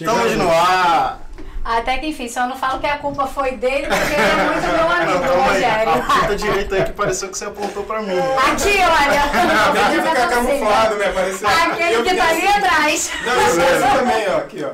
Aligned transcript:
Estamos 0.00 0.36
no 0.36 0.50
ar! 0.50 1.20
Até 1.64 1.98
que 1.98 2.06
enfim, 2.06 2.28
só 2.28 2.46
não 2.46 2.56
falo 2.56 2.80
que 2.80 2.86
a 2.86 2.96
culpa 2.96 3.26
foi 3.26 3.52
dele, 3.52 3.86
porque 3.86 4.14
ele 4.14 4.22
é 4.22 4.44
muito 4.44 4.66
meu 4.66 4.90
amigo, 4.90 5.24
Não, 5.26 5.44
aí. 5.44 5.48
Rogério. 5.50 5.92
A 5.92 6.20
fita 6.20 6.36
direita 6.36 6.76
aí 6.76 6.84
que 6.84 6.92
pareceu 6.92 7.28
que 7.28 7.36
você 7.36 7.44
apontou 7.44 7.82
pra 7.82 8.00
mim. 8.00 8.16
Aqui, 8.18 8.78
olha. 8.78 9.82
Tem 9.90 10.00
que 10.00 10.08
ficar 10.08 10.28
camuflado, 10.30 10.94
né? 10.96 11.12
Parece... 11.12 11.44
assim. 11.44 11.70
Aquele 11.72 11.94
Eu 11.94 12.04
que 12.04 12.14
tá 12.16 12.28
ali 12.28 12.46
assim. 12.46 12.58
atrás. 12.58 13.10
Não, 13.22 13.34
eu 13.34 13.98
também, 13.98 14.28
ó. 14.30 14.36
Aqui, 14.38 14.64
ó. 14.64 14.70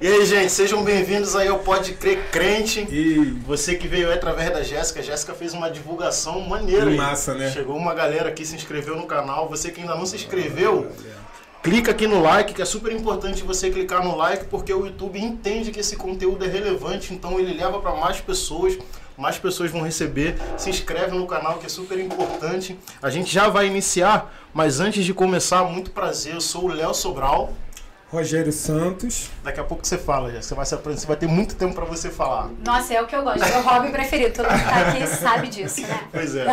E 0.00 0.06
aí, 0.06 0.24
gente, 0.26 0.52
sejam 0.52 0.84
bem-vindos 0.84 1.34
aí 1.34 1.48
ao 1.48 1.58
Pode 1.58 1.94
Crer 1.94 2.20
Crente. 2.30 2.86
E 2.88 3.36
Você 3.44 3.74
que 3.74 3.88
veio 3.88 4.08
aí 4.10 4.14
através 4.14 4.50
da 4.50 4.62
Jéssica, 4.62 5.00
a 5.00 5.02
Jéssica 5.02 5.34
fez 5.34 5.54
uma 5.54 5.68
divulgação 5.68 6.40
maneira 6.42 6.86
aí. 6.86 6.96
Massa, 6.96 7.34
né? 7.34 7.50
Chegou 7.50 7.76
uma 7.76 7.94
galera 7.94 8.28
aqui, 8.28 8.46
se 8.46 8.54
inscreveu 8.54 8.96
no 8.96 9.06
canal. 9.06 9.48
Você 9.48 9.72
que 9.72 9.80
ainda 9.80 9.96
não 9.96 10.06
se 10.06 10.14
inscreveu, 10.14 10.92
clica 11.64 11.92
aqui 11.92 12.06
no 12.06 12.20
like, 12.20 12.52
que 12.52 12.60
é 12.60 12.64
super 12.66 12.92
importante 12.92 13.42
você 13.42 13.70
clicar 13.70 14.04
no 14.04 14.14
like, 14.14 14.44
porque 14.44 14.70
o 14.70 14.84
YouTube 14.84 15.18
entende 15.18 15.70
que 15.70 15.80
esse 15.80 15.96
conteúdo 15.96 16.44
é 16.44 16.46
relevante, 16.46 17.14
então 17.14 17.40
ele 17.40 17.54
leva 17.54 17.80
para 17.80 17.96
mais 17.96 18.20
pessoas, 18.20 18.76
mais 19.16 19.38
pessoas 19.38 19.70
vão 19.70 19.80
receber. 19.80 20.36
Se 20.58 20.68
inscreve 20.68 21.16
no 21.16 21.26
canal, 21.26 21.56
que 21.56 21.64
é 21.64 21.68
super 21.70 21.98
importante. 21.98 22.78
A 23.00 23.08
gente 23.08 23.32
já 23.32 23.48
vai 23.48 23.66
iniciar, 23.66 24.30
mas 24.52 24.78
antes 24.78 25.06
de 25.06 25.14
começar, 25.14 25.64
muito 25.64 25.90
prazer, 25.90 26.34
eu 26.34 26.40
sou 26.42 26.64
o 26.66 26.68
Léo 26.68 26.92
Sobral. 26.92 27.54
Rogério 28.10 28.52
Santos. 28.52 29.30
Daqui 29.42 29.60
a 29.60 29.64
pouco 29.64 29.86
você 29.86 29.98
fala, 29.98 30.30
já. 30.30 30.40
Você 30.40 30.54
vai 30.54 30.64
se 30.64 30.76
você 30.76 31.06
vai 31.06 31.16
ter 31.16 31.26
muito 31.26 31.56
tempo 31.56 31.74
para 31.74 31.84
você 31.84 32.10
falar. 32.10 32.48
Nossa, 32.64 32.94
é 32.94 33.02
o 33.02 33.06
que 33.06 33.16
eu 33.16 33.22
gosto. 33.22 33.40
Meu 33.40 33.62
hobby 33.62 33.90
preferido. 33.90 34.34
Todo 34.34 34.50
mundo 34.50 34.60
que 34.60 34.68
tá 34.68 34.88
aqui 34.88 35.06
sabe 35.06 35.48
disso, 35.48 35.82
né? 35.82 36.00
Pois 36.12 36.36
é. 36.36 36.46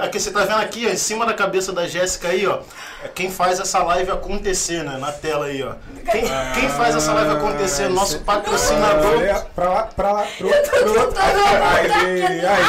Aqui 0.00 0.20
você 0.20 0.30
tá 0.30 0.44
vendo 0.44 0.60
aqui, 0.60 0.86
ó, 0.86 0.90
em 0.90 0.96
cima 0.96 1.26
da 1.26 1.34
cabeça 1.34 1.72
da 1.72 1.88
Jéssica 1.88 2.28
aí, 2.28 2.46
ó. 2.46 2.60
é 3.02 3.08
Quem 3.08 3.30
faz 3.30 3.58
essa 3.58 3.82
live 3.82 4.10
acontecer, 4.10 4.84
né? 4.84 4.96
Na 4.98 5.10
tela 5.10 5.46
aí, 5.46 5.62
ó. 5.62 5.74
Quem, 6.10 6.22
quem 6.54 6.68
faz 6.68 6.94
essa 6.94 7.12
live 7.12 7.32
acontecer? 7.32 7.88
Nosso 7.88 8.20
patrocinador. 8.20 9.18
Olha, 9.18 9.46
pra 9.54 9.68
lá, 9.68 9.82
pra 9.86 10.12
lá, 10.12 10.26
pro, 10.38 10.48
pro 10.48 10.58
tentando 10.58 11.08
Aí, 11.62 12.46
aí. 12.46 12.62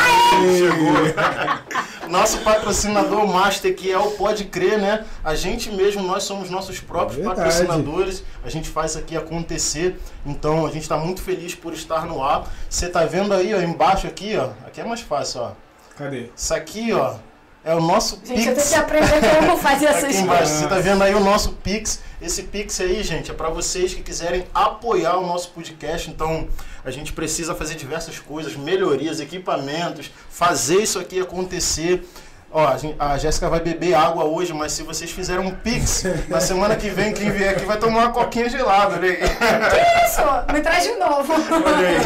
Nosso 2.09 2.39
patrocinador 2.39 3.27
master, 3.27 3.75
que 3.75 3.91
é 3.91 3.97
o 3.97 4.11
Pode 4.11 4.45
Crer, 4.45 4.79
né? 4.79 5.05
A 5.23 5.35
gente 5.35 5.71
mesmo, 5.71 6.01
nós 6.01 6.23
somos 6.23 6.49
nossos 6.49 6.79
próprios 6.79 7.17
Verdade. 7.17 7.35
patrocinadores. 7.37 8.23
A 8.43 8.49
gente 8.49 8.69
faz 8.69 8.91
isso 8.91 8.99
aqui 8.99 9.17
acontecer. 9.17 9.99
Então, 10.25 10.65
a 10.65 10.71
gente 10.71 10.87
tá 10.87 10.97
muito 10.97 11.21
feliz 11.21 11.55
por 11.55 11.73
estar 11.73 12.05
no 12.05 12.23
ar. 12.23 12.47
Você 12.69 12.87
tá 12.89 13.05
vendo 13.05 13.33
aí, 13.33 13.53
ó, 13.53 13.61
embaixo 13.61 14.07
aqui, 14.07 14.35
ó. 14.37 14.49
Aqui 14.65 14.81
é 14.81 14.83
mais 14.83 15.01
fácil, 15.01 15.41
ó. 15.41 15.51
Cadê? 15.97 16.29
Isso 16.35 16.53
aqui, 16.53 16.93
ó, 16.93 17.15
é 17.63 17.75
o 17.75 17.81
nosso 17.81 18.15
Gente, 18.23 18.39
eu 18.39 18.43
tenho 18.45 18.55
Pix. 18.55 18.69
que 18.69 18.75
aprender 18.75 19.35
como 19.39 19.57
fazer 19.57 19.87
essas 19.87 20.03
Aqui 20.05 20.13
coisas. 20.13 20.21
embaixo, 20.23 20.51
você 20.53 20.67
tá 20.67 20.79
vendo 20.79 21.03
aí 21.03 21.13
o 21.13 21.19
nosso 21.19 21.51
Pix. 21.53 21.99
Esse 22.21 22.43
Pix 22.43 22.79
aí, 22.79 23.03
gente, 23.03 23.29
é 23.29 23.33
para 23.33 23.49
vocês 23.49 23.93
que 23.93 24.01
quiserem 24.01 24.45
apoiar 24.53 25.17
o 25.17 25.27
nosso 25.27 25.49
podcast. 25.49 26.09
Então, 26.09 26.47
a 26.85 26.91
gente 26.91 27.11
precisa 27.11 27.53
fazer 27.53 27.75
diversas 27.75 28.17
coisas, 28.17 28.55
melhorias, 28.55 29.19
equipamentos, 29.19 30.09
fazer 30.29 30.81
isso 30.81 30.97
aqui 30.99 31.19
acontecer. 31.19 32.07
Ó, 32.51 32.67
a 32.97 33.15
Jéssica 33.17 33.47
vai 33.47 33.59
beber 33.59 33.93
água 33.93 34.23
hoje, 34.23 34.51
mas 34.53 34.71
se 34.71 34.81
vocês 34.81 35.11
fizerem 35.11 35.45
um 35.45 35.51
Pix, 35.51 36.03
na 36.27 36.39
semana 36.39 36.75
que 36.75 36.89
vem, 36.89 37.13
quem 37.13 37.29
vier 37.29 37.51
aqui 37.55 37.63
vai 37.65 37.77
tomar 37.77 37.99
uma 37.99 38.09
coquinha 38.11 38.49
gelada, 38.49 38.95
né? 38.97 39.17
Que 39.69 40.05
isso? 40.05 40.21
Me 40.51 40.59
traz 40.61 40.83
de 40.83 40.95
novo. 40.95 41.31
Olha 41.33 41.87
aí. 41.87 41.99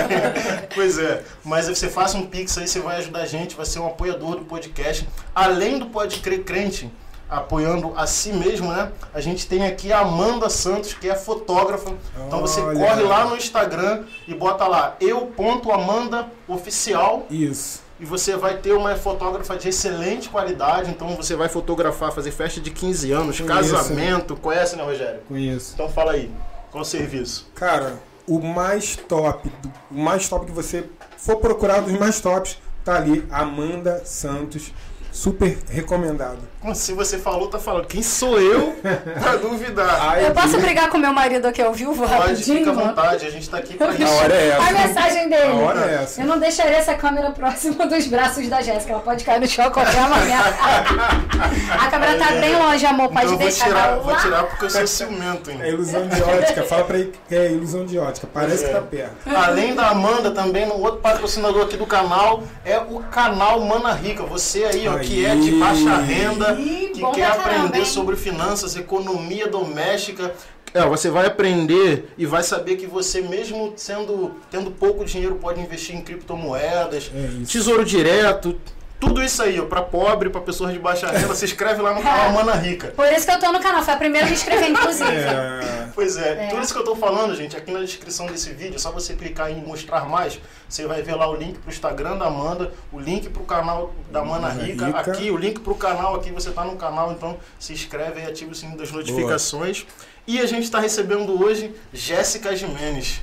Pois 0.73 0.97
é, 0.97 1.21
mas 1.43 1.67
você 1.69 1.87
faça 1.89 2.17
um 2.17 2.25
pix 2.25 2.57
aí, 2.57 2.67
você 2.67 2.79
vai 2.79 2.97
ajudar 2.97 3.19
a 3.21 3.25
gente, 3.25 3.55
vai 3.55 3.65
ser 3.65 3.79
um 3.79 3.87
apoiador 3.87 4.35
do 4.35 4.43
podcast. 4.45 5.07
Além 5.33 5.79
do 5.79 5.85
Pode 5.85 6.19
Crer 6.19 6.43
Crente, 6.43 6.91
apoiando 7.29 7.93
a 7.95 8.05
si 8.05 8.33
mesmo, 8.33 8.69
né? 8.71 8.91
A 9.13 9.21
gente 9.21 9.47
tem 9.47 9.65
aqui 9.65 9.91
a 9.93 9.99
Amanda 9.99 10.49
Santos, 10.49 10.93
que 10.93 11.09
é 11.09 11.15
fotógrafa. 11.15 11.93
Então 12.27 12.41
você 12.41 12.59
Olha. 12.61 12.79
corre 12.79 13.01
lá 13.03 13.25
no 13.25 13.35
Instagram 13.35 14.03
e 14.27 14.33
bota 14.33 14.67
lá 14.67 14.95
eu.amandaoficial 14.99 17.25
Isso. 17.29 17.81
E 17.99 18.05
você 18.05 18.35
vai 18.35 18.57
ter 18.57 18.73
uma 18.73 18.95
fotógrafa 18.95 19.55
de 19.55 19.69
excelente 19.69 20.29
qualidade. 20.29 20.89
Então 20.91 21.15
você 21.15 21.35
vai 21.35 21.49
fotografar, 21.49 22.11
fazer 22.11 22.31
festa 22.31 22.59
de 22.59 22.71
15 22.71 23.11
anos, 23.11 23.39
Conheço. 23.39 23.73
casamento. 23.73 24.35
Conhece, 24.35 24.75
né, 24.75 24.83
Rogério? 24.83 25.21
Conheço. 25.27 25.73
Então 25.73 25.89
fala 25.89 26.13
aí, 26.13 26.31
qual 26.71 26.81
o 26.81 26.85
serviço? 26.85 27.47
Cara, 27.55 27.99
o 28.27 28.39
mais 28.39 28.95
top, 28.95 29.51
o 29.91 29.97
mais 29.97 30.27
top 30.27 30.45
que 30.45 30.51
você 30.51 30.85
for 31.17 31.37
procurar 31.37 31.81
dos 31.81 31.93
mais 31.93 32.19
tops, 32.19 32.57
tá 32.83 32.95
ali. 32.95 33.25
Amanda 33.29 34.03
Santos. 34.05 34.73
Super 35.13 35.57
recomendado. 35.69 36.39
Como 36.59 36.73
Se 36.73 36.91
você 36.93 37.17
falou, 37.19 37.47
tá 37.47 37.59
falando. 37.59 37.85
Quem 37.85 38.01
sou 38.01 38.41
eu 38.41 38.73
pra 39.21 39.35
duvidar? 39.35 39.97
Ai, 40.09 40.25
Eu 40.27 40.31
posso 40.31 40.57
brigar 40.59 40.89
com 40.89 40.97
meu 40.97 41.13
marido 41.13 41.45
aqui 41.45 41.61
ao 41.61 41.71
vivo 41.73 41.93
Pode, 41.95 42.11
rapidinho? 42.11 42.57
fica 42.59 42.71
à 42.71 42.73
vontade. 42.73 43.25
A 43.25 43.29
gente 43.29 43.47
tá 43.49 43.57
aqui 43.57 43.75
pra 43.75 43.89
A 43.89 43.93
isso. 43.93 44.11
hora 44.13 44.33
é 44.33 44.53
A 44.53 44.69
essa. 44.71 44.87
mensagem 44.87 45.29
dele. 45.29 45.43
A 45.51 45.55
hora 45.55 45.91
é 45.91 46.03
essa. 46.03 46.21
Eu 46.21 46.25
não 46.25 46.39
deixaria 46.39 46.77
essa 46.77 46.95
câmera 46.95 47.29
próxima 47.31 47.85
dos 47.85 48.07
braços 48.07 48.47
da 48.49 48.61
Jéssica. 48.61 48.93
Ela 48.93 49.01
pode 49.01 49.23
cair 49.23 49.39
no 49.39 49.47
chão 49.47 49.65
a 49.67 49.71
qualquer 49.71 50.01
momento. 50.01 50.23
A 51.79 51.87
câmera 51.91 52.17
tá 52.17 52.31
bem 52.33 52.55
longe, 52.55 52.85
amor. 52.85 53.09
Pode 53.09 53.25
Então 53.25 53.33
eu 53.33 53.37
vou 53.37 53.47
deixar. 53.47 53.65
tirar, 53.65 53.95
vou 53.99 54.15
tirar 54.17 54.43
porque 54.43 54.65
eu 54.65 54.69
sou 54.69 54.87
ciumento, 54.87 55.51
hein? 55.51 55.59
É 55.61 55.69
ilusão 55.69 56.07
de 56.07 56.21
ótica. 56.23 56.63
Fala 56.63 56.83
pra 56.85 56.97
ele 56.97 57.13
que 57.27 57.35
é 57.35 57.51
ilusão 57.51 57.85
de 57.85 57.99
ótica. 57.99 58.27
Parece 58.33 58.65
que 58.65 58.71
tá 58.71 58.81
perto. 58.81 59.15
Além 59.35 59.75
da 59.75 59.89
Amanda, 59.89 60.31
também 60.31 60.65
no 60.65 60.79
outro 60.79 61.01
patrocinador 61.01 61.63
aqui 61.65 61.77
do 61.77 61.85
canal 61.85 62.41
é 62.65 62.79
o 62.79 62.99
canal 63.11 63.59
Mana 63.59 63.93
Rica. 63.93 64.23
Você 64.23 64.63
aí, 64.63 64.87
ó, 64.87 65.02
que 65.03 65.25
é 65.25 65.35
de 65.35 65.51
baixa 65.51 65.97
renda, 65.97 66.55
que 66.55 67.01
bom 67.01 67.11
quer 67.11 67.27
caramba, 67.27 67.49
aprender 67.49 67.79
hein? 67.79 67.85
sobre 67.85 68.15
finanças, 68.15 68.75
economia 68.75 69.47
doméstica. 69.47 70.33
É, 70.73 70.83
você 70.87 71.09
vai 71.09 71.27
aprender 71.27 72.07
e 72.17 72.25
vai 72.25 72.41
saber 72.41 72.77
que 72.77 72.87
você 72.87 73.21
mesmo 73.21 73.73
sendo 73.75 74.31
tendo 74.49 74.71
pouco 74.71 75.05
dinheiro 75.05 75.35
pode 75.35 75.61
investir 75.61 75.95
em 75.95 76.01
criptomoedas, 76.01 77.11
É 77.13 77.45
tesouro 77.45 77.85
direto, 77.85 78.59
tudo 79.03 79.21
isso 79.21 79.43
aí, 79.43 79.59
ó, 79.59 79.65
para 79.65 79.81
pobre, 79.81 80.29
para 80.29 80.39
pessoas 80.39 80.71
de 80.71 80.79
baixa 80.79 81.07
renda, 81.11 81.35
se 81.35 81.43
inscreve 81.45 81.81
lá 81.81 81.93
no 81.93 82.01
canal 82.01 82.31
Mana 82.31 82.53
Rica. 82.53 82.87
Por 82.95 83.05
isso 83.11 83.25
que 83.25 83.31
eu 83.33 83.39
tô 83.39 83.51
no 83.51 83.59
canal. 83.59 83.83
Foi 83.83 83.93
a 83.93 83.97
primeira 83.97 84.25
a 84.25 84.29
me 84.29 84.35
inscrever, 84.35 84.69
inclusive. 84.69 85.11
É, 85.11 85.89
Pois 85.93 86.17
é, 86.17 86.45
É. 86.45 86.47
tudo 86.47 86.61
isso 86.61 86.73
que 86.73 86.79
eu 86.79 86.83
tô 86.85 86.95
falando, 86.95 87.35
gente, 87.35 87.55
aqui 87.57 87.71
na 87.71 87.79
descrição 87.79 88.25
desse 88.27 88.51
vídeo, 88.51 88.75
é 88.75 88.79
só 88.79 88.91
você 88.91 89.13
clicar 89.13 89.51
em 89.51 89.55
mostrar 89.55 90.05
mais, 90.07 90.39
você 90.67 90.87
vai 90.87 91.01
ver 91.01 91.15
lá 91.15 91.29
o 91.29 91.35
link 91.35 91.59
pro 91.59 91.69
Instagram 91.69 92.17
da 92.17 92.27
Amanda, 92.27 92.71
o 92.91 92.99
link 92.99 93.29
pro 93.29 93.43
canal 93.43 93.93
da 94.09 94.23
Mana 94.23 94.47
Mana 94.47 94.63
Rica, 94.63 94.85
Rica. 94.85 94.99
aqui 94.99 95.29
o 95.29 95.37
link 95.37 95.59
pro 95.59 95.75
canal, 95.75 96.15
aqui 96.15 96.31
você 96.31 96.51
tá 96.51 96.63
no 96.63 96.77
canal, 96.77 97.11
então 97.11 97.37
se 97.59 97.73
inscreve 97.73 98.21
e 98.21 98.25
ativa 98.25 98.51
o 98.51 98.55
sininho 98.55 98.77
das 98.77 98.91
notificações. 98.91 99.85
E 100.25 100.39
a 100.39 100.45
gente 100.45 100.71
tá 100.71 100.79
recebendo 100.79 101.43
hoje 101.43 101.75
Jéssica 101.91 102.55
Jimenez. 102.55 103.21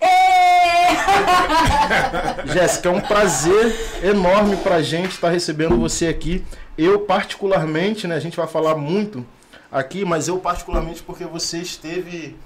Ê! 0.00 0.06
Jéssica, 2.52 2.88
é 2.88 2.92
um 2.92 3.00
prazer 3.00 3.74
enorme 4.02 4.56
pra 4.56 4.80
gente 4.82 5.12
estar 5.12 5.28
recebendo 5.30 5.76
você 5.76 6.06
aqui. 6.06 6.44
Eu, 6.76 7.00
particularmente, 7.00 8.06
né, 8.06 8.14
a 8.16 8.20
gente 8.20 8.36
vai 8.36 8.46
falar 8.46 8.76
muito 8.76 9.24
aqui, 9.70 10.04
mas 10.04 10.28
eu, 10.28 10.38
particularmente, 10.38 11.02
porque 11.02 11.24
você 11.24 11.58
esteve 11.58 12.36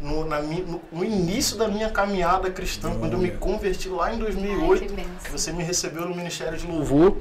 no, 0.00 0.24
na 0.24 0.40
no- 0.42 0.80
no 0.92 1.04
início 1.04 1.56
da 1.56 1.68
minha 1.68 1.88
caminhada 1.90 2.50
cristã, 2.50 2.94
quando 2.98 3.12
eu 3.14 3.18
me 3.18 3.30
converti 3.30 3.88
lá 3.88 4.08
em 4.10 4.14
Ai, 4.14 4.18
2008. 4.18 4.82
que 4.86 4.92
benção. 4.92 5.10
Você 5.32 5.52
me 5.52 5.62
recebeu 5.62 6.02
no 6.08 6.14
Ministério 6.14 6.58
de 6.58 6.66
Louvor. 6.66 7.16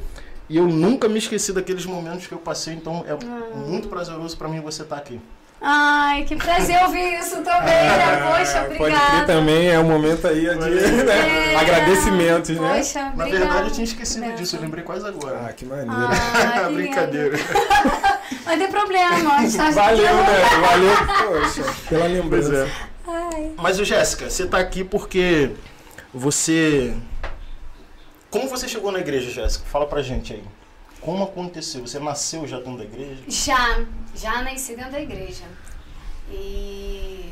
E 0.47 0.57
eu 0.57 0.67
nunca 0.67 1.07
me 1.09 1.17
esqueci 1.17 1.51
daqueles 1.51 1.85
momentos 1.87 2.27
que 2.27 2.33
eu 2.33 2.37
passei, 2.37 2.75
então 2.75 3.03
é 3.07 3.15
muito 3.55 3.87
prazeroso 3.87 4.37
pra 4.37 4.47
mim 4.47 4.59
você 4.59 4.83
estar 4.83 4.97
aqui. 4.97 5.19
Ai, 5.67 6.25
que 6.25 6.35
prazer 6.35 6.79
ouvir 6.83 7.17
isso 7.19 7.37
também, 7.37 7.73
né? 7.73 8.17
Poxa, 8.37 8.59
Ah, 8.59 8.63
Pode 8.65 8.75
crer 8.77 8.81
obrigada. 8.81 9.25
também, 9.25 9.67
é 9.67 9.79
um 9.79 9.83
momento 9.83 10.27
aí 10.27 10.41
de 10.41 10.55
né, 11.03 11.53
É. 11.53 11.55
agradecimentos, 11.55 12.49
né? 12.55 12.75
Poxa, 12.77 13.01
Na 13.01 13.09
obrigada. 13.23 13.37
verdade, 13.45 13.67
eu 13.69 13.73
tinha 13.73 13.83
esquecido 13.85 14.21
Benção. 14.21 14.35
disso, 14.35 14.55
eu 14.57 14.61
lembrei 14.61 14.83
quase 14.83 15.07
agora. 15.07 15.47
Ah, 15.49 15.53
que 15.53 15.65
maneiro. 15.65 15.91
Ah, 15.91 16.67
que 16.67 16.73
Brincadeira. 16.75 17.35
Não 18.45 18.57
tem 18.59 18.67
problema, 18.71 19.33
a 19.37 19.41
gente 19.41 19.57
tá 19.57 19.71
Valeu, 19.71 20.15
né? 20.15 20.43
Valeu, 20.61 21.41
poxa, 21.41 21.63
pela 21.89 22.05
lembrança. 22.05 22.55
é. 22.55 22.71
Ai. 23.07 23.51
Mas, 23.57 23.77
Jéssica, 23.77 24.29
você 24.29 24.45
tá 24.45 24.59
aqui 24.59 24.83
porque 24.83 25.49
você. 26.13 26.93
Como 28.29 28.47
você 28.47 28.67
chegou 28.67 28.91
na 28.91 28.99
igreja, 28.99 29.31
Jéssica? 29.31 29.65
Fala 29.67 29.87
pra 29.87 30.03
gente 30.03 30.31
aí. 30.33 30.43
Como 31.05 31.23
aconteceu? 31.23 31.81
Você 31.81 31.99
nasceu 31.99 32.47
já 32.47 32.57
dentro 32.57 32.79
da 32.79 32.83
igreja? 32.83 33.23
Já, 33.27 33.85
já 34.15 34.41
nasci 34.41 34.75
dentro 34.75 34.91
da 34.91 34.99
igreja. 34.99 35.43
E 36.31 37.31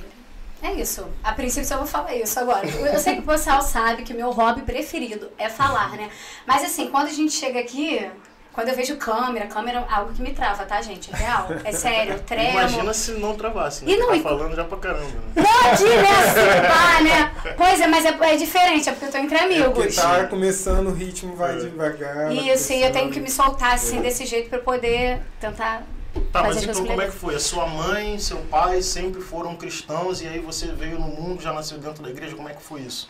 é 0.61 0.73
isso. 0.73 1.07
A 1.23 1.31
princípio 1.31 1.67
só 1.67 1.77
vou 1.77 1.87
falar 1.87 2.15
isso 2.15 2.39
agora. 2.39 2.67
Eu 2.67 2.99
sei 2.99 3.15
que 3.15 3.21
o 3.21 3.25
pessoal 3.25 3.63
sabe 3.63 4.03
que 4.03 4.13
meu 4.13 4.29
hobby 4.29 4.61
preferido 4.61 5.31
é 5.39 5.49
falar, 5.49 5.97
né? 5.97 6.11
Mas 6.45 6.63
assim, 6.63 6.91
quando 6.91 7.07
a 7.07 7.13
gente 7.13 7.33
chega 7.33 7.59
aqui, 7.59 8.07
quando 8.53 8.69
eu 8.69 8.75
vejo 8.75 8.95
câmera, 8.97 9.47
câmera 9.47 9.79
é 9.89 9.93
algo 9.93 10.13
que 10.13 10.21
me 10.21 10.31
trava, 10.33 10.63
tá, 10.65 10.81
gente? 10.81 11.11
É 11.13 11.17
real. 11.17 11.47
É 11.63 11.71
sério, 11.71 12.13
eu 12.13 12.19
tremo. 12.23 12.51
Imagina 12.51 12.93
se 12.93 13.11
não 13.13 13.35
travasse, 13.35 13.83
né? 13.83 13.91
E 13.91 13.97
não- 13.97 14.09
Tá 14.09 14.19
falando 14.29 14.55
já 14.55 14.63
pra 14.63 14.77
caramba, 14.77 15.03
né? 15.35 15.43
Pode, 15.43 15.83
né? 15.83 16.09
Assim, 16.09 16.67
pá, 16.67 17.01
né? 17.01 17.53
Pois 17.57 17.81
é, 17.81 17.87
mas 17.87 18.05
é, 18.05 18.09
é 18.21 18.35
diferente, 18.37 18.87
é 18.87 18.91
porque 18.91 19.05
eu 19.05 19.11
tô 19.11 19.17
entre 19.17 19.35
É 19.35 19.39
porque 19.63 19.81
amigos. 19.81 19.95
tá 19.95 20.23
começando, 20.27 20.87
o 20.87 20.93
ritmo 20.93 21.35
vai 21.35 21.55
É. 21.55 21.59
devagar. 21.59 22.15
vai 22.27 22.33
Isso, 22.35 22.71
e 22.73 22.83
eu 22.83 22.91
tenho 22.91 23.09
que 23.11 23.19
me 23.19 23.29
soltar 23.29 23.73
assim 23.73 24.01
desse 24.01 24.25
jeito 24.25 24.49
pra 24.49 24.59
eu 24.59 24.63
poder 24.63 25.21
tentar 25.39 25.83
Tá, 26.31 26.43
mas 26.43 26.55
fazer 26.57 26.69
então 26.69 26.85
como 26.85 27.01
é 27.01 27.05
que 27.07 27.11
foi? 27.11 27.33
A 27.35 27.39
sua 27.39 27.65
mãe, 27.65 28.19
seu 28.19 28.37
pai 28.37 28.83
sempre 28.83 29.19
foram 29.19 29.55
cristãos 29.55 30.21
e 30.21 30.27
aí 30.27 30.37
você 30.39 30.67
veio 30.67 30.99
no 30.99 31.07
mundo, 31.07 31.41
já 31.41 31.51
nasceu 31.51 31.79
dentro 31.79 32.03
da 32.03 32.09
igreja, 32.11 32.35
como 32.35 32.47
é 32.49 32.53
que 32.53 32.61
foi 32.61 32.81
isso? 32.81 33.09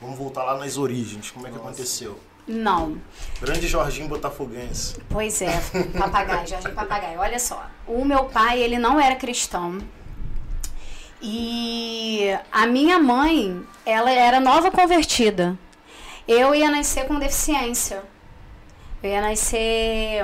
Vamos 0.00 0.16
voltar 0.18 0.44
lá 0.44 0.56
nas 0.58 0.76
origens, 0.76 1.30
como 1.30 1.46
é 1.46 1.50
que 1.50 1.56
aconteceu? 1.56 2.20
Não. 2.48 2.98
Grande 3.40 3.68
Jorginho 3.68 4.08
Botafoguense. 4.08 4.96
Pois 5.10 5.42
é, 5.42 5.60
papagaio, 5.98 6.48
Jorge 6.48 6.70
Papagaio. 6.70 7.20
Olha 7.20 7.38
só, 7.38 7.66
o 7.86 8.04
meu 8.04 8.24
pai, 8.24 8.60
ele 8.60 8.78
não 8.78 8.98
era 8.98 9.14
cristão. 9.16 9.78
E 11.20 12.30
a 12.50 12.66
minha 12.66 12.98
mãe, 12.98 13.62
ela 13.84 14.10
era 14.10 14.40
nova 14.40 14.70
convertida. 14.70 15.58
Eu 16.26 16.54
ia 16.54 16.70
nascer 16.70 17.06
com 17.06 17.18
deficiência. 17.18 18.02
Eu 19.02 19.10
ia 19.10 19.20
nascer. 19.20 20.20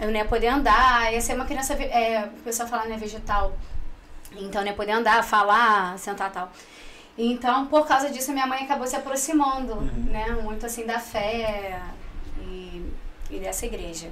Eu 0.00 0.08
não 0.08 0.16
ia 0.16 0.24
poder 0.24 0.48
andar, 0.48 1.12
ia 1.12 1.20
ser 1.20 1.34
uma 1.34 1.44
criança. 1.44 1.74
É, 1.74 2.28
o 2.38 2.42
pessoal 2.42 2.68
fala, 2.68 2.86
né, 2.86 2.96
vegetal. 2.96 3.56
Então, 4.32 4.60
eu 4.60 4.64
não 4.64 4.72
ia 4.72 4.76
poder 4.76 4.92
andar, 4.92 5.22
falar, 5.22 5.98
sentar 5.98 6.30
tal. 6.32 6.50
Então, 7.16 7.66
por 7.66 7.86
causa 7.86 8.10
disso, 8.10 8.32
minha 8.32 8.46
mãe 8.46 8.64
acabou 8.64 8.86
se 8.86 8.96
aproximando, 8.96 9.74
né, 10.10 10.30
muito 10.42 10.64
assim 10.64 10.86
da 10.86 10.98
fé 10.98 11.80
e, 12.40 12.90
e 13.30 13.38
dessa 13.38 13.66
igreja. 13.66 14.08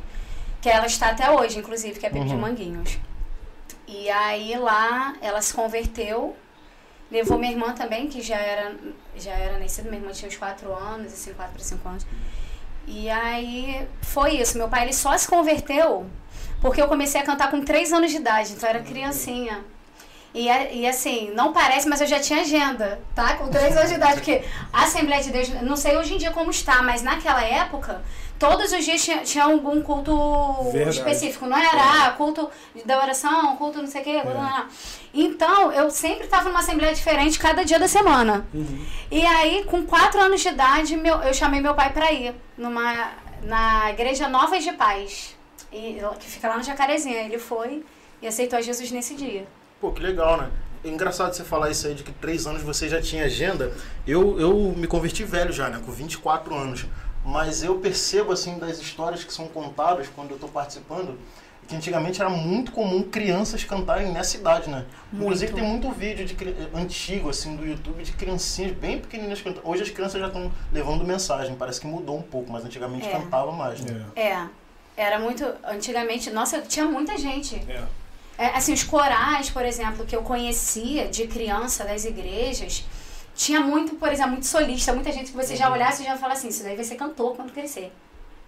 Que 0.61 0.69
ela 0.69 0.87
está 0.87 1.09
até 1.11 1.31
hoje, 1.31 1.59
inclusive, 1.59 1.99
que 1.99 2.07
é 2.07 2.11
Pedro 2.11 2.29
de 2.29 2.35
Uhum. 2.35 2.41
Manguinhos. 2.41 2.99
E 3.89 4.09
aí 4.11 4.57
lá 4.57 5.17
ela 5.23 5.41
se 5.41 5.55
converteu, 5.55 6.37
levou 7.11 7.39
minha 7.39 7.51
irmã 7.53 7.73
também, 7.73 8.07
que 8.09 8.21
já 8.21 8.37
era, 8.37 8.75
já 9.17 9.33
era 9.33 9.59
nascida, 9.59 9.89
minha 9.89 10.03
irmã 10.03 10.13
tinha 10.13 10.29
uns 10.29 10.37
4 10.37 10.73
anos, 10.73 11.13
assim, 11.13 11.33
4 11.33 11.55
para 11.55 11.65
5 11.65 11.89
anos. 11.89 12.07
E 12.87 13.09
aí 13.11 13.89
foi 14.03 14.37
isso, 14.37 14.59
meu 14.59 14.69
pai 14.69 14.85
ele 14.85 14.93
só 14.93 15.17
se 15.17 15.27
converteu 15.27 16.07
porque 16.61 16.81
eu 16.81 16.89
comecei 16.89 17.21
a 17.21 17.25
cantar 17.25 17.51
com 17.51 17.63
3 17.65 17.93
anos 17.93 18.11
de 18.11 18.19
idade, 18.19 18.53
então 18.53 18.69
era 18.69 18.81
criancinha. 18.81 19.65
E, 20.33 20.49
a- 20.49 20.71
e 20.71 20.87
assim, 20.87 21.33
não 21.35 21.53
parece, 21.53 21.89
mas 21.89 22.01
eu 22.01 22.07
já 22.07 22.21
tinha 22.21 22.41
agenda, 22.43 23.01
tá? 23.17 23.35
Com 23.35 23.49
3 23.49 23.77
anos 23.77 23.89
de 23.91 23.97
idade, 23.97 24.15
porque 24.15 24.45
a 24.73 24.85
Assembleia 24.85 25.23
de 25.23 25.31
Deus, 25.31 25.49
não 25.63 25.75
sei 25.77 25.97
hoje 25.97 26.15
em 26.15 26.19
dia 26.19 26.31
como 26.31 26.51
está, 26.53 26.83
mas 26.83 27.03
naquela 27.03 27.43
época, 27.43 28.01
todos 28.39 28.73
os 28.73 28.85
dias 28.85 29.03
tinha, 29.03 29.19
tinha 29.25 29.43
algum 29.45 29.83
culto 29.83 30.15
Verdade. 30.73 30.99
específico, 30.99 31.47
não 31.47 31.59
era 31.59 32.07
ah, 32.07 32.11
culto 32.13 32.49
da 32.85 33.03
oração, 33.03 33.57
culto 33.57 33.79
não 33.83 33.89
sei 33.89 34.03
o 34.03 34.05
quê. 34.05 34.23
blá. 34.25 34.69
Então, 35.13 35.73
eu 35.73 35.91
sempre 35.91 36.25
estava 36.27 36.49
numa 36.49 36.61
Assembleia 36.61 36.95
diferente 36.95 37.37
cada 37.37 37.65
dia 37.65 37.81
da 37.81 37.89
semana. 37.89 38.47
E 39.11 39.27
aí, 39.27 39.65
com 39.65 39.85
4 39.85 40.21
anos 40.21 40.41
de 40.41 40.49
idade, 40.49 40.97
meu, 40.97 41.17
eu 41.23 41.35
chamei 41.35 41.61
meu 41.61 41.75
pai 41.75 41.93
para 41.93 42.13
ir 42.13 42.33
numa, 42.57 43.11
na 43.43 43.91
Igreja 43.91 44.29
Novas 44.29 44.63
de 44.63 44.73
Paz, 44.75 45.35
e, 45.73 46.01
que 46.21 46.31
fica 46.31 46.49
lá 46.49 46.57
no 46.57 46.63
Jacarezinho. 46.63 47.17
Ele 47.17 47.39
foi 47.39 47.85
e 48.23 48.29
aceitou 48.29 48.59
a 48.61 48.63
Jesus 48.63 48.93
nesse 48.93 49.17
dia. 49.17 49.45
Pô, 49.81 49.91
que 49.93 50.03
legal, 50.03 50.37
né? 50.37 50.51
É 50.85 50.89
engraçado 50.89 51.33
você 51.33 51.43
falar 51.43 51.71
isso 51.71 51.87
aí 51.87 51.95
de 51.95 52.03
que 52.03 52.13
três 52.13 52.47
anos 52.47 52.63
você 52.63 52.89
já 52.89 53.01
tinha 53.01 53.25
agenda. 53.25 53.73
Eu, 54.07 54.39
eu 54.39 54.75
me 54.77 54.87
converti 54.87 55.25
velho 55.25 55.53
já, 55.53 55.69
né? 55.69 55.81
Com 55.85 55.91
24 55.91 56.55
anos. 56.55 56.87
Mas 57.25 57.63
eu 57.63 57.79
percebo, 57.79 58.33
assim, 58.33 58.59
das 58.59 58.79
histórias 58.79 59.25
que 59.25 59.33
são 59.33 59.47
contadas 59.49 60.07
quando 60.15 60.31
eu 60.33 60.39
tô 60.39 60.49
participando, 60.49 61.19
que 61.69 61.77
antigamente 61.77 62.21
era 62.21 62.31
muito 62.31 62.73
comum 62.73 63.03
crianças 63.03 63.63
cantarem 63.63 64.11
nessa 64.11 64.37
idade, 64.39 64.71
né? 64.71 64.87
Inclusive 65.13 65.53
tem 65.53 65.63
muito 65.63 65.91
vídeo 65.93 66.25
de, 66.25 66.37
antigo, 66.75 67.29
assim, 67.29 67.57
do 67.57 67.65
YouTube 67.67 68.03
de 68.03 68.13
criancinhas 68.13 68.73
bem 68.73 68.99
pequenininhas 68.99 69.41
cantando. 69.43 69.69
Hoje 69.69 69.83
as 69.83 69.91
crianças 69.91 70.19
já 70.21 70.27
estão 70.29 70.51
levando 70.73 71.05
mensagem, 71.05 71.55
parece 71.57 71.81
que 71.81 71.87
mudou 71.87 72.19
um 72.19 72.23
pouco, 72.23 72.51
mas 72.51 72.65
antigamente 72.65 73.07
É. 73.07 73.13
cantava 73.13 73.53
mais, 73.53 73.81
né? 73.83 74.05
É, 74.17 74.47
era 74.97 75.19
muito. 75.19 75.45
Antigamente, 75.63 76.31
nossa, 76.31 76.61
tinha 76.63 76.87
muita 76.87 77.17
gente. 77.19 77.57
É. 77.69 77.83
É, 78.41 78.57
assim, 78.57 78.73
os 78.73 78.83
corais, 78.83 79.51
por 79.51 79.65
exemplo, 79.67 80.07
que 80.07 80.17
eu 80.17 80.23
conhecia 80.23 81.09
de 81.09 81.27
criança 81.27 81.85
das 81.85 82.07
igrejas, 82.07 82.87
tinha 83.35 83.61
muito, 83.61 83.97
por 83.97 84.11
exemplo, 84.11 84.33
muito 84.33 84.47
solista, 84.47 84.95
muita 84.95 85.13
gente 85.13 85.31
que 85.31 85.37
você 85.37 85.55
já 85.55 85.71
olhasse 85.71 86.03
e 86.03 86.07
já 86.07 86.17
fala 86.17 86.33
assim, 86.33 86.49
isso 86.49 86.63
daí 86.63 86.75
vai 86.75 86.85
ser 86.85 86.95
cantor 86.95 87.37
quando 87.37 87.53
crescer. 87.53 87.93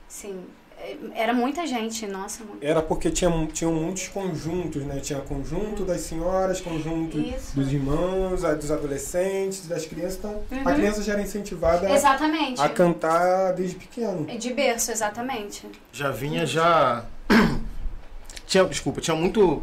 Sim, 0.09 0.45
é, 0.79 0.97
era 1.15 1.35
muita 1.35 1.67
gente, 1.67 2.07
nossa, 2.07 2.43
muito. 2.43 2.65
Era 2.65 2.81
porque 2.81 3.11
tinha, 3.11 3.31
tinham 3.53 3.73
muitos 3.75 4.09
conjuntos, 4.09 4.83
né? 4.85 4.99
Tinha 5.01 5.21
conjunto 5.21 5.85
das 5.85 6.01
senhoras, 6.01 6.59
conjunto 6.59 7.19
Isso. 7.19 7.55
dos 7.55 7.71
irmãos, 7.71 8.45
a- 8.47 8.55
dos 8.55 8.71
adolescentes, 8.71 9.67
das 9.67 9.85
crianças. 9.85 10.17
Então, 10.19 10.43
a 10.65 10.69
Uhum. 10.71 10.75
criança 10.75 11.03
já 11.03 11.13
era 11.13 11.21
incentivada 11.23 11.91
Exatamente. 11.91 12.59
a 12.63 12.69
cantar 12.71 13.53
desde 13.53 13.77
pequeno. 13.77 14.25
De 14.39 14.53
berço, 14.55 14.91
exatamente. 14.91 15.67
já 15.93 16.11
vinha 16.11 16.47
já 16.47 17.05
tinha 18.47 18.65
desculpa 18.65 19.01
tinha 19.03 19.15
muito 19.17 19.63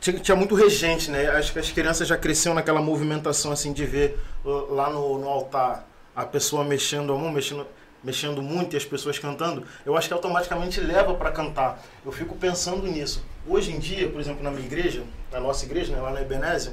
tinha, 0.00 0.18
tinha 0.18 0.36
muito 0.36 0.54
regente 0.54 1.10
né 1.10 1.28
acho 1.30 1.52
que 1.52 1.58
as 1.58 1.70
crianças 1.70 2.06
já 2.06 2.16
cresciam 2.16 2.54
naquela 2.54 2.80
movimentação 2.80 3.52
assim 3.52 3.72
de 3.72 3.84
ver 3.84 4.18
uh, 4.44 4.74
lá 4.74 4.90
no, 4.90 5.18
no 5.18 5.28
altar 5.28 5.86
a 6.14 6.24
pessoa 6.24 6.64
mexendo 6.64 7.12
a 7.12 7.16
mão 7.16 7.30
mexendo 7.30 7.66
mexendo 8.02 8.40
muito 8.40 8.74
e 8.74 8.76
as 8.76 8.84
pessoas 8.84 9.18
cantando 9.18 9.64
eu 9.84 9.96
acho 9.96 10.08
que 10.08 10.14
automaticamente 10.14 10.80
leva 10.80 11.14
para 11.14 11.30
cantar 11.32 11.82
eu 12.04 12.12
fico 12.12 12.36
pensando 12.36 12.86
nisso 12.86 13.24
hoje 13.46 13.72
em 13.72 13.78
dia 13.78 14.08
por 14.08 14.20
exemplo 14.20 14.42
na 14.42 14.50
minha 14.50 14.66
igreja 14.66 15.02
na 15.32 15.40
nossa 15.40 15.64
igreja 15.64 15.92
né, 15.92 16.00
lá 16.00 16.10
na 16.10 16.20
Ebenezer 16.20 16.72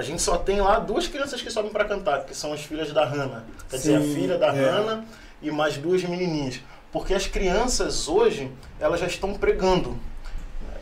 a 0.00 0.02
gente 0.02 0.22
só 0.22 0.38
tem 0.38 0.60
lá 0.60 0.78
duas 0.78 1.06
crianças 1.06 1.42
que 1.42 1.50
sobem 1.50 1.70
para 1.70 1.84
cantar, 1.84 2.24
que 2.24 2.34
são 2.34 2.54
as 2.54 2.62
filhas 2.62 2.90
da 2.92 3.04
Hannah. 3.04 3.44
Quer 3.68 3.76
dizer, 3.76 3.96
a 3.96 4.00
Sim, 4.00 4.14
filha 4.14 4.38
da 4.38 4.46
é. 4.46 4.50
Hannah 4.52 5.04
e 5.42 5.50
mais 5.50 5.76
duas 5.76 6.02
menininhas. 6.04 6.60
Porque 6.92 7.12
as 7.12 7.26
crianças 7.26 8.08
hoje, 8.08 8.50
elas 8.78 8.98
já 9.00 9.06
estão 9.06 9.34
pregando. 9.34 9.98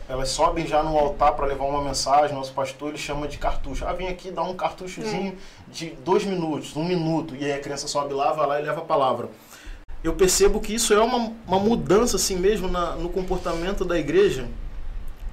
Elas 0.09 0.29
sobem 0.29 0.65
já 0.65 0.81
no 0.81 0.97
altar 0.97 1.33
para 1.35 1.45
levar 1.45 1.65
uma 1.65 1.83
mensagem, 1.83 2.35
nosso 2.35 2.51
pastor 2.51 2.89
ele 2.89 2.97
chama 2.97 3.27
de 3.27 3.37
cartucho. 3.37 3.85
Ah, 3.85 3.93
vem 3.93 4.07
aqui 4.07 4.31
dar 4.31 4.41
um 4.41 4.55
cartuchozinho 4.55 5.37
de 5.67 5.91
dois 6.03 6.25
minutos, 6.25 6.75
um 6.75 6.83
minuto. 6.83 7.35
E 7.35 7.45
aí 7.45 7.53
a 7.53 7.59
criança 7.59 7.87
sobe 7.87 8.11
lá, 8.13 8.33
vai 8.33 8.47
lá 8.47 8.59
e 8.59 8.63
leva 8.65 8.79
a 8.81 8.83
palavra. 8.83 9.29
Eu 10.03 10.13
percebo 10.15 10.59
que 10.59 10.73
isso 10.73 10.93
é 10.95 10.99
uma, 10.99 11.31
uma 11.47 11.59
mudança 11.59 12.15
assim 12.15 12.35
mesmo 12.37 12.67
na- 12.67 12.95
no 12.95 13.09
comportamento 13.09 13.85
da 13.85 13.99
igreja 13.99 14.47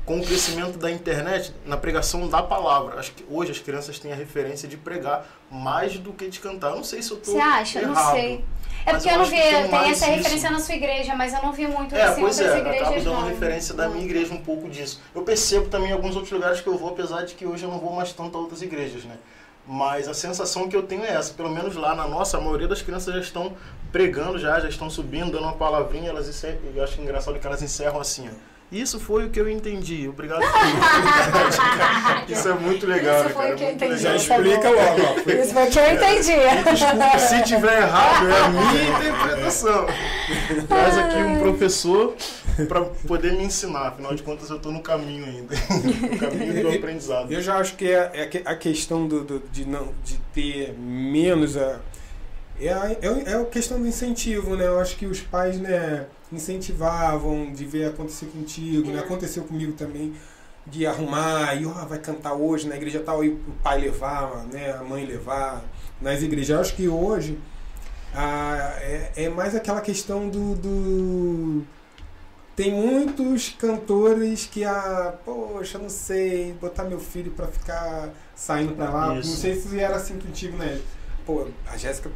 com 0.04 0.18
o 0.20 0.22
crescimento 0.24 0.76
da 0.78 0.90
internet 0.90 1.54
na 1.64 1.78
pregação 1.78 2.28
da 2.28 2.42
palavra. 2.42 3.00
Acho 3.00 3.12
que 3.12 3.24
hoje 3.30 3.52
as 3.52 3.58
crianças 3.58 3.98
têm 3.98 4.12
a 4.12 4.16
referência 4.16 4.68
de 4.68 4.76
pregar 4.76 5.24
mais 5.50 5.98
do 5.98 6.12
que 6.12 6.28
de 6.28 6.38
cantar. 6.38 6.70
Eu 6.70 6.76
não 6.76 6.84
sei 6.84 7.00
se 7.00 7.10
eu 7.12 7.16
tô 7.16 7.32
Você 7.32 7.38
acha? 7.38 7.80
errado. 7.80 7.94
Não 7.94 8.10
sei. 8.12 8.44
É 8.86 8.92
porque 8.92 9.08
eu 9.08 9.12
eu 9.14 9.18
não 9.18 9.24
vi, 9.26 9.30
tem 9.36 9.68
tem, 9.68 9.90
essa 9.90 9.90
isso. 9.90 10.04
referência 10.04 10.50
na 10.50 10.60
sua 10.60 10.74
igreja, 10.76 11.14
mas 11.16 11.32
eu 11.34 11.42
não 11.42 11.52
vi 11.52 11.66
muito 11.66 11.94
É, 11.94 12.02
assim, 12.02 12.20
pois 12.20 12.38
é, 12.40 12.58
igrejas. 12.58 12.82
acabo 12.82 13.00
dando 13.02 13.20
não. 13.20 13.28
referência 13.28 13.74
da 13.74 13.88
minha 13.88 14.04
igreja 14.04 14.32
um 14.32 14.40
pouco 14.42 14.68
disso. 14.68 15.02
Eu 15.14 15.22
percebo 15.22 15.68
também 15.68 15.90
em 15.90 15.92
alguns 15.92 16.14
outros 16.14 16.32
lugares 16.32 16.60
que 16.60 16.68
eu 16.68 16.78
vou, 16.78 16.90
apesar 16.90 17.22
de 17.24 17.34
que 17.34 17.44
hoje 17.44 17.64
eu 17.64 17.70
não 17.70 17.80
vou 17.80 17.92
mais 17.92 18.12
tanto 18.12 18.38
a 18.38 18.40
outras 18.40 18.62
igrejas, 18.62 19.04
né? 19.04 19.16
Mas 19.66 20.06
a 20.06 20.14
sensação 20.14 20.68
que 20.68 20.76
eu 20.76 20.84
tenho 20.84 21.04
é 21.04 21.12
essa, 21.12 21.34
pelo 21.34 21.50
menos 21.50 21.74
lá 21.74 21.94
na 21.96 22.06
nossa, 22.06 22.36
a 22.38 22.40
maioria 22.40 22.68
das 22.68 22.80
crianças 22.80 23.12
já 23.12 23.20
estão 23.20 23.52
pregando 23.90 24.38
já, 24.38 24.60
já 24.60 24.68
estão 24.68 24.88
subindo, 24.88 25.32
dando 25.32 25.42
uma 25.42 25.54
palavrinha, 25.54 26.10
elas 26.10 26.28
encerram, 26.28 26.58
eu 26.72 26.84
acho 26.84 27.00
engraçado 27.00 27.38
que 27.40 27.46
elas 27.46 27.60
encerram 27.62 27.98
assim, 28.00 28.28
ó. 28.28 28.55
Isso 28.72 28.98
foi 28.98 29.26
o 29.26 29.30
que 29.30 29.38
eu 29.40 29.48
entendi. 29.48 30.08
Obrigado. 30.08 30.40
por 30.40 32.32
isso 32.32 32.48
é 32.48 32.54
muito 32.54 32.86
legal, 32.86 33.16
Isso 33.20 33.28
né, 33.28 33.34
foi 33.34 33.42
cara? 33.42 33.54
o 33.54 33.58
que 33.58 33.62
eu 33.64 33.68
É 33.68 33.72
entendi. 33.72 33.96
Já 33.98 34.16
explica 34.16 34.70
logo. 34.70 35.20
Foi- 35.22 35.40
Isso 35.40 35.54
foi 35.54 35.66
o 35.66 35.70
que 35.70 35.78
eu 35.78 35.92
entendi. 35.94 36.32
Desculpa 36.74 37.18
se 37.18 37.42
tiver 37.44 37.82
errado, 37.82 38.28
é 38.28 38.40
a 38.40 38.48
minha 38.48 38.98
interpretação. 38.98 39.86
Traz 40.68 40.98
aqui 40.98 41.16
um 41.16 41.38
professor 41.38 42.14
para 42.68 42.80
poder 43.06 43.32
me 43.34 43.44
ensinar. 43.44 43.88
Afinal 43.88 44.14
de 44.14 44.22
contas, 44.24 44.50
eu 44.50 44.56
estou 44.56 44.72
no 44.72 44.82
caminho 44.82 45.24
ainda. 45.26 45.54
no 45.54 46.18
caminho 46.18 46.62
do 46.62 46.68
aprendizado. 46.76 47.32
Eu 47.32 47.40
já 47.40 47.58
acho 47.58 47.76
que 47.76 47.88
é, 47.90 48.30
é 48.34 48.42
a 48.44 48.56
questão 48.56 49.06
do, 49.06 49.22
do- 49.22 49.42
de, 49.52 49.64
não, 49.64 49.92
de 50.04 50.16
ter 50.34 50.74
menos 50.76 51.56
a, 51.56 51.78
é, 52.60 52.72
a, 52.72 52.90
é, 53.00 53.32
é 53.32 53.34
a 53.36 53.44
questão 53.44 53.78
do 53.80 53.86
incentivo, 53.86 54.56
né? 54.56 54.66
Eu 54.66 54.80
acho 54.80 54.96
que 54.96 55.06
os 55.06 55.20
pais, 55.20 55.58
né, 55.60 56.06
incentivavam 56.32 57.52
de 57.52 57.64
ver 57.64 57.88
acontecer 57.88 58.26
contigo, 58.26 58.90
né? 58.90 59.00
Aconteceu 59.00 59.44
comigo 59.44 59.72
também 59.72 60.14
de 60.66 60.84
arrumar 60.86 61.54
e 61.54 61.64
ó, 61.64 61.72
vai 61.84 61.98
cantar 61.98 62.34
hoje 62.34 62.68
na 62.68 62.76
igreja 62.76 63.00
tal 63.00 63.24
e 63.24 63.28
o 63.28 63.38
pai 63.62 63.80
levar, 63.80 64.44
né, 64.46 64.72
a 64.72 64.82
mãe 64.82 65.04
levar 65.04 65.64
nas 66.00 66.22
igrejas. 66.22 66.50
Eu 66.50 66.60
acho 66.60 66.74
que 66.74 66.88
hoje 66.88 67.38
ah, 68.12 68.74
é, 68.80 69.12
é 69.16 69.28
mais 69.28 69.54
aquela 69.54 69.80
questão 69.80 70.28
do, 70.28 70.54
do 70.56 71.64
tem 72.56 72.72
muitos 72.72 73.50
cantores 73.50 74.46
que, 74.46 74.64
ah, 74.64 75.14
poxa, 75.26 75.78
não 75.78 75.90
sei, 75.90 76.54
botar 76.54 76.84
meu 76.84 76.98
filho 76.98 77.30
pra 77.32 77.46
ficar 77.48 78.08
saindo 78.34 78.74
pra 78.74 78.88
lá. 78.88 79.18
Isso. 79.18 79.28
Não 79.28 79.36
sei 79.36 79.54
se 79.56 79.78
era 79.78 79.96
assim 79.96 80.18
contigo, 80.18 80.56
né? 80.56 80.80
Pô, 81.26 81.48
a 81.70 81.76
Jéssica, 81.76 82.10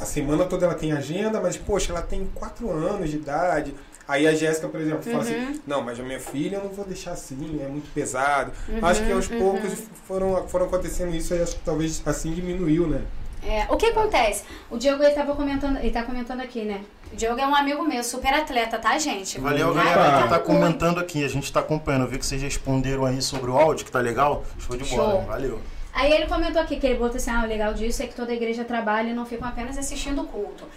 a 0.00 0.04
semana 0.04 0.44
toda 0.44 0.66
ela 0.66 0.74
tem 0.74 0.92
agenda, 0.92 1.40
mas, 1.40 1.56
poxa, 1.56 1.92
ela 1.92 2.02
tem 2.02 2.26
quatro 2.34 2.70
anos 2.70 3.10
de 3.10 3.16
idade. 3.16 3.74
Aí 4.06 4.26
a 4.26 4.34
Jéssica, 4.34 4.68
por 4.68 4.80
exemplo, 4.80 5.02
fala 5.02 5.16
Uhum. 5.16 5.20
assim: 5.22 5.60
não, 5.66 5.82
mas 5.82 5.98
a 5.98 6.02
minha 6.02 6.20
filha 6.20 6.56
eu 6.56 6.64
não 6.64 6.70
vou 6.70 6.84
deixar 6.84 7.12
assim, 7.12 7.60
é 7.62 7.68
muito 7.68 7.90
pesado. 7.94 8.52
Uhum, 8.68 8.84
acho 8.84 9.02
que 9.02 9.12
aos 9.12 9.30
uhum. 9.30 9.38
poucos 9.38 9.82
foram, 10.06 10.46
foram 10.46 10.66
acontecendo 10.66 11.14
isso, 11.14 11.34
e 11.34 11.40
acho 11.40 11.56
que 11.56 11.62
talvez 11.64 12.02
assim 12.04 12.32
diminuiu, 12.32 12.86
né? 12.86 13.02
É, 13.46 13.66
o 13.70 13.76
que 13.76 13.86
acontece? 13.86 14.44
O 14.70 14.78
Diego 14.78 15.02
ele 15.02 15.14
tava 15.14 15.34
comentando, 15.34 15.78
ele 15.78 15.90
tá 15.90 16.02
comentando 16.02 16.40
aqui, 16.40 16.62
né? 16.64 16.80
O 17.12 17.16
Diogo 17.16 17.38
é 17.38 17.46
um 17.46 17.54
amigo 17.54 17.82
meu, 17.82 18.02
super 18.02 18.32
atleta, 18.32 18.78
tá, 18.78 18.98
gente? 18.98 19.38
Valeu, 19.38 19.72
galera, 19.72 20.22
que 20.22 20.28
tá 20.30 20.38
comentando 20.38 20.98
aqui. 20.98 21.22
A 21.24 21.28
gente 21.28 21.52
tá 21.52 21.60
acompanhando. 21.60 22.02
Eu 22.02 22.08
vi 22.08 22.18
que 22.18 22.26
vocês 22.26 22.40
responderam 22.42 23.04
aí 23.04 23.20
sobre 23.22 23.50
o 23.50 23.56
áudio, 23.56 23.84
que 23.84 23.92
tá 23.92 24.00
legal. 24.00 24.44
Show 24.58 24.76
de 24.76 24.84
bola. 24.84 25.12
Show. 25.12 25.22
Valeu. 25.26 25.60
Aí 25.94 26.12
ele 26.12 26.26
comentou 26.26 26.60
aqui 26.60 26.76
que 26.76 26.86
ele 26.86 26.98
botou 26.98 27.16
assim, 27.16 27.30
ah, 27.30 27.42
o 27.44 27.46
legal 27.46 27.72
disso 27.72 28.02
é 28.02 28.06
que 28.06 28.14
toda 28.14 28.32
igreja 28.32 28.64
trabalha 28.64 29.10
e 29.10 29.14
não 29.14 29.24
ficam 29.24 29.46
apenas 29.46 29.78
assistindo 29.78 30.22
o 30.22 30.26
culto. 30.26 30.68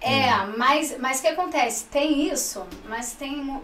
É, 0.00 0.30
mas 0.56 0.96
mas 0.98 1.18
o 1.18 1.22
que 1.22 1.28
acontece? 1.28 1.84
Tem 1.86 2.30
isso, 2.32 2.64
mas 2.88 3.12
tem 3.12 3.60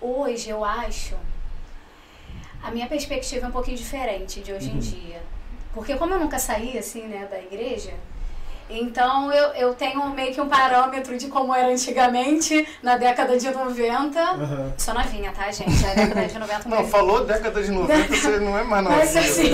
hoje 0.00 0.48
eu 0.48 0.64
acho 0.64 1.16
a 2.62 2.70
minha 2.70 2.86
perspectiva 2.86 3.46
é 3.46 3.48
um 3.48 3.52
pouquinho 3.52 3.76
diferente 3.76 4.40
de 4.40 4.52
hoje 4.52 4.70
em 4.70 4.78
dia. 4.78 5.22
Porque 5.72 5.94
como 5.96 6.14
eu 6.14 6.18
nunca 6.18 6.38
saí 6.38 6.76
assim, 6.76 7.02
né, 7.02 7.26
da 7.30 7.38
igreja, 7.38 7.92
então 8.68 9.32
eu, 9.32 9.48
eu 9.54 9.74
tenho 9.74 10.08
meio 10.10 10.32
que 10.34 10.40
um 10.40 10.48
parâmetro 10.48 11.16
de 11.16 11.28
como 11.28 11.54
era 11.54 11.68
antigamente, 11.68 12.66
na 12.82 12.96
década 12.96 13.38
de 13.38 13.50
90. 13.50 14.20
Aham. 14.20 14.72
Sou 14.76 14.94
novinha, 14.94 15.32
tá, 15.32 15.50
gente? 15.50 15.84
A 15.86 15.94
década 15.94 16.26
de 16.26 16.38
90 16.38 16.68
Não, 16.68 16.86
falou 16.86 17.24
década 17.24 17.62
de 17.62 17.70
90, 17.70 18.08
você 18.08 18.38
não 18.40 18.58
é 18.58 18.64
mais 18.64 18.84
novinho. 18.84 19.00
mas 19.00 19.16
assim, 19.16 19.50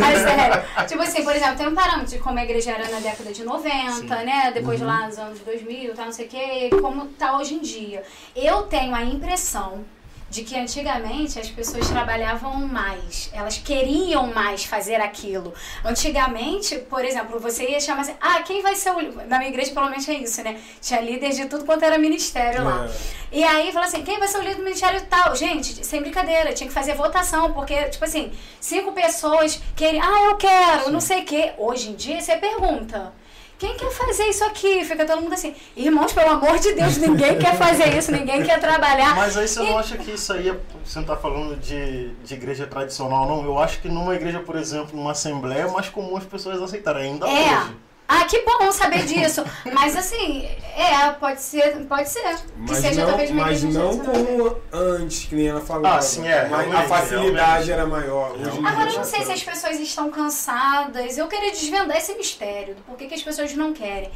mas 0.00 0.18
sério. 0.20 0.62
Tipo 0.88 1.02
assim, 1.02 1.22
por 1.22 1.34
exemplo, 1.34 1.56
tem 1.56 1.68
um 1.68 1.74
parâmetro 1.74 2.06
de 2.06 2.18
como 2.18 2.38
a 2.38 2.44
igreja 2.44 2.72
era 2.72 2.88
na 2.88 3.00
década 3.00 3.32
de 3.32 3.44
90, 3.44 4.16
né? 4.24 4.50
Depois 4.52 4.80
lá 4.80 5.06
nos 5.06 5.18
anos 5.18 5.38
2000, 5.40 5.94
tá, 5.94 6.04
não 6.04 6.12
sei 6.12 6.26
o 6.26 6.28
quê, 6.28 6.70
como 6.80 7.06
tá 7.06 7.36
hoje 7.36 7.54
em 7.54 7.60
dia. 7.60 8.02
Eu 8.34 8.62
tenho 8.64 8.94
a 8.94 9.02
impressão 9.02 9.84
de 10.28 10.42
que 10.42 10.58
antigamente 10.58 11.38
as 11.38 11.48
pessoas 11.48 11.88
trabalhavam 11.88 12.66
mais, 12.66 13.30
elas 13.32 13.58
queriam 13.58 14.26
mais 14.28 14.64
fazer 14.64 14.96
aquilo. 14.96 15.54
Antigamente, 15.84 16.78
por 16.78 17.04
exemplo, 17.04 17.38
você 17.38 17.70
ia 17.70 17.80
chamar 17.80 18.02
assim, 18.02 18.14
ah, 18.20 18.42
quem 18.42 18.60
vai 18.62 18.74
ser 18.74 18.90
o. 18.90 19.26
Na 19.26 19.38
minha 19.38 19.50
igreja, 19.50 19.72
menos 19.88 20.08
é 20.08 20.14
isso, 20.14 20.42
né? 20.42 20.60
Tinha 20.80 21.00
líder 21.00 21.30
de 21.30 21.46
tudo 21.46 21.64
quanto 21.64 21.84
era 21.84 21.96
ministério 21.96 22.64
lá. 22.64 22.86
É. 23.32 23.36
E 23.38 23.44
aí 23.44 23.72
fala 23.72 23.86
assim, 23.86 24.02
quem 24.02 24.18
vai 24.18 24.28
ser 24.28 24.38
o 24.38 24.42
líder 24.42 24.56
do 24.56 24.64
ministério 24.64 25.00
tal? 25.08 25.34
Gente, 25.36 25.84
sem 25.84 26.00
brincadeira, 26.00 26.52
tinha 26.52 26.66
que 26.66 26.74
fazer 26.74 26.94
votação, 26.94 27.52
porque, 27.52 27.84
tipo 27.84 28.04
assim, 28.04 28.32
cinco 28.60 28.92
pessoas 28.92 29.60
querem, 29.76 30.00
ah, 30.00 30.30
eu 30.30 30.36
quero, 30.36 30.90
não 30.90 31.00
sei 31.00 31.22
o 31.22 31.24
quê. 31.24 31.52
Hoje 31.56 31.90
em 31.90 31.94
dia, 31.94 32.20
você 32.20 32.36
pergunta. 32.36 33.12
Quem 33.58 33.74
quer 33.76 33.90
fazer 33.90 34.24
isso 34.24 34.44
aqui? 34.44 34.84
Fica 34.84 35.06
todo 35.06 35.22
mundo 35.22 35.32
assim, 35.32 35.54
irmãos, 35.74 36.12
pelo 36.12 36.30
amor 36.30 36.58
de 36.58 36.72
Deus, 36.74 36.98
ninguém 36.98 37.38
quer 37.38 37.56
fazer 37.56 37.96
isso, 37.96 38.12
ninguém 38.12 38.42
quer 38.42 38.60
trabalhar. 38.60 39.16
Mas 39.16 39.36
aí 39.36 39.48
você 39.48 39.62
E- 39.62 39.70
não 39.70 39.78
acha 39.78 39.96
que 39.96 40.10
isso 40.10 40.30
aí, 40.32 40.50
é, 40.50 40.56
você 40.84 40.98
não 40.98 41.06
tá 41.06 41.16
falando 41.16 41.56
de, 41.56 42.08
de 42.22 42.34
igreja 42.34 42.66
tradicional, 42.66 43.26
não? 43.26 43.42
Eu 43.44 43.58
acho 43.58 43.80
que 43.80 43.88
numa 43.88 44.14
igreja, 44.14 44.40
por 44.40 44.56
exemplo, 44.56 44.94
numa 44.94 45.12
assembleia, 45.12 45.62
é 45.62 45.70
mais 45.70 45.88
comum 45.88 46.16
as 46.18 46.24
pessoas 46.24 46.60
aceitarem, 46.60 47.12
ainda 47.12 47.26
É. 47.26 47.58
hoje. 47.60 47.76
Ah, 48.08 48.24
que 48.24 48.40
bom 48.42 48.70
saber 48.70 49.04
disso. 49.04 49.44
Mas 49.72 49.96
assim, 49.96 50.48
é, 50.76 51.10
pode 51.18 51.40
ser, 51.40 51.76
pode 51.86 52.08
ser. 52.08 52.22
que 52.22 52.42
Mas 52.58 52.78
seja 52.78 53.00
não, 53.00 53.08
talvez 53.08 53.30
mas 53.32 53.62
não 53.64 53.98
como 53.98 54.56
antes, 54.72 55.24
que 55.24 55.34
nem 55.34 55.48
ela 55.48 55.60
falava. 55.60 55.98
Ah, 55.98 56.02
sim, 56.02 56.26
é, 56.26 56.46
Mas 56.48 56.72
a 56.72 56.82
facilidade 56.82 57.66
realmente. 57.66 57.70
era 57.72 57.86
maior. 57.86 58.36
Agora, 58.64 58.90
eu 58.90 58.96
não 58.96 59.04
sei 59.04 59.24
se 59.24 59.32
as 59.32 59.42
pessoas 59.42 59.80
estão 59.80 60.10
cansadas. 60.10 61.18
Eu 61.18 61.26
queria 61.26 61.50
desvendar 61.50 61.96
esse 61.96 62.14
mistério 62.14 62.74
do 62.76 62.82
porquê 62.82 63.06
que 63.06 63.14
as 63.14 63.22
pessoas 63.22 63.52
não 63.54 63.72
querem. 63.72 64.10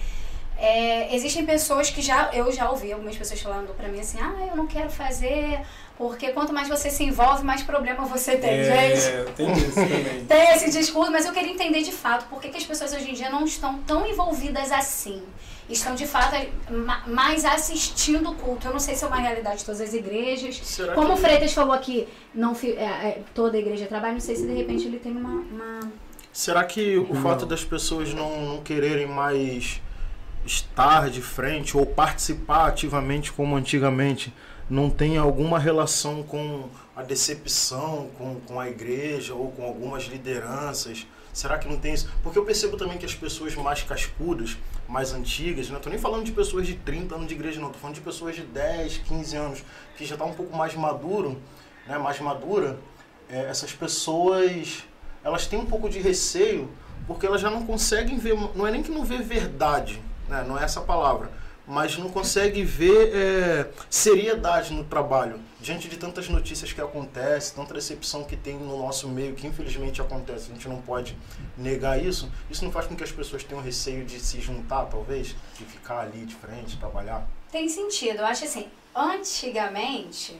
É, 0.57 1.15
existem 1.15 1.45
pessoas 1.45 1.91
que 1.91 2.03
já. 2.03 2.31
Eu 2.33 2.53
já 2.53 2.71
ouvi 2.71 2.93
algumas 2.93 3.17
pessoas 3.17 3.41
falando 3.41 3.75
pra 3.75 3.89
mim 3.89 3.99
assim: 3.99 4.19
ah, 4.21 4.47
eu 4.51 4.57
não 4.57 4.67
quero 4.67 4.91
fazer, 4.91 5.61
porque 6.01 6.31
quanto 6.31 6.51
mais 6.51 6.67
você 6.67 6.89
se 6.89 7.05
envolve, 7.05 7.45
mais 7.45 7.63
problema 7.63 8.07
você 8.07 8.35
tem, 8.39 8.65
gente. 8.65 9.07
É, 9.07 9.25
tem 9.37 9.53
isso 9.53 9.75
também. 9.75 10.25
Tem 10.27 10.55
esse 10.55 10.71
discurso, 10.71 11.13
mas 11.13 11.27
eu 11.27 11.33
queria 11.35 11.53
entender 11.53 11.83
de 11.83 11.93
fato 11.93 12.25
por 12.31 12.41
que, 12.41 12.49
que 12.49 12.57
as 12.57 12.65
pessoas 12.65 12.91
hoje 12.95 13.11
em 13.11 13.13
dia 13.13 13.29
não 13.29 13.45
estão 13.45 13.79
tão 13.87 14.07
envolvidas 14.07 14.73
assim. 14.73 15.23
Estão 15.69 15.95
de 15.95 16.07
fato 16.07 16.35
ma- 16.71 17.03
mais 17.07 17.45
assistindo 17.45 18.31
o 18.31 18.35
culto. 18.35 18.67
Eu 18.67 18.73
não 18.73 18.81
sei 18.81 18.95
se 18.95 19.05
é 19.05 19.07
uma 19.09 19.19
realidade 19.19 19.59
de 19.59 19.65
todas 19.67 19.79
as 19.83 19.93
igrejas. 19.93 20.59
Será 20.65 20.95
Como 20.95 21.13
o 21.13 21.17
Freitas 21.19 21.53
falou 21.53 21.75
aqui, 21.75 22.09
não, 22.35 22.57
é, 22.65 22.69
é, 23.09 23.23
toda 23.35 23.59
igreja 23.59 23.85
trabalha, 23.87 24.15
não 24.15 24.21
sei 24.21 24.37
se 24.37 24.47
de 24.47 24.55
repente 24.55 24.87
ele 24.87 24.99
tem 24.99 25.13
uma. 25.13 25.29
uma- 25.53 25.93
Será 26.33 26.65
que 26.65 26.97
o 26.97 27.13
Não. 27.13 27.21
fato 27.23 27.45
das 27.45 27.63
pessoas 27.63 28.15
não, 28.15 28.41
não 28.47 28.63
quererem 28.63 29.07
mais 29.07 29.83
estar 30.47 31.11
de 31.11 31.21
frente 31.21 31.77
ou 31.77 31.85
participar 31.85 32.69
ativamente 32.69 33.31
como 33.33 33.55
antigamente 33.55 34.33
não 34.71 34.89
tem 34.89 35.19
alguma 35.19 35.59
relação 35.59 36.23
com 36.23 36.69
a 36.95 37.03
decepção 37.03 38.09
com, 38.17 38.41
com 38.47 38.61
a 38.61 38.69
igreja 38.69 39.35
ou 39.35 39.51
com 39.51 39.65
algumas 39.65 40.05
lideranças? 40.05 41.07
Será 41.33 41.59
que 41.59 41.69
não 41.69 41.77
tem 41.77 41.93
isso? 41.93 42.09
Porque 42.23 42.39
eu 42.39 42.45
percebo 42.45 42.77
também 42.77 42.97
que 42.97 43.05
as 43.05 43.15
pessoas 43.15 43.55
mais 43.57 43.83
cascudas, 43.83 44.57
mais 44.89 45.13
antigas, 45.13 45.69
não 45.71 45.81
tô 45.81 45.91
nem 45.91 45.99
falando 45.99 46.25
de 46.25 46.33
pessoas 46.33 46.67
de 46.67 46.75
30 46.75 47.15
anos 47.15 47.27
de 47.27 47.35
igreja, 47.35 47.61
não, 47.61 47.71
tô 47.71 47.79
falando 47.79 47.97
de 47.97 48.01
pessoas 48.01 48.37
de 48.37 48.43
10, 48.43 48.99
15 48.99 49.37
anos, 49.37 49.65
que 49.97 50.05
já 50.05 50.17
tá 50.17 50.25
um 50.25 50.35
pouco 50.35 50.57
mais 50.57 50.75
maduro, 50.75 51.41
né, 51.87 51.99
mais 51.99 52.21
madura, 52.21 52.79
é, 53.29 53.43
essas 53.43 53.73
pessoas 53.73 54.85
elas 55.23 55.47
têm 55.47 55.59
um 55.59 55.67
pouco 55.67 55.89
de 55.89 55.99
receio 56.01 56.71
porque 57.07 57.27
elas 57.27 57.41
já 57.41 57.51
não 57.51 57.67
conseguem 57.67 58.19
ver, 58.19 58.37
não 58.55 58.67
é 58.67 58.71
nem 58.71 58.83
que 58.83 58.91
não 58.91 59.05
vê 59.05 59.19
verdade, 59.19 60.01
né? 60.29 60.45
não 60.47 60.59
é 60.59 60.65
essa 60.65 60.81
palavra, 60.81 61.31
mas 61.71 61.97
não 61.97 62.11
consegue 62.11 62.65
ver 62.65 63.15
é, 63.15 63.71
seriedade 63.89 64.75
no 64.75 64.83
trabalho. 64.83 65.41
Diante 65.61 65.89
de 65.89 65.97
tantas 65.97 66.29
notícias 66.29 66.73
que 66.73 66.81
acontecem, 66.81 67.55
tanta 67.55 67.75
decepção 67.75 68.25
que 68.25 68.37
tem 68.37 68.57
no 68.57 68.77
nosso 68.77 69.07
meio, 69.07 69.37
que 69.37 69.47
infelizmente 69.47 70.01
acontece, 70.01 70.51
a 70.51 70.55
gente 70.55 70.69
não 70.69 70.83
pode 70.83 71.17
negar 71.57 72.03
isso, 72.03 72.29
isso 72.51 72.65
não 72.65 72.73
faz 72.73 72.89
com 72.89 72.97
que 72.97 73.05
as 73.05 73.13
pessoas 73.13 73.45
tenham 73.45 73.63
receio 73.63 74.05
de 74.05 74.19
se 74.19 74.41
juntar, 74.41 74.87
talvez, 74.87 75.37
de 75.57 75.65
ficar 75.65 76.01
ali 76.01 76.27
de 76.27 76.35
frente, 76.35 76.77
trabalhar. 76.77 77.25
Tem 77.53 77.69
sentido. 77.69 78.19
Eu 78.19 78.27
acho 78.27 78.45
assim, 78.45 78.67
antigamente, 78.93 80.37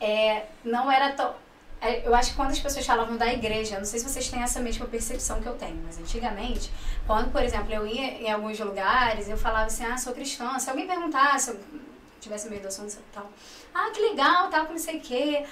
é, 0.00 0.46
não 0.64 0.90
era 0.90 1.12
tão. 1.12 1.34
É, 1.80 2.06
Eu 2.06 2.14
acho 2.14 2.30
que 2.30 2.36
quando 2.36 2.50
as 2.50 2.58
pessoas 2.58 2.84
falavam 2.84 3.16
da 3.16 3.32
igreja, 3.32 3.78
não 3.78 3.84
sei 3.84 4.00
se 4.00 4.08
vocês 4.08 4.28
têm 4.28 4.42
essa 4.42 4.60
mesma 4.60 4.86
percepção 4.86 5.40
que 5.40 5.46
eu 5.46 5.54
tenho, 5.54 5.80
mas 5.84 5.98
antigamente, 5.98 6.70
quando, 7.06 7.30
por 7.32 7.42
exemplo, 7.42 7.72
eu 7.72 7.86
ia 7.86 8.22
em 8.22 8.30
alguns 8.30 8.58
lugares, 8.58 9.28
eu 9.28 9.36
falava 9.36 9.66
assim, 9.66 9.84
ah, 9.84 9.96
sou 9.96 10.12
cristã. 10.12 10.58
Se 10.58 10.68
alguém 10.70 10.86
perguntasse, 10.86 11.50
eu 11.50 11.60
tivesse 12.20 12.48
meio 12.48 12.62
do 12.62 12.68
assunto 12.68 12.92
e 12.92 13.12
tal, 13.12 13.30
ah, 13.74 13.90
que 13.92 14.00
legal, 14.00 14.48
tal, 14.50 14.66
que 14.66 14.72
não 14.72 14.78
sei 14.78 14.98
o 14.98 15.00
quê. 15.00 15.44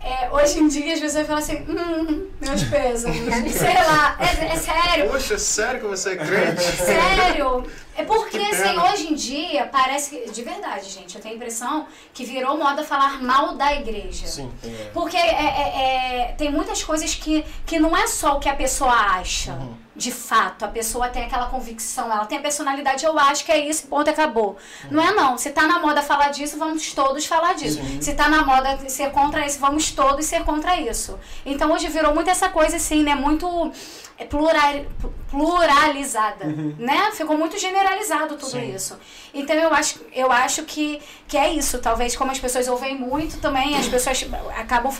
É, 0.00 0.30
hoje 0.30 0.60
em 0.60 0.68
dia 0.68 0.92
as 0.92 1.00
pessoas 1.00 1.26
falam 1.26 1.42
assim, 1.42 1.64
hum, 1.66 2.28
meus 2.38 2.62
pesos, 2.64 3.10
sei 3.56 3.74
lá, 3.74 4.18
é, 4.20 4.44
é 4.52 4.56
sério. 4.56 5.10
Poxa, 5.10 5.38
sério 5.38 5.80
que 5.80 5.86
você 5.86 6.10
é 6.10 6.16
crente? 6.16 6.62
Sério? 6.62 7.64
É 7.96 8.02
porque, 8.04 8.38
Que 8.38 8.44
assim, 8.54 8.78
hoje 8.78 9.12
em 9.12 9.14
dia, 9.14 9.66
parece 9.66 10.10
que. 10.10 10.30
De 10.30 10.42
verdade, 10.42 10.88
gente, 10.90 11.14
eu 11.14 11.20
tenho 11.22 11.34
a 11.34 11.36
impressão 11.36 11.86
que 12.12 12.24
virou 12.24 12.58
moda 12.58 12.82
falar 12.82 13.22
mal 13.22 13.54
da 13.54 13.72
igreja. 13.74 14.26
Sim. 14.26 14.50
É. 14.64 14.90
Porque 14.92 15.16
é, 15.16 15.20
é- 15.20 16.28
é- 16.30 16.34
tem 16.36 16.50
muitas 16.50 16.82
coisas 16.82 17.14
que, 17.14 17.44
que 17.64 17.78
não 17.78 17.96
é 17.96 18.06
só 18.06 18.36
o 18.36 18.40
que 18.40 18.48
a 18.48 18.54
pessoa 18.56 18.92
acha. 18.92 19.52
Uhum. 19.52 19.84
De 19.96 20.10
fato, 20.10 20.64
a 20.64 20.68
pessoa 20.68 21.08
tem 21.08 21.22
aquela 21.22 21.46
convicção, 21.46 22.06
ela 22.10 22.26
tem 22.26 22.38
a 22.38 22.40
personalidade, 22.40 23.04
eu 23.04 23.16
acho 23.16 23.44
que 23.44 23.52
é 23.52 23.68
isso, 23.68 23.86
ponto, 23.86 24.10
acabou. 24.10 24.56
Não 24.90 25.00
é 25.00 25.12
não. 25.12 25.38
Se 25.38 25.50
tá 25.50 25.68
na 25.68 25.78
moda 25.78 26.02
falar 26.02 26.30
disso, 26.30 26.58
vamos 26.58 26.92
todos 26.92 27.24
falar 27.26 27.54
disso. 27.54 27.80
Se 28.00 28.12
tá 28.14 28.28
na 28.28 28.42
moda 28.44 28.76
ser 28.88 29.12
contra 29.12 29.46
isso, 29.46 29.60
vamos 29.60 29.92
todos 29.92 30.26
ser 30.26 30.42
contra 30.42 30.80
isso. 30.80 31.16
Então 31.46 31.70
hoje 31.70 31.86
virou 31.86 32.12
muito 32.12 32.28
essa 32.28 32.48
coisa 32.48 32.74
assim, 32.76 33.04
né? 33.04 33.14
Muito 33.14 33.70
é, 34.18 34.24
plural, 34.24 34.84
pluralizada, 35.30 36.44
né? 36.78 37.10
Ficou 37.12 37.36
muito 37.38 37.58
generalizado 37.84 38.36
tudo 38.36 38.50
Sim. 38.52 38.74
isso. 38.74 38.98
Então 39.32 39.54
eu 39.56 39.72
acho, 39.72 40.00
eu 40.12 40.32
acho 40.32 40.62
que, 40.64 41.00
que 41.28 41.36
é 41.36 41.52
isso. 41.52 41.78
Talvez 41.78 42.16
como 42.16 42.30
as 42.30 42.38
pessoas 42.40 42.66
ouvem 42.68 42.98
muito 42.98 43.38
também, 43.38 43.76
as 43.76 43.86
pessoas 43.86 44.24
acabam, 44.56 44.92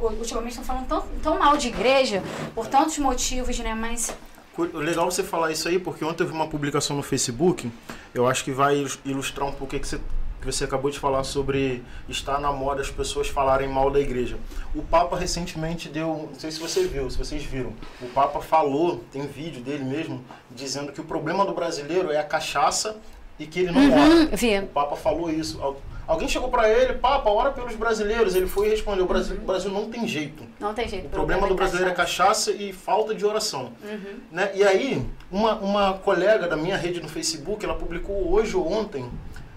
ultimamente 0.00 0.52
estão 0.52 0.64
falando 0.64 0.86
tão, 0.86 1.04
tão 1.22 1.38
mal 1.38 1.56
de 1.56 1.68
igreja, 1.68 2.22
por 2.54 2.66
tantos 2.66 2.98
motivos, 2.98 3.58
né? 3.58 3.74
Mas 3.74 4.14
Legal 4.74 5.08
você 5.08 5.22
falar 5.22 5.52
isso 5.52 5.68
aí, 5.68 5.78
porque 5.78 6.04
ontem 6.04 6.24
eu 6.24 6.26
vi 6.26 6.32
uma 6.32 6.48
publicação 6.48 6.96
no 6.96 7.02
Facebook, 7.02 7.70
eu 8.12 8.26
acho 8.26 8.42
que 8.42 8.50
vai 8.50 8.76
ilus- 8.78 8.98
ilustrar 9.04 9.46
um 9.46 9.52
pouco 9.52 9.76
o 9.76 9.78
que 9.78 9.86
você, 9.86 10.00
você 10.52 10.64
acabou 10.64 10.90
de 10.90 10.98
falar 10.98 11.24
sobre 11.24 11.82
estar 12.08 12.40
na 12.40 12.52
moda 12.52 12.80
as 12.80 12.90
pessoas 12.90 13.28
falarem 13.28 13.68
mal 13.68 13.90
da 13.90 14.00
igreja. 14.00 14.36
O 14.74 14.82
Papa 14.82 15.16
recentemente 15.16 15.88
deu, 15.88 16.28
não 16.32 16.38
sei 16.38 16.50
se 16.50 16.58
você 16.60 16.84
viu, 16.86 17.10
se 17.10 17.18
vocês 17.18 17.42
viram, 17.42 17.72
o 18.00 18.06
Papa 18.06 18.40
falou, 18.40 19.04
tem 19.12 19.26
vídeo 19.26 19.60
dele 19.62 19.84
mesmo, 19.84 20.24
dizendo 20.50 20.92
que 20.92 21.00
o 21.00 21.04
problema 21.04 21.44
do 21.44 21.52
brasileiro 21.52 22.10
é 22.10 22.18
a 22.18 22.24
cachaça 22.24 22.96
e 23.38 23.46
que 23.46 23.60
ele 23.60 23.70
não 23.72 23.92
ora. 23.92 24.10
Uhum, 24.14 24.28
vi. 24.32 24.58
O 24.58 24.66
Papa 24.66 24.96
falou 24.96 25.30
isso. 25.30 25.60
Al- 25.62 25.76
Alguém 26.08 26.26
chegou 26.26 26.48
para 26.48 26.66
ele, 26.70 26.94
Papa, 26.94 27.28
ora 27.28 27.50
pelos 27.50 27.74
brasileiros. 27.76 28.34
Ele 28.34 28.46
foi 28.46 28.66
e 28.68 28.70
respondeu: 28.70 29.04
o 29.04 29.06
Brasil, 29.06 29.36
o 29.36 29.40
Brasil 29.44 29.70
não 29.70 29.90
tem 29.90 30.08
jeito. 30.08 30.42
Não 30.58 30.72
tem 30.72 30.88
jeito. 30.88 31.04
O 31.04 31.10
problema 31.10 31.46
do 31.46 31.54
brasileiro 31.54 31.90
é 31.90 31.94
cachaça 31.94 32.50
e 32.50 32.72
falta 32.72 33.14
de 33.14 33.26
oração. 33.26 33.72
Né? 34.32 34.50
E 34.54 34.64
aí, 34.64 35.06
uma, 35.30 35.56
uma 35.56 35.92
colega 35.98 36.48
da 36.48 36.56
minha 36.56 36.78
rede 36.78 37.02
no 37.02 37.08
Facebook, 37.10 37.62
ela 37.62 37.74
publicou 37.74 38.32
hoje 38.32 38.56
ou 38.56 38.72
ontem, 38.72 39.06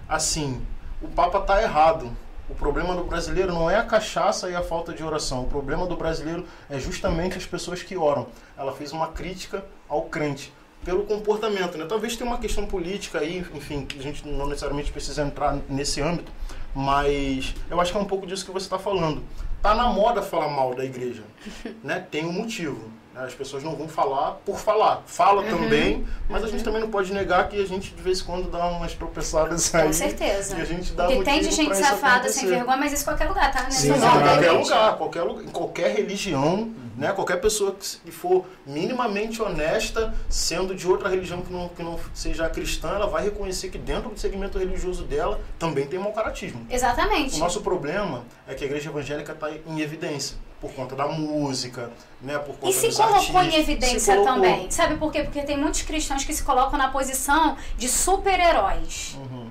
assim, 0.10 0.62
o 1.02 1.08
Papa 1.08 1.40
tá 1.42 1.62
errado. 1.62 2.12
O 2.50 2.54
problema 2.54 2.96
do 2.96 3.04
brasileiro 3.04 3.54
não 3.54 3.70
é 3.70 3.78
a 3.78 3.84
cachaça 3.84 4.50
e 4.50 4.56
a 4.56 4.62
falta 4.62 4.94
de 4.94 5.04
oração. 5.04 5.44
O 5.44 5.48
problema 5.48 5.88
do 5.88 5.96
brasileiro 5.96 6.46
é 6.70 6.78
justamente 6.78 7.38
as 7.38 7.46
pessoas 7.46 7.82
que 7.82 7.96
oram. 7.96 8.28
Ela 8.58 8.74
fez 8.74 8.92
uma 8.92 9.08
crítica 9.08 9.64
ao 9.88 10.04
crente. 10.04 10.54
pelo 10.84 11.04
comportamento, 11.04 11.78
né? 11.78 11.86
Talvez 11.88 12.16
tenha 12.16 12.28
uma 12.28 12.40
questão 12.40 12.66
política 12.66 13.20
aí, 13.20 13.46
enfim, 13.54 13.86
que 13.86 14.00
a 14.00 14.02
gente 14.02 14.28
não 14.28 14.48
necessariamente 14.48 14.92
precisa 14.92 15.22
entrar 15.22 15.58
nesse 15.70 16.02
âmbito, 16.02 16.32
mas 16.74 17.54
eu 17.70 17.80
acho 17.80 17.92
que 17.92 17.98
é 18.00 18.02
um 18.02 18.06
pouco 18.06 18.26
disso 18.26 18.44
que 18.44 18.52
você 18.52 18.66
está 18.66 18.80
falando. 18.80 19.24
Tá 19.62 19.76
na 19.76 19.86
moda 19.90 20.24
falar 20.24 20.48
mal 20.48 20.74
da 20.74 20.84
igreja, 20.84 21.24
né? 21.84 22.06
Tem 22.10 22.26
um 22.26 22.34
motivo. 22.34 22.92
Né? 23.14 23.26
As 23.26 23.34
pessoas 23.34 23.64
não 23.64 23.76
vão 23.76 23.88
falar 23.88 24.40
por 24.46 24.58
falar. 24.58 25.04
Fala 25.06 25.44
também, 25.44 26.06
mas 26.30 26.44
a 26.44 26.48
gente 26.48 26.64
também 26.64 26.82
não 26.82 26.90
pode 26.90 27.14
negar 27.14 27.50
que 27.50 27.62
a 27.62 27.66
gente 27.66 27.94
de 27.94 28.02
vez 28.02 28.22
em 28.22 28.24
quando 28.24 28.50
dá 28.50 28.66
umas 28.68 28.94
tropeçadas 28.94 29.74
aí. 29.76 29.88
Com 29.88 29.94
certeza. 29.94 30.58
E 30.58 30.62
a 30.62 30.66
gente 30.66 30.94
dá 30.94 31.08
Porque 31.08 31.24
tem 31.24 31.42
de 31.42 31.52
gente 31.52 31.76
safada, 31.76 32.30
sem 32.30 32.48
vergonha, 32.48 32.78
mas 32.78 32.94
isso 32.94 33.04
em 33.04 33.06
qualquer 33.06 33.28
lugar, 33.28 33.52
tá? 33.52 33.64
Nessa 33.64 33.82
Sim, 33.82 33.90
Não, 33.90 34.00
qualquer 34.00 34.52
lugar, 34.52 34.98
qualquer 34.98 35.22
lugar, 35.24 35.44
em 35.44 35.50
qualquer 35.50 35.96
religião, 35.96 36.72
né? 36.98 37.12
Qualquer 37.12 37.38
pessoa 37.38 37.76
que 37.76 38.12
for 38.12 38.46
minimamente 38.66 39.42
honesta, 39.42 40.14
sendo 40.30 40.74
de 40.76 40.88
outra 40.88 41.10
religião 41.10 41.42
que 41.42 41.52
não, 41.52 41.70
que 41.70 41.84
não 41.84 42.00
seja 42.14 42.50
cristã, 42.50 42.90
ela 42.90 43.08
vai 43.08 43.24
reconhecer 43.24 43.70
que 43.70 43.78
dentro 43.78 44.10
do 44.10 44.20
segmento 44.20 44.58
religioso 44.58 45.04
dela 45.04 45.40
também 45.60 45.88
tem 45.88 46.00
mau 46.00 46.12
caratismo. 46.12 46.66
O 46.70 46.74
Exatamente. 46.74 47.38
nosso 47.40 47.62
problema 47.62 48.24
é 48.48 48.54
que 48.54 48.64
a 48.64 48.68
igreja 48.68 48.90
evangélica 48.90 49.34
está 49.34 49.50
em 49.52 49.80
evidência 49.82 50.38
por 50.62 50.72
conta 50.74 50.96
da 50.96 51.08
música, 51.08 51.92
né? 52.22 52.38
Por 52.38 52.56
conta 52.56 52.70
E 52.70 52.74
se 52.74 52.88
dos 52.88 52.98
colocou 52.98 53.18
artistas. 53.40 53.54
em 53.54 53.60
evidência 53.60 54.14
colocou. 54.16 54.34
também. 54.36 54.70
Sabe 54.72 54.96
por 54.98 55.12
quê? 55.12 55.24
Porque 55.24 55.42
tem 55.42 55.58
muitos 55.58 55.82
cristãos 55.82 56.24
que 56.24 56.32
se 56.34 56.44
colocam 56.44 56.78
na 56.78 56.90
posição 56.90 57.58
de 57.78 57.90
super-heróis. 57.90 59.18
Uhum. 59.18 59.50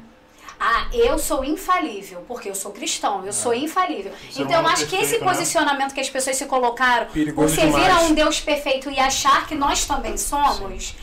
Ah, 0.63 0.87
eu 0.93 1.19
sou 1.19 1.43
infalível, 1.43 2.23
porque 2.29 2.49
eu 2.51 2.55
sou 2.55 2.71
cristão, 2.71 3.25
eu 3.25 3.33
sou 3.33 3.55
infalível. 3.55 4.13
Ser 4.31 4.43
então 4.43 4.61
eu 4.61 4.69
acho 4.69 4.87
que 4.87 4.95
esse 4.95 5.19
né? 5.19 5.25
posicionamento 5.25 5.95
que 5.95 6.01
as 6.01 6.11
pessoas 6.11 6.37
se 6.37 6.45
colocaram 6.45 7.07
Perigoso 7.07 7.49
por 7.49 7.55
servir 7.61 7.81
demais. 7.81 7.97
a 7.97 8.01
um 8.07 8.13
Deus 8.15 8.41
perfeito 8.41 8.91
e 8.91 9.01
achar 9.01 9.47
que 9.49 9.55
nós 9.55 9.87
também 9.87 10.19
somos, 10.19 10.95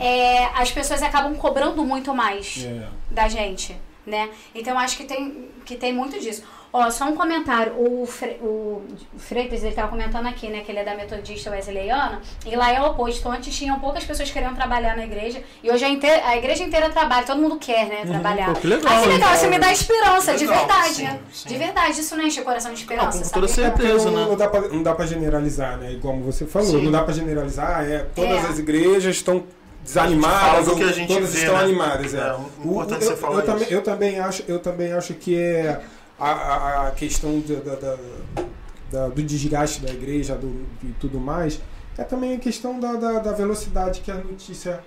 é, 0.00 0.46
as 0.54 0.70
pessoas 0.72 1.02
acabam 1.02 1.34
cobrando 1.36 1.84
muito 1.84 2.14
mais 2.14 2.64
É. 2.64 2.88
da 3.10 3.28
gente, 3.28 3.76
né? 4.06 4.30
Então 4.54 4.72
eu 4.72 4.78
acho 4.78 4.96
que 4.96 5.04
tem, 5.04 5.50
que 5.66 5.76
tem 5.76 5.92
muito 5.92 6.18
disso. 6.18 6.42
Ó, 6.74 6.90
só 6.90 7.04
um 7.04 7.14
comentário. 7.14 7.74
O, 7.76 8.06
Fre, 8.06 8.38
o 8.40 8.80
Freitas, 9.18 9.62
ele 9.62 9.74
tava 9.74 9.88
comentando 9.88 10.26
aqui, 10.26 10.48
né, 10.48 10.62
que 10.64 10.72
ele 10.72 10.78
é 10.78 10.84
da 10.84 10.94
Metodista 10.94 11.50
Wesleyana, 11.50 12.22
e 12.46 12.56
lá 12.56 12.72
é 12.72 12.80
o 12.80 12.86
oposto. 12.86 13.28
Antes 13.28 13.54
tinham 13.54 13.78
poucas 13.78 14.04
pessoas 14.04 14.30
querendo 14.30 14.54
trabalhar 14.56 14.96
na 14.96 15.04
igreja, 15.04 15.42
e 15.62 15.70
hoje 15.70 15.84
a, 15.84 15.88
inteira- 15.90 16.26
a 16.26 16.34
igreja 16.36 16.62
inteira 16.64 16.88
trabalha, 16.88 17.26
todo 17.26 17.40
mundo 17.42 17.58
quer, 17.58 17.86
né, 17.88 18.06
trabalhar. 18.06 18.54
Pô, 18.54 18.60
que 18.60 18.66
legal, 18.66 18.90
Ah, 18.90 19.02
que 19.02 19.08
legal, 19.08 19.34
isso 19.34 19.48
me 19.48 19.58
dá 19.58 19.70
esperança, 19.70 20.34
de 20.34 20.46
Legal, 20.46 20.66
verdade. 20.66 20.94
sim, 20.94 21.02
né? 21.04 21.20
sim. 21.30 21.48
De 21.50 21.56
verdade, 21.58 22.00
isso 22.00 22.16
não 22.16 22.24
enche 22.24 22.40
o 22.40 22.44
coração 22.44 22.72
de 22.72 22.80
esperança, 22.80 23.18
com 23.18 23.24
sabe? 23.24 23.32
toda 23.34 23.46
É 23.46 23.70
porque 23.70 23.82
certeza, 23.86 24.10
não, 24.10 24.18
né? 24.20 24.26
não 24.30 24.36
dá 24.36 24.48
pra, 24.48 24.60
não 24.68 24.82
dá 24.82 24.94
pra 24.94 25.04
generalizar, 25.04 25.76
né? 25.76 25.98
Como 26.00 26.22
você 26.22 26.46
falou, 26.46 26.68
Sim. 26.70 26.84
não 26.84 26.90
dá 26.92 27.02
pra 27.02 27.12
generalizar. 27.12 27.80
Ah, 27.80 27.84
é, 27.84 27.98
todas 28.14 28.44
É. 28.44 28.48
as 28.48 28.58
igrejas 28.58 29.14
estão 29.16 29.44
desanimadas, 29.84 30.68
ou 30.68 30.76
que 30.76 30.84
a 30.84 30.92
gente 30.92 31.08
todas 31.12 31.32
vê, 31.34 31.38
estão 31.40 31.54
né? 31.58 31.64
animadas. 31.64 32.14
É. 32.14 32.18
É, 32.18 32.32
O- 32.32 32.70
importante 32.70 33.02
eu, 33.04 33.10
você 33.10 33.16
falar 33.16 33.40
eu, 33.40 33.44
também, 33.44 33.62
isso. 33.64 33.72
eu 33.74 33.82
também 33.82 34.18
acho, 34.20 34.44
eu 34.48 34.58
também 34.58 34.92
acho 34.94 35.12
que 35.14 35.36
é 35.38 35.80
a, 36.30 36.54
a, 36.84 36.88
a 36.88 36.90
questão 36.92 37.40
da, 37.40 37.54
da- 37.60 37.74
da- 37.76 37.98
da- 38.90 39.08
do 39.08 39.22
desgaste 39.22 39.80
da 39.80 39.90
igreja 39.92 40.34
do, 40.36 40.66
e 40.82 40.92
tudo 41.00 41.18
mais, 41.18 41.60
é 41.98 42.04
também 42.04 42.34
a 42.34 42.38
questão 42.38 42.78
da, 42.78 42.92
da, 42.94 43.18
da 43.18 43.32
velocidade 43.32 44.00
que 44.00 44.10
a 44.10 44.14
notícia 44.16 44.80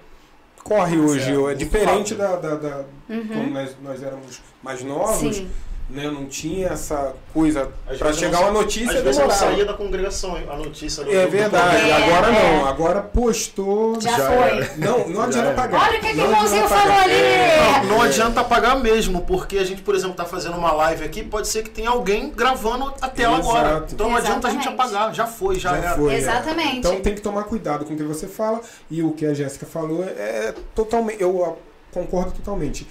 corre 0.64 0.98
hoje. 0.98 1.32
é, 1.32 1.52
É, 1.52 1.56
diferente 1.56 2.16
da, 2.16 2.36
da, 2.36 2.56
da- 2.56 2.86
Uhum. 3.10 3.28
quando 3.28 3.50
nós, 3.52 3.76
nós 3.84 4.02
éramos 4.04 4.42
mais 4.64 4.84
novos, 4.84 5.36
Sim. 5.38 5.50
Né? 5.90 6.10
Não 6.10 6.26
tinha 6.26 6.70
essa 6.70 7.14
coisa 7.34 7.70
para 8.00 8.12
chegar 8.12 8.42
não- 8.42 8.50
uma 8.50 8.62
notícia 8.62 8.98
Às 8.98 9.04
vezes 9.04 9.18
não 9.20 9.28
demorava. 9.28 9.52
saía 9.52 9.66
da 9.66 9.74
congregação 9.74 10.36
a 10.36 10.56
notícia 10.56 11.04
do 11.04 11.12
É 11.14 11.26
do 11.26 11.32
verdade, 11.32 11.70
programa. 11.78 11.88
É, 11.90 12.04
agora 12.04 12.28
é. 12.28 12.58
não, 12.58 12.66
agora 12.68 13.02
postou. 13.02 14.02
Já, 14.02 14.18
Já 14.18 14.28
foi. 14.32 14.36
era. 14.36 14.74
Não, 14.78 15.08
não 15.10 15.22
adianta 15.22 15.52
pagar. 15.54 15.82
Olha 15.88 15.98
o 15.98 16.02
que, 16.02 16.14
que 16.14 16.20
o 16.20 16.24
irmãozinho 16.24 16.68
falou 16.68 16.98
ali. 16.98 17.14
É, 17.14 17.82
Não, 17.84 17.90
não 17.90 18.02
adianta 18.02 18.44
pagar 18.44 18.76
mesmo, 18.78 19.22
porque 19.22 19.58
a 19.58 19.64
gente, 19.64 19.82
por 19.82 19.94
exemplo, 19.96 20.16
tá 20.16 20.26
fazendo 20.26 20.58
uma 20.58 20.72
live 20.72 21.04
aqui, 21.04 21.24
pode 21.24 21.48
ser 21.48 21.64
que 21.64 21.70
tenha 21.70 21.90
alguém 21.90 22.30
gravando 22.32 22.94
a 23.02 23.08
tela 23.08 23.40
Exato. 23.40 23.50
agora. 23.58 23.86
Então 23.92 24.10
não 24.10 24.18
adianta 24.18 24.48
a 24.48 24.52
gente 24.52 24.68
apagar, 24.68 25.14
já 25.14 25.28
foi, 25.28 25.56
já, 25.60 25.70
Já 25.72 25.78
era. 25.78 25.96
foi, 25.96 26.14
é. 26.14 26.18
Exatamente. 26.18 26.78
Então 26.80 27.00
tem 27.02 27.14
que 27.14 27.22
tomar 27.22 27.44
cuidado 27.44 27.86
com 27.86 27.94
o 27.94 27.98
que 27.98 28.04
você 28.04 28.28
fala 28.28 28.60
e 28.90 29.04
o 29.04 29.12
que 29.12 29.26
a 29.26 29.34
Jéssica 29.34 29.66
falou 29.66 30.04
é 30.04 30.54
totalmente. 30.74 31.22
Eu 31.22 31.58
concordo 31.92 32.32
totalmente. 32.32 32.88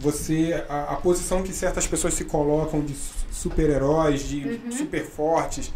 Você. 0.00 0.64
A, 0.68 0.94
a 0.94 0.96
posição 0.96 1.42
que 1.42 1.52
certas 1.52 1.86
pessoas 1.86 2.14
se 2.14 2.24
colocam 2.24 2.80
de 2.80 2.94
su- 2.94 3.26
super-heróis, 3.30 4.22
de 4.28 4.44
Uhum. 4.64 4.72
super 4.72 5.04
fortes, 5.04 5.72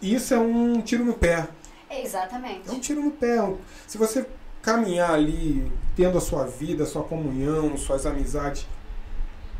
isso 0.00 0.32
é 0.34 0.38
um 0.38 0.80
tiro 0.80 1.04
no 1.04 1.14
pé. 1.14 1.48
Exatamente. 1.90 2.68
É 2.68 2.72
um 2.72 2.78
tiro 2.78 3.02
no 3.02 3.10
pé. 3.10 3.36
Se 3.86 3.98
você 3.98 4.24
caminhar 4.62 5.10
ali, 5.12 5.70
tendo 5.96 6.16
a 6.16 6.20
sua 6.20 6.44
vida, 6.46 6.84
a 6.84 6.86
sua 6.86 7.02
comunhão, 7.04 7.76
suas 7.76 8.06
amizades 8.06 8.66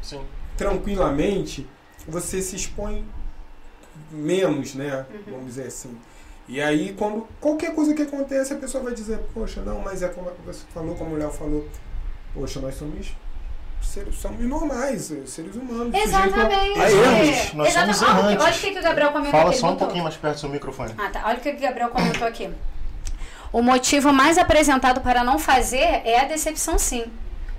Sim. 0.00 0.20
tranquilamente, 0.56 1.66
você 2.06 2.40
se 2.40 2.56
expõe 2.56 3.04
menos, 4.10 4.74
né? 4.74 5.06
Uhum. 5.12 5.20
Vamos 5.32 5.46
dizer 5.46 5.66
assim. 5.66 5.96
E 6.48 6.60
aí, 6.60 6.92
quando 6.94 7.26
qualquer 7.40 7.74
coisa 7.74 7.94
que 7.94 8.02
acontece, 8.02 8.52
a 8.52 8.56
pessoa 8.56 8.82
vai 8.84 8.94
dizer, 8.94 9.18
poxa, 9.32 9.62
não, 9.62 9.80
mas 9.80 10.02
é 10.02 10.08
como 10.08 10.30
você 10.44 10.64
falou, 10.74 10.94
como 10.96 11.14
o 11.14 11.18
Léo 11.18 11.30
falou, 11.30 11.66
poxa, 12.34 12.60
nós 12.60 12.74
somos 12.74 13.14
seres, 13.86 14.14
somos 14.18 14.40
normais, 14.40 15.12
seres 15.26 15.54
humanos. 15.54 15.94
Exatamente. 15.94 16.80
a 16.80 16.90
erros. 16.90 17.52
Nós 17.54 17.68
Exata- 17.68 17.92
somos 17.92 18.02
olha, 18.14 18.20
errantes. 18.32 18.44
olha 18.46 18.54
o 18.54 18.58
que, 18.58 18.70
que 18.72 18.78
o 18.78 18.82
Gabriel 18.82 19.12
comentou 19.12 19.38
Fala 19.40 19.50
aqui. 19.50 19.58
só 19.58 19.66
um 19.66 19.70
botou. 19.70 19.86
pouquinho 19.86 20.04
mais 20.04 20.16
perto 20.16 20.34
do 20.34 20.40
seu 20.40 20.48
microfone. 20.48 20.94
Ah, 20.98 21.08
tá. 21.10 21.22
Olha 21.26 21.38
o 21.38 21.40
que 21.40 21.50
o 21.50 21.58
Gabriel 21.60 21.88
comentou 21.90 22.26
aqui. 22.26 22.50
O 23.52 23.60
motivo 23.62 24.12
mais 24.12 24.38
apresentado 24.38 25.00
para 25.02 25.22
não 25.22 25.38
fazer 25.38 26.00
é 26.04 26.20
a 26.20 26.24
decepção, 26.24 26.78
sim. 26.78 27.04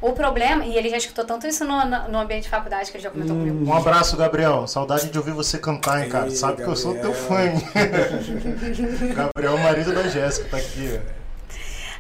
O 0.01 0.12
problema, 0.12 0.65
e 0.65 0.75
ele 0.75 0.89
já 0.89 0.97
escutou 0.97 1.23
tanto 1.23 1.47
isso 1.47 1.63
no, 1.63 1.86
no 1.86 2.19
ambiente 2.19 2.43
de 2.43 2.49
faculdade 2.49 2.91
que 2.91 2.97
ele 2.97 3.03
já 3.03 3.09
comentou 3.09 3.36
Hum. 3.36 3.39
comigo. 3.39 3.71
Um 3.71 3.73
abraço, 3.73 4.17
Gabriel. 4.17 4.67
Saudade 4.67 5.09
de 5.09 5.17
ouvir 5.17 5.31
você 5.31 5.57
cantar, 5.57 6.03
hein, 6.03 6.09
cara. 6.09 6.25
Ei, 6.25 6.36
Sabe 6.36 6.57
que 6.62 6.67
eu 6.67 6.75
sou 6.75 6.93
teu 6.95 7.13
fã, 7.13 7.38
Gabriel. 7.73 9.13
Gabriel, 9.33 9.57
marido 9.59 9.93
da 9.93 10.03
Jéssica, 10.03 10.49
tá 10.49 10.57
aqui. 10.57 10.99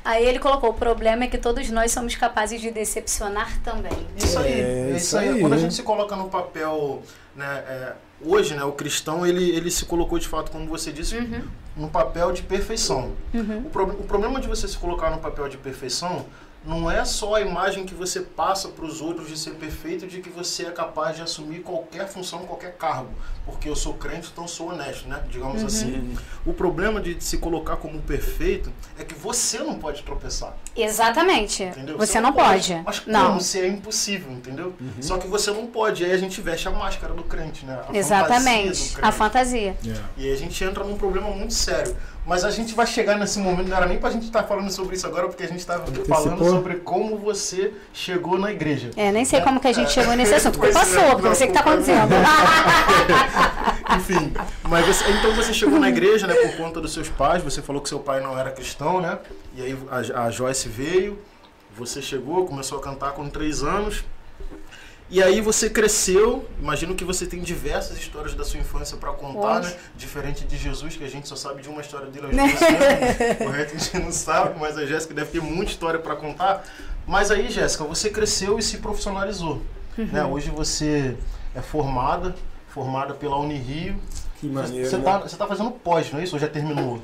Aí 0.05 0.25
ele 0.25 0.39
colocou: 0.39 0.71
o 0.71 0.73
problema 0.73 1.23
é 1.23 1.27
que 1.27 1.37
todos 1.37 1.69
nós 1.69 1.91
somos 1.91 2.15
capazes 2.15 2.59
de 2.61 2.71
decepcionar 2.71 3.59
também. 3.61 3.91
Isso 4.17 4.37
aí, 4.39 4.51
É, 4.51 4.57
é 4.57 4.87
isso 4.91 4.97
isso 4.97 5.17
aí. 5.17 5.29
aí. 5.29 5.39
Quando 5.41 5.53
a 5.53 5.57
gente 5.57 5.73
se 5.73 5.83
coloca 5.83 6.15
no 6.15 6.29
papel, 6.29 7.01
né, 7.35 7.63
é, 7.67 7.93
hoje, 8.23 8.53
né, 8.55 8.63
o 8.63 8.71
cristão, 8.73 9.25
ele, 9.25 9.49
ele 9.55 9.71
se 9.71 9.85
colocou 9.85 10.19
de 10.19 10.27
fato, 10.27 10.51
como 10.51 10.65
você 10.67 10.91
disse, 10.91 11.17
Uhum, 11.17 11.43
no 11.77 11.87
papel 11.89 12.31
de 12.31 12.41
perfeição. 12.43 13.11
uhum. 13.33 13.63
O, 13.65 13.69
pro- 13.69 13.85
o 13.85 14.03
problema 14.03 14.39
de 14.39 14.47
você 14.47 14.67
se 14.67 14.77
colocar 14.77 15.09
no 15.09 15.17
papel 15.19 15.47
de 15.49 15.57
perfeição 15.57 16.25
não 16.65 16.89
é 16.89 17.03
só 17.05 17.35
a 17.35 17.41
imagem 17.41 17.85
que 17.85 17.93
você 17.93 18.21
passa 18.21 18.69
para 18.69 18.85
os 18.85 19.01
outros 19.01 19.27
de 19.27 19.37
ser 19.37 19.51
perfeito, 19.55 20.07
de 20.07 20.21
que 20.21 20.29
você 20.29 20.65
é 20.65 20.71
capaz 20.71 21.15
de 21.17 21.21
assumir 21.21 21.59
qualquer 21.61 22.07
função, 22.07 22.39
qualquer 22.45 22.77
cargo. 22.77 23.09
Porque 23.45 23.67
eu 23.67 23.75
sou 23.75 23.95
crente, 23.95 24.29
então 24.31 24.47
sou 24.47 24.69
honesto, 24.69 25.07
né? 25.09 25.21
Digamos 25.29 25.59
Uhum. 25.61 25.67
assim. 25.67 26.17
O 26.45 26.53
problema 26.53 27.01
de 27.01 27.21
se 27.21 27.37
colocar 27.37 27.75
como 27.75 28.01
perfeito 28.01 28.71
é 28.97 29.03
que 29.03 29.13
você 29.13 29.59
não 29.59 29.77
pode 29.77 30.01
tropeçar. 30.03 30.55
Exatamente. 30.75 31.63
Entendeu? 31.63 31.97
Você 31.97 32.21
não 32.21 32.31
pode. 32.31 32.73
Mas 32.85 32.99
como 32.99 33.11
Não. 33.17 33.39
se 33.41 33.59
é 33.59 33.67
impossível, 33.67 34.31
entendeu? 34.31 34.73
Só 35.01 35.17
que 35.17 35.27
você 35.27 35.51
não 35.51 35.67
pode. 35.67 36.05
Aí 36.05 36.11
a 36.13 36.17
gente 36.17 36.39
veste 36.39 36.67
a 36.67 36.71
máscara 36.71 37.13
do 37.13 37.23
crente, 37.23 37.65
né? 37.65 37.73
A 37.73 37.77
fantasia 37.77 37.91
do 37.93 37.97
Exatamente. 37.97 38.89
crente. 38.93 38.97
A 39.01 39.11
fantasia. 39.11 39.77
E 40.17 40.25
aí 40.25 40.31
a 40.31 40.37
gente 40.37 40.63
entra 40.63 40.83
num 40.85 40.97
problema 40.97 41.29
muito 41.29 41.53
sério. 41.53 41.95
Mas 42.25 42.45
a 42.45 42.51
gente 42.51 42.73
vai 42.73 42.87
chegar 42.87 43.17
nesse 43.17 43.37
momento, 43.39 43.67
não 43.67 43.75
era 43.75 43.85
nem 43.85 43.97
pra 43.97 44.09
gente 44.09 44.23
estar 44.23 44.43
falando 44.43 44.71
sobre 44.71 44.95
isso 44.95 45.05
agora, 45.05 45.27
porque 45.27 45.43
a 45.43 45.47
gente 45.47 45.59
estava 45.59 45.85
falando 46.07 46.43
sobre 46.45 46.75
como 46.75 47.17
você 47.17 47.73
chegou 47.91 48.39
na 48.39 48.49
igreja. 48.49 48.91
É, 48.95 49.11
nem 49.11 49.25
sei 49.25 49.41
como 49.41 49.59
que 49.59 49.67
a 49.67 49.73
gente 49.73 49.87
É. 49.87 49.89
chegou 49.89 50.15
nesse 50.15 50.33
assunto. 50.33 50.57
Culpa 50.57 50.79
é, 50.79 50.85
sua, 50.85 51.01
porque 51.11 51.21
não, 51.27 51.35
você 51.35 51.47
que 51.47 51.53
tá 51.53 51.59
é 51.59 51.63
acontecendo. 51.63 52.13
Enfim, 53.97 54.33
mas 54.63 54.85
você- 54.85 55.09
então 55.11 55.35
você 55.35 55.53
chegou 55.53 55.77
na 55.79 55.89
igreja, 55.89 56.25
né, 56.25 56.33
por 56.35 56.55
conta 56.57 56.79
dos 56.79 56.93
seus 56.93 57.09
pais, 57.09 57.43
você 57.43 57.61
falou 57.61 57.81
que 57.81 57.89
seu 57.89 57.99
pai 57.99 58.21
não 58.21 58.37
era 58.39 58.51
cristão, 58.51 59.01
né? 59.01 59.19
E 59.55 59.61
aí 59.61 59.77
a, 59.91 60.23
a 60.25 60.31
Joyce 60.31 60.69
veio, 60.69 61.19
você 61.75 62.01
chegou, 62.01 62.45
começou 62.45 62.77
a 62.79 62.81
cantar 62.81 63.11
com 63.11 63.27
três 63.29 63.63
anos. 63.63 64.03
E 65.13 65.21
aí 65.21 65.41
você 65.41 65.69
cresceu, 65.69 66.43
imagino 66.59 66.95
que 66.95 67.03
você 67.03 67.27
tem 67.27 67.39
diversas 67.39 67.99
histórias 67.99 68.33
da 68.33 68.43
sua 68.43 68.59
infância 68.59 68.97
para 68.97 69.11
contar, 69.11 69.61
né? 69.61 69.71
Diferente 69.95 70.43
de 70.43 70.57
Jesus, 70.57 70.97
que 70.97 71.03
a 71.03 71.07
gente 71.07 71.27
só 71.27 71.35
sabe 71.35 71.61
de 71.61 71.69
uma 71.69 71.81
história 71.81 72.07
dele 72.07 72.25
aos 72.25 72.35
12 72.35 72.65
anos. 72.65 73.47
O 73.47 73.49
resto 73.51 73.75
a 73.75 73.79
gente 73.79 73.99
não 73.99 74.11
sabe, 74.11 74.59
mas 74.59 74.75
a 74.75 74.87
Jéssica 74.87 75.13
deve 75.13 75.29
ter 75.29 75.39
muita 75.39 75.71
história 75.71 75.99
para 75.99 76.15
contar. 76.15 76.65
Mas 77.05 77.29
aí, 77.29 77.47
Jéssica, 77.51 77.83
você 77.83 78.09
cresceu 78.09 78.57
e 78.57 78.63
se 78.63 78.79
profissionalizou. 78.79 79.61
Né? 79.95 80.25
Hoje 80.25 80.49
você 80.49 81.15
é 81.53 81.61
formada, 81.61 82.33
formada 82.69 83.13
pela 83.13 83.37
Unirio. 83.37 83.95
Que 84.39 84.47
maneiro. 84.47 84.89
Você 84.89 84.97
né? 84.97 85.03
tá, 85.03 85.19
tá 85.19 85.45
fazendo 85.45 85.69
pós, 85.69 86.11
não 86.11 86.21
é 86.21 86.23
isso? 86.23 86.35
Ou 86.35 86.39
já 86.39 86.47
terminou? 86.47 86.99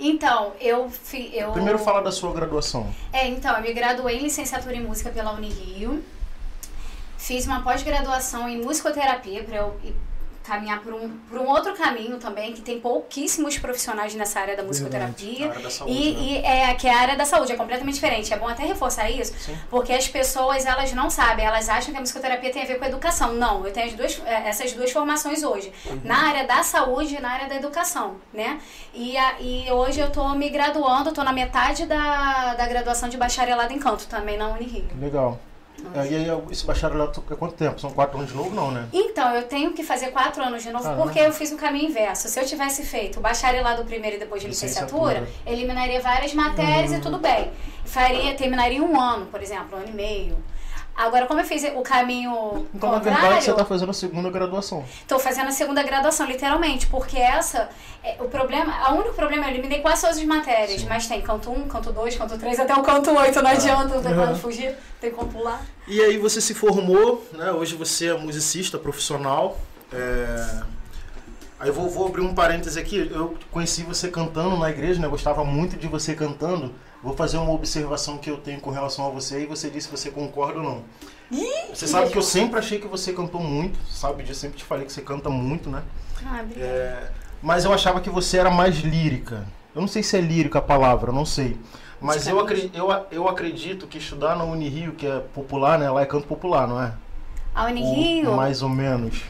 Então, 0.00 0.52
eu, 0.60 0.90
fi, 0.90 1.30
eu. 1.32 1.52
Primeiro 1.52 1.78
fala 1.78 2.02
da 2.02 2.10
sua 2.10 2.32
graduação. 2.32 2.92
É, 3.12 3.28
então, 3.28 3.54
eu 3.54 3.62
me 3.62 3.72
graduei 3.72 4.18
em 4.18 4.22
licenciatura 4.24 4.74
em 4.74 4.82
música 4.82 5.10
pela 5.10 5.32
Unirio. 5.32 6.02
Fiz 7.22 7.46
uma 7.46 7.60
pós-graduação 7.62 8.48
em 8.48 8.60
musicoterapia 8.60 9.44
para 9.44 9.56
eu 9.58 9.76
caminhar 10.42 10.80
por 10.80 10.92
um, 10.92 11.08
por 11.28 11.38
um 11.38 11.46
outro 11.46 11.72
caminho 11.72 12.18
também, 12.18 12.52
que 12.52 12.60
tem 12.60 12.80
pouquíssimos 12.80 13.56
profissionais 13.58 14.12
nessa 14.16 14.40
área 14.40 14.56
da 14.56 14.64
musicoterapia. 14.64 15.48
área 15.50 15.62
da 15.62 15.70
saúde, 15.70 15.92
e, 15.96 16.12
né? 16.12 16.20
e 16.20 16.36
é 16.44 16.74
que 16.74 16.88
a 16.88 16.98
área 16.98 17.16
da 17.16 17.24
saúde 17.24 17.52
é 17.52 17.54
completamente 17.54 17.94
diferente. 17.94 18.34
É 18.34 18.36
bom 18.36 18.48
até 18.48 18.64
reforçar 18.64 19.08
isso, 19.08 19.32
Sim. 19.38 19.56
porque 19.70 19.92
as 19.92 20.08
pessoas 20.08 20.66
elas 20.66 20.92
não 20.92 21.08
sabem, 21.08 21.44
elas 21.44 21.68
acham 21.68 21.92
que 21.92 21.96
a 21.96 22.00
musicoterapia 22.00 22.50
tem 22.50 22.64
a 22.64 22.66
ver 22.66 22.76
com 22.80 22.84
a 22.86 22.88
educação. 22.88 23.34
Não, 23.34 23.64
eu 23.64 23.72
tenho 23.72 23.86
as 23.86 23.92
duas, 23.92 24.20
eh, 24.26 24.48
essas 24.48 24.72
duas 24.72 24.90
formações 24.90 25.44
hoje, 25.44 25.72
Uhum. 25.86 26.00
na 26.02 26.28
área 26.28 26.44
da 26.44 26.60
saúde 26.64 27.14
e 27.14 27.20
na 27.20 27.30
área 27.30 27.48
da 27.48 27.54
educação, 27.54 28.16
né? 28.34 28.60
E, 28.92 29.16
a, 29.16 29.40
e 29.40 29.70
hoje 29.70 30.00
eu 30.00 30.10
tô 30.10 30.28
me 30.30 30.50
graduando, 30.50 31.12
tô 31.12 31.22
na 31.22 31.32
metade 31.32 31.86
da, 31.86 32.54
da 32.56 32.66
graduação 32.66 33.08
de 33.08 33.16
bacharelado 33.16 33.72
em 33.72 33.78
canto, 33.78 34.08
também 34.08 34.36
na 34.36 34.48
Unirio. 34.48 34.88
Legal. 35.00 35.38
É, 35.94 36.06
e 36.06 36.14
aí, 36.16 36.42
esse 36.50 36.64
bacharelato 36.64 37.22
é 37.30 37.34
quanto 37.34 37.54
tempo? 37.54 37.80
São 37.80 37.90
quatro 37.90 38.18
anos 38.18 38.30
de 38.30 38.36
novo, 38.36 38.54
não, 38.54 38.70
né? 38.70 38.86
Então, 38.92 39.34
eu 39.34 39.42
tenho 39.44 39.72
que 39.72 39.82
fazer 39.82 40.08
quatro 40.08 40.42
anos 40.42 40.62
de 40.62 40.70
novo 40.70 40.84
Caramba. 40.84 41.02
porque 41.02 41.18
eu 41.18 41.32
fiz 41.32 41.52
o 41.52 41.56
caminho 41.56 41.88
inverso. 41.90 42.28
Se 42.28 42.40
eu 42.40 42.46
tivesse 42.46 42.84
feito 42.84 43.18
o 43.18 43.22
bacharelado 43.22 43.84
primeiro 43.84 44.16
e 44.16 44.18
depois 44.18 44.40
de 44.42 44.48
licenciatura, 44.48 45.20
Licenciatura. 45.20 45.52
eliminaria 45.54 46.00
várias 46.00 46.32
matérias 46.34 46.92
e 46.92 47.00
tudo 47.00 47.18
bem. 47.18 47.50
Faria, 47.84 48.34
terminaria 48.34 48.82
um 48.82 48.98
ano, 48.98 49.26
por 49.26 49.42
exemplo, 49.42 49.76
um 49.76 49.80
ano 49.80 49.88
e 49.88 49.92
meio. 49.92 50.36
Agora, 50.94 51.26
como 51.26 51.40
eu 51.40 51.44
fiz 51.44 51.64
o 51.74 51.80
caminho 51.80 52.66
Então, 52.74 52.90
na 52.90 52.96
contrário, 52.98 53.20
verdade, 53.20 53.44
você 53.44 53.50
está 53.50 53.64
fazendo 53.64 53.90
a 53.90 53.94
segunda 53.94 54.30
graduação. 54.30 54.84
Tô 55.08 55.18
fazendo 55.18 55.48
a 55.48 55.50
segunda 55.50 55.82
graduação, 55.82 56.26
literalmente, 56.26 56.86
porque 56.86 57.16
essa, 57.18 57.70
é, 58.04 58.16
o 58.20 58.28
problema, 58.28 58.90
o 58.90 58.96
único 58.96 59.14
problema, 59.14 59.46
eu 59.46 59.50
eliminei 59.50 59.80
quase 59.80 60.02
todas 60.02 60.18
as 60.18 60.24
matérias, 60.24 60.82
Sim. 60.82 60.86
mas 60.88 61.06
tem 61.06 61.22
canto 61.22 61.50
1, 61.50 61.68
canto 61.68 61.92
2, 61.92 62.16
canto 62.16 62.38
3, 62.38 62.60
até 62.60 62.74
o 62.74 62.82
canto 62.82 63.10
8, 63.10 63.42
não 63.42 63.50
adianta, 63.50 63.94
não 63.94 64.02
tem 64.02 64.12
Uhum. 64.12 64.26
como 64.26 64.36
fugir, 64.36 64.76
tem 65.00 65.10
como 65.10 65.32
pular. 65.32 65.62
E 65.88 66.00
aí 66.00 66.18
você 66.18 66.40
se 66.40 66.52
formou, 66.54 67.26
né? 67.32 67.50
Hoje 67.52 67.74
você 67.74 68.08
é 68.08 68.16
musicista 68.16 68.78
profissional. 68.78 69.58
É... 69.92 70.60
Aí 71.58 71.70
vou, 71.70 71.88
vou 71.88 72.06
abrir 72.08 72.22
um 72.22 72.34
parêntese 72.34 72.78
aqui. 72.78 73.08
Eu 73.12 73.36
conheci 73.50 73.82
você 73.84 74.08
cantando 74.08 74.56
na 74.56 74.68
igreja, 74.68 75.00
né? 75.00 75.06
Eu 75.06 75.10
gostava 75.10 75.44
muito 75.44 75.76
de 75.76 75.86
você 75.86 76.14
cantando. 76.14 76.74
Vou 77.02 77.14
fazer 77.16 77.36
uma 77.38 77.52
observação 77.52 78.16
que 78.16 78.30
eu 78.30 78.36
tenho 78.36 78.60
com 78.60 78.70
relação 78.70 79.06
a 79.06 79.10
você 79.10 79.42
e 79.42 79.46
você 79.46 79.68
disse 79.68 79.88
se 79.88 79.90
você 79.90 80.10
concorda 80.10 80.58
ou 80.58 80.64
não. 80.64 80.84
Você 81.74 81.86
sabe 81.86 82.10
que 82.10 82.18
eu 82.18 82.22
sempre 82.22 82.58
achei 82.58 82.78
que 82.78 82.86
você 82.86 83.12
cantou 83.12 83.40
muito, 83.40 83.78
sabe? 83.90 84.24
Eu 84.28 84.34
sempre 84.34 84.58
te 84.58 84.64
falei 84.64 84.84
que 84.84 84.92
você 84.92 85.00
canta 85.00 85.28
muito, 85.30 85.68
né? 85.68 85.82
Ah. 86.24 86.44
É, 86.56 87.10
mas 87.42 87.64
eu 87.64 87.72
achava 87.72 88.00
que 88.00 88.10
você 88.10 88.38
era 88.38 88.50
mais 88.50 88.76
lírica. 88.76 89.46
Eu 89.74 89.80
não 89.80 89.88
sei 89.88 90.02
se 90.02 90.16
é 90.16 90.20
lírica 90.20 90.58
a 90.58 90.62
palavra, 90.62 91.10
não 91.10 91.24
sei. 91.24 91.56
Mas 92.00 92.26
eu, 92.26 92.46
eu, 92.74 93.06
eu 93.10 93.28
acredito 93.28 93.86
que 93.86 93.96
estudar 93.98 94.36
na 94.36 94.44
Unirio, 94.44 94.92
que 94.92 95.06
é 95.06 95.20
popular, 95.20 95.78
né? 95.78 95.90
Lá 95.90 96.02
é 96.02 96.06
canto 96.06 96.26
popular, 96.26 96.68
não 96.68 96.80
é? 96.80 96.92
A 97.54 97.64
Ou 97.64 97.68
Unirio 97.70 98.32
mais 98.32 98.62
ou 98.62 98.68
menos. 98.68 99.22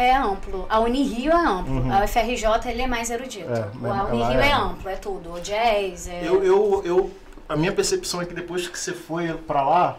É 0.00 0.14
amplo, 0.14 0.64
a 0.70 0.78
Unirio 0.78 1.32
é 1.32 1.34
amplo, 1.34 1.74
Uhum. 1.80 1.92
a 1.92 2.04
UFRJ 2.04 2.70
ele 2.70 2.82
é 2.82 2.86
mais 2.86 3.10
erudito. 3.10 3.50
É, 3.52 3.64
a 3.90 4.04
Unirio 4.04 4.40
é 4.40 4.48
é- 4.48 4.52
amplo, 4.52 4.88
é 4.88 4.94
tudo, 4.94 5.32
o 5.34 5.40
jazz, 5.40 6.06
é... 6.06 6.20
Eu, 6.22 6.42
eu, 6.44 6.82
eu, 6.84 7.10
a 7.48 7.56
minha 7.56 7.72
percepção 7.72 8.22
é 8.22 8.24
que 8.24 8.32
depois 8.32 8.68
que 8.68 8.78
você 8.78 8.92
foi 8.92 9.32
pra 9.34 9.60
lá, 9.68 9.98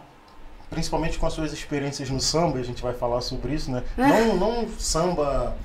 principalmente 0.69 1.19
com 1.19 1.25
as 1.27 1.33
suas 1.33 1.51
experiências 1.51 2.09
no 2.09 2.21
samba, 2.21 2.59
a 2.59 2.63
gente 2.63 2.81
vai 2.81 2.93
falar 2.93 3.19
sobre 3.19 3.53
isso, 3.53 3.69
né? 3.69 3.83
Não, 3.97 4.35
não 4.37 4.67
samba. 4.79 5.55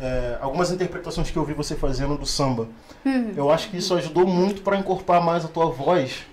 é, 0.00 0.38
algumas 0.40 0.72
interpretações 0.72 1.30
que 1.30 1.36
eu 1.36 1.44
vi 1.44 1.54
você 1.54 1.76
fazendo 1.76 2.16
do 2.18 2.26
samba. 2.26 2.66
Uhum. 3.04 3.32
Eu 3.36 3.48
acho 3.48 3.70
que 3.70 3.76
isso 3.76 3.94
ajudou 3.94 4.26
muito 4.26 4.60
para 4.62 4.76
encorpar 4.76 5.22
mais 5.22 5.44
a 5.44 5.48
tua 5.48 5.66
voz 5.66 6.24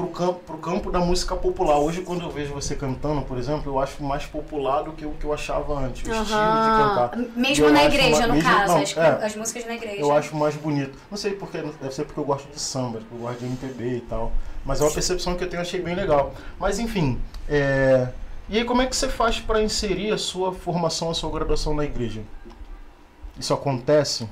pro 0.00 0.08
campo, 0.08 0.40
pro 0.46 0.58
campo 0.58 0.90
da 0.90 0.98
música 1.00 1.36
popular. 1.36 1.78
Hoje, 1.78 2.02
quando 2.02 2.22
eu 2.22 2.30
vejo 2.30 2.52
você 2.54 2.74
cantando, 2.74 3.22
por 3.22 3.36
exemplo, 3.38 3.70
eu 3.72 3.78
acho 3.78 4.02
mais 4.02 4.24
popular 4.26 4.82
do 4.82 4.92
que 4.92 5.04
o 5.04 5.12
que 5.12 5.24
eu 5.24 5.32
achava 5.32 5.78
antes, 5.78 6.02
o 6.02 6.10
estilo 6.10 6.24
de 6.24 6.30
cantar. 6.30 7.10
Mesmo 7.36 7.64
Eu 7.66 7.72
na 7.72 7.84
igreja, 7.84 8.16
uma- 8.16 8.26
no 8.28 8.34
mesmo- 8.34 8.50
caso, 8.50 8.74
não, 8.74 8.82
as, 8.82 8.96
é. 8.96 9.24
as 9.26 9.36
músicas 9.36 9.66
na 9.66 9.74
igreja. 9.74 10.00
Eu 10.00 10.12
acho 10.12 10.34
mais 10.36 10.54
bonito. 10.56 10.98
Não 11.10 11.18
sei 11.18 11.32
porque, 11.32 11.58
deve 11.58 11.94
ser 11.94 12.04
porque 12.04 12.18
eu 12.20 12.24
gosto 12.24 12.48
de 12.50 12.60
samba, 12.60 12.98
porque 12.98 13.14
eu 13.14 13.18
gosto 13.18 13.38
de 13.40 13.46
MPB 13.46 13.96
e 13.96 14.00
tal. 14.00 14.32
Mas 14.64 14.80
é 14.80 14.84
uma 14.84 14.90
percepção 14.90 15.36
que 15.36 15.44
eu 15.44 15.48
tenho, 15.48 15.62
achei 15.62 15.80
bem 15.80 15.94
legal. 15.94 16.32
Mas 16.58 16.78
enfim, 16.78 17.18
é... 17.48 18.08
e 18.48 18.58
aí 18.58 18.64
como 18.64 18.82
é 18.82 18.86
que 18.86 18.94
você 18.96 19.08
faz 19.08 19.40
para 19.40 19.62
inserir 19.62 20.12
a 20.12 20.18
sua 20.18 20.52
formação, 20.52 21.10
a 21.10 21.14
sua 21.14 21.30
graduação 21.30 21.74
na 21.74 21.84
igreja? 21.84 22.22
Isso 23.38 23.54
acontece? 23.54 24.28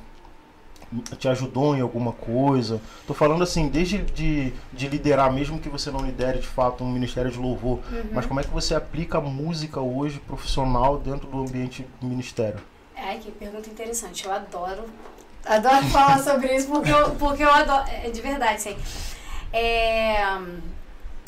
Te 1.19 1.29
ajudou 1.29 1.77
em 1.77 1.81
alguma 1.83 2.13
coisa? 2.13 2.81
Tô 3.07 3.13
falando 3.13 3.43
assim, 3.43 3.69
desde 3.69 3.99
de, 3.99 4.53
de 4.73 4.89
liderar, 4.89 5.31
mesmo 5.33 5.59
que 5.59 5.69
você 5.69 5.91
não 5.91 6.01
lidere 6.01 6.39
de 6.39 6.47
fato 6.47 6.83
um 6.83 6.91
ministério 6.91 7.31
de 7.31 7.39
louvor, 7.39 7.81
Uhum. 7.93 8.05
mas 8.13 8.25
como 8.25 8.41
é 8.41 8.43
que 8.43 8.49
você 8.51 8.75
aplica 8.75 9.19
a 9.19 9.21
música 9.21 9.81
hoje 9.81 10.19
profissional 10.21 10.97
dentro 10.99 11.29
do 11.29 11.41
ambiente 11.41 11.87
ministério? 12.01 12.59
Ai, 12.97 13.19
que 13.19 13.31
pergunta 13.31 13.69
interessante. 13.69 14.25
Eu 14.25 14.33
adoro, 14.33 14.85
adoro 15.45 15.85
falar 15.93 16.19
sobre 16.23 16.57
isso 16.57 16.69
porque 16.69 16.91
eu, 16.91 17.11
porque 17.17 17.43
eu 17.45 17.53
adoro. 17.53 17.85
É 18.03 18.09
de 18.11 18.21
verdade, 18.23 18.63
sim. 18.63 18.77
É, 19.53 20.17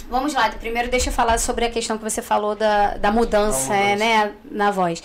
vamos 0.09 0.33
lá, 0.35 0.49
primeiro 0.51 0.91
deixa 0.91 1.11
eu 1.11 1.13
falar 1.13 1.39
sobre 1.39 1.65
a 1.65 1.71
questão 1.71 1.97
que 1.99 2.05
você 2.05 2.23
falou 2.23 2.55
da, 2.57 2.97
da 2.97 3.13
mudança, 3.13 3.69
Da 3.69 3.77
mudança. 3.77 3.97
né, 3.97 4.33
na 4.51 4.71
voz. 4.71 5.03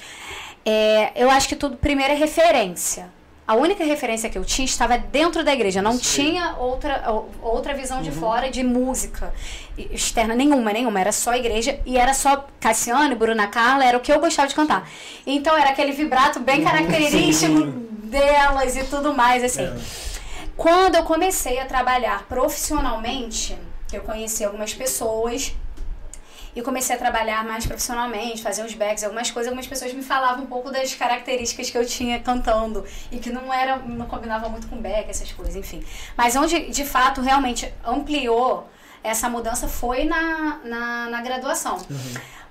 É, 0.65 1.11
eu 1.21 1.29
acho 1.29 1.47
que 1.47 1.55
tudo 1.55 1.77
primeiro 1.77 2.13
é 2.13 2.15
referência. 2.15 3.13
A 3.47 3.53
única 3.55 3.83
referência 3.83 4.27
que 4.29 4.37
eu 4.37 4.43
tinha 4.43 4.65
estava 4.65 4.97
dentro 4.97 5.43
da 5.43 5.53
igreja. 5.53 5.79
Não 5.81 5.93
Sim. 5.93 5.99
tinha 6.31 6.55
outra, 6.57 7.03
ou- 7.11 7.29
outra 7.43 7.75
visão 7.75 8.01
de 8.01 8.09
Uhum. 8.09 8.15
fora 8.15 8.49
de 8.49 8.63
música 8.63 9.31
externa 9.77 10.33
nenhuma, 10.33 10.73
nenhuma. 10.73 10.99
Era 10.99 11.11
só 11.11 11.35
igreja 11.35 11.79
e 11.85 11.95
era 11.97 12.13
só 12.15 12.47
Cassiano 12.59 13.11
e 13.11 13.15
Bruna 13.15 13.45
Carla, 13.47 13.85
era 13.85 13.97
o 13.97 14.01
que 14.01 14.11
eu 14.11 14.19
gostava 14.19 14.47
de 14.47 14.55
cantar. 14.55 14.89
Então 15.27 15.55
era 15.55 15.69
aquele 15.69 15.91
vibrato 15.91 16.39
bem 16.39 16.63
característico 16.63 17.57
Sim. 17.57 17.87
delas 18.05 18.75
e 18.75 18.83
tudo 18.85 19.13
mais, 19.13 19.43
assim. 19.43 19.63
É. 19.65 19.75
Quando 20.57 20.95
eu 20.95 21.03
comecei 21.03 21.59
a 21.59 21.65
trabalhar 21.65 22.25
profissionalmente, 22.27 23.55
eu 23.93 24.01
conheci 24.01 24.43
algumas 24.43 24.73
pessoas 24.73 25.53
e 26.55 26.61
comecei 26.61 26.95
a 26.95 26.99
trabalhar 26.99 27.43
mais 27.43 27.65
profissionalmente, 27.65 28.41
fazer 28.41 28.63
uns 28.63 28.73
backs, 28.73 29.03
algumas 29.03 29.29
coisas, 29.29 29.49
algumas 29.49 29.67
pessoas 29.67 29.93
me 29.93 30.01
falavam 30.01 30.45
um 30.45 30.47
pouco 30.47 30.71
das 30.71 30.93
características 30.95 31.69
que 31.69 31.77
eu 31.77 31.85
tinha 31.85 32.19
cantando 32.19 32.85
e 33.11 33.17
que 33.17 33.29
não 33.29 33.53
era, 33.53 33.77
não 33.77 34.05
combinava 34.05 34.47
muito 34.47 34.67
com 34.67 34.77
back, 34.77 35.09
essas 35.09 35.31
coisas, 35.31 35.55
enfim. 35.55 35.83
Mas 36.15 36.35
onde 36.35 36.69
de 36.69 36.85
fato 36.85 37.19
realmente 37.21 37.71
ampliou 37.83 38.69
essa 39.03 39.29
mudança 39.29 39.67
foi 39.67 40.05
na, 40.05 40.59
na, 40.63 41.09
na 41.09 41.21
graduação. 41.21 41.77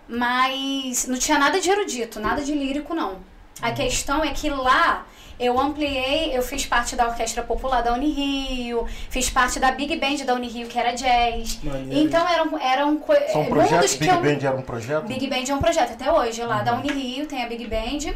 Mas 0.06 1.06
não 1.06 1.18
tinha 1.18 1.38
nada 1.38 1.58
de 1.58 1.70
erudito, 1.70 2.20
nada 2.20 2.42
de 2.42 2.54
lírico, 2.54 2.94
não. 2.94 3.18
A 3.62 3.72
questão 3.72 4.22
é 4.22 4.32
que 4.32 4.50
lá 4.50 5.06
eu 5.38 5.58
ampliei, 5.58 6.36
eu 6.36 6.42
fiz 6.42 6.64
parte 6.66 6.94
da 6.96 7.06
Orquestra 7.08 7.42
Popular 7.42 7.82
da 7.82 7.92
Unirio, 7.94 8.86
fiz 9.10 9.28
parte 9.30 9.58
da 9.58 9.70
Big 9.72 9.96
Band 9.96 10.24
da 10.24 10.34
Unirio, 10.34 10.66
que 10.68 10.78
era 10.78 10.92
jazz. 10.92 11.60
Maneiro. 11.62 11.92
Então 12.06 12.28
eram, 12.28 12.58
eram 12.58 12.96
co- 12.98 13.14
São 13.32 13.42
eh, 13.42 13.48
projetos, 13.48 13.94
Big 13.96 14.10
eu... 14.10 14.20
Band 14.20 14.46
era 14.46 14.56
um 14.56 14.62
projeto? 14.62 15.06
Big 15.06 15.26
Band 15.28 15.44
é 15.48 15.54
um 15.54 15.58
projeto 15.58 15.92
até 15.92 16.10
hoje, 16.12 16.42
lá 16.42 16.62
da 16.62 16.74
Unirio 16.74 17.26
tem 17.26 17.42
a 17.42 17.48
Big 17.48 17.66
Band 17.66 18.14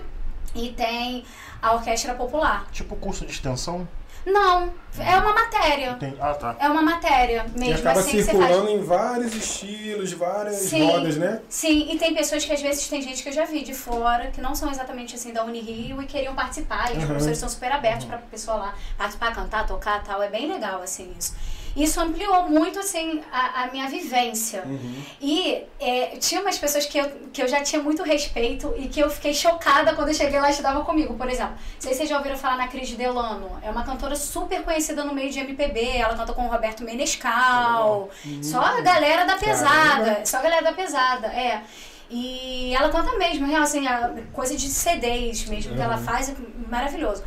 e 0.54 0.70
tem 0.70 1.24
a 1.60 1.72
Orquestra 1.72 2.14
Popular. 2.14 2.66
Tipo 2.72 2.96
curso 2.96 3.24
de 3.26 3.32
extensão? 3.32 3.86
Não, 4.26 4.70
é 4.98 5.16
uma 5.16 5.32
matéria. 5.32 5.94
Tem... 5.94 6.14
Ah, 6.20 6.34
tá. 6.34 6.56
É 6.58 6.68
uma 6.68 6.82
matéria 6.82 7.46
E 7.54 7.58
mesmo 7.58 7.78
acaba 7.80 8.00
assim 8.00 8.10
que 8.10 8.16
você 8.22 8.30
circulando 8.30 8.66
faz. 8.66 8.70
em 8.70 8.82
vários 8.82 9.34
estilos, 9.34 10.12
várias 10.12 10.56
Sim. 10.56 10.82
modas, 10.86 11.16
né? 11.16 11.40
Sim, 11.48 11.88
e 11.90 11.98
tem 11.98 12.14
pessoas 12.14 12.44
que 12.44 12.52
às 12.52 12.60
vezes 12.60 12.86
tem 12.88 13.00
gente 13.00 13.22
que 13.22 13.28
eu 13.28 13.32
já 13.32 13.44
vi 13.44 13.62
de 13.62 13.72
fora, 13.74 14.30
que 14.30 14.40
não 14.40 14.54
são 14.54 14.70
exatamente 14.70 15.14
assim 15.14 15.32
da 15.32 15.44
Unirio 15.44 16.00
e 16.02 16.06
queriam 16.06 16.34
participar. 16.34 16.90
E 16.90 16.96
os 16.96 16.98
Uhum. 17.02 17.06
professores 17.06 17.38
são 17.38 17.48
super 17.48 17.72
abertos 17.72 18.04
pra 18.06 18.18
pessoa 18.18 18.56
lá 18.56 18.74
participar, 18.96 19.34
cantar, 19.34 19.66
tocar 19.66 20.02
tal. 20.04 20.22
É 20.22 20.28
bem 20.28 20.46
legal, 20.50 20.82
assim, 20.82 21.12
isso. 21.18 21.34
Isso 21.78 22.00
ampliou 22.00 22.48
muito, 22.48 22.78
assim, 22.80 23.22
a, 23.30 23.62
a 23.62 23.66
minha 23.68 23.88
vivência. 23.88 24.62
Uhum. 24.66 25.02
E 25.20 25.62
é, 25.78 26.16
tinha 26.18 26.40
umas 26.40 26.58
pessoas 26.58 26.84
que 26.86 26.98
eu, 26.98 27.08
que 27.32 27.40
eu 27.42 27.46
já 27.48 27.62
tinha 27.62 27.80
muito 27.80 28.02
respeito 28.02 28.74
e 28.76 28.88
que 28.88 28.98
eu 29.00 29.08
fiquei 29.08 29.32
chocada 29.32 29.94
quando 29.94 30.08
eu 30.08 30.14
cheguei 30.14 30.40
lá 30.40 30.48
e 30.48 30.50
estudava 30.50 30.84
comigo. 30.84 31.14
Por 31.14 31.28
exemplo, 31.30 31.52
não 31.52 31.80
sei 31.80 31.92
se 31.92 31.98
vocês 31.98 32.08
já 32.10 32.16
ouviram 32.16 32.36
falar 32.36 32.56
na 32.56 32.66
Cris 32.68 32.90
Delano. 32.92 33.58
É 33.62 33.70
uma 33.70 33.84
cantora 33.84 34.16
super 34.16 34.62
conhecida 34.64 35.04
no 35.04 35.14
meio 35.14 35.30
de 35.30 35.38
MPB. 35.38 35.98
Ela 35.98 36.16
canta 36.16 36.32
com 36.32 36.46
o 36.46 36.50
Roberto 36.50 36.82
Menescal. 36.82 38.10
Só 38.42 38.60
a 38.60 38.80
galera 38.80 39.24
da 39.24 39.36
pesada. 39.36 40.04
Caramba. 40.04 40.26
Só 40.26 40.38
a 40.38 40.42
galera 40.42 40.62
da 40.62 40.72
pesada, 40.72 41.26
é. 41.28 41.62
E 42.10 42.74
ela 42.74 42.88
canta 42.88 43.16
mesmo, 43.18 43.46
real, 43.46 43.62
assim, 43.62 43.86
a 43.86 44.10
coisa 44.32 44.56
de 44.56 44.68
CDs 44.68 45.44
mesmo 45.46 45.74
que 45.74 45.80
ela 45.80 45.96
Uhum. 45.96 46.02
faz, 46.02 46.30
é 46.30 46.34
maravilhoso. 46.68 47.22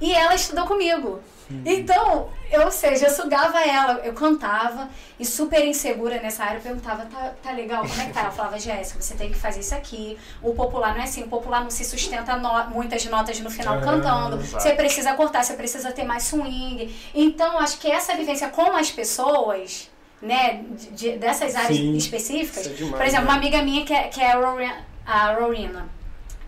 E 0.00 0.12
ela 0.14 0.34
estudou 0.34 0.66
comigo. 0.66 1.20
Então, 1.64 2.28
eu, 2.50 2.62
ou 2.64 2.70
seja, 2.70 3.06
eu 3.06 3.10
sugava 3.10 3.60
ela, 3.60 4.00
eu 4.04 4.12
cantava 4.14 4.88
e 5.20 5.24
super 5.26 5.64
insegura 5.66 6.20
nessa 6.20 6.42
área, 6.44 6.56
eu 6.58 6.62
perguntava, 6.62 7.04
tá, 7.06 7.32
tá 7.42 7.52
legal, 7.52 7.86
como 7.86 8.00
é 8.00 8.06
que 8.06 8.12
tá? 8.12 8.20
Ela 8.22 8.30
falava, 8.30 8.58
Jéssica, 8.58 9.00
você 9.02 9.14
tem 9.14 9.30
que 9.30 9.38
fazer 9.38 9.60
isso 9.60 9.74
aqui. 9.74 10.18
O 10.42 10.54
popular 10.54 10.94
não 10.94 11.00
é 11.00 11.04
assim, 11.04 11.22
o 11.22 11.28
popular 11.28 11.62
não 11.62 11.70
se 11.70 11.84
sustenta 11.84 12.36
no- 12.36 12.70
muitas 12.70 13.04
notas 13.06 13.38
no 13.40 13.50
final 13.50 13.76
Ah, 13.78 13.80
cantando. 13.80 14.40
exato. 14.40 14.62
Você 14.62 14.72
precisa 14.74 15.12
cortar, 15.14 15.42
você 15.44 15.54
precisa 15.54 15.92
ter 15.92 16.04
mais 16.04 16.22
swing. 16.24 16.94
Então, 17.14 17.58
acho 17.58 17.78
que 17.78 17.90
essa 17.90 18.14
vivência 18.16 18.48
com 18.48 18.72
as 18.74 18.90
pessoas, 18.90 19.90
né, 20.22 20.62
de- 20.70 20.90
de- 20.92 21.16
dessas 21.18 21.54
áreas 21.54 21.76
Sim. 21.76 21.94
específicas, 21.96 22.66
é 22.66 22.70
demais, 22.70 22.96
por 22.96 23.06
exemplo, 23.06 23.26
né? 23.26 23.30
uma 23.32 23.36
amiga 23.38 23.62
minha 23.62 23.84
que 23.84 23.92
é, 23.92 24.08
que 24.08 24.20
é 24.20 24.32
a 24.32 25.34
Rowena. 25.34 25.88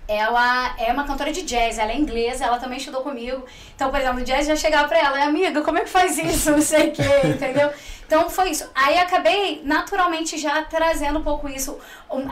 Ela 0.09 0.75
é 0.79 0.93
uma 0.93 1.05
cantora 1.05 1.33
de 1.33 1.43
jazz, 1.43 1.79
ela 1.79 1.93
é 1.93 1.97
inglesa, 1.97 2.45
ela 2.45 2.59
também 2.59 2.79
estudou 2.79 3.03
comigo. 3.03 3.45
Então, 3.75 3.91
por 3.91 4.01
exemplo, 4.01 4.21
no 4.21 4.25
jazz 4.25 4.47
já 4.47 4.57
chegava 4.57 4.89
pra 4.89 4.99
ela, 4.99 5.25
amiga, 5.25 5.63
como 5.63 5.79
é 5.79 5.83
que 5.83 5.91
faz 5.91 6.17
isso? 6.19 6.51
Não 6.53 6.63
sei 6.63 6.89
o 6.89 6.93
quê, 6.93 7.03
entendeu? 7.25 7.71
Então 8.07 8.31
foi 8.31 8.51
isso. 8.51 8.71
Aí 8.73 8.97
acabei 8.99 9.63
naturalmente 9.65 10.39
já 10.39 10.63
trazendo 10.63 11.19
um 11.19 11.23
pouco 11.23 11.49
isso. 11.49 11.77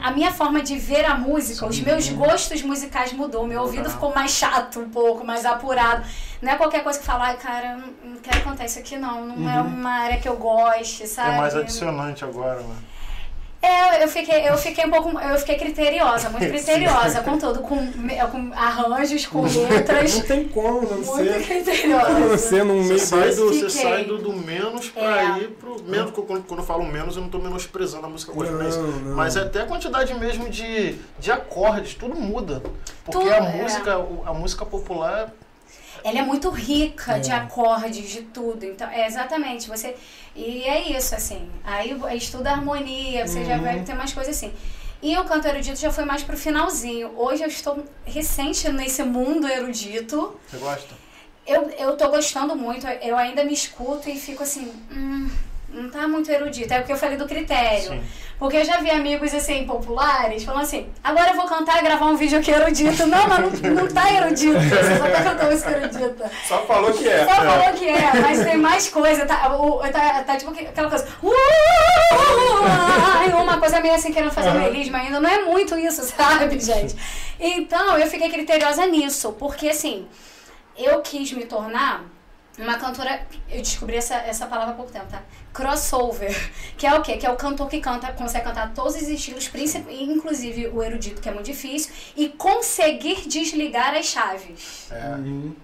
A 0.02 0.12
minha 0.12 0.30
forma 0.30 0.62
de 0.62 0.78
ver 0.78 1.04
a 1.04 1.16
música, 1.16 1.66
os 1.66 1.80
meus 1.80 2.08
gostos 2.10 2.62
musicais 2.62 3.12
mudou. 3.12 3.44
Meu 3.44 3.62
ouvido 3.62 3.90
ficou 3.90 4.14
mais 4.14 4.30
chato 4.30 4.78
um 4.78 4.88
pouco, 4.88 5.24
mais 5.24 5.44
apurado. 5.44 6.04
Não 6.40 6.52
é 6.52 6.56
qualquer 6.56 6.84
coisa 6.84 6.98
que 7.00 7.04
falar, 7.04 7.36
cara, 7.38 7.76
não 8.04 8.16
quero 8.18 8.40
cantar 8.42 8.66
isso 8.66 8.78
aqui 8.78 8.96
não. 8.96 9.26
Não 9.26 9.50
é 9.50 9.60
uma 9.60 9.90
área 9.90 10.20
que 10.20 10.28
eu 10.28 10.36
goste, 10.36 11.08
sabe? 11.08 11.34
É 11.34 11.38
mais 11.38 11.56
adicionante 11.56 12.24
agora, 12.24 12.60
né? 12.60 12.76
É, 13.64 14.04
eu 14.04 14.08
fiquei, 14.08 14.48
eu 14.48 14.56
fiquei 14.58 14.84
um 14.84 14.90
pouco, 14.90 15.18
eu 15.18 15.38
fiquei 15.38 15.56
criteriosa, 15.56 16.28
muito 16.28 16.46
criteriosa 16.52 17.20
com 17.22 17.38
tudo, 17.38 17.60
com, 17.60 17.76
com 18.30 18.52
arranjos, 18.54 19.26
com 19.26 19.42
letras. 19.42 20.14
Não 20.18 20.22
tem 20.26 20.48
como 20.48 20.82
não 20.82 20.98
Muito 20.98 21.14
ser. 21.14 21.42
criteriosa. 21.46 22.10
Não 22.18 22.36
ser 22.38 22.64
num 22.64 22.82
Você 22.86 23.16
meio 23.16 23.36
do, 23.36 23.48
você 23.54 23.70
sai 23.70 24.04
do, 24.04 24.18
do 24.18 24.32
menos 24.34 24.90
pra 24.90 25.36
É. 25.36 25.38
ir 25.38 25.48
pro. 25.52 25.82
Menos, 25.84 26.10
quando, 26.10 26.42
quando 26.46 26.60
eu 26.60 26.66
falo 26.66 26.84
menos, 26.84 27.16
eu 27.16 27.22
não 27.22 27.28
tô 27.30 27.38
menosprezando 27.38 28.06
a 28.06 28.08
música 28.10 28.32
gospel, 28.32 28.56
Não, 28.58 28.64
mas, 28.64 28.76
não. 28.76 29.16
mas 29.16 29.36
até 29.36 29.62
a 29.62 29.66
quantidade 29.66 30.12
mesmo 30.14 30.48
de, 30.50 30.96
de 31.18 31.32
acordes, 31.32 31.94
tudo 31.94 32.14
muda. 32.14 32.62
Porque 33.04 33.18
Tudo, 33.18 33.30
a 33.32 33.36
é. 33.36 33.62
música, 33.62 33.98
o- 33.98 34.22
a 34.26 34.32
música 34.34 34.64
popular 34.66 35.30
Ela 36.02 36.18
é 36.18 36.22
muito 36.22 36.50
rica 36.50 37.18
de 37.18 37.30
É. 37.30 37.34
acordes, 37.34 38.10
de 38.10 38.22
tudo. 38.22 38.64
Então, 38.64 38.88
é 38.90 39.06
exatamente, 39.06 39.68
você. 39.68 39.94
E 40.34 40.62
é 40.64 40.96
isso, 40.96 41.14
assim. 41.14 41.48
Aí 41.62 41.96
estuda 42.16 42.50
harmonia, 42.50 43.26
você 43.26 43.44
já 43.44 43.56
Uhum. 43.56 43.62
vai 43.62 43.80
ter 43.82 43.94
mais 43.94 44.12
coisas 44.12 44.36
assim. 44.36 44.52
E 45.02 45.16
o 45.18 45.24
canto 45.24 45.46
erudito 45.46 45.78
já 45.78 45.92
foi 45.92 46.04
mais 46.04 46.22
pro 46.22 46.36
finalzinho. 46.36 47.12
Hoje 47.16 47.42
eu 47.42 47.48
estou 47.48 47.84
recente 48.04 48.68
nesse 48.72 49.02
mundo 49.02 49.46
erudito. 49.46 50.38
Você 50.48 50.56
gosta? 50.56 50.94
Eu, 51.46 51.68
eu 51.70 51.96
tô 51.96 52.08
gostando 52.08 52.56
muito, 52.56 52.86
eu 52.86 53.16
ainda 53.18 53.44
me 53.44 53.52
escuto 53.52 54.08
e 54.08 54.18
fico 54.18 54.42
assim, 54.42 54.72
hum, 54.90 55.28
não 55.74 55.90
tá 55.90 56.06
muito 56.08 56.30
erudito. 56.30 56.72
É 56.72 56.80
o 56.80 56.84
que 56.84 56.92
eu 56.92 56.96
falei 56.96 57.16
do 57.16 57.26
critério. 57.26 57.90
Sim. 57.90 58.02
Porque 58.38 58.56
eu 58.56 58.64
já 58.64 58.78
vi 58.78 58.90
amigos 58.90 59.32
assim, 59.32 59.64
populares, 59.64 60.42
falando 60.42 60.62
assim, 60.62 60.88
agora 61.02 61.30
eu 61.30 61.36
vou 61.36 61.46
cantar 61.46 61.78
e 61.78 61.84
gravar 61.84 62.06
um 62.06 62.16
vídeo 62.16 62.38
aqui 62.38 62.50
erudito. 62.50 63.06
Não, 63.06 63.28
mas 63.28 63.60
não, 63.60 63.70
não 63.70 63.88
tá 63.88 64.12
erudito, 64.12 64.58
você 64.58 64.98
só 64.98 65.08
tá 65.08 65.22
cantando 65.22 65.50
música 65.52 65.70
erudita. 65.70 66.30
Só 66.46 66.58
falou 66.66 66.92
que 66.92 67.08
é. 67.08 67.24
Só 67.24 67.34
falou 67.36 67.72
que 67.74 67.88
é, 67.88 68.20
mas 68.20 68.44
tem 68.44 68.56
mais 68.56 68.88
coisa, 68.88 69.24
tá, 69.24 69.56
o, 69.56 69.78
tá, 69.90 70.24
tá 70.24 70.36
tipo 70.36 70.50
aquela 70.50 70.90
coisa. 70.90 71.06
"Uh, 71.22 71.32
ai", 73.16 73.32
uma 73.32 73.58
coisa 73.58 73.80
meio 73.80 73.94
assim 73.94 74.12
querendo 74.12 74.32
fazer 74.32 74.50
um 74.50 74.60
melisma 74.60 74.98
ainda. 74.98 75.20
Não 75.20 75.30
é 75.30 75.42
muito 75.42 75.78
isso, 75.78 76.02
sabe, 76.16 76.58
gente? 76.58 76.96
Então 77.38 77.96
eu 77.96 78.06
fiquei 78.08 78.30
criteriosa 78.30 78.84
nisso, 78.86 79.32
porque 79.38 79.68
assim, 79.68 80.06
eu 80.76 81.00
quis 81.02 81.32
me 81.32 81.44
tornar 81.44 82.04
uma 82.58 82.78
cantora. 82.78 83.26
Eu 83.48 83.58
descobri 83.58 83.96
essa, 83.96 84.14
essa 84.16 84.46
palavra 84.46 84.74
há 84.74 84.76
pouco 84.76 84.92
tempo, 84.92 85.06
tá? 85.06 85.22
Crossover. 85.52 86.34
Que 86.76 86.86
é 86.86 86.94
o 86.94 87.02
quê? 87.02 87.16
Que 87.16 87.26
é 87.26 87.30
o 87.30 87.36
cantor 87.36 87.68
que 87.68 87.80
canta, 87.80 88.12
consegue 88.12 88.44
cantar 88.44 88.72
todos 88.74 88.96
os 88.96 89.08
estilos, 89.08 89.50
inclusive 89.88 90.68
o 90.68 90.82
erudito, 90.82 91.20
que 91.22 91.28
é 91.28 91.32
muito 91.32 91.46
difícil, 91.46 91.92
e 92.16 92.28
conseguir 92.28 93.26
desligar 93.28 93.94
as 93.94 94.06
chaves. 94.06 94.90
É. 94.90 95.14
Uhum. 95.14 95.54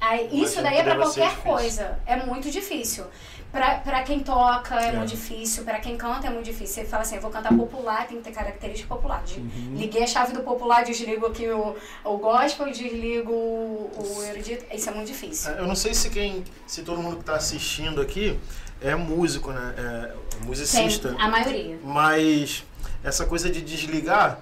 Aí, 0.00 0.28
isso 0.32 0.62
daí 0.62 0.74
que 0.74 0.80
é 0.80 0.82
pra 0.82 0.96
qualquer 0.96 1.36
coisa. 1.40 2.00
É 2.06 2.16
muito 2.16 2.50
difícil. 2.50 3.04
Pra, 3.52 3.74
pra 3.78 4.02
quem 4.02 4.20
toca 4.20 4.80
é, 4.80 4.88
É. 4.88 4.92
muito 4.92 5.10
difícil, 5.10 5.64
pra 5.64 5.80
quem 5.80 5.96
canta 5.96 6.28
é 6.28 6.30
muito 6.30 6.44
difícil. 6.44 6.84
Você 6.84 6.88
fala 6.88 7.02
assim, 7.02 7.16
eu 7.16 7.20
vou 7.22 7.30
cantar 7.32 7.52
popular, 7.56 8.06
tem 8.06 8.18
que 8.18 8.22
ter 8.24 8.32
característica 8.32 8.88
popular. 8.94 9.22
Uhum. 9.36 9.74
Liguei 9.74 10.04
a 10.04 10.06
chave 10.06 10.32
do 10.32 10.40
popular, 10.42 10.84
desligo 10.84 11.26
aqui 11.26 11.48
o, 11.48 11.74
o 12.04 12.16
gospel, 12.18 12.66
desligo 12.70 13.32
o, 13.32 14.22
erudito. 14.28 14.64
Isso 14.72 14.88
é 14.88 14.92
muito 14.94 15.08
difícil. 15.08 15.50
Eu 15.52 15.66
não 15.66 15.74
sei 15.74 15.94
se 15.94 16.10
quem. 16.10 16.44
se 16.66 16.82
todo 16.82 17.02
mundo 17.02 17.16
que 17.16 17.24
tá 17.24 17.34
assistindo 17.34 18.00
aqui 18.00 18.38
é 18.80 18.94
músico, 18.94 19.50
né? 19.50 19.74
É 19.76 20.44
musicista. 20.44 21.08
Tem 21.10 21.20
a 21.20 21.28
maioria. 21.28 21.78
Mas 21.82 22.64
essa 23.02 23.26
coisa 23.26 23.50
de 23.50 23.60
desligar, 23.60 24.38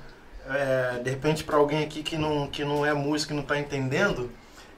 é, 0.51 1.01
de 1.03 1.09
repente 1.11 1.45
para 1.45 1.57
alguém 1.57 1.83
aqui 1.83 2.03
que 2.03 2.19
não, 2.19 2.47
que 2.47 2.63
não 2.65 2.85
é 2.85 2.93
músico 2.93 3.33
e 3.33 3.37
não 3.37 3.43
está 3.43 3.59
entendendo, 3.59 4.31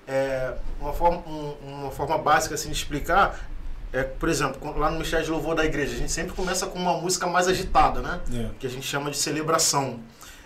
é, 0.07 0.55
uma, 0.81 0.93
forma, 0.93 1.19
um- 1.27 1.55
uma 1.63 1.91
forma 1.91 2.17
básica 2.17 2.55
assim, 2.55 2.69
de 2.71 2.77
explicar 2.77 3.50
é, 3.93 4.03
por 4.05 4.29
exemplo, 4.29 4.79
lá 4.79 4.89
no 4.89 4.97
Ministério 4.97 5.25
de 5.25 5.31
Louvor 5.31 5.55
da 5.55 5.65
igreja, 5.65 5.95
a 5.95 5.99
gente 5.99 6.13
sempre 6.13 6.33
começa 6.33 6.67
com 6.67 6.79
uma 6.79 6.95
música 6.99 7.27
mais 7.27 7.49
agitada, 7.49 8.01
né? 8.01 8.21
É. 8.33 8.47
Que 8.59 8.67
a 8.67 8.71
gente 8.71 8.87
chama 8.87 9.11
de 9.11 9.17
celebração. 9.17 9.99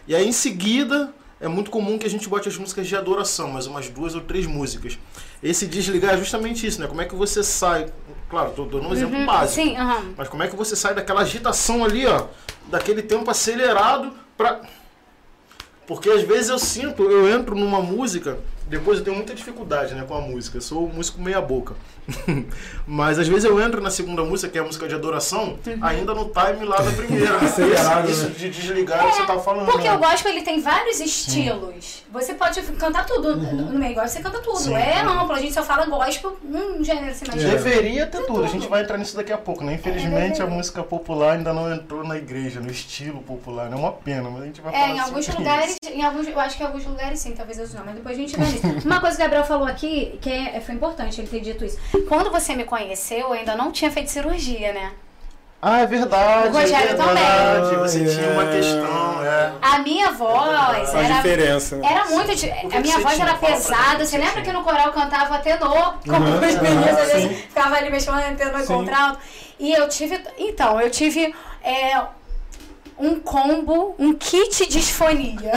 E 0.09 0.15
aí 0.15 0.27
em 0.27 0.33
seguida 0.33 1.13
é 1.41 1.49
muito 1.49 1.71
comum 1.71 1.99
que 1.99 2.07
a 2.07 2.11
gente 2.11 2.29
bote 2.29 2.49
as 2.49 2.57
músicas 2.57 2.87
de 2.87 2.97
adoração, 2.97 3.51
mais 3.51 3.67
umas 3.67 3.89
duas 3.91 4.15
ou 4.15 4.21
três 4.23 4.47
músicas. 4.47 4.99
Esse 5.43 5.67
desligar 5.67 6.15
é 6.15 6.17
justamente 6.19 6.67
isso, 6.67 6.81
né? 6.81 6.87
Como 6.87 7.03
é 7.03 7.05
que 7.05 7.15
você 7.15 7.43
sai. 7.43 7.87
Claro, 8.31 8.53
tô 8.53 8.65
dando 8.65 8.89
um 8.89 8.93
exemplo 8.93 9.19
Uhum, 9.19 9.27
básico. 9.27 9.63
Sim, 9.63 9.77
aham. 9.77 10.15
Mas 10.17 10.29
como 10.29 10.43
é 10.43 10.49
que 10.49 10.57
você 10.57 10.75
sai 10.75 10.95
daquela 10.95 11.21
agitação 11.21 11.85
ali, 11.85 12.07
ó, 12.07 12.27
daquele 12.69 13.03
tempo 13.03 13.31
acelerado 13.31 14.13
pra. 14.39 14.63
Porque 15.87 16.09
às 16.09 16.23
vezes 16.23 16.49
eu 16.49 16.59
sinto, 16.59 17.03
eu 17.03 17.29
entro 17.29 17.55
numa 17.55 17.81
música, 17.83 18.39
depois 18.69 18.99
eu 18.99 19.05
tenho 19.05 19.17
muita 19.17 19.35
dificuldade, 19.35 19.95
né, 19.95 20.05
com 20.07 20.15
a 20.15 20.21
música. 20.21 20.57
Eu 20.59 20.63
sou 20.63 20.87
um 20.87 20.93
músico 20.93 21.21
meia 21.21 21.41
boca. 21.41 21.75
Mas 22.87 23.19
às 23.19 23.27
vezes 23.29 23.45
eu 23.45 23.59
entro 23.61 23.81
na 23.81 23.91
segunda 23.91 24.23
música, 24.23 24.51
que 24.51 24.59
é 24.59 24.61
a 24.61 24.65
música 24.65 24.87
de 24.87 24.95
adoração, 24.95 25.59
Uhum. 25.67 25.79
ainda 25.81 26.15
no 26.15 26.27
time 26.27 26.65
lá 26.67 26.77
da 26.77 26.91
primeira. 26.93 27.37
Acelerado, 27.41 28.11
isso, 28.11 28.25
né? 28.25 28.31
isso 28.31 28.39
de 28.39 28.51
desligar 28.51 29.07
que 29.07 29.17
você 29.17 29.27
tá 29.27 29.39
falando. 29.39 29.67
Porque 29.67 29.89
né? 29.89 29.95
o 29.95 29.99
gospel 29.99 30.33
ele 30.33 30.43
tem 30.43 30.61
vários 30.61 31.01
estilos. 31.01 32.03
Você 32.13 32.35
pode 32.35 32.61
cantar 32.63 33.07
tudo. 33.07 33.37
No 33.37 33.79
meio 33.79 33.95
gospel 33.95 34.09
você 34.09 34.23
canta 34.23 34.41
tudo. 34.41 34.59
Sim. 34.59 34.75
é 34.75 35.01
amplo. 35.01 35.33
A 35.33 35.41
gente 35.41 35.53
só 35.55 35.63
fala 35.63 35.87
gospel 35.87 36.37
num 36.43 36.83
gênero 36.85 37.11
assim 37.11 37.25
mais 37.27 37.43
É. 37.43 37.49
Deveria 37.51 38.07
ter 38.07 38.19
tudo. 38.19 38.33
A 38.33 38.47
tudo. 38.47 38.49
gente 38.49 38.69
vai 38.69 38.83
entrar 38.83 38.99
nisso 38.99 39.17
daqui 39.17 39.33
a 39.33 39.39
pouco, 39.39 39.65
né? 39.65 39.75
Infelizmente 39.75 40.33
deveria. 40.35 40.45
a 40.45 40.47
música 40.47 40.83
popular 40.83 41.33
ainda 41.37 41.53
não 41.53 41.73
entrou 41.73 42.05
na 42.05 42.17
igreja, 42.17 42.61
no 42.61 42.71
estilo 42.71 43.21
popular. 43.23 43.73
É 43.73 43.75
uma 43.77 43.93
pena, 43.93 44.29
mas 44.31 44.43
a 44.43 44.47
gente 44.47 44.61
vai 44.61 44.73
falar 44.73 44.85
É, 44.85 44.91
em 44.91 44.99
alguns 45.01 45.29
lugares, 45.29 45.77
isso. 45.83 45.93
em 45.93 46.03
alguns, 46.05 46.29
eu 46.29 46.39
acho 46.41 46.57
que 46.57 46.63
em 46.63 46.67
alguns 46.67 46.85
lugares 46.85 47.19
sim, 47.21 47.33
talvez 47.33 47.59
outros 47.59 47.75
não, 47.75 47.85
mas 47.85 47.95
depois 47.95 48.17
a 48.17 48.21
gente 48.21 48.37
vai 48.37 48.47
nisso. 48.47 48.64
Uma 48.85 49.01
coisa 49.01 49.17
que 49.17 49.23
o 49.23 49.25
Gabriel 49.25 49.45
falou 49.45 49.67
aqui, 49.67 50.19
que 50.21 50.31
é- 50.31 50.61
foi 50.61 50.75
importante 50.75 51.21
ele 51.21 51.29
ter 51.29 51.41
dito 51.41 51.65
isso. 51.65 51.79
Quando 52.09 52.31
você 52.31 52.55
me 52.55 52.65
conheceu, 52.65 53.19
eu 53.19 53.33
ainda 53.33 53.55
não 53.57 53.71
tinha 53.73 53.91
feito 53.91 54.11
cirurgia, 54.11 54.73
né? 54.73 54.93
Ah, 55.67 55.81
é 55.81 55.87
verdade. 55.87 56.49
O 56.49 56.53
Rogério 56.53 56.91
é 56.91 56.95
também. 56.95 57.15
verdade. 57.15 57.77
Você 57.77 58.05
Ah, 58.05 58.15
tinha 58.15 58.31
uma 58.33 58.43
é. 58.45 58.57
questão, 58.57 59.25
é. 59.25 59.53
A 59.63 59.79
minha 59.79 60.11
voz 60.13 60.91
Faz 60.91 61.05
era. 61.07 61.15
diferença, 61.15 61.77
né? 61.77 61.89
Era 61.91 62.05
muito. 62.05 62.31
A 62.77 62.81
minha 62.81 62.99
voz 62.99 63.19
era 63.19 63.35
pesada. 63.35 63.99
Você 64.05 64.07
você 64.11 64.19
lembra 64.19 64.33
tinha? 64.35 64.45
que 64.45 64.53
no 64.53 64.63
coral 64.63 64.87
eu 64.89 64.93
cantava 64.93 65.39
tenor? 65.39 65.95
Como 66.05 66.17
Uhum. 66.27 66.35
os 66.35 66.61
meninos, 66.61 66.87
às 66.99 67.13
vezes, 67.13 67.31
Sim. 67.31 67.35
ficava 67.49 67.77
ali 67.77 67.89
mexendo 67.91 68.37
tenor 68.37 68.61
e 68.61 68.67
contralto. 68.67 69.19
E 69.59 69.73
eu 69.73 69.89
tive. 69.89 70.21
Então, 70.39 70.79
eu 70.81 70.91
tive. 70.91 71.35
é, 71.63 71.99
um 72.99 73.19
combo, 73.21 73.95
um 73.99 74.15
kit 74.15 74.67
disfonia. 74.67 75.53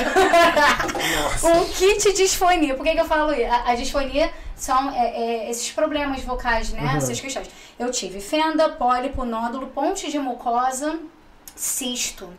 um 1.44 1.66
kit 1.66 2.14
disfonia. 2.14 2.76
Por 2.76 2.84
que, 2.84 2.94
que 2.94 3.00
eu 3.00 3.06
falo 3.06 3.34
isso? 3.34 3.46
A, 3.46 3.72
a 3.72 3.76
disfonia 3.76 4.32
são 4.56 4.92
é, 4.92 5.46
é, 5.46 5.50
esses 5.50 5.72
problemas 5.72 6.22
vocais, 6.24 6.72
né? 6.72 6.82
Uhum. 6.82 6.98
Essas 6.98 7.20
questões. 7.20 7.50
Eu 7.78 7.92
tive 7.92 8.20
fenda, 8.20 8.70
pólipo, 8.70 9.24
nódulo, 9.24 9.68
ponte 9.68 10.10
de 10.10 10.18
mucosa, 10.18 11.00
cisto. 11.56 12.30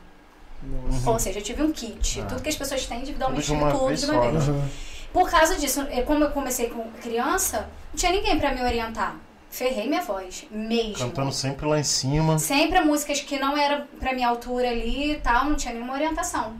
Nossa. 0.63 1.11
Ou 1.11 1.19
seja, 1.19 1.39
eu 1.39 1.43
tive 1.43 1.63
um 1.63 1.73
kit. 1.73 2.21
Ah. 2.21 2.27
Tudo 2.27 2.43
que 2.43 2.49
as 2.49 2.57
pessoas 2.57 2.85
têm 2.87 3.01
Tudo 3.01 3.35
de 3.35 3.43
tive 3.43 3.53
uma 3.53 3.71
tudo 3.71 3.87
vez 3.87 4.01
de 4.01 4.11
uma 4.11 4.21
vez. 4.21 4.49
Uhum. 4.49 4.69
Por 5.13 5.31
causa 5.31 5.57
disso, 5.57 5.87
é, 5.91 6.03
como 6.03 6.25
eu 6.25 6.31
comecei 6.31 6.69
com 6.69 6.91
criança, 7.01 7.69
não 7.93 7.97
tinha 7.97 8.13
ninguém 8.13 8.39
pra 8.39 8.53
me 8.53 8.63
orientar. 8.63 9.17
Ferrei 9.51 9.89
minha 9.89 10.03
voz, 10.03 10.47
mesmo. 10.51 10.99
Cantando 10.99 11.33
sempre 11.33 11.67
lá 11.67 11.79
em 11.79 11.83
cima. 11.85 12.39
Sempre 12.39 12.81
músicas 12.81 13.21
que 13.21 13.39
não 13.39 13.57
eram 13.57 13.87
pra 13.99 14.13
minha 14.13 14.29
altura 14.29 14.69
ali 14.71 15.13
e 15.13 15.17
tal, 15.21 15.47
não 15.47 15.57
tinha 15.57 15.73
nenhuma 15.75 15.95
orientação. 15.95 16.55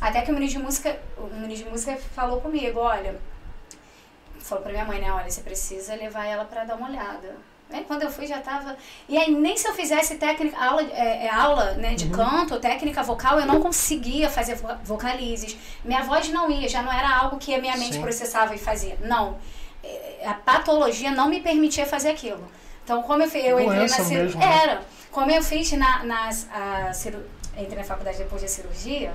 Até 0.00 0.22
que 0.22 0.30
o 0.30 0.34
ministro 0.34 0.60
de 0.60 0.64
música, 0.66 0.98
o 1.18 1.26
ministro 1.34 1.66
de 1.66 1.72
música 1.72 1.96
falou 2.14 2.40
comigo, 2.40 2.78
olha, 2.78 3.20
falou 4.38 4.62
pra 4.62 4.72
minha 4.72 4.84
mãe, 4.84 5.00
né, 5.00 5.12
olha, 5.12 5.30
você 5.30 5.40
precisa 5.42 5.94
levar 5.94 6.24
ela 6.24 6.44
pra 6.44 6.64
dar 6.64 6.76
uma 6.76 6.88
olhada. 6.88 7.36
Aí 7.72 7.84
quando 7.84 8.02
eu 8.02 8.10
fui 8.10 8.26
já 8.26 8.38
tava. 8.40 8.76
E 9.08 9.16
aí 9.16 9.30
nem 9.32 9.56
se 9.56 9.68
eu 9.68 9.74
fizesse 9.74 10.16
técnica, 10.16 10.56
aula, 10.58 10.82
é, 10.82 11.26
é, 11.26 11.30
aula 11.30 11.74
né, 11.74 11.94
de 11.94 12.08
canto, 12.08 12.58
técnica 12.58 13.00
vocal, 13.02 13.38
eu 13.38 13.46
não 13.46 13.60
conseguia 13.60 14.28
fazer 14.28 14.56
vo- 14.56 14.74
vocalizes. 14.82 15.56
Minha 15.84 16.02
voz 16.02 16.28
não 16.30 16.50
ia, 16.50 16.68
já 16.68 16.82
não 16.82 16.92
era 16.92 17.08
algo 17.16 17.38
que 17.38 17.54
a 17.54 17.60
minha 17.60 17.76
mente 17.76 17.94
Sim. 17.94 18.02
processava 18.02 18.54
e 18.54 18.58
fazia. 18.58 18.96
Não. 19.02 19.32
É, 19.32 19.36
A 20.26 20.34
patologia 20.34 21.10
não 21.10 21.28
me 21.28 21.40
permitia 21.40 21.86
fazer 21.86 22.10
aquilo. 22.10 22.42
Então, 22.84 23.02
como 23.02 23.22
eu, 23.22 23.28
fi- 23.30 23.38
eu 23.46 23.58
entrei 23.58 23.68
na 23.68 23.78
Doença 23.86 24.04
cirurgia. 24.04 24.24
mesmo, 24.24 24.40
né? 24.40 24.62
Era. 24.62 24.80
Como 25.10 25.30
eu 25.30 25.42
fiz 25.42 25.72
na, 25.72 26.04
nas, 26.04 26.48
a 26.52 26.92
ciru- 26.92 27.24
entrei 27.56 27.78
na 27.78 27.84
faculdade 27.84 28.18
depois 28.18 28.42
da 28.42 28.48
cirurgia, 28.48 29.12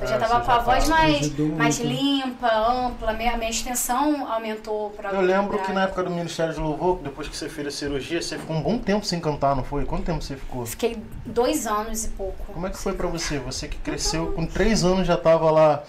eu 0.00 0.06
já 0.06 0.16
Ah, 0.16 0.18
tava 0.18 0.38
você 0.40 0.44
com 0.46 0.50
a 0.52 0.58
voz 0.58 0.88
mais, 0.88 1.38
mais 1.56 1.78
limpa, 1.78 2.48
ampla, 2.52 3.12
minha, 3.12 3.36
minha 3.36 3.50
extensão 3.50 4.26
aumentou 4.32 4.90
pra 4.90 5.12
Eu 5.12 5.20
lembro 5.20 5.58
que 5.60 5.72
na 5.72 5.84
época 5.84 6.02
do 6.02 6.10
Ministério 6.10 6.52
de 6.54 6.60
Louvor, 6.60 6.98
depois 7.02 7.28
que 7.28 7.36
você 7.36 7.48
fez 7.48 7.66
a 7.68 7.70
cirurgia, 7.70 8.20
você 8.22 8.38
ficou 8.38 8.56
um 8.56 8.62
bom 8.62 8.78
tempo 8.78 9.04
sem 9.06 9.20
cantar, 9.20 9.54
não 9.54 9.62
foi? 9.64 9.84
Quanto 9.84 10.04
tempo 10.04 10.22
você 10.22 10.36
ficou? 10.36 10.64
Fiquei 10.66 10.96
dois 11.26 11.66
anos 11.66 12.04
e 12.06 12.08
pouco. 12.08 12.52
Como 12.52 12.66
é 12.66 12.70
que 12.70 12.78
foi 12.78 12.94
pra 12.94 13.06
você? 13.06 13.38
Você 13.38 13.68
que 13.68 13.76
cresceu 13.78 14.32
com 14.32 14.46
três 14.46 14.82
anos 14.84 15.06
já 15.06 15.16
tava 15.16 15.50
lá 15.50 15.82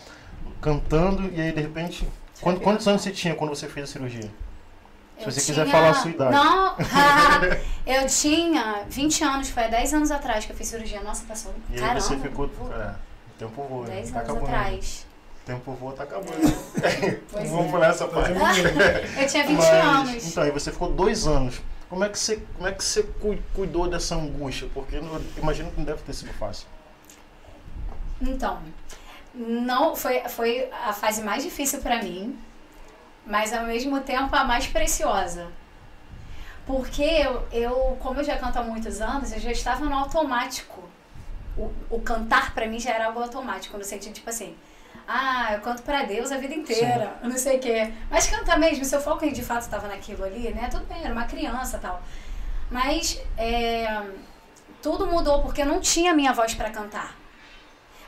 cantando 0.62 1.30
e 1.34 1.40
aí 1.42 1.52
de 1.52 1.62
repente. 1.62 2.08
Quando, 2.46 2.62
quantos 2.62 2.88
anos 2.88 3.02
você 3.02 3.10
tinha 3.12 3.34
quando 3.34 3.50
você 3.56 3.68
fez 3.68 3.90
a 3.90 3.92
cirurgia? 3.92 4.22
Se 5.18 5.26
Eu 5.26 5.32
você 5.32 5.42
quiser 5.42 5.64
tinha- 5.64 5.72
falar 5.76 5.90
a 5.90 5.94
sua 5.96 6.12
idade. 6.12 6.32
Não, 6.36 6.76
eu 7.88 8.06
tinha 8.06 8.84
20 8.88 9.24
anos, 9.24 9.50
foi 9.50 9.64
há 9.64 9.68
10 9.68 9.94
anos 9.96 10.12
atrás 10.12 10.46
que 10.46 10.52
eu 10.52 10.56
fiz 10.56 10.68
cirurgia. 10.68 11.02
Nossa, 11.02 11.26
passou. 11.26 11.56
E 11.72 11.74
aí 11.74 11.80
Caramba, 11.80 12.02
você 12.02 12.18
ficou. 12.20 12.46
É, 12.46 12.48
o 12.90 13.40
tempo 13.40 13.64
voa. 13.68 13.88
10 13.88 14.12
tá 14.12 14.20
anos 14.20 14.30
acabando. 14.30 14.46
atrás. 14.56 15.08
O 15.42 15.46
tempo 15.48 15.72
voa, 15.74 15.94
tá 15.94 16.04
acabando. 16.04 16.30
Pois 17.32 17.50
Vamos 17.50 17.66
é. 17.66 17.72
pular 17.72 17.88
essa 17.90 18.08
parte. 18.08 18.32
Eu 18.32 19.28
tinha 19.28 19.48
20 19.48 19.58
Mas, 19.58 19.66
anos. 19.68 20.28
Então, 20.28 20.44
aí 20.44 20.52
você 20.52 20.72
ficou 20.72 20.92
dois 20.92 21.26
anos. 21.26 21.60
Como 21.90 22.04
é 22.04 22.10
que 22.10 22.20
você, 22.20 22.44
como 22.58 22.68
é 22.68 22.72
que 22.74 22.84
você 22.84 23.02
cu- 23.02 23.40
cuidou 23.56 23.88
dessa 23.90 24.14
angústia? 24.14 24.70
Porque 24.72 24.98
eu 24.98 25.22
imagino 25.38 25.72
que 25.72 25.78
não 25.78 25.86
deve 25.86 26.04
ter 26.04 26.14
sido 26.14 26.32
fácil. 26.34 26.68
Então, 28.22 28.60
não 29.36 29.96
foi, 29.96 30.22
foi 30.30 30.70
a 30.72 30.94
fase 30.94 31.22
mais 31.22 31.44
difícil 31.44 31.82
pra 31.82 32.02
mim, 32.02 32.38
mas 33.26 33.54
ao 33.54 33.66
mesmo 33.66 34.00
tempo 34.02 34.36
a 34.36 34.44
mais 34.44 34.68
preciosa. 34.68 35.48
Porque 36.66 37.04
eu, 37.04 37.48
eu, 37.52 37.98
como 38.00 38.20
eu 38.20 38.24
já 38.24 38.38
canto 38.38 38.58
há 38.58 38.64
muitos 38.64 39.02
anos, 39.02 39.32
eu 39.32 39.40
já 39.40 39.52
estava 39.52 39.86
no 39.86 39.94
automático. 39.94 40.84
O, 41.58 41.72
o 41.90 42.02
cantar 42.02 42.54
pra 42.54 42.68
mim 42.68 42.80
já 42.80 42.92
era 42.92 43.06
algo 43.06 43.22
automático, 43.22 43.78
no 43.78 43.84
sentido 43.84 44.14
tipo 44.14 44.30
assim, 44.30 44.56
ah, 45.08 45.54
eu 45.54 45.62
canto 45.62 45.84
pra 45.84 46.04
Deus 46.04 46.32
a 46.32 46.38
vida 46.38 46.54
inteira, 46.54 47.18
não 47.22 47.38
sei 47.38 47.58
o 47.58 47.60
quê. 47.60 47.94
Mas 48.10 48.28
cantar 48.28 48.58
mesmo, 48.58 48.84
seu 48.84 49.00
foco 49.02 49.30
de 49.30 49.44
fato 49.44 49.62
estava 49.62 49.88
naquilo 49.88 50.24
ali, 50.24 50.50
né? 50.54 50.68
Tudo 50.70 50.86
bem, 50.86 51.04
era 51.04 51.14
uma 51.14 51.26
criança 51.26 51.78
tal. 51.78 52.02
Mas 52.70 53.22
é, 53.38 54.02
tudo 54.82 55.06
mudou 55.08 55.42
porque 55.42 55.62
eu 55.62 55.66
não 55.66 55.80
tinha 55.80 56.14
minha 56.14 56.34
voz 56.34 56.56
pra 56.56 56.70
cantar 56.72 57.16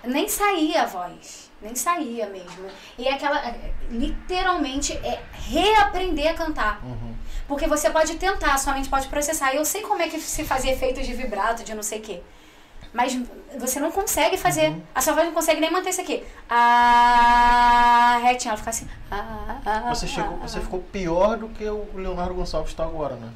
nem 0.08 0.28
saía 0.28 0.84
a 0.84 0.86
voz. 0.86 1.52
Nem 1.62 1.76
saía 1.76 2.28
mesmo. 2.28 2.68
E 2.98 3.08
é 3.08 3.14
aquela. 3.14 3.56
Literalmente 3.90 4.94
é 4.94 5.22
reaprender 5.34 6.32
a 6.32 6.34
cantar. 6.34 6.84
Uhum. 6.84 7.16
Porque 7.48 7.68
você 7.68 7.90
pode 7.90 8.16
tentar, 8.16 8.58
sua 8.58 8.74
mente 8.74 8.90
pode 8.90 9.08
processar. 9.08 9.54
Eu 9.56 9.66
sei 9.66 9.82
como 9.82 10.02
é 10.02 10.08
que 10.08 10.20
se 10.20 10.44
fazia 10.44 10.74
efeitos 10.74 11.06
de 11.06 11.14
vibrato, 11.14 11.64
de 11.64 11.74
não 11.74 11.84
sei 11.84 12.00
o 12.00 12.02
quê. 12.02 12.22
Mas 12.94 13.20
você 13.58 13.80
não 13.80 13.92
consegue 13.92 14.38
fazer. 14.38 14.70
Uhum. 14.70 14.82
A 14.94 15.02
sua 15.02 15.14
voz 15.14 15.26
não 15.26 15.34
consegue 15.34 15.60
nem 15.60 15.72
manter 15.72 15.90
isso 15.90 16.02
aqui. 16.02 16.24
Ah, 16.50 18.20
retinha, 18.24 18.52
ela 18.52 18.58
fica 18.58 18.70
assim. 18.70 18.88
Ah, 19.10 19.60
ah, 19.66 19.94
Você, 19.94 20.08
chegou, 20.08 20.38
ah, 20.42 20.48
você 20.48 20.60
ah. 20.60 20.62
ficou 20.62 20.80
pior 20.80 21.38
do 21.38 21.50
que 21.50 21.66
o 21.66 21.88
Leonardo 21.96 22.34
Gonçalves 22.34 22.72
está 22.72 22.84
agora, 22.84 23.16
né? 23.16 23.30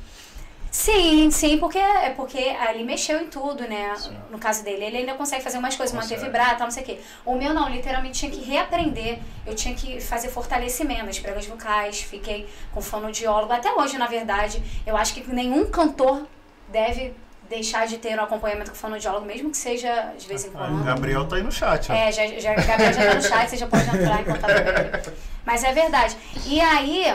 Sim, 0.71 1.29
sim, 1.29 1.57
porque 1.57 1.77
é 1.77 2.11
porque 2.11 2.37
ali 2.37 2.81
mexeu 2.85 3.21
em 3.21 3.27
tudo, 3.27 3.67
né? 3.67 3.93
Sim. 3.97 4.15
No 4.29 4.39
caso 4.39 4.63
dele, 4.63 4.85
ele 4.85 4.97
ainda 4.99 5.15
consegue 5.15 5.43
fazer 5.43 5.57
umas 5.57 5.75
coisas, 5.75 5.93
manter 5.93 6.17
vibrar, 6.17 6.57
tal, 6.57 6.65
não 6.65 6.71
sei 6.71 6.83
o 6.83 6.85
quê. 6.85 6.99
O 7.25 7.35
meu 7.35 7.53
não, 7.53 7.67
literalmente 7.67 8.19
tinha 8.19 8.31
que 8.31 8.41
reaprender. 8.41 9.19
Eu 9.45 9.53
tinha 9.53 9.75
que 9.75 9.99
fazer 9.99 10.29
fortalecimento 10.29 11.05
nas 11.05 11.19
pregas 11.19 11.45
vocais, 11.45 12.01
fiquei 12.01 12.47
com 12.73 12.81
fonoaudiólogo. 12.81 13.51
Até 13.51 13.69
hoje, 13.73 13.97
na 13.97 14.07
verdade, 14.07 14.63
eu 14.85 14.95
acho 14.95 15.13
que 15.13 15.29
nenhum 15.29 15.65
cantor 15.65 16.25
deve 16.69 17.13
deixar 17.49 17.85
de 17.85 17.97
ter 17.97 18.17
um 18.17 18.23
acompanhamento 18.23 18.71
com 18.71 18.77
fonoaudiólogo, 18.77 19.25
mesmo 19.25 19.51
que 19.51 19.57
seja 19.57 20.13
de 20.17 20.25
vez 20.25 20.45
em 20.45 20.49
O 20.49 20.51
quando. 20.53 20.85
Gabriel 20.85 21.27
tá 21.27 21.35
aí 21.35 21.43
no 21.43 21.51
chat, 21.51 21.91
ó. 21.91 21.93
É, 21.95 22.09
já, 22.13 22.25
já, 22.27 22.53
Gabriel 22.55 22.93
já 22.93 23.07
tá 23.09 23.13
no 23.15 23.21
chat, 23.21 23.49
você 23.49 23.57
já 23.57 23.67
pode 23.67 23.83
entrar 23.83 24.21
em 24.21 24.23
contato 24.23 24.53
com 24.53 24.69
ele. 24.69 25.17
Mas 25.45 25.65
é 25.65 25.73
verdade. 25.73 26.15
E 26.45 26.61
aí, 26.61 27.13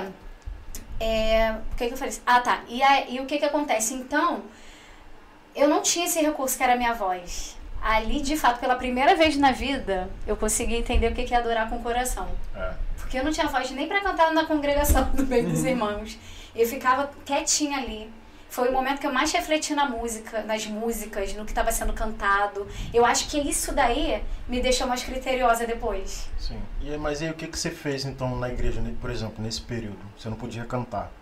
é, 0.99 1.57
o 1.73 1.77
que 1.77 1.87
que 1.89 1.95
eu 1.95 1.99
falei? 1.99 2.15
Ah, 2.27 2.41
tá. 2.41 2.63
E, 2.69 2.83
aí, 2.83 3.17
e 3.17 3.21
o 3.21 3.27
que 3.27 3.39
que 3.39 3.45
acontece? 3.45 3.95
Então, 3.95 4.43
eu 5.55 5.69
não 5.69 5.83
tinha 5.83 6.07
esse 6.07 6.21
recurso 6.21 6.57
que 6.57 6.63
era 6.63 6.75
a 6.75 6.77
minha 6.77 6.95
voz. 6.95 7.57
Ali, 7.83 8.21
de 8.21 8.37
fato, 8.37 8.59
pela 8.59 8.75
primeira 8.75 9.15
vez 9.15 9.37
na 9.37 9.53
vida, 9.53 10.11
eu 10.27 10.37
consegui 10.37 10.75
entender 10.75 11.13
o 11.13 11.15
que 11.15 11.25
que 11.25 11.35
é 11.35 11.37
adorar 11.37 11.69
com 11.69 11.77
o 11.77 11.83
coração. 11.83 12.29
É. 12.55 12.73
Porque 12.97 13.19
eu 13.19 13.25
não 13.25 13.31
tinha 13.31 13.47
voz 13.47 13.71
nem 13.71 13.87
pra 13.87 14.01
cantar 14.01 14.33
na 14.33 14.45
congregação 14.45 15.11
do 15.11 15.25
meio 15.27 15.49
dos 15.49 15.65
irmãos. 15.65 16.19
Eu 16.55 16.67
ficava 16.67 17.11
quietinha 17.25 17.79
ali. 17.79 18.11
Foi 18.57 18.71
o 18.71 18.73
momento 18.73 19.01
que 19.01 19.07
eu 19.07 19.13
mais 19.13 19.31
refleti 19.33 19.75
na 19.75 19.85
música, 19.87 20.43
nas 20.43 20.67
músicas, 20.67 21.35
no 21.35 21.45
que 21.45 21.51
estava 21.51 21.71
sendo 21.71 21.93
cantado. 21.93 22.67
Eu 22.95 23.05
acho 23.05 23.29
que 23.29 23.39
isso 23.39 23.71
daí 23.71 24.25
me 24.49 24.63
deixou 24.63 24.87
mais 24.87 25.05
criteriosa 25.05 25.67
depois. 25.67 26.27
Sim. 26.39 26.59
E, 26.81 26.97
mas 26.97 27.21
e 27.21 27.27
aí, 27.27 27.31
o 27.31 27.35
que, 27.35 27.49
que 27.49 27.59
você 27.59 27.71
fez 27.71 28.07
então 28.07 28.35
na 28.35 28.49
igreja, 28.49 28.81
né, 28.81 28.95
por 28.99 29.11
exemplo, 29.11 29.45
nesse 29.45 29.61
período? 29.61 29.99
Você 30.17 30.31
não 30.31 30.39
podia 30.39 30.65
cantar, 30.65 31.13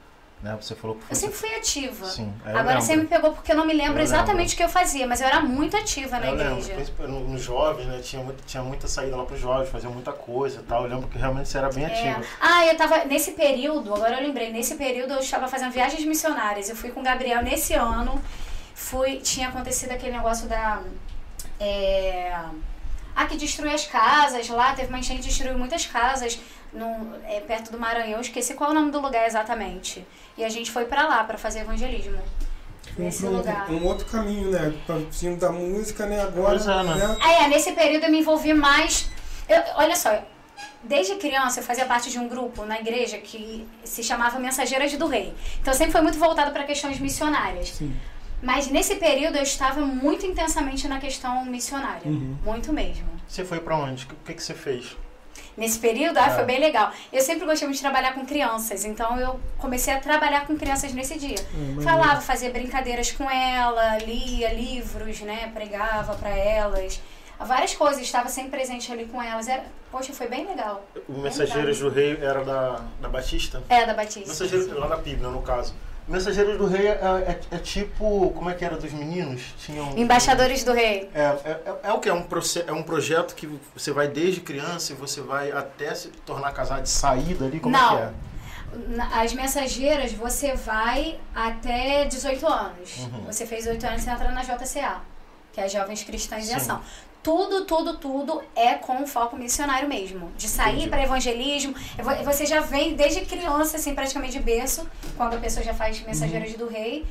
né? 0.44 0.56
Você 0.60 0.74
falou 0.74 0.96
que 0.96 1.02
foi. 1.04 1.12
Eu 1.12 1.16
sempre 1.16 1.36
fui 1.36 1.54
ativa. 1.54 2.06
Sim. 2.06 2.32
Agora 2.44 2.78
você 2.80 2.94
me 2.94 3.06
pegou 3.06 3.32
porque 3.32 3.50
eu 3.50 3.56
não 3.56 3.64
me 3.66 3.72
lembro 3.72 3.98
Eu 3.98 4.04
exatamente 4.04 4.52
o 4.54 4.56
que 4.58 4.62
eu 4.62 4.68
fazia, 4.68 5.06
mas 5.06 5.22
eu 5.22 5.26
era 5.26 5.40
muito 5.40 5.74
ativa 5.74 6.20
na 6.20 6.26
Eu 6.26 6.34
lembro, 6.34 6.58
igreja. 6.60 6.92
no, 7.08 7.20
no 7.30 7.38
jovem, 7.38 7.86
né? 7.86 8.00
Tinha, 8.02 8.22
muito, 8.22 8.44
tinha 8.44 8.62
muita 8.62 8.86
saída 8.86 9.16
lá 9.16 9.24
pros 9.24 9.40
jovens, 9.40 9.70
fazia 9.70 9.88
muita 9.88 10.12
coisa 10.12 10.60
e 10.60 10.62
tal. 10.64 10.82
Eu 10.84 10.90
lembro 10.90 11.08
que 11.08 11.16
realmente 11.16 11.48
você 11.48 11.56
era 11.56 11.70
bem 11.72 11.84
É. 11.84 11.86
ativa. 11.86 12.22
Ah, 12.40 12.66
eu 12.66 12.76
tava. 12.76 13.06
Nesse 13.06 13.32
período, 13.32 13.94
agora 13.94 14.18
eu 14.20 14.22
lembrei, 14.26 14.52
nesse 14.52 14.74
período 14.74 15.14
eu 15.14 15.20
estava 15.20 15.48
fazendo 15.48 15.72
viagens 15.72 16.04
missionárias. 16.04 16.68
Eu 16.68 16.76
fui 16.76 16.90
com 16.90 17.00
o 17.00 17.02
Gabriel 17.02 17.42
nesse 17.42 17.72
ano. 17.72 18.22
Fui. 18.74 19.16
Tinha 19.16 19.48
acontecido 19.48 19.92
aquele 19.92 20.12
negócio 20.12 20.46
da. 20.46 20.82
É, 21.58 22.36
ah, 23.16 23.26
que 23.26 23.36
destruiu 23.36 23.72
as 23.72 23.86
casas 23.86 24.48
lá, 24.48 24.74
teve 24.74 24.88
uma 24.88 24.98
enchente 24.98 25.22
que 25.22 25.28
destruiu 25.28 25.56
muitas 25.56 25.86
casas 25.86 26.38
no, 26.74 27.14
é, 27.26 27.40
perto 27.40 27.70
do 27.72 27.78
Maranhão. 27.78 28.14
Eu 28.16 28.20
esqueci 28.20 28.54
qual 28.54 28.70
é 28.70 28.72
o 28.72 28.74
nome 28.74 28.90
do 28.90 29.00
lugar 29.00 29.26
exatamente. 29.26 30.04
E 30.36 30.44
a 30.44 30.48
gente 30.48 30.70
foi 30.70 30.84
pra 30.84 31.06
lá 31.06 31.22
pra 31.24 31.38
fazer 31.38 31.60
evangelismo. 31.60 32.18
Um, 32.98 33.02
Nesse 33.04 33.24
um- 33.26 33.36
lugar. 33.36 33.70
um 33.70 33.84
outro 33.86 34.06
caminho, 34.06 34.50
né? 34.50 34.72
Partindo 34.86 35.38
da 35.40 35.50
música, 35.50 36.06
né? 36.06 36.20
Agora. 36.22 36.56
É, 36.60 36.84
né? 36.84 37.16
É, 37.44 37.48
nesse 37.48 37.72
período 37.72 38.04
eu 38.04 38.10
me 38.10 38.20
envolvi 38.20 38.52
mais. 38.52 39.08
eu- 39.48 39.62
olha 39.76 39.96
só, 39.96 40.22
desde 40.82 41.14
criança 41.16 41.60
eu 41.60 41.64
fazia 41.64 41.86
parte 41.86 42.10
de 42.10 42.18
um 42.18 42.28
grupo 42.28 42.64
na 42.64 42.78
igreja 42.78 43.18
que 43.18 43.66
se 43.84 44.02
chamava 44.02 44.38
Mensageiras 44.38 44.92
do 44.94 45.06
Rei. 45.06 45.34
Então 45.60 45.72
sempre 45.74 45.92
foi 45.92 46.02
muito 46.02 46.18
voltado 46.18 46.50
para 46.52 46.64
questões 46.64 46.98
missionárias. 47.00 47.70
Sim. 47.70 47.94
Mas 48.42 48.68
nesse 48.68 48.96
período 48.96 49.36
eu 49.36 49.42
estava 49.42 49.80
muito 49.80 50.26
intensamente 50.26 50.86
na 50.86 51.00
questão 51.00 51.44
missionária. 51.46 52.02
Uhum. 52.04 52.36
Muito 52.44 52.72
mesmo. 52.72 53.06
Você 53.26 53.42
foi 53.44 53.58
pra 53.60 53.76
onde? 53.76 54.04
O 54.04 54.08
que, 54.24 54.34
que 54.34 54.42
você 54.42 54.52
fez? 54.54 54.94
Nesse 55.56 55.78
período, 55.78 56.18
ah, 56.18 56.26
É. 56.26 56.30
foi 56.30 56.44
bem 56.44 56.58
legal. 56.58 56.90
Eu 57.12 57.20
sempre 57.20 57.46
gostei 57.46 57.66
muito 57.68 57.76
de 57.76 57.82
trabalhar 57.82 58.12
com 58.14 58.26
crianças, 58.26 58.84
então 58.84 59.18
eu 59.20 59.38
comecei 59.58 59.94
a 59.94 60.00
trabalhar 60.00 60.46
com 60.46 60.56
crianças 60.56 60.92
nesse 60.92 61.18
dia. 61.18 61.38
É, 61.38 61.44
mas- 61.76 61.84
Falava, 61.84 62.20
fazia 62.20 62.50
brincadeiras 62.50 63.12
com 63.12 63.30
ela, 63.30 63.98
lia 63.98 64.52
livros, 64.52 65.20
né? 65.20 65.50
Pregava 65.54 66.14
pra 66.16 66.30
elas. 66.30 67.00
Várias 67.38 67.74
coisas, 67.74 68.00
estava 68.02 68.28
sempre 68.28 68.50
presente 68.52 68.90
ali 68.92 69.06
com 69.06 69.22
elas. 69.22 69.48
Era, 69.48 69.64
poxa, 69.90 70.12
foi 70.12 70.28
bem 70.28 70.46
legal. 70.46 70.84
O 71.08 71.18
Mensageiros 71.20 71.78
do 71.78 71.88
Rei 71.88 72.16
era 72.20 72.44
da, 72.44 72.80
da 73.00 73.08
Batista? 73.08 73.62
É, 73.68 73.84
da 73.84 73.92
Batista. 73.94 74.28
Mensageiros, 74.28 74.72
lá 74.72 74.86
da 74.88 74.96
PIB, 74.98 75.20
né, 75.22 75.28
no 75.28 75.42
caso. 75.42 75.74
Mensageiros 76.06 76.58
do 76.58 76.66
Rei 76.66 76.86
é, 76.88 76.92
é- 76.92 77.40
é 77.56 77.58
tipo. 77.58 78.30
Como 78.32 78.50
é 78.50 78.54
que 78.54 78.64
era 78.64 78.76
dos 78.76 78.92
meninos? 78.92 79.54
Tinham. 79.58 79.96
Embaixadores 79.96 80.62
do 80.62 80.72
Rei. 80.72 81.08
É, 81.14 81.20
é, 81.22 81.50
é- 81.66 81.74
é 81.84 81.92
o 81.92 81.98
que? 81.98 82.08
É 82.10 82.12
um, 82.14 82.26
é 82.66 82.72
um 82.72 82.82
projeto 82.82 83.34
que 83.34 83.48
você 83.74 83.90
vai 83.90 84.06
desde 84.08 84.40
criança 84.42 84.92
e 84.92 84.94
você 84.94 85.22
vai 85.22 85.50
até 85.50 85.94
se 85.94 86.08
tornar 86.26 86.52
casado 86.52 86.82
de 86.82 86.90
saída 86.90 87.46
ali? 87.46 87.58
Como 87.58 87.74
Não. 87.76 87.94
é 87.94 87.96
que 87.96 88.02
é? 88.02 88.12
As 89.22 89.32
mensageiras, 89.32 90.12
você 90.12 90.54
vai 90.54 91.18
até 91.34 92.04
18 92.06 92.46
anos. 92.46 92.98
Uhum. 92.98 93.24
Você 93.26 93.46
fez 93.46 93.64
18 93.64 93.86
anos 93.86 94.04
e 94.04 94.10
entra 94.10 94.30
na 94.32 94.42
JCA, 94.42 95.00
que 95.52 95.60
é 95.60 95.68
Jovens 95.68 96.02
Cristãos 96.02 96.44
Sim. 96.44 96.52
em 96.52 96.54
Ação. 96.56 96.80
Tudo, 97.24 97.64
tudo, 97.64 97.96
tudo 97.96 98.42
é 98.54 98.74
com 98.74 99.04
foco 99.06 99.34
missionário 99.36 99.88
mesmo. 99.88 100.30
De 100.36 100.46
sair 100.46 100.88
para 100.90 101.02
evangelismo. 101.02 101.74
Vou- 102.02 102.24
Você 102.24 102.44
já 102.46 102.60
vem 102.60 102.94
desde 102.94 103.22
criança, 103.22 103.78
assim, 103.78 103.94
praticamente 103.94 104.32
de 104.38 104.40
berço, 104.40 104.86
quando 105.16 105.34
a 105.34 105.38
pessoa 105.38 105.64
já 105.64 105.72
faz 105.74 106.00
mensageiras 106.06 106.52
Uhum. 106.52 106.58
do 106.58 106.68
rei. 106.68 107.04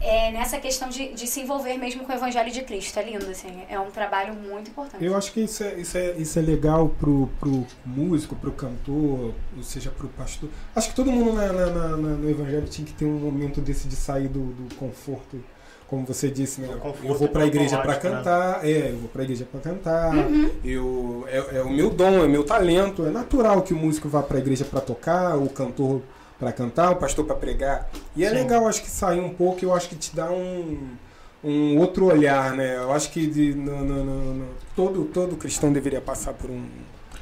É 0.00 0.30
nessa 0.32 0.58
questão 0.58 0.88
de, 0.88 1.12
de 1.12 1.26
se 1.26 1.42
envolver 1.42 1.76
mesmo 1.76 2.04
com 2.04 2.12
o 2.12 2.14
evangelho 2.16 2.50
de 2.50 2.62
Cristo. 2.62 2.98
É 2.98 3.02
lindo, 3.04 3.30
assim. 3.30 3.62
É 3.68 3.78
um 3.78 3.90
trabalho 3.90 4.32
muito 4.34 4.70
importante. 4.70 5.04
Eu 5.04 5.14
acho 5.14 5.30
que 5.30 5.40
isso 5.42 5.62
é, 5.62 5.74
isso 5.74 5.96
é, 5.98 6.12
isso 6.12 6.38
é 6.38 6.42
legal 6.42 6.88
pro, 6.88 7.28
pro 7.38 7.66
músico, 7.84 8.34
pro 8.34 8.50
cantor, 8.50 9.34
ou 9.56 9.62
seja, 9.62 9.90
pro 9.90 10.08
pastor. 10.08 10.48
Acho 10.74 10.88
que 10.88 10.94
todo 10.96 11.12
mundo 11.12 11.34
na- 11.34 11.52
na- 11.52 11.66
na- 11.70 11.96
no 11.98 12.28
evangelho 12.30 12.66
tinha 12.66 12.86
que 12.86 12.94
ter 12.94 13.04
um 13.04 13.18
momento 13.18 13.60
desse 13.60 13.86
de 13.86 13.94
sair 13.94 14.26
do, 14.26 14.40
do 14.54 14.74
conforto. 14.76 15.44
Como 15.88 16.06
você 16.06 16.30
disse, 16.30 16.60
né? 16.62 16.68
Eu 17.04 17.14
vou 17.14 17.28
pra 17.28 17.46
igreja 17.46 17.78
pra 17.78 17.94
automático, 17.94 18.08
né? 18.08 18.16
cantar, 18.16 18.64
é, 18.66 18.90
eu 18.90 18.96
vou 18.98 19.08
pra 19.08 19.22
igreja 19.22 19.46
pra 19.50 19.60
cantar. 19.60 20.14
Uhum. 20.16 20.50
Eu, 20.64 21.24
é, 21.28 21.58
é 21.58 21.62
o 21.62 21.70
meu 21.70 21.90
dom, 21.90 22.14
é 22.14 22.22
o 22.26 22.28
meu 22.28 22.42
talento. 22.42 23.04
É 23.04 23.10
natural 23.10 23.62
que 23.62 23.74
o 23.74 23.76
músico 23.76 24.08
vá 24.08 24.22
pra 24.22 24.38
igreja 24.38 24.64
pra 24.64 24.80
tocar, 24.80 25.36
o 25.36 25.48
cantor 25.48 26.00
pra 26.38 26.52
cantar, 26.52 26.90
o 26.92 26.96
pastor 26.96 27.24
pra 27.26 27.36
pregar. 27.36 27.90
E 28.16 28.24
é 28.24 28.28
Sim. 28.30 28.34
legal, 28.34 28.66
acho 28.66 28.82
que 28.82 28.90
sair 28.90 29.20
um 29.20 29.32
pouco, 29.32 29.64
eu 29.64 29.74
acho 29.74 29.88
que 29.88 29.94
te 29.94 30.16
dá 30.16 30.30
um, 30.30 30.88
um 31.44 31.78
outro 31.78 32.06
olhar, 32.06 32.54
né? 32.54 32.76
Eu 32.76 32.90
acho 32.92 33.10
que 33.10 33.26
de- 33.26 33.54
no- 33.54 33.84
no- 33.84 34.04
no- 34.04 34.34
no- 34.34 34.48
todo, 34.74 35.04
todo 35.04 35.36
cristão 35.36 35.70
deveria 35.72 36.00
passar 36.00 36.32
por 36.32 36.50
um 36.50 36.64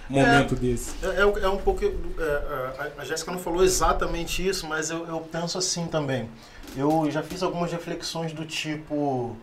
momento 0.09 0.55
desse. 0.55 0.93
É, 1.03 1.09
é, 1.21 1.45
é 1.45 1.49
um 1.49 1.59
pouco. 1.59 1.85
é, 1.85 1.89
é, 2.23 2.93
a 2.97 3.05
Jéssica 3.05 3.33
não 3.33 3.39
falou 3.39 3.65
exatamente 3.65 4.47
isso, 4.47 4.67
mas 4.69 4.89
eu, 4.89 5.07
eu 5.07 5.21
penso 5.21 5.59
assim 5.59 5.87
também. 5.87 6.29
Eu 6.77 7.11
já 7.11 7.23
fiz 7.23 7.43
algumas 7.43 7.71
reflexões 7.73 8.33
do 8.33 8.45
tipo. 8.47 9.37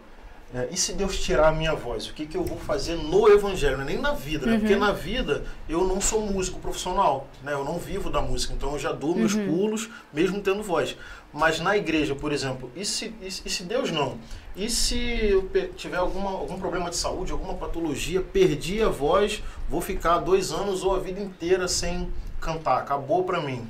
é, 0.54 0.68
e 0.72 0.78
se 0.78 0.94
Deus 0.94 1.20
tirar 1.22 1.50
a 1.50 1.52
minha 1.52 1.76
voz? 1.76 2.08
O 2.08 2.14
que, 2.14 2.26
que 2.26 2.36
eu 2.36 2.44
vou 2.44 2.58
fazer 2.58 2.96
no 2.96 3.28
evangelho? 3.30 3.80
É 3.82 3.86
nem 3.86 4.00
na 4.00 4.14
vida, 4.14 4.48
né? 4.48 4.58
Porque 4.60 4.76
na 4.76 4.92
vida 4.92 5.44
eu 5.68 5.84
não 5.86 6.02
sou 6.02 6.22
músico 6.22 6.60
profissional, 6.60 7.28
né? 7.44 7.54
Eu 7.54 7.64
não 7.64 7.78
vivo 7.78 8.10
da 8.10 8.20
música, 8.22 8.54
então 8.54 8.74
eu 8.74 8.80
já 8.80 8.92
dou 8.92 9.14
meus 9.16 9.36
pulos, 9.48 9.90
mesmo 10.12 10.42
tendo 10.42 10.64
voz. 10.64 10.98
Mas 11.32 11.60
na 11.60 11.78
igreja, 11.78 12.16
por 12.16 12.32
exemplo, 12.32 12.72
e 12.76 12.84
se, 12.84 13.14
e, 13.22 13.30
se- 13.30 13.44
e 13.46 13.50
se 13.52 13.64
Deus 13.64 13.92
não? 13.92 14.18
E 14.56 14.68
se 14.68 14.98
eu 14.98 15.48
tiver 15.78 15.98
alguma, 15.98 16.32
algum 16.32 16.60
problema 16.60 16.90
de 16.90 16.96
saúde, 16.98 17.32
alguma 17.32 17.54
patologia, 17.54 18.20
perdi 18.20 18.82
a 18.82 18.90
voz, 18.90 19.44
vou 19.70 19.80
ficar 19.82 20.18
dois 20.18 20.52
anos 20.52 20.84
ou 20.84 20.96
a 20.96 21.00
vida 21.00 21.20
inteira 21.22 21.68
sem 21.68 22.12
cantar, 22.42 22.80
acabou 22.80 23.24
pra 23.24 23.40
mim. 23.40 23.68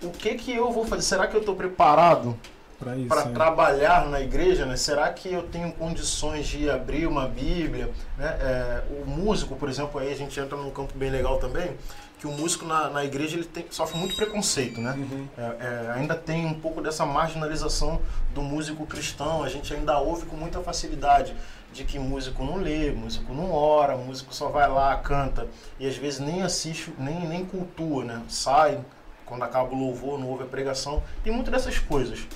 O 0.00 0.10
que 0.10 0.36
que 0.36 0.52
eu 0.54 0.70
vou 0.70 0.86
fazer? 0.86 1.02
Será 1.02 1.26
que 1.26 1.34
eu 1.34 1.40
estou 1.40 1.56
preparado. 1.56 2.38
Para 2.78 3.24
né? 3.24 3.32
trabalhar 3.32 4.06
na 4.08 4.20
igreja, 4.20 4.64
né? 4.64 4.76
Será 4.76 5.12
que 5.12 5.32
eu 5.32 5.42
tenho 5.42 5.72
condições 5.72 6.46
de 6.46 6.70
abrir 6.70 7.06
uma 7.06 7.26
Bíblia? 7.26 7.90
Né? 8.16 8.38
É, 8.40 8.82
o 9.02 9.06
músico, 9.06 9.56
por 9.56 9.68
exemplo, 9.68 10.00
aí 10.00 10.12
a 10.12 10.16
gente 10.16 10.38
entra 10.38 10.56
num 10.56 10.70
campo 10.70 10.92
bem 10.96 11.10
legal 11.10 11.38
também, 11.38 11.76
que 12.18 12.26
o 12.26 12.30
músico 12.32 12.64
na, 12.64 12.88
na 12.90 13.04
igreja 13.04 13.36
ele 13.36 13.44
tem- 13.44 13.66
sofre 13.70 13.96
muito 13.98 14.16
preconceito, 14.16 14.80
né? 14.80 14.92
Uhum. 14.96 15.28
É, 15.36 15.42
é, 15.42 15.90
ainda 15.92 16.14
tem 16.14 16.46
um 16.46 16.54
pouco 16.54 16.80
dessa 16.80 17.04
marginalização 17.06 18.00
do 18.34 18.42
músico 18.42 18.86
cristão. 18.86 19.42
A 19.42 19.48
gente 19.48 19.72
ainda 19.72 19.98
ouve 19.98 20.26
com 20.26 20.36
muita 20.36 20.60
facilidade 20.60 21.34
de 21.72 21.84
que 21.84 21.98
músico 21.98 22.44
não 22.44 22.56
lê, 22.56 22.90
músico 22.90 23.32
não 23.32 23.52
ora, 23.52 23.96
músico 23.96 24.34
só 24.34 24.48
vai 24.48 24.68
lá, 24.68 24.96
canta 24.96 25.46
e 25.78 25.86
às 25.86 25.96
vezes 25.96 26.18
nem 26.18 26.42
assiste, 26.42 26.92
nem, 26.98 27.20
nem 27.26 27.44
cultua, 27.44 28.04
né? 28.04 28.22
Sai, 28.28 28.80
quando 29.24 29.42
acaba 29.42 29.72
o 29.72 29.78
louvor, 29.78 30.18
não 30.18 30.28
ouve 30.28 30.44
a 30.44 30.46
pregação. 30.46 31.02
Tem 31.22 31.32
muitas 31.32 31.52
dessas 31.52 31.78
coisas. 31.78 32.26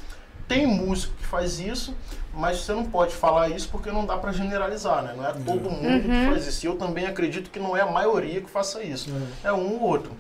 Tem 0.49 0.67
músico 0.67 1.15
que 1.17 1.27
faz 1.27 1.59
isso, 1.61 1.95
mas 2.35 2.59
você 2.59 2.73
não 2.73 2.85
pode 2.85 3.15
falar 3.15 3.49
isso 3.49 3.69
porque 3.71 3.91
não 3.91 4.05
dá 4.05 4.17
para 4.17 4.33
generalizar, 4.33 5.03
né? 5.03 5.15
Não 5.17 5.27
é 5.27 5.33
todo 5.33 5.71
mundo 5.71 6.03
que 6.03 6.31
faz 6.31 6.47
isso. 6.47 6.67
E 6.67 6.69
eu 6.69 6.77
também 6.77 7.07
acredito 7.07 7.51
que 7.51 7.59
não 7.59 7.77
é 7.77 7.81
a 7.81 7.87
maioria 7.87 8.41
que 8.41 8.51
faça 8.51 8.83
isso. 8.83 9.11
É 9.43 9.53
um 9.53 9.75
ou 9.75 9.83
outro. 9.83 10.13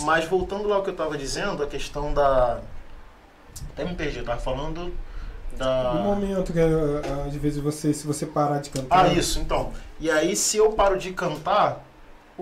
Mas 0.00 0.24
voltando 0.24 0.68
lá 0.68 0.76
ao 0.76 0.82
que 0.82 0.90
eu 0.90 0.94
estava 0.94 1.16
dizendo, 1.16 1.62
a 1.62 1.66
questão 1.66 2.14
da. 2.14 2.60
Até 3.72 3.84
me 3.84 3.94
perdi, 3.94 4.18
eu 4.18 4.24
tava 4.24 4.40
falando 4.40 4.94
da. 5.56 5.94
No 5.94 6.02
momento 6.02 6.52
que 6.52 6.60
às 6.60 7.34
vezes 7.34 7.62
você, 7.62 7.92
se 7.92 8.06
você 8.06 8.26
parar 8.26 8.60
de 8.60 8.70
cantar. 8.70 9.06
Ah, 9.06 9.08
isso, 9.12 9.40
então. 9.40 9.72
E 9.98 10.10
aí, 10.10 10.34
se 10.36 10.56
eu 10.56 10.72
paro 10.72 10.98
de 10.98 11.12
cantar, 11.12 11.84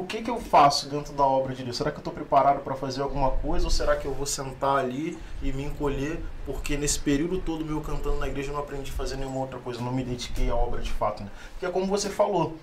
o 0.01 0.07
que, 0.07 0.22
que 0.22 0.30
eu 0.30 0.40
faço 0.40 0.88
dentro 0.88 1.12
da 1.12 1.24
obra 1.24 1.55
de 1.55 1.64
Deus? 1.64 1.76
Será 1.76 1.90
que 1.90 1.96
eu 1.96 2.01
estou 2.01 2.12
preparado 2.12 2.61
para 2.61 2.74
fazer 2.74 3.03
alguma 3.03 3.32
coisa 3.32 3.64
ou 3.64 3.70
será 3.70 3.96
que 3.96 4.07
eu 4.07 4.14
vou 4.14 4.26
sentar 4.26 4.78
ali 4.78 5.18
e 5.42 5.53
me 5.53 5.64
encolher? 5.64 6.20
Porque 6.46 6.76
nesse 6.76 7.01
período 7.01 7.38
todo 7.38 7.64
meu 7.64 7.80
cantando 7.80 8.16
na 8.18 8.28
igreja 8.28 8.51
eu 8.51 8.55
não 8.55 8.61
aprendi 8.61 8.90
a 8.90 8.94
fazer 8.94 9.16
nenhuma 9.16 9.40
outra 9.40 9.59
coisa, 9.59 9.80
não 9.80 9.92
me 9.92 10.05
dediquei 10.05 10.51
à 10.51 10.55
obra 10.55 10.80
de 10.80 10.92
fato. 10.92 11.22
Né? 11.22 11.30
Porque 11.53 11.66
é 11.66 11.70
como 11.70 11.86
você 11.86 12.09
falou: 12.09 12.57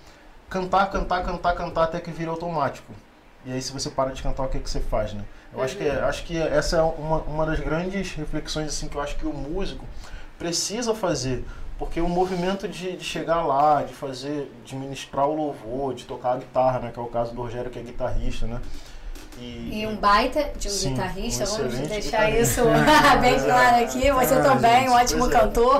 cantar, 0.48 0.90
cantar, 0.90 1.24
cantar, 1.24 1.54
cantar 1.54 1.84
até 1.84 2.00
que 2.00 2.10
vira 2.10 2.30
automático. 2.30 2.92
E 3.44 3.52
aí, 3.52 3.62
se 3.62 3.72
você 3.72 3.90
para 3.90 4.10
de 4.10 4.22
cantar, 4.22 4.42
o 4.44 4.48
que, 4.48 4.58
que 4.58 4.68
você 4.68 4.80
faz, 4.80 5.12
né? 5.12 5.24
Eu 5.52 5.62
acho 5.62 5.76
que, 5.76 5.88
acho 5.88 6.24
que 6.24 6.36
essa 6.36 6.78
é 6.78 6.82
uma, 6.82 7.18
uma 7.18 7.46
das 7.46 7.60
grandes 7.60 8.12
reflexões 8.12 8.68
assim 8.68 8.88
que 8.88 8.96
eu 8.96 9.00
acho 9.00 9.16
que 9.16 9.26
o 9.26 9.32
músico 9.32 9.84
precisa 10.36 10.94
fazer. 10.94 11.44
Porque 11.78 12.00
o 12.00 12.08
movimento 12.08 12.66
de, 12.66 12.96
de 12.96 13.04
chegar 13.04 13.42
lá, 13.42 13.82
de 13.82 13.92
fazer, 13.92 14.50
de 14.64 14.74
ministrar 14.74 15.28
o 15.28 15.34
louvor, 15.34 15.94
de 15.94 16.04
tocar 16.04 16.32
a 16.32 16.36
guitarra, 16.38 16.78
né? 16.80 16.90
Que 16.92 16.98
é 16.98 17.02
o 17.02 17.06
caso 17.06 17.34
do 17.34 17.42
Rogério, 17.42 17.70
que 17.70 17.78
é 17.78 17.82
guitarrista, 17.82 18.46
né? 18.46 18.60
E, 19.38 19.80
E 19.82 19.86
um 19.86 19.96
baita 19.96 20.42
de 20.58 20.66
um 20.68 20.70
Sim, 20.70 20.90
guitarrista, 20.94 21.44
um 21.44 21.46
vamos 21.58 21.74
deixar 21.76 22.00
guitarrista. 22.30 22.40
isso 22.40 22.62
bem 23.20 23.38
claro 23.38 23.84
aqui. 23.84 24.10
Você 24.10 24.34
Ah, 24.34 24.42
também, 24.42 24.78
gente, 24.80 24.88
um 24.88 24.92
ótimo 24.94 25.26
é. 25.26 25.30
cantor. 25.30 25.78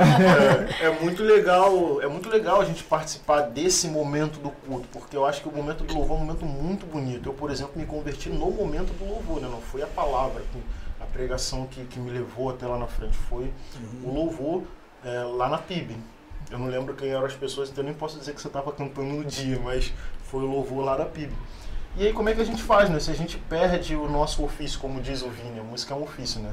é, 0.82 0.84
é 0.88 0.90
muito 1.01 1.22
legal, 1.22 2.03
é 2.03 2.07
muito 2.07 2.28
legal 2.28 2.61
a 2.61 2.66
gente 2.66 2.84
participar 2.84 3.40
desse 3.49 3.88
momento 3.88 4.38
do 4.40 4.51
culto, 4.51 4.86
porque 4.92 5.16
eu 5.16 5.24
acho 5.24 5.40
que 5.40 5.49
o 5.49 5.53
momento 5.53 5.84
do 5.84 5.94
louvor 5.94 6.18
é 6.18 6.20
um 6.20 6.24
momento 6.26 6.44
muito 6.44 6.84
bonito. 6.84 7.30
Eu, 7.30 7.32
por 7.32 7.51
exemplo, 7.51 7.72
me 7.76 7.86
converti 7.86 8.28
no 8.28 8.51
momento 8.51 8.92
do 8.99 9.07
louvor, 9.07 9.40
né? 9.40 9.49
Não 9.51 9.62
foi 9.62 9.80
a 9.82 9.86
palavra, 9.86 10.42
que- 10.53 10.62
a 11.03 11.07
pregação 11.07 11.66
que, 11.66 11.82
que 11.86 11.99
me 11.99 12.11
levou 12.11 12.51
até 12.51 12.66
lá 12.66 12.76
na 12.76 12.86
frente, 12.86 13.16
foi 13.16 13.51
o 14.05 14.12
louvor 14.12 14.64
é, 15.07 15.22
lá 15.22 15.48
na 15.48 15.59
PIB. 15.59 15.96
Eu 16.50 16.59
não 16.59 16.66
lembro 16.66 16.94
quem 16.94 17.09
eram 17.09 17.24
as 17.24 17.34
pessoas, 17.34 17.70
então 17.70 17.82
eu 17.82 17.86
nem 17.86 17.94
posso 17.94 18.18
dizer 18.18 18.34
que 18.34 18.40
você 18.40 18.48
estava 18.48 18.72
cantando 18.72 19.09
no 19.09 19.24
dia, 19.24 19.59
mas 19.61 19.92
foi 20.24 20.42
o 20.42 20.46
louvor 20.46 20.84
lá 20.84 20.96
da 20.96 21.04
PIB. 21.04 21.32
E 21.96 22.07
aí 22.07 22.12
como 22.12 22.28
é 22.28 22.34
que 22.34 22.40
a 22.40 22.44
gente 22.44 22.62
faz, 22.62 22.90
né? 22.90 23.00
Se 23.00 23.11
a 23.11 23.14
gente 23.14 23.38
perde 23.38 23.96
o 23.96 24.09
nosso 24.09 24.44
ofício, 24.44 24.78
como 24.78 25.00
diz 25.00 25.22
o 25.22 25.30
Vini, 25.30 25.61
a 25.61 25.62
música 25.62 25.94
é 25.94 25.96
um 25.96 26.02
ofício, 26.02 26.40
né? 26.40 26.52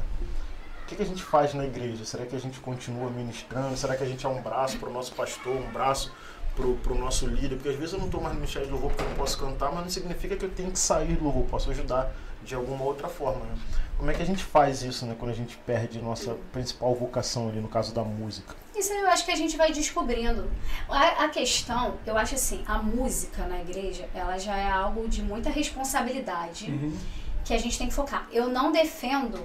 O 0.83 0.85
que, 0.85 0.95
que 0.95 1.03
a 1.03 1.05
gente 1.05 1.23
faz 1.23 1.53
na 1.53 1.65
igreja? 1.65 2.05
Será 2.05 2.25
que 2.25 2.35
a 2.35 2.39
gente 2.39 2.59
continua 2.59 3.09
ministrando? 3.09 3.75
Será 3.75 3.95
que 3.95 4.03
a 4.03 4.07
gente 4.07 4.25
é 4.25 4.29
um 4.29 4.41
braço 4.41 4.77
para 4.77 4.89
o 4.89 4.93
nosso 4.93 5.13
pastor, 5.13 5.55
um 5.55 5.71
braço 5.71 6.11
para 6.55 6.93
o 6.93 6.97
nosso 6.97 7.25
líder? 7.25 7.55
Porque 7.55 7.69
às 7.69 7.75
vezes 7.75 7.93
eu 7.93 7.99
não 7.99 8.05
estou 8.05 8.21
mais 8.21 8.33
no 8.33 8.39
ministério 8.39 8.67
de 8.67 8.71
louvor 8.71 8.91
porque 8.91 9.03
eu 9.03 9.09
não 9.09 9.15
posso 9.15 9.37
cantar, 9.37 9.71
mas 9.71 9.81
não 9.83 9.89
significa 9.89 10.35
que 10.35 10.45
eu 10.45 10.49
tenho 10.49 10.71
que 10.71 10.79
sair 10.79 11.15
do 11.15 11.23
louvor, 11.23 11.45
posso 11.45 11.71
ajudar 11.71 12.13
de 12.45 12.55
alguma 12.55 12.83
outra 12.83 13.07
forma, 13.07 13.45
né? 13.45 13.55
Como 13.97 14.09
é 14.11 14.13
que 14.13 14.21
a 14.21 14.25
gente 14.25 14.43
faz 14.43 14.81
isso, 14.83 15.05
né? 15.05 15.15
Quando 15.17 15.31
a 15.31 15.35
gente 15.35 15.55
perde 15.57 16.01
nossa 16.01 16.35
principal 16.51 16.93
vocação 16.95 17.47
ali, 17.49 17.59
no 17.61 17.67
caso 17.69 17.93
da 17.93 18.03
música? 18.03 18.55
Isso 18.75 18.91
eu 18.91 19.07
acho 19.07 19.23
que 19.23 19.31
a 19.31 19.35
gente 19.35 19.55
vai 19.55 19.71
descobrindo. 19.71 20.49
A, 20.89 21.25
a 21.25 21.29
questão, 21.29 21.95
eu 22.05 22.17
acho 22.17 22.35
assim, 22.35 22.63
a 22.67 22.79
música 22.79 23.45
na 23.45 23.61
igreja, 23.61 24.09
ela 24.13 24.37
já 24.37 24.55
é 24.57 24.69
algo 24.69 25.07
de 25.07 25.21
muita 25.21 25.49
responsabilidade 25.49 26.71
Uhum. 26.71 26.97
que 27.45 27.53
a 27.53 27.57
gente 27.57 27.77
tem 27.77 27.87
que 27.87 27.93
focar. 27.93 28.27
Eu 28.31 28.47
não 28.49 28.71
defendo 28.71 29.39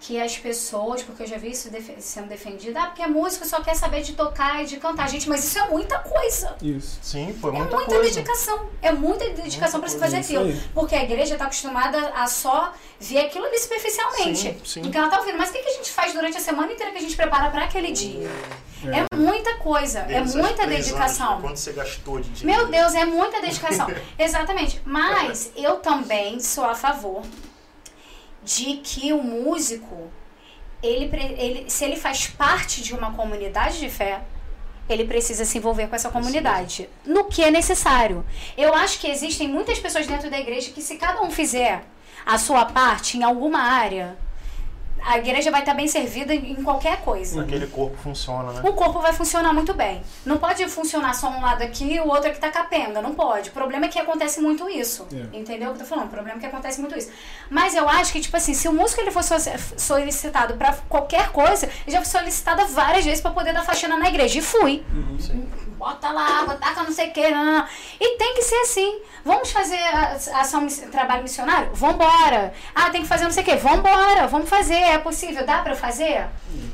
que 0.00 0.18
as 0.20 0.36
pessoas, 0.38 1.02
porque 1.02 1.22
eu 1.24 1.26
já 1.26 1.36
vi 1.36 1.50
isso 1.50 1.68
defe- 1.70 1.96
sendo 2.00 2.26
defendido, 2.28 2.76
ah, 2.78 2.86
porque 2.86 3.02
a 3.02 3.08
música 3.08 3.44
só 3.44 3.60
quer 3.60 3.74
saber 3.76 4.00
de 4.02 4.14
tocar 4.14 4.62
e 4.62 4.66
de 4.66 4.78
cantar. 4.78 5.06
Gente, 5.10 5.28
mas 5.28 5.44
isso 5.44 5.58
é 5.58 5.68
muita 5.68 5.98
coisa. 5.98 6.56
Isso. 6.62 6.98
Sim, 7.02 7.36
foi 7.38 7.50
É 7.50 7.58
muita, 7.58 7.76
muita 7.76 7.94
coisa. 7.96 8.10
dedicação. 8.14 8.70
É 8.80 8.90
muita 8.92 9.28
dedicação 9.30 9.78
pra 9.78 9.88
se 9.90 9.98
fazer 9.98 10.20
isso 10.20 10.38
aquilo. 10.38 10.58
Porque 10.72 10.94
a 10.94 11.02
igreja 11.02 11.36
tá 11.36 11.44
acostumada 11.44 11.98
a 12.16 12.26
só 12.26 12.72
ver 12.98 13.18
aquilo 13.26 13.44
ali 13.44 13.58
superficialmente. 13.58 14.38
Sim, 14.40 14.60
sim. 14.64 14.80
Então 14.86 15.02
ela 15.02 15.10
tá 15.10 15.18
ouvindo. 15.18 15.36
Mas 15.36 15.50
o 15.50 15.52
que 15.52 15.58
a 15.58 15.72
gente 15.72 15.90
faz 15.90 16.12
durante 16.14 16.36
a 16.38 16.40
semana 16.40 16.72
inteira 16.72 16.92
que 16.92 16.98
a 16.98 17.02
gente 17.02 17.14
prepara 17.16 17.50
pra 17.50 17.64
aquele 17.64 17.92
dia? 17.92 18.30
É, 18.84 19.14
muita 19.14 19.56
coisa. 19.56 19.98
É 20.00 20.22
muita 20.22 20.66
dedicação. 20.66 21.32
anos? 21.32 21.42
Quanto 21.42 21.56
você 21.58 21.72
gastou 21.74 22.20
de 22.20 22.30
dinheiro? 22.30 22.62
Meu 22.62 22.70
Deus, 22.70 22.94
é 22.94 23.04
muita 23.04 23.38
dedicação. 23.42 23.86
Exatamente. 24.18 24.80
Mas 24.86 25.52
eu 25.54 25.76
também 25.76 26.40
sou 26.40 26.64
a 26.64 26.74
favor 26.74 27.22
de 28.42 28.76
que 28.76 29.12
o 29.12 29.22
músico, 29.22 30.10
ele, 30.82 31.10
ele, 31.38 31.70
se 31.70 31.84
ele 31.84 31.96
faz 31.96 32.26
parte 32.26 32.82
de 32.82 32.94
uma 32.94 33.12
comunidade 33.12 33.78
de 33.78 33.88
fé, 33.88 34.22
ele 34.88 35.04
precisa 35.04 35.44
se 35.44 35.58
envolver 35.58 35.86
com 35.86 35.94
essa 35.94 36.10
comunidade. 36.10 36.88
No 37.04 37.24
que 37.24 37.44
é 37.44 37.50
necessário. 37.50 38.24
Eu 38.56 38.74
acho 38.74 38.98
que 38.98 39.08
existem 39.08 39.48
muitas 39.48 39.78
pessoas 39.78 40.06
dentro 40.06 40.30
da 40.30 40.38
igreja 40.38 40.72
que, 40.72 40.82
se 40.82 40.96
cada 40.96 41.22
um 41.22 41.30
fizer 41.30 41.84
a 42.26 42.38
sua 42.38 42.64
parte 42.64 43.16
em 43.16 43.22
alguma 43.22 43.60
área, 43.60 44.16
a 45.04 45.18
igreja 45.18 45.50
vai 45.50 45.60
estar 45.60 45.74
bem 45.74 45.86
servida 45.88 46.34
em 46.34 46.62
qualquer 46.62 47.00
coisa 47.02 47.42
Aquele 47.42 47.66
corpo 47.66 47.96
funciona, 48.02 48.52
né? 48.52 48.60
o 48.64 48.72
corpo 48.72 49.00
vai 49.00 49.12
funcionar 49.12 49.52
muito 49.52 49.74
bem. 49.74 50.02
Não 50.24 50.36
pode 50.38 50.66
funcionar 50.68 51.14
só 51.14 51.28
um 51.28 51.40
lado 51.40 51.62
aqui 51.62 51.94
e 51.94 52.00
o 52.00 52.08
outro 52.08 52.28
aqui 52.30 52.38
tá 52.38 52.50
capenga. 52.50 53.00
Não 53.00 53.14
pode. 53.14 53.50
O 53.50 53.52
problema 53.52 53.86
é 53.86 53.88
que 53.88 53.98
acontece 53.98 54.40
muito 54.40 54.68
isso. 54.68 55.06
É. 55.12 55.36
Entendeu 55.38 55.70
o 55.70 55.74
que 55.74 55.80
eu 55.80 55.84
tô 55.84 55.88
falando? 55.88 56.06
O 56.06 56.10
problema 56.10 56.38
é 56.38 56.40
que 56.40 56.46
acontece 56.46 56.80
muito 56.80 56.96
isso. 56.98 57.10
Mas 57.48 57.74
eu 57.74 57.88
acho 57.88 58.12
que, 58.12 58.20
tipo 58.20 58.36
assim, 58.36 58.54
se 58.54 58.68
o 58.68 58.72
músico 58.72 59.00
ele 59.00 59.10
for 59.10 59.22
so- 59.24 59.34
solicitado 59.76 60.54
pra 60.54 60.72
qualquer 60.88 61.30
coisa, 61.30 61.68
eu 61.86 61.92
já 61.92 61.98
fui 62.00 62.06
solicitada 62.10 62.64
várias 62.66 63.04
vezes 63.04 63.20
pra 63.20 63.30
poder 63.30 63.52
dar 63.52 63.62
faxina 63.64 63.96
na 63.96 64.08
igreja. 64.08 64.38
E 64.38 64.42
fui. 64.42 64.84
Sim. 65.18 65.48
Bota 65.76 66.10
lá 66.10 66.40
água, 66.40 66.56
taca 66.56 66.82
não 66.82 66.92
sei 66.92 67.08
o 67.08 67.12
que. 67.12 67.30
Não, 67.30 67.42
não. 67.42 67.66
E 67.98 68.18
tem 68.18 68.34
que 68.34 68.42
ser 68.42 68.56
assim. 68.56 69.00
Vamos 69.24 69.50
fazer 69.50 69.78
ação, 70.34 70.66
trabalho 70.92 71.22
missionário? 71.22 71.70
Vambora. 71.72 72.52
Ah, 72.74 72.90
tem 72.90 73.00
que 73.00 73.08
fazer 73.08 73.24
não 73.24 73.30
sei 73.30 73.42
o 73.42 73.46
que. 73.46 73.56
Vambora, 73.56 74.26
vamos 74.26 74.48
fazer. 74.48 74.89
É 74.90 74.98
possível? 74.98 75.46
Dá 75.46 75.58
pra 75.62 75.72
eu 75.72 75.76
fazer? 75.76 76.26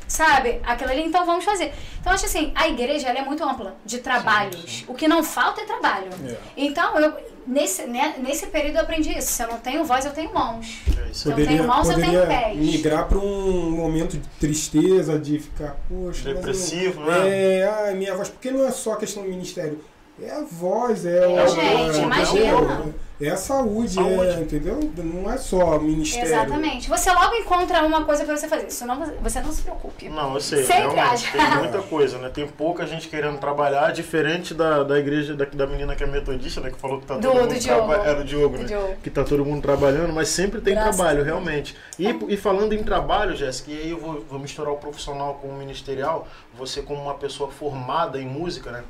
Sabe? 0.09 0.61
Aquilo 0.65 0.91
ali, 0.91 1.03
então 1.05 1.27
vamos 1.27 1.45
fazer. 1.45 1.73
Então, 2.01 2.13
acho 2.13 2.27
assim, 2.27 2.53
a 2.55 2.67
igreja 2.69 3.09
ela 3.09 3.19
é 3.19 3.23
muito 3.23 3.43
ampla 3.45 3.75
de 3.85 3.99
trabalhos. 3.99 4.85
O 4.89 4.95
que 4.95 5.07
não 5.07 5.23
falta 5.23 5.61
é 5.61 5.65
trabalho. 5.65 6.09
É. 6.27 6.37
Então, 6.57 6.99
eu, 6.99 7.13
nesse, 7.47 7.83
né, 7.87 8.15
nesse 8.19 8.47
período 8.47 8.77
eu 8.77 8.83
aprendi 8.83 9.17
isso. 9.17 9.33
Se 9.33 9.43
eu 9.43 9.49
não 9.49 9.59
tenho 9.59 9.85
voz, 9.85 10.05
eu 10.05 10.13
tenho 10.13 10.33
mãos. 10.33 10.81
É 10.97 11.11
isso 11.11 11.21
Se 11.23 11.29
eu. 11.29 11.33
Poderia, 11.33 11.57
tenho 11.57 11.69
mãos, 11.69 11.89
eu 11.89 11.95
poderia 11.95 12.27
tenho 12.27 12.41
pés. 12.43 12.57
migrar 12.59 13.07
para 13.07 13.19
um 13.19 13.71
momento 13.73 14.17
de 14.17 14.27
tristeza, 14.41 15.19
de 15.19 15.39
ficar, 15.41 15.77
poxa, 15.89 16.23
mas 16.23 16.27
eu- 16.27 16.35
Depressivo, 16.35 17.01
né? 17.03 17.29
É, 17.59 17.69
ai, 17.85 17.95
minha 17.95 18.15
voz, 18.17 18.29
porque 18.29 18.51
não 18.51 18.65
é 18.67 18.71
só 18.71 18.95
questão 18.97 19.23
do 19.25 19.29
ministério. 19.29 19.83
É 20.23 20.31
a 20.31 20.41
voz, 20.43 21.05
é, 21.05 21.27
o- 21.27 21.47
gente, 21.49 21.99
é, 21.99 22.03
imagina. 22.03 22.95
É 23.19 23.31
a 23.31 23.37
saúde, 23.37 23.95
Saúde. 23.95 24.31
É, 24.31 24.41
entendeu? 24.41 24.79
Não 24.97 25.31
é 25.33 25.39
só 25.39 25.79
ministério. 25.79 26.29
Exatamente. 26.29 26.89
Você 26.89 27.11
logo 27.11 27.35
encontra 27.35 27.83
uma 27.83 28.05
coisa 28.05 28.25
pra 28.25 28.37
você 28.37 28.47
fazer. 28.47 28.71
Senão 28.71 28.99
você- 28.99 29.15
você 29.23 29.41
não 29.41 29.53
se 29.53 29.63
preocupe. 29.63 30.09
Não, 30.11 30.35
eu 30.35 30.41
sei. 30.41 30.65
Sempre 30.65 30.83
realmente, 30.95 31.01
acha. 31.01 31.39
tem 31.39 31.59
muita 31.59 31.79
coisa, 31.83 32.19
né? 32.19 32.29
Tem 32.29 32.47
pouca 32.47 32.87
gente 32.87 33.09
querendo 33.09 33.39
trabalhar, 33.39 33.91
diferente 33.93 34.53
da, 34.53 34.83
da 34.83 34.99
igreja 34.99 35.35
da, 35.35 35.47
da 35.47 35.67
menina 35.67 35.95
que 35.97 36.05
é 36.05 36.07
metodista, 36.07 36.61
né? 36.61 36.71
Que 36.71 36.79
falou 36.79 37.01
que 37.01 37.07
tá 37.07 37.15
Do- 37.15 37.23
todo 37.23 37.35
mundo 37.41 37.55
do 37.55 37.59
Diogo. 37.59 37.89
traba- 37.89 38.07
É 38.07 38.15
do 38.15 38.25
Diogo, 38.25 38.57
Do 38.57 38.63
né? 38.63 38.69
Diogo. 38.69 38.97
Que 39.03 39.09
tá 39.11 39.25
todo 39.25 39.45
mundo 39.47 39.63
trabalhando, 39.63 40.13
mas 40.13 40.29
sempre 40.29 40.61
tem 40.61 40.75
Graças 40.75 40.97
trabalho, 40.97 41.25
realmente. 41.25 41.75
E, 41.99 42.09
e 42.29 42.37
falando 42.37 42.75
em 42.75 42.83
trabalho, 42.83 43.35
Jéssica, 43.35 43.71
e 43.71 43.81
aí 43.81 43.91
eu 43.91 43.99
vou, 43.99 44.25
vou 44.29 44.39
misturar 44.39 44.73
o 44.75 44.77
profissional 44.77 45.39
com 45.41 45.49
o 45.49 45.55
ministerial, 45.57 46.29
você 46.55 46.83
como 46.83 47.01
uma 47.03 47.15
pessoa 47.15 47.51
formada 47.51 48.21
em 48.21 48.27
música, 48.27 48.71
né? 48.71 48.83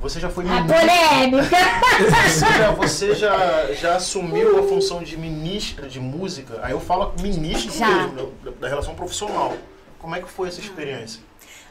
Você 0.00 0.20
já 0.20 0.28
foi 0.28 0.44
A 0.44 0.62
polêmica! 0.64 1.48
Você 2.30 2.46
já, 2.46 2.70
você 2.72 3.14
já, 3.14 3.69
já 3.74 3.96
assumiu 3.96 4.58
a 4.58 4.62
função 4.68 5.02
de 5.02 5.16
ministra 5.16 5.88
de 5.88 5.98
música? 6.00 6.58
Aí 6.62 6.72
eu 6.72 6.80
falo 6.80 7.14
ministro 7.20 7.72
Já. 7.72 7.88
mesmo, 7.88 8.32
da, 8.42 8.50
da 8.52 8.68
relação 8.68 8.94
profissional. 8.94 9.56
Como 9.98 10.14
é 10.14 10.20
que 10.22 10.28
foi 10.28 10.48
essa 10.48 10.60
experiência? 10.60 11.20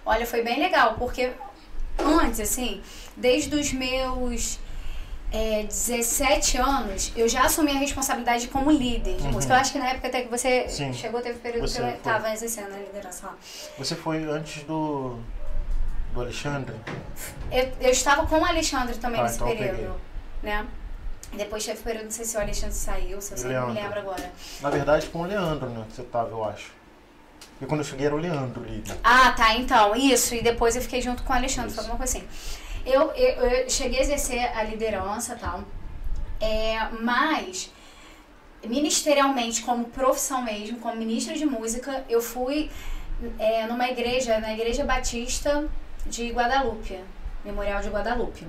Olha, 0.06 0.26
foi 0.26 0.44
bem 0.44 0.60
legal, 0.60 0.96
porque 0.98 1.32
antes, 1.98 2.40
assim, 2.40 2.82
desde 3.18 3.56
os 3.56 3.72
meus 3.74 4.60
é, 5.32 5.64
17 5.64 6.58
anos, 6.58 7.12
eu 7.16 7.28
já 7.28 7.44
assumi 7.44 7.72
a 7.72 7.80
responsabilidade 7.80 8.48
como 8.48 8.72
líder 8.72 9.18
de 9.18 9.28
música. 9.28 9.54
Eu 9.54 9.58
acho 9.60 9.72
que 9.72 9.80
na 9.80 9.90
época 9.90 10.08
até 10.08 10.22
que 10.24 10.30
você 10.30 10.64
Uhum. 10.64 10.70
Sim. 10.70 10.94
chegou, 10.94 11.22
teve 11.22 11.40
período 11.40 11.68
Você 11.68 11.80
que 11.80 11.84
eu 11.86 11.90
estava 11.96 12.32
exercendo 12.34 12.74
a 12.74 12.78
liderança 12.78 13.28
lá. 13.28 13.36
Você 13.78 13.96
foi 13.96 14.24
antes 14.24 14.64
do, 14.64 15.18
do 16.14 16.22
Alexandre? 16.22 16.76
Eu, 17.52 17.72
eu 17.82 17.92
estava 17.92 18.26
com 18.26 18.40
o 18.40 18.46
Alexandre 18.46 18.96
também 18.98 19.20
Ah, 19.20 19.24
nesse 19.24 19.36
então 19.36 19.48
período, 19.56 19.96
né? 20.42 20.66
Depois 21.34 21.66
teve 21.66 21.82
período, 21.82 22.06
não 22.06 22.12
sei 22.12 22.26
se 22.26 22.38
o 22.38 22.40
Alexandre 22.40 22.76
saiu, 22.76 23.22
se 23.22 23.34
eu 23.34 23.38
E 23.38 23.42
sei, 23.42 23.54
não 23.54 23.68
me 23.68 23.74
lembro 23.74 24.00
agora. 24.00 24.32
Na 24.62 24.70
verdade, 24.70 25.08
com 25.08 25.20
o 25.20 25.26
Leandro, 25.26 25.70
né? 25.70 25.86
Que 25.90 25.96
você 25.96 26.04
tava, 26.04 26.30
eu 26.30 26.44
acho. 26.44 26.72
Porque 27.52 27.66
quando 27.66 27.82
eu 27.82 27.86
cheguei 27.86 28.08
era 28.08 28.16
o 28.16 28.18
Leandro 28.18 28.64
líder. 28.64 28.98
Ah, 29.04 29.32
tá, 29.32 29.56
então, 29.56 29.96
isso. 29.96 30.34
E 30.34 30.42
depois 30.42 30.76
eu 30.76 30.82
fiquei 30.82 31.02
junto 31.02 31.24
com 31.24 31.34
o 31.34 31.36
Alexandre, 31.36 31.72
foi 31.72 31.84
alguma 31.84 31.98
coisa 31.98 32.18
assim. 32.18 32.28
Eu, 32.86 33.12
eu, 33.12 33.46
eu 33.46 33.70
cheguei 33.70 34.00
a 34.00 34.02
exercer 34.02 34.58
a 34.58 34.64
liderança 34.64 35.36
e 35.36 35.40
tal. 35.40 35.64
É, 36.42 36.88
mas, 37.02 37.72
ministerialmente, 38.64 39.62
como 39.62 39.86
profissão 39.86 40.42
mesmo, 40.42 40.80
como 40.80 40.96
ministra 40.96 41.36
de 41.36 41.46
música, 41.46 42.04
eu 42.10 42.22
fui 42.22 42.72
é, 43.38 43.68
numa 43.68 43.88
igreja, 43.90 44.40
na 44.40 44.54
Igreja 44.54 44.84
Batista 44.84 45.68
de 46.06 46.32
Guadalupe, 46.32 47.00
Memorial 47.44 47.82
de 47.82 47.90
Guadalupe. 47.90 48.48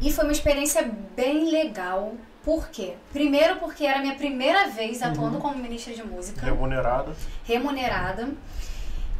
E 0.00 0.12
foi 0.12 0.24
uma 0.24 0.32
experiência 0.32 0.88
bem 1.16 1.50
legal. 1.50 2.14
Por 2.44 2.68
quê? 2.68 2.94
Primeiro 3.12 3.56
porque 3.56 3.84
era 3.84 3.98
a 3.98 4.02
minha 4.02 4.14
primeira 4.14 4.68
vez 4.68 5.02
atuando 5.02 5.38
como 5.38 5.56
ministra 5.56 5.92
de 5.92 6.02
música. 6.02 6.44
Remunerado. 6.44 7.14
remunerada. 7.44 8.28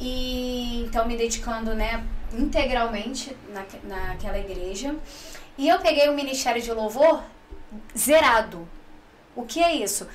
E 0.01 0.85
então 0.87 1.07
me 1.07 1.17
dedicando 1.17 1.75
né 1.75 2.05
integralmente 2.33 3.37
na, 3.53 3.65
naquela 3.85 4.39
igreja. 4.39 4.95
E 5.57 5.69
eu 5.69 5.81
peguei 5.81 6.09
o 6.09 6.15
ministério 6.15 6.63
de 6.63 6.73
louvor 6.73 7.23
zerado. 7.97 8.67
O 9.35 9.45
que 9.45 9.63
é 9.63 9.75
isso? 9.75 10.07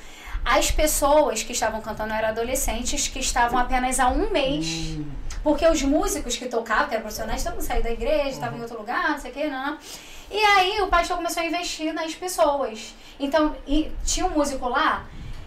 As 0.45 0.71
pessoas 0.71 1.43
que 1.43 1.51
estavam 1.51 1.81
cantando 1.81 2.13
eram 2.13 2.29
adolescentes 2.29 3.07
que 3.07 3.19
estavam 3.19 3.59
apenas 3.59 3.99
há 3.99 4.09
um 4.09 4.31
mês. 4.31 4.97
Porque 5.43 5.67
os 5.67 5.81
músicos 5.81 6.37
que 6.37 6.47
tocavam 6.47 6.87
que 6.87 6.93
eram 6.93 7.03
profissionais 7.03 7.43
mundo 7.45 7.61
saiu 7.61 7.83
da 7.83 7.91
igreja 7.91 8.29
estavam 8.29 8.57
em 8.57 8.61
outro 8.61 8.77
lugar 8.77 9.09
não 9.09 9.19
sei 9.19 9.31
o 9.31 9.33
que 9.33 9.49
não 9.49 9.77
e 10.33 10.43
aí 10.43 10.81
o 10.81 10.87
pastor 10.87 11.15
começou 11.17 11.43
a 11.43 11.45
investir 11.45 11.93
nas 11.93 12.13
pessoas 12.15 12.93
então 13.19 13.55
tinha 14.03 14.25
um 14.25 14.29
músico 14.29 14.67
lá 14.67 15.05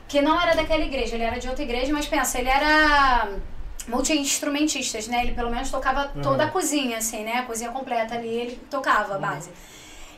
que 0.09 0.23
não 0.23 0.41
era 0.41 0.55
daquela 0.55 0.85
igreja, 0.85 1.15
ele 1.15 1.25
era 1.25 1.39
de 1.39 1.49
outra 1.49 1.65
igreja, 1.65 1.93
mas 1.93 2.07
pensa, 2.07 2.39
ele 2.39 2.49
era 2.49 3.29
multi-instrumentistas, 3.89 5.09
né? 5.09 5.23
Ele 5.23 5.33
pelo 5.33 5.51
menos 5.51 5.71
tocava 5.71 6.09
toda 6.23 6.45
a 6.45 6.51
cozinha, 6.51 6.99
assim, 6.99 7.25
né? 7.25 7.39
A 7.39 7.43
cozinha 7.43 7.71
completa 7.71 8.15
ali, 8.15 8.29
ele 8.29 8.57
tocava 8.71 9.17
a 9.17 9.19
base. 9.19 9.51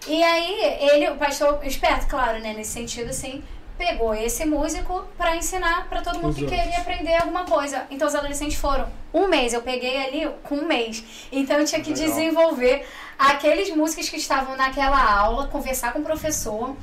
E 0.06 0.22
aí, 0.22 0.60
ele, 0.92 1.10
o 1.10 1.16
pastor, 1.16 1.64
esperto, 1.66 2.06
claro, 2.06 2.38
né? 2.40 2.52
Nesse 2.54 2.72
sentido, 2.72 3.10
assim, 3.10 3.42
pegou 3.78 4.12
esse 4.12 4.44
músico 4.44 5.04
pra 5.16 5.36
ensinar 5.36 5.88
pra 5.88 6.02
todo 6.02 6.16
mundo 6.16 6.30
Os 6.30 6.36
que 6.36 6.42
outros. 6.42 6.60
queria 6.60 6.78
aprender 6.78 7.14
alguma 7.14 7.44
coisa. 7.44 7.86
Então, 7.90 8.08
os 8.08 8.14
adolescentes 8.14 8.58
foram 8.58 8.88
um 9.14 9.28
mês, 9.28 9.54
eu 9.54 9.62
peguei 9.62 10.04
ali 10.04 10.28
com 10.42 10.56
um 10.56 10.66
mês. 10.66 11.04
Então, 11.30 11.56
eu 11.58 11.64
tinha 11.64 11.80
que 11.80 11.94
Legal. 11.94 12.06
desenvolver 12.08 12.84
aqueles 13.18 13.74
músicos 13.74 14.08
que 14.08 14.16
estavam 14.16 14.56
naquela 14.56 15.00
aula, 15.18 15.46
conversar 15.46 15.92
com 15.92 16.00
o 16.00 16.04
professor, 16.04 16.76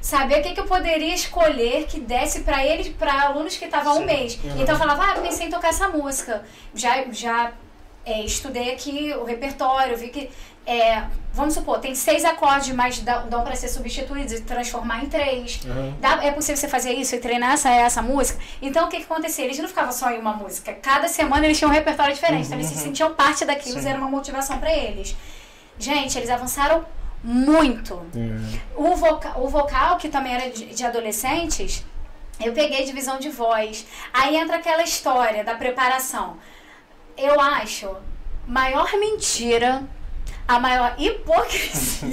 saber 0.00 0.40
o 0.40 0.42
que, 0.42 0.54
que 0.54 0.60
eu 0.60 0.66
poderia 0.66 1.14
escolher 1.14 1.86
que 1.86 2.00
desse 2.00 2.40
pra 2.40 2.64
eles, 2.64 2.88
pra 2.88 3.26
alunos 3.26 3.56
que 3.56 3.66
estavam 3.66 3.98
um 3.98 4.04
mês. 4.04 4.38
Uhum. 4.42 4.62
Então 4.62 4.74
eu 4.74 4.78
falava, 4.78 5.12
ah, 5.12 5.20
pensei 5.20 5.46
em 5.46 5.50
tocar 5.50 5.68
essa 5.68 5.88
música. 5.88 6.42
Já, 6.74 7.04
já 7.12 7.52
é, 8.04 8.22
estudei 8.22 8.72
aqui 8.72 9.12
o 9.14 9.24
repertório, 9.24 9.96
vi 9.96 10.08
que, 10.08 10.30
é, 10.66 11.04
vamos 11.32 11.54
supor, 11.54 11.78
tem 11.80 11.94
seis 11.94 12.24
acordes, 12.24 12.74
mas 12.74 13.00
dá- 13.00 13.20
dão 13.20 13.42
pra 13.42 13.56
ser 13.56 13.68
substituídos 13.68 14.32
e 14.34 14.40
transformar 14.42 15.02
em 15.04 15.08
três. 15.08 15.60
Uhum. 15.64 15.94
Dá- 16.00 16.22
é 16.24 16.30
possível 16.30 16.56
você 16.56 16.68
fazer 16.68 16.92
isso 16.92 17.14
e 17.14 17.18
treinar 17.18 17.52
essa, 17.54 17.70
essa 17.70 18.02
música? 18.02 18.38
Então 18.62 18.86
o 18.86 18.88
que, 18.88 18.98
que 18.98 19.04
acontecia? 19.04 19.44
Eles 19.44 19.58
não 19.58 19.68
ficavam 19.68 19.92
só 19.92 20.10
em 20.10 20.18
uma 20.18 20.32
música. 20.34 20.72
Cada 20.74 21.08
semana 21.08 21.44
eles 21.46 21.58
tinham 21.58 21.70
um 21.70 21.74
repertório 21.74 22.14
diferente. 22.14 22.46
Então 22.46 22.58
eles 22.58 22.68
se 22.68 22.76
sentiam 22.76 23.14
parte 23.14 23.44
daquilo, 23.44 23.80
Sim. 23.80 23.88
era 23.88 23.98
uma 23.98 24.08
motivação 24.08 24.58
pra 24.58 24.72
eles. 24.72 25.16
Gente, 25.78 26.16
eles 26.18 26.30
avançaram 26.30 26.84
muito. 27.24 28.00
É. 28.14 28.60
O, 28.76 28.94
voca 28.94 29.38
o 29.38 29.48
vocal, 29.48 29.96
que 29.96 30.08
também 30.08 30.34
era 30.34 30.50
de, 30.50 30.66
de 30.66 30.84
adolescentes, 30.84 31.84
eu 32.38 32.52
peguei 32.52 32.84
divisão 32.84 33.18
de 33.18 33.28
voz. 33.30 33.86
Aí 34.12 34.36
entra 34.36 34.56
aquela 34.56 34.82
história 34.82 35.42
da 35.42 35.54
preparação. 35.54 36.36
Eu 37.16 37.40
acho 37.40 37.94
maior 38.46 38.90
mentira, 38.98 39.82
a 40.50 40.58
maior 40.58 40.94
hipocrisia. 40.98 42.10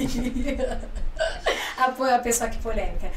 a, 1.76 2.18
pessoa 2.20 2.48
que 2.48 2.58
polêmica. 2.58 3.10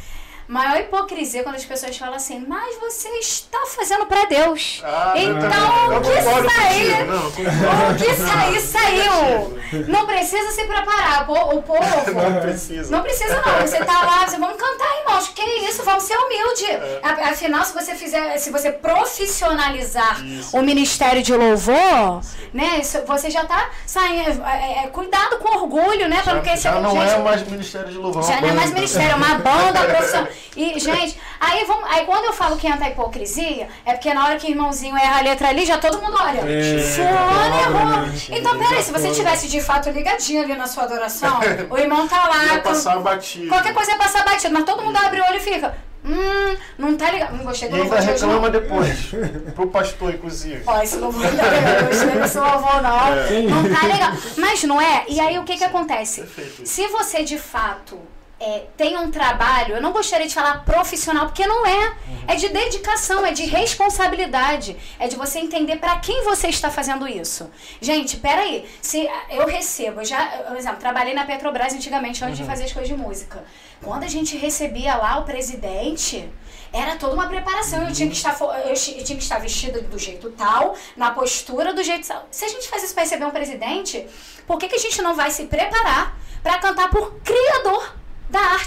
Maior 0.48 0.80
hipocrisia 0.82 1.44
quando 1.44 1.56
as 1.56 1.66
pessoas 1.66 1.98
falam 1.98 2.16
assim, 2.16 2.44
mas 2.48 2.78
você 2.80 3.08
está 3.20 3.60
fazendo 3.68 4.06
pra 4.06 4.26
Deus. 4.26 4.82
Ah, 4.84 5.14
então, 5.16 5.98
o 5.98 6.02
que 6.02 6.22
sair, 6.22 7.06
não, 7.06 7.28
o 7.28 7.96
que 7.96 8.16
sair, 8.16 8.62
saiu. 8.62 9.88
Não 9.88 10.06
precisa 10.06 10.52
se 10.52 10.64
preparar. 10.66 11.30
O, 11.30 11.62
povo. 11.64 11.82
Não 12.14 12.42
precisa. 12.42 12.92
Não 12.92 13.02
precisa 13.02 13.42
não, 13.42 13.62
você 13.62 13.84
tá 13.84 14.02
lá, 14.04 14.28
você, 14.28 14.38
vamos 14.38 14.58
cantar, 14.58 15.00
irmãos. 15.00 15.28
Que 15.30 15.44
isso, 15.70 15.84
vamos 15.84 16.04
ser 16.04 16.18
humilde. 16.18 16.66
É. 16.66 17.02
Afinal, 17.04 17.64
se 17.64 17.74
você 17.74 17.96
fizer, 17.96 18.38
se 18.38 18.50
você 18.50 18.72
profissionalizar 18.72 20.24
Isso. 20.26 20.58
o 20.58 20.62
ministério 20.62 21.22
de 21.22 21.34
louvor, 21.34 22.22
né, 22.54 22.82
você 23.06 23.30
já 23.30 23.46
tá 23.46 23.70
saindo, 23.86 24.44
é, 24.44 24.86
é, 24.86 24.88
cuidado 24.88 25.38
com 25.38 25.58
orgulho, 25.58 26.08
né, 26.08 26.22
Já, 26.26 26.40
querer 26.42 26.58
já 26.58 26.80
não 26.80 26.92
gente, 26.92 27.14
é 27.14 27.18
mais 27.20 27.48
Ministério 27.48 27.92
de 27.92 27.98
Louvor. 27.98 28.24
é 28.24 28.28
já 28.28 28.42
não 28.42 28.50
é 28.50 28.54
mais 28.54 28.72
ministério, 28.72 29.12
é 29.12 29.16
uma 29.16 29.36
banda 29.36 29.84
profissional. 29.90 30.28
E, 30.56 30.80
gente, 30.80 31.18
aí, 31.40 31.64
vamos, 31.66 31.90
aí 31.90 32.06
quando 32.06 32.26
eu 32.26 32.34
falo 32.34 32.58
que 32.58 32.68
entra 32.68 32.86
a 32.86 32.90
hipocrisia, 32.90 33.68
é 33.86 33.94
porque 33.94 34.14
na 34.14 34.26
hora 34.26 34.38
que 34.38 34.48
o 34.48 34.50
irmãozinho 34.50 34.96
erra 34.98 35.20
a 35.20 35.22
letra 35.22 35.50
ali, 35.50 35.66
já 35.66 35.78
todo 35.78 36.02
mundo 36.02 36.18
olha. 36.20 36.42
É, 36.42 36.80
Fulano 36.80 37.60
errou. 37.60 38.02
né? 38.02 38.14
Então, 38.30 38.58
peraí, 38.58 38.84
se 38.84 38.92
você 38.92 39.12
tivesse 39.12 39.48
de 39.48 39.62
fato 39.62 39.90
ligadinho 39.90 40.44
ali 40.44 40.56
na 40.56 40.68
sua 40.68 40.84
adoração, 40.84 41.40
o 41.70 41.78
irmão 41.78 42.08
tá 42.08 42.28
lá. 42.28 42.46
Ia 42.54 42.62
passar 42.62 43.00
batido. 43.00 43.48
Qualquer 43.48 43.74
coisa 43.74 43.92
ia 43.92 43.98
passar 43.98 44.26
batido, 44.26 44.54
mas 44.54 44.64
todo 44.66 44.84
mundo 44.84 44.98
abre 44.98 45.22
o 45.22 45.24
olho 45.24 45.38
e 45.38 45.40
fica. 45.40 45.74
Hum, 46.04 46.58
não 46.78 46.98
tá 46.98 47.12
ligado. 47.12 47.38
Não 47.38 47.46
gostei 47.46 47.70
do 47.70 47.78
louvor 47.78 48.00
de 48.00 48.10
hoje, 48.10 48.22
não. 48.22 48.30
reclama 48.30 48.50
depois. 48.50 49.12
Pro 49.54 49.68
pastor, 49.68 50.14
inclusive. 50.14 50.64
Ó, 50.66 50.82
esse 50.82 50.96
louvor 50.98 51.22
não 51.24 51.38
tá 51.38 51.44
legal. 51.50 51.84
Gostei 51.86 52.22
desse 52.22 52.40
louvor, 52.40 52.82
não. 52.82 53.08
É. 53.08 53.42
Não 53.44 53.64
tá 53.76 53.88
legal. 53.88 54.12
Mas 54.38 54.64
não 54.64 54.82
é? 54.82 55.06
E 55.08 55.20
aí 55.20 55.38
o 55.38 55.44
que 55.44 55.58
que 55.58 55.64
acontece? 55.64 56.22
Perfeito. 56.22 56.68
Se 56.68 56.88
você 56.88 57.24
de 57.24 57.38
fato 57.38 58.00
é, 58.42 58.66
tem 58.76 58.98
um 58.98 59.12
trabalho, 59.12 59.76
eu 59.76 59.82
não 59.82 59.92
gostaria 59.92 60.28
de 60.28 60.34
falar 60.34 60.66
profissional, 60.66 61.28
porque 61.28 61.46
não 61.46 61.66
é. 61.66 61.96
É 62.28 62.36
de 62.36 62.50
dedicação, 62.50 63.26
é 63.26 63.32
de 63.32 63.46
responsabilidade. 63.46 64.76
É 65.00 65.08
de 65.08 65.16
você 65.16 65.40
entender 65.40 65.78
para 65.78 65.98
quem 66.00 66.24
você 66.24 66.48
está 66.48 66.70
fazendo 66.70 67.08
isso. 67.08 67.50
Gente, 67.80 68.18
peraí. 68.18 68.68
Se 68.82 69.08
eu 69.30 69.46
recebo, 69.48 70.02
eu 70.02 70.06
já, 70.06 70.26
por 70.48 70.58
exemplo, 70.58 70.78
trabalhei 70.80 71.14
na 71.14 71.26
Petrobras 71.26 71.74
antigamente, 71.74 72.24
antes 72.24 72.38
de 72.38 72.44
fazer 72.44 72.64
as 72.66 72.74
coisas 72.74 72.90
de 72.90 72.98
música. 72.98 73.44
Quando 73.84 74.04
a 74.04 74.08
gente 74.08 74.36
recebia 74.38 74.96
lá 74.96 75.20
o 75.20 75.24
presidente. 75.24 76.30
Era 76.74 76.96
toda 76.96 77.14
uma 77.16 77.28
preparação. 77.28 77.86
Eu 77.86 77.94
tinha 77.94 78.08
que 78.10 78.16
estar, 78.16 78.34
eu 78.66 78.76
chi- 78.78 78.98
eu 78.98 79.04
tinha 79.04 79.18
que 79.18 79.24
estar 79.24 79.40
vestida 79.40 79.82
do 79.82 80.00
jeito 80.00 80.30
tal, 80.32 80.74
na 80.96 81.12
postura 81.12 81.74
do 81.74 81.84
jeito 81.84 82.08
tal. 82.08 82.26
Se 82.32 82.46
a 82.46 82.48
gente 82.48 82.70
faz 82.70 82.82
isso 82.84 82.94
para 82.94 83.04
receber 83.04 83.26
um 83.26 83.30
presidente, 83.30 84.08
por 84.48 84.58
que, 84.58 84.70
que 84.70 84.76
a 84.76 84.80
gente 84.80 85.02
não 85.02 85.14
vai 85.14 85.32
se 85.32 85.48
preparar 85.48 86.18
para 86.42 86.58
cantar 86.60 86.90
por 86.90 87.16
criador 87.26 87.91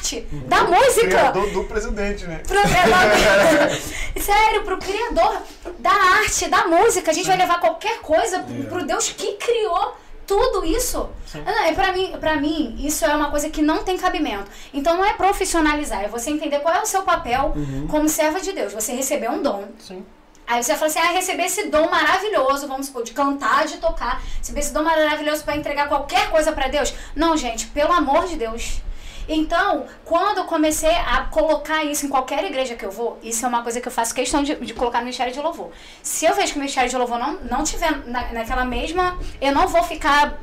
da 0.04 0.16
arte, 0.16 0.20
da 0.46 0.64
música? 0.64 1.06
Criador 1.08 1.50
do 1.50 1.64
presidente, 1.64 2.26
né? 2.26 2.42
Pro 2.46 2.60
criador, 2.60 3.70
sério, 4.20 4.62
pro 4.62 4.78
criador 4.78 5.42
da 5.78 5.90
arte, 5.92 6.48
da 6.48 6.66
música. 6.66 7.10
A 7.10 7.14
gente 7.14 7.26
vai 7.26 7.36
levar 7.36 7.58
qualquer 7.60 8.00
coisa 8.00 8.40
pro, 8.40 8.64
pro 8.64 8.84
Deus 8.86 9.08
que 9.10 9.32
criou 9.34 9.96
tudo 10.26 10.64
isso. 10.64 11.08
Ah, 11.46 11.68
É 11.68 11.72
para 11.72 11.92
mim, 11.92 12.14
para 12.20 12.36
mim, 12.36 12.76
isso 12.78 13.04
é 13.04 13.14
uma 13.14 13.30
coisa 13.30 13.48
que 13.50 13.60
não 13.62 13.82
tem 13.82 13.96
cabimento. 13.96 14.50
Então 14.72 14.96
não 14.96 15.04
é 15.04 15.12
profissionalizar, 15.14 16.02
é 16.04 16.08
você 16.08 16.30
entender 16.30 16.60
qual 16.60 16.74
é 16.74 16.82
o 16.82 16.86
seu 16.86 17.02
papel 17.02 17.52
Uhum. 17.56 17.86
como 17.88 18.08
serva 18.08 18.40
de 18.40 18.52
Deus. 18.52 18.72
Você 18.72 18.92
recebeu 18.92 19.30
um 19.32 19.42
dom. 19.42 19.64
Sim. 19.78 20.04
Aí 20.46 20.62
você 20.62 20.74
fala 20.74 20.86
assim: 20.86 20.98
"Ah, 20.98 21.10
receber 21.12 21.44
esse 21.44 21.68
dom 21.68 21.88
maravilhoso, 21.90 22.68
vamos 22.68 22.86
supor, 22.86 23.02
de 23.02 23.12
cantar, 23.12 23.66
de 23.66 23.78
tocar, 23.78 24.22
receber 24.38 24.60
esse 24.60 24.74
dom 24.74 24.82
maravilhoso 24.82 25.42
para 25.42 25.56
entregar 25.56 25.88
qualquer 25.88 26.30
coisa 26.30 26.52
para 26.52 26.68
Deus". 26.68 26.92
Não, 27.16 27.34
gente, 27.36 27.66
pelo 27.68 27.92
amor 27.92 28.26
de 28.26 28.36
Deus. 28.36 28.82
Então, 29.28 29.86
quando 30.04 30.38
eu 30.38 30.44
comecei 30.44 30.90
a 30.94 31.22
colocar 31.30 31.82
isso 31.84 32.04
em 32.06 32.08
qualquer 32.08 32.44
igreja 32.44 32.74
que 32.74 32.84
eu 32.84 32.90
vou, 32.90 33.18
isso 33.22 33.44
é 33.44 33.48
uma 33.48 33.62
coisa 33.62 33.80
que 33.80 33.88
eu 33.88 33.92
faço 33.92 34.14
questão 34.14 34.42
de, 34.42 34.54
de 34.56 34.74
colocar 34.74 34.98
no 34.98 35.04
Ministério 35.04 35.32
de 35.32 35.40
Louvor. 35.40 35.70
Se 36.02 36.26
eu 36.26 36.34
vejo 36.34 36.52
que 36.52 36.58
o 36.58 36.60
Ministério 36.60 36.90
de 36.90 36.96
Louvor 36.96 37.18
não, 37.18 37.34
não 37.40 37.64
tiver 37.64 38.06
na, 38.06 38.32
naquela 38.32 38.64
mesma. 38.64 39.18
Eu 39.40 39.52
não 39.54 39.66
vou 39.66 39.82
ficar 39.82 40.38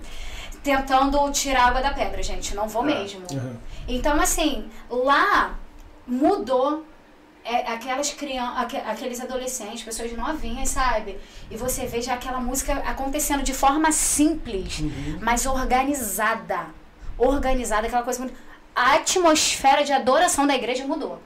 tentando 0.64 1.30
tirar 1.32 1.68
água 1.68 1.82
da 1.82 1.92
pedra, 1.92 2.22
gente. 2.24 2.56
Não 2.56 2.68
vou 2.68 2.84
É. 2.84 2.96
mesmo. 2.96 3.22
Uhum. 3.32 3.56
Então, 3.88 4.20
assim, 4.20 4.70
lá 4.90 5.56
mudou 6.08 6.86
é, 7.44 7.72
aquelas 7.72 8.12
crianças, 8.12 8.76
aqueles 8.88 9.20
adolescentes, 9.20 9.84
pessoas 9.84 10.12
novinhas, 10.14 10.70
sabe? 10.70 11.20
E 11.50 11.58
você 11.58 11.86
vê 11.88 12.02
já 12.02 12.14
aquela 12.14 12.40
música 12.40 12.74
acontecendo 12.86 13.42
de 13.44 13.54
forma 13.54 13.92
simples, 13.92 14.80
Uhum. 14.80 15.20
mas 15.22 15.46
organizada. 15.46 16.68
Organizada, 17.18 17.88
aquela 17.88 18.04
coisa 18.04 18.20
muito. 18.20 18.34
A 18.76 18.94
atmosfera 18.96 19.84
de 19.84 19.92
adoração 19.92 20.48
da 20.48 20.56
igreja 20.56 20.86
mudou. 20.86 21.20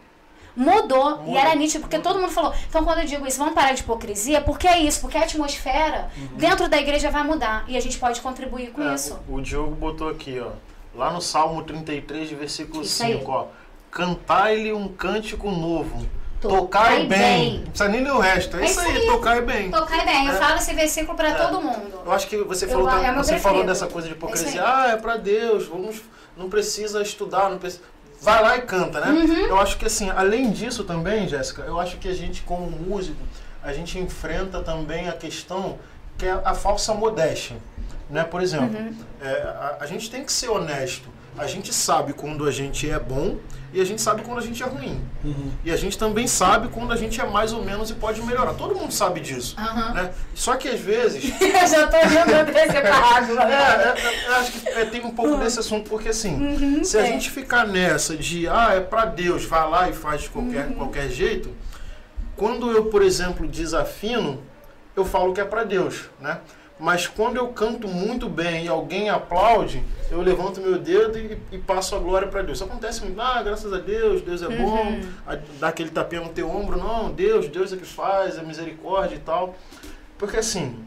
Mudou, 0.56 1.22
e 1.28 1.36
era 1.36 1.54
nítido, 1.54 1.82
porque 1.82 2.00
todo 2.00 2.18
mundo 2.20 2.32
falou. 2.32 2.54
Então, 2.70 2.84
quando 2.86 3.00
eu 3.00 3.06
digo 3.06 3.28
isso, 3.28 3.38
vamos 3.38 3.54
parar 3.54 3.74
de 3.74 3.82
hipocrisia, 3.82 4.40
porque 4.40 4.66
é 4.68 4.80
isso, 4.80 5.02
porque 5.02 5.18
a 5.18 5.24
atmosfera 5.24 6.10
dentro 6.34 6.70
da 6.70 6.78
igreja 6.78 7.12
vai 7.12 7.24
mudar 7.24 7.66
e 7.68 7.76
a 7.76 7.80
gente 7.82 7.98
pode 7.98 8.22
contribuir 8.22 8.72
com 8.72 8.82
É, 8.82 8.96
isso. 8.96 9.20
O, 9.28 9.36
o 9.36 9.42
Diogo 9.42 9.76
botou 9.76 10.08
aqui, 10.10 10.40
ó. 10.40 10.52
Lá 10.98 11.12
no 11.12 11.22
Salmo 11.22 11.62
33, 11.64 12.30
de 12.30 12.36
versículo 12.36 12.84
Isso 12.84 13.04
aí. 13.04 13.18
5, 13.20 13.30
ó. 13.32 13.48
Cantai-lhe 13.92 14.72
um 14.72 14.88
cântico 14.88 15.52
novo. 15.52 16.06
Tocai 16.42 16.58
Tocai 16.60 17.06
bem. 17.06 17.08
bem. 17.08 17.54
Não 17.60 17.64
precisa 17.72 17.90
nem 17.90 18.04
ler 18.04 18.12
o 18.14 18.20
resto. 18.20 18.56
É, 18.58 18.62
É 18.62 18.66
isso 18.66 18.80
aí, 18.80 18.98
aí. 18.98 19.06
tocai 19.08 19.42
bem. 19.42 19.72
Tocar 19.72 20.06
bem, 20.06 20.28
eu 20.28 20.34
É. 20.34 20.38
falo 20.38 20.56
esse 20.58 20.74
versículo 20.74 21.18
pra 21.18 21.30
É. 21.30 21.34
todo 21.34 21.62
mundo. 21.62 22.00
Eu 22.06 22.12
acho 22.14 22.28
que 22.28 22.38
você 22.38 22.64
Eu- 22.66 22.70
falou, 22.70 22.90
é 22.90 23.12
meu 23.12 23.24
você 23.24 23.32
preferido. 23.34 23.42
falou 23.42 23.64
dessa 23.66 23.88
coisa 23.88 24.08
de 24.08 24.14
É 24.14 24.18
hipocrisia. 24.18 24.62
aí. 24.64 24.68
ah, 24.74 24.88
é 24.94 24.96
pra 24.98 25.18
Deus, 25.18 25.66
vamos, 25.68 26.02
não 26.38 26.50
precisa 26.50 27.02
estudar, 27.02 27.50
não 27.50 27.58
precisa. 27.58 27.84
Vai 28.22 28.42
lá 28.42 28.58
e 28.58 28.62
canta, 28.62 29.00
né? 29.00 29.12
Uhum. 29.12 29.48
Eu 29.48 29.60
acho 29.60 29.78
que 29.78 29.86
assim, 29.86 30.10
além 30.10 30.52
disso 30.52 30.84
também, 30.84 31.28
Jéssica, 31.28 31.64
eu 31.64 31.80
acho 31.80 31.98
que 31.98 32.08
a 32.08 32.14
gente, 32.14 32.42
como 32.44 32.70
músico, 32.70 33.22
a 33.62 33.74
gente 33.74 34.00
enfrenta 34.00 34.62
também 34.62 35.10
a 35.10 35.14
questão 35.14 35.78
que 36.18 36.26
é 36.26 36.32
a 36.32 36.54
falsa 36.54 36.94
modéstia. 36.94 37.58
Né? 38.10 38.24
Por 38.24 38.42
exemplo, 38.42 38.78
Uhum. 38.80 38.94
é, 39.22 39.28
a, 39.42 39.78
a 39.82 39.86
gente 39.86 40.10
tem 40.12 40.24
que 40.24 40.32
ser 40.32 40.50
honesto. 40.50 41.10
A 41.38 41.48
gente 41.48 41.74
sabe 41.74 42.14
quando 42.14 42.48
a 42.48 42.52
gente 42.52 42.90
é 42.90 42.98
bom 42.98 43.36
e 43.74 43.82
a 43.82 43.84
gente 43.84 44.02
sabe 44.02 44.22
quando 44.22 44.38
a 44.38 44.42
gente 44.42 44.64
é 44.64 44.66
ruim. 44.66 45.02
Uhum. 45.22 45.52
E 45.66 45.72
a 45.72 45.76
gente 45.76 45.98
também 45.98 46.28
sabe 46.28 46.70
quando 46.70 46.94
a 46.94 46.96
gente 46.96 47.20
é 47.20 47.26
mais 47.26 47.52
ou 47.52 47.62
menos 47.62 47.90
e 47.90 47.94
pode 47.96 48.22
melhorar. 48.22 48.54
Todo 48.54 48.74
mundo 48.74 48.94
sabe 48.94 49.20
disso. 49.20 49.54
Aham. 49.60 49.94
Né? 49.96 50.12
Só 50.34 50.56
que 50.56 50.70
às 50.70 50.80
vezes 50.80 51.26
Eu 51.42 51.68
já 51.68 51.88
tô 51.88 51.98
rindo 51.98 52.54
desse 52.54 52.74
parágrafo. 52.74 53.38
é, 53.42 53.54
é, 53.54 54.08
é, 54.08 54.28
eu 54.30 54.36
acho 54.36 54.52
que 54.54 54.70
é, 54.70 54.86
tem 54.86 55.04
um 55.04 55.12
pouco 55.12 55.36
desse 55.38 55.60
assunto, 55.60 55.90
porque 55.90 56.08
assim, 56.08 56.36
Uhum, 56.36 56.84
se 56.86 56.98
a 56.98 57.04
gente 57.04 57.30
ficar 57.30 57.68
nessa 57.68 58.16
de, 58.16 58.48
ah, 58.48 58.70
é 58.74 58.80
pra 58.80 59.04
Deus, 59.04 59.44
vai 59.44 59.70
lá 59.70 59.90
e 59.90 59.94
faz 59.94 60.22
de 60.22 60.30
qualquer, 60.30 60.68
Uhum. 60.68 60.74
qualquer 60.76 61.10
jeito, 61.10 61.54
quando 62.38 62.72
eu, 62.72 62.86
por 62.86 63.02
exemplo, 63.02 63.46
desafino, 63.46 64.42
eu 64.96 65.04
falo 65.04 65.34
que 65.34 65.42
é 65.42 65.46
pra 65.46 65.66
Deus, 65.66 66.06
né? 66.22 66.40
Mas 66.78 67.08
quando 67.08 67.38
eu 67.38 67.48
canto 67.50 67.88
muito 67.88 68.28
bem 68.28 68.66
e 68.66 68.68
alguém 68.68 69.10
aplaude, 69.10 69.82
eu 70.12 70.22
levanto 70.22 70.60
meu 70.60 70.78
dedo 70.78 71.18
e, 71.18 71.38
e 71.54 71.58
passo 71.58 71.96
a 71.96 72.00
glória 72.00 72.28
pra 72.28 72.42
Deus. 72.42 72.58
Isso 72.58 72.66
acontece 72.66 73.02
muito, 73.02 73.20
ah, 73.22 73.42
graças 73.42 73.72
a 73.72 73.78
Deus, 73.78 74.22
Deus 74.22 74.42
é 74.42 74.50
bom, 74.50 74.82
Uhum. 74.88 75.10
a- 75.26 75.38
dá 75.60 75.70
aquele 75.70 75.90
tapinha 75.90 76.22
no 76.22 76.30
teu 76.30 76.50
ombro, 76.50 76.78
não, 76.78 77.12
Deus, 77.12 77.48
Deus 77.48 77.72
é 77.72 77.78
que 77.78 77.86
faz, 77.86 78.38
é 78.38 78.44
misericórdia 78.44 79.16
e 79.16 79.20
tal. 79.20 79.56
Porque 80.18 80.36
assim, 80.38 80.84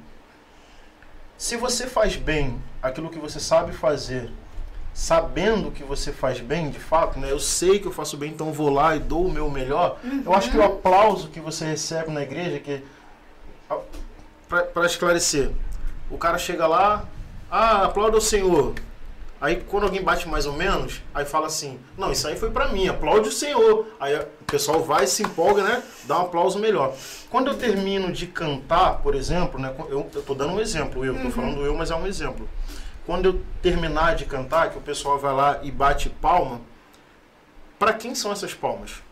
se 1.38 1.56
você 1.56 1.86
faz 1.86 2.16
bem 2.16 2.60
aquilo 2.82 3.08
que 3.08 3.18
você 3.18 3.40
sabe 3.40 3.72
fazer, 3.72 4.30
sabendo 4.92 5.70
que 5.70 5.82
você 5.84 6.12
faz 6.12 6.38
bem, 6.40 6.68
de 6.70 6.78
fato, 6.78 7.18
né? 7.18 7.30
Eu 7.30 7.38
sei 7.40 7.78
que 7.78 7.86
eu 7.86 7.92
faço 7.92 8.16
bem, 8.18 8.32
então 8.32 8.52
vou 8.52 8.68
lá 8.68 8.94
e 8.94 8.98
dou 8.98 9.24
o 9.26 9.32
meu 9.32 9.48
melhor. 9.50 9.98
Eu 10.24 10.34
acho 10.34 10.50
que 10.50 10.56
o 10.58 10.62
aplauso 10.62 11.28
que 11.28 11.40
você 11.40 11.64
recebe 11.64 12.10
na 12.10 12.22
igreja, 12.22 12.58
que 12.58 12.82
para 14.48 14.86
esclarecer, 14.86 15.50
o 16.10 16.18
cara 16.18 16.38
chega 16.38 16.66
lá, 16.66 17.04
ah, 17.50 17.84
aplauda 17.84 18.16
o 18.16 18.20
Senhor. 18.20 18.74
Aí 19.40 19.56
quando 19.56 19.84
alguém 19.84 20.02
bate 20.02 20.28
mais 20.28 20.46
ou 20.46 20.52
menos, 20.52 21.00
aí 21.14 21.24
fala 21.24 21.46
assim, 21.46 21.78
não, 21.96 22.10
isso 22.10 22.26
aí 22.26 22.36
foi 22.36 22.50
pra 22.50 22.68
mim, 22.68 22.88
aplaude 22.88 23.28
o 23.28 23.32
Senhor. 23.32 23.86
Aí 24.00 24.16
o 24.16 24.44
pessoal 24.44 24.82
vai, 24.82 25.06
se 25.06 25.22
empolga, 25.22 25.62
né? 25.62 25.82
Dá 26.04 26.18
um 26.18 26.22
aplauso 26.22 26.58
melhor. 26.58 26.94
Quando 27.30 27.48
eu 27.48 27.56
termino 27.56 28.12
de 28.12 28.26
cantar, 28.26 28.98
por 28.98 29.14
exemplo, 29.14 29.60
né? 29.60 29.72
Eu, 29.88 30.10
eu 30.12 30.22
tô 30.22 30.34
dando 30.34 30.54
um 30.54 30.60
exemplo, 30.60 31.04
eu, 31.04 31.14
tô 31.14 31.30
falando 31.30 31.64
eu, 31.64 31.76
mas 31.76 31.90
é 31.90 31.94
um 31.94 32.06
exemplo. 32.06 32.48
Quando 33.06 33.26
eu 33.26 33.42
terminar 33.62 34.16
de 34.16 34.24
cantar, 34.24 34.70
que 34.70 34.78
o 34.78 34.82
pessoal 34.82 35.18
vai 35.18 35.32
lá 35.32 35.60
e 35.62 35.70
bate 35.70 36.10
palma, 36.10 36.60
para 37.78 37.92
quem 37.92 38.14
são 38.14 38.32
essas 38.32 38.52
palmas? 38.52 39.02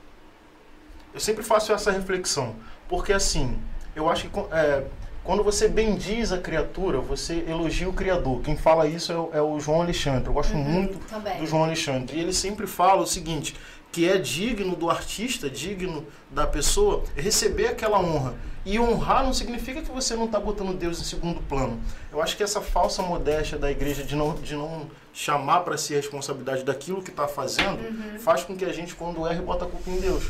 Eu 1.14 1.20
sempre 1.20 1.44
faço 1.44 1.72
essa 1.72 1.92
reflexão, 1.92 2.56
porque 2.88 3.12
assim, 3.12 3.58
eu 3.94 4.10
acho 4.10 4.28
que 4.28 4.38
é, 4.52 4.84
quando 5.26 5.42
você 5.42 5.66
bendiz 5.66 6.30
a 6.30 6.38
criatura, 6.38 7.00
você 7.00 7.44
elogia 7.48 7.88
o 7.88 7.92
Criador. 7.92 8.40
Quem 8.42 8.56
fala 8.56 8.86
isso 8.86 9.10
é 9.10 9.16
o, 9.16 9.30
é 9.34 9.42
o 9.42 9.58
João 9.58 9.82
Alexandre. 9.82 10.28
Eu 10.28 10.32
gosto 10.32 10.56
muito 10.56 10.98
Também. 11.08 11.40
do 11.40 11.46
João 11.46 11.64
Alexandre. 11.64 12.16
E 12.16 12.20
ele 12.20 12.32
sempre 12.32 12.64
fala 12.64 13.02
o 13.02 13.06
seguinte, 13.06 13.56
que 13.90 14.08
é 14.08 14.18
digno 14.18 14.76
do 14.76 14.88
artista, 14.88 15.50
digno 15.50 16.06
da 16.30 16.46
pessoa, 16.46 17.02
receber 17.16 17.66
aquela 17.66 17.98
honra. 17.98 18.34
E 18.64 18.78
honrar 18.78 19.24
não 19.24 19.32
significa 19.32 19.82
que 19.82 19.90
você 19.90 20.14
não 20.14 20.26
está 20.26 20.38
botando 20.38 20.72
Deus 20.72 21.00
em 21.00 21.04
segundo 21.04 21.40
plano. 21.42 21.80
Eu 22.12 22.22
acho 22.22 22.36
que 22.36 22.42
essa 22.44 22.60
falsa 22.60 23.02
modéstia 23.02 23.58
da 23.58 23.70
igreja 23.70 24.04
de 24.04 24.14
não, 24.14 24.32
de 24.34 24.54
não 24.54 24.88
chamar 25.12 25.60
para 25.60 25.76
si 25.76 25.94
a 25.94 25.96
responsabilidade 25.96 26.62
daquilo 26.62 27.02
que 27.02 27.10
está 27.10 27.26
fazendo, 27.26 27.78
faz 28.20 28.44
com 28.44 28.56
que 28.56 28.64
a 28.64 28.72
gente, 28.72 28.94
quando 28.94 29.26
erra, 29.26 29.42
bota 29.42 29.64
a 29.64 29.68
culpa 29.68 29.90
em 29.90 29.98
Deus. 29.98 30.28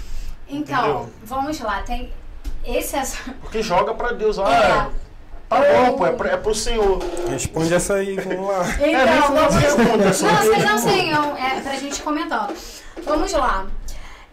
Então, 0.49 0.79
Entendeu? 0.79 1.11
vamos 1.25 1.61
lá. 1.61 1.83
Tem 1.83 2.11
esse 2.67 2.97
ass- 2.97 3.19
Porque 3.41 3.63
joga 3.63 3.95
para 3.95 4.13
Deus. 4.13 4.39
Ah, 4.39 4.51
É. 4.53 4.69
tá 5.49 5.61
bom, 5.61 5.99
pô, 5.99 6.07
é, 6.07 6.13
pra, 6.13 6.31
é 6.31 6.37
pro 6.37 6.55
Senhor. 6.55 6.99
Responde 7.29 7.73
essa 7.75 7.95
aí, 7.95 8.17
vamos 8.17 8.49
lá. 8.49 8.65
É, 8.81 8.91
Então, 8.91 9.01
é 9.01 9.07
Não, 9.07 9.15
não 9.15 9.37
falou. 9.37 9.51
sei, 10.79 11.13
eu- 11.15 11.37
é 11.37 11.61
pra 11.61 11.77
gente 11.77 12.03
comentar. 12.03 12.51
Vamos 13.05 13.33
lá. 13.33 13.67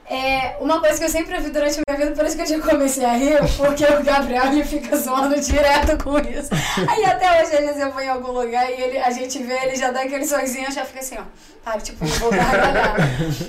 É, 0.09 0.57
uma 0.59 0.81
coisa 0.81 0.97
que 0.99 1.05
eu 1.05 1.09
sempre 1.09 1.35
ouvi 1.35 1.49
durante 1.49 1.79
a 1.79 1.81
minha 1.87 2.05
vida, 2.05 2.15
por 2.15 2.25
isso 2.25 2.35
que 2.35 2.41
eu 2.41 2.45
já 2.45 2.59
comecei 2.59 3.05
a 3.05 3.13
rir, 3.13 3.39
porque 3.55 3.85
o 3.85 4.03
Gabriel 4.03 4.47
ele 4.47 4.63
fica 4.63 4.97
zoando 4.97 5.39
direto 5.39 6.03
com 6.03 6.19
isso. 6.19 6.49
Aí 6.87 7.05
até 7.05 7.41
hoje, 7.41 7.55
às 7.55 7.65
vezes 7.65 7.81
eu 7.81 7.91
vou 7.91 8.01
em 8.01 8.09
algum 8.09 8.31
lugar 8.31 8.69
e 8.69 8.73
ele, 8.73 8.97
a 8.97 9.09
gente 9.11 9.41
vê, 9.41 9.53
ele 9.63 9.75
já 9.75 9.91
dá 9.91 10.01
aquele 10.01 10.25
sorrisinho, 10.25 10.69
já 10.71 10.83
fica 10.83 10.99
assim, 10.99 11.17
ó. 11.17 11.23
Para, 11.63 11.79
tipo, 11.79 12.05
vou. 12.05 12.31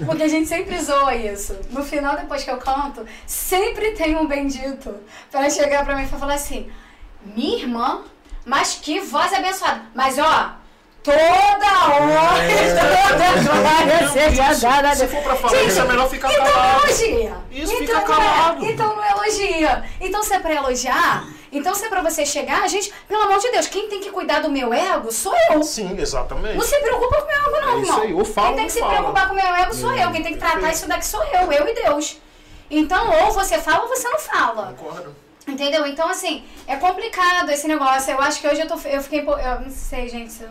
Porque 0.07 0.23
a 0.23 0.29
gente 0.29 0.49
sempre 0.49 0.81
zoa 0.81 1.15
isso. 1.17 1.59
No 1.71 1.85
final, 1.85 2.17
depois 2.17 2.45
que 2.45 2.51
eu 2.51 2.59
canto, 2.59 3.05
sempre 3.27 3.91
tem 3.91 4.17
um 4.17 4.27
bendito 4.27 4.95
pra 5.33 5.51
chegar 5.51 5.85
pra 5.85 5.97
mim 5.97 6.05
e 6.05 6.07
falar 6.07 6.35
assim, 6.35 6.71
minha 7.35 7.59
irmã, 7.59 8.05
mas 8.45 8.79
que 8.81 9.01
voz 9.01 9.33
abençoada. 9.33 9.83
Mas 9.93 10.17
ó, 10.19 10.55
toda 11.05 11.95
hora, 11.95 12.41
toda 13.13 13.43
glória 13.43 14.09
seja 14.09 14.55
dada 14.55 14.97
Se 14.97 15.07
for 15.07 15.23
pra 15.23 15.37
falar 15.37 15.57
Gente, 15.59 15.69
isso, 15.69 15.81
é 15.81 15.85
melhor 15.85 16.09
ficar 16.09 16.33
então 16.33 16.45
não 16.45 16.53
calado. 16.53 16.85
elogia. 16.87 17.35
Isso, 17.53 17.73
então 17.75 17.79
fica 17.79 17.95
não 17.95 18.05
calado. 18.05 18.65
É, 18.65 18.71
então 18.71 18.97
não 18.97 19.05
elogia. 19.05 19.85
Então 20.01 20.23
se 20.23 20.35
é 20.35 20.39
pra 20.41 20.55
elogiar, 20.55 21.25
então 21.53 21.75
se 21.75 21.85
é 21.85 21.89
pra 21.89 22.01
você 22.03 22.25
chegar, 22.27 22.67
gente, 22.69 22.93
pelo 23.07 23.23
amor 23.23 23.39
de 23.39 23.51
Deus, 23.53 23.67
quem 23.69 23.89
tem 23.89 24.01
que 24.01 24.11
cuidar 24.11 24.41
do 24.41 24.51
meu 24.51 24.73
ego 24.73 25.13
sou 25.13 25.35
eu. 25.53 25.63
Sim, 25.63 25.95
exatamente. 25.99 26.57
Não 26.57 26.65
se 26.65 26.77
preocupa 26.81 27.17
com 27.23 27.23
o 27.23 27.27
meu 27.27 27.37
ego, 27.57 27.67
não, 27.67 27.77
É 27.77 27.81
irmão. 27.81 28.01
aí, 28.03 28.15
ou 28.15 28.25
fala 28.25 28.49
Quem 28.49 28.57
tem 28.57 28.67
que 28.67 28.73
se 28.73 28.81
fala. 28.81 28.93
preocupar 28.95 29.27
com 29.29 29.33
o 29.35 29.37
meu 29.37 29.55
ego 29.55 29.75
sou 29.75 29.95
eu. 29.95 30.11
Quem 30.11 30.23
tem 30.23 30.33
que 30.33 30.39
tratar 30.41 30.71
isso 30.73 30.89
daqui 30.89 31.07
sou 31.07 31.23
eu, 31.23 31.53
eu 31.53 31.69
e 31.69 31.75
Deus. 31.75 32.19
Então, 32.71 33.11
ou 33.25 33.33
você 33.33 33.59
fala 33.59 33.83
ou 33.83 33.89
você 33.89 34.09
não 34.09 34.19
fala. 34.19 34.75
Concordo. 34.77 35.15
Entendeu? 35.47 35.87
Então, 35.87 36.09
assim, 36.09 36.43
é 36.67 36.75
complicado 36.77 37.51
esse 37.51 37.69
negócio. 37.69 38.11
Eu 38.11 38.21
acho 38.23 38.41
que 38.41 38.49
hoje 38.49 38.63
eu, 38.63 38.67
tô, 38.67 38.75
eu 38.89 39.03
fiquei. 39.03 39.21
Eu 39.21 39.61
não 39.61 39.71
sei, 39.71 40.09
gente. 40.09 40.33
se 40.33 40.43
eu 40.43 40.49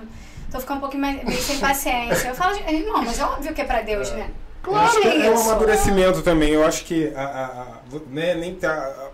tô 0.54 0.60
ficando 0.62 0.78
um 0.78 0.82
pouquinho 0.82 1.02
mais, 1.02 1.24
meio 1.24 1.42
sem 1.42 1.58
paciência. 1.58 2.30
Eu 2.30 2.36
falo, 2.36 2.56
irmão, 2.58 3.04
mas 3.04 3.20
é 3.20 3.24
óbvio 3.26 3.54
que 3.54 3.62
é 3.62 3.66
pra 3.66 3.82
Deus, 3.82 4.12
né? 4.12 4.30
Claro 4.62 5.02
que 5.02 5.08
é 5.08 5.26
é 5.26 5.32
um 5.32 5.42
amadurecimento 5.42 6.22
também. 6.22 6.52
Eu 6.52 6.64
acho 6.66 6.86
que 6.86 7.12
a, 7.16 7.22
a- 7.22 7.46
a- 7.62 8.00
né, 8.10 8.36
nem 8.36 8.56
tá. 8.56 8.72
a- 8.72 9.10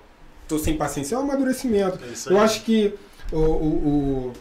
tô 0.48 0.60
sem 0.60 0.76
paciência, 0.78 1.16
é 1.16 1.18
um 1.18 1.22
amadurecimento. 1.22 1.98
É. 2.04 2.32
Eu 2.34 2.40
acho 2.40 2.62
que 2.62 2.94
o, 3.32 3.38
o- 3.38 3.88
o- 4.30 4.34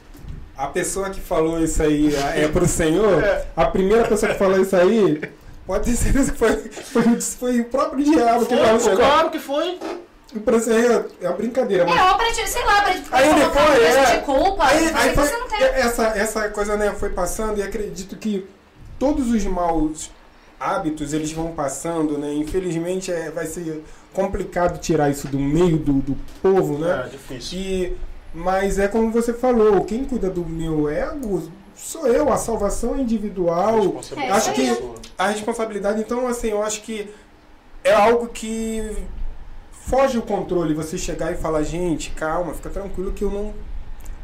a 0.56 0.66
pessoa 0.66 1.08
que 1.10 1.20
falou 1.20 1.62
isso 1.62 1.82
aí 1.82 2.14
é 2.34 2.48
pro 2.48 2.66
Senhor, 2.66 3.22
É. 3.22 3.46
a 3.56 3.64
primeira 3.66 4.06
pessoa 4.08 4.32
que 4.32 4.38
falou 4.38 4.60
isso 4.60 4.74
aí, 4.76 5.20
pode 5.66 5.90
ter 5.90 5.96
certeza 5.96 6.32
que 6.32 6.38
foi, 6.38 6.56
foi, 6.56 7.02
o- 7.04 7.22
foi 7.22 7.60
o 7.60 7.64
próprio 7.66 8.04
diabo 8.04 8.44
que 8.44 8.56
falou 8.56 8.76
isso 8.76 8.90
claro 8.96 9.30
que 9.30 9.38
foi. 9.38 9.78
E 10.34 10.60
Senhor, 10.60 11.06
é 11.22 11.28
uma 11.28 11.36
brincadeira. 11.36 11.86
Mas 11.86 11.98
É, 11.98 12.10
ou 12.10 12.16
pra 12.18 12.26
te, 12.32 12.46
sei 12.48 12.64
lá, 12.64 12.82
pra 12.82 12.92
te 12.92 13.02
Aí 13.10 13.34
depois, 13.34 13.96
é. 13.96 14.16
de 14.16 14.22
culpa. 14.24 14.64
Aí, 14.66 14.78
aí 14.88 14.92
aí 14.94 15.14
foi- 15.14 15.26
você 15.26 15.36
não 15.38 15.48
tem. 15.48 15.58
essa, 15.62 15.78
essa 15.78 16.18
essa 16.18 16.48
coisa 16.50 16.76
né, 16.76 16.92
foi 16.92 17.10
passando 17.10 17.58
e 17.58 17.62
acredito 17.62 18.14
que 18.16 18.46
todos 18.98 19.30
os 19.30 19.44
maus 19.44 20.10
hábitos 20.60 21.12
eles 21.14 21.32
vão 21.32 21.52
passando, 21.52 22.18
né? 22.18 22.32
Infelizmente 22.34 23.10
é, 23.10 23.30
vai 23.30 23.46
ser 23.46 23.82
complicado 24.12 24.78
tirar 24.80 25.08
isso 25.08 25.28
do 25.28 25.38
meio 25.38 25.78
do, 25.78 25.94
do 25.94 26.16
povo, 26.42 26.76
né? 26.78 27.04
É 27.06 27.08
difícil. 27.08 27.58
E, 27.58 27.96
mas 28.34 28.78
é 28.78 28.86
como 28.88 29.10
você 29.10 29.32
falou, 29.32 29.84
quem 29.84 30.04
cuida 30.04 30.28
do 30.28 30.44
meu 30.44 30.88
ego 30.90 31.50
sou 31.74 32.06
eu, 32.06 32.30
a 32.30 32.36
salvação 32.36 32.96
é 32.96 32.98
individual. 32.98 33.98
É, 34.16 34.30
acho 34.30 34.52
que 34.52 34.76
a 35.16 35.28
responsabilidade, 35.28 36.00
então, 36.00 36.26
assim, 36.26 36.48
eu 36.48 36.62
acho 36.62 36.82
que 36.82 37.08
é 37.84 37.94
algo 37.94 38.26
que 38.28 38.96
foge 39.88 40.18
o 40.18 40.22
controle. 40.22 40.74
Você 40.74 40.96
chegar 40.98 41.32
e 41.32 41.36
falar, 41.36 41.62
gente, 41.62 42.10
calma, 42.10 42.54
fica 42.54 42.70
tranquilo 42.70 43.12
que 43.12 43.22
eu 43.24 43.30
não. 43.30 43.52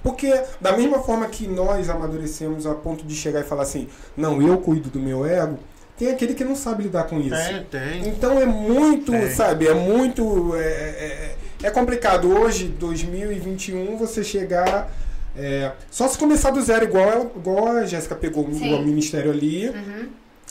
Porque, 0.03 0.31
da 0.61 0.77
mesma 0.77 0.99
forma 1.01 1.27
que 1.29 1.47
nós 1.49 1.89
amadurecemos 1.89 2.67
a 2.67 2.75
ponto 2.75 3.05
de 3.07 3.15
chegar 3.15 3.41
e 3.41 3.45
falar 3.45 3.63
assim, 3.63 3.89
não, 4.17 4.41
eu 4.43 4.59
cuido 4.59 4.91
do 4.91 5.01
meu 5.01 5.25
ego, 5.25 5.59
tem 5.97 6.11
aquele 6.11 6.35
que 6.35 6.45
não 6.45 6.55
sabe 6.55 6.83
lidar 6.83 7.05
com 7.05 7.19
isso. 7.21 7.31
Tem, 7.31 7.63
tem. 7.65 8.09
Então 8.09 8.39
é 8.39 8.45
muito, 8.45 9.13
Tem. 9.13 9.31
sabe, 9.31 9.67
é 9.67 9.73
muito. 9.73 10.55
É, 10.57 10.61
é, 10.61 11.37
é 11.63 11.71
complicado. 11.71 12.29
Hoje, 12.37 12.67
2021, 12.69 13.97
você 13.97 14.23
chegar. 14.23 14.91
é, 15.37 15.73
só 15.91 16.07
se 16.07 16.19
começar 16.19 16.51
do 16.51 16.61
zero, 16.63 16.85
igual, 16.85 17.33
igual 17.37 17.69
a 17.69 17.87
Jéssica 17.87 18.15
pegou 18.15 18.45
o 18.45 18.83
ministério 18.85 19.31
ali, 19.31 19.69
Uhum. 19.69 20.09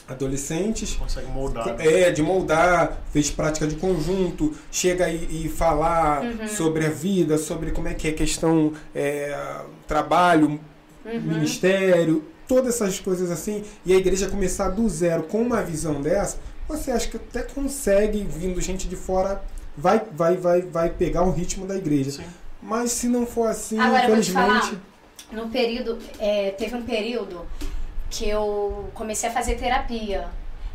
Adolescentes. 0.07 0.93
Consegue 0.95 1.27
moldar. 1.27 1.75
É, 1.79 2.11
de 2.11 2.21
moldar, 2.21 2.97
fez 3.11 3.29
prática 3.31 3.67
de 3.67 3.75
conjunto, 3.75 4.53
chega 4.71 5.09
e, 5.09 5.45
e 5.45 5.49
falar 5.49 6.23
Uhum. 6.23 6.47
sobre 6.47 6.85
a 6.85 6.89
vida, 6.89 7.37
sobre 7.37 7.71
como 7.71 7.87
é 7.87 7.93
que 7.93 8.07
é 8.07 8.11
a 8.11 8.13
questão 8.13 8.73
é, 8.93 9.37
trabalho, 9.87 10.59
Uhum. 11.05 11.19
ministério, 11.21 12.23
todas 12.47 12.75
essas 12.75 12.99
coisas 12.99 13.29
assim, 13.29 13.63
e 13.85 13.93
a 13.93 13.97
igreja 13.97 14.29
começar 14.29 14.69
do 14.69 14.87
zero 14.87 15.23
com 15.23 15.41
uma 15.41 15.61
visão 15.61 16.01
dessa, 16.01 16.37
você 16.67 16.91
acha 16.91 17.09
que 17.09 17.17
até 17.17 17.41
consegue, 17.41 18.23
vindo 18.29 18.59
gente 18.61 18.87
de 18.87 18.95
fora, 18.95 19.43
vai, 19.77 20.01
vai, 20.13 20.37
vai, 20.37 20.61
vai 20.61 20.89
pegar 20.89 21.23
o 21.23 21.31
ritmo 21.31 21.65
da 21.67 21.75
igreja. 21.75 22.11
Sim. 22.11 22.23
Mas 22.61 22.91
se 22.91 23.07
não 23.07 23.25
for 23.25 23.47
assim, 23.49 23.77
Agora, 23.77 24.03
eu 24.05 24.13
vou 24.15 24.21
te 24.23 24.31
infelizmente. 24.31 24.61
falar. 24.67 24.81
No 25.33 25.49
período, 25.49 25.97
é, 26.19 26.51
teve 26.51 26.75
um 26.75 26.83
período 26.83 27.41
que 28.13 28.29
eu 28.29 28.89
comecei 28.93 29.27
a 29.29 29.31
fazer 29.33 29.55
terapia. 29.55 30.27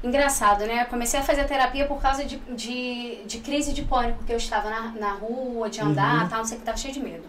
Engraçado, 0.03 0.65
né? 0.67 0.83
Eu 0.83 0.87
comecei 0.87 1.19
a 1.21 1.23
fazer 1.23 1.45
terapia 1.45 1.87
por 1.87 2.01
causa 2.01 2.25
de, 2.25 2.37
de, 2.51 3.23
de 3.27 3.39
crise 3.39 3.73
de 3.73 3.83
pânico, 3.83 4.19
porque 4.19 4.33
eu 4.33 4.37
estava 4.37 4.69
na, 4.71 4.81
na 4.93 5.13
rua, 5.13 5.69
de 5.71 5.81
andar, 5.81 6.23
Uhum. 6.25 6.29
tal, 6.29 6.39
não 6.39 6.45
sei 6.45 6.57
o 6.57 6.61
que, 6.61 6.67
tava 6.67 6.77
cheio 6.79 6.95
de 6.95 7.01
medo. 7.01 7.25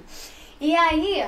E 0.60 0.76
aí, 0.76 1.28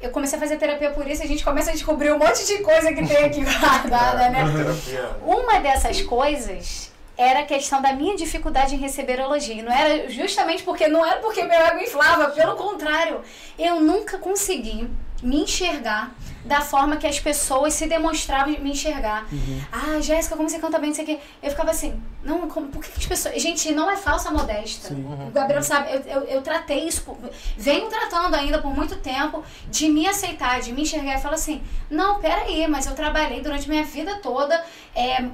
eu 0.00 0.10
comecei 0.10 0.36
a 0.36 0.40
fazer 0.40 0.56
terapia 0.56 0.90
por 0.90 1.06
isso 1.06 1.22
e 1.22 1.24
a 1.24 1.28
gente 1.28 1.44
começa 1.44 1.70
a 1.70 1.72
descobrir 1.74 2.10
um 2.12 2.18
monte 2.18 2.46
de 2.46 2.58
coisa 2.58 2.92
que 2.92 3.06
tem 3.06 3.24
aqui 3.24 3.40
guardada, 3.44 4.28
né? 4.30 4.44
Terapia. 4.50 5.10
Uma 5.24 5.60
dessas 5.60 6.00
coisas 6.02 6.90
era 7.16 7.40
a 7.40 7.44
questão 7.44 7.80
da 7.82 7.92
minha 7.92 8.16
dificuldade 8.16 8.74
em 8.74 8.78
receber 8.78 9.18
elogio. 9.18 9.62
Não 9.62 9.72
era 9.72 10.08
justamente 10.10 10.62
porque 10.62 10.88
não 10.88 11.04
era 11.06 11.20
porque 11.20 11.42
meu 11.42 11.60
ego 11.60 11.78
inflava, 11.80 12.30
pelo 12.30 12.56
contrário, 12.56 13.20
eu 13.58 13.80
nunca 13.80 14.18
consegui 14.18 14.88
me 15.22 15.42
enxergar 15.42 16.12
da 16.44 16.60
forma 16.60 16.96
que 16.96 17.06
as 17.06 17.20
pessoas 17.20 17.72
se 17.74 17.86
demonstravam 17.86 18.52
me 18.58 18.72
enxergar. 18.72 19.24
Ah, 19.70 20.00
Jéssica, 20.00 20.36
como 20.36 20.48
você 20.50 20.58
canta 20.58 20.76
bem, 20.78 20.88
não 20.88 20.94
sei 20.96 21.04
o 21.04 21.06
quê. 21.06 21.18
Eu 21.40 21.50
ficava 21.50 21.70
assim, 21.70 22.02
não, 22.24 22.48
como, 22.48 22.66
por 22.66 22.82
que, 22.82 22.90
que 22.90 22.98
as 22.98 23.06
pessoas. 23.06 23.40
Gente, 23.40 23.70
não 23.70 23.88
é 23.88 23.96
falsa 23.96 24.30
modesta. 24.32 24.88
Sim. 24.88 25.06
O 25.28 25.30
Gabriel 25.30 25.62
sabe, 25.62 25.92
eu, 25.92 26.00
eu, 26.00 26.20
eu 26.24 26.42
tratei 26.42 26.88
isso, 26.88 27.02
por- 27.02 27.16
venho 27.56 27.86
tratando 27.88 28.34
ainda 28.34 28.58
por 28.58 28.74
muito 28.74 28.96
tempo, 28.96 29.44
de 29.70 29.88
me 29.88 30.04
aceitar, 30.08 30.60
de 30.60 30.72
me 30.72 30.82
enxergar 30.82 31.16
e 31.16 31.22
falar 31.22 31.36
assim: 31.36 31.62
não, 31.88 32.20
peraí, 32.20 32.66
mas 32.66 32.86
eu 32.86 32.94
trabalhei 32.94 33.40
durante 33.40 33.68
minha 33.68 33.84
vida 33.84 34.16
toda, 34.16 34.60
é, 34.96 35.24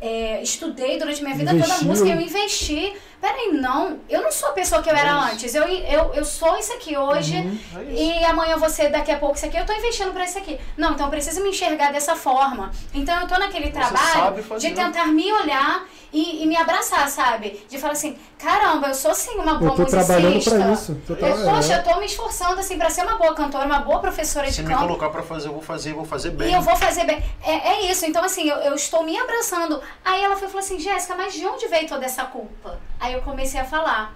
é, 0.00 0.42
estudei 0.42 0.96
durante 0.98 1.22
minha 1.24 1.34
vida 1.34 1.50
toda 1.50 1.64
Investiu. 1.64 1.88
música, 1.88 2.08
eu 2.08 2.20
investi. 2.20 2.94
Peraí, 3.20 3.52
não, 3.52 3.98
eu 4.08 4.22
não 4.22 4.30
sou 4.30 4.50
a 4.50 4.52
pessoa 4.52 4.82
que 4.82 4.90
eu 4.90 4.94
era 4.94 5.10
Isso. 5.10 5.32
antes, 5.32 5.54
eu, 5.54 5.64
eu, 5.66 6.14
eu 6.14 6.24
sou 6.24 6.56
isso 6.58 6.72
aqui 6.74 6.96
hoje. 6.96 7.36
É 7.36 7.82
isso. 7.82 8.02
E 8.02 8.24
amanhã 8.24 8.56
você, 8.56 8.88
daqui 8.88 9.10
a 9.10 9.18
pouco, 9.18 9.36
isso 9.36 9.46
aqui, 9.46 9.56
eu 9.56 9.66
tô 9.66 9.72
investindo 9.72 10.12
pra 10.12 10.24
isso 10.24 10.38
aqui. 10.38 10.58
Não, 10.76 10.92
então 10.92 11.06
eu 11.06 11.10
preciso 11.10 11.42
me 11.42 11.48
enxergar 11.50 11.92
dessa 11.92 12.14
forma. 12.14 12.70
Então 12.94 13.18
eu 13.20 13.26
tô 13.26 13.38
naquele 13.38 13.72
sabe 13.72 13.88
trabalho 13.88 14.58
de 14.58 14.70
tentar 14.72 15.06
me 15.06 15.32
olhar 15.32 15.84
e, 16.12 16.42
e 16.42 16.46
me 16.46 16.56
abraçar, 16.56 17.08
sabe? 17.08 17.64
De 17.68 17.78
falar 17.78 17.94
assim, 17.94 18.16
caramba, 18.38 18.88
eu 18.88 18.94
sou 18.94 19.14
sim 19.14 19.34
uma 19.38 19.54
boa 19.54 19.72
Eu 19.72 19.76
tô 19.76 19.82
musicista. 19.82 20.04
trabalhando 20.14 20.44
pra 20.44 20.72
isso. 20.72 21.02
Tô 21.06 21.12
Eu, 21.14 21.18
tra- 21.18 21.52
poxa, 21.54 21.72
é. 21.74 21.78
eu 21.78 21.82
tô 21.82 21.98
me 22.00 22.06
esforçando 22.06 22.60
assim 22.60 22.78
pra 22.78 22.88
ser 22.90 23.02
uma 23.02 23.16
boa 23.16 23.34
cantora, 23.34 23.66
uma 23.66 23.80
boa 23.80 23.98
professora 23.98 24.46
Se 24.46 24.56
de 24.56 24.62
me 24.62 24.68
canto. 24.68 24.82
colocar 24.86 25.10
pra 25.10 25.22
fazer, 25.22 25.48
eu 25.48 25.52
vou 25.52 25.62
fazer, 25.62 25.90
eu 25.90 25.96
vou 25.96 26.04
fazer 26.04 26.30
bem. 26.30 26.50
E 26.50 26.54
eu 26.54 26.62
vou 26.62 26.76
fazer 26.76 27.04
bem. 27.04 27.22
É, 27.42 27.70
é 27.70 27.90
isso. 27.90 28.06
Então, 28.06 28.22
assim, 28.24 28.48
eu, 28.48 28.56
eu 28.58 28.74
estou 28.74 29.02
me 29.02 29.18
abraçando. 29.18 29.82
Aí 30.04 30.22
ela 30.22 30.36
foi 30.36 30.46
falou 30.48 30.60
assim, 30.60 30.78
Jéssica, 30.78 31.14
mas 31.16 31.34
de 31.34 31.44
onde 31.44 31.66
veio 31.66 31.88
toda 31.88 32.04
essa 32.06 32.24
culpa? 32.24 32.78
Aí 33.06 33.12
eu 33.12 33.22
comecei 33.22 33.60
a 33.60 33.64
falar. 33.64 34.12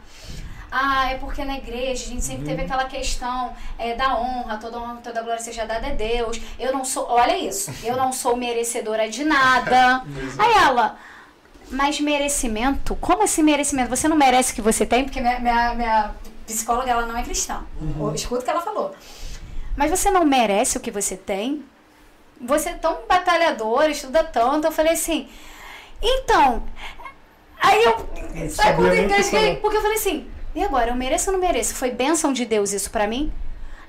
Ah, 0.69 1.13
é 1.13 1.15
porque 1.15 1.45
na 1.45 1.57
igreja 1.57 2.05
a 2.07 2.09
gente 2.09 2.25
sempre 2.25 2.45
teve 2.45 2.63
aquela 2.63 2.85
questão 2.87 3.55
é, 3.79 3.95
da 3.95 4.17
honra, 4.19 4.57
toda 4.57 4.79
honra, 4.79 4.97
toda 4.97 5.23
glória 5.23 5.41
seja 5.41 5.65
dada 5.65 5.87
a 5.87 5.91
Deus. 5.91 6.41
Eu 6.59 6.73
não 6.73 6.85
sou, 6.85 7.07
olha 7.09 7.37
isso, 7.39 7.73
eu 7.85 7.97
não 7.97 8.13
sou 8.13 8.37
merecedora 8.37 9.09
de 9.09 9.25
nada. 9.25 10.03
Aí 10.37 10.55
ela, 10.55 10.99
mas 11.71 12.01
merecimento? 12.01 12.97
Como 12.97 13.23
assim 13.23 13.45
merecimento? 13.45 13.91
Você 13.91 14.09
não 14.09 14.17
merece 14.17 14.51
o 14.53 14.55
que 14.57 14.63
você 14.63 14.85
tem? 14.85 15.05
Porque 15.05 15.21
minha, 15.21 15.39
minha, 15.39 15.75
minha 15.75 16.11
psicóloga, 16.45 16.91
ela 16.91 17.07
não 17.07 17.17
é 17.17 17.23
cristã. 17.23 17.63
Escuta 18.13 18.43
o 18.43 18.45
que 18.45 18.51
ela 18.51 18.61
falou. 18.61 18.93
Mas 19.77 19.89
você 19.89 20.11
não 20.11 20.25
merece 20.25 20.77
o 20.77 20.81
que 20.81 20.91
você 20.91 21.17
tem? 21.17 21.65
Você 22.41 22.71
é 22.71 22.75
tão 22.75 22.99
batalhador, 23.09 23.85
estuda 23.85 24.25
tanto. 24.25 24.67
Eu 24.67 24.73
falei 24.73 24.95
assim, 24.95 25.29
então. 26.03 26.65
Aí 27.61 27.83
eu. 27.85 28.49
Sabe 28.51 28.77
quando 28.77 28.89
eu 28.89 29.05
engasguei? 29.05 29.57
Porque 29.57 29.77
eu 29.77 29.83
falei 29.83 29.97
assim, 29.97 30.27
e 30.55 30.65
agora? 30.65 30.91
Eu 30.91 30.95
mereço 30.95 31.31
ou 31.31 31.37
não 31.37 31.41
mereço? 31.47 31.75
Foi 31.75 31.91
bênção 31.91 32.33
de 32.33 32.45
Deus 32.45 32.73
isso 32.73 32.91
pra 32.91 33.07
mim? 33.07 33.33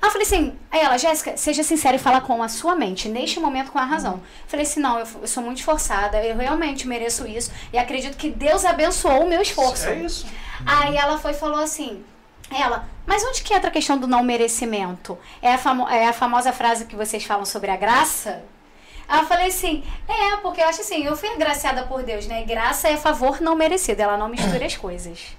Aí 0.01 0.07
eu 0.07 0.11
falei 0.11 0.26
assim, 0.26 0.57
aí 0.72 0.82
ela, 0.82 0.97
Jéssica, 0.97 1.38
seja 1.38 1.61
sincera 1.61 1.95
e 1.95 1.99
fala 1.99 2.19
com 2.22 2.41
a 2.41 2.49
sua 2.49 2.74
mente, 2.76 3.07
neste 3.07 3.39
momento 3.39 3.72
com 3.72 3.78
a 3.78 3.86
razão. 3.86 4.13
Eu 4.15 4.22
falei 4.47 4.65
assim, 4.65 4.80
não, 4.80 4.97
eu, 4.99 5.05
eu 5.22 5.28
sou 5.28 5.43
muito 5.43 5.59
esforçada, 5.59 6.24
eu 6.26 6.36
realmente 6.36 6.88
mereço 6.88 7.28
isso 7.28 7.51
e 7.72 7.78
acredito 7.78 8.17
que 8.17 8.32
Deus 8.32 8.65
abençoou 8.65 9.26
o 9.26 9.30
meu 9.30 9.41
esforço. 9.43 9.88
É 9.88 9.95
isso. 9.99 10.26
Aí 10.65 10.97
ela 10.97 11.19
foi 11.19 11.32
e 11.32 11.36
falou 11.36 11.59
assim, 11.61 12.03
ela, 12.51 12.88
mas 13.05 13.24
onde 13.24 13.43
que 13.43 13.53
entra 13.53 13.69
a 13.69 13.72
questão 13.72 13.95
do 13.97 14.07
não 14.07 14.24
merecimento? 14.24 15.17
É 15.39 15.53
a, 15.53 15.57
famo- 15.59 15.88
é 15.88 16.07
a 16.07 16.13
famosa 16.13 16.51
frase 16.51 16.86
que 16.86 16.95
vocês 16.95 17.24
falam 17.24 17.45
sobre 17.45 17.69
a 17.69 17.78
graça? 17.78 18.43
Aí 19.12 19.20
eu 19.20 19.28
falei 19.28 19.47
assim, 19.47 19.84
é, 20.07 20.38
porque 20.38 20.62
eu 20.62 20.68
acho 20.70 20.80
assim, 20.80 21.03
eu 21.03 21.18
fui 21.18 21.28
agraciada 21.28 21.84
por 21.84 22.01
Deus, 22.01 22.26
né? 22.28 22.43
Graça 22.43 22.88
é 22.88 22.95
favor 22.95 23.41
não 23.41 23.57
merecido, 23.57 24.01
ela 24.01 24.16
não 24.16 24.30
mistura 24.30 24.66
as 24.66 24.78
coisas. 24.78 25.36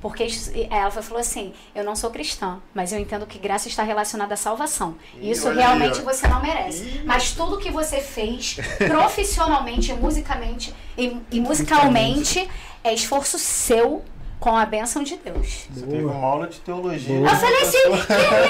Porque 0.00 0.26
ela 0.68 0.90
falou 0.90 1.20
assim, 1.20 1.52
eu 1.72 1.84
não 1.84 1.94
sou 1.94 2.10
cristã, 2.10 2.58
mas 2.74 2.92
eu 2.92 2.98
entendo 2.98 3.26
que 3.26 3.38
graça 3.38 3.68
está 3.68 3.84
relacionada 3.84 4.34
à 4.34 4.36
salvação. 4.36 4.96
Ih, 5.20 5.30
Isso 5.30 5.48
realmente 5.50 6.00
você 6.00 6.26
não 6.26 6.42
merece. 6.42 7.02
Mas 7.04 7.30
tudo 7.30 7.58
que 7.58 7.70
você 7.70 8.00
fez 8.00 8.56
profissionalmente, 8.88 9.92
musicamente 9.92 10.74
e, 10.98 11.16
e 11.30 11.38
musicalmente 11.38 12.50
é 12.82 12.92
esforço 12.92 13.38
seu 13.38 14.02
com 14.40 14.56
a 14.56 14.64
bênção 14.64 15.02
de 15.04 15.16
Deus. 15.22 15.66
Você 15.70 15.86
teve 15.86 16.02
uma 16.04 16.26
aula 16.26 16.46
de 16.48 16.58
teologia. 16.60 17.14
Boa. 17.14 17.30
Eu 17.30 17.36
falei 17.36 17.62
assim, 17.62 17.78
que 17.78 17.88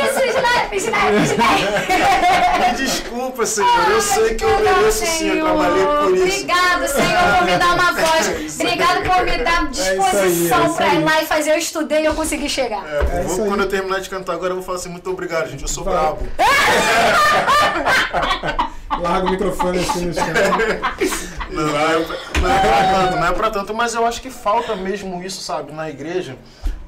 isso, 0.06 0.24
Snap, 0.38 0.72
Snap, 0.74 1.12
Snap. 1.24 2.76
Desculpa, 2.76 3.44
Senhor. 3.44 3.90
Eu 3.90 4.00
sei 4.00 4.34
que 4.36 4.44
eu 4.44 4.60
mereço 4.60 5.04
sim. 5.04 5.26
Eu 5.28 5.44
trabalhei 5.44 5.84
por 5.84 6.14
isso. 6.14 6.22
Obrigado, 6.22 6.86
Senhor, 6.88 7.36
por 7.38 7.44
me 7.44 7.58
dar 7.58 7.74
uma 7.74 7.92
voz. 8.00 8.28
Obrigado 8.60 9.02
por 9.02 9.24
me 9.24 9.38
dar 9.44 9.68
disposição 9.68 10.58
É 10.58 10.62
aí, 10.62 10.70
é 10.70 10.74
pra 10.76 10.94
ir 10.94 11.04
lá 11.04 11.22
e 11.22 11.26
fazer. 11.26 11.50
Eu 11.50 11.58
estudei 11.58 12.02
e 12.02 12.04
eu 12.06 12.14
consegui 12.14 12.48
chegar. 12.48 12.84
É, 12.86 13.18
É 13.18 13.22
vou- 13.24 13.46
quando 13.46 13.60
eu 13.62 13.68
terminar 13.68 14.00
de 14.00 14.08
cantar 14.08 14.34
agora, 14.34 14.52
eu 14.52 14.56
vou 14.56 14.64
falar 14.64 14.78
assim, 14.78 14.90
muito 14.90 15.10
obrigado, 15.10 15.48
gente. 15.50 15.62
Eu 15.62 15.68
sou 15.68 15.82
Vai. 15.82 15.94
brabo. 15.94 16.20
Larga 19.00 19.26
o 19.26 19.30
microfone 19.30 19.78
assim 19.80 20.06
no 20.06 20.14
chão. 20.14 20.24
Não, 21.52 21.66
não 21.66 21.78
é, 21.78 21.98
não 22.40 22.50
é 22.50 22.60
pra 22.60 22.92
tanto, 22.92 23.16
não 23.16 23.26
é 23.26 23.32
pra 23.32 23.50
tanto, 23.50 23.74
mas 23.74 23.94
eu 23.94 24.06
acho 24.06 24.20
que 24.20 24.30
falta 24.30 24.74
mesmo 24.76 25.22
isso, 25.22 25.42
sabe, 25.42 25.72
na 25.72 25.88
igreja. 25.88 26.36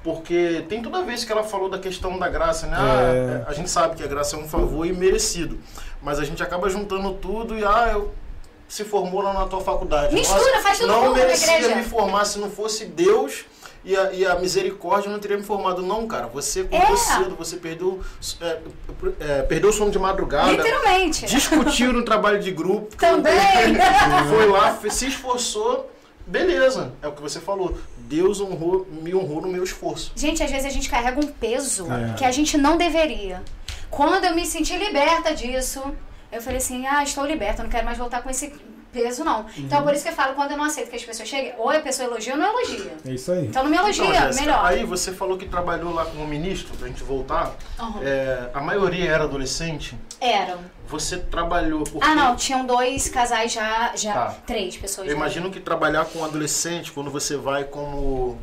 Porque 0.03 0.65
tem 0.69 0.83
toda 0.83 1.03
vez 1.03 1.25
que 1.25 1.31
ela 1.31 1.45
falou 1.45 1.69
da 1.69 1.79
questão 1.79 2.19
da 2.19 2.29
graça, 2.29 2.67
né? 2.67 2.77
É. 2.77 3.45
Ah, 3.47 3.51
a 3.51 3.53
gente 3.53 3.71
sabe 3.71 3.95
que 3.95 4.03
a 4.03 4.07
graça 4.07 4.35
é 4.35 4.39
um 4.39 4.49
favor 4.49 4.85
imerecido. 4.85 5.61
Mas 6.03 6.19
a 6.19 6.25
gente 6.25 6.43
acaba 6.43 6.69
juntando 6.69 7.13
tudo 7.15 7.57
e, 7.57 7.65
ah, 7.65 7.91
eu 7.93 8.13
se 8.69 8.85
formou 8.85 9.21
lá 9.23 9.33
na 9.33 9.47
tua 9.47 9.61
faculdade. 9.61 10.15
Mistura, 10.15 10.61
faz 10.61 10.79
tudo 10.79 10.89
Não 10.89 11.13
merecia 11.15 11.59
igreja. 11.59 11.77
me 11.77 11.85
formar 11.85 12.25
se 12.25 12.39
não 12.39 12.51
fosse 12.51 12.87
Deus 12.87 13.45
e 13.85 13.97
a, 13.97 14.13
e 14.13 14.25
a 14.27 14.37
misericórdia 14.37 15.11
não 15.11 15.19
teria 15.19 15.37
me 15.37 15.43
formado. 15.43 15.83
Não, 15.83 16.07
cara, 16.07 16.27
você 16.27 16.67
É. 16.71 16.77
acordou 16.79 16.97
cedo, 16.97 17.35
você 17.37 17.57
perdeu, 17.57 18.01
é, 18.41 18.59
é, 19.21 19.43
perdeu 19.43 19.71
o 19.71 19.73
sono 19.73 19.91
de 19.91 19.99
madrugada. 19.99 20.51
Literalmente. 20.53 21.27
Discutiu 21.27 21.93
no 21.93 22.05
trabalho 22.05 22.41
de 22.41 22.51
grupo. 22.51 22.95
Também. 22.97 23.33
Foi 24.31 24.47
lá, 24.47 24.79
se 24.91 25.07
esforçou, 25.09 25.91
beleza. 26.27 26.93
É 27.03 27.09
o 27.09 27.13
que 27.13 27.21
você 27.23 27.41
falou. 27.41 27.77
Deus 27.99 28.41
honrou, 28.41 28.87
me 28.91 29.15
honrou 29.15 29.41
no 29.43 29.49
meu 29.49 29.65
esforço. 29.65 30.13
Gente, 30.15 30.43
às 30.43 30.51
vezes 30.51 30.67
a 30.67 30.71
gente 30.71 30.89
carrega 30.89 31.19
um 31.19 31.27
peso 31.29 31.87
É. 31.91 32.15
que 32.15 32.25
a 32.25 32.31
gente 32.31 32.57
não 32.59 32.77
deveria. 32.77 33.43
Quando 33.91 34.25
eu 34.25 34.35
me 34.35 34.47
senti 34.47 34.77
liberta 34.77 35.35
disso, 35.35 35.83
Eu 36.35 36.41
falei 36.41 36.57
assim, 36.57 36.87
ah, 36.87 37.03
estou 37.03 37.27
liberta, 37.27 37.63
não 37.63 37.69
quero 37.69 37.85
mais 37.85 37.99
voltar 37.99 38.23
com 38.23 38.31
esse 38.31 38.55
peso, 38.93 39.25
não. 39.25 39.47
Então, 39.57 39.83
por 39.83 39.95
isso 39.95 40.05
que 40.05 40.11
eu 40.11 40.15
falo, 40.15 40.35
quando 40.35 40.51
eu 40.53 40.57
não 40.57 40.65
aceito 40.65 40.91
que 40.91 40.97
as 40.97 41.05
pessoas 41.05 41.29
cheguem, 41.29 41.55
ou 41.59 41.71
a 41.71 41.81
pessoa 41.81 42.07
elogia 42.09 42.35
ou 42.35 42.39
não 42.39 42.47
elogia. 42.47 42.95
É 43.07 43.11
isso 43.11 43.33
aí. 43.33 43.47
Então 43.47 43.63
não 43.65 43.71
me 43.71 43.77
elogia, 43.77 44.05
Então, 44.05 44.15
Jéssica, 44.15 44.45
melhor. 44.45 44.65
Aí 44.65 44.85
você 44.85 45.13
falou 45.13 45.39
que 45.39 45.47
trabalhou 45.49 45.93
lá 45.95 46.05
como 46.05 46.27
ministro, 46.27 46.77
pra 46.77 46.87
gente 46.89 47.03
voltar. 47.03 47.53
Uhum. 47.81 48.01
É, 48.03 48.51
a 48.53 48.61
maioria 48.61 49.11
era 49.11 49.25
adolescente. 49.25 49.97
Eram. 50.21 50.59
Você 50.87 51.17
trabalhou 51.17 51.85
porque... 51.85 52.07
Ah, 52.07 52.15
não, 52.15 52.37
tinham 52.37 52.67
dois 52.67 53.09
casais 53.09 53.53
já, 53.53 53.93
já 53.97 54.13
Tá. 54.13 54.37
três 54.47 54.77
pessoas. 54.77 55.09
Eu 55.09 55.17
imagino 55.17 55.51
que 55.51 55.59
trabalhar 55.59 56.05
com 56.05 56.23
adolescente, 56.23 56.93
quando 56.93 57.11
você 57.11 57.37
vai 57.37 57.65
como, 57.65 58.39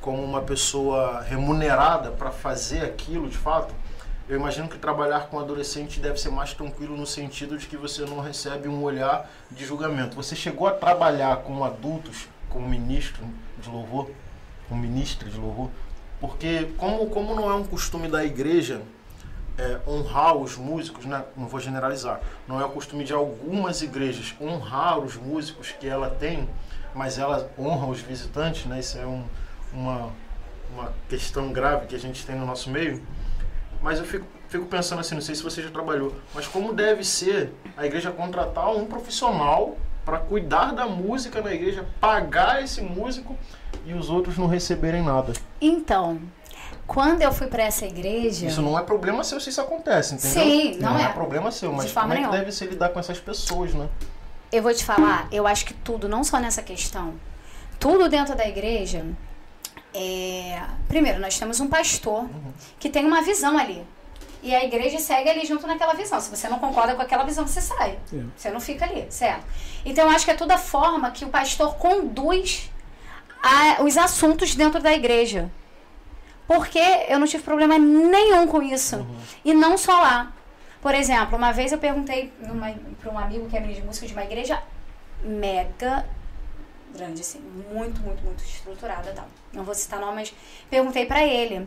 como 0.00 0.22
uma 0.22 0.42
pessoa 0.42 1.22
remunerada 1.22 2.10
para 2.10 2.30
fazer 2.30 2.80
aquilo 2.84 3.28
de 3.28 3.38
fato, 3.38 3.72
eu 4.28 4.36
imagino 4.36 4.68
que 4.68 4.76
trabalhar 4.76 5.28
com 5.28 5.38
adolescente 5.38 6.00
deve 6.00 6.18
ser 6.18 6.30
mais 6.30 6.52
tranquilo 6.52 6.96
no 6.96 7.06
sentido 7.06 7.56
de 7.56 7.66
que 7.66 7.76
você 7.76 8.04
não 8.04 8.18
recebe 8.18 8.68
um 8.68 8.82
olhar 8.82 9.30
de 9.50 9.64
julgamento. 9.64 10.16
Você 10.16 10.34
chegou 10.34 10.66
a 10.66 10.72
trabalhar 10.72 11.36
com 11.38 11.64
adultos, 11.64 12.28
como 12.48 12.68
ministro 12.68 13.24
de 13.62 13.70
louvor, 13.70 14.10
como 14.68 14.80
ministra 14.80 15.28
de 15.28 15.38
louvor, 15.38 15.70
porque 16.20 16.72
como, 16.76 17.08
como 17.08 17.36
não 17.36 17.48
é 17.48 17.54
um 17.54 17.62
costume 17.62 18.08
da 18.08 18.24
igreja 18.24 18.82
é, 19.58 19.78
honrar 19.86 20.36
os 20.36 20.56
músicos, 20.56 21.04
né? 21.04 21.24
não 21.36 21.46
vou 21.46 21.60
generalizar, 21.60 22.20
não 22.48 22.60
é 22.60 22.64
o 22.64 22.70
costume 22.70 23.04
de 23.04 23.12
algumas 23.12 23.80
igrejas 23.80 24.34
honrar 24.40 24.98
os 24.98 25.16
músicos 25.16 25.70
que 25.70 25.88
ela 25.88 26.10
tem, 26.10 26.48
mas 26.94 27.16
ela 27.16 27.48
honra 27.58 27.86
os 27.86 28.00
visitantes, 28.00 28.66
né? 28.66 28.80
isso 28.80 28.98
é 28.98 29.06
um, 29.06 29.24
uma, 29.72 30.10
uma 30.74 30.92
questão 31.08 31.52
grave 31.52 31.86
que 31.86 31.94
a 31.94 31.98
gente 31.98 32.26
tem 32.26 32.34
no 32.34 32.44
nosso 32.44 32.70
meio. 32.70 33.02
Mas 33.86 34.00
eu 34.00 34.04
fico, 34.04 34.26
fico 34.48 34.66
pensando 34.66 34.98
assim, 34.98 35.14
não 35.14 35.22
sei 35.22 35.36
se 35.36 35.44
você 35.44 35.62
já 35.62 35.70
trabalhou, 35.70 36.12
mas 36.34 36.44
como 36.48 36.72
deve 36.72 37.04
ser 37.04 37.52
a 37.76 37.86
igreja 37.86 38.10
contratar 38.10 38.74
um 38.74 38.84
profissional 38.84 39.76
para 40.04 40.18
cuidar 40.18 40.72
da 40.72 40.86
música 40.86 41.40
na 41.40 41.54
igreja, 41.54 41.86
pagar 42.00 42.64
esse 42.64 42.80
músico 42.80 43.36
e 43.84 43.94
os 43.94 44.10
outros 44.10 44.36
não 44.36 44.48
receberem 44.48 45.04
nada. 45.04 45.34
Então, 45.60 46.20
quando 46.84 47.22
eu 47.22 47.30
fui 47.30 47.46
pra 47.46 47.62
essa 47.62 47.86
igreja. 47.86 48.48
Isso 48.48 48.60
não 48.60 48.76
é 48.76 48.82
problema 48.82 49.22
seu 49.22 49.38
se 49.38 49.50
isso 49.50 49.60
acontece, 49.60 50.16
entendeu? 50.16 50.42
Sim, 50.42 50.78
não 50.80 50.98
é. 50.98 51.04
é. 51.04 51.08
problema 51.10 51.52
seu, 51.52 51.72
mas 51.72 51.92
como 51.92 52.12
é 52.12 52.16
que 52.16 52.22
nenhuma. 52.22 52.36
deve 52.36 52.50
ser 52.50 52.66
lidar 52.66 52.88
com 52.88 52.98
essas 52.98 53.20
pessoas, 53.20 53.72
né? 53.72 53.88
Eu 54.50 54.64
vou 54.64 54.74
te 54.74 54.84
falar, 54.84 55.28
eu 55.30 55.46
acho 55.46 55.64
que 55.64 55.74
tudo, 55.74 56.08
não 56.08 56.24
só 56.24 56.40
nessa 56.40 56.60
questão, 56.60 57.14
tudo 57.78 58.08
dentro 58.08 58.34
da 58.34 58.48
igreja. 58.48 59.06
É... 59.96 60.62
Primeiro, 60.88 61.18
nós 61.20 61.38
temos 61.38 61.58
um 61.60 61.68
pastor 61.68 62.28
que 62.78 62.88
tem 62.90 63.04
uma 63.06 63.22
visão 63.22 63.56
ali. 63.58 63.82
E 64.42 64.54
a 64.54 64.62
igreja 64.64 64.98
segue 64.98 65.28
ali 65.30 65.44
junto 65.46 65.66
naquela 65.66 65.94
visão. 65.94 66.20
Se 66.20 66.30
você 66.30 66.48
não 66.48 66.58
concorda 66.58 66.94
com 66.94 67.02
aquela 67.02 67.24
visão, 67.24 67.46
você 67.46 67.60
sai. 67.60 67.98
É. 68.12 68.22
Você 68.36 68.50
não 68.50 68.60
fica 68.60 68.84
ali, 68.84 69.06
certo? 69.10 69.44
Então, 69.84 70.04
eu 70.08 70.14
acho 70.14 70.24
que 70.24 70.30
é 70.30 70.34
toda 70.34 70.54
a 70.54 70.58
forma 70.58 71.10
que 71.10 71.24
o 71.24 71.28
pastor 71.28 71.74
conduz 71.76 72.70
a- 73.42 73.82
os 73.82 73.96
assuntos 73.96 74.54
dentro 74.54 74.80
da 74.80 74.92
igreja. 74.92 75.50
Porque 76.46 76.78
eu 77.08 77.18
não 77.18 77.26
tive 77.26 77.42
problema 77.42 77.76
nenhum 77.78 78.46
com 78.46 78.62
isso. 78.62 79.04
E 79.44 79.52
não 79.52 79.76
só 79.76 79.98
lá. 80.00 80.32
Por 80.80 80.94
exemplo, 80.94 81.36
uma 81.36 81.52
vez 81.52 81.72
eu 81.72 81.78
perguntei 81.78 82.32
para 83.00 83.10
um 83.10 83.18
amigo 83.18 83.48
que 83.48 83.56
é 83.56 83.60
ministro 83.60 83.82
de 83.82 83.86
música 83.88 84.06
de 84.06 84.12
uma 84.12 84.22
igreja 84.24 84.62
mega 85.24 86.06
grande, 86.94 87.20
assim, 87.20 87.40
muito, 87.72 88.00
muito, 88.00 88.22
muito 88.24 88.42
estruturada 88.42 89.10
e 89.10 89.14
tal. 89.14 89.28
Não 89.52 89.64
vou 89.64 89.74
citar 89.74 90.00
nome, 90.00 90.14
mas 90.16 90.34
perguntei 90.70 91.06
para 91.06 91.24
ele 91.24 91.66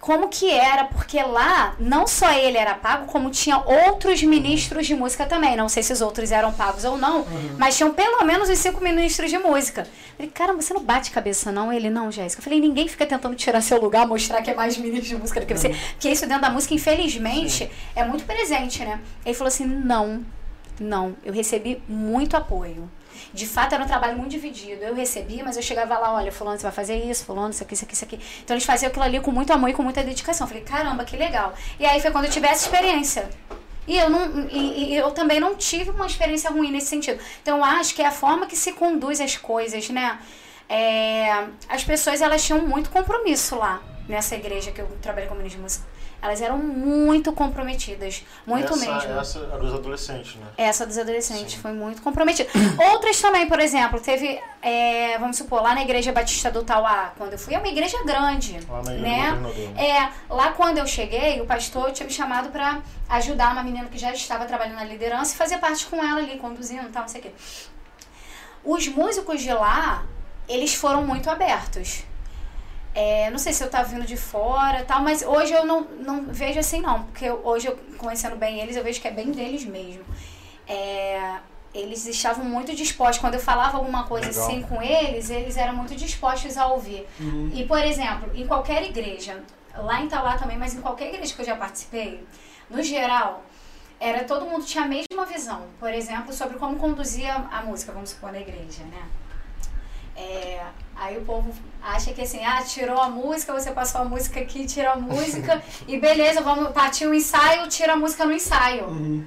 como 0.00 0.28
que 0.28 0.50
era, 0.50 0.84
porque 0.84 1.22
lá 1.22 1.76
não 1.78 2.06
só 2.06 2.32
ele 2.32 2.56
era 2.56 2.74
pago, 2.74 3.04
como 3.06 3.30
tinha 3.30 3.58
outros 3.58 4.22
ministros 4.22 4.86
de 4.86 4.94
música 4.94 5.26
também. 5.26 5.54
Não 5.54 5.68
sei 5.68 5.82
se 5.82 5.92
os 5.92 6.00
outros 6.00 6.32
eram 6.32 6.52
pagos 6.54 6.84
ou 6.84 6.96
não, 6.96 7.26
mas 7.58 7.76
tinham 7.76 7.92
pelo 7.92 8.24
menos 8.24 8.48
os 8.48 8.58
cinco 8.58 8.82
ministros 8.82 9.30
de 9.30 9.36
música. 9.36 9.82
Eu 9.82 10.16
Falei, 10.16 10.30
caramba, 10.30 10.62
você 10.62 10.72
não 10.72 10.82
bate 10.82 11.10
cabeça 11.10 11.52
não? 11.52 11.70
Ele, 11.70 11.90
não, 11.90 12.10
Jéssica. 12.10 12.40
Eu 12.40 12.44
falei, 12.44 12.60
ninguém 12.60 12.88
fica 12.88 13.04
tentando 13.04 13.36
tirar 13.36 13.60
seu 13.60 13.78
lugar, 13.78 14.06
mostrar 14.06 14.40
que 14.40 14.50
é 14.50 14.54
mais 14.54 14.76
ministro 14.78 15.06
de 15.06 15.16
música 15.16 15.40
do 15.40 15.46
que 15.46 15.54
você. 15.54 15.68
Porque 15.68 16.08
isso 16.08 16.26
dentro 16.26 16.42
da 16.42 16.50
música, 16.50 16.72
infelizmente, 16.72 17.70
é 17.94 18.02
muito 18.02 18.24
presente, 18.24 18.82
né? 18.82 19.00
Ele 19.24 19.34
falou 19.34 19.48
assim, 19.48 19.66
não, 19.66 20.24
não, 20.80 21.14
eu 21.22 21.32
recebi 21.32 21.82
muito 21.86 22.38
apoio. 22.38 22.90
De 23.32 23.46
fato, 23.46 23.74
era 23.74 23.84
um 23.84 23.86
trabalho 23.86 24.16
muito 24.16 24.30
dividido. 24.30 24.82
Eu 24.82 24.94
recebi, 24.94 25.42
mas 25.42 25.56
eu 25.56 25.62
chegava 25.62 25.98
lá, 25.98 26.14
olha, 26.14 26.32
fulano, 26.32 26.58
você 26.58 26.64
vai 26.64 26.72
fazer 26.72 26.96
isso, 26.96 27.24
fulano, 27.24 27.50
isso 27.50 27.62
aqui, 27.62 27.74
isso 27.74 27.84
aqui, 27.84 27.94
isso 27.94 28.04
aqui. 28.04 28.20
Então 28.42 28.54
eles 28.54 28.64
faziam 28.64 28.88
aquilo 28.88 29.04
ali 29.04 29.20
com 29.20 29.30
muito 29.30 29.52
amor 29.52 29.70
e 29.70 29.72
com 29.72 29.82
muita 29.82 30.02
dedicação. 30.02 30.46
Eu 30.46 30.48
falei, 30.48 30.64
caramba, 30.64 31.04
que 31.04 31.16
legal. 31.16 31.54
E 31.78 31.86
aí 31.86 32.00
foi 32.00 32.10
quando 32.10 32.24
eu 32.24 32.30
tive 32.30 32.46
essa 32.46 32.64
experiência. 32.64 33.28
E 33.86 33.96
eu, 33.96 34.10
não, 34.10 34.48
e, 34.50 34.92
e 34.92 34.96
eu 34.96 35.10
também 35.10 35.40
não 35.40 35.54
tive 35.54 35.90
uma 35.90 36.06
experiência 36.06 36.50
ruim 36.50 36.70
nesse 36.70 36.88
sentido. 36.88 37.20
Então 37.42 37.58
eu 37.58 37.64
acho 37.64 37.94
que 37.94 38.02
é 38.02 38.06
a 38.06 38.12
forma 38.12 38.46
que 38.46 38.56
se 38.56 38.72
conduz 38.72 39.20
as 39.20 39.36
coisas, 39.36 39.88
né? 39.90 40.18
É, 40.68 41.46
as 41.68 41.82
pessoas 41.82 42.20
elas 42.20 42.44
tinham 42.44 42.64
muito 42.66 42.90
compromisso 42.90 43.56
lá 43.56 43.82
nessa 44.08 44.36
igreja 44.36 44.70
que 44.70 44.80
eu 44.80 44.86
trabalhei 45.02 45.28
como 45.28 45.38
ministro 45.38 45.58
de 45.58 45.62
música. 45.64 45.86
Elas 46.22 46.42
eram 46.42 46.58
muito 46.58 47.32
comprometidas, 47.32 48.24
muito 48.46 48.74
essa, 48.74 48.76
mesmo. 48.76 49.20
Essa 49.20 49.38
é 49.38 49.58
dos 49.58 49.74
adolescentes, 49.74 50.36
né? 50.36 50.46
Essa 50.58 50.86
dos 50.86 50.98
adolescentes 50.98 51.54
Sim. 51.54 51.60
foi 51.60 51.72
muito 51.72 52.02
comprometida. 52.02 52.48
Outras 52.92 53.18
também, 53.20 53.48
por 53.48 53.58
exemplo, 53.58 53.98
teve, 53.98 54.38
é, 54.60 55.16
vamos 55.18 55.38
supor, 55.38 55.62
lá 55.62 55.74
na 55.74 55.82
Igreja 55.82 56.12
Batista 56.12 56.50
do 56.50 56.62
Tauá, 56.62 57.14
quando 57.16 57.32
eu 57.32 57.38
fui, 57.38 57.54
é 57.54 57.58
uma 57.58 57.68
igreja 57.68 57.96
grande. 58.04 58.60
Lá 58.68 58.82
na 58.82 58.94
Ilha 58.94 59.02
né? 59.02 59.30
do 59.30 59.36
Governador. 59.42 59.82
É, 59.82 60.12
lá 60.28 60.52
quando 60.52 60.78
eu 60.78 60.86
cheguei, 60.86 61.40
o 61.40 61.46
pastor 61.46 61.90
tinha 61.92 62.06
me 62.06 62.12
chamado 62.12 62.50
pra 62.50 62.82
ajudar 63.08 63.52
uma 63.52 63.62
menina 63.62 63.88
que 63.88 63.96
já 63.96 64.12
estava 64.12 64.44
trabalhando 64.44 64.76
na 64.76 64.84
liderança 64.84 65.34
e 65.34 65.36
fazer 65.38 65.56
parte 65.58 65.86
com 65.86 65.96
ela 65.96 66.18
ali, 66.18 66.38
conduzindo 66.38 66.86
e 66.86 66.90
tal, 66.90 67.02
não 67.02 67.08
sei 67.08 67.20
o 67.20 67.24
quê. 67.24 67.32
Os 68.62 68.88
músicos 68.88 69.40
de 69.40 69.52
lá, 69.52 70.04
eles 70.46 70.74
foram 70.74 71.06
muito 71.06 71.30
abertos. 71.30 72.04
É, 72.94 73.30
não 73.30 73.38
sei 73.38 73.52
se 73.52 73.62
eu 73.62 73.70
tava 73.70 73.88
vindo 73.88 74.04
de 74.04 74.16
fora 74.16 74.84
tal, 74.84 75.00
mas 75.02 75.22
hoje 75.22 75.52
eu 75.52 75.64
não, 75.64 75.82
não 75.82 76.24
vejo 76.24 76.58
assim 76.58 76.80
não, 76.80 77.04
porque 77.04 77.24
eu- 77.24 77.40
hoje 77.44 77.68
eu 77.68 77.76
conhecendo 77.96 78.34
bem 78.36 78.58
eles, 78.60 78.74
eu 78.76 78.82
vejo 78.82 79.00
que 79.00 79.06
é 79.06 79.12
bem 79.12 79.30
deles 79.30 79.64
mesmo. 79.64 80.04
É, 80.66 81.36
eles 81.72 82.04
estavam 82.06 82.44
muito 82.44 82.74
dispostos, 82.74 83.18
quando 83.18 83.34
eu 83.34 83.40
falava 83.40 83.78
alguma 83.78 84.04
coisa 84.04 84.26
Legal. 84.28 84.44
assim 84.44 84.62
com 84.62 84.82
eles, 84.82 85.30
eles 85.30 85.56
eram 85.56 85.74
muito 85.76 85.94
dispostos 85.94 86.56
a 86.58 86.66
ouvir. 86.66 87.06
E, 87.54 87.64
por 87.64 87.78
exemplo, 87.84 88.30
em 88.34 88.44
qualquer 88.46 88.82
igreja, 88.82 89.40
lá 89.76 90.00
em 90.00 90.08
Tauá 90.08 90.36
também, 90.36 90.58
mas 90.58 90.74
em 90.74 90.80
qualquer 90.80 91.14
igreja 91.14 91.32
que 91.32 91.40
eu 91.42 91.46
já 91.46 91.54
participei, 91.56 92.24
no 92.68 92.82
geral, 92.82 93.44
era 94.00 94.24
todo 94.24 94.46
mundo 94.46 94.64
tinha 94.64 94.82
a 94.84 94.88
mesma 94.88 95.24
visão, 95.26 95.62
por 95.78 95.92
exemplo, 95.94 96.32
sobre 96.32 96.58
como 96.58 96.76
conduzia 96.76 97.34
a 97.34 97.62
música, 97.62 97.92
vamos 97.92 98.10
supor, 98.10 98.32
na 98.32 98.40
igreja, 98.40 98.82
né? 98.84 99.02
É, 100.16 100.60
aí 100.96 101.16
o 101.16 101.22
povo 101.22 101.52
acha 101.82 102.12
que 102.12 102.22
assim, 102.22 102.44
ah, 102.44 102.62
tirou 102.62 103.00
a 103.00 103.08
música, 103.08 103.52
você 103.52 103.70
passou 103.70 104.02
a 104.02 104.04
música 104.04 104.40
aqui, 104.40 104.66
tira 104.66 104.92
a 104.92 104.96
música, 104.96 105.62
e 105.88 105.98
beleza, 105.98 106.42
vamos 106.42 106.72
partir 106.72 107.06
o 107.06 107.14
ensaio, 107.14 107.68
tira 107.68 107.94
a 107.94 107.96
música 107.96 108.24
no 108.24 108.32
ensaio. 108.32 108.86
Uhum. 108.86 109.24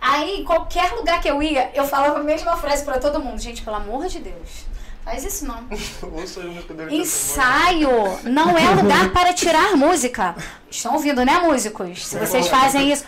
Aí, 0.00 0.40
em 0.40 0.44
qualquer 0.44 0.92
lugar 0.92 1.20
que 1.20 1.28
eu 1.28 1.42
ia, 1.42 1.70
eu 1.74 1.86
falava 1.86 2.20
a 2.20 2.22
mesma 2.22 2.56
frase 2.56 2.84
pra 2.84 2.98
todo 2.98 3.18
mundo. 3.20 3.40
Gente, 3.40 3.62
pelo 3.62 3.76
amor 3.76 4.06
de 4.06 4.20
Deus, 4.20 4.66
faz 5.04 5.24
isso 5.24 5.44
não. 5.44 5.64
Ensaio 6.90 8.20
não 8.24 8.56
é 8.56 8.68
lugar 8.80 9.10
para 9.12 9.32
tirar 9.32 9.76
música. 9.76 10.36
Estão 10.70 10.94
ouvindo, 10.94 11.24
né, 11.24 11.40
músicos? 11.40 12.06
Se 12.06 12.18
vocês 12.18 12.46
fazem 12.46 12.92
isso. 12.92 13.04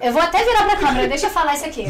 Eu 0.00 0.12
vou 0.12 0.22
até 0.22 0.42
virar 0.44 0.64
pra 0.64 0.76
câmera, 0.76 1.08
deixa 1.08 1.26
eu 1.26 1.30
falar 1.30 1.54
isso 1.54 1.64
aqui. 1.66 1.86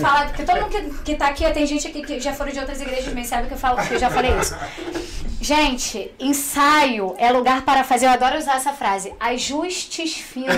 Falar, 0.00 0.26
porque 0.28 0.42
todo 0.44 0.60
mundo 0.60 0.70
que, 0.70 0.82
que 1.04 1.14
tá 1.14 1.28
aqui, 1.28 1.48
tem 1.52 1.66
gente 1.66 1.86
aqui 1.86 2.02
que 2.02 2.20
já 2.20 2.32
foram 2.32 2.52
de 2.52 2.58
outras 2.58 2.80
igrejas 2.80 3.04
também, 3.06 3.24
sabe 3.24 3.48
que 3.48 3.54
eu, 3.54 3.58
falo, 3.58 3.76
que 3.86 3.94
eu 3.94 3.98
já 3.98 4.10
falei 4.10 4.32
isso. 4.40 4.54
Gente, 5.40 6.12
ensaio 6.20 7.14
é 7.18 7.30
lugar 7.32 7.62
para 7.62 7.82
fazer, 7.82 8.06
eu 8.06 8.10
adoro 8.10 8.38
usar 8.38 8.56
essa 8.56 8.72
frase, 8.72 9.12
ajustes 9.18 10.14
finos. 10.14 10.54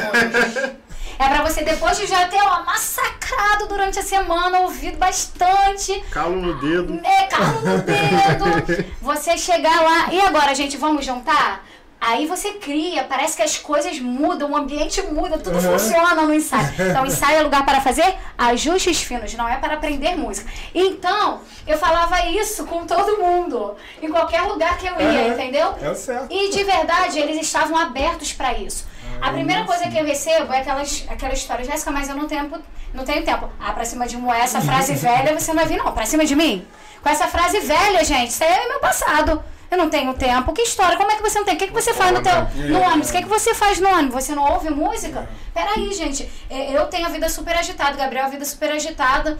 É 1.18 1.29
pra 1.29 1.43
você, 1.43 1.62
depois 1.62 1.97
de 1.97 2.07
já 2.07 2.27
ter 2.27 2.41
ó, 2.43 2.64
massacrado 2.64 3.66
durante 3.68 3.99
a 3.99 4.03
semana, 4.03 4.61
ouvido 4.61 4.99
bastante, 4.99 6.03
Calo 6.11 6.37
no 6.37 6.55
dedo. 6.61 7.01
é, 7.05 7.27
carro 7.27 7.61
no 7.61 7.79
dedo. 7.79 8.85
Você 9.01 9.39
chegar 9.39 9.81
lá. 9.81 10.12
E 10.12 10.20
agora, 10.20 10.55
gente, 10.55 10.77
vamos 10.77 11.05
juntar? 11.07 11.64
Aí 12.07 12.27
você 12.27 12.53
cria, 12.53 13.05
parece 13.05 13.35
que 13.37 13.43
as 13.43 13.57
coisas 13.57 13.99
mudam, 13.99 14.51
o 14.51 14.57
ambiente 14.57 15.01
muda, 15.03 15.39
tudo 15.39 15.57
Uhum. 15.57 15.79
funciona 15.79 16.15
no 16.23 16.35
ensaio. 16.35 16.69
Então, 16.91 17.07
ensaio 17.07 17.39
é 17.39 17.43
lugar 17.43 17.65
para 17.65 17.81
fazer 17.81 18.15
ajustes 18.37 19.01
finos, 19.03 19.33
não 19.35 19.49
é 19.49 19.57
para 19.57 19.75
aprender 19.75 20.15
música. 20.17 20.51
Então, 20.75 21.41
eu 21.67 21.79
falava 21.79 22.27
isso 22.27 22.67
com 22.67 22.85
todo 22.87 23.17
mundo, 23.19 23.75
em 24.03 24.11
qualquer 24.11 24.43
lugar 24.43 24.77
que 24.77 24.87
eu 24.87 25.01
ia, 25.01 25.23
Uhum. 25.29 25.33
entendeu? 25.33 25.75
É 25.81 25.91
o 25.91 25.95
certo. 25.95 26.27
E 26.31 26.51
de 26.51 26.63
verdade, 26.65 27.19
eles 27.19 27.41
estavam 27.41 27.77
abertos 27.79 28.33
para 28.33 28.53
isso. 28.53 28.87
A 29.23 29.31
primeira 29.31 29.65
coisa 29.65 29.89
que 29.89 29.97
eu 29.97 30.05
recebo 30.05 30.53
é 30.53 30.59
aquelas, 30.61 31.05
aquela 31.09 31.33
história, 31.33 31.65
Jéssica, 31.65 31.91
mas 31.91 32.09
eu 32.09 32.17
não 32.17 32.27
tenho, 32.27 32.51
não 32.93 33.05
tenho 33.05 33.23
tempo. 33.25 33.49
Ah, 33.61 33.73
pra 33.73 33.85
cima 33.85 34.07
de 34.07 34.17
Moé, 34.17 34.41
essa 34.41 34.61
frase 34.61 34.93
velha 35.07 35.39
você 35.39 35.53
não 35.53 35.57
vai 35.63 35.67
vir, 35.67 35.79
não. 35.79 35.93
Pra 35.93 36.05
cima 36.05 36.25
de 36.25 36.35
mim? 36.37 36.67
Com 37.03 37.09
essa 37.09 37.27
frase 37.29 37.61
velha, 37.61 38.05
gente, 38.05 38.31
isso 38.31 38.43
aí 38.45 38.51
é 38.53 38.69
meu 38.69 38.81
passado. 38.81 39.43
Eu 39.71 39.79
não 39.79 39.91
tenho 39.91 40.15
tempo. 40.15 40.53
Que 40.53 40.62
história? 40.62 40.97
Como 40.97 41.11
é 41.11 41.17
que 41.17 41.23
você 41.23 41.39
não 41.39 41.45
tem? 41.45 41.55
O 41.55 41.59
que, 41.59 41.67
que 41.67 41.73
você 41.73 41.93
faz 41.93 42.12
no, 42.12 42.23
teu, 42.23 42.33
no 42.69 42.81
ônibus? 42.81 43.11
O 43.11 43.12
que, 43.12 43.23
que 43.23 43.29
você 43.29 43.55
faz 43.55 43.81
no 43.81 43.89
ônibus? 43.89 44.25
Você 44.25 44.35
não 44.35 44.53
ouve 44.53 44.71
música? 44.71 45.29
Peraí, 45.53 45.93
gente. 45.93 46.31
É, 46.49 46.77
Eu 46.77 46.87
tenho 46.87 47.07
a 47.07 47.11
vida 47.11 47.29
super 47.29 47.57
agitada, 47.57 47.97
Gabriel 47.97 48.27
a 48.27 48.29
vida 48.29 48.45
super 48.45 48.71
agitada. 48.71 49.39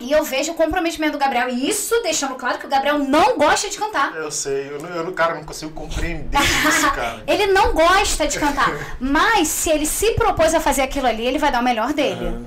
E 0.00 0.10
eu 0.10 0.24
vejo 0.24 0.52
o 0.52 0.54
comprometimento 0.54 1.12
do 1.12 1.18
Gabriel. 1.18 1.48
E 1.48 1.68
isso 1.68 2.00
deixando 2.02 2.34
claro 2.34 2.58
que 2.58 2.66
o 2.66 2.68
Gabriel 2.68 2.98
não 2.98 3.38
gosta 3.38 3.68
de 3.70 3.78
cantar. 3.78 4.14
Eu 4.16 4.30
sei, 4.32 4.68
eu, 4.68 4.78
eu, 4.78 5.12
cara, 5.12 5.34
não 5.34 5.44
consigo 5.44 5.70
compreender 5.72 6.38
isso, 6.40 6.90
cara. 6.92 7.22
Ele 7.26 7.46
não 7.46 7.72
gosta 7.72 8.26
de 8.26 8.38
cantar. 8.38 8.96
Mas 8.98 9.48
se 9.48 9.70
ele 9.70 9.86
se 9.86 10.12
propôs 10.12 10.54
a 10.54 10.60
fazer 10.60 10.82
aquilo 10.82 11.06
ali, 11.06 11.24
ele 11.24 11.38
vai 11.38 11.52
dar 11.52 11.60
o 11.60 11.64
melhor 11.64 11.92
dele. 11.92 12.26
Aham. 12.26 12.46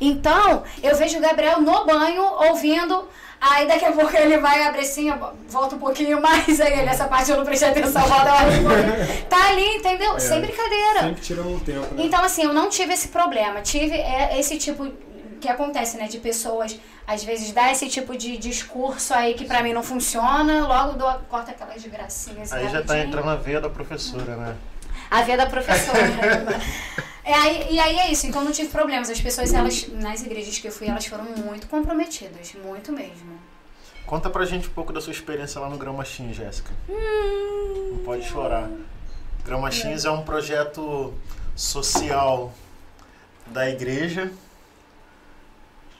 Então, 0.00 0.62
eu 0.82 0.96
vejo 0.96 1.18
o 1.18 1.20
Gabriel 1.20 1.60
no 1.60 1.84
banho 1.84 2.22
ouvindo. 2.48 3.08
Aí 3.46 3.68
daqui 3.68 3.84
a 3.84 3.92
pouco 3.92 4.16
ele 4.16 4.38
vai 4.38 4.62
abrir 4.66 4.80
assim, 4.80 5.12
volta 5.50 5.76
um 5.76 5.78
pouquinho 5.78 6.18
mais, 6.20 6.58
aí 6.62 6.80
ele, 6.80 6.88
essa 6.88 7.06
parte 7.06 7.30
eu 7.30 7.36
não 7.36 7.44
prestei 7.44 7.68
atenção, 7.68 8.02
um 8.02 8.08
pouquinho. 8.08 9.26
Tá 9.28 9.48
ali, 9.48 9.76
entendeu? 9.76 10.18
Sem 10.18 10.40
brincadeira. 10.40 11.00
Sempre 11.00 11.20
tirando 11.20 11.54
um 11.54 11.60
tempo, 11.60 11.94
né? 11.94 12.04
Então, 12.06 12.24
assim, 12.24 12.44
eu 12.44 12.54
não 12.54 12.70
tive 12.70 12.94
esse 12.94 13.08
problema. 13.08 13.60
Tive 13.60 13.96
é, 13.96 14.40
esse 14.40 14.56
tipo 14.56 14.90
que 15.42 15.46
acontece, 15.46 15.98
né? 15.98 16.08
De 16.08 16.16
pessoas, 16.18 16.74
às 17.06 17.22
vezes, 17.22 17.52
dar 17.52 17.70
esse 17.70 17.86
tipo 17.86 18.16
de 18.16 18.38
discurso 18.38 19.12
aí 19.12 19.34
que 19.34 19.44
pra 19.44 19.62
mim 19.62 19.74
não 19.74 19.82
funciona, 19.82 20.66
logo 20.66 20.94
dou, 20.94 21.12
corta 21.28 21.50
aquelas 21.50 21.84
gracinhas. 21.84 22.50
Aí 22.50 22.70
já 22.70 22.82
tá 22.82 22.98
entrando 22.98 23.28
a 23.28 23.36
veia 23.36 23.60
da 23.60 23.68
professora, 23.68 24.36
né? 24.36 24.56
A 25.10 25.20
veia 25.20 25.36
da 25.36 25.46
professora. 25.46 26.00
é, 27.24 27.34
aí, 27.34 27.74
e 27.74 27.80
aí 27.80 27.98
é 28.00 28.12
isso, 28.12 28.26
então 28.26 28.44
não 28.44 28.52
tive 28.52 28.68
problemas. 28.68 29.08
As 29.08 29.20
pessoas, 29.20 29.54
elas, 29.54 29.88
nas 29.88 30.22
igrejas 30.22 30.58
que 30.58 30.68
eu 30.68 30.72
fui, 30.72 30.88
elas 30.88 31.06
foram 31.06 31.24
muito 31.24 31.66
comprometidas, 31.68 32.54
muito 32.62 32.92
mesmo. 32.92 33.38
Conta 34.06 34.28
pra 34.28 34.44
gente 34.44 34.68
um 34.68 34.72
pouco 34.72 34.92
da 34.92 35.00
sua 35.00 35.12
experiência 35.12 35.58
lá 35.58 35.70
no 35.70 35.78
Gramachim, 35.78 36.32
Jéssica. 36.34 36.70
Hum. 36.88 37.92
Não 37.92 37.98
pode 38.04 38.24
chorar. 38.28 38.68
Gramachins 39.44 40.04
é 40.04 40.10
um 40.10 40.22
projeto 40.22 41.14
social 41.56 42.52
da 43.46 43.70
igreja. 43.70 44.30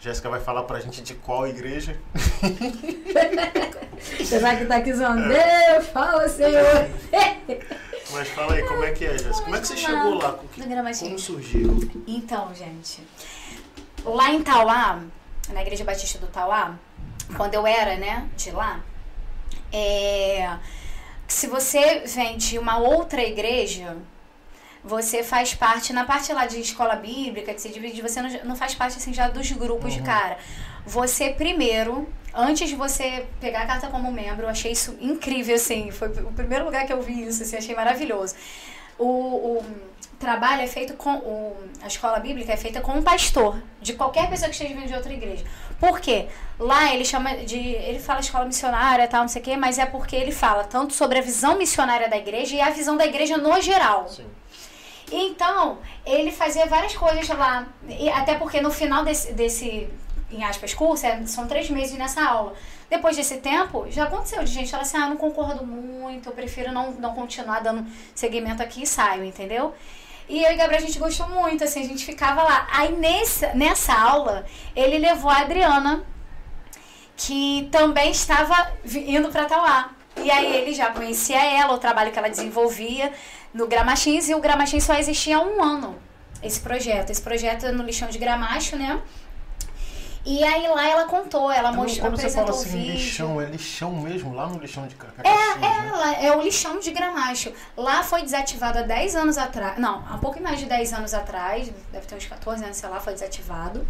Jéssica 0.01 0.29
vai 0.29 0.41
falar 0.41 0.65
pra 0.65 0.81
gente 0.81 1.01
de 1.01 1.15
qual 1.15 1.49
igreja. 1.49 1.97
Você 4.19 4.39
vai 4.39 4.59
que 4.59 4.67
tá 4.67 4.77
aqui 4.77 4.93
zoando. 4.93 5.27
Deus, 5.27 5.87
fala, 5.91 6.29
Senhor. 6.29 6.91
Mas 8.15 8.29
fala 8.29 8.55
aí, 8.55 8.63
como 8.63 8.85
é 8.85 8.93
que 8.93 9.05
é, 9.05 9.19
Jéssica? 9.19 9.43
Como 9.43 9.57
é 9.57 9.61
que 9.61 9.67
você 9.67 9.77
chegou 9.77 10.15
lá? 10.15 10.31
O 10.35 10.49
que-. 10.49 10.61
Como 11.07 11.19
surgiu? 11.19 11.91
Então, 12.07 12.55
gente, 12.55 13.03
lá 14.05 14.31
em 14.31 14.43
Tauá, 14.43 15.03
na 15.53 15.63
Igreja 15.63 15.85
Batista 15.85 16.19
do 16.19 16.29
Tauá, 16.29 16.77
quando 17.37 17.55
eu 17.55 17.67
era, 17.67 17.97
né, 17.97 18.29
de 18.37 18.51
lá, 18.51 18.81
é, 19.73 20.57
se 21.27 21.47
você 21.49 22.05
vem 22.07 22.37
de 22.37 22.59
uma 22.59 22.79
outra 22.79 23.23
igreja, 23.23 23.97
você 24.85 25.25
faz 25.25 25.55
parte, 25.55 25.93
na 25.93 26.05
parte 26.05 26.33
lá 26.33 26.47
de 26.47 26.61
escola 26.61 26.95
bíblica, 26.95 27.53
que 27.53 27.61
se 27.61 27.71
divide, 27.71 28.01
você 28.01 28.23
não, 28.23 28.31
não 28.45 28.57
faz 28.57 28.75
parte, 28.75 28.99
assim, 28.99 29.13
já 29.13 29.29
dos 29.29 29.51
grupos 29.51 29.93
de 29.93 30.03
cara. 30.03 30.39
Você, 30.87 31.31
primeiro, 31.31 32.07
antes 32.35 32.69
de 32.69 32.75
você 32.75 33.27
pegar 33.41 33.63
a 33.63 33.67
carta 33.67 33.89
como 33.89 34.11
membro, 34.11 34.47
eu 34.47 34.49
achei 34.49 34.73
isso 34.73 34.97
incrível, 35.01 35.55
assim, 35.55 35.91
foi 35.91 36.09
o 36.09 36.33
primeiro 36.33 36.65
lugar 36.65 36.87
que 36.87 36.93
eu 36.93 37.01
vi 37.01 37.27
isso, 37.27 37.43
assim, 37.43 37.57
achei 37.57 37.75
maravilhoso. 37.75 38.35
O, 38.99 39.59
o 39.59 39.65
trabalho 40.19 40.63
é 40.63 40.67
feito 40.67 40.95
com, 40.95 41.17
o, 41.17 41.57
a 41.83 41.87
escola 41.87 42.19
bíblica 42.19 42.53
é 42.53 42.57
feita 42.57 42.81
com 42.81 42.93
um 42.93 43.03
pastor, 43.03 43.57
de 43.81 43.93
qualquer 43.93 44.29
pessoa 44.29 44.49
que 44.49 44.55
esteja 44.55 44.75
vindo 44.75 44.87
de 44.87 44.95
outra 44.95 45.13
igreja. 45.13 45.45
Por 45.79 46.01
quê? 46.01 46.29
Lá 46.59 46.95
ele 46.95 47.05
chama 47.05 47.37
de. 47.39 47.59
Ele 47.59 47.99
fala 47.99 48.21
escola 48.21 48.45
missionária 48.45 49.07
tal, 49.09 49.23
não 49.23 49.29
sei 49.29 49.43
o 49.43 49.45
quê, 49.45 49.57
mas 49.57 49.79
é 49.79 49.85
porque 49.85 50.17
ele 50.17 50.33
fala 50.33 50.65
tanto 50.65 50.95
sobre 50.95 51.19
a 51.19 51.23
visão 51.23 51.59
missionária 51.59 52.09
da 52.09 52.17
igreja 52.17 52.55
e 52.57 52.61
a 52.61 52.71
visão 52.71 52.97
da 52.97 53.05
igreja 53.05 53.37
no 53.37 53.61
geral. 53.61 54.09
Sim. 54.09 54.25
Então, 55.13 55.79
ele 56.07 56.31
fazia 56.31 56.67
várias 56.67 56.95
coisas 56.97 57.29
lá. 57.29 57.67
E 57.89 58.09
até 58.09 58.35
porque 58.37 58.61
no 58.61 58.71
final 58.71 59.05
desse, 59.05 59.33
desse 59.33 59.89
em 60.31 60.45
aspas, 60.45 60.75
curso, 60.75 61.07
é- 61.07 61.25
são 61.27 61.47
três 61.47 61.71
meses 61.71 61.97
nessa 61.97 62.23
aula. 62.25 62.55
Depois 62.91 63.17
desse 63.17 63.39
tempo, 63.39 63.87
já 63.91 64.05
aconteceu 64.05 64.43
de 64.45 64.51
gente 64.51 64.71
falar 64.71 64.83
assim, 64.83 64.97
ah, 64.97 65.09
não 65.09 65.17
concordo 65.17 65.67
muito, 65.67 66.29
eu 66.29 66.33
prefiro 66.33 66.73
não, 66.73 66.93
não 66.93 67.15
continuar 67.15 67.61
dando 67.61 67.87
seguimento 68.15 68.63
aqui 68.63 68.83
e 68.83 68.87
saio, 68.87 69.25
entendeu? 69.25 69.75
E 70.29 70.43
eu 70.43 70.53
e 70.53 70.57
Gabriel, 70.57 70.83
a 70.83 70.87
gente 70.87 70.99
gostou 70.99 71.29
muito, 71.29 71.65
assim, 71.65 71.81
a 71.81 71.87
gente 71.87 72.05
ficava 72.05 72.43
lá. 72.43 72.67
Aí 72.73 72.93
nesse, 72.97 73.47
nessa 73.55 73.93
aula, 73.93 74.47
ele 74.75 74.99
levou 74.99 75.31
a 75.31 75.39
Adriana, 75.39 76.03
que 77.17 77.69
também 77.71 78.11
estava 78.11 78.73
indo 78.85 79.29
para 79.29 79.45
Tauá. 79.45 79.91
E 80.17 80.31
aí 80.31 80.57
ele 80.57 80.73
já 80.73 80.91
conhecia 80.91 81.45
ela, 81.45 81.75
o 81.75 81.79
trabalho 81.79 82.11
que 82.11 82.19
ela 82.19 82.31
desenvolvia 82.31 83.13
no 83.53 83.67
Gramachins, 83.67 84.29
e 84.29 84.35
o 84.35 84.41
Gramachins 84.41 84.85
só 84.85 84.95
existia 84.95 85.37
há 85.37 85.41
um 85.41 85.63
ano, 85.63 85.99
esse 86.43 86.61
projeto. 86.61 87.11
Esse 87.11 87.21
projeto 87.21 87.67
é 87.67 87.73
no 87.73 87.83
lixão 87.83 88.09
de 88.09 88.19
Gramacho, 88.19 88.77
né? 88.77 89.01
E 90.27 90.43
aí 90.43 90.67
lá 90.69 90.89
ela 90.89 91.05
contou, 91.05 91.53
ela 91.53 91.69
Então, 91.71 91.83
mostrou, 91.83 92.07
quando 92.11 92.19
você 92.21 92.31
fala 92.31 92.47
o 92.47 92.51
assim, 92.51 92.81
lixão, 92.93 93.41
é 93.41 93.45
lixão 93.45 93.93
mesmo? 93.93 94.33
Lá 94.35 94.47
no 94.47 94.59
lixão 94.59 94.87
de 94.87 94.95
Cacaxi, 94.95 95.29
É, 95.31 95.59
né? 95.59 95.67
é, 95.89 95.93
lá- 95.93 96.15
é 96.23 96.37
o 96.37 96.41
lixão 96.41 96.81
de 96.81 96.91
Gramacho. 96.93 97.53
Lá 97.77 98.03
foi 98.03 98.23
desativado 98.23 98.79
há 98.79 98.83
10 98.83 99.15
anos 99.17 99.37
atrás. 99.37 99.79
Não, 99.79 100.03
há 100.09 100.17
pouco 100.17 100.43
mais 100.43 100.59
de 100.59 100.65
10 100.65 100.95
anos 100.95 101.13
atrás. 101.13 101.71
Deve 101.93 102.07
ter 102.07 102.15
uns 102.15 102.25
14 102.27 102.65
anos, 102.65 102.77
sei 102.79 102.89
lá, 102.89 102.99
foi 103.01 103.13
desativado. 103.13 103.87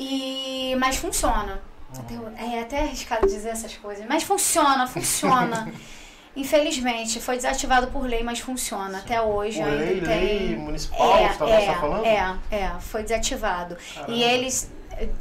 E, 0.00 0.74
mas 0.78 0.96
funciona. 0.96 1.60
Até- 1.98 2.14
É 2.56 2.60
até 2.60 2.80
arriscado 2.82 3.26
dizer 3.26 3.50
essas 3.50 3.74
coisas. 3.76 4.04
Mas 4.06 4.22
funciona, 4.22 4.86
funciona. 4.86 5.70
Infelizmente, 6.34 7.18
foi 7.18 7.36
desativado 7.36 7.86
por 7.86 8.02
lei, 8.06 8.22
mas 8.22 8.40
funciona. 8.40 8.98
Até 8.98 9.20
hoje 9.22 9.58
Por 9.58 9.68
ainda 9.68 9.84
lei, 9.84 10.00
tem. 10.02 10.06
lei 10.48 10.56
municipal, 10.56 11.16
É, 11.16 11.24
é, 11.24 11.28
você 11.32 11.66
tá 11.66 11.74
falando? 11.80 12.04
é, 12.04 12.36
é, 12.50 12.70
foi 12.78 13.02
desativado. 13.02 13.76
Caramba. 13.94 14.12
E 14.12 14.22
eles 14.22 14.70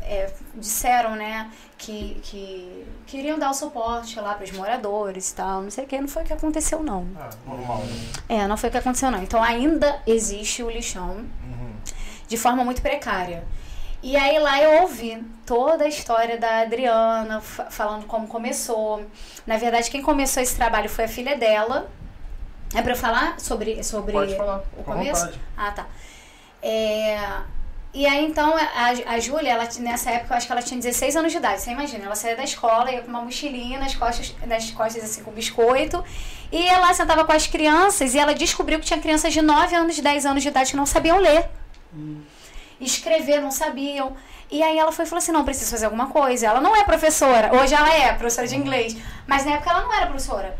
é, 0.01 0.31
disseram, 0.55 1.15
né, 1.15 1.51
que, 1.77 2.19
que 2.23 2.85
queriam 3.07 3.37
dar 3.37 3.49
o 3.51 3.53
suporte 3.53 4.19
lá 4.19 4.33
para 4.33 4.43
os 4.43 4.51
moradores 4.51 5.31
e 5.31 5.35
tal, 5.35 5.61
não 5.61 5.69
sei 5.71 5.83
o 5.83 5.87
que, 5.87 5.99
não 5.99 6.07
foi 6.07 6.23
o 6.23 6.25
que 6.25 6.33
aconteceu 6.33 6.81
não. 6.81 7.07
Ah, 7.19 7.29
normal. 7.45 7.79
né? 7.79 8.05
É, 8.29 8.47
não 8.47 8.55
foi 8.57 8.69
o 8.69 8.71
que 8.71 8.77
aconteceu 8.77 9.11
não. 9.11 9.21
Então 9.21 9.41
ainda 9.43 10.01
existe 10.07 10.63
o 10.63 10.69
lixão 10.69 11.17
Uhum. 11.43 11.73
de 12.27 12.37
forma 12.37 12.63
muito 12.63 12.81
precária. 12.81 13.43
E 14.03 14.15
aí 14.15 14.37
lá 14.37 14.61
eu 14.61 14.81
ouvi 14.83 15.23
toda 15.47 15.83
a 15.85 15.87
história 15.87 16.37
da 16.37 16.61
Adriana, 16.61 17.41
fa- 17.41 17.71
falando 17.71 18.05
como 18.05 18.27
começou. 18.27 19.03
Na 19.47 19.57
verdade, 19.57 19.89
quem 19.89 20.01
começou 20.01 20.43
esse 20.43 20.55
trabalho 20.55 20.87
foi 20.87 21.05
a 21.05 21.07
filha 21.07 21.35
dela. 21.35 21.89
É 22.75 22.81
eu 22.91 22.95
falar 22.95 23.39
sobre, 23.39 23.83
sobre 23.83 24.11
Pode 24.11 24.35
falar, 24.35 24.57
o 24.77 24.83
com 24.83 24.93
começo? 24.93 25.21
vontade. 25.21 25.39
Ah, 25.57 25.71
tá. 25.71 25.87
É, 26.61 27.17
E 27.95 28.05
aí, 28.05 28.25
então, 28.25 28.53
a, 28.53 29.13
a 29.13 29.19
Júlia, 29.21 29.53
ela, 29.53 29.69
nessa 29.79 30.11
época, 30.11 30.33
eu 30.33 30.37
acho 30.37 30.45
que 30.45 30.51
ela 30.51 30.61
tinha 30.61 30.77
16 30.77 31.15
anos 31.15 31.31
de 31.31 31.37
idade. 31.37 31.61
Você 31.61 31.71
imagina, 31.71 32.03
ela 32.03 32.13
saía 32.13 32.35
da 32.35 32.43
escola, 32.43 32.91
ia 32.91 33.01
com 33.01 33.07
uma 33.07 33.21
mochilinha 33.21 33.79
nas 33.79 33.95
costas, 33.95 34.35
nas 34.45 34.69
costas 34.71 35.01
assim, 35.01 35.23
com 35.23 35.31
biscoito. 35.31 36.03
E 36.51 36.67
ela 36.67 36.93
sentava 36.93 37.23
com 37.23 37.31
as 37.31 37.47
crianças 37.47 38.13
e 38.13 38.19
ela 38.19 38.35
descobriu 38.35 38.81
que 38.81 38.85
tinha 38.85 38.99
crianças 38.99 39.31
de 39.31 39.41
9 39.41 39.73
anos, 39.73 39.97
10 39.97 40.25
anos 40.25 40.43
de 40.43 40.49
idade 40.49 40.71
que 40.71 40.75
não 40.75 40.85
sabiam 40.85 41.19
ler. 41.19 41.49
Escrever, 42.81 43.39
não 43.39 43.49
sabiam. 43.49 44.13
E 44.51 44.61
aí 44.61 44.77
ela 44.77 44.91
foi 44.91 45.05
e 45.05 45.07
falou 45.07 45.19
assim, 45.19 45.31
não, 45.31 45.45
preciso 45.45 45.71
fazer 45.71 45.85
alguma 45.85 46.07
coisa. 46.07 46.47
Ela 46.47 46.59
não 46.59 46.75
é 46.75 46.83
professora. 46.83 47.55
Hoje 47.55 47.73
ela 47.73 47.93
é 47.93 48.11
professora 48.11 48.45
de 48.45 48.57
inglês. 48.57 48.97
Mas 49.25 49.45
na 49.45 49.53
época 49.53 49.69
ela 49.69 49.83
não 49.83 49.93
era 49.93 50.07
professora. 50.07 50.57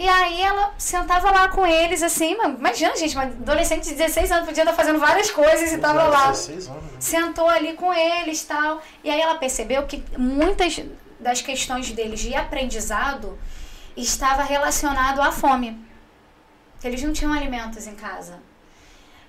E 0.00 0.08
aí 0.08 0.40
ela 0.40 0.72
sentava 0.78 1.30
lá 1.30 1.48
com 1.48 1.66
eles, 1.66 2.02
assim, 2.02 2.34
mano, 2.34 2.56
imagina, 2.58 2.96
gente, 2.96 3.14
uma 3.14 3.24
adolescente 3.24 3.84
de 3.84 3.90
16 3.96 4.32
anos 4.32 4.46
podia 4.46 4.62
estar 4.62 4.72
fazendo 4.74 4.98
várias 4.98 5.30
coisas 5.30 5.70
e 5.72 5.76
tava 5.76 6.04
lá. 6.04 6.30
16 6.30 6.68
anos. 6.68 6.82
né? 6.84 6.90
Sentou 6.98 7.46
ali 7.46 7.74
com 7.74 7.92
eles 7.92 8.42
tal. 8.44 8.82
E 9.04 9.10
aí 9.10 9.20
ela 9.20 9.34
percebeu 9.34 9.86
que 9.86 10.02
muitas 10.16 10.80
das 11.20 11.42
questões 11.42 11.90
deles 11.92 12.18
de 12.20 12.34
aprendizado 12.34 13.38
estava 13.94 14.42
relacionado 14.42 15.20
à 15.20 15.30
fome. 15.30 15.78
Eles 16.82 17.02
não 17.02 17.12
tinham 17.12 17.34
alimentos 17.34 17.86
em 17.86 17.94
casa. 17.94 18.38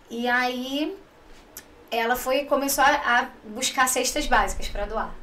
E 0.09 0.25
aí 0.25 0.97
ela 1.91 2.15
foi 2.15 2.45
começou 2.45 2.85
a, 2.85 2.91
a 3.19 3.27
buscar 3.43 3.89
cestas 3.89 4.25
básicas 4.25 4.69
para 4.69 4.85
doar. 4.85 5.13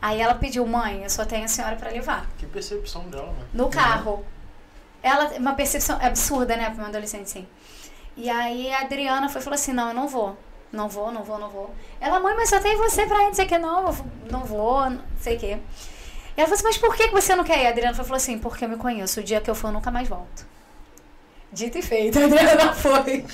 Aí 0.00 0.20
ela 0.20 0.36
pediu, 0.36 0.64
mãe, 0.64 1.02
eu 1.02 1.10
só 1.10 1.24
tenho 1.24 1.44
a 1.44 1.48
senhora 1.48 1.74
para 1.74 1.90
levar 1.90 2.28
Que 2.38 2.46
percepção 2.46 3.08
dela, 3.08 3.32
né? 3.32 3.46
no 3.52 3.68
carro. 3.68 4.24
Ela, 5.02 5.32
uma 5.38 5.54
percepção 5.54 5.98
absurda, 6.00 6.56
né, 6.56 6.66
pra 6.66 6.74
uma 6.74 6.88
adolescente, 6.88 7.28
sim. 7.28 7.46
E 8.16 8.30
aí 8.30 8.72
a 8.72 8.80
Adriana 8.80 9.28
foi 9.28 9.40
falou 9.40 9.54
assim, 9.54 9.72
não, 9.72 9.88
eu 9.88 9.94
não 9.94 10.06
vou. 10.06 10.36
Não 10.72 10.88
vou, 10.88 11.12
não 11.12 11.22
vou, 11.22 11.38
não 11.38 11.50
vou. 11.50 11.74
Ela, 12.00 12.20
mãe, 12.20 12.34
mas 12.34 12.48
só 12.48 12.58
tem 12.58 12.76
você 12.76 13.04
pra 13.06 13.22
ir, 13.22 13.26
não 13.26 13.34
sei 13.34 13.44
o 13.44 13.48
que, 13.48 13.58
não, 13.58 13.84
não 14.30 14.44
vou, 14.44 14.88
não 14.88 15.02
sei 15.20 15.36
o 15.36 15.40
que. 15.40 15.46
E 15.46 15.60
ela 16.36 16.46
falou 16.46 16.54
assim, 16.54 16.64
mas 16.64 16.78
por 16.78 16.96
que 16.96 17.08
você 17.08 17.36
não 17.36 17.44
quer 17.44 17.62
ir? 17.62 17.66
A 17.66 17.70
Adriana 17.70 17.94
falou 17.94 18.16
assim, 18.16 18.38
porque 18.38 18.64
eu 18.64 18.68
me 18.68 18.76
conheço, 18.76 19.20
o 19.20 19.22
dia 19.22 19.40
que 19.40 19.50
eu 19.50 19.54
for 19.54 19.68
eu 19.68 19.72
nunca 19.72 19.90
mais 19.90 20.08
volto. 20.08 20.46
Dito 21.52 21.76
e 21.76 21.82
feito, 21.82 22.16
a 22.18 22.24
Adriana 22.24 22.72
foi. 22.72 23.26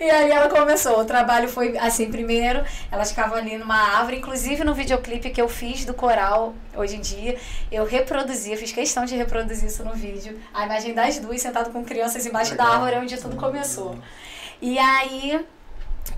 E 0.00 0.10
aí 0.10 0.30
ela 0.30 0.48
começou. 0.48 1.00
O 1.00 1.04
trabalho 1.04 1.46
foi 1.46 1.76
assim, 1.76 2.10
primeiro, 2.10 2.64
elas 2.90 3.10
ficavam 3.10 3.36
ali 3.36 3.58
numa 3.58 3.76
árvore, 3.76 4.16
inclusive 4.16 4.64
no 4.64 4.74
videoclipe 4.74 5.28
que 5.28 5.40
eu 5.40 5.48
fiz 5.48 5.84
do 5.84 5.92
coral 5.92 6.54
hoje 6.74 6.96
em 6.96 7.00
dia, 7.00 7.38
eu 7.70 7.84
reproduzi, 7.84 8.56
fiz 8.56 8.72
questão 8.72 9.04
de 9.04 9.14
reproduzir 9.14 9.68
isso 9.68 9.84
no 9.84 9.92
vídeo. 9.92 10.40
A 10.54 10.64
imagem 10.64 10.94
das 10.94 11.18
duas 11.18 11.42
sentado 11.42 11.70
com 11.70 11.84
crianças 11.84 12.24
embaixo 12.24 12.52
Legal. 12.52 12.66
da 12.66 12.72
árvore 12.74 12.96
onde 12.96 13.16
tudo 13.18 13.36
começou. 13.36 13.98
E 14.60 14.78
aí, 14.78 15.44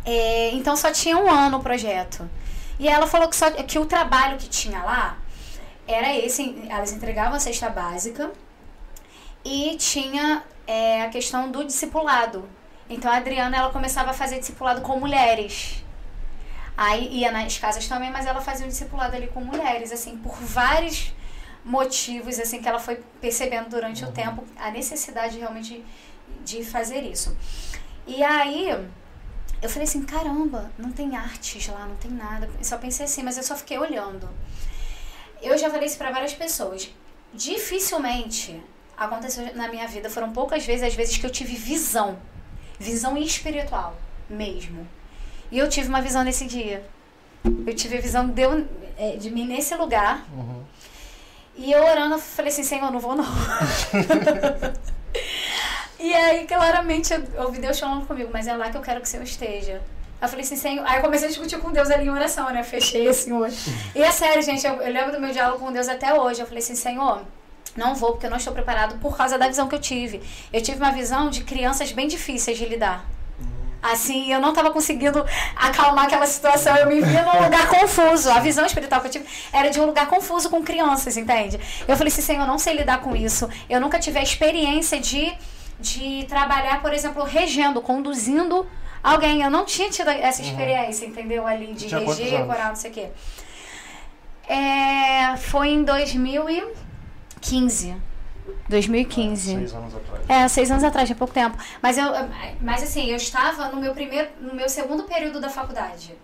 é, 0.05 0.51
então 0.53 0.77
só 0.77 0.93
tinha 0.93 1.19
um 1.19 1.29
ano 1.29 1.59
o 1.59 1.61
projeto. 1.61 2.29
E 2.79 2.89
ela 2.89 3.07
falou 3.09 3.29
que, 3.29 3.35
só, 3.35 3.51
que 3.51 3.79
o 3.81 3.87
trabalho 3.87 4.37
que 4.39 4.49
tinha 4.49 4.81
lá 4.83 5.19
era 5.89 6.15
esse, 6.15 6.57
elas 6.69 6.93
entregavam 6.93 7.35
a 7.35 7.41
cesta 7.41 7.69
básica 7.69 8.31
e 9.45 9.77
tinha 9.77 10.45
é, 10.69 11.03
a 11.03 11.09
questão 11.09 11.51
do 11.51 11.65
discipulado. 11.65 12.47
Então 12.91 13.11
a 13.11 13.17
Adriana 13.17 13.57
ela 13.57 13.71
começava 13.71 14.11
a 14.11 14.13
fazer 14.13 14.39
discipulado 14.39 14.83
com 14.83 15.01
mulheres. 15.01 15.83
Aí 16.77 17.09
ia 17.21 17.33
nas 17.33 17.59
casas 17.59 17.89
também, 17.89 18.11
mas 18.11 18.27
ela 18.27 18.41
fazia 18.41 18.67
um 18.67 18.69
discipulado 18.69 19.17
ali 19.17 19.27
com 19.29 19.41
mulheres, 19.41 19.91
assim, 19.91 20.17
por 20.19 20.35
vários 20.35 21.13
motivos, 21.65 22.39
assim, 22.39 22.61
que 22.63 22.69
ela 22.69 22.79
foi 22.79 22.97
percebendo 23.21 23.71
durante 23.71 24.05
uhum. 24.05 24.11
o 24.11 24.13
tempo 24.13 24.45
a 24.57 24.71
necessidade 24.71 25.39
realmente 25.39 25.85
de, 26.45 26.59
de 26.59 26.65
fazer 26.65 27.01
isso. 27.01 27.37
E 28.07 28.23
aí 28.23 28.69
eu 29.61 29.69
falei 29.69 29.89
assim, 29.89 30.05
caramba, 30.05 30.71
não 30.79 30.93
tem 30.93 31.17
artes 31.17 31.67
lá, 31.69 31.87
não 31.87 31.97
tem 31.97 32.11
nada. 32.11 32.49
Eu 32.59 32.65
só 32.65 32.77
pensei 32.77 33.07
assim, 33.07 33.23
mas 33.23 33.37
eu 33.39 33.43
só 33.43 33.57
fiquei 33.57 33.79
olhando. 33.79 34.29
Eu 35.43 35.57
já 35.57 35.71
falei 35.71 35.87
isso 35.87 35.99
para 35.99 36.13
várias 36.13 36.35
pessoas. 36.35 36.91
Dificilmente 37.35 38.63
aconteceu 38.99 39.55
na 39.55 39.69
minha 39.69 39.87
vida. 39.87 40.11
Foram 40.11 40.33
poucas 40.33 40.67
vezes 40.67 40.83
as 40.83 40.95
vezes 40.95 41.17
que 41.17 41.25
eu 41.25 41.31
tive 41.31 41.55
visão. 41.55 42.19
Visão 42.79 43.17
espiritual 43.17 43.97
mesmo. 44.29 44.87
E 45.51 45.59
eu 45.59 45.69
tive 45.69 45.89
uma 45.89 46.03
visão 46.03 46.23
nesse 46.23 46.45
dia. 46.45 46.85
Eu 47.45 47.75
tive 47.75 47.99
a 47.99 48.01
visão 48.01 48.29
de, 48.29 48.43
eu, 48.43 48.67
é, 48.99 49.17
de 49.17 49.31
mim 49.31 49.47
nesse 49.47 49.75
lugar. 49.75 50.27
Uhum. 50.33 50.63
E 51.57 51.73
eu 51.73 51.83
orando, 51.83 52.17
eu 52.17 52.19
falei 52.19 52.53
assim, 52.53 52.63
Senhor, 52.63 52.91
não 52.91 53.01
vou 53.01 53.17
não. 53.17 53.25
e 55.99 56.15
aí, 56.15 56.47
claramente, 56.47 57.13
eu 57.13 57.45
ouvi 57.45 57.59
Deus 57.59 57.81
falando 57.81 58.07
comigo, 58.07 58.31
mas 58.33 58.47
é 58.47 58.55
lá 58.55 58.71
que 58.71 58.77
eu 58.77 58.83
quero 58.83 59.01
que 59.01 59.07
o 59.07 59.11
Senhor 59.11 59.25
esteja. 59.25 59.81
Eu 60.21 60.29
falei 60.29 60.45
assim, 60.45 60.57
Senhor. 60.57 60.87
Aí 60.87 60.99
eu 60.99 61.03
comecei 61.03 61.27
a 61.27 61.31
discutir 61.31 61.59
com 61.59 61.73
Deus 61.73 61.91
ali 61.91 62.07
em 62.07 62.11
oração, 62.11 62.51
né? 62.51 62.63
Fechei 62.63 63.09
assim 63.09 63.33
hoje. 63.33 63.57
E 63.95 64.03
é 64.03 64.11
sério, 64.11 64.43
gente, 64.43 64.67
eu, 64.67 64.75
eu 64.75 64.93
lembro 64.93 65.13
do 65.13 65.21
meu 65.21 65.33
diálogo 65.33 65.65
com 65.65 65.73
Deus 65.73 65.89
até 65.89 66.15
hoje. 66.15 66.41
Eu 66.41 66.47
falei 66.47 66.63
assim, 66.63 66.75
Senhor, 66.75 67.23
não 67.77 67.95
vou 67.95 68.13
porque 68.13 68.27
eu 68.27 68.31
não 68.31 68.37
estou 68.39 68.53
preparado 68.53 68.99
por 68.99 69.17
causa 69.17 69.39
da 69.39 69.47
visão 69.47 69.69
que 69.69 69.75
eu 69.75 69.81
tive. 69.81 70.23
Eu 70.53 70.63
tive 70.63 70.79
uma 70.79 70.93
visão 70.93 71.31
de 71.31 71.45
crianças 71.45 71.93
bem 71.93 72.09
difíceis 72.09 72.59
de 72.59 72.65
lidar. 72.65 73.05
Assim, 73.81 74.33
eu 74.33 74.41
não 74.41 74.49
estava 74.49 74.71
conseguindo 74.73 75.25
acalmar 75.55 76.07
aquela 76.07 76.27
situação. 76.27 76.77
Eu 76.77 76.89
me 76.89 77.01
via 77.01 77.23
num 77.23 77.45
lugar 77.45 77.69
confuso. 77.69 78.29
A 78.31 78.41
visão 78.41 78.67
espiritual 78.67 79.01
que 79.01 79.07
eu 79.07 79.11
tive 79.11 79.27
era 79.53 79.71
de 79.71 79.81
um 79.81 79.87
lugar 79.87 80.09
confuso 80.09 80.51
com 80.51 80.63
crianças, 80.63 81.17
entende? 81.17 81.61
Eu 81.87 81.97
falei 81.97 82.13
assim, 82.13 82.23
Senhor, 82.23 82.43
eu 82.43 82.47
não 82.47 82.59
sei 82.59 82.75
lidar 82.75 83.01
com 83.01 83.15
isso. 83.15 83.49
Eu 83.71 83.81
nunca 83.81 83.99
tive 83.99 84.19
a 84.19 84.23
experiência 84.23 84.99
de, 84.99 85.33
de 85.79 86.27
trabalhar, 86.29 86.83
por 86.83 86.93
exemplo, 86.93 87.23
regendo, 87.23 87.81
conduzindo 87.81 88.67
alguém. 89.03 89.43
Eu 89.43 89.51
não 89.51 89.65
tinha 89.65 89.89
tido 89.89 90.11
essa 90.11 90.43
uhum. 90.43 90.49
experiência, 90.49 91.07
uhum. 91.07 91.13
entendeu? 91.13 91.47
Ali 91.47 91.73
de 91.73 91.87
reger, 91.87 92.45
coral, 92.47 92.69
não 92.69 92.77
sei 92.77 92.91
o 92.91 92.95
quê. 92.95 93.09
É, 94.49 95.37
foi 95.37 95.69
em 95.69 95.85
2015. 97.39 97.97
2015. 98.69 99.55
seis 99.55 99.75
anos 99.75 99.95
atrás. 99.95 100.25
É, 100.29 100.49
seis 100.49 100.71
anos 100.71 100.85
atrás, 100.85 101.11
há 101.11 101.15
pouco 101.15 101.33
tempo. 101.33 101.57
Mas, 101.83 101.97
eu, 101.97 102.07
mas 102.61 102.83
assim, 102.83 103.07
eu 103.07 103.17
estava 103.17 103.69
no 103.69 103.81
meu 103.81 103.95
primeiro, 103.95 104.29
no 104.41 104.55
meu 104.55 104.69
segundo 104.69 105.05
período 105.05 105.41
da 105.41 105.49
faculdade. 105.49 106.15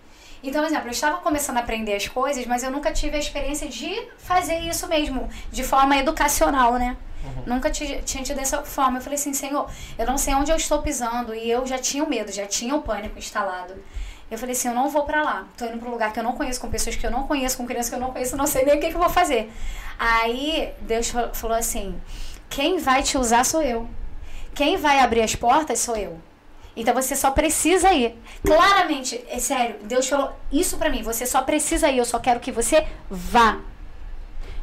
Então, 0.43 0.61
por 0.61 0.67
exemplo, 0.67 0.87
eu 0.87 0.91
estava 0.91 1.17
começando 1.17 1.57
a 1.57 1.61
aprender 1.61 1.95
as 1.95 2.07
coisas, 2.07 2.45
mas 2.45 2.63
eu 2.63 2.69
nunca 2.69 2.91
tive 2.91 3.15
a 3.15 3.19
experiência 3.19 3.67
de 3.67 4.07
fazer 4.17 4.59
isso 4.59 4.87
mesmo, 4.87 5.27
de 5.51 5.63
forma 5.63 5.97
educacional, 5.97 6.73
né? 6.73 6.95
Uhum. 7.23 7.55
Nunca 7.55 7.71
tinha 7.71 7.99
tido 8.03 8.35
dessa 8.35 8.61
forma. 8.61 8.99
Eu 8.99 9.01
falei 9.01 9.17
assim, 9.17 9.33
Senhor, 9.33 9.67
eu 9.97 10.05
não 10.05 10.17
sei 10.17 10.35
onde 10.35 10.51
eu 10.51 10.57
estou 10.57 10.81
pisando. 10.83 11.33
E 11.33 11.49
eu 11.49 11.65
já 11.65 11.79
tinha 11.79 12.03
o 12.03 12.09
medo, 12.09 12.31
já 12.31 12.45
tinha 12.45 12.75
o 12.75 12.81
pânico 12.83 13.17
instalado. 13.17 13.73
Eu 14.35 14.39
falei 14.39 14.53
assim, 14.53 14.67
eu 14.67 14.73
não 14.73 14.89
vou 14.89 15.03
para 15.03 15.23
lá. 15.23 15.47
Tô 15.57 15.65
indo 15.65 15.77
para 15.77 15.87
um 15.87 15.91
lugar 15.91 16.11
que 16.11 16.19
eu 16.19 16.23
não 16.23 16.33
conheço, 16.33 16.59
com 16.59 16.69
pessoas 16.69 16.97
que 16.97 17.05
eu 17.05 17.11
não 17.11 17.25
conheço, 17.25 17.55
com 17.55 17.65
crianças 17.65 17.89
que 17.89 17.95
eu 17.95 17.99
não 17.99 18.11
conheço, 18.11 18.35
não 18.35 18.45
sei 18.45 18.65
nem 18.65 18.75
o 18.75 18.79
que, 18.81 18.89
que 18.89 18.95
eu 18.95 18.99
vou 18.99 19.09
fazer. 19.09 19.49
Aí 19.97 20.73
Deus 20.81 21.09
falou 21.33 21.55
assim: 21.55 21.99
quem 22.49 22.77
vai 22.77 23.01
te 23.01 23.17
usar 23.17 23.45
sou 23.45 23.61
eu. 23.61 23.89
Quem 24.53 24.75
vai 24.75 24.99
abrir 24.99 25.21
as 25.21 25.35
portas 25.35 25.79
sou 25.79 25.95
eu. 25.95 26.19
Então 26.75 26.93
você 26.93 27.15
só 27.15 27.31
precisa 27.31 27.93
ir. 27.93 28.13
Claramente, 28.45 29.23
é 29.29 29.39
sério, 29.39 29.77
Deus 29.83 30.07
falou 30.07 30.33
isso 30.51 30.77
para 30.77 30.89
mim. 30.89 31.01
Você 31.01 31.25
só 31.25 31.41
precisa 31.41 31.89
ir. 31.89 31.99
Eu 31.99 32.05
só 32.05 32.19
quero 32.19 32.41
que 32.41 32.51
você 32.51 32.85
vá. 33.09 33.59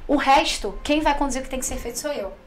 O 0.07 0.17
resto, 0.17 0.79
quem 0.85 1.01
vai 1.01 1.17
conduzir 1.17 1.41
o 1.41 1.45
que 1.45 1.51
tem 1.51 1.61
que 1.61 1.65
ser 1.65 1.77
feito 1.77 1.99
sou 1.99 2.13
eu. 2.13 2.42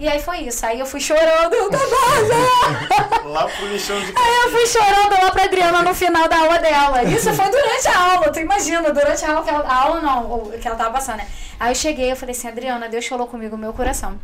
E 0.00 0.08
aí 0.08 0.20
foi 0.20 0.38
isso. 0.42 0.64
Aí 0.64 0.78
eu 0.78 0.86
fui 0.86 1.00
chorando, 1.00 1.52
eu 1.54 1.68
Lá 3.30 3.48
pro 3.48 3.66
lixão 3.66 3.98
de 3.98 4.12
Aí 4.16 4.36
eu 4.44 4.50
fui 4.50 4.66
chorando 4.66 5.22
lá 5.22 5.30
pra 5.32 5.44
Adriana 5.44 5.82
no 5.82 5.94
final 5.94 6.28
da 6.28 6.38
aula 6.38 6.58
dela. 6.58 7.02
Isso 7.02 7.32
foi 7.34 7.50
durante 7.50 7.88
a 7.88 8.12
aula, 8.12 8.32
tu 8.32 8.38
imagina, 8.38 8.92
durante 8.92 9.24
a 9.24 9.30
aula, 9.30 9.42
que 9.42 9.50
ela, 9.50 9.68
a 9.68 9.74
aula 9.74 10.00
não, 10.00 10.50
que 10.50 10.66
ela 10.68 10.76
tava 10.76 10.92
passando, 10.92 11.18
né? 11.18 11.28
Aí 11.58 11.72
eu 11.72 11.74
cheguei, 11.74 12.12
eu 12.12 12.16
falei 12.16 12.34
assim, 12.34 12.46
Adriana, 12.46 12.88
Deus 12.88 13.06
falou 13.06 13.26
comigo 13.26 13.56
no 13.56 13.62
meu 13.62 13.72
coração. 13.72 14.20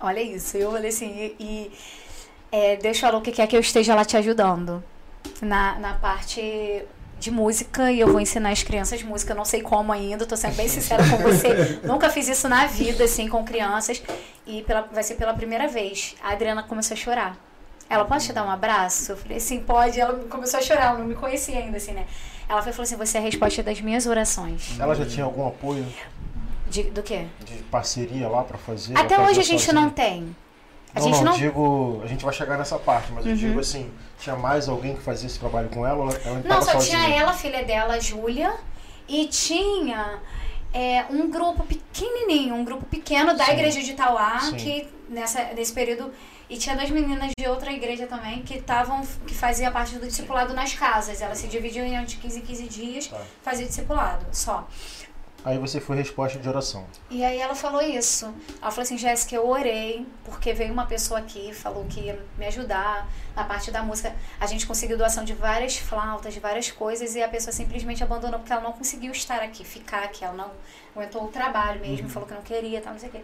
Olha 0.00 0.20
isso. 0.20 0.56
Eu 0.56 0.72
falei 0.72 0.88
assim, 0.88 1.06
e, 1.06 1.36
e 1.38 1.72
é, 2.50 2.76
Deus 2.76 2.98
falou 2.98 3.20
que 3.20 3.30
quer 3.30 3.46
que 3.46 3.56
eu 3.56 3.60
esteja 3.60 3.94
lá 3.94 4.04
te 4.04 4.16
ajudando. 4.16 4.82
Na, 5.40 5.78
na 5.78 5.94
parte 5.94 6.84
de 7.24 7.30
música 7.30 7.90
e 7.90 7.98
eu 7.98 8.08
vou 8.08 8.20
ensinar 8.20 8.50
as 8.50 8.62
crianças 8.62 9.02
música. 9.02 9.32
Eu 9.32 9.36
não 9.36 9.46
sei 9.46 9.62
como 9.62 9.90
ainda, 9.90 10.26
tô 10.26 10.36
sendo 10.36 10.56
bem 10.56 10.68
sincera 10.68 11.02
com 11.08 11.16
você. 11.16 11.80
Nunca 11.82 12.10
fiz 12.10 12.28
isso 12.28 12.48
na 12.50 12.66
vida, 12.66 13.04
assim, 13.04 13.28
com 13.28 13.42
crianças. 13.44 14.02
E 14.46 14.62
pela, 14.62 14.82
vai 14.82 15.02
ser 15.02 15.14
pela 15.14 15.32
primeira 15.32 15.66
vez. 15.66 16.14
A 16.22 16.32
Adriana 16.32 16.62
começou 16.62 16.94
a 16.94 16.98
chorar. 16.98 17.36
Ela 17.88 18.04
pode 18.04 18.26
te 18.26 18.32
dar 18.32 18.44
um 18.44 18.50
abraço? 18.50 19.12
Eu 19.12 19.16
falei 19.16 19.38
assim, 19.38 19.60
pode. 19.60 19.98
Ela 19.98 20.12
começou 20.28 20.60
a 20.60 20.62
chorar, 20.62 20.88
ela 20.88 20.98
não 20.98 21.06
me 21.06 21.14
conhecia 21.14 21.58
ainda, 21.58 21.78
assim, 21.78 21.92
né? 21.92 22.04
Ela 22.46 22.60
falou 22.60 22.82
assim: 22.82 22.96
você 22.96 23.16
é 23.16 23.20
a 23.20 23.24
resposta 23.24 23.62
das 23.62 23.80
minhas 23.80 24.06
orações. 24.06 24.78
Ela 24.78 24.94
já 24.94 25.06
tinha 25.06 25.24
algum 25.24 25.46
apoio? 25.46 25.86
De, 26.68 26.82
do 26.84 27.02
quê? 27.02 27.26
De 27.44 27.54
parceria 27.64 28.28
lá 28.28 28.42
para 28.42 28.58
fazer? 28.58 28.98
Até 28.98 29.18
hoje 29.18 29.40
a 29.40 29.44
gente 29.44 29.62
sozinha? 29.62 29.80
não 29.80 29.90
tem. 29.90 30.36
A 30.94 31.00
não, 31.00 31.06
gente 31.06 31.24
não, 31.24 31.32
não, 31.32 31.38
digo, 31.38 32.00
a 32.04 32.06
gente 32.06 32.24
vai 32.24 32.34
chegar 32.34 32.58
nessa 32.58 32.78
parte, 32.78 33.12
mas 33.12 33.24
uhum. 33.24 33.30
eu 33.32 33.36
digo 33.36 33.60
assim, 33.60 33.90
tinha 34.24 34.36
mais 34.36 34.68
alguém 34.68 34.96
que 34.96 35.02
fazia 35.02 35.26
esse 35.26 35.38
trabalho 35.38 35.68
com 35.68 35.86
ela? 35.86 36.10
ela 36.24 36.42
não, 36.44 36.62
só 36.62 36.72
sozinha? 36.72 36.98
tinha 36.98 37.16
ela, 37.16 37.34
filha 37.34 37.62
dela, 37.62 37.94
a 37.94 38.00
Júlia, 38.00 38.54
e 39.06 39.26
tinha 39.26 40.18
é, 40.72 41.04
um 41.10 41.30
grupo 41.30 41.62
pequenininho, 41.64 42.54
um 42.54 42.64
grupo 42.64 42.86
pequeno 42.86 43.36
da 43.36 43.44
Sim. 43.44 43.52
igreja 43.52 43.82
de 43.82 43.90
Itauá, 43.90 44.40
Sim. 44.40 44.56
que 44.56 44.88
nessa, 45.10 45.44
nesse 45.54 45.72
período 45.72 46.10
e 46.48 46.56
tinha 46.56 46.76
duas 46.76 46.90
meninas 46.90 47.30
de 47.38 47.46
outra 47.46 47.72
igreja 47.72 48.06
também 48.06 48.42
que 48.42 48.54
estavam 48.54 49.06
que 49.26 49.34
fazia 49.34 49.70
parte 49.70 49.96
do 49.98 50.06
discipulado 50.06 50.52
nas 50.52 50.74
casas. 50.74 51.20
Elas 51.20 51.38
se 51.38 51.46
dividiam 51.48 51.86
em 51.86 52.04
de 52.04 52.16
15 52.16 52.38
em 52.38 52.42
15 52.42 52.62
dias, 52.64 53.06
tá. 53.06 53.20
fazia 53.42 53.66
discipulado 53.66 54.26
só. 54.32 54.66
Aí 55.44 55.58
você 55.58 55.78
foi 55.78 55.96
resposta 55.96 56.38
de 56.38 56.48
oração. 56.48 56.86
E 57.10 57.22
aí 57.22 57.38
ela 57.38 57.54
falou 57.54 57.82
isso. 57.82 58.34
Ela 58.62 58.70
falou 58.70 58.82
assim, 58.82 58.96
Jéssica, 58.96 59.36
eu 59.36 59.46
orei, 59.46 60.06
porque 60.24 60.54
veio 60.54 60.72
uma 60.72 60.86
pessoa 60.86 61.20
aqui, 61.20 61.52
falou 61.52 61.84
que 61.84 62.00
ia 62.00 62.18
me 62.38 62.46
ajudar 62.46 63.06
na 63.36 63.44
parte 63.44 63.70
da 63.70 63.82
música. 63.82 64.14
A 64.40 64.46
gente 64.46 64.66
conseguiu 64.66 64.96
doação 64.96 65.22
de 65.22 65.34
várias 65.34 65.76
flautas, 65.76 66.32
de 66.32 66.40
várias 66.40 66.70
coisas, 66.70 67.14
e 67.14 67.22
a 67.22 67.28
pessoa 67.28 67.52
simplesmente 67.52 68.02
abandonou 68.02 68.40
porque 68.40 68.52
ela 68.54 68.62
não 68.62 68.72
conseguiu 68.72 69.12
estar 69.12 69.42
aqui, 69.42 69.64
ficar 69.64 70.04
aqui. 70.04 70.24
Ela 70.24 70.34
não 70.34 70.50
aguentou 70.96 71.24
o 71.24 71.28
trabalho 71.28 71.78
mesmo, 71.78 72.06
uhum. 72.06 72.12
falou 72.12 72.26
que 72.26 72.34
não 72.34 72.42
queria, 72.42 72.80
tal, 72.80 72.94
não 72.94 73.00
sei 73.00 73.10
o 73.10 73.12
quê. 73.12 73.20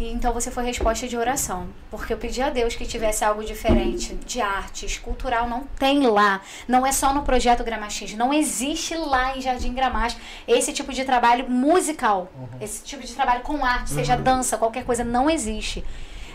E 0.00 0.10
então 0.10 0.32
você 0.32 0.50
foi 0.50 0.64
resposta 0.64 1.06
de 1.06 1.14
oração. 1.14 1.68
Porque 1.90 2.10
eu 2.10 2.16
pedi 2.16 2.40
a 2.40 2.48
Deus 2.48 2.74
que 2.74 2.86
tivesse 2.86 3.22
algo 3.22 3.44
diferente 3.44 4.14
de 4.14 4.40
artes, 4.40 4.96
cultural, 4.96 5.46
não 5.46 5.64
tem 5.78 6.06
lá. 6.06 6.40
Não 6.66 6.86
é 6.86 6.90
só 6.90 7.12
no 7.12 7.20
projeto 7.20 7.62
Gramax. 7.62 8.14
Não 8.14 8.32
existe 8.32 8.94
lá 8.94 9.36
em 9.36 9.42
Jardim 9.42 9.74
Gramax 9.74 10.16
esse 10.48 10.72
tipo 10.72 10.90
de 10.90 11.04
trabalho 11.04 11.50
musical. 11.50 12.32
Uhum. 12.34 12.48
Esse 12.62 12.82
tipo 12.82 13.06
de 13.06 13.12
trabalho 13.12 13.42
com 13.42 13.62
arte, 13.62 13.90
seja 13.90 14.16
uhum. 14.16 14.22
dança, 14.22 14.56
qualquer 14.56 14.86
coisa, 14.86 15.04
não 15.04 15.28
existe. 15.28 15.84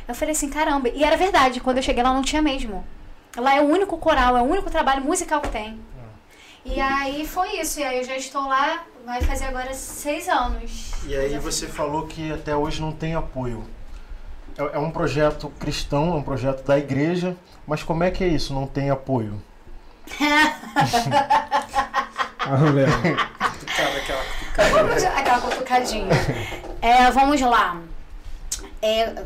Eu 0.07 0.13
falei 0.13 0.34
assim, 0.34 0.47
caramba. 0.51 0.89
E 0.89 1.03
era 1.03 1.18
verdade, 1.18 1.59
quando 1.59 1.78
eu 1.78 1.84
cheguei 1.84 2.03
lá 2.03 2.13
não 2.13 2.22
tinha 2.22 2.43
mesmo. 2.43 2.86
Lá 3.36 3.55
é 3.55 3.61
o 3.61 3.66
único 3.66 3.97
coral, 3.97 4.38
é 4.38 4.43
o 4.43 4.45
único 4.45 4.70
trabalho 4.70 5.03
musical 5.03 5.41
que 5.41 5.49
tem. 5.49 5.80
E 6.66 6.82
aí 6.82 7.26
foi 7.26 7.59
isso. 7.59 7.79
E 7.79 7.83
aí 7.83 8.00
eu 8.00 8.04
já 8.04 8.17
estou 8.17 8.47
lá 8.47 8.83
vai 9.05 9.21
fazer 9.21 9.46
agora 9.46 9.74
seis 9.74 10.28
anos. 10.28 10.92
E 11.05 11.16
aí 11.16 11.37
você 11.37 11.67
falou 11.67 12.08
que 12.08 12.32
até 12.32 12.55
hoje 12.55 12.82
não 12.82 12.92
tem 12.92 13.13
apoio. 13.13 13.63
É, 14.58 14.78
é 14.78 14.79
um 14.79 14.89
projeto 14.89 15.50
cristão, 15.59 16.13
é 16.13 16.16
um 16.16 16.24
projeto 16.24 16.66
da 16.66 16.78
igreja, 16.78 17.37
mas 17.67 17.83
como 17.83 18.04
é 18.04 18.09
que 18.09 18.24
é 18.24 18.28
isso? 18.28 18.54
Não 18.54 18.66
tem 18.66 18.89
apoio? 18.89 19.39
aquela 25.16 25.42
cutucadinha. 25.42 26.08
É, 26.82 27.12
vamos 27.12 27.42
lá. 27.42 27.82
É, 28.82 29.24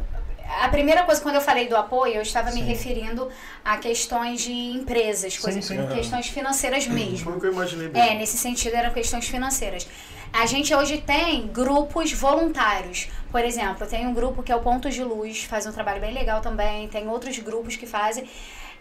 a 0.61 0.69
primeira 0.69 1.03
coisa, 1.03 1.21
quando 1.21 1.35
eu 1.35 1.41
falei 1.41 1.67
do 1.67 1.75
apoio, 1.75 2.15
eu 2.15 2.21
estava 2.21 2.47
me 2.51 2.61
Sim. 2.61 2.65
referindo 2.65 3.29
a 3.63 3.77
questões 3.77 4.41
de 4.41 4.51
empresas, 4.51 5.37
coisas, 5.37 5.63
sim. 5.63 5.77
Aham. 5.77 5.93
questões 5.93 6.27
financeiras 6.27 6.87
mesmo. 6.87 7.25
Foi 7.25 7.37
o 7.37 7.39
que 7.39 7.47
eu 7.47 7.53
imaginei 7.53 7.89
É, 7.93 8.15
nesse 8.15 8.37
sentido 8.37 8.73
eram 8.75 8.91
questões 8.91 9.27
financeiras. 9.27 9.87
A 10.31 10.45
gente 10.45 10.73
hoje 10.73 10.99
tem 10.99 11.47
grupos 11.47 12.11
voluntários. 12.13 13.07
Por 13.31 13.43
exemplo, 13.43 13.85
tem 13.87 14.05
um 14.07 14.13
grupo 14.13 14.43
que 14.43 14.51
é 14.51 14.55
o 14.55 14.59
Pontos 14.59 14.93
de 14.93 15.03
Luz, 15.03 15.43
faz 15.43 15.65
um 15.65 15.71
trabalho 15.71 15.99
bem 16.01 16.13
legal 16.13 16.41
também. 16.41 16.87
Tem 16.87 17.07
outros 17.07 17.37
grupos 17.39 17.75
que 17.75 17.85
fazem. 17.87 18.27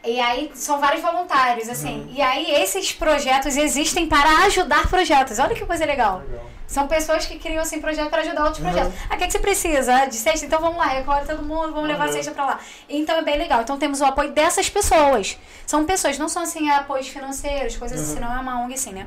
E 0.05 0.21
aí 0.21 0.51
são 0.55 0.81
vários 0.81 1.03
voluntários, 1.03 1.69
assim. 1.69 2.01
Uhum. 2.03 2.13
E 2.15 2.23
aí 2.23 2.51
esses 2.63 2.93
projetos 2.93 3.57
existem 3.57 4.07
para 4.07 4.45
ajudar 4.47 4.89
projetos. 4.89 5.39
Olha 5.39 5.55
que 5.55 5.67
coisa 5.67 5.85
legal. 5.85 6.21
Legal. 6.21 6.47
São 6.67 6.87
pessoas 6.87 7.25
que 7.25 7.39
criam 7.39 7.63
assim 7.63 7.81
projeto 7.81 8.11
para 8.11 8.21
ajudar 8.21 8.45
outros 8.45 8.63
Uhum. 8.63 8.71
projetos. 8.71 8.93
Ah, 9.09 9.15
o 9.15 9.19
que, 9.19 9.27
que 9.27 9.33
você 9.33 9.39
precisa? 9.39 10.05
De 10.07 10.15
cesta? 10.15 10.45
Então 10.47 10.61
vamos 10.61 10.77
lá, 10.77 10.87
recolhe 10.87 11.27
todo 11.27 11.43
mundo, 11.43 11.73
vamos 11.73 11.89
levar 11.89 12.05
a 12.05 12.07
Uhum. 12.09 12.13
cesta 12.13 12.31
para 12.33 12.45
lá. 12.45 12.61
Então 12.89 13.17
é 13.17 13.23
bem 13.23 13.39
legal. 13.39 13.63
Então 13.63 13.79
temos 13.79 14.01
o 14.01 14.05
apoio 14.05 14.31
dessas 14.33 14.69
pessoas. 14.69 15.37
São 15.67 15.85
pessoas, 15.85 16.19
não 16.19 16.29
são 16.29 16.43
assim 16.43 16.69
apoios 16.71 17.09
financeiros, 17.09 17.77
coisas 17.77 18.01
assim, 18.01 18.21
não 18.21 18.33
é 18.35 18.39
uma 18.39 18.61
ONG 18.63 18.75
assim, 18.75 18.93
né? 18.93 19.07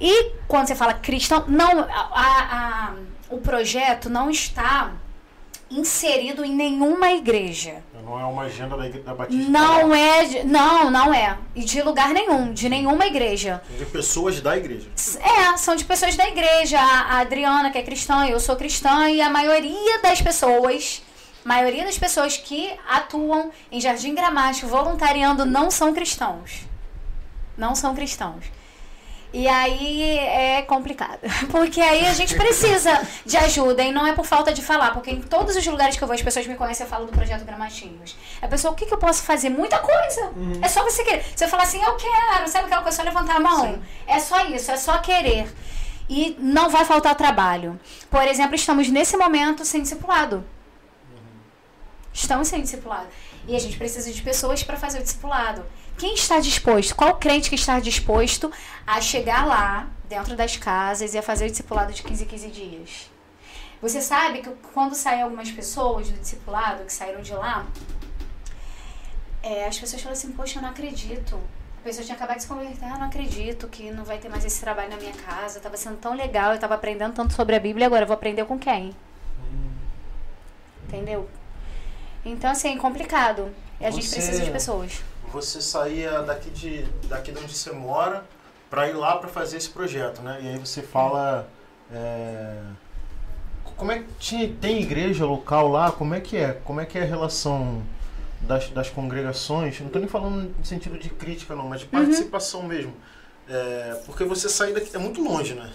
E 0.00 0.32
quando 0.48 0.66
você 0.66 0.74
fala 0.74 0.94
cristão, 0.94 1.44
não, 1.46 1.80
a, 1.80 1.86
a- 2.14 2.92
o 3.28 3.38
projeto 3.38 4.08
não 4.08 4.30
está 4.30 4.92
inserido 5.70 6.44
em 6.44 6.54
nenhuma 6.54 7.12
igreja. 7.12 7.82
Não 8.04 8.18
é 8.18 8.24
uma 8.24 8.42
agenda 8.42 8.76
da, 8.76 8.88
da 8.88 9.14
Batista. 9.14 9.50
Não 9.50 9.94
é, 9.94 10.24
de- 10.24 10.42
não, 10.44 10.90
não 10.90 11.14
é. 11.14 11.38
E 11.54 11.62
de 11.64 11.80
lugar 11.82 12.08
nenhum, 12.10 12.52
de 12.52 12.68
nenhuma 12.68 13.06
igreja. 13.06 13.62
De 13.78 13.84
pessoas 13.86 14.40
da 14.40 14.56
igreja. 14.56 14.88
É, 15.20 15.56
são 15.56 15.76
de 15.76 15.84
pessoas 15.84 16.16
da 16.16 16.26
igreja. 16.28 16.78
A 16.80 17.00
a 17.00 17.18
Adriana, 17.20 17.70
que 17.70 17.78
é 17.78 17.82
cristã, 17.82 18.26
eu 18.26 18.40
sou 18.40 18.56
cristã, 18.56 19.08
e 19.10 19.20
a 19.20 19.30
maioria 19.30 20.00
das 20.02 20.20
pessoas, 20.20 21.02
maioria 21.44 21.84
das 21.84 21.98
pessoas 21.98 22.36
que 22.36 22.72
atuam 22.88 23.50
em 23.70 23.80
Jardim 23.80 24.14
Gramacho 24.14 24.66
voluntariando 24.66 25.44
não 25.46 25.70
são 25.70 25.94
cristãos. 25.94 26.62
Não 27.56 27.74
são 27.74 27.94
cristãos. 27.94 28.44
E 29.32 29.46
aí 29.46 30.18
é 30.18 30.62
complicado. 30.62 31.20
Porque 31.50 31.80
aí 31.80 32.06
a 32.06 32.12
gente 32.12 32.34
precisa 32.34 33.00
de 33.24 33.36
ajuda. 33.36 33.82
E 33.82 33.92
não 33.92 34.06
é 34.06 34.12
por 34.12 34.24
falta 34.24 34.52
de 34.52 34.62
falar. 34.62 34.92
Porque 34.92 35.10
em 35.10 35.20
todos 35.20 35.56
os 35.56 35.66
lugares 35.66 35.96
que 35.96 36.02
eu 36.02 36.08
vou, 36.08 36.14
as 36.14 36.22
pessoas 36.22 36.46
me 36.46 36.56
conhecem, 36.56 36.84
eu 36.84 36.90
falo 36.90 37.06
do 37.06 37.12
projeto 37.12 37.44
Gramatinhos. 37.44 38.16
A 38.42 38.48
pessoa, 38.48 38.72
o 38.72 38.76
que, 38.76 38.86
que 38.86 38.94
eu 38.94 38.98
posso 38.98 39.22
fazer? 39.22 39.48
Muita 39.48 39.78
coisa. 39.78 40.32
É 40.60 40.68
só 40.68 40.82
você 40.82 41.04
querer. 41.04 41.24
Você 41.34 41.46
falar 41.46 41.62
assim, 41.62 41.80
eu 41.82 41.96
quero. 41.96 42.48
Sabe 42.48 42.66
aquela 42.66 42.82
coisa? 42.82 42.96
Só 42.96 43.02
levantar 43.02 43.36
a 43.36 43.40
mão. 43.40 43.74
Sim. 43.74 43.82
É 44.06 44.18
só 44.18 44.44
isso, 44.46 44.70
é 44.70 44.76
só 44.76 44.98
querer. 44.98 45.48
E 46.08 46.36
não 46.40 46.68
vai 46.68 46.84
faltar 46.84 47.14
trabalho. 47.14 47.78
Por 48.10 48.26
exemplo, 48.26 48.56
estamos 48.56 48.88
nesse 48.88 49.16
momento 49.16 49.64
sem 49.64 49.80
discipulado. 49.80 50.44
Estamos 52.12 52.48
sem 52.48 52.60
discipulado. 52.60 53.06
E 53.46 53.54
a 53.54 53.58
gente 53.58 53.76
precisa 53.76 54.12
de 54.12 54.20
pessoas 54.20 54.62
para 54.64 54.76
fazer 54.76 54.98
o 54.98 55.02
discipulado. 55.02 55.64
Quem 56.00 56.14
está 56.14 56.40
disposto? 56.40 56.96
Qual 56.96 57.14
crente 57.16 57.50
que 57.50 57.56
está 57.56 57.78
disposto 57.78 58.50
a 58.86 59.02
chegar 59.02 59.46
lá, 59.46 59.86
dentro 60.08 60.34
das 60.34 60.56
casas, 60.56 61.12
e 61.12 61.18
a 61.18 61.22
fazer 61.22 61.44
o 61.44 61.50
discipulado 61.50 61.92
de 61.92 62.02
15 62.02 62.24
em 62.24 62.26
15 62.26 62.48
dias? 62.48 63.10
Você 63.82 64.00
sabe 64.00 64.40
que 64.40 64.48
quando 64.72 64.94
saem 64.94 65.20
algumas 65.20 65.50
pessoas 65.50 66.08
do 66.08 66.18
discipulado, 66.18 66.84
que 66.84 66.92
saíram 66.92 67.20
de 67.20 67.34
lá, 67.34 67.66
é, 69.42 69.66
as 69.66 69.78
pessoas 69.78 70.00
falam 70.00 70.16
assim, 70.16 70.32
poxa, 70.32 70.58
eu 70.58 70.62
não 70.62 70.70
acredito. 70.70 71.38
A 71.80 71.84
pessoa 71.84 72.02
tinha 72.02 72.16
acabado 72.16 72.36
de 72.38 72.44
se 72.44 72.48
converter, 72.48 72.86
ah, 72.86 72.96
não 72.96 73.06
acredito 73.06 73.68
que 73.68 73.90
não 73.90 74.02
vai 74.04 74.16
ter 74.16 74.30
mais 74.30 74.42
esse 74.46 74.58
trabalho 74.58 74.88
na 74.88 74.96
minha 74.96 75.12
casa, 75.12 75.58
estava 75.58 75.76
sendo 75.76 75.98
tão 75.98 76.14
legal, 76.14 76.52
eu 76.52 76.54
estava 76.54 76.76
aprendendo 76.76 77.12
tanto 77.12 77.34
sobre 77.34 77.54
a 77.56 77.60
Bíblia, 77.60 77.86
agora 77.86 78.04
eu 78.04 78.06
vou 78.06 78.14
aprender 78.14 78.46
com 78.46 78.58
quem? 78.58 78.96
Entendeu? 80.84 81.28
Então, 82.24 82.50
assim, 82.50 82.74
é 82.74 82.78
complicado. 82.78 83.54
E 83.78 83.84
a 83.84 83.90
gente 83.90 84.06
Você- 84.06 84.16
precisa 84.16 84.42
de 84.42 84.50
pessoas. 84.50 85.02
Você 85.32 85.60
saía 85.60 86.22
daqui 86.22 86.50
de, 86.50 86.82
daqui 87.08 87.30
de 87.32 87.38
onde 87.38 87.54
você 87.56 87.72
mora 87.72 88.24
para 88.68 88.88
ir 88.88 88.92
lá 88.94 89.16
para 89.16 89.28
fazer 89.28 89.56
esse 89.56 89.70
projeto, 89.70 90.22
né? 90.22 90.38
E 90.42 90.48
aí 90.48 90.58
você 90.58 90.82
fala. 90.82 91.48
é, 91.92 92.56
como 93.76 93.92
é 93.92 94.00
que 94.00 94.08
tinha, 94.18 94.52
tem 94.60 94.82
igreja 94.82 95.24
local 95.24 95.68
lá? 95.68 95.90
Como 95.92 96.14
é 96.14 96.20
que 96.20 96.36
é? 96.36 96.52
Como 96.64 96.80
é 96.80 96.86
que 96.86 96.98
é 96.98 97.02
a 97.02 97.06
relação 97.06 97.82
das, 98.42 98.68
das 98.70 98.90
congregações? 98.90 99.78
Não 99.80 99.86
estou 99.86 100.00
nem 100.00 100.08
falando 100.08 100.54
no 100.58 100.64
sentido 100.64 100.98
de 100.98 101.08
crítica, 101.08 101.54
não, 101.54 101.66
mas 101.68 101.80
de 101.80 101.86
Uhum. 101.86 101.92
participação 101.92 102.62
mesmo. 102.64 102.92
É, 103.48 104.00
porque 104.06 104.22
você 104.24 104.48
sair 104.48 104.74
daqui 104.74 104.94
é 104.94 104.98
muito 104.98 105.22
longe, 105.22 105.54
né? 105.54 105.70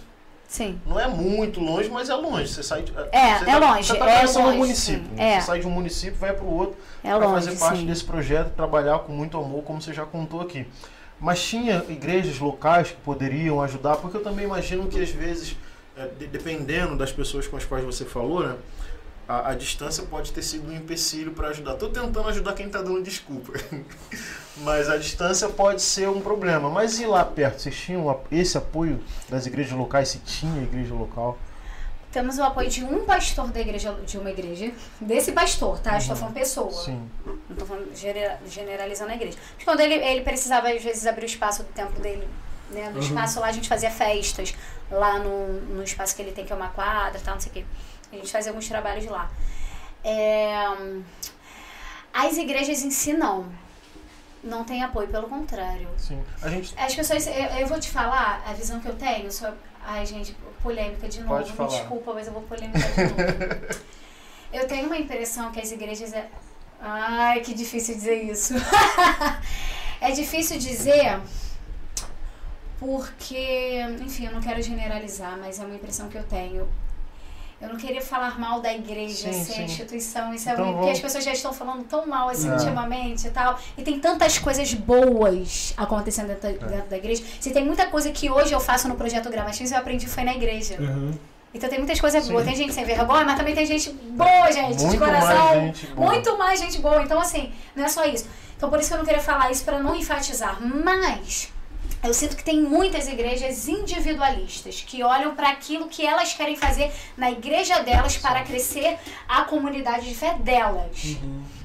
Sim. 0.47 0.79
Não 0.85 0.99
é 0.99 1.07
muito 1.07 1.59
longe, 1.59 1.89
mas 1.89 2.09
é 2.09 2.13
longe. 2.15 2.47
Você 2.47 2.61
sai 2.63 2.83
de, 2.83 2.93
É, 3.11 3.39
você 3.39 3.49
é 3.49 3.57
longe, 3.57 3.83
Você 3.87 3.95
tá 3.97 4.09
é 4.09 4.15
começando 4.17 4.43
um 4.43 4.45
longe, 4.47 4.57
município. 4.59 5.07
É. 5.17 5.39
Você 5.39 5.45
sai 5.47 5.59
de 5.59 5.67
um 5.67 5.71
município, 5.71 6.15
vai 6.19 6.33
para 6.33 6.43
o 6.45 6.53
outro 6.53 6.75
É 7.03 7.09
para 7.09 7.27
longe, 7.27 7.45
fazer 7.47 7.59
parte 7.59 7.79
sim. 7.79 7.85
desse 7.85 8.03
projeto, 8.03 8.51
trabalhar 8.55 8.99
com 8.99 9.11
muito 9.11 9.37
amor, 9.37 9.63
como 9.63 9.81
você 9.81 9.93
já 9.93 10.05
contou 10.05 10.41
aqui. 10.41 10.65
Mas 11.19 11.41
tinha 11.43 11.83
igrejas 11.89 12.39
locais 12.39 12.89
que 12.89 12.97
poderiam 12.97 13.61
ajudar, 13.61 13.95
porque 13.97 14.17
eu 14.17 14.23
também 14.23 14.45
imagino 14.45 14.87
que 14.87 15.01
às 15.01 15.09
vezes, 15.09 15.55
é, 15.97 16.07
de- 16.19 16.27
dependendo 16.27 16.95
das 16.95 17.11
pessoas 17.11 17.47
com 17.47 17.57
as 17.57 17.65
quais 17.65 17.83
você 17.83 18.05
falou, 18.05 18.45
né, 18.45 18.55
a, 19.27 19.49
a 19.51 19.55
distância 19.55 20.03
pode 20.03 20.31
ter 20.31 20.41
sido 20.41 20.69
um 20.69 20.75
empecilho 20.75 21.31
para 21.31 21.49
ajudar. 21.49 21.73
Estou 21.73 21.89
tentando 21.89 22.27
ajudar 22.29 22.53
quem 22.53 22.67
está 22.67 22.81
dando 22.81 23.01
desculpa, 23.01 23.53
mas 24.57 24.89
a 24.89 24.97
distância 24.97 25.49
pode 25.49 25.81
ser 25.81 26.07
um 26.09 26.21
problema. 26.21 26.69
Mas 26.69 26.99
e 26.99 27.05
lá 27.05 27.23
perto, 27.25 27.59
vocês 27.61 27.75
tinham 27.75 28.21
esse 28.31 28.57
apoio 28.57 29.03
das 29.29 29.45
igrejas 29.45 29.73
locais? 29.77 30.09
Se 30.09 30.19
tinha 30.19 30.61
igreja 30.63 30.93
local? 30.93 31.37
Temos 32.11 32.37
o 32.37 32.43
apoio 32.43 32.69
de 32.69 32.81
um 32.81 33.03
pastor 33.03 33.47
da 33.51 33.59
igreja, 33.59 33.91
de 34.05 34.17
uma 34.17 34.29
igreja, 34.31 34.71
desse 35.01 35.33
pastor, 35.33 35.79
tá? 35.79 35.97
Estou 35.97 36.15
falando 36.15 36.33
pessoa. 36.33 36.71
Sim. 36.71 37.09
Não 37.25 37.35
estou 37.51 37.67
falando 37.67 37.93
genera- 37.93 38.39
generalizando 38.49 39.11
a 39.11 39.15
igreja. 39.15 39.37
Mas 39.55 39.65
quando 39.65 39.81
ele, 39.81 39.95
ele 39.95 40.21
precisava, 40.21 40.69
às 40.69 40.81
vezes, 40.81 41.05
abrir 41.05 41.25
o 41.25 41.25
espaço 41.25 41.63
do 41.63 41.69
templo 41.73 41.99
dele, 42.01 42.25
né? 42.71 42.87
No 42.89 42.95
Uhum. 42.95 42.99
espaço 43.01 43.41
lá 43.41 43.47
a 43.47 43.51
gente 43.51 43.67
fazia 43.67 43.91
festas, 43.91 44.55
lá 44.89 45.19
no, 45.19 45.59
no 45.75 45.83
espaço 45.83 46.15
que 46.15 46.21
ele 46.21 46.31
tem, 46.31 46.45
que 46.45 46.53
é 46.53 46.55
uma 46.55 46.69
quadra, 46.69 47.19
tal, 47.21 47.33
não 47.33 47.41
sei 47.41 47.51
o 47.51 47.53
quê. 47.55 47.65
A 48.15 48.17
gente 48.19 48.31
fazia 48.31 48.51
alguns 48.51 48.67
trabalhos 48.67 49.05
lá. 49.05 49.29
É, 50.03 50.53
As 52.13 52.37
igrejas 52.37 52.81
em 52.83 52.91
si, 52.91 53.13
não. 53.13 53.45
Não 54.43 54.63
tem 54.63 54.83
apoio, 54.83 55.07
pelo 55.07 55.27
contrário. 55.27 55.89
Sim. 55.97 56.23
A 56.41 56.49
gente 56.49 56.73
As 56.77 56.93
pessoas, 56.93 57.27
eu, 57.27 57.33
eu 57.33 57.67
vou 57.67 57.79
te 57.79 57.89
falar 57.89 58.43
a 58.47 58.53
visão 58.53 58.79
que 58.79 58.87
eu 58.87 58.95
tenho 58.95 59.31
sobre. 59.31 59.57
Ai, 59.83 60.05
gente, 60.05 60.35
polêmica 60.61 61.07
de 61.07 61.19
novo. 61.21 61.35
Pode 61.35 61.51
Me 61.51 61.57
falar. 61.57 61.69
desculpa, 61.69 62.13
mas 62.13 62.27
eu 62.27 62.33
vou 62.33 62.43
polemizar 62.43 62.91
de 62.93 63.01
novo. 63.03 63.75
eu 64.53 64.67
tenho 64.67 64.85
uma 64.85 64.97
impressão 64.97 65.51
que 65.51 65.59
as 65.59 65.71
igrejas. 65.71 66.13
É... 66.13 66.29
Ai, 66.79 67.41
que 67.41 67.53
difícil 67.53 67.95
dizer 67.95 68.23
isso. 68.23 68.53
é 69.99 70.11
difícil 70.11 70.59
dizer 70.59 71.19
porque, 72.79 73.81
enfim, 74.01 74.25
eu 74.27 74.31
não 74.33 74.41
quero 74.41 74.61
generalizar, 74.61 75.37
mas 75.39 75.59
é 75.59 75.65
uma 75.65 75.75
impressão 75.75 76.09
que 76.09 76.17
eu 76.17 76.23
tenho. 76.23 76.67
Eu 77.65 77.69
não 77.73 77.77
queria 77.77 78.01
falar 78.01 78.39
mal 78.39 78.59
da 78.61 78.71
igreja, 78.73 79.33
Sim, 79.33 79.43
ser 79.43 79.53
sim. 79.53 79.63
instituição, 79.63 80.33
isso 80.33 80.47
é 80.47 80.53
Então 80.53 80.65
ruim, 80.65 80.75
porque 80.75 80.91
as 80.91 80.99
pessoas 80.99 81.23
já 81.23 81.33
estão 81.33 81.51
falando 81.51 81.83
tão 81.85 82.05
mal 82.05 82.29
assim 82.29 82.47
É. 82.49 82.53
ultimamente 82.53 83.27
e 83.27 83.31
tal. 83.31 83.59
E 83.77 83.81
tem 83.81 83.99
tantas 83.99 84.37
coisas 84.37 84.71
boas 84.73 85.73
acontecendo 85.75 86.27
dentro, 86.27 86.53
da- 86.59 86.67
dentro 86.67 86.89
da 86.89 86.97
igreja. 86.97 87.23
Se 87.39 87.51
tem 87.51 87.65
muita 87.65 87.87
coisa 87.87 88.11
que 88.11 88.29
hoje 88.29 88.53
eu 88.53 88.59
faço 88.59 88.87
no 88.87 88.95
projeto 88.95 89.29
Gramatins, 89.29 89.71
eu 89.71 89.77
aprendi 89.79 90.05
foi 90.07 90.23
na 90.23 90.33
igreja. 90.35 90.75
Uhum. 90.79 91.11
Então 91.53 91.69
tem 91.69 91.79
muitas 91.79 91.99
coisas 91.99 92.23
Sim. 92.25 92.33
boas. 92.33 92.45
Tem 92.45 92.55
gente 92.55 92.73
sem 92.73 92.83
vergonha, 92.85 93.23
mas 93.25 93.37
também 93.37 93.55
tem 93.55 93.65
gente 93.65 93.89
boa, 93.89 94.51
gente, 94.51 94.75
de 94.77 94.83
Muito 94.85 94.99
coração. 94.99 95.45
mais 95.45 95.61
gente 95.77 95.87
boa. 95.87 96.11
Muito 96.11 96.37
mais 96.37 96.59
gente 96.59 96.81
boa. 96.81 97.01
Então, 97.01 97.19
assim, 97.19 97.51
não 97.75 97.85
é 97.85 97.87
só 97.87 98.05
isso. 98.05 98.27
Então, 98.57 98.69
por 98.69 98.79
isso 98.79 98.89
que 98.89 98.93
eu 98.93 98.97
não 98.99 99.05
queria 99.05 99.21
falar 99.21 99.49
isso 99.51 99.63
para 99.63 99.79
não 99.79 99.95
enfatizar. 99.95 100.57
Mas 100.61 101.49
eu 102.07 102.13
sinto 102.13 102.35
que 102.35 102.43
tem 102.43 102.61
muitas 102.61 103.07
igrejas 103.07 103.67
individualistas 103.67 104.83
que 104.85 105.03
olham 105.03 105.35
para 105.35 105.49
aquilo 105.49 105.87
que 105.87 106.05
elas 106.05 106.33
querem 106.33 106.55
fazer 106.55 106.91
na 107.17 107.31
igreja 107.31 107.79
delas 107.79 108.17
para 108.17 108.43
crescer 108.43 108.97
a 109.27 109.43
comunidade 109.43 110.07
de 110.07 110.15
fé 110.15 110.33
delas. 110.35 111.17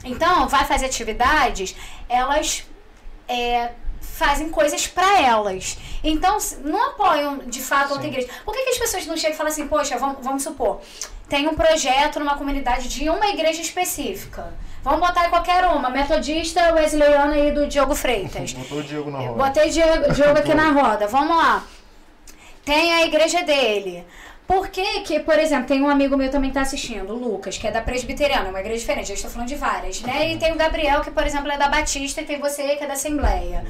Então, 0.04 0.48
vai 0.48 0.64
fazer 0.64 0.86
atividades, 0.86 1.76
elas 2.08 2.64
é, 3.28 3.72
fazem 4.00 4.48
coisas 4.48 4.86
para 4.86 5.20
elas. 5.20 5.78
Então, 6.02 6.38
não 6.64 6.90
apoiam 6.90 7.38
de 7.38 7.60
fato 7.60 7.90
outra 7.90 8.02
Sim. 8.02 8.08
igreja. 8.08 8.28
Por 8.44 8.54
que, 8.54 8.64
que 8.64 8.70
as 8.70 8.78
pessoas 8.78 9.06
não 9.06 9.16
chegam 9.16 9.34
e 9.34 9.36
falam 9.36 9.52
assim, 9.52 9.68
poxa, 9.68 9.98
vamos, 9.98 10.18
vamos 10.22 10.42
supor, 10.42 10.80
tem 11.31 11.47
um 11.47 11.55
projeto 11.55 12.19
numa 12.19 12.36
comunidade 12.36 12.89
de 12.89 13.09
uma 13.09 13.28
igreja 13.28 13.62
específica. 13.62 14.52
Vamos 14.82 15.01
botar 15.01 15.27
em 15.27 15.31
qualquer 15.31 15.65
uma, 15.66 15.89
metodista, 15.89 16.74
wesleyana 16.74 17.39
e 17.39 17.52
do 17.52 17.69
Diogo 17.69 17.94
Freitas. 17.94 18.52
botou 18.59 18.78
o 18.78 18.82
Diego 18.82 19.11
na 19.11 19.19
roda. 19.20 19.44
Botei 19.44 19.70
Diogo, 19.70 20.12
Diogo 20.12 20.39
aqui 20.39 20.55
na 20.55 20.73
roda. 20.74 21.07
Vamos 21.07 21.36
lá. 21.36 21.65
Tem 22.65 22.94
a 22.94 23.07
igreja 23.07 23.43
dele. 23.44 24.05
Por 24.44 24.69
que 24.69 25.02
que, 25.02 25.20
por 25.20 25.39
exemplo, 25.39 25.69
tem 25.69 25.81
um 25.81 25.89
amigo 25.89 26.16
meu 26.16 26.28
também 26.28 26.51
que 26.51 26.55
tá 26.55 26.62
assistindo, 26.62 27.15
o 27.15 27.16
Lucas, 27.16 27.57
que 27.57 27.69
é 27.69 27.70
da 27.70 27.81
Presbiteriana, 27.81 28.48
uma 28.48 28.59
igreja 28.59 28.81
diferente, 28.81 29.11
eu 29.11 29.15
estou 29.15 29.31
falando 29.31 29.47
de 29.47 29.55
várias, 29.55 30.01
né? 30.01 30.32
E 30.32 30.39
tem 30.39 30.52
o 30.52 30.57
Gabriel, 30.57 31.02
que, 31.02 31.12
por 31.12 31.24
exemplo, 31.24 31.48
é 31.52 31.57
da 31.57 31.69
Batista, 31.69 32.20
e 32.20 32.24
tem 32.24 32.40
você, 32.40 32.74
que 32.74 32.82
é 32.82 32.86
da 32.89 32.94
Assembleia. 32.94 33.65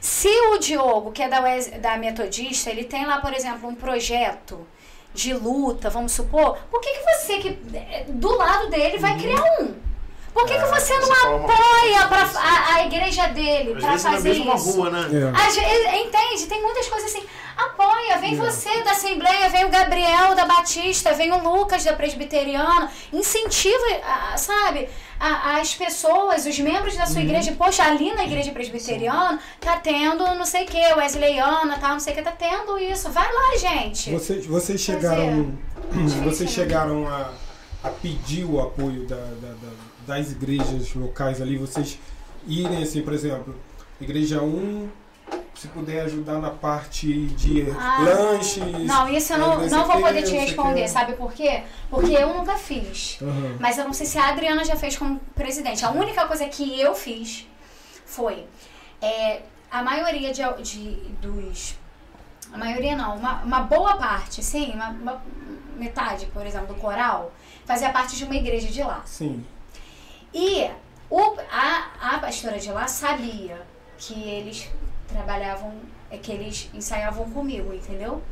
Se 0.00 0.30
o 0.52 0.58
Diogo, 0.58 1.12
que 1.12 1.22
é 1.22 1.28
da, 1.28 1.40
da 1.78 1.98
Metodista, 1.98 2.70
ele 2.70 2.84
tem 2.84 3.04
lá, 3.04 3.18
por 3.18 3.34
exemplo, 3.34 3.68
um 3.68 3.74
projeto 3.74 4.66
de 5.14 5.34
luta, 5.34 5.90
vamos 5.90 6.12
supor, 6.12 6.58
por 6.70 6.80
que, 6.80 6.90
que 6.90 7.02
você 7.04 7.38
que 7.38 7.76
é, 7.76 8.04
do 8.08 8.36
lado 8.36 8.70
dele 8.70 8.98
vai 8.98 9.18
criar 9.18 9.42
um? 9.60 9.74
Por 10.32 10.46
que, 10.46 10.54
que 10.54 10.60
É, 10.60 10.66
você 10.66 10.94
não 10.98 11.06
você 11.06 11.26
uma 11.26 11.44
apoia 11.44 12.06
pra, 12.08 12.40
a, 12.40 12.74
a 12.76 12.86
igreja 12.86 13.26
dele 13.28 13.74
para 13.78 13.92
na 13.92 13.98
fazer 13.98 14.28
mesma 14.30 14.54
isso? 14.54 14.70
rua, 14.72 14.90
né? 14.90 15.00
É. 15.12 15.46
Às 15.46 15.54
vezes, 15.54 16.06
entende? 16.06 16.46
Tem 16.46 16.62
muitas 16.62 16.88
coisas 16.88 17.10
assim. 17.14 17.22
Apoia, 17.54 18.16
vem 18.16 18.32
É. 18.32 18.36
você 18.36 18.82
da 18.82 18.92
Assembleia, 18.92 19.50
vem 19.50 19.66
o 19.66 19.68
Gabriel 19.68 20.34
da 20.34 20.46
Batista, 20.46 21.12
vem 21.12 21.30
o 21.32 21.42
Lucas 21.42 21.84
da 21.84 21.92
Presbiteriana. 21.92 22.90
Incentiva, 23.12 23.84
sabe, 24.38 24.88
a- 25.20 25.58
as 25.60 25.74
pessoas, 25.74 26.46
os 26.46 26.58
membros 26.58 26.96
da 26.96 27.04
sua 27.04 27.16
Uhum. 27.16 27.22
igreja. 27.24 27.52
Poxa, 27.52 27.84
ali 27.84 28.12
na 28.14 28.24
igreja 28.24 28.52
presbiteriana 28.52 29.38
tá 29.60 29.76
tendo 29.76 30.24
não 30.34 30.46
sei 30.46 30.64
o 30.64 30.66
que, 30.66 30.94
Wesleyana, 30.94 31.78
tá, 31.78 31.90
não 31.90 32.00
sei 32.00 32.14
o 32.14 32.16
que, 32.16 32.22
tá 32.22 32.32
tendo 32.32 32.78
isso. 32.78 33.10
Vai 33.10 33.30
lá, 33.30 33.56
gente. 33.58 34.10
Vocês, 34.10 34.46
vocês 34.46 34.80
chegaram, 34.80 35.52
Difícil, 35.92 36.22
vocês 36.22 36.48
né? 36.50 36.56
chegaram 36.56 37.06
a, 37.06 37.30
a 37.84 37.90
pedir 37.90 38.44
o 38.44 38.60
apoio 38.60 39.06
da- 39.06 39.16
da- 39.16 39.48
da- 39.60 39.91
das 40.06 40.30
igrejas 40.32 40.94
locais 40.94 41.40
ali, 41.40 41.56
vocês 41.56 41.98
irem 42.46 42.82
assim, 42.82 43.02
por 43.02 43.12
exemplo, 43.12 43.54
igreja 44.00 44.42
1, 44.42 44.88
se 45.54 45.68
puder 45.68 46.02
ajudar 46.06 46.38
na 46.40 46.50
parte 46.50 47.26
de 47.26 47.70
Ah, 47.78 48.02
lanches. 48.02 48.84
Não, 48.86 49.08
isso 49.08 49.32
eu 49.34 49.38
não, 49.38 49.60
sei 49.60 49.68
não 49.70 49.86
vou 49.86 50.00
poder 50.00 50.22
te 50.22 50.32
responder, 50.34 50.88
sabe 50.88 51.12
por 51.12 51.32
quê? 51.32 51.62
Porque 51.88 52.12
eu 52.12 52.34
nunca 52.34 52.56
fiz. 52.56 53.18
Aham. 53.22 53.56
Mas 53.60 53.78
eu 53.78 53.84
não 53.84 53.92
sei 53.92 54.06
se 54.06 54.18
a 54.18 54.28
Adriana 54.30 54.64
já 54.64 54.74
fez 54.76 54.96
como 54.96 55.20
presidente. 55.34 55.84
A 55.84 55.90
única 55.90 56.26
coisa 56.26 56.46
que 56.48 56.80
eu 56.80 56.94
fiz 56.94 57.46
foi 58.04 58.44
é, 59.00 59.42
a 59.70 59.82
maioria 59.82 60.32
de, 60.32 60.42
de- 60.62 60.96
dos. 61.20 61.76
A 62.52 62.58
maioria 62.58 62.96
não, 62.96 63.16
uma, 63.16 63.42
uma 63.42 63.60
boa 63.60 63.96
parte, 63.96 64.42
sim, 64.42 64.72
uma, 64.74 64.88
uma 64.90 65.22
metade, 65.76 66.26
por 66.26 66.44
exemplo, 66.46 66.68
do 66.68 66.74
coral, 66.74 67.32
fazia 67.64 67.90
parte 67.90 68.16
de 68.16 68.24
uma 68.24 68.34
igreja 68.34 68.68
de 68.68 68.82
lá. 68.82 69.02
Sim. 69.06 69.44
E 70.34 70.70
o, 71.10 71.36
a, 71.50 72.14
a 72.14 72.18
pastora 72.18 72.58
de 72.58 72.70
lá 72.70 72.86
sabia 72.86 73.60
que 73.98 74.14
eles 74.14 74.68
trabalhavam, 75.06 75.74
é, 76.10 76.16
que 76.16 76.32
eles 76.32 76.70
ensaiavam 76.72 77.30
comigo, 77.30 77.72
entendeu? 77.72 78.22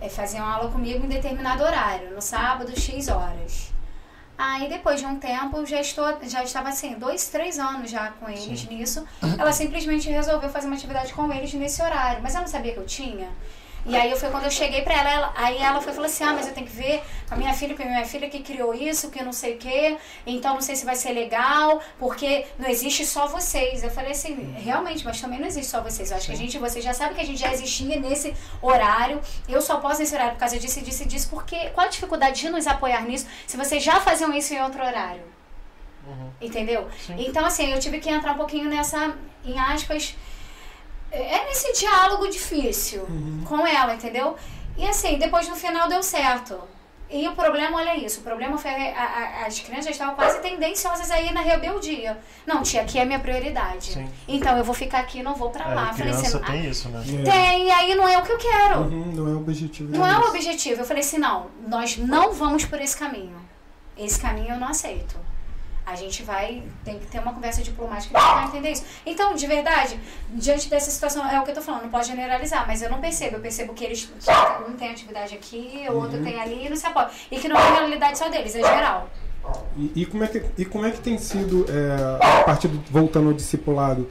É, 0.00 0.08
faziam 0.08 0.46
aula 0.46 0.70
comigo 0.70 1.04
em 1.04 1.08
determinado 1.08 1.62
horário, 1.62 2.14
no 2.14 2.20
sábado, 2.20 2.78
X 2.78 3.08
horas. 3.08 3.72
Aí 4.38 4.68
depois 4.68 5.00
de 5.00 5.06
um 5.06 5.18
tempo, 5.18 5.64
já, 5.64 5.80
estou, 5.80 6.04
já 6.24 6.44
estava 6.44 6.68
assim, 6.68 6.94
dois, 6.98 7.28
três 7.28 7.58
anos 7.58 7.90
já 7.90 8.10
com 8.10 8.28
eles 8.28 8.64
nisso. 8.68 9.06
Ela 9.38 9.50
simplesmente 9.50 10.10
resolveu 10.10 10.50
fazer 10.50 10.66
uma 10.66 10.76
atividade 10.76 11.14
com 11.14 11.32
eles 11.32 11.52
nesse 11.54 11.82
horário. 11.82 12.22
Mas 12.22 12.34
eu 12.34 12.42
não 12.42 12.48
sabia 12.48 12.72
que 12.74 12.78
eu 12.78 12.84
tinha. 12.84 13.30
E 13.88 13.94
aí 13.96 14.14
foi 14.18 14.30
quando 14.30 14.44
eu 14.44 14.50
cheguei 14.50 14.82
pra 14.82 14.94
ela, 14.94 15.10
ela- 15.10 15.32
aí 15.36 15.58
ela 15.58 15.80
foi 15.80 15.92
falou 15.92 16.06
assim, 16.06 16.24
ah, 16.24 16.32
mas 16.32 16.46
eu 16.48 16.52
tenho 16.54 16.66
que 16.66 16.72
ver 16.74 17.02
com 17.28 17.34
a 17.34 17.36
minha 17.38 17.54
filha, 17.54 17.74
porque 17.74 17.88
minha 17.88 18.04
filha 18.04 18.28
que 18.28 18.40
criou 18.42 18.74
isso, 18.74 19.10
que 19.10 19.22
não 19.22 19.32
sei 19.32 19.54
o 19.54 19.58
quê, 19.58 19.96
então 20.26 20.54
não 20.54 20.60
sei 20.60 20.74
se 20.74 20.84
vai 20.84 20.96
ser 20.96 21.12
legal, 21.12 21.80
porque 21.98 22.46
não 22.58 22.68
existe 22.68 23.06
só 23.06 23.28
vocês. 23.28 23.84
Eu 23.84 23.90
falei 23.90 24.10
assim, 24.10 24.54
realmente, 24.58 25.04
mas 25.04 25.20
também 25.20 25.38
não 25.38 25.46
existe 25.46 25.70
só 25.70 25.80
vocês. 25.80 26.10
Eu 26.10 26.16
acho 26.16 26.26
que 26.26 26.32
a 26.32 26.36
gente, 26.36 26.58
vocês 26.58 26.84
já 26.84 26.92
sabem 26.92 27.14
que 27.14 27.20
a 27.20 27.24
gente 27.24 27.38
já 27.38 27.52
existia 27.52 27.98
nesse 28.00 28.34
horário. 28.60 29.20
Eu 29.48 29.60
só 29.62 29.76
posso 29.76 30.00
nesse 30.00 30.14
horário 30.14 30.32
por 30.32 30.40
causa 30.40 30.58
disso 30.58 30.80
e 30.80 30.82
disso 30.82 31.02
e 31.04 31.06
disso, 31.06 31.28
porque 31.30 31.70
qual 31.70 31.86
a 31.86 31.90
dificuldade 31.90 32.40
de 32.40 32.50
nos 32.50 32.66
apoiar 32.66 33.02
nisso 33.02 33.26
se 33.46 33.56
vocês 33.56 33.82
já 33.82 34.00
faziam 34.00 34.32
isso 34.34 34.52
em 34.52 34.60
outro 34.62 34.84
horário? 34.84 35.22
Uhum. 36.06 36.30
Entendeu? 36.40 36.88
Sim. 37.06 37.14
Então, 37.18 37.44
assim, 37.44 37.72
eu 37.72 37.78
tive 37.80 37.98
que 38.00 38.08
entrar 38.10 38.32
um 38.32 38.36
pouquinho 38.36 38.68
nessa, 38.68 39.14
em 39.44 39.58
aspas, 39.58 40.14
é 41.10 41.44
nesse 41.46 41.72
diálogo 41.72 42.28
difícil 42.28 43.02
Uhum. 43.08 43.44
com 43.46 43.66
ela, 43.66 43.94
entendeu? 43.94 44.36
E 44.76 44.86
assim, 44.86 45.18
depois 45.18 45.48
no 45.48 45.56
final 45.56 45.88
deu 45.88 46.02
certo. 46.02 46.58
E 47.08 47.26
o 47.28 47.36
problema, 47.36 47.76
olha 47.78 47.96
isso, 47.96 48.18
o 48.18 48.22
problema 48.24 48.58
foi 48.58 48.68
a- 48.72 49.40
a- 49.42 49.46
as 49.46 49.60
crianças 49.60 49.92
estavam 49.92 50.16
quase 50.16 50.40
tendenciosas 50.40 51.08
a 51.08 51.20
ir 51.20 51.32
na 51.32 51.40
rebeldia. 51.40 52.18
Não, 52.44 52.64
tia, 52.64 52.82
aqui 52.82 52.98
é 52.98 53.02
a 53.02 53.06
minha 53.06 53.20
prioridade. 53.20 53.92
Sim. 53.92 54.10
Então 54.26 54.56
eu 54.58 54.64
vou 54.64 54.74
ficar 54.74 54.98
aqui, 54.98 55.22
não 55.22 55.36
vou 55.36 55.50
pra 55.50 55.70
É, 55.70 55.74
lá. 55.74 55.86
Falei 55.92 56.12
criança 56.12 56.38
assim, 56.38 56.46
tem 56.52 56.66
isso, 56.68 56.88
né? 56.88 57.00
É. 57.00 57.22
tem, 57.30 57.66
e 57.68 57.70
aí 57.70 57.94
não 57.94 58.08
é 58.08 58.18
o 58.18 58.22
que 58.22 58.32
eu 58.32 58.38
quero. 58.38 58.80
Uhum, 58.80 59.12
não 59.14 59.28
é 59.28 59.34
o 59.34 59.36
objetivo. 59.38 59.96
Não 59.96 60.04
é 60.04 60.14
o 60.16 60.20
deles. 60.20 60.30
objetivo. 60.34 60.80
Eu 60.80 60.84
falei 60.84 61.00
assim, 61.02 61.18
não, 61.18 61.46
nós 61.68 61.96
não 61.96 62.32
vamos 62.32 62.64
por 62.64 62.80
esse 62.80 62.96
caminho. 62.96 63.40
Esse 63.96 64.18
caminho 64.20 64.54
eu 64.54 64.58
não 64.58 64.66
aceito. 64.68 65.16
A 65.86 65.94
gente 65.94 66.24
vai, 66.24 66.64
tem 66.84 66.98
que 66.98 67.06
ter 67.06 67.20
uma 67.20 67.32
conversa 67.32 67.62
diplomática 67.62 68.12
para 68.12 68.44
entender 68.46 68.72
isso. 68.72 68.84
Então, 69.06 69.34
de 69.34 69.46
verdade, 69.46 69.98
diante 70.30 70.68
dessa 70.68 70.90
situação, 70.90 71.24
é 71.30 71.40
o 71.40 71.44
que 71.44 71.52
eu 71.52 71.54
tô 71.54 71.62
falando, 71.62 71.82
não 71.82 71.90
pode 71.90 72.08
generalizar, 72.08 72.66
mas 72.66 72.82
eu 72.82 72.90
não 72.90 73.00
percebo. 73.00 73.36
Eu 73.36 73.40
percebo 73.40 73.72
que 73.72 73.84
eles, 73.84 74.10
que 74.20 74.68
um 74.68 74.76
tem 74.76 74.90
atividade 74.90 75.34
aqui, 75.36 75.86
o 75.88 75.94
outro 75.94 76.20
tem 76.24 76.40
ali 76.40 76.66
e 76.66 76.68
não 76.68 76.76
se 76.76 76.86
apoia. 76.86 77.08
E 77.30 77.38
que 77.38 77.48
não 77.48 77.56
é 77.56 77.72
realidade 77.72 78.18
só 78.18 78.28
deles, 78.28 78.56
é 78.56 78.62
geral. 78.62 79.08
E, 79.76 80.02
e 80.02 80.06
como 80.06 80.24
é 80.24 80.26
que, 80.26 80.42
e 80.58 80.64
como 80.64 80.86
é 80.86 80.90
que 80.90 80.98
tem 80.98 81.18
sido, 81.18 81.66
é, 81.70 82.40
a 82.40 82.42
partir 82.42 82.66
do, 82.66 82.82
voltando 82.90 83.28
ao 83.28 83.34
discipulado, 83.34 84.10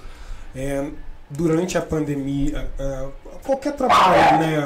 é, 0.55 0.89
durante 1.29 1.77
a 1.77 1.81
pandemia, 1.81 2.71
é, 2.79 3.07
qualquer 3.43 3.73
trabalho 3.73 4.39
né, 4.39 4.57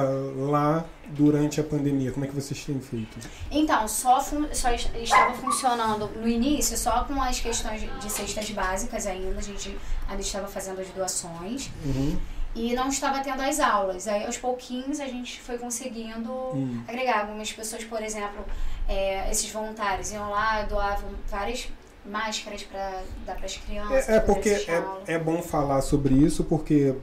lá 0.52 0.86
durante 1.10 1.60
a 1.60 1.64
pandemia, 1.64 2.12
como 2.12 2.26
é 2.26 2.28
que 2.28 2.36
vocês 2.36 2.64
têm 2.64 2.80
feito? 2.80 3.18
Então, 3.52 3.88
só, 3.88 4.22
fun- 4.22 4.48
só 4.54 4.72
est- 4.72 4.90
estava 4.96 5.34
funcionando 5.34 6.08
no 6.22 6.28
início 6.28 6.78
só 6.78 7.04
com 7.04 7.22
as 7.22 7.40
questões 7.40 7.82
de- 7.82 8.00
de 8.00 8.12
cestas 8.12 8.50
básicas 8.52 9.06
ainda, 9.08 9.40
a 9.40 9.42
gente 9.42 9.76
ainda 10.08 10.22
estava 10.22 10.48
fazendo 10.48 10.80
as 10.80 10.88
doações. 10.90 11.70
Uhum. 11.86 12.18
E 12.56 12.74
não 12.74 12.90
estava 12.90 13.20
tendo 13.20 13.42
as 13.42 13.60
aulas. 13.60 14.08
Aí, 14.08 14.26
aos 14.26 14.38
pouquinhos, 14.38 15.00
a 15.00 15.06
gente 15.06 15.40
foi 15.40 15.58
conseguindo 15.58 16.32
Hum. 16.32 16.82
agregar. 16.88 17.22
Algumas 17.22 17.52
pessoas, 17.54 17.84
por 17.84 18.02
exemplo, 18.02 18.44
é, 18.88 19.30
esses 19.32 19.52
voluntários 19.52 20.12
iam 20.12 20.30
lá, 20.32 20.64
doavam 20.64 21.10
várias 21.28 21.68
máscaras 22.06 22.64
para 22.64 23.04
dar 23.26 23.36
para 23.36 23.46
as 23.46 23.56
crianças. 23.58 24.10
É, 24.10 24.16
é 24.16 24.20
porque 24.20 24.50
é, 24.50 24.84
é 25.08 25.20
bom 25.20 25.42
falar 25.44 25.82
sobre 25.82 26.16
isso, 26.16 26.44
porque 26.44 26.96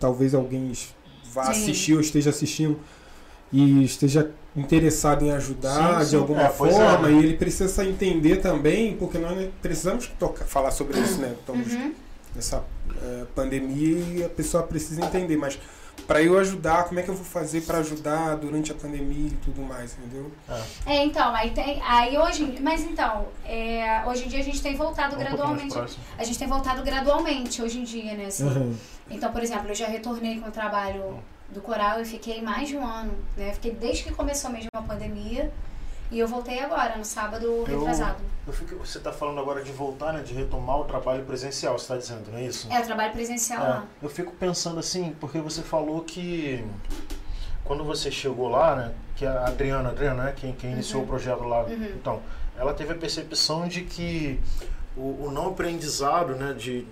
talvez 0.00 0.34
alguém 0.34 0.72
vá 1.24 1.44
Sim. 1.46 1.50
assistir 1.50 1.94
ou 1.94 2.00
esteja 2.00 2.30
assistindo 2.30 2.80
e 3.54 3.84
esteja 3.84 4.30
interessado 4.56 5.24
em 5.24 5.30
ajudar 5.32 5.94
Sim, 5.94 6.04
de 6.04 6.10
sim. 6.10 6.16
alguma 6.16 6.42
É, 6.42 6.48
pois 6.48 6.74
forma, 6.74 7.08
é. 7.08 7.12
e 7.12 7.18
ele 7.18 7.36
precisa 7.36 7.84
entender 7.84 8.36
também, 8.36 8.96
porque 8.96 9.18
nós 9.18 9.48
precisamos 9.62 10.08
tocar, 10.18 10.44
falar 10.44 10.70
sobre 10.70 10.98
isso, 10.98 11.20
né? 11.20 11.34
Estamos 11.38 11.72
Uhum. 11.72 11.94
nessa 12.34 12.64
é, 13.02 13.24
pandemia 13.34 13.98
e 13.98 14.24
a 14.24 14.28
pessoa 14.28 14.62
precisa 14.64 15.04
entender, 15.04 15.36
mas 15.36 15.58
para 16.06 16.20
eu 16.22 16.36
ajudar, 16.38 16.84
como 16.84 16.98
é 16.98 17.02
que 17.02 17.08
eu 17.08 17.14
vou 17.14 17.24
fazer 17.24 17.60
para 17.62 17.78
ajudar 17.78 18.34
durante 18.36 18.72
a 18.72 18.74
pandemia 18.74 19.28
e 19.28 19.36
tudo 19.44 19.62
mais, 19.62 19.96
entendeu? 19.96 20.30
É, 20.84 21.04
então, 21.04 21.34
aí 21.34 21.50
tem. 21.50 21.80
Aí 21.82 22.18
hoje. 22.18 22.58
Mas 22.60 22.82
então, 22.82 23.26
é, 23.44 24.02
hoje 24.06 24.24
em 24.24 24.28
dia 24.28 24.40
a 24.40 24.42
gente 24.42 24.60
tem 24.60 24.74
voltado 24.76 25.14
Um 25.14 25.18
gradualmente. 25.20 25.78
A 26.18 26.24
gente 26.24 26.38
tem 26.38 26.48
voltado 26.48 26.82
gradualmente 26.82 27.62
hoje 27.62 27.78
em 27.78 27.84
dia, 27.84 28.14
né? 28.14 28.26
assim. 28.26 28.44
Uhum. 28.44 28.74
Então, 29.10 29.30
por 29.32 29.42
exemplo, 29.42 29.68
eu 29.68 29.74
já 29.74 29.86
retornei 29.86 30.40
com 30.40 30.48
o 30.48 30.52
trabalho 30.52 31.18
do 31.50 31.60
coral 31.60 32.00
e 32.00 32.04
fiquei 32.04 32.40
mais 32.42 32.68
de 32.68 32.76
um 32.76 32.86
ano, 32.86 33.12
né? 33.36 33.52
Fiquei 33.52 33.72
desde 33.72 34.04
que 34.04 34.12
começou 34.12 34.50
mesmo 34.50 34.68
a 34.74 34.82
pandemia 34.82 35.52
e 36.10 36.18
eu 36.18 36.26
voltei 36.28 36.58
agora, 36.60 36.96
no 36.96 37.04
sábado 37.04 37.44
Eu- 37.46 37.64
retrasado. 37.64 38.18
Eu 38.46 38.52
fico, 38.52 38.76
você 38.76 38.98
está 38.98 39.10
falando 39.12 39.40
agora 39.40 39.62
de 39.62 39.72
voltar, 39.72 40.12
né, 40.12 40.22
de 40.22 40.34
retomar 40.34 40.78
o 40.80 40.84
trabalho 40.84 41.24
presencial, 41.24 41.78
você 41.78 41.84
está 41.84 41.96
dizendo, 41.96 42.30
não 42.30 42.38
é 42.38 42.42
isso? 42.44 42.70
É, 42.70 42.78
eu 42.78 42.84
trabalho 42.84 43.12
presencial 43.12 43.64
É, 43.64 43.68
lá. 43.68 43.84
eu 44.02 44.08
fico 44.10 44.32
pensando 44.32 44.78
assim, 44.78 45.16
porque 45.18 45.38
você 45.38 45.62
falou 45.62 46.02
que 46.02 46.62
quando 47.64 47.82
você 47.84 48.10
chegou 48.10 48.48
lá, 48.48 48.76
né, 48.76 48.92
que 49.16 49.24
a 49.24 49.46
Adriana, 49.46 49.88
Adriana, 49.90 50.24
né, 50.24 50.32
quem, 50.36 50.52
quem 50.52 50.72
iniciou 50.72 51.00
Uhum. 51.00 51.06
o 51.06 51.08
projeto 51.08 51.44
lá, 51.44 51.62
Uhum. 51.64 51.84
então, 51.96 52.20
ela 52.58 52.74
teve 52.74 52.92
a 52.92 52.96
percepção 52.96 53.66
de 53.66 53.80
que 53.82 54.38
o, 54.96 55.24
o 55.26 55.30
não 55.32 55.48
aprendizado, 55.48 56.34
né, 56.36 56.52
de 56.52 56.86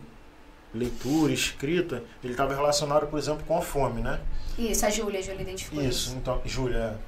leitura, 0.75 1.33
escrita, 1.33 2.03
ele 2.23 2.33
estava 2.33 2.55
relacionado, 2.55 3.07
por 3.07 3.19
exemplo, 3.19 3.45
com 3.47 3.57
a 3.57 3.63
fome, 3.63 4.01
né? 4.01 4.21
Isso, 4.59 4.85
a 4.85 4.91
Júlia, 4.91 5.21
a 5.21 5.23
Júlia 5.23 5.43
identificou 5.43 5.83
isso. 5.83 6.09
Isso, 6.09 6.17
então, 6.17 6.41
Júlia, 6.45 6.99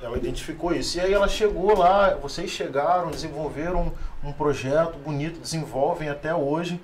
ela 0.00 0.16
identificou 0.16 0.74
isso. 0.74 0.98
E 0.98 1.00
aí 1.00 1.12
ela 1.12 1.28
chegou 1.28 1.76
lá, 1.76 2.14
vocês 2.14 2.50
chegaram, 2.50 3.10
desenvolveram 3.10 3.92
um 4.22 4.32
projeto 4.32 4.98
bonito, 4.98 5.40
desenvolvem 5.40 6.08
até 6.08 6.34
hoje. 6.34 6.80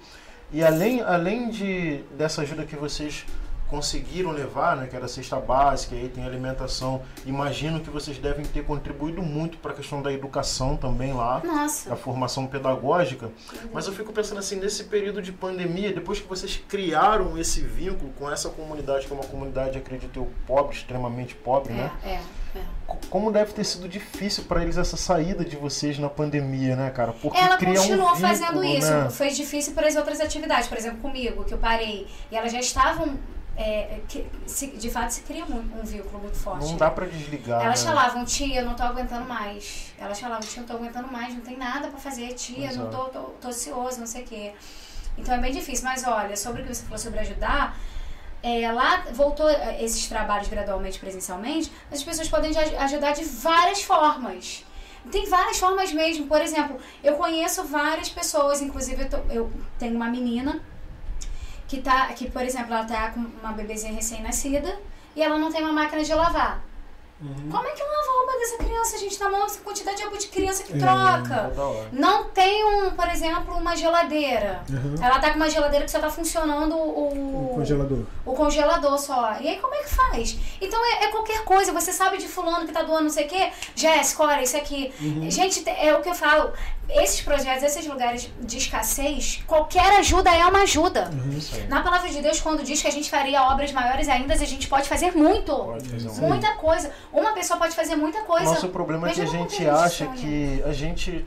E 0.53 0.63
além, 0.63 1.01
além 1.01 1.51
de, 1.51 2.03
dessa 2.17 2.43
ajuda 2.43 2.65
que 2.65 2.77
vocês 2.77 3.25
conseguiram 3.73 4.31
levar, 4.33 4.77
né, 4.77 4.87
que 4.87 4.95
era 4.95 5.07
a 5.07 5.09
cesta 5.09 5.41
básica, 5.41 5.97
aí 5.97 6.07
tem 6.07 6.25
alimentação, 6.27 7.01
imagino 7.25 7.81
que 7.81 7.89
vocês 7.89 8.19
devem 8.19 8.45
ter 8.45 8.63
contribuído 8.65 9.23
muito 9.23 9.57
para 9.57 9.73
a 9.73 9.75
questão 9.75 10.03
da 10.03 10.13
educação 10.13 10.77
também 10.77 11.15
lá, 11.15 11.39
da 11.39 11.49
Nossa. 11.49 11.97
formação 11.97 12.47
pedagógica. 12.47 13.31
Mas 13.73 13.87
eu 13.87 13.95
fico 13.95 14.13
pensando 14.13 14.39
assim, 14.39 14.57
nesse 14.57 14.85
período 14.85 15.23
de 15.23 15.33
pandemia, 15.33 15.91
depois 15.91 16.21
que 16.21 16.29
vocês 16.29 16.63
criaram 16.69 17.39
esse 17.39 17.63
vínculo 17.63 18.13
com 18.19 18.31
essa 18.31 18.51
comunidade, 18.51 19.07
que 19.07 19.13
é 19.13 19.17
uma 19.17 19.25
comunidade, 19.25 19.79
acredito 19.79 20.19
eu, 20.21 20.29
pobre, 20.47 20.77
extremamente 20.77 21.35
pobre, 21.35 21.73
né? 21.73 21.91
É, 22.05 22.09
é, 22.11 22.21
é. 22.57 22.63
Co- 22.87 22.99
Como 23.09 23.33
deve 23.33 23.53
ter 23.55 23.65
sido 23.65 23.89
difícil 23.89 24.45
para 24.45 24.61
eles 24.63 24.77
essa 24.77 24.99
saída 24.99 25.43
de 25.47 25.57
vocês 25.57 25.99
na 25.99 26.11
pandemia, 26.11 26.77
né, 26.77 26.91
cara? 26.91 27.13
Porque 27.15 27.39
Ela 27.39 27.57
cria 27.57 27.73
um 27.73 27.77
continuou 27.77 28.15
vínculo, 28.15 28.29
fazendo 28.29 28.63
isso. 28.65 28.91
né? 28.91 29.09
Foi 29.09 29.31
difícil 29.31 29.73
para 29.73 29.89
as 29.89 29.97
outras 29.97 30.21
atividades, 30.21 30.69
por 30.69 30.77
exemplo, 30.77 30.99
comigo, 30.99 31.43
que 31.45 31.55
eu 31.55 31.59
parei. 31.59 32.07
E 32.31 32.37
elas 32.37 32.53
já 32.53 32.61
estavam 32.61 33.17
é, 33.57 34.01
que, 34.09 34.27
se- 34.47 34.69
de 34.69 34.91
fato 34.91 35.11
se 35.11 35.23
cria 35.23 35.45
um, 35.45 35.81
um 35.81 35.85
vínculo 35.85 36.19
muito 36.21 36.37
forte. 36.37 36.65
Não 36.67 36.77
dá 36.77 36.91
pra 36.91 37.07
desligar. 37.07 37.63
Elas 37.65 37.85
né? 37.85 37.91
falavam, 37.91 38.25
tia, 38.25 38.61
eu 38.61 38.65
não 38.65 38.75
tô 38.75 38.83
aguentando 38.83 39.27
mais. 39.29 39.93
Elas 39.99 40.19
falavam, 40.19 40.41
tia, 40.47 40.59
eu 40.63 40.67
não 40.67 40.69
tô 40.69 40.75
aguentando 40.83 41.09
mais, 41.13 41.35
não 41.35 41.41
tem 41.43 41.57
nada 41.57 41.89
pra 41.89 41.99
fazer, 41.99 42.29
tia, 42.35 42.67
Pois 42.69 42.77
não 42.77 42.87
é. 42.89 42.91
tô, 42.91 43.05
tô, 43.07 43.21
tô 43.41 43.49
ocioso, 43.49 44.01
não 44.01 44.07
sei 44.07 44.23
o 44.23 44.27
quê. 44.27 44.53
Então 45.19 45.35
é 45.35 45.39
bem 45.39 45.53
difícil. 45.53 45.85
Mas 45.85 46.05
olha, 46.07 46.37
sobre 46.37 46.63
o 46.63 46.65
que 46.67 46.75
você 46.75 46.83
falou 46.85 46.99
sobre 46.99 47.19
ajudar, 47.21 47.77
é, 48.43 48.73
lá 48.73 49.05
voltou 49.13 49.49
eh, 49.49 49.85
esses 49.85 50.09
trabalhos 50.09 50.49
gradualmente 50.49 50.99
presencialmente, 50.99 51.71
mas 51.91 52.01
as 52.01 52.05
pessoas 52.05 52.29
podem 52.29 52.51
aj- 52.57 52.75
ajudar 52.77 53.13
de 53.13 53.23
várias 53.25 53.83
formas. 53.83 54.65
Tem 55.11 55.29
várias 55.29 55.59
formas 55.59 55.93
mesmo. 55.93 56.27
Por 56.27 56.41
exemplo, 56.41 56.79
eu 57.05 57.15
conheço 57.17 57.65
várias 57.65 58.09
pessoas, 58.09 58.61
inclusive 58.63 59.03
eu, 59.03 59.11
tô- 59.11 59.33
eu 59.33 59.53
tenho 59.79 59.95
uma 59.97 60.09
menina 60.09 60.61
que 61.73 61.81
tá, 61.81 62.09
que 62.09 62.31
por 62.31 62.43
exemplo, 62.43 62.75
ela 62.75 62.85
tá 62.85 63.09
com 63.13 63.21
uma 63.43 63.53
bebezinha 63.55 63.95
recém-nascida 63.95 64.79
e 65.17 65.23
ela 65.23 65.39
não 65.39 65.51
tem 65.51 65.63
uma 65.63 65.73
máquina 65.73 66.05
de 66.05 66.13
lavar. 66.15 66.61
Uhum. 67.19 67.49
Como 67.51 67.67
é 67.67 67.71
que 67.71 67.81
lava 67.83 68.09
a 68.11 68.17
roupa 68.19 68.33
dessa 68.41 68.57
criança? 68.59 68.97
A 68.97 68.99
gente 68.99 69.17
tá 69.17 69.29
mão 69.31 69.47
quantidade 69.65 69.97
de 69.97 70.03
roupa 70.03 70.19
de 70.19 70.27
criança 70.27 70.65
que 70.65 70.73
É, 70.75 70.77
troca. 70.77 71.53
Hora. 71.57 71.89
Não 71.93 72.25
tem 72.31 72.65
um, 72.65 72.91
por 72.91 73.09
exemplo, 73.09 73.55
uma 73.57 73.75
geladeira. 73.77 74.61
Uhum. 74.69 74.97
Ela 75.01 75.19
tá 75.21 75.31
com 75.31 75.37
uma 75.37 75.49
geladeira 75.49 75.85
que 75.85 75.91
só 75.91 76.01
tá 76.01 76.11
funcionando 76.11 76.75
O 76.77 77.53
o, 77.53 77.55
congelador. 77.55 78.01
o 78.27 78.33
congelador 78.35 78.99
só. 78.99 79.37
E 79.41 79.49
aí 79.49 79.57
como 79.61 79.73
é 79.73 79.83
que 79.85 79.89
faz? 79.95 80.37
Então 80.61 80.85
é, 80.85 81.05
é 81.05 81.09
qualquer 81.09 81.45
coisa. 81.45 81.73
Você 81.73 81.93
sabe 81.93 82.19
de 82.19 82.27
fulano 82.27 82.67
que 82.67 82.73
tá 82.73 82.83
doando 82.83 83.05
não 83.05 83.11
sei 83.11 83.25
o 83.27 83.29
quê. 83.29 83.53
Jéssica, 83.77 84.25
olha, 84.25 84.43
isso 84.43 84.57
aqui. 84.57 84.93
Gente, 85.31 85.63
te- 85.63 85.71
é 85.71 85.95
o 85.97 86.03
que 86.03 86.09
eu 86.09 86.15
falo. 86.17 86.53
Esses 86.95 87.21
projetos, 87.23 87.63
esses 87.63 87.87
lugares 87.87 88.29
de 88.41 88.59
escassez, 88.59 89.43
qualquer 89.47 89.99
ajuda 89.99 90.31
é 90.35 90.45
uma 90.47 90.63
ajuda. 90.63 91.11
Aí. 91.55 91.67
Na 91.69 91.83
palavra 91.83 92.09
de 92.09 92.21
Deus, 92.21 92.41
quando 92.41 92.63
diz 92.63 92.83
que 92.83 92.89
a 92.89 92.93
gente 92.93 93.09
faria 93.11 93.43
obras 93.43 93.73
maiores 93.73 94.09
ainda, 94.09 94.35
a 94.35 94.37
gente 94.37 94.69
pode 94.69 94.89
fazer 94.89 95.13
muito. 95.17 95.55
Pode 95.55 95.89
fazer 95.89 96.09
um- 96.11 96.29
Muita 96.29 96.55
coisa. 96.57 96.91
Uma 97.13 97.33
pessoa 97.33 97.59
pode 97.59 97.75
fazer 97.75 97.97
muita 97.97 98.23
coisa. 98.23 98.45
Nosso 98.47 98.69
problema 98.69 99.09
é 99.09 99.13
que 99.13 99.21
a 99.21 99.27
gente 99.27 99.67
acha 99.69 100.07
que 100.09 100.63
a 100.67 100.73
gente, 100.73 101.25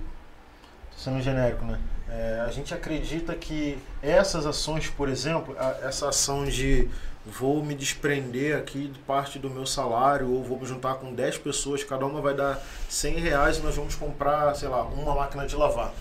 sendo 0.97 1.21
genérico, 1.21 1.65
né? 1.65 1.79
É, 2.09 2.43
a 2.47 2.51
gente 2.51 2.73
acredita 2.73 3.33
que 3.35 3.77
essas 4.01 4.45
ações, 4.45 4.87
por 4.87 5.09
exemplo, 5.09 5.55
a- 5.59 5.77
essa 5.87 6.07
ação 6.09 6.45
de 6.45 6.87
vou 7.25 7.63
me 7.63 7.73
desprender 7.73 8.55
aqui 8.57 8.87
de 8.87 8.99
parte 8.99 9.39
do 9.39 9.49
meu 9.49 9.65
salário 9.65 10.31
ou 10.31 10.43
vou 10.43 10.59
me 10.59 10.65
juntar 10.65 10.95
com 10.95 11.13
10 11.13 11.39
pessoas, 11.39 11.83
cada 11.83 12.05
uma 12.05 12.21
vai 12.21 12.33
dar 12.35 12.61
100 12.89 13.15
reais 13.15 13.57
e 13.57 13.61
nós 13.61 13.75
vamos 13.75 13.95
comprar, 13.95 14.55
sei 14.55 14.67
lá, 14.69 14.83
uma 14.83 15.15
máquina 15.15 15.45
de 15.47 15.55
lavar. 15.55 15.91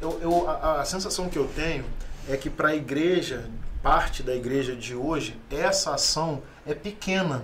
Eu, 0.00 0.18
eu- 0.20 0.48
a, 0.50 0.80
a 0.80 0.84
sensação 0.84 1.28
que 1.28 1.38
eu 1.38 1.46
tenho 1.54 1.84
é 2.28 2.36
que 2.36 2.50
para 2.50 2.68
a 2.70 2.74
igreja, 2.76 3.48
parte 3.82 4.22
da 4.22 4.34
igreja 4.34 4.74
de 4.74 4.94
hoje, 4.94 5.38
essa 5.50 5.94
ação 5.94 6.42
é 6.66 6.74
pequena. 6.74 7.42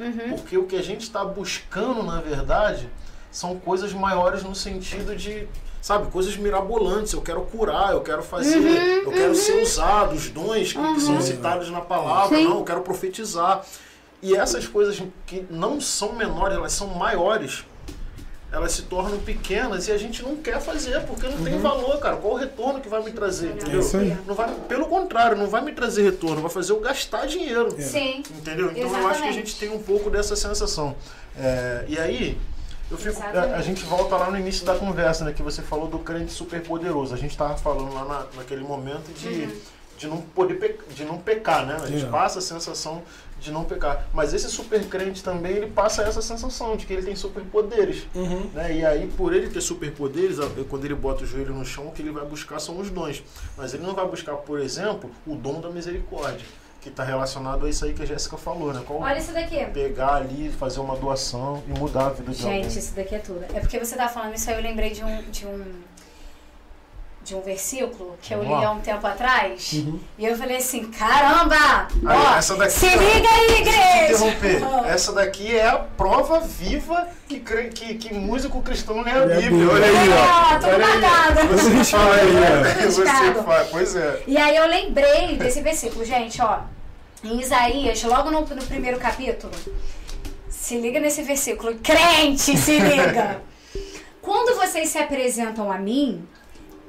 Uhum. 0.00 0.36
Porque 0.36 0.56
o 0.56 0.64
que 0.66 0.76
a 0.76 0.82
gente 0.82 1.02
está 1.02 1.24
buscando, 1.24 2.02
na 2.02 2.20
verdade, 2.20 2.88
são 3.30 3.58
coisas 3.58 3.92
maiores 3.92 4.42
no 4.42 4.54
sentido 4.54 5.14
de, 5.16 5.46
sabe, 5.88 6.10
coisas 6.10 6.36
mirabolantes. 6.36 7.14
Eu 7.14 7.22
quero 7.22 7.40
curar, 7.42 7.94
eu 7.94 8.02
quero 8.02 8.22
fazer, 8.22 8.58
Uhum, 8.58 9.02
eu 9.04 9.10
quero 9.10 9.34
ser 9.34 9.62
usado, 9.62 10.14
os 10.14 10.28
dons 10.28 10.74
que, 10.74 10.94
que 10.94 11.00
são 11.00 11.18
citados 11.18 11.70
na 11.70 11.80
palavra, 11.80 12.36
Sim. 12.36 12.44
não, 12.44 12.58
eu 12.58 12.64
quero 12.64 12.82
profetizar. 12.82 13.64
E 14.20 14.36
essas 14.36 14.66
coisas 14.66 15.02
que 15.26 15.46
não 15.48 15.80
são 15.80 16.12
menores, 16.12 16.58
elas 16.58 16.72
são 16.72 16.88
maiores, 16.88 17.64
elas 18.52 18.72
se 18.72 18.82
tornam 18.82 19.18
pequenas 19.18 19.88
e 19.88 19.92
a 19.92 19.96
gente 19.96 20.22
não 20.22 20.36
quer 20.36 20.60
fazer, 20.60 21.00
porque 21.06 21.26
não 21.26 21.42
tem 21.42 21.58
valor, 21.58 21.98
cara. 22.00 22.16
Qual 22.16 22.34
o 22.34 22.36
retorno 22.36 22.80
que 22.80 22.88
vai 22.88 23.02
me 23.02 23.12
trazer, 23.12 23.52
entendeu? 23.52 23.80
É 23.80 23.96
aí. 23.96 24.18
Não 24.26 24.34
vai, 24.34 24.52
pelo 24.68 24.86
contrário, 24.86 25.38
não 25.38 25.46
vai 25.46 25.62
me 25.62 25.72
trazer 25.72 26.02
retorno, 26.02 26.42
vai 26.42 26.50
fazer 26.50 26.72
eu 26.72 26.80
gastar 26.80 27.26
dinheiro. 27.26 27.74
Sim. 27.80 28.22
Entendeu? 28.30 28.70
Então 28.72 28.82
eu 28.82 28.86
acho 28.88 28.92
que 28.92 29.06
a 29.06 29.10
Exatamente. 29.10 29.34
gente 29.36 29.56
tem 29.56 29.70
um 29.70 29.82
pouco 29.82 30.10
dessa 30.10 30.36
sensação. 30.36 30.94
É, 31.38 31.84
e 31.88 31.98
aí, 31.98 32.36
fico, 32.96 33.20
a, 33.22 33.26
a 33.26 33.30
Exatamente. 33.30 33.62
gente 33.64 33.84
volta 33.84 34.16
lá 34.16 34.30
no 34.30 34.38
início 34.38 34.64
da 34.64 34.74
conversa, 34.74 35.24
né? 35.24 35.32
Que 35.32 35.42
você 35.42 35.60
falou 35.62 35.88
do 35.88 35.98
crente 35.98 36.32
super 36.32 36.62
poderoso. 36.62 37.12
A 37.14 37.18
gente 37.18 37.32
estava 37.32 37.56
falando 37.56 37.92
lá 37.92 38.04
na- 38.04 38.26
naquele 38.36 38.62
momento 38.64 39.12
de, 39.12 39.28
Uhum. 39.28 39.56
de 39.98 40.06
não 40.06 40.20
poder 40.22 40.54
pe- 40.54 40.78
de 40.94 41.04
não 41.04 41.18
pecar, 41.18 41.66
né? 41.66 41.76
A 41.82 41.86
gente 41.86 42.04
É. 42.04 42.08
passa 42.08 42.38
a 42.38 42.42
sensação 42.42 43.02
de 43.40 43.52
não 43.52 43.62
pecar. 43.64 44.08
Mas 44.12 44.32
esse 44.34 44.48
super 44.48 44.84
crente 44.88 45.22
também, 45.22 45.52
ele 45.52 45.66
passa 45.68 46.02
essa 46.02 46.20
sensação 46.22 46.76
de 46.76 46.86
que 46.86 46.92
ele 46.92 47.02
tem 47.02 47.14
superpoderes. 47.14 48.06
Uhum. 48.14 48.50
Né? 48.52 48.78
E 48.78 48.84
aí, 48.84 49.06
por 49.16 49.32
ele 49.34 49.48
ter 49.48 49.60
superpoderes, 49.60 50.40
a- 50.40 50.48
quando 50.68 50.84
ele 50.84 50.94
bota 50.94 51.22
o 51.24 51.26
joelho 51.26 51.54
no 51.54 51.64
chão, 51.64 51.86
o 51.88 51.92
que 51.92 52.02
ele 52.02 52.10
vai 52.10 52.24
buscar 52.24 52.58
são 52.58 52.78
os 52.80 52.90
dons. 52.90 53.22
Mas 53.56 53.74
ele 53.74 53.84
não 53.84 53.94
vai 53.94 54.06
buscar, 54.08 54.34
por 54.36 54.58
exemplo, 54.60 55.10
o 55.26 55.34
dom 55.36 55.60
da 55.60 55.68
misericórdia, 55.70 56.46
que 56.88 56.92
está 56.94 57.04
relacionado 57.04 57.64
a 57.66 57.68
isso 57.70 57.84
aí 57.84 57.92
que 57.94 58.02
a 58.02 58.06
Jéssica 58.06 58.36
falou, 58.36 58.72
né? 58.72 58.82
Qual 58.86 59.00
Olha 59.00 59.18
isso 59.18 59.32
daqui. 59.32 59.64
pegar 59.66 60.14
ali, 60.16 60.50
fazer 60.58 60.80
uma 60.80 60.96
doação 60.96 61.62
e 61.68 61.78
mudar 61.78 62.06
a 62.06 62.10
vida 62.10 62.32
de 62.32 62.38
Gente, 62.38 62.46
alguém. 62.64 62.66
isso 62.66 62.94
daqui 62.94 63.14
é 63.14 63.18
tudo. 63.18 63.44
É 63.54 63.60
porque 63.60 63.78
você 63.78 63.96
tá 63.96 64.08
falando 64.08 64.34
isso 64.34 64.50
aí, 64.50 64.56
eu 64.56 64.62
lembrei 64.62 64.90
de 64.90 65.04
um. 65.04 65.22
De 65.30 65.46
um 65.46 65.64
de 67.24 67.34
um 67.34 67.42
versículo 67.42 68.16
que 68.22 68.32
eu 68.32 68.38
li 68.40 68.46
Vamos 68.48 68.62
lá. 68.62 68.68
há 68.70 68.72
um 68.72 68.80
tempo 68.80 69.06
atrás. 69.06 69.72
Uhum. 69.74 70.00
E 70.16 70.24
eu 70.24 70.34
falei 70.34 70.56
assim, 70.56 70.84
caramba! 70.90 71.86
Aí, 72.06 72.16
ó, 72.16 72.36
essa 72.38 72.56
daqui- 72.56 72.70
se 72.72 72.86
liga 72.86 73.28
aí, 73.28 73.60
igreja! 73.60 74.24
Interromper. 74.24 74.64
Ó. 74.64 74.84
Essa 74.88 75.12
daqui 75.12 75.54
é 75.54 75.68
a 75.68 75.76
prova 75.76 76.40
viva 76.40 77.06
que, 77.28 77.40
cre- 77.40 77.68
que, 77.68 77.96
que 77.96 78.14
músico 78.14 78.62
cristão 78.62 79.02
lê 79.02 79.10
a 79.10 79.24
a 79.24 79.26
Bíblia. 79.26 79.68
Olha 79.70 79.84
aí, 79.86 80.08
ó. 80.08 80.24
Ah, 80.24 80.58
tudo 80.58 80.72
Olha 80.72 80.86
aí. 80.86 81.00
marcado. 81.02 81.48
Você 81.48 81.84
fala 81.84 82.14
aí, 82.14 82.30
ó. 82.38 82.86
Você 82.90 83.04
Marcado. 83.04 83.42
faz. 83.44 83.68
Pois 83.68 83.96
é. 83.96 84.22
E 84.26 84.36
aí 84.38 84.56
eu 84.56 84.66
lembrei 84.66 85.36
desse 85.36 85.60
versículo, 85.60 86.06
gente, 86.06 86.40
ó. 86.40 86.60
Em 87.24 87.40
Isaías, 87.40 88.02
logo 88.04 88.30
no, 88.30 88.40
no 88.40 88.64
primeiro 88.66 88.98
capítulo, 88.98 89.52
se 90.48 90.78
liga 90.78 91.00
nesse 91.00 91.22
versículo. 91.22 91.76
Crente, 91.78 92.56
se 92.56 92.78
liga! 92.78 93.42
Quando 94.22 94.56
vocês 94.56 94.88
se 94.88 94.98
apresentam 94.98 95.70
a 95.72 95.78
mim, 95.78 96.26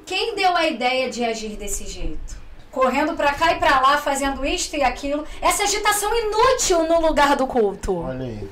quem 0.06 0.34
deu 0.34 0.56
a 0.56 0.66
ideia 0.66 1.10
de 1.10 1.24
agir 1.24 1.56
desse 1.56 1.86
jeito? 1.86 2.38
Correndo 2.70 3.14
pra 3.14 3.32
cá 3.32 3.52
e 3.52 3.58
pra 3.58 3.80
lá, 3.80 3.98
fazendo 3.98 4.44
isto 4.44 4.76
e 4.76 4.82
aquilo. 4.82 5.24
Essa 5.40 5.64
agitação 5.64 6.10
inútil 6.14 6.84
no 6.86 7.00
lugar 7.00 7.34
do 7.34 7.46
culto. 7.46 7.96
Olha 7.96 8.26
aí. 8.26 8.48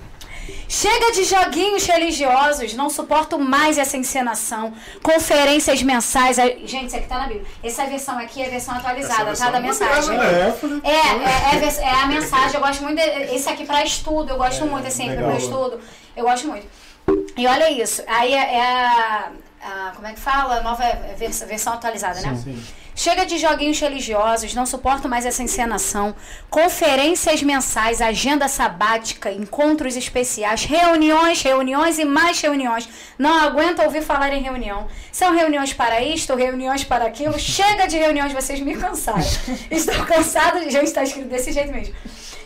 Chega 0.69 1.13
de 1.13 1.25
joguinhos 1.25 1.85
religiosos, 1.87 2.75
não 2.75 2.89
suporto 2.91 3.39
mais 3.39 3.79
essa 3.79 3.97
encenação. 3.97 4.73
Conferências 5.03 5.83
mensais. 5.83 6.39
a- 6.39 6.47
Gente, 6.65 6.87
isso 6.89 6.97
aqui 6.97 7.07
tá 7.09 7.19
na 7.19 7.27
Bíblia. 7.27 7.47
Essa 7.63 7.85
versão 7.87 8.19
aqui 8.19 8.43
é 8.43 8.47
a 8.47 8.51
versão 8.51 8.75
atualizada, 8.75 9.31
Essa 9.31 9.45
tá? 9.47 9.51
Da 9.51 9.61
versão 9.61 9.87
mensagem. 9.89 10.19
É. 10.19 10.91
É, 10.91 11.57
é, 11.57 11.65
é, 11.65 11.83
é 11.85 11.91
a 11.91 12.07
mensagem. 12.07 12.55
Eu 12.55 12.61
gosto 12.61 12.83
muito. 12.83 12.97
De, 12.97 13.35
esse 13.35 13.49
aqui 13.49 13.65
pra 13.65 13.83
estudo, 13.85 14.31
eu 14.33 14.37
gosto 14.37 14.65
É, 14.65 14.67
muito, 14.67 14.87
assim, 14.87 15.09
legal. 15.09 15.29
pra 15.31 15.39
estudo. 15.39 15.81
Eu 16.17 16.25
gosto 16.25 16.47
muito. 16.49 16.67
E 17.37 17.47
olha 17.47 17.71
isso. 17.71 18.03
Aí 18.07 18.35
é, 18.35 18.55
é 18.57 18.61
a, 18.63 19.31
a- 19.63 19.93
Como 19.95 20.07
é 20.07 20.13
que 20.13 20.21
fala? 20.21 20.57
A 20.57 20.63
nova 20.63 20.85
vers- 21.17 21.43
versão 21.49 21.73
atualizada, 21.73 22.21
né? 22.21 22.39
Sim. 22.43 22.63
Chega 22.99 23.25
de 23.25 23.39
joguinhos 23.39 23.79
religiosos, 23.79 24.55
não 24.55 24.67
suporto 24.67 25.09
mais 25.09 25.25
essa 25.25 25.41
encenação. 25.41 26.17
Conferências 26.51 27.41
mensais, 27.45 28.03
agenda 28.03 28.49
sabática, 28.49 29.31
encontros 29.31 29.95
especiais, 29.95 30.65
reuniões, 30.65 31.41
reuniões 31.41 32.01
e 32.01 32.05
mais 32.05 32.41
reuniões. 32.41 32.89
Não 33.17 33.33
aguento 33.33 33.85
ouvir 33.85 34.03
falar 34.03 34.33
em 34.33 34.43
reunião. 34.43 34.89
São 35.13 35.33
reuniões 35.33 35.73
para 35.73 36.03
isto, 36.03 36.35
reuniões 36.35 36.83
para 36.83 37.05
aquilo. 37.05 37.39
Chega 37.39 37.87
de 37.87 37.97
reuniões, 37.97 38.33
vocês 38.33 38.59
me 38.59 38.77
cansaram. 38.77 39.25
Estou 39.71 40.05
cansado. 40.05 40.59
Gente, 40.69 40.87
está 40.87 41.05
escrito 41.05 41.29
desse 41.29 41.53
jeito 41.53 41.73
mesmo. 41.73 41.95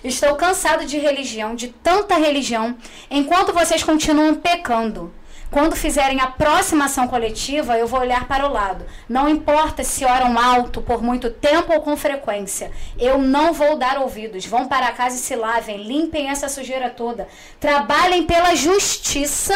Estou 0.05 0.35
cansado 0.35 0.85
de 0.85 0.99
religião, 0.99 1.55
de 1.55 1.69
tanta 1.69 2.17
religião, 2.17 2.77
enquanto 3.11 3.55
vocês 3.55 3.83
continuam 3.83 4.35
pecando. 4.35 5.11
Quando 5.53 5.77
fizerem 5.77 6.19
a 6.19 6.29
próxima 6.29 6.87
ação 6.87 7.07
coletiva, 7.07 7.77
eu 7.77 7.87
vou 7.87 8.01
olhar 8.01 8.27
para 8.27 8.49
o 8.49 8.51
lado. 8.51 8.87
Não 9.07 9.29
importa 9.29 9.85
se 9.85 10.03
oram 10.03 10.39
alto 10.39 10.81
por 10.81 11.03
muito 11.03 11.29
tempo 11.29 11.75
ou 11.75 11.83
com 11.83 11.95
frequência. 11.95 12.73
Eu 12.99 13.19
não 13.19 13.53
vou 13.53 13.77
dar 13.77 13.99
ouvidos. 13.99 14.47
Vão 14.47 14.67
para 14.67 14.91
casa 14.93 15.17
e 15.17 15.19
se 15.19 15.37
lavem. 15.37 15.83
Limpem 15.83 16.31
essa 16.31 16.49
sujeira 16.49 16.89
toda. 16.89 17.29
Trabalhem 17.61 18.23
pela 18.23 18.55
justiça. 18.55 19.55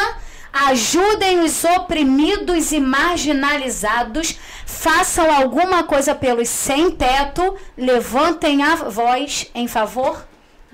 Ajudem 0.69 1.41
os 1.41 1.65
oprimidos 1.65 2.73
e 2.73 2.79
marginalizados. 2.79 4.39
Façam 4.67 5.35
alguma 5.35 5.83
coisa 5.85 6.15
pelos 6.15 6.51
sem 6.51 6.91
teto. 6.91 7.57
Levantem 7.75 8.63
a 8.63 8.75
voz 8.75 9.51
em 9.55 9.67
favor 9.67 10.27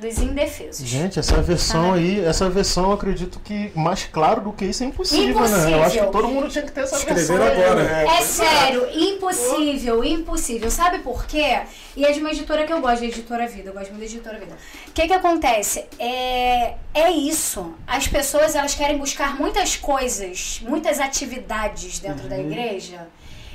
dos 0.02 0.18
indefesos. 0.18 0.86
Gente, 0.86 1.18
essa 1.18 1.40
versão 1.40 1.90
Tá. 1.90 1.94
aí, 1.94 2.24
essa 2.24 2.50
versão 2.50 2.84
eu 2.86 2.92
acredito 2.92 3.40
que 3.40 3.70
mais 3.74 4.04
claro 4.04 4.40
do 4.42 4.52
que 4.52 4.64
isso 4.66 4.82
é 4.82 4.86
impossível, 4.86 5.40
né? 5.40 5.40
Eu 5.40 5.46
Impossível. 5.46 5.82
acho 5.84 5.98
que 6.00 6.06
todo 6.12 6.28
mundo 6.28 6.48
tinha 6.48 6.64
que 6.64 6.72
ter 6.72 6.80
essa 6.82 6.96
Escreveram 6.96 7.44
versão. 7.44 7.64
agora. 7.64 7.84
né? 7.84 8.04
É 8.18 8.20
sério, 8.22 8.88
impossível, 8.92 10.04
impossível. 10.04 10.70
Sabe 10.70 10.98
por 10.98 11.26
quê? 11.26 11.60
E 11.96 12.04
é 12.04 12.12
de 12.12 12.20
uma 12.20 12.30
editora 12.30 12.64
que 12.66 12.72
eu 12.72 12.80
gosto, 12.80 13.00
da 13.00 13.06
Editora 13.06 13.46
Vida. 13.46 13.70
Eu 13.70 13.74
gosto 13.74 13.88
muito 13.90 14.00
da 14.00 14.06
Editora 14.06 14.38
Vida. 14.38 14.56
O 14.88 14.92
que 14.92 15.06
que 15.06 15.12
acontece? 15.12 15.84
É, 15.98 16.74
é 16.94 17.10
isso. 17.10 17.72
As 17.86 18.08
pessoas, 18.08 18.54
elas 18.54 18.74
querem 18.74 18.98
buscar 18.98 19.38
muitas 19.38 19.76
coisas, 19.76 20.60
muitas 20.62 20.98
atividades 21.00 21.98
dentro 21.98 22.28
da 22.28 22.38
igreja. 22.38 23.06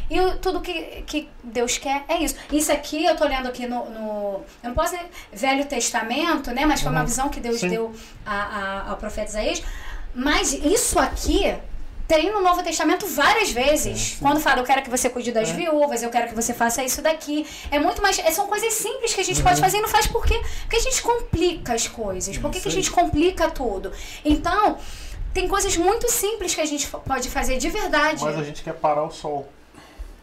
E 0.10 0.20
o- 0.22 0.38
tudo 0.38 0.62
que, 0.62 1.04
que 1.06 1.30
Deus 1.44 1.78
quer 1.78 2.06
é 2.08 2.18
isso. 2.18 2.36
Isso 2.52 2.72
aqui, 2.72 3.04
eu 3.04 3.16
tô 3.16 3.26
lendo 3.26 3.48
aqui 3.48 3.68
no. 3.68 3.90
no- 3.90 4.42
eu 4.64 4.70
não 4.70 4.74
posso 4.74 4.92
dizer 4.96 5.10
Velho 5.34 5.66
Testamento, 5.66 6.52
né? 6.52 6.66
Mas 6.66 6.82
foi 6.82 6.92
uma 6.92 7.02
Uhum. 7.02 7.06
visão 7.08 7.30
que 7.30 7.40
Deus 7.40 7.60
Sim. 7.60 7.70
deu 7.70 7.94
a, 8.26 8.36
a- 8.86 8.90
ao 8.92 8.98
profeta 8.98 9.30
Isaías. 9.30 9.62
Mas 10.16 10.54
isso 10.54 10.98
aqui 10.98 11.54
tem 12.08 12.32
no 12.32 12.42
Novo 12.42 12.64
Testamento 12.64 13.06
várias 13.06 13.52
vezes. 13.52 14.18
Quando 14.22 14.40
fala, 14.40 14.62
eu 14.62 14.64
quero 14.64 14.82
que 14.82 14.90
você 14.90 15.10
cuide 15.10 15.34
das 15.34 15.50
É. 15.50 15.54
viúvas, 15.54 16.02
eu 16.02 16.10
quero 16.10 16.30
que 16.30 16.34
você 16.36 16.54
faça 16.54 16.82
isso 16.82 17.02
daqui. 17.02 17.46
É 17.70 17.78
muito 17.78 18.02
mais. 18.02 18.18
é- 18.20 18.32
São 18.32 18.48
coisas 18.48 18.72
simples 18.74 19.14
que 19.14 19.20
a 19.20 19.24
gente 19.26 19.38
Uhum. 19.40 19.44
pode 19.44 19.60
fazer 19.60 19.78
e 19.78 19.82
não 19.82 19.90
faz 19.90 20.08
por 20.08 20.26
quê? 20.26 20.42
Porque 20.62 20.78
a 20.78 20.80
gente 20.80 21.02
complica 21.02 21.74
as 21.74 21.86
coisas. 21.88 22.38
Por 22.38 22.50
que, 22.50 22.62
que 22.62 22.68
a 22.70 22.72
gente 22.72 22.90
complica 22.90 23.52
tudo? 23.52 23.92
Então, 24.24 24.78
tem 25.34 25.50
coisas 25.50 25.76
muito 25.76 26.10
simples 26.10 26.56
que 26.56 26.62
a 26.62 26.66
gente 26.66 26.88
pode 26.88 27.30
fazer 27.30 27.58
de 27.58 27.70
verdade. 27.70 28.24
Mas 28.24 28.40
a 28.40 28.44
gente 28.44 28.64
quer 28.64 28.74
parar 28.74 29.04
o 29.04 29.12
sol. 29.12 29.50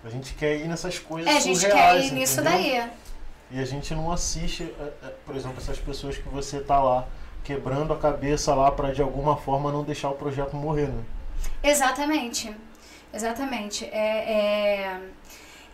A 0.04 0.10
gente 0.10 0.34
quer 0.34 0.56
ir 0.56 0.68
nessas 0.68 0.98
coisas 0.98 1.32
É, 1.32 1.36
a 1.36 1.40
gente 1.40 1.58
surreais, 1.58 2.02
quer 2.02 2.08
ir 2.08 2.12
nisso 2.12 2.40
entendeu? 2.40 2.52
daí. 2.58 2.90
E 3.50 3.60
a 3.60 3.64
gente 3.64 3.94
não 3.94 4.12
assiste, 4.12 4.62
é, 4.78 4.82
é, 5.06 5.12
por 5.24 5.34
exemplo, 5.36 5.58
essas 5.58 5.78
pessoas 5.78 6.16
que 6.16 6.28
você 6.28 6.60
tá 6.60 6.82
lá 6.82 7.06
quebrando 7.42 7.92
a 7.92 7.96
cabeça 7.98 8.54
lá 8.54 8.70
pra 8.70 8.92
de 8.92 9.00
alguma 9.02 9.36
forma 9.36 9.70
não 9.72 9.82
deixar 9.82 10.10
o 10.10 10.14
projeto 10.14 10.56
morrer, 10.56 10.88
né? 10.88 11.02
Exatamente. 11.62 12.54
Exatamente. 13.12 13.84
É, 13.86 14.32
é... 14.32 15.00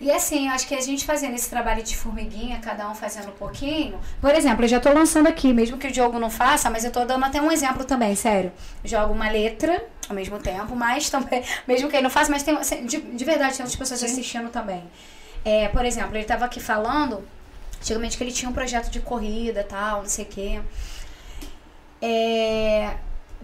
E 0.01 0.10
assim, 0.10 0.48
eu 0.48 0.55
acho 0.55 0.66
que 0.66 0.74
a 0.74 0.81
gente 0.81 1.05
fazendo 1.05 1.35
esse 1.35 1.51
trabalho 1.51 1.82
de 1.82 1.94
formiguinha, 1.94 2.59
cada 2.59 2.89
um 2.89 2.94
fazendo 2.94 3.28
um 3.28 3.32
pouquinho. 3.32 4.01
Por 4.18 4.35
exemplo, 4.35 4.64
eu 4.64 4.68
já 4.68 4.81
tô 4.81 4.90
lançando 4.90 5.27
aqui, 5.27 5.52
mesmo 5.52 5.77
que 5.77 5.89
o 5.89 5.93
Diogo 5.93 6.18
não 6.18 6.31
faça, 6.31 6.70
mas 6.70 6.85
eu 6.85 6.90
tô 6.90 7.05
dando 7.05 7.22
até 7.27 7.40
um 7.40 7.52
exemplo 7.52 7.85
também, 7.85 8.16
sério. 8.16 8.51
Jogo 8.82 9.12
uma 9.12 9.28
letra 9.28 9.85
ao 10.09 10.14
mesmo 10.16 10.39
tempo, 10.39 10.74
mas 10.74 11.10
também, 11.10 11.44
mesmo 11.68 11.90
que 11.90 11.97
ele 11.97 12.05
não 12.05 12.10
faça, 12.10 12.31
mas 12.31 12.43
tem 12.43 12.56
assim, 12.56 12.86
de, 12.86 12.98
de 12.98 13.24
verdade, 13.27 13.56
tem 13.56 13.62
outras 13.62 13.77
pessoas 13.77 14.02
assistindo 14.02 14.48
também. 14.48 14.82
É, 15.44 15.68
por 15.68 15.85
exemplo, 15.85 16.16
ele 16.16 16.24
tava 16.24 16.47
aqui 16.47 16.60
falando, 16.60 17.22
antigamente 17.78 18.16
que 18.16 18.24
ele 18.24 18.32
tinha 18.32 18.48
um 18.51 18.55
projeto 18.55 18.90
de 18.90 19.01
corrida 19.01 19.62
tal, 19.68 20.01
não 20.01 20.09
sei 20.09 20.24
o 20.24 20.28
quê. 20.28 20.60
É, 22.01 22.94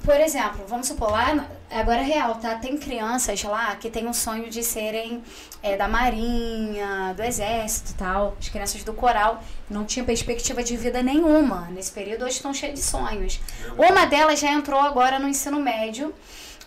por 0.06 0.20
exemplo, 0.20 0.64
vamos 0.68 0.86
supor, 0.86 1.10
lá, 1.10 1.48
agora 1.68 1.98
é 1.98 2.04
real, 2.04 2.36
tá? 2.36 2.54
Tem 2.54 2.78
crianças 2.78 3.42
lá 3.42 3.74
que 3.74 3.90
têm 3.90 4.06
um 4.06 4.12
sonho 4.12 4.48
de 4.48 4.62
serem 4.62 5.20
é, 5.60 5.76
da 5.76 5.88
marinha, 5.88 7.12
do 7.16 7.24
exército 7.24 7.90
e 7.90 7.94
tal. 7.94 8.36
As 8.38 8.48
crianças 8.48 8.84
do 8.84 8.92
coral 8.92 9.42
não 9.68 9.84
tinham 9.84 10.06
perspectiva 10.06 10.62
de 10.62 10.76
vida 10.76 11.02
nenhuma. 11.02 11.66
Nesse 11.72 11.90
período, 11.90 12.24
hoje 12.24 12.36
estão 12.36 12.54
cheias 12.54 12.74
de 12.74 12.84
sonhos. 12.84 13.40
Uma 13.76 14.06
delas 14.06 14.38
já 14.38 14.52
entrou 14.52 14.78
agora 14.78 15.18
no 15.18 15.28
ensino 15.28 15.58
médio 15.58 16.14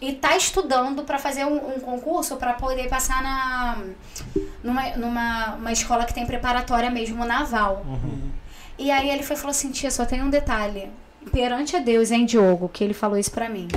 e 0.02 0.11
tá 0.11 0.36
estudando 0.36 1.03
para 1.03 1.18
fazer 1.18 1.45
um, 1.45 1.76
um 1.76 1.80
concurso 1.80 2.36
para 2.36 2.53
poder 2.56 2.90
passar 2.90 3.24
na 3.24 3.78
numa, 4.61 4.90
numa 4.98 5.56
uma 5.56 5.72
escola 5.72 6.03
que 6.03 6.14
tem 6.14 6.26
preparatória 6.26 6.91
mesmo 6.91 7.24
naval. 7.24 7.86
E 8.78 8.91
aí 8.91 9.10
ele 9.10 9.24
foi 9.24 9.38
falou 9.38 9.52
assim, 9.52 9.72
tia, 9.72 9.90
só 9.90 10.06
tem 10.06 10.22
um 10.22 10.30
detalhe. 10.30 10.91
Perante 11.32 11.76
a 11.76 11.80
Deus, 11.80 12.12
hein, 12.12 12.26
Diogo, 12.26 12.70
que 12.70 12.84
ele 12.84 12.94
falou 12.94 13.18
isso 13.18 13.32
pra 13.32 13.50
mim. 13.50 13.68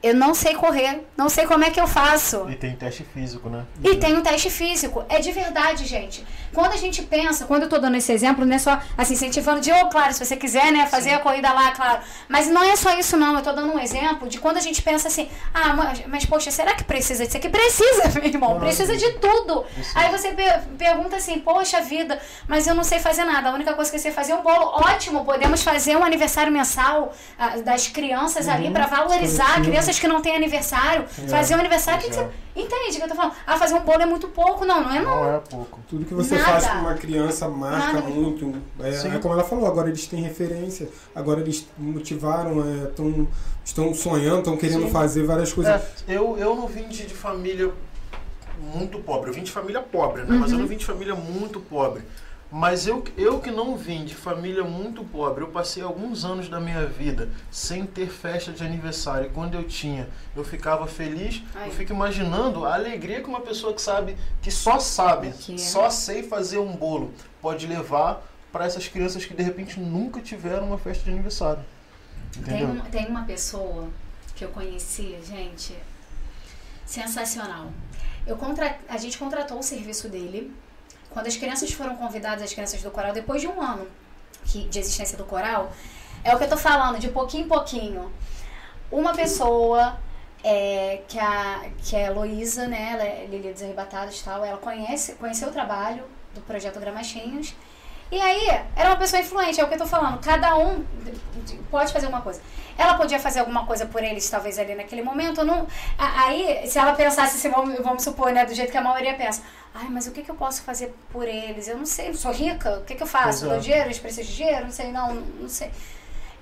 Eu 0.00 0.14
não 0.14 0.32
sei 0.32 0.54
correr, 0.54 1.04
não 1.16 1.28
sei 1.28 1.44
como 1.46 1.64
é 1.64 1.70
que 1.70 1.80
eu 1.80 1.86
faço. 1.88 2.46
E 2.48 2.54
tem 2.54 2.76
teste 2.76 3.02
físico, 3.02 3.48
né? 3.48 3.64
E 3.82 3.96
tem 3.96 4.16
um 4.16 4.20
teste 4.22 4.48
físico. 4.48 5.04
É 5.08 5.18
de 5.18 5.32
verdade, 5.32 5.84
gente. 5.86 6.24
Quando 6.54 6.72
a 6.72 6.76
gente 6.76 7.02
pensa, 7.02 7.46
quando 7.46 7.64
eu 7.64 7.68
tô 7.68 7.78
dando 7.78 7.96
esse 7.96 8.12
exemplo, 8.12 8.44
não 8.44 8.54
é 8.54 8.58
só 8.58 8.80
assim, 8.96 9.14
incentivando 9.14 9.60
de, 9.60 9.72
oh, 9.72 9.88
claro, 9.88 10.12
se 10.14 10.24
você 10.24 10.36
quiser, 10.36 10.70
né, 10.72 10.86
fazer 10.86 11.10
a 11.14 11.18
corrida 11.18 11.52
lá, 11.52 11.72
claro. 11.72 12.00
Mas 12.28 12.46
não 12.48 12.62
é 12.62 12.76
só 12.76 12.96
isso, 12.98 13.16
não. 13.16 13.34
Eu 13.36 13.42
tô 13.42 13.52
dando 13.52 13.72
um 13.72 13.78
exemplo 13.78 14.28
de 14.28 14.38
quando 14.38 14.56
a 14.56 14.60
gente 14.60 14.80
pensa 14.82 15.08
assim, 15.08 15.28
ah, 15.52 15.74
mas, 15.74 16.06
mas 16.06 16.24
poxa, 16.24 16.50
será 16.52 16.74
que 16.74 16.84
precisa 16.84 17.24
disso 17.26 17.36
aqui? 17.36 17.48
Precisa, 17.48 18.08
meu 18.14 18.24
irmão. 18.24 18.50
Não, 18.54 18.60
Precisa 18.60 18.92
não. 18.92 18.98
de 18.98 19.12
tudo. 19.14 19.62
Precisa. 19.74 19.98
Aí 19.98 20.10
você 20.10 20.30
per- 20.30 20.62
pergunta 20.78 21.16
assim, 21.16 21.40
poxa 21.40 21.80
vida, 21.82 22.20
mas 22.46 22.66
eu 22.68 22.74
não 22.74 22.84
sei 22.84 23.00
fazer 23.00 23.24
nada. 23.24 23.50
A 23.50 23.52
única 23.52 23.74
coisa 23.74 23.90
que 23.90 23.96
eu 23.96 24.00
sei 24.00 24.12
fazer 24.12 24.30
é 24.32 24.36
um 24.36 24.42
bolo. 24.42 24.66
Ótimo, 24.76 25.24
podemos 25.24 25.62
fazer 25.62 25.96
um 25.96 26.04
aniversário 26.04 26.52
mensal 26.52 27.12
ah, 27.36 27.56
das 27.58 27.88
crianças 27.88 28.46
ali 28.48 28.70
pra 28.70 28.86
valorizar 28.86 29.46
coletivo. 29.54 29.87
Crianças 29.88 29.98
que 29.98 30.08
não 30.08 30.20
têm 30.20 30.36
aniversário. 30.36 31.06
Fazer 31.08 31.54
um 31.54 31.58
aniversário, 31.58 32.00
o 32.00 32.02
que, 32.02 32.10
que 32.10 32.16
você. 32.16 32.28
Entende 32.54 32.96
o 32.96 32.96
que 32.96 33.02
eu 33.02 33.08
tô 33.08 33.14
falando? 33.14 33.34
Ah, 33.46 33.56
fazer 33.56 33.74
um 33.74 33.80
bolo 33.80 34.02
é 34.02 34.06
muito 34.06 34.28
pouco. 34.28 34.64
Não, 34.64 34.82
não 34.82 34.94
é 34.94 35.00
não. 35.00 35.24
Não 35.24 35.36
é 35.36 35.38
pouco. 35.38 35.80
Tudo 35.88 36.04
que 36.04 36.14
você 36.14 36.36
Nada. 36.36 36.52
faz 36.52 36.66
com 36.66 36.78
uma 36.78 36.94
criança 36.94 37.48
marca 37.48 37.92
Nada. 37.94 38.08
muito. 38.08 38.52
É, 38.80 39.16
é 39.16 39.18
como 39.18 39.34
ela 39.34 39.44
falou, 39.44 39.66
agora 39.66 39.88
eles 39.88 40.06
têm 40.06 40.22
referência, 40.22 40.88
agora 41.14 41.40
eles 41.40 41.66
motivaram, 41.78 42.60
é, 42.60 42.86
tão, 42.86 43.28
estão 43.64 43.94
sonhando, 43.94 44.38
estão 44.38 44.56
querendo 44.56 44.86
Sim. 44.86 44.90
fazer 44.90 45.22
várias 45.24 45.52
coisas. 45.52 45.74
É, 45.74 45.82
eu, 46.08 46.36
eu 46.36 46.54
não 46.54 46.66
vim 46.66 46.88
de, 46.88 47.06
de 47.06 47.14
família 47.14 47.70
muito 48.74 48.98
pobre. 48.98 49.30
Eu 49.30 49.34
vim 49.34 49.42
de 49.42 49.52
família 49.52 49.80
pobre, 49.80 50.22
né? 50.22 50.36
Mas 50.40 50.50
eu 50.50 50.58
não 50.58 50.66
vim 50.66 50.76
de 50.76 50.84
família 50.84 51.14
muito 51.14 51.60
pobre. 51.60 52.02
Mas 52.50 52.86
eu, 52.86 53.04
eu 53.16 53.40
que 53.40 53.50
não 53.50 53.76
vim 53.76 54.06
de 54.06 54.14
família 54.14 54.64
muito 54.64 55.04
pobre, 55.04 55.44
eu 55.44 55.48
passei 55.48 55.82
alguns 55.82 56.24
anos 56.24 56.48
da 56.48 56.58
minha 56.58 56.86
vida 56.86 57.28
sem 57.50 57.84
ter 57.84 58.08
festa 58.08 58.52
de 58.52 58.64
aniversário. 58.64 59.26
E 59.26 59.30
quando 59.30 59.54
eu 59.54 59.64
tinha, 59.64 60.08
eu 60.34 60.42
ficava 60.42 60.86
feliz. 60.86 61.42
Ai. 61.54 61.68
Eu 61.68 61.72
fico 61.72 61.92
imaginando 61.92 62.64
a 62.64 62.72
alegria 62.74 63.20
que 63.20 63.28
uma 63.28 63.42
pessoa 63.42 63.74
que 63.74 63.82
sabe, 63.82 64.16
que 64.40 64.50
só 64.50 64.78
sabe, 64.78 65.32
Que 65.32 65.54
é. 65.54 65.58
só 65.58 65.90
sei 65.90 66.22
fazer 66.22 66.56
um 66.58 66.74
bolo, 66.74 67.12
pode 67.42 67.66
levar 67.66 68.26
para 68.50 68.64
essas 68.64 68.88
crianças 68.88 69.26
que 69.26 69.34
de 69.34 69.42
repente 69.42 69.78
nunca 69.78 70.18
tiveram 70.22 70.68
uma 70.68 70.78
festa 70.78 71.04
de 71.04 71.10
aniversário. 71.10 71.62
Tem, 72.32 72.62
Entendeu? 72.62 72.68
um- 72.68 72.80
tem 72.90 73.06
uma 73.08 73.24
pessoa 73.24 73.88
que 74.34 74.42
eu 74.42 74.48
conheci, 74.48 75.18
gente, 75.22 75.74
sensacional. 76.86 77.70
Eu 78.26 78.36
contra, 78.36 78.78
a 78.88 78.96
gente 78.96 79.18
contratou 79.18 79.58
o 79.58 79.62
serviço 79.62 80.08
dele. 80.08 80.50
Quando 81.10 81.26
as 81.26 81.36
crianças 81.36 81.72
foram 81.72 81.96
convidadas, 81.96 82.42
as 82.42 82.52
crianças 82.52 82.82
do 82.82 82.90
coral, 82.90 83.12
depois 83.12 83.40
de 83.40 83.48
um 83.48 83.60
ano 83.60 83.88
de 84.44 84.78
existência 84.78 85.16
do 85.16 85.24
coral, 85.24 85.72
é 86.24 86.34
o 86.34 86.38
que 86.38 86.44
eu 86.44 86.48
tô 86.48 86.56
falando, 86.56 86.98
de 86.98 87.08
pouquinho 87.08 87.44
em 87.44 87.48
pouquinho. 87.48 88.12
Uma 88.90 89.14
pessoa 89.14 89.98
é, 90.42 91.02
que, 91.08 91.18
a, 91.18 91.68
que 91.78 91.96
é 91.96 92.06
Heloísa, 92.06 92.66
né? 92.66 92.92
Ela 92.92 93.04
é 93.04 93.26
Lilia 93.26 93.52
dos 93.52 93.62
Arrebatados 93.62 94.20
e 94.20 94.24
tal, 94.24 94.44
ela 94.44 94.58
conhece, 94.58 95.14
conheceu 95.14 95.48
o 95.48 95.52
trabalho 95.52 96.04
do 96.34 96.40
projeto 96.42 96.80
Gramachinhos. 96.80 97.54
E 98.10 98.20
aí, 98.20 98.48
era 98.74 98.90
uma 98.90 98.96
pessoa 98.96 99.20
influente, 99.20 99.60
é 99.60 99.64
o 99.64 99.68
que 99.68 99.74
eu 99.74 99.78
tô 99.78 99.86
falando. 99.86 100.18
Cada 100.20 100.56
um 100.56 100.84
pode 101.70 101.92
fazer 101.92 102.06
uma 102.06 102.22
coisa. 102.22 102.40
Ela 102.76 102.94
podia 102.94 103.18
fazer 103.18 103.40
alguma 103.40 103.66
coisa 103.66 103.86
por 103.86 104.02
eles, 104.02 104.28
talvez 104.30 104.58
ali 104.58 104.74
naquele 104.74 105.02
momento. 105.02 105.44
Não, 105.44 105.66
aí, 105.98 106.66
se 106.66 106.78
ela 106.78 106.94
pensasse, 106.94 107.36
assim, 107.36 107.50
vamos, 107.50 107.78
vamos 107.82 108.02
supor, 108.02 108.32
né, 108.32 108.46
do 108.46 108.54
jeito 108.54 108.70
que 108.70 108.76
a 108.76 108.80
maioria 108.80 109.14
pensa. 109.14 109.42
Ai, 109.74 109.88
mas 109.90 110.06
o 110.06 110.12
que, 110.12 110.22
que 110.22 110.30
eu 110.30 110.34
posso 110.34 110.62
fazer 110.62 110.94
por 111.10 111.26
eles? 111.26 111.68
Eu 111.68 111.76
não 111.76 111.86
sei, 111.86 112.08
eu 112.08 112.14
sou 112.14 112.32
rica, 112.32 112.78
o 112.78 112.84
que, 112.84 112.94
que 112.94 113.02
eu 113.02 113.06
faço? 113.06 113.40
Pois 113.40 113.42
é. 113.42 113.48
Dou 113.48 113.60
dinheiro, 113.60 113.86
eles 113.86 113.98
precisam 113.98 114.24
de 114.24 114.36
dinheiro? 114.36 114.64
Não 114.64 114.72
sei, 114.72 114.92
não, 114.92 115.14
não 115.14 115.48
sei. 115.48 115.70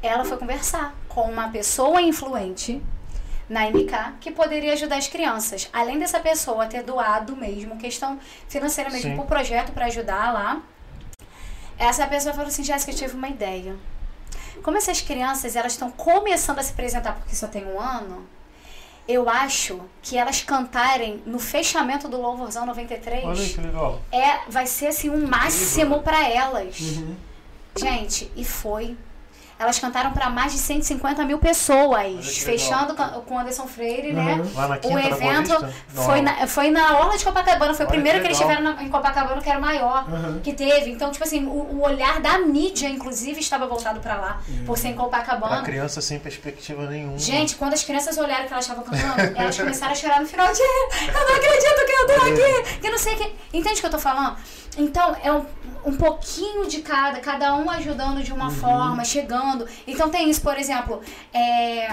Ela 0.03 0.25
foi 0.25 0.37
conversar 0.37 0.95
com 1.09 1.23
uma 1.23 1.49
pessoa 1.49 2.01
influente 2.01 2.83
na 3.49 3.71
MK 3.71 4.19
que 4.21 4.31
poderia 4.31 4.73
ajudar 4.75 4.97
as 4.97 5.09
crianças. 5.09 5.69
Além 5.73 5.99
dessa 5.99 6.21
pessoa 6.21 6.67
ter 6.67 6.83
doado 6.83 7.37
mesmo, 7.37 7.77
questão 7.77 8.19
financeira 8.49 8.91
mesmo, 8.91 9.11
Sim. 9.11 9.17
pro 9.17 9.25
projeto 9.25 9.73
para 9.73 9.87
ajudar 9.87 10.33
lá, 10.33 10.63
essa 11.79 12.07
pessoa 12.07 12.35
falou 12.35 12.49
assim, 12.49 12.65
Jéssica, 12.65 12.93
eu 12.93 12.97
tive 12.97 13.15
uma 13.15 13.29
ideia. 13.29 13.77
Como 14.63 14.77
essas 14.77 15.01
crianças, 15.01 15.55
elas 15.55 15.73
estão 15.73 15.91
começando 15.91 16.59
a 16.59 16.63
se 16.63 16.73
apresentar 16.73 17.15
porque 17.15 17.37
só 17.37 17.47
tem 17.47 17.65
um 17.67 17.81
ano, 17.81 18.27
eu 19.09 19.29
acho 19.29 19.81
que 20.03 20.17
elas 20.19 20.43
cantarem 20.43 21.23
no 21.25 21.39
fechamento 21.39 22.09
do 22.09 22.21
Louvorzão 22.21 22.67
93 22.67 23.25
Olha 23.25 23.49
que 23.49 23.61
legal. 23.61 24.01
é, 24.11 24.41
vai 24.49 24.67
ser 24.67 24.89
assim 24.89 25.11
um 25.11 25.27
máximo 25.27 26.03
para 26.03 26.29
elas. 26.29 26.81
Uhum. 26.81 27.15
Gente, 27.77 28.31
e 28.35 28.45
foi. 28.45 28.97
Elas 29.59 29.79
cantaram 29.79 30.13
para 30.13 30.29
mais 30.29 30.53
de 30.53 30.59
150 30.59 31.25
mil 31.25 31.39
pessoas, 31.39 32.03
legal. 32.05 32.23
fechando 32.23 32.95
com 32.95 33.35
o 33.35 33.39
Anderson 33.39 33.67
Freire, 33.67 34.13
né? 34.13 34.35
Uhum. 34.35 34.53
Na 34.53 34.79
O 34.87 34.99
evento 34.99 35.67
foi 35.95 36.21
na, 36.21 36.47
foi 36.47 36.71
na 36.71 36.99
Orla 36.99 37.17
de 37.17 37.25
Copacabana, 37.25 37.73
foi 37.73 37.87
o 37.87 37.89
Olha 37.89 37.95
primeiro 37.95 38.19
que 38.19 38.25
que 38.25 38.29
eles 38.29 38.39
tiveram 38.39 38.63
na- 38.63 38.83
em 38.83 38.91
Copacabana, 38.91 39.41
que 39.41 39.49
era 39.49 39.59
o 39.59 39.63
maior 39.63 40.05
Uhum. 40.11 40.41
que 40.41 40.53
teve. 40.53 40.91
Então, 40.91 41.11
tipo 41.11 41.25
assim, 41.25 41.47
o, 41.47 41.51
o 41.51 41.83
olhar 41.83 42.21
da 42.21 42.39
mídia, 42.39 42.87
inclusive, 42.89 43.41
estava 43.41 43.67
voltado 43.67 43.99
para 44.01 44.17
lá, 44.17 44.41
por 44.67 44.77
ser 44.77 44.89
em 44.89 44.93
Pra 44.95 45.05
Copacabana. 45.05 45.63
criança 45.63 46.03
sem 46.03 46.19
perspectiva 46.19 46.87
nenhuma. 46.87 47.17
Gente, 47.19 47.55
quando 47.57 47.73
as 47.73 47.83
crianças 47.83 48.19
olharam 48.19 48.47
que 48.47 48.53
elas 48.53 48.65
estavam 48.65 48.85
cantando, 48.85 49.33
elas 49.39 49.57
começaram 49.57 49.93
a 49.93 49.97
chorar 49.97 50.21
no 50.21 50.27
final 50.27 50.53
de 50.53 50.61
eu 50.61 51.13
não 51.15 51.35
acredito 51.35 51.87
que 51.87 51.93
eu 51.93 52.07
tô 52.07 52.13
aqui, 52.27 52.79
que 52.83 52.91
não 52.91 52.99
sei 52.99 53.15
o 53.15 53.17
que. 53.17 53.33
Entende 53.55 53.77
o 53.79 53.81
que 53.81 53.87
eu 53.87 53.91
tô 53.91 53.99
falando? 53.99 54.37
Então, 54.79 55.17
é 55.23 55.33
um, 55.33 55.47
um 55.87 55.97
pouquinho 55.97 56.67
de 56.67 56.83
cada, 56.83 57.19
cada 57.21 57.55
um 57.55 57.71
ajudando 57.71 58.23
de 58.23 58.33
uma 58.33 58.51
forma, 58.51 59.03
chegando. 59.05 59.46
Então 59.87 60.09
tem 60.11 60.29
isso, 60.31 60.41
por 60.41 60.57
exemplo, 60.59 61.01
é, 61.33 61.91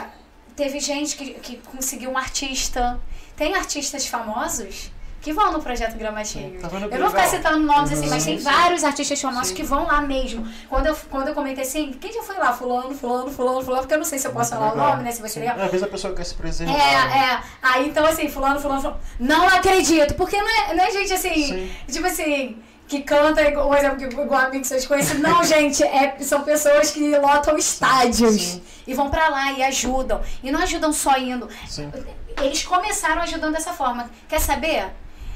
teve 0.56 0.80
gente 0.80 1.16
que, 1.16 1.34
que 1.36 1.58
conseguiu 1.58 2.12
um 2.12 2.18
artista. 2.18 3.00
Tem 3.36 3.56
artistas 3.56 4.06
famosos 4.06 4.92
que 5.22 5.32
vão 5.32 5.54
no 5.54 5.62
projeto 5.62 5.96
Gramatinho. 5.98 6.60
Tá 6.60 6.68
vendo 6.68 6.90
que 6.90 6.96
eu 6.96 7.00
não 7.00 7.10
vou 7.10 7.16
ficar 7.18 7.30
citando 7.30 7.60
nomes 7.60 7.94
assim, 7.94 8.04
Uhum. 8.04 8.10
mas 8.10 8.26
tem 8.26 8.38
Sim, 8.38 8.44
vários 8.44 8.84
artistas 8.84 9.22
famosos 9.22 9.48
Sim. 9.48 9.56
que 9.56 9.64
vão 9.64 9.86
lá 9.88 10.02
mesmo. 10.02 10.46
Quando 10.70 10.88
eu, 10.88 10.96
quando 11.10 11.30
eu 11.30 11.34
comentei 11.34 11.64
assim, 11.64 11.94
quem 11.94 12.12
já 12.12 12.22
foi 12.24 12.38
lá? 12.38 12.52
Fulano, 12.52 12.94
fulano, 12.94 13.32
fulano, 13.32 13.62
fulano, 13.64 13.82
porque 13.84 13.94
eu 13.94 14.00
não 14.00 14.06
sei 14.06 14.20
se 14.20 14.28
eu 14.28 14.34
posso 14.34 14.50
falar 14.52 14.68
o 14.68 14.76
Legal. 14.76 14.90
nome, 14.92 15.04
né? 15.04 15.12
Se 15.14 15.40
legal. 15.40 15.58
É, 15.58 15.64
Às 15.64 15.72
vezes 15.72 15.88
a 15.88 15.90
pessoa 15.90 16.14
quer 16.14 16.26
se 16.26 16.36
preservar. 16.36 16.74
É, 16.74 17.34
é. 17.36 17.40
Aí 17.62 17.88
então 17.88 18.06
assim, 18.06 18.28
fulano, 18.28 18.60
fulano, 18.60 18.82
fulano. 18.82 19.00
Não 19.18 19.48
acredito. 19.48 20.14
Porque 20.16 20.36
não 20.38 20.50
é, 20.50 20.74
não 20.76 20.84
é 20.84 20.92
gente 20.92 21.14
assim, 21.14 21.34
Sim. 21.48 21.72
tipo 21.90 22.06
assim, 22.06 22.62
que 22.94 23.02
canta 23.02 23.42
igual, 23.42 23.68
por 23.68 23.78
exemplo, 23.78 23.98
que 23.98 24.06
igual 24.06 24.40
a 24.40 24.50
mim 24.50 24.62
que 24.62 24.68
vocês 24.68 24.86
conhecem. 24.86 25.18
Não, 25.18 25.42
gente, 25.44 25.84
é, 25.84 26.16
são 26.20 26.44
pessoas 26.44 26.92
que 26.92 27.18
lotam 27.18 27.58
estádios 27.58 28.40
Sim. 28.40 28.64
e 28.86 28.94
vão 28.94 29.10
pra 29.10 29.30
lá 29.30 29.52
e 29.52 29.64
ajudam. 29.64 30.22
E 30.44 30.52
não 30.52 30.62
ajudam 30.62 30.94
só 30.94 31.18
indo. 31.18 31.50
Sim. 31.68 31.92
Eles 32.40 32.64
começaram 32.64 33.24
ajudando 33.24 33.54
dessa 33.54 33.74
forma. 33.74 34.10
Quer 34.30 34.40
saber? 34.40 34.92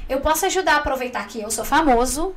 Eu 0.08 0.20
posso 0.20 0.46
ajudar 0.46 0.74
a 0.74 0.76
aproveitar 0.76 1.26
que 1.26 1.40
eu 1.40 1.50
sou 1.50 1.64
famoso. 1.64 2.34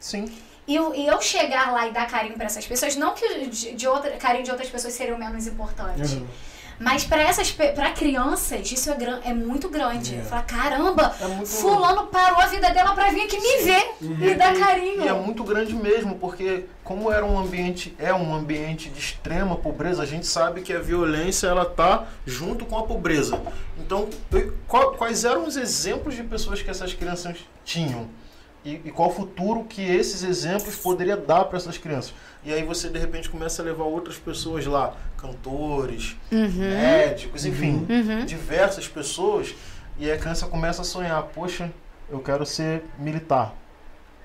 Sim. 0.00 0.24
E 0.66 0.74
eu, 0.74 0.94
e 0.94 1.06
eu 1.06 1.20
chegar 1.20 1.70
lá 1.70 1.86
e 1.86 1.92
dar 1.92 2.06
carinho 2.06 2.34
pra 2.34 2.46
essas 2.46 2.66
pessoas, 2.66 2.96
não 2.96 3.12
que 3.12 3.48
de, 3.48 3.86
outra, 3.86 4.10
carinho 4.12 4.44
de 4.44 4.50
outras 4.50 4.70
pessoas 4.70 4.94
seriam 4.94 5.18
menos 5.18 5.46
importantes. 5.46 6.14
Uhum. 6.14 6.26
Mas 6.78 7.04
pra 7.04 7.22
essas 7.22 7.50
pra 7.52 7.90
crianças, 7.92 8.70
isso 8.72 8.90
é, 8.90 8.94
gran, 8.96 9.20
é 9.24 9.32
muito 9.32 9.68
grande. 9.68 10.16
É. 10.16 10.22
Fala, 10.22 10.42
caramba, 10.42 11.14
É 11.20 11.26
muito- 11.26 11.48
fulano 11.48 12.06
parou 12.08 12.38
a 12.40 12.46
vida 12.46 12.70
dela 12.70 12.94
pra 12.94 13.10
vir 13.10 13.22
aqui 13.22 13.38
me 13.38 13.62
ver 13.64 13.96
e 14.30 14.34
dar 14.34 14.54
carinho. 14.58 15.02
E 15.04 15.08
é 15.08 15.12
muito 15.12 15.44
grande 15.44 15.74
mesmo, 15.74 16.16
porque 16.16 16.64
como 16.82 17.10
era 17.12 17.24
um 17.24 17.38
ambiente, 17.38 17.94
é 17.98 18.12
um 18.12 18.34
ambiente 18.34 18.88
de 18.90 18.98
extrema 18.98 19.56
pobreza, 19.56 20.02
a 20.02 20.06
gente 20.06 20.26
sabe 20.26 20.62
que 20.62 20.72
a 20.72 20.80
violência 20.80 21.46
ela 21.46 21.64
tá 21.64 22.06
junto 22.26 22.64
com 22.66 22.76
a 22.78 22.82
pobreza. 22.82 23.40
Então, 23.78 24.08
quais 24.98 25.24
eram 25.24 25.46
os 25.46 25.56
exemplos 25.56 26.14
de 26.14 26.22
pessoas 26.22 26.60
que 26.60 26.70
essas 26.70 26.92
crianças 26.92 27.38
tinham? 27.64 28.08
E, 28.64 28.80
e 28.84 28.90
qual 28.90 29.10
o 29.10 29.12
futuro 29.12 29.64
que 29.64 29.82
esses 29.82 30.22
exemplos 30.22 30.74
poderia 30.76 31.16
dar 31.18 31.44
para 31.44 31.58
essas 31.58 31.76
crianças? 31.76 32.14
E 32.44 32.52
aí 32.52 32.62
você 32.62 32.88
de 32.88 32.98
repente 32.98 33.28
começa 33.30 33.62
a 33.62 33.64
levar 33.64 33.84
outras 33.84 34.16
pessoas 34.18 34.66
lá, 34.66 34.94
cantores, 35.16 36.16
médicos, 36.30 37.44
enfim, 37.46 37.86
Uhum. 37.88 38.24
diversas 38.26 38.86
pessoas, 38.86 39.54
e 39.98 40.10
a 40.10 40.18
criança 40.18 40.46
começa 40.46 40.82
a 40.82 40.84
sonhar, 40.84 41.22
poxa, 41.34 41.70
eu 42.10 42.18
quero 42.20 42.44
ser 42.44 42.82
militar. 42.98 43.54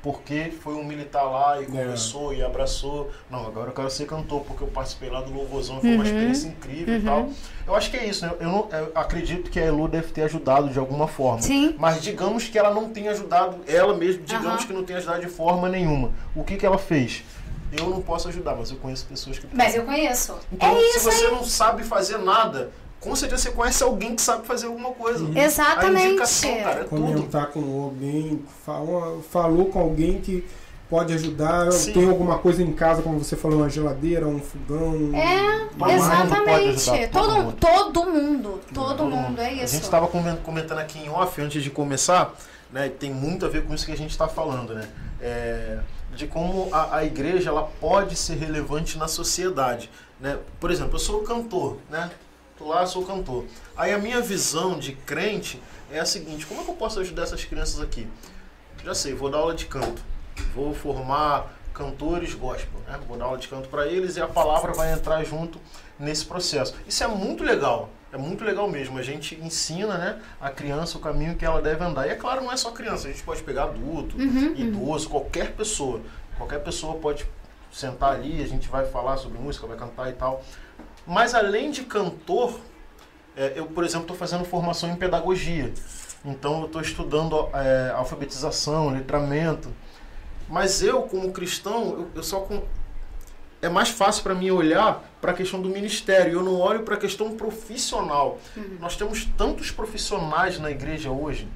Porque 0.01 0.53
foi 0.61 0.75
um 0.75 0.83
militar 0.85 1.23
lá 1.23 1.61
e 1.61 1.65
conversou 1.65 2.33
e 2.33 2.41
abraçou. 2.41 3.11
Não, 3.29 3.45
agora 3.45 3.69
eu 3.69 3.73
quero 3.73 3.89
ser 3.89 4.05
cantor, 4.05 4.45
porque 4.45 4.63
eu 4.63 4.69
participei 4.69 5.09
lá 5.09 5.19
do 5.19 5.29
Louvorzão, 5.33 5.81
foi 5.81 5.93
uma 5.93 6.05
experiência 6.05 6.47
incrível 6.47 6.95
e 6.95 7.01
tal. 7.01 7.29
Eu 7.67 7.75
acho 7.75 7.91
que 7.91 7.97
é 7.97 8.05
isso, 8.05 8.25
né? 8.25 8.31
Eu, 8.39 8.47
não, 8.47 8.69
eu 8.71 8.91
acredito 8.95 9.51
que 9.51 9.59
a 9.59 9.65
Elu 9.65 9.89
deve 9.89 10.07
ter 10.13 10.21
ajudado 10.23 10.69
de 10.69 10.79
alguma 10.79 11.05
forma. 11.05 11.41
Sim. 11.41 11.75
Mas 11.77 12.01
digamos 12.01 12.47
que 12.47 12.57
ela 12.57 12.73
não 12.73 12.89
tenha 12.89 13.11
ajudado, 13.11 13.57
ela 13.67 13.93
mesma, 13.93 14.23
digamos 14.25 14.63
que 14.63 14.71
não 14.71 14.85
tenha 14.85 14.99
ajudado 14.99 15.19
de 15.19 15.27
forma 15.27 15.67
nenhuma. 15.67 16.11
O 16.33 16.45
que, 16.45 16.55
que 16.55 16.65
ela 16.65 16.77
fez? 16.77 17.21
Eu 17.71 17.89
não 17.89 18.01
posso 18.01 18.27
ajudar, 18.29 18.55
mas 18.55 18.71
eu 18.71 18.77
conheço 18.77 19.05
pessoas 19.05 19.37
que 19.39 19.47
Mas 19.53 19.75
eu 19.75 19.83
conheço. 19.83 20.35
então, 20.51 20.75
é 20.75 20.79
se 20.91 20.97
isso 20.97 21.11
você 21.11 21.25
aí. 21.25 21.31
não 21.31 21.43
sabe 21.43 21.83
fazer 21.83 22.17
nada, 22.17 22.71
com 22.99 23.15
certeza 23.15 23.43
você 23.43 23.51
conhece 23.51 23.83
alguém 23.83 24.15
que 24.15 24.21
sabe 24.21 24.45
fazer 24.47 24.67
alguma 24.67 24.91
coisa. 24.91 25.25
A 25.35 25.39
Exatamente. 25.43 26.07
indicação, 26.07 26.57
cara, 26.63 26.79
é 26.81 26.83
tudo. 26.83 27.01
Comentar 27.01 27.47
com 27.47 27.83
alguém, 27.83 28.43
falou, 28.65 29.21
falou 29.29 29.65
com 29.67 29.79
alguém 29.79 30.19
que 30.19 30.43
pode 30.89 31.13
ajudar, 31.13 31.71
Sim. 31.71 31.93
tem 31.93 32.09
alguma 32.09 32.39
coisa 32.39 32.63
em 32.63 32.73
casa, 32.73 33.03
como 33.03 33.19
você 33.19 33.35
falou, 33.35 33.59
uma 33.59 33.69
geladeira, 33.69 34.27
um 34.27 34.39
fogão. 34.39 35.11
É, 35.13 35.67
exatamente. 35.93 36.89
ajudar 36.89 37.09
todo 37.09 37.27
todo, 37.27 37.35
mundo. 37.43 37.55
todo 37.59 38.05
mundo. 38.09 38.61
Todo 38.73 38.97
Todo 38.97 39.05
mundo, 39.05 39.39
é 39.39 39.45
A 39.49 39.53
isso. 39.53 39.73
gente 39.75 39.83
estava 39.83 40.07
comentando 40.07 40.79
aqui 40.79 40.97
em 40.99 41.09
off, 41.09 41.39
antes 41.41 41.61
de 41.63 41.69
começar, 41.69 42.33
né, 42.73 42.87
e 42.87 42.89
tem 42.89 43.13
muito 43.13 43.45
a 43.45 43.49
ver 43.49 43.63
com 43.65 43.73
isso 43.75 43.85
que 43.85 43.91
a 43.91 43.97
gente 43.97 44.11
está 44.11 44.27
falando, 44.27 44.73
né? 44.73 44.87
É, 45.21 45.77
de 46.19 46.27
como 46.27 46.67
a, 46.73 46.97
a 46.97 47.05
igreja 47.05 47.49
ela 47.49 47.63
pode 47.63 48.15
ser 48.17 48.35
relevante 48.35 48.97
na 48.97 49.07
sociedade. 49.07 49.89
Né? 50.19 50.37
Por 50.59 50.69
exemplo, 50.69 50.95
eu 50.95 50.99
sou 50.99 51.23
cantor, 51.23 51.77
né? 51.89 52.11
Tô 52.57 52.67
lá, 52.67 52.85
sou 52.85 53.05
cantor. 53.05 53.45
Aí 53.75 53.93
a 53.93 53.97
minha 53.97 54.19
visão 54.19 54.77
de 54.77 54.91
crente 54.91 55.61
é 55.89 55.97
a 55.97 56.05
seguinte: 56.05 56.45
como 56.45 56.59
é 56.59 56.63
que 56.65 56.69
eu 56.69 56.75
posso 56.75 56.99
ajudar 56.99 57.23
essas 57.23 57.45
crianças 57.45 57.79
aqui? 57.79 58.05
Já 58.83 58.93
sei, 58.93 59.13
vou 59.13 59.29
dar 59.29 59.37
aula 59.37 59.55
de 59.55 59.65
canto, 59.65 60.01
vou 60.53 60.73
formar 60.73 61.53
cantores 61.73 62.33
gospel, 62.33 62.81
né? 62.85 62.99
Vou 63.07 63.17
dar 63.17 63.25
aula 63.25 63.37
de 63.37 63.47
canto 63.47 63.69
para 63.69 63.87
eles 63.87 64.17
e 64.17 64.21
a 64.21 64.27
palavra 64.27 64.73
vai 64.73 64.91
entrar 64.91 65.23
junto 65.23 65.57
nesse 65.97 66.25
processo. 66.25 66.75
Isso 66.85 67.01
é 67.01 67.07
muito 67.07 67.45
legal. 67.45 67.89
É 68.11 68.17
muito 68.17 68.43
legal 68.43 68.69
mesmo. 68.69 68.97
A 68.97 69.03
gente 69.03 69.35
ensina, 69.35 69.97
né, 69.97 70.21
a 70.41 70.49
criança 70.49 70.97
o 70.97 71.01
caminho 71.01 71.35
que 71.35 71.45
ela 71.45 71.61
deve 71.61 71.83
andar. 71.83 72.07
E 72.07 72.11
é 72.11 72.15
claro, 72.15 72.41
não 72.41 72.51
é 72.51 72.57
só 72.57 72.71
criança. 72.71 73.07
A 73.07 73.11
gente 73.11 73.23
pode 73.23 73.43
pegar 73.43 73.63
adulto, 73.63 74.17
Uhum, 74.17 74.53
idoso, 74.55 75.09
qualquer 75.09 75.51
pessoa. 75.53 76.01
Qualquer 76.37 76.59
pessoa 76.59 76.95
pode 76.95 77.25
sentar 77.71 78.15
ali, 78.15 78.41
a 78.41 78.47
gente 78.47 78.67
vai 78.67 78.85
falar 78.85 79.17
sobre 79.17 79.37
música, 79.37 79.67
vai 79.67 79.77
cantar 79.77 80.09
e 80.09 80.13
tal. 80.13 80.43
Mas 81.05 81.35
além 81.35 81.69
de 81.71 81.83
cantor, 81.83 82.59
é, 83.35 83.53
eu, 83.55 83.67
por 83.67 83.83
exemplo, 83.83 84.03
estou 84.03 84.17
fazendo 84.17 84.43
formação 84.45 84.89
em 84.89 84.95
pedagogia. 84.95 85.71
Então 86.25 86.59
eu 86.61 86.65
estou 86.65 86.81
estudando 86.81 87.49
é, 87.53 87.91
alfabetização, 87.95 88.89
letramento. 88.89 89.69
Mas 90.49 90.81
eu, 90.81 91.03
como 91.03 91.31
cristão, 91.31 91.91
eu, 91.91 92.07
eu 92.15 92.23
só. 92.23 92.47
É 93.61 93.69
mais 93.69 93.89
fácil 93.89 94.23
para 94.23 94.33
mim 94.33 94.49
olhar 94.51 95.03
para 95.21 95.31
a 95.31 95.33
questão 95.33 95.61
do 95.61 95.69
ministério. 95.69 96.33
Eu 96.33 96.43
não 96.43 96.59
olho 96.59 96.83
para 96.83 96.95
a 96.95 96.97
questão 96.97 97.35
profissional. 97.35 98.39
Nós 98.79 98.95
temos 98.95 99.25
tantos 99.37 99.71
profissionais 99.71 100.59
na 100.59 100.71
igreja 100.71 101.09
hoje 101.09 101.47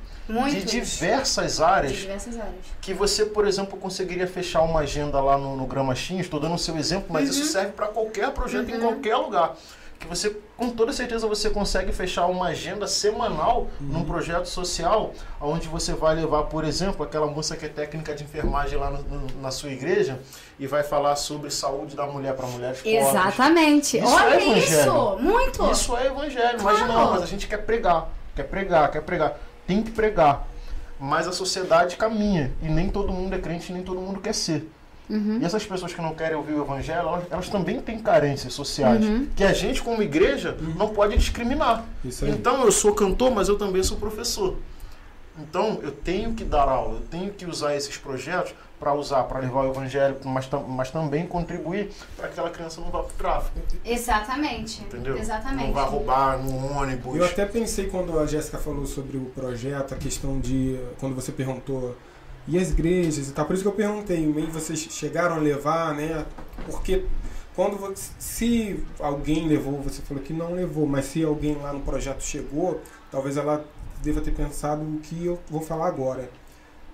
de 0.49 0.63
diversas 0.63 1.59
áreas 1.59 1.91
diversas 1.91 2.37
áreas. 2.37 2.65
que 2.81 2.93
você, 2.93 3.25
por 3.25 3.45
exemplo, 3.45 3.77
conseguiria 3.77 4.25
fechar 4.25 4.61
uma 4.61 4.81
agenda 4.81 5.19
lá 5.19 5.37
no, 5.37 5.55
no 5.55 5.65
Gramachinho. 5.65 6.21
Estou 6.21 6.39
dando 6.39 6.55
o 6.55 6.57
seu 6.57 6.77
exemplo, 6.77 7.07
mas 7.09 7.29
isso 7.29 7.45
serve 7.45 7.73
para 7.73 7.87
qualquer 7.87 8.31
projeto 8.31 8.69
em 8.69 8.79
qualquer 8.79 9.17
lugar. 9.17 9.55
Que 10.03 10.09
você, 10.09 10.35
com 10.57 10.69
toda 10.69 10.91
certeza, 10.91 11.25
você 11.27 11.49
consegue 11.49 11.93
fechar 11.93 12.25
uma 12.27 12.47
agenda 12.47 12.85
semanal 12.87 13.69
num 13.79 14.03
projeto 14.03 14.47
social, 14.47 15.13
onde 15.39 15.69
você 15.69 15.93
vai 15.93 16.13
levar, 16.13 16.43
por 16.43 16.65
exemplo, 16.65 17.05
aquela 17.05 17.25
moça 17.25 17.55
que 17.55 17.65
é 17.65 17.69
técnica 17.69 18.13
de 18.13 18.25
enfermagem 18.25 18.77
lá 18.77 18.89
no- 18.91 19.01
no- 19.03 19.41
na 19.41 19.49
sua 19.49 19.69
igreja 19.69 20.19
e 20.59 20.67
vai 20.67 20.83
falar 20.83 21.15
sobre 21.15 21.49
saúde 21.49 21.95
da 21.95 22.05
mulher 22.05 22.35
para 22.35 22.45
mulheres 22.47 22.79
pobres. 22.81 23.07
Exatamente. 23.07 23.97
Isso 23.97 24.13
Olha 24.13 24.35
é 24.35 24.59
isso. 24.59 25.17
Muito. 25.21 25.71
Isso 25.71 25.95
é 25.95 26.07
evangelho, 26.07 26.61
mas 26.61 26.77
Claro. 26.79 26.91
não, 26.93 27.11
mas 27.11 27.23
a 27.23 27.25
gente 27.25 27.47
quer 27.47 27.59
pregar, 27.59 28.09
quer 28.35 28.43
pregar, 28.43 28.91
quer 28.91 29.01
pregar. 29.03 29.39
Tem 29.65 29.81
que 29.81 29.91
pregar. 29.91 30.45
Mas 30.99 31.29
a 31.29 31.31
sociedade 31.31 31.95
caminha 31.95 32.51
e 32.61 32.67
nem 32.67 32.89
todo 32.89 33.13
mundo 33.13 33.33
é 33.35 33.39
crente, 33.39 33.71
nem 33.71 33.81
todo 33.83 34.01
mundo 34.01 34.19
quer 34.19 34.33
ser. 34.35 34.69
Uhum. 35.09 35.39
E 35.41 35.45
essas 35.45 35.65
pessoas 35.65 35.93
que 35.93 36.01
não 36.01 36.13
querem 36.15 36.35
ouvir 36.37 36.53
o 36.53 36.63
evangelho, 36.63 36.99
elas, 37.01 37.23
elas 37.29 37.49
também 37.49 37.79
têm 37.81 37.99
carências 37.99 38.53
sociais. 38.53 39.03
Uhum. 39.05 39.27
Que 39.35 39.43
a 39.43 39.51
gente, 39.53 39.81
como 39.81 40.01
igreja, 40.01 40.57
não 40.77 40.89
pode 40.89 41.17
discriminar. 41.17 41.83
Isso 42.05 42.23
aí. 42.25 42.31
Então 42.31 42.63
eu 42.63 42.71
sou 42.71 42.93
cantor, 42.93 43.31
mas 43.31 43.49
eu 43.49 43.57
também 43.57 43.83
sou 43.83 43.97
professor. 43.97 44.55
Então 45.37 45.79
eu 45.81 45.91
tenho 45.91 46.33
que 46.33 46.43
dar 46.43 46.69
aula, 46.69 46.95
eu 46.99 47.05
tenho 47.07 47.31
que 47.31 47.45
usar 47.45 47.75
esses 47.75 47.97
projetos 47.97 48.53
para 48.79 48.93
usar, 48.93 49.23
para 49.23 49.39
levar 49.39 49.61
o 49.65 49.71
evangelho, 49.71 50.17
mas, 50.25 50.45
tam- 50.45 50.63
mas 50.67 50.91
também 50.91 51.25
contribuir 51.25 51.89
para 52.17 52.27
que 52.27 52.33
aquela 52.33 52.49
criança 52.49 52.81
não 52.81 52.89
vá 52.91 52.99
para 52.99 53.13
o 53.13 53.17
tráfico. 53.17 53.57
Exatamente. 53.83 54.81
Entendeu? 54.83 55.17
Exatamente. 55.17 55.67
Não 55.67 55.73
vai 55.73 55.85
roubar 55.85 56.37
no 56.37 56.77
ônibus. 56.77 57.15
Eu 57.15 57.25
até 57.25 57.45
pensei 57.45 57.87
quando 57.87 58.19
a 58.19 58.25
Jéssica 58.25 58.57
falou 58.57 58.85
sobre 58.85 59.17
o 59.17 59.25
projeto, 59.25 59.93
a 59.93 59.97
questão 59.97 60.39
de. 60.39 60.79
Quando 60.99 61.15
você 61.15 61.31
perguntou. 61.31 61.95
E 62.47 62.57
as 62.59 62.71
igrejas 62.71 63.29
e 63.29 63.31
tal, 63.31 63.45
por 63.45 63.53
isso 63.53 63.63
que 63.63 63.69
eu 63.69 63.73
perguntei, 63.73 64.25
meio 64.25 64.51
vocês 64.51 64.79
chegaram 64.79 65.35
a 65.35 65.39
levar, 65.39 65.93
né? 65.93 66.25
Porque 66.65 67.05
quando 67.55 67.77
você, 67.77 68.11
se 68.19 68.83
alguém 68.99 69.47
levou, 69.47 69.81
você 69.81 70.01
falou 70.01 70.21
que 70.21 70.33
não 70.33 70.53
levou, 70.53 70.85
mas 70.85 71.05
se 71.05 71.23
alguém 71.23 71.55
lá 71.55 71.71
no 71.71 71.81
projeto 71.81 72.21
chegou, 72.21 72.81
talvez 73.11 73.37
ela 73.37 73.65
deva 74.01 74.19
ter 74.19 74.31
pensado 74.31 74.81
o 74.81 74.99
que 74.99 75.25
eu 75.25 75.39
vou 75.49 75.61
falar 75.61 75.87
agora. 75.87 76.29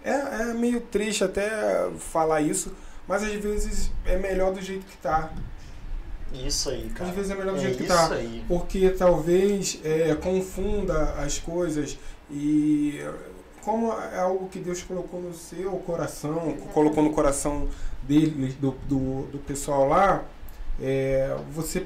É, 0.03 0.11
é 0.11 0.53
meio 0.53 0.81
triste 0.81 1.23
até 1.23 1.89
falar 1.97 2.41
isso, 2.41 2.71
mas 3.07 3.23
às 3.23 3.33
vezes 3.33 3.91
é 4.05 4.17
melhor 4.17 4.53
do 4.53 4.61
jeito 4.61 4.85
que 4.85 4.97
tá. 4.97 5.31
Isso 6.31 6.69
aí, 6.69 6.89
cara. 6.89 7.09
Às 7.09 7.15
vezes 7.15 7.31
é 7.31 7.35
melhor 7.35 7.55
do 7.55 7.59
É 7.59 7.63
jeito 7.63 7.77
que 7.77 7.87
tá. 7.87 8.13
aí. 8.13 8.45
Porque 8.47 8.89
talvez 8.91 9.79
é, 9.83 10.13
confunda 10.15 11.13
as 11.13 11.39
coisas 11.39 11.97
e 12.29 12.99
como 13.63 13.91
é 13.93 14.19
algo 14.19 14.47
que 14.49 14.59
Deus 14.59 14.81
colocou 14.83 15.21
no 15.21 15.33
seu 15.33 15.71
coração, 15.85 16.55
colocou 16.73 17.03
no 17.03 17.11
coração 17.11 17.67
dele, 18.03 18.55
do, 18.59 18.71
do, 18.87 19.21
do 19.31 19.37
pessoal 19.39 19.87
lá, 19.87 20.23
é, 20.81 21.35
você 21.51 21.85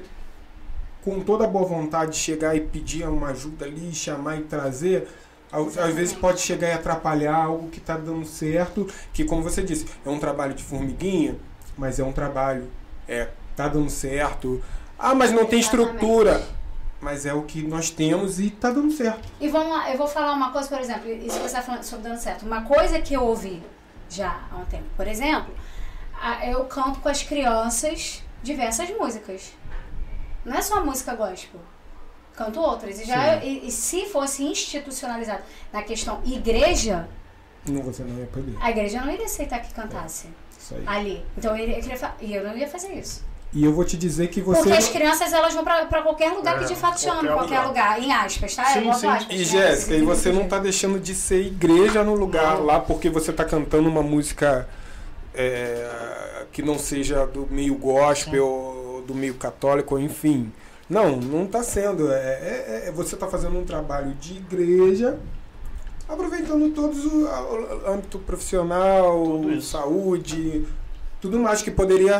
com 1.04 1.20
toda 1.20 1.44
a 1.44 1.46
boa 1.46 1.66
vontade 1.66 2.12
de 2.12 2.16
chegar 2.18 2.56
e 2.56 2.60
pedir 2.60 3.06
uma 3.06 3.28
ajuda 3.28 3.66
ali, 3.66 3.94
chamar 3.94 4.38
e 4.38 4.42
trazer, 4.44 5.06
ao- 5.52 5.66
às 5.66 5.94
vezes 5.94 6.14
pode 6.14 6.40
chegar 6.40 6.68
e 6.68 6.72
atrapalhar 6.72 7.34
algo 7.44 7.68
que 7.68 7.78
está 7.78 7.96
dando 7.96 8.24
certo, 8.24 8.88
que 9.12 9.24
como 9.24 9.42
você 9.42 9.62
disse, 9.62 9.86
é 10.04 10.08
um 10.08 10.18
trabalho 10.18 10.54
de 10.54 10.62
formiguinha, 10.62 11.36
mas 11.76 11.98
é 11.98 12.04
um 12.04 12.12
trabalho, 12.12 12.68
é, 13.06 13.28
tá 13.54 13.68
dando 13.68 13.90
certo. 13.90 14.62
Ah, 14.98 15.14
mas 15.14 15.30
não 15.30 15.44
tem 15.44 15.58
Exatamente. 15.58 15.90
estrutura. 15.92 16.42
Mas 17.04 17.26
é 17.26 17.34
o 17.34 17.42
que 17.42 17.62
nós 17.62 17.90
temos 17.90 18.40
e 18.40 18.48
tá 18.50 18.70
dando 18.70 18.90
certo. 18.90 19.28
E 19.38 19.46
vamos 19.48 19.68
lá, 19.76 19.90
eu 19.92 19.98
vou 19.98 20.08
falar 20.08 20.32
uma 20.32 20.50
coisa, 20.50 20.68
por 20.68 20.80
exemplo, 20.80 21.08
isso 21.10 21.36
que 21.36 21.40
você 21.40 21.44
está 21.44 21.62
falando 21.62 21.82
sobre 21.84 22.08
dando 22.08 22.18
certo. 22.18 22.44
Uma 22.46 22.62
coisa 22.62 22.98
que 23.00 23.12
eu 23.14 23.22
ouvi 23.22 23.62
já 24.08 24.40
há 24.50 24.56
um 24.56 24.64
tempo, 24.64 24.86
por 24.96 25.06
exemplo, 25.06 25.54
eu 26.42 26.64
canto 26.64 27.00
com 27.00 27.08
as 27.08 27.22
crianças 27.22 28.22
diversas 28.42 28.88
músicas. 28.90 29.52
Não 30.44 30.54
é 30.56 30.62
só 30.62 30.84
música 30.84 31.14
gospel. 31.14 31.60
Canto 32.34 32.58
outras. 32.60 32.98
E, 33.00 33.04
já, 33.04 33.36
e, 33.44 33.68
e 33.68 33.70
se 33.70 34.06
fosse 34.06 34.42
institucionalizado 34.42 35.42
na 35.72 35.82
questão 35.82 36.20
igreja, 36.24 37.08
Não, 37.68 37.82
você 37.82 38.02
não 38.02 38.18
ia 38.18 38.26
poder. 38.26 38.56
a 38.60 38.70
igreja 38.70 39.00
não 39.00 39.12
iria 39.12 39.26
aceitar 39.26 39.60
que 39.60 39.72
cantasse 39.72 40.28
Isso 40.58 40.74
aí. 40.74 40.82
ali. 40.86 41.26
Então 41.38 41.56
eu 41.56 41.80
querer 41.80 41.96
fa- 41.96 42.14
e 42.20 42.34
eu 42.34 42.42
não 42.44 42.56
ia 42.56 42.66
fazer 42.68 42.92
isso. 42.94 43.24
E 43.54 43.64
eu 43.64 43.72
vou 43.72 43.84
te 43.84 43.96
dizer 43.96 44.28
que 44.28 44.40
você. 44.40 44.62
Porque 44.62 44.72
as 44.76 44.88
crianças 44.88 45.32
elas 45.32 45.54
vão 45.54 45.62
pra, 45.62 45.86
pra 45.86 46.02
qualquer 46.02 46.32
lugar 46.32 46.58
que 46.58 46.64
É, 46.64 46.66
de 46.66 46.74
fato 46.74 47.00
qualquer 47.00 47.32
qualquer 47.32 47.60
lugar. 47.60 48.02
em 48.02 48.12
aspas, 48.12 48.56
tá? 48.56 48.64
Sim, 48.66 48.82
boto 48.82 48.98
sim. 48.98 49.06
aspas, 49.06 49.32
E 49.34 49.38
né? 49.38 49.44
Jéssica, 49.44 49.94
e 49.94 50.02
você 50.02 50.32
não 50.32 50.48
tá 50.48 50.58
deixando 50.58 50.98
de 50.98 51.14
ser 51.14 51.46
igreja 51.46 52.02
no 52.02 52.14
lugar 52.16 52.56
Não. 52.56 52.64
lá 52.64 52.80
porque 52.80 53.08
você 53.08 53.32
tá 53.32 53.44
cantando 53.44 53.88
uma 53.88 54.02
música 54.02 54.68
é, 55.32 56.44
que 56.50 56.62
não 56.62 56.78
seja 56.78 57.26
do 57.26 57.46
meio 57.48 57.76
gospel, 57.76 58.44
ou 58.46 59.02
do 59.02 59.14
meio 59.14 59.34
católico, 59.34 59.98
enfim. 60.00 60.52
Não, 60.90 61.16
não 61.16 61.46
tá 61.46 61.62
sendo. 61.62 62.10
É, 62.12 62.16
é- 62.16 62.84
é- 62.88 62.92
você 62.92 63.16
tá 63.16 63.26
fazendo 63.28 63.56
um 63.58 63.64
trabalho 63.64 64.14
de 64.14 64.34
igreja, 64.34 65.16
aproveitando 66.08 66.74
todos 66.74 67.04
o, 67.04 67.24
o 67.24 67.90
âmbito 67.90 68.18
profissional, 68.18 69.40
saúde, 69.62 70.66
tudo 71.20 71.38
mais 71.38 71.62
que 71.62 71.70
poderia 71.70 72.18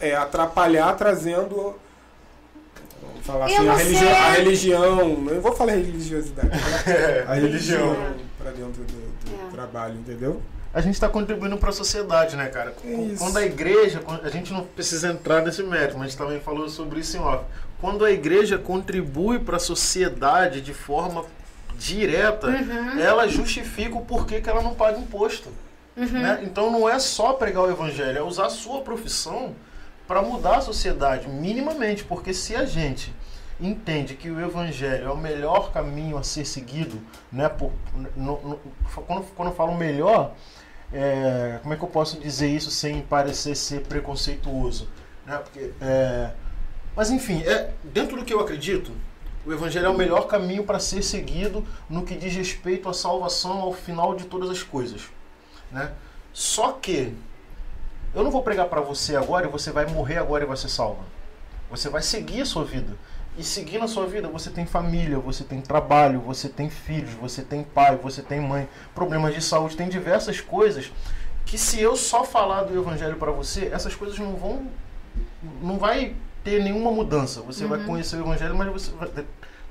é, 0.00 0.14
atrapalhar 0.14 0.94
trazendo. 0.96 1.74
Vamos 3.02 3.24
falar 3.26 3.46
assim, 3.46 3.68
a 3.68 3.74
religião, 3.74 4.10
a 4.12 4.30
religião. 4.32 5.28
Eu 5.28 5.40
vou 5.40 5.54
falar 5.54 5.72
religiosidade. 5.72 6.50
a 7.26 7.34
religião. 7.34 7.96
para 8.38 8.50
dentro 8.50 8.82
do, 8.84 8.92
do 8.92 9.48
É. 9.48 9.50
trabalho, 9.50 9.94
entendeu? 9.94 10.40
A 10.72 10.80
gente 10.80 10.94
está 10.94 11.08
contribuindo 11.08 11.56
para 11.56 11.70
a 11.70 11.72
sociedade, 11.72 12.36
né, 12.36 12.46
cara? 12.48 12.74
É 12.84 12.88
isso. 12.92 13.18
Quando 13.24 13.36
a 13.38 13.44
igreja, 13.44 14.00
a 14.22 14.28
gente 14.28 14.52
não 14.52 14.64
precisa 14.64 15.08
entrar 15.08 15.42
nesse 15.42 15.62
mérito, 15.62 15.94
mas 15.94 16.08
a 16.08 16.10
gente 16.10 16.18
também 16.18 16.40
falou 16.40 16.68
sobre 16.68 17.00
isso 17.00 17.16
em 17.16 17.20
off. 17.20 17.44
Quando 17.80 18.04
a 18.04 18.10
igreja 18.10 18.58
contribui 18.58 19.38
para 19.38 19.56
a 19.56 19.60
sociedade 19.60 20.60
de 20.60 20.74
forma 20.74 21.24
direta, 21.76 22.48
Uhum. 22.48 22.98
ela 23.00 23.26
justifica 23.28 23.96
o 23.96 24.04
porquê 24.04 24.40
que 24.40 24.48
ela 24.50 24.62
não 24.62 24.74
paga 24.74 24.98
imposto. 24.98 25.48
Uhum. 25.96 26.06
né? 26.06 26.40
Então 26.44 26.70
não 26.70 26.88
é 26.88 26.98
só 26.98 27.32
pregar 27.32 27.64
o 27.64 27.70
evangelho, 27.70 28.18
é 28.18 28.22
usar 28.22 28.46
a 28.46 28.50
sua 28.50 28.82
profissão 28.82 29.54
para 30.08 30.22
mudar 30.22 30.56
a 30.56 30.60
sociedade, 30.62 31.28
minimamente, 31.28 32.02
porque 32.02 32.34
se 32.34 32.56
a 32.56 32.64
gente 32.64 33.14
entende 33.60 34.14
que 34.14 34.30
o 34.30 34.40
evangelho 34.40 35.06
é 35.06 35.10
o 35.10 35.16
melhor 35.16 35.72
caminho 35.72 36.16
a 36.18 36.22
ser 36.22 36.44
seguido, 36.44 37.00
né? 37.30 37.48
Por, 37.48 37.72
no- 38.16 38.40
no- 38.40 38.60
quando, 39.06 39.24
quando 39.36 39.48
eu 39.50 39.54
falo 39.54 39.74
melhor, 39.76 40.34
é, 40.92 41.58
como 41.62 41.74
é 41.74 41.76
que 41.76 41.82
eu 41.84 41.88
posso 41.88 42.18
dizer 42.18 42.48
isso 42.48 42.70
sem 42.70 43.02
parecer 43.02 43.54
ser 43.56 43.82
preconceituoso? 43.82 44.88
Né? 45.26 45.36
Porque, 45.38 45.72
é, 45.80 46.30
mas 46.96 47.10
enfim, 47.10 47.42
é, 47.42 47.70
dentro 47.84 48.16
do 48.16 48.24
que 48.24 48.32
eu 48.32 48.40
acredito, 48.40 48.92
o 49.46 49.52
evangelho 49.52 49.86
é 49.86 49.90
o 49.90 49.96
melhor 49.96 50.26
caminho 50.26 50.64
para 50.64 50.78
ser 50.78 51.02
seguido 51.02 51.64
no 51.88 52.04
que 52.04 52.14
diz 52.14 52.34
respeito 52.34 52.88
à 52.88 52.94
salvação 52.94 53.60
ao 53.60 53.72
final 53.72 54.14
de 54.16 54.24
todas 54.24 54.50
as 54.50 54.62
coisas 54.62 55.02
né? 55.70 55.92
Só 56.32 56.72
que 56.72 57.14
eu 58.14 58.22
não 58.24 58.30
vou 58.30 58.42
pregar 58.42 58.66
para 58.66 58.80
você 58.80 59.16
agora 59.16 59.46
e 59.46 59.50
você 59.50 59.70
vai 59.70 59.86
morrer 59.86 60.18
agora 60.18 60.44
e 60.44 60.46
vai 60.46 60.56
ser 60.56 60.68
salva. 60.68 61.02
Você 61.70 61.88
vai 61.88 62.02
seguir 62.02 62.42
a 62.42 62.46
sua 62.46 62.64
vida. 62.64 62.94
E 63.36 63.44
seguindo 63.44 63.84
a 63.84 63.88
sua 63.88 64.06
vida, 64.06 64.26
você 64.28 64.50
tem 64.50 64.66
família, 64.66 65.18
você 65.18 65.44
tem 65.44 65.60
trabalho, 65.60 66.18
você 66.20 66.48
tem 66.48 66.68
filhos, 66.68 67.12
você 67.12 67.42
tem 67.42 67.62
pai, 67.62 67.96
você 67.96 68.20
tem 68.20 68.40
mãe, 68.40 68.68
problemas 68.94 69.32
de 69.34 69.40
saúde, 69.40 69.76
tem 69.76 69.88
diversas 69.88 70.40
coisas 70.40 70.90
que 71.46 71.56
se 71.56 71.80
eu 71.80 71.94
só 71.96 72.24
falar 72.24 72.64
do 72.64 72.76
evangelho 72.76 73.16
para 73.16 73.30
você, 73.30 73.70
essas 73.72 73.94
coisas 73.94 74.18
não 74.18 74.34
vão 74.34 74.66
não 75.62 75.78
vai 75.78 76.14
ter 76.42 76.62
nenhuma 76.62 76.90
mudança. 76.90 77.40
Você 77.42 77.64
vai 77.64 77.78
conhecer 77.84 78.16
o 78.16 78.20
evangelho, 78.20 78.56
mas 78.56 78.72
você 78.72 78.90
vai 78.92 79.08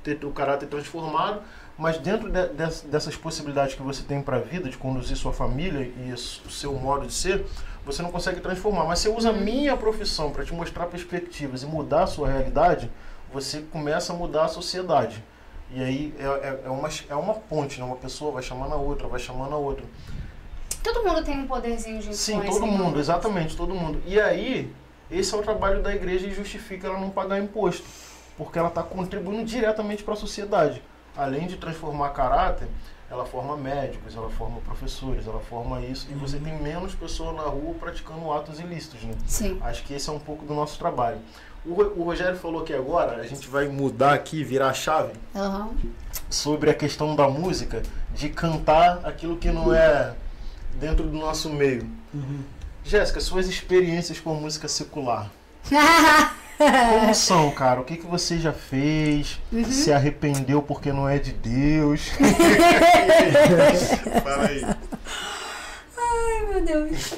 ter, 0.03 0.23
o 0.25 0.31
caráter 0.31 0.67
transformado, 0.67 1.41
mas 1.77 1.97
dentro 1.97 2.31
de- 2.31 2.47
des- 2.49 2.81
dessas 2.81 3.15
possibilidades 3.17 3.75
que 3.75 3.81
você 3.81 4.01
tem 4.03 4.21
para 4.21 4.37
a 4.37 4.39
vida, 4.39 4.69
de 4.69 4.77
conduzir 4.77 5.17
sua 5.17 5.33
família 5.33 5.81
e 5.81 6.11
o 6.13 6.17
seu 6.17 6.73
modo 6.73 7.05
de 7.05 7.13
ser, 7.13 7.45
você 7.87 8.01
não 8.01 8.11
consegue 8.11 8.41
transformar. 8.41 8.83
Mas 8.83 8.99
se 8.99 9.09
uso 9.09 9.29
a 9.29 9.33
minha 9.33 9.75
profissão 9.77 10.29
para 10.29 10.43
te 10.43 10.53
mostrar 10.53 10.85
perspectivas 10.87 11.63
e 11.63 11.65
mudar 11.65 12.03
a 12.03 12.07
sua 12.07 12.29
realidade, 12.29 12.91
você 13.33 13.61
começa 13.61 14.13
a 14.13 14.15
mudar 14.15 14.45
a 14.45 14.47
sociedade. 14.49 15.23
E 15.71 15.81
aí 15.81 16.13
é, 16.19 16.23
é, 16.23 16.61
é 16.65 16.69
uma, 16.69 16.89
é 17.09 17.15
uma 17.15 17.33
ponte, 17.33 17.79
né? 17.79 17.85
Uma 17.85 17.95
pessoa 17.95 18.31
vai 18.31 18.43
chamando 18.43 18.73
a 18.73 18.77
outra, 18.77 19.07
vai 19.07 19.19
chamando 19.19 19.53
a 19.53 19.57
outra. 19.57 19.85
Todo 20.83 21.03
mundo 21.03 21.23
tem 21.23 21.39
um 21.39 21.47
poderzinho 21.47 21.99
de. 21.99 22.15
Sim, 22.15 22.41
todo 22.41 22.67
mundo, 22.67 22.91
nós. 22.91 22.99
exatamente, 22.99 23.55
todo 23.55 23.73
mundo. 23.73 24.01
E 24.05 24.19
aí, 24.19 24.71
esse 25.09 25.33
é 25.33 25.37
o 25.37 25.41
trabalho 25.41 25.81
da 25.81 25.93
igreja 25.93 26.27
e 26.27 26.33
justifica 26.33 26.87
ela 26.87 26.99
não 26.99 27.09
pagar 27.09 27.39
imposto, 27.39 27.85
porque 28.37 28.59
ela 28.59 28.69
está 28.69 28.83
contribuindo 28.83 29.43
diretamente 29.43 30.03
para 30.03 30.13
a 30.13 30.17
sociedade. 30.17 30.81
Além 31.15 31.47
de 31.47 31.57
transformar 31.57 32.09
caráter, 32.09 32.67
ela 33.09 33.25
forma 33.25 33.55
médicos, 33.55 34.15
ela 34.15 34.29
forma 34.29 34.59
professores, 34.61 35.25
ela 35.27 35.39
forma 35.39 35.79
isso, 35.81 36.07
e 36.11 36.13
você 36.13 36.37
tem 36.37 36.61
menos 36.61 36.93
pessoas 36.93 37.35
na 37.35 37.43
rua 37.43 37.73
praticando 37.79 38.31
atos 38.31 38.59
ilícitos, 38.59 39.01
né? 39.03 39.13
Sim. 39.25 39.57
Acho 39.61 39.83
que 39.83 39.93
esse 39.93 40.09
é 40.09 40.11
um 40.11 40.19
pouco 40.19 40.45
do 40.45 40.53
nosso 40.53 40.77
trabalho. 40.77 41.19
O, 41.65 41.71
o 41.71 42.03
Rogério 42.03 42.37
falou 42.37 42.63
que 42.63 42.73
agora 42.73 43.17
a 43.17 43.27
gente 43.27 43.47
vai 43.47 43.67
mudar 43.67 44.13
aqui, 44.13 44.43
virar 44.43 44.69
a 44.69 44.73
chave 44.73 45.13
Aham. 45.35 45.71
sobre 46.29 46.69
a 46.69 46.73
questão 46.73 47.15
da 47.15 47.27
música, 47.27 47.81
de 48.13 48.29
cantar 48.29 49.01
aquilo 49.05 49.37
que 49.37 49.51
não 49.51 49.73
é 49.73 50.13
dentro 50.79 51.05
do 51.05 51.17
nosso 51.17 51.49
meio. 51.49 51.89
Jéssica, 52.83 53.19
suas 53.19 53.47
experiências 53.47 54.19
com 54.19 54.33
música 54.33 54.67
secular. 54.67 55.29
Como 56.57 57.13
são, 57.15 57.51
cara? 57.51 57.81
O 57.81 57.83
que, 57.83 57.97
que 57.97 58.05
você 58.07 58.37
já 58.39 58.51
fez? 58.53 59.39
Se 59.69 59.91
arrependeu 59.93 60.61
porque 60.61 60.91
não 60.91 61.07
é 61.07 61.19
de 61.19 61.31
Deus? 61.33 62.09
Fala 64.23 64.47
aí. 64.47 64.65
Ai, 65.97 66.45
meu 66.49 66.65
Deus. 66.65 67.13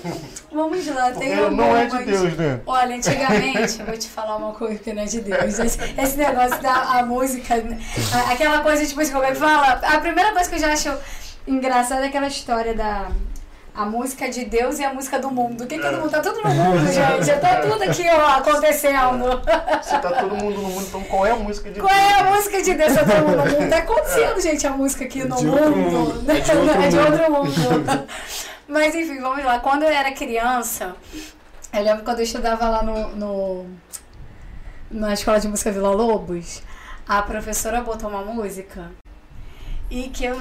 Vamos 0.51 0.85
lá, 0.87 1.11
tem 1.11 1.35
Porque 1.37 1.55
não 1.55 1.77
é 1.77 1.85
de 1.85 1.95
algumas- 1.95 2.21
Deus, 2.21 2.37
né? 2.37 2.59
Olha, 2.65 2.95
antigamente, 2.95 3.79
eu 3.79 3.85
vou 3.85 3.97
te 3.97 4.09
falar 4.09 4.35
uma 4.37 4.53
coisa 4.53 4.79
que 4.79 4.91
não 4.93 5.03
é 5.03 5.05
de 5.05 5.21
Deus. 5.21 5.59
Esse, 5.59 5.79
esse 5.97 6.17
negócio 6.17 6.61
da 6.61 6.73
a 6.99 7.05
música, 7.05 7.55
a- 7.55 8.31
aquela 8.31 8.61
coisa, 8.61 8.85
tipo 8.85 8.99
assim, 8.99 9.11
como 9.11 9.23
é 9.23 9.31
que 9.31 9.35
fala? 9.37 9.73
A 9.73 9.99
primeira 9.99 10.33
coisa 10.33 10.49
que 10.49 10.55
eu 10.55 10.59
já 10.59 10.73
acho 10.73 10.91
engraçada 11.47 12.05
é 12.05 12.09
aquela 12.09 12.27
história 12.27 12.73
da. 12.73 13.09
A 13.79 13.85
música 13.85 14.27
de 14.29 14.43
Deus 14.43 14.77
e 14.77 14.83
a 14.83 14.93
música 14.93 15.17
do 15.19 15.31
mundo. 15.31 15.63
O 15.63 15.67
que 15.67 15.79
todo 15.79 15.97
mundo? 15.99 16.09
Tá 16.09 16.19
tudo 16.19 16.41
no 16.41 16.49
mundo, 16.53 16.79
gente. 16.91 17.23
Já 17.25 17.39
tá 17.39 17.61
tudo 17.61 17.81
aqui, 17.81 18.03
ó, 18.09 18.27
acontecendo. 18.37 19.41
Você 19.81 19.97
tá 19.99 20.11
todo 20.11 20.35
mundo 20.35 20.61
no 20.61 20.67
mundo, 20.69 20.85
então 20.85 21.01
qual 21.05 21.25
é 21.25 21.31
a 21.31 21.35
música 21.37 21.71
de 21.71 21.79
Qual 21.79 21.89
é 21.93 22.13
a 22.15 22.23
Deus? 22.23 22.35
música 22.35 22.61
de 22.61 22.73
Deus? 22.73 22.93
Tá 22.93 23.05
todo 23.05 23.25
mundo 23.27 23.37
no 23.37 23.45
mundo. 23.59 23.69
Tá 23.69 23.77
acontecendo, 23.77 24.41
gente, 24.41 24.67
a 24.67 24.71
música 24.71 25.05
aqui 25.05 25.23
no 25.23 25.37
de 25.37 25.47
outro 25.47 25.75
mundo. 25.77 25.91
mundo. 26.13 26.29
É 26.31 26.39
de 26.41 26.51
outro 26.57 26.81
É 26.81 26.87
de 26.89 26.95
mundo. 26.97 27.09
outro 27.09 27.31
mundo. 27.31 28.07
Mas 28.67 28.93
enfim, 28.95 29.19
vamos 29.21 29.45
lá. 29.45 29.59
Quando 29.59 29.83
eu 29.83 29.89
era 29.89 30.11
criança, 30.11 30.93
eu 31.71 31.81
lembro 31.81 32.03
quando 32.03 32.19
eu 32.19 32.23
estudava 32.25 32.67
lá 32.67 32.83
no, 32.83 33.15
no- 33.15 33.65
na 34.91 35.13
escola 35.13 35.39
de 35.39 35.47
música 35.47 35.71
Vila 35.71 35.91
Lobos, 35.91 36.61
a 37.07 37.21
professora 37.21 37.79
botou 37.81 38.09
uma 38.09 38.23
música 38.23 38.91
e 39.89 40.09
que 40.09 40.25
eu. 40.25 40.35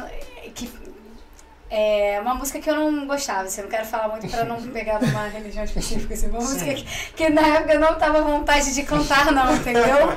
É 1.71 2.19
uma 2.23 2.35
música 2.35 2.59
que 2.61 2.71
eu 2.71 2.75
não 2.75 3.07
gostava, 3.07 3.43
assim, 3.43 3.61
eu 3.61 3.65
não 3.65 3.71
quero 3.71 3.85
falar 3.85 4.09
muito 4.09 4.27
pra 4.27 4.45
não 4.45 4.57
pegar 4.73 5.01
numa 5.01 5.29
religião 5.29 5.65
específica, 5.65 6.15
assim, 6.15 6.29
uma 6.29 6.41
música 6.41 6.75
que, 6.75 6.85
que 7.15 7.29
na 7.29 7.43
época 7.43 7.75
eu 7.75 7.81
não 7.81 7.95
tava 7.95 8.19
à 8.19 8.23
vontade 8.23 8.75
de 8.75 8.83
cantar, 8.85 9.31
não, 9.33 9.55
entendeu? 9.55 10.15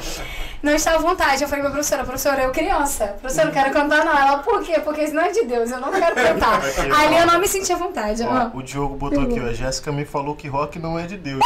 Não 0.63 0.73
estava 0.73 0.97
à 0.97 1.01
vontade. 1.01 1.41
Eu 1.41 1.49
falei 1.49 1.63
pra 1.63 1.71
professora, 1.71 2.03
professora, 2.03 2.43
eu 2.43 2.51
criança, 2.51 3.07
professora, 3.19 3.47
não 3.47 3.53
quero 3.53 3.71
cantar, 3.71 4.05
não. 4.05 4.17
Ela, 4.17 4.37
por 4.37 4.63
quê? 4.63 4.79
Porque 4.79 5.01
isso 5.03 5.13
não 5.13 5.23
é 5.23 5.31
de 5.31 5.43
Deus, 5.43 5.71
eu 5.71 5.79
não 5.79 5.91
quero 5.91 6.15
cantar. 6.15 6.61
Ali 7.01 7.17
eu 7.17 7.25
não 7.25 7.39
me 7.39 7.47
senti 7.47 7.73
à 7.73 7.75
vontade. 7.75 8.23
Ó, 8.23 8.57
o 8.57 8.61
Diogo 8.61 8.95
botou 8.95 9.23
aqui, 9.23 9.39
ó. 9.39 9.47
A 9.47 9.53
Jéssica 9.53 9.91
me 9.91 10.05
falou 10.05 10.35
que 10.35 10.47
rock 10.47 10.77
não 10.79 10.97
é 10.99 11.07
de 11.07 11.17
Deus. 11.17 11.41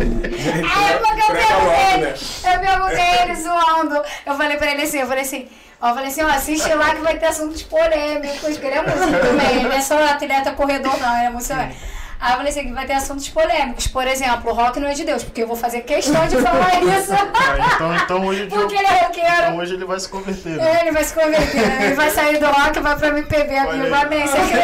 Aí 0.00 0.92
eu 0.92 0.98
porque 0.98 1.20
eu 1.20 1.36
perguntei, 1.36 1.96
né? 2.00 2.14
eu 2.54 2.60
perguntei 2.60 3.22
ele 3.22 3.34
zoando. 3.36 4.02
Eu 4.26 4.34
falei 4.34 4.56
pra 4.56 4.72
ele 4.72 4.82
assim, 4.82 4.98
eu 4.98 5.06
falei 5.06 5.22
assim, 5.22 5.48
ó, 5.80 5.88
eu 5.88 5.94
falei 5.94 6.08
assim, 6.10 6.22
ó, 6.22 6.28
assiste 6.28 6.72
lá 6.74 6.94
que 6.94 7.00
vai 7.02 7.16
ter 7.18 7.26
assuntos 7.26 7.62
polêmicos, 7.62 8.56
que 8.58 8.66
ele 8.66 8.76
é 8.76 8.82
músico 8.82 9.18
também, 9.26 9.50
ele 9.56 9.62
não 9.68 9.72
é 9.72 9.80
só 9.80 10.02
atleta 10.04 10.52
corredor, 10.52 10.98
não, 11.00 11.16
ele 11.18 11.26
é 11.36 11.40
também. 11.40 11.76
Aí 12.22 12.32
eu 12.32 12.36
falei 12.36 12.52
assim, 12.52 12.74
vai 12.74 12.84
ter 12.86 12.92
assuntos 12.92 13.30
polêmicos. 13.30 13.86
Por 13.86 14.06
exemplo, 14.06 14.50
o 14.50 14.54
rock 14.54 14.78
não 14.78 14.88
é 14.88 14.92
de 14.92 15.04
Deus, 15.04 15.24
porque 15.24 15.42
eu 15.42 15.46
vou 15.46 15.56
fazer 15.56 15.80
questão 15.80 16.26
de 16.28 16.36
falar 16.36 16.74
isso. 16.84 17.14
Ah, 17.14 17.72
então, 17.74 17.94
então 17.96 18.26
hoje 18.26 18.46
porque 18.46 18.74
ele 18.74 18.86
é 18.86 19.04
roqueiro. 19.06 19.28
então 19.38 19.56
hoje 19.56 19.72
ele 19.72 19.86
vai 19.86 19.98
se 19.98 20.06
converter. 20.10 20.50
né? 20.50 20.70
É, 20.70 20.80
ele 20.82 20.92
vai 20.92 21.02
se 21.02 21.14
converter. 21.14 21.82
Ele 21.82 21.94
vai 21.94 22.10
sair 22.10 22.36
do 22.38 22.44
rock 22.44 22.76
e 22.78 22.82
vai 22.82 22.94
pra 22.98 23.08
MPB, 23.08 23.56
amigo. 23.56 23.94
Amém, 23.94 24.26
você 24.26 24.36
crê? 24.36 24.60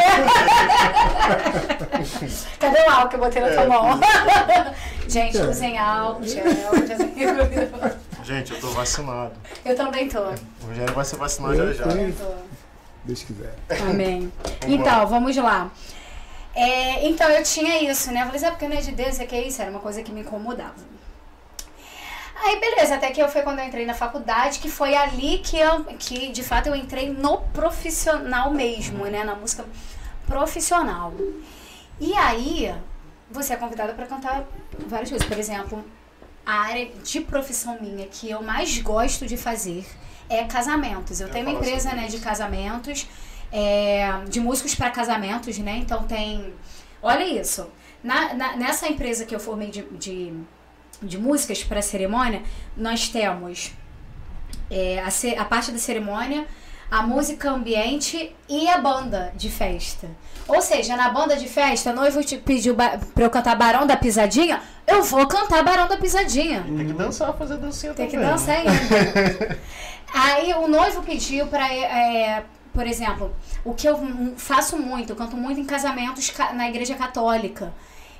Cadê 2.60 2.78
o 2.78 2.90
álcool 2.90 3.08
que 3.08 3.14
eu 3.16 3.20
botei 3.20 3.40
na 3.40 3.48
tua 3.48 3.62
É. 3.62 3.66
mão? 3.66 4.00
Gente, 5.08 5.38
usem 5.38 5.78
álcool, 5.78 6.24
gel, 6.24 6.44
já- 6.86 7.96
Gente, 8.26 8.54
eu 8.54 8.60
tô 8.60 8.70
vacinado. 8.70 9.34
Eu 9.64 9.76
também 9.76 10.08
tô. 10.08 10.18
O 10.20 10.66
Rogério 10.66 10.92
vai 10.92 11.04
ser 11.04 11.16
vacinado 11.16 11.54
Eu 11.54 11.72
já 11.72 11.84
já. 11.84 11.92
Eu 11.92 12.12
tô. 12.12 12.34
Deus 13.04 13.22
quiser. 13.22 13.54
Amém. 13.88 14.32
Vambora. 14.42 14.66
Então, 14.66 15.06
vamos 15.06 15.36
lá. 15.36 15.70
É, 16.52 17.06
então, 17.06 17.30
eu 17.30 17.44
tinha 17.44 17.88
isso, 17.88 18.10
né? 18.10 18.22
Eu 18.22 18.26
falei, 18.26 18.44
é 18.44 18.50
porque 18.50 18.66
não 18.66 18.76
é 18.76 18.80
de 18.80 18.90
Deus, 18.90 19.20
é 19.20 19.26
que 19.26 19.36
é 19.36 19.46
isso, 19.46 19.62
era 19.62 19.70
uma 19.70 19.78
coisa 19.78 20.02
que 20.02 20.10
me 20.10 20.22
incomodava. 20.22 20.74
Aí, 22.34 22.58
beleza, 22.58 22.96
até 22.96 23.12
que 23.12 23.22
eu 23.22 23.28
foi 23.28 23.42
quando 23.42 23.60
eu 23.60 23.64
entrei 23.64 23.86
na 23.86 23.94
faculdade, 23.94 24.58
que 24.58 24.68
foi 24.68 24.96
ali 24.96 25.38
que 25.38 25.56
eu, 25.56 25.84
que 25.84 26.32
de 26.32 26.42
fato 26.42 26.66
eu 26.66 26.74
entrei 26.74 27.08
no 27.08 27.42
profissional 27.52 28.50
mesmo, 28.50 29.04
né? 29.04 29.22
Na 29.22 29.36
música 29.36 29.64
profissional. 30.26 31.14
E 32.00 32.12
aí, 32.14 32.74
você 33.30 33.52
é 33.52 33.56
convidada 33.56 33.92
para 33.94 34.06
cantar 34.06 34.44
várias 34.88 35.10
coisas. 35.10 35.28
Por 35.28 35.38
exemplo, 35.38 35.84
a 36.46 36.52
área 36.60 36.88
de 37.04 37.20
profissão 37.20 37.76
minha 37.80 38.06
que 38.06 38.30
eu 38.30 38.42
mais 38.42 38.78
gosto 38.78 39.26
de 39.26 39.36
fazer 39.36 39.84
é 40.28 40.44
casamentos. 40.44 41.20
Eu 41.20 41.26
Eu 41.26 41.32
tenho 41.32 41.46
uma 41.48 41.58
empresa, 41.58 41.92
né, 41.92 42.06
de 42.06 42.18
casamentos, 42.18 43.06
é, 43.52 44.08
de 44.28 44.40
músicos 44.40 44.74
para 44.74 44.90
casamentos, 44.90 45.58
né? 45.58 45.78
Então 45.78 46.04
tem. 46.04 46.52
Olha 47.02 47.24
isso. 47.24 47.68
Na, 48.02 48.32
na- 48.34 48.56
nessa 48.56 48.88
empresa 48.88 49.24
que 49.24 49.34
eu 49.34 49.40
formei 49.40 49.70
de, 49.70 49.82
de, 49.92 50.32
de 51.02 51.18
músicas 51.18 51.62
para 51.64 51.82
cerimônia, 51.82 52.42
nós 52.76 53.08
temos 53.08 53.72
é, 54.70 55.00
a, 55.00 55.08
a 55.40 55.44
parte 55.44 55.72
da 55.72 55.78
cerimônia, 55.78 56.46
a 56.90 57.02
música 57.02 57.50
ambiente 57.50 58.34
e 58.48 58.68
a 58.68 58.78
banda 58.78 59.32
de 59.36 59.50
festa. 59.50 60.08
Ou 60.48 60.60
seja, 60.62 60.96
na 60.96 61.08
banda 61.10 61.36
de 61.36 61.48
festa, 61.48 61.92
noivo 61.92 62.22
te 62.22 62.36
pediu 62.38 62.74
pra 62.74 62.98
eu 63.16 63.28
cantar 63.30 63.56
Barão 63.56 63.86
da 63.86 63.96
Pisadinha, 63.96 64.62
eu 64.86 65.02
vou 65.02 65.26
cantar 65.26 65.64
Barão 65.64 65.88
da 65.88 65.96
Pisadinha. 65.96 66.62
Tem 66.62 66.86
que 66.86 66.92
dançar, 66.92 67.32
fazer 67.34 67.56
dancinha 67.56 67.92
Tem 67.94 68.06
que 68.06 68.12
também. 68.12 68.26
né? 68.26 68.32
dançar 68.32 68.56
ainda. 68.56 69.58
Aí 70.14 70.52
o 70.54 70.68
noivo 70.68 71.02
pediu 71.02 71.46
pra, 71.48 71.72
é, 71.72 72.44
por 72.72 72.86
exemplo, 72.86 73.34
o 73.64 73.74
que 73.74 73.88
eu 73.88 73.98
faço 74.36 74.76
muito, 74.76 75.10
eu 75.10 75.16
canto 75.16 75.36
muito 75.36 75.58
em 75.60 75.64
casamentos 75.64 76.30
ca- 76.30 76.52
na 76.52 76.68
igreja 76.68 76.94
católica. 76.94 77.72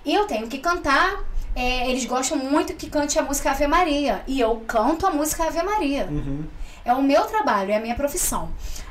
E 0.05 0.13
eu 0.15 0.25
tenho 0.27 0.47
que 0.49 0.59
cantar, 0.59 1.21
é, 1.55 1.89
eles 1.91 2.05
gostam 2.05 2.37
muito 2.39 2.75
que 2.75 2.91
cante 2.91 3.19
a 3.19 3.23
música 3.23 3.51
Ave 3.53 3.67
Maria. 3.67 4.23
E 4.27 4.41
eu 4.41 4.63
canto 4.67 5.07
a 5.07 5.11
música 5.11 5.45
Ave 5.45 5.63
Maria. 5.63 6.07
Uhum. 6.11 6.45
É 6.85 6.93
o 6.93 7.03
meu 7.03 7.23
trabalho, 7.25 7.71
é 7.73 7.77
a 7.77 7.81
minha 7.81 7.95
profissão. 7.95 8.51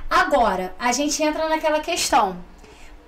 Agora, 0.10 0.74
a 0.80 0.92
gente 0.92 1.22
entra 1.22 1.48
naquela 1.50 1.80
questão. 1.80 2.36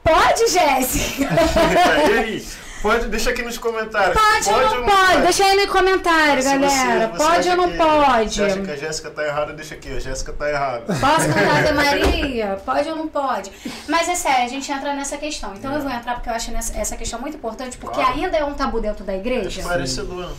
Pode, 0.07 0.47
Jéssica? 0.51 1.27
e 2.09 2.13
aí? 2.17 2.47
Pode, 2.81 3.07
deixa 3.07 3.31
aqui 3.31 3.41
nos 3.41 3.57
comentários. 3.57 4.15
Pode, 4.15 4.49
ou 4.49 4.75
não 4.75 4.85
pode? 4.85 5.21
Deixa 5.23 5.43
aí 5.43 5.65
no 5.65 5.71
comentário, 5.71 6.43
Se 6.43 6.49
você- 6.49 6.59
galera. 6.59 7.07
você 7.07 7.17
pode 7.17 7.39
acha 7.39 7.49
ou 7.51 7.57
não 7.57 7.71
que- 7.71 7.77
pode? 7.77 8.33
Você 8.35 8.43
acha 8.43 8.61
que 8.61 8.71
a 8.71 8.75
Jéssica 8.75 9.09
tá 9.09 9.23
errada? 9.25 9.53
Deixa 9.53 9.73
aqui, 9.75 9.97
a 9.97 9.99
Jéssica 9.99 10.31
tá 10.31 10.47
errada. 10.49 10.85
Posso 10.85 11.27
cantar 11.27 11.57
Ave 11.57 11.71
Maria? 11.73 12.61
Pode 12.63 12.87
ou 12.89 12.95
não 12.95 13.07
pode? 13.07 13.51
Mas 13.89 14.07
é 14.07 14.13
sério, 14.15 14.45
a 14.45 14.47
gente 14.47 14.71
entra 14.71 14.93
nessa 14.93 15.17
questão. 15.17 15.53
Então 15.55 15.73
eu 15.73 15.81
vou 15.81 15.91
entrar 15.91 16.13
porque 16.13 16.29
eu 16.29 16.33
acho 16.33 16.51
essa 16.55 16.95
questão 16.95 17.19
muito 17.19 17.35
importante, 17.35 17.77
porque 17.79 17.95
Claro. 17.99 18.13
ainda 18.13 18.37
é 18.37 18.45
um 18.45 18.53
tabu 18.53 18.79
dentro 18.79 19.03
da 19.03 19.15
igreja. 19.15 19.59
Esclarecedor. 19.59 20.31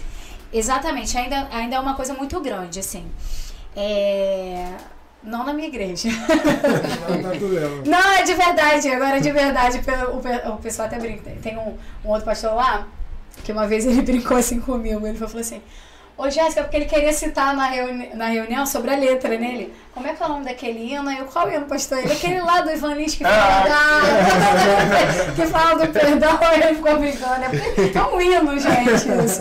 Exatamente, 0.52 1.18
ainda, 1.18 1.48
ainda 1.50 1.74
é 1.76 1.80
uma 1.80 1.94
coisa 1.94 2.14
muito 2.14 2.40
grande, 2.40 2.78
assim. 2.78 3.04
É... 3.76 4.72
Não 5.22 5.44
na 5.44 5.52
minha 5.52 5.68
igreja. 5.68 6.08
Não, 6.08 7.22
tá 7.22 7.30
tudo 7.38 7.48
bem. 7.60 7.82
Não, 7.90 8.12
é 8.12 8.22
de 8.22 8.34
verdade, 8.34 8.88
agora 8.88 9.20
de 9.20 9.30
verdade. 9.32 9.78
O, 10.12 10.20
pe- 10.20 10.48
o 10.48 10.56
pessoal 10.58 10.86
até 10.86 10.98
brinca. 10.98 11.30
Tem 11.42 11.56
um, 11.58 11.76
um 12.04 12.08
outro 12.10 12.24
pastor 12.24 12.54
lá, 12.54 12.86
que 13.44 13.50
uma 13.52 13.66
vez 13.66 13.84
ele 13.84 14.00
brincou 14.02 14.36
assim 14.36 14.60
comigo. 14.60 15.04
Ele 15.06 15.18
falou 15.18 15.40
assim: 15.40 15.60
Ô 16.16 16.30
Jéssica, 16.30 16.62
porque 16.62 16.76
ele 16.76 16.84
queria 16.86 17.12
citar 17.12 17.54
na, 17.54 17.66
reuni 17.66 18.10
na 18.14 18.26
reunião 18.26 18.64
sobre 18.64 18.92
a 18.92 18.96
letra 18.96 19.36
nele. 19.36 19.72
Como 19.92 20.06
é 20.06 20.12
que 20.14 20.22
é 20.22 20.26
o 20.26 20.28
nome 20.28 20.44
daquele 20.44 20.92
hino? 20.92 21.10
Eu, 21.10 21.24
qual 21.26 21.50
hino, 21.50 21.66
pastor? 21.66 21.98
Ele, 21.98 22.12
aquele 22.12 22.40
lá 22.40 22.60
do 22.60 22.70
Ivan 22.70 22.94
Lins 22.94 23.14
que 23.16 23.24
fala, 23.24 23.64
da- 23.68 25.32
que 25.34 25.46
fala 25.46 25.84
do 25.86 25.92
perdão. 25.92 26.38
Ele 26.54 26.74
ficou 26.76 26.96
brincando. 26.98 27.44
É 27.44 27.98
É 27.98 28.02
um 28.04 28.20
hino, 28.20 28.58
gente, 28.58 29.24
isso. 29.24 29.40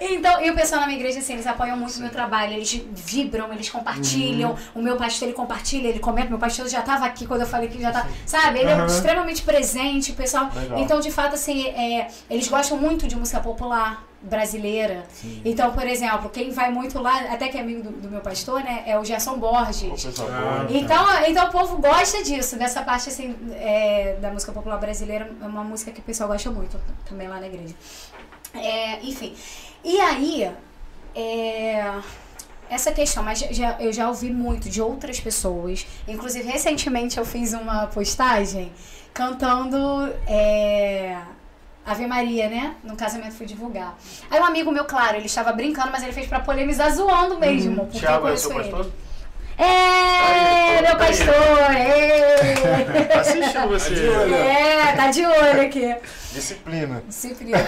Então, 0.00 0.42
e 0.42 0.50
o 0.50 0.54
pessoal 0.54 0.80
na 0.82 0.86
minha 0.86 0.98
igreja, 0.98 1.18
assim, 1.18 1.34
eles 1.34 1.46
apoiam 1.46 1.76
muito 1.76 1.96
o 1.96 2.00
meu 2.00 2.10
trabalho, 2.10 2.54
eles 2.54 2.82
vibram, 2.92 3.52
eles 3.52 3.68
compartilham. 3.68 4.56
O 4.74 4.82
meu 4.82 4.96
pastor, 4.96 5.28
ele 5.28 5.36
compartilha, 5.36 5.88
ele 5.88 5.98
comenta. 5.98 6.28
Meu 6.28 6.38
pastor 6.38 6.68
já 6.68 6.80
estava 6.80 7.06
aqui 7.06 7.26
quando 7.26 7.42
eu 7.42 7.46
falei 7.46 7.68
que 7.68 7.80
já 7.80 7.92
tá. 7.92 8.06
Sabe? 8.24 8.60
Ele 8.60 8.70
é 8.70 8.74
Aham. 8.74 8.86
extremamente 8.86 9.42
presente, 9.42 10.12
o 10.12 10.14
pessoal. 10.14 10.50
Legal. 10.54 10.78
Então, 10.78 11.00
de 11.00 11.10
fato, 11.10 11.34
assim, 11.34 11.66
é, 11.68 12.08
eles 12.28 12.48
gostam 12.48 12.76
muito 12.78 13.06
de 13.06 13.16
música 13.16 13.40
popular 13.40 14.04
brasileira. 14.20 15.04
Então, 15.44 15.72
por 15.72 15.86
exemplo, 15.86 16.28
quem 16.30 16.50
vai 16.50 16.70
muito 16.70 17.00
lá, 17.00 17.16
até 17.32 17.48
que 17.48 17.56
é 17.56 17.60
amigo 17.60 17.82
do, 17.82 17.90
do 17.90 18.10
meu 18.10 18.20
pastor, 18.20 18.62
né, 18.62 18.82
é 18.86 18.98
o 18.98 19.04
Gerson 19.04 19.38
Borges. 19.38 20.06
Ah. 20.20 20.66
Então, 20.68 21.24
então 21.26 21.48
o 21.48 21.52
povo 21.52 21.78
gosta 21.78 22.22
disso, 22.22 22.56
dessa 22.56 22.82
parte 22.82 23.08
assim, 23.08 23.36
é, 23.52 24.16
da 24.20 24.30
música 24.30 24.52
popular 24.52 24.78
brasileira, 24.78 25.30
é 25.40 25.46
uma 25.46 25.62
música 25.62 25.92
que 25.92 26.00
o 26.00 26.02
pessoal 26.02 26.28
gosta 26.28 26.50
muito 26.50 26.80
também 27.08 27.28
lá 27.28 27.38
na 27.38 27.46
igreja. 27.46 27.74
É, 28.54 29.00
enfim. 29.02 29.34
E 29.86 30.00
aí, 30.00 30.50
é, 31.14 31.92
essa 32.68 32.90
questão, 32.90 33.22
mas 33.22 33.38
já, 33.38 33.76
eu 33.78 33.92
já 33.92 34.08
ouvi 34.08 34.30
muito 34.32 34.68
de 34.68 34.82
outras 34.82 35.20
pessoas. 35.20 35.86
Inclusive, 36.08 36.44
recentemente 36.50 37.18
eu 37.18 37.24
fiz 37.24 37.52
uma 37.52 37.86
postagem 37.86 38.72
cantando 39.14 39.78
é, 40.26 41.16
Ave 41.86 42.04
Maria, 42.04 42.48
né? 42.48 42.74
No 42.82 42.96
casamento 42.96 43.34
fui 43.34 43.46
divulgar. 43.46 43.96
Aí 44.28 44.40
um 44.40 44.44
amigo 44.44 44.72
meu, 44.72 44.86
claro, 44.86 45.18
ele 45.18 45.26
estava 45.26 45.52
brincando, 45.52 45.92
mas 45.92 46.02
ele 46.02 46.12
fez 46.12 46.26
pra 46.26 46.40
polemizar 46.40 46.92
zoando 46.92 47.38
mesmo. 47.38 47.86
Thiago 47.86 48.26
é 48.26 48.36
seu 48.36 48.60
ele. 48.60 48.92
É, 49.58 49.64
Aí, 49.64 50.82
meu 50.82 50.90
tá 50.90 50.96
pastor! 50.96 51.34
É. 51.74 53.04
Tá 53.04 53.20
assistindo 53.20 53.68
você. 53.68 53.94
de 53.94 54.08
olho. 54.08 54.34
É, 54.34 54.92
tá 54.92 55.10
de 55.10 55.24
olho 55.24 55.62
aqui. 55.62 55.96
Disciplina. 56.32 57.02
Disciplina. 57.06 57.58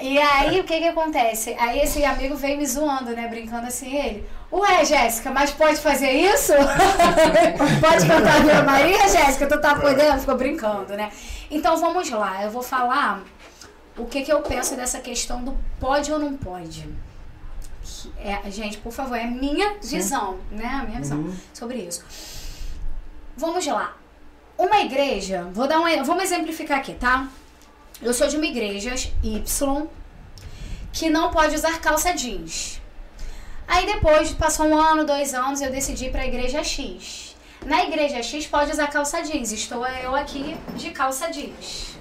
E 0.00 0.18
aí, 0.18 0.60
o 0.60 0.64
que 0.64 0.78
que 0.78 0.88
acontece? 0.88 1.56
Aí 1.58 1.80
esse 1.80 2.04
amigo 2.04 2.36
veio 2.36 2.58
me 2.58 2.66
zoando, 2.66 3.10
né? 3.10 3.26
Brincando 3.26 3.66
assim, 3.66 3.96
ele. 3.96 4.28
Ué, 4.52 4.84
Jéssica, 4.84 5.30
mas 5.30 5.50
pode 5.50 5.78
fazer 5.78 6.10
isso? 6.10 6.52
pode 7.80 8.06
cantar 8.06 8.36
Ave 8.36 8.62
Maria, 8.62 9.08
Jéssica? 9.08 9.46
Tu 9.46 9.60
tá 9.60 9.74
podendo? 9.74 10.20
Ficou 10.20 10.36
brincando, 10.36 10.96
né? 10.96 11.10
Então, 11.50 11.76
vamos 11.76 12.08
lá. 12.10 12.44
Eu 12.44 12.50
vou 12.50 12.62
falar 12.62 13.22
o 13.98 14.04
que 14.04 14.22
que 14.22 14.32
eu 14.32 14.40
penso 14.42 14.76
dessa 14.76 15.00
questão 15.00 15.42
do 15.42 15.56
pode 15.80 16.12
ou 16.12 16.18
não 16.18 16.34
pode. 16.34 16.88
Que 18.14 18.28
É, 18.28 18.50
gente, 18.50 18.78
por 18.78 18.92
favor, 18.92 19.16
é 19.16 19.24
a 19.24 19.26
minha 19.30 19.76
visão, 19.82 20.38
né? 20.50 20.66
A 20.82 20.84
minha 20.84 21.00
visão 21.00 21.18
Uhum. 21.18 21.36
sobre 21.52 21.78
isso. 21.78 22.04
Vamos 23.36 23.66
lá. 23.66 23.96
Uma 24.58 24.80
igreja, 24.80 25.48
vou 25.52 25.68
dar 25.68 25.80
um, 25.80 26.04
vamos 26.04 26.24
exemplificar 26.24 26.78
aqui, 26.78 26.94
tá? 26.94 27.28
Eu 28.00 28.12
sou 28.14 28.26
de 28.28 28.36
uma 28.36 28.46
igreja 28.46 28.94
Y 29.22 29.86
que 30.92 31.10
não 31.10 31.30
pode 31.30 31.54
usar 31.54 31.78
calça 31.80 32.12
jeans. 32.14 32.80
Aí 33.68 33.84
depois, 33.84 34.32
passou 34.32 34.66
um 34.66 34.78
ano, 34.78 35.04
dois 35.04 35.34
anos, 35.34 35.60
eu 35.60 35.70
decidi 35.70 36.06
ir 36.06 36.10
pra 36.12 36.26
igreja 36.26 36.62
X. 36.62 37.36
Na 37.66 37.84
igreja 37.84 38.22
X 38.22 38.46
pode 38.46 38.70
usar 38.70 38.86
calça 38.86 39.22
jeans. 39.22 39.50
Estou 39.52 39.84
eu 39.86 40.14
aqui 40.14 40.56
de 40.76 40.90
calça 40.92 41.30
jeans. 41.30 41.95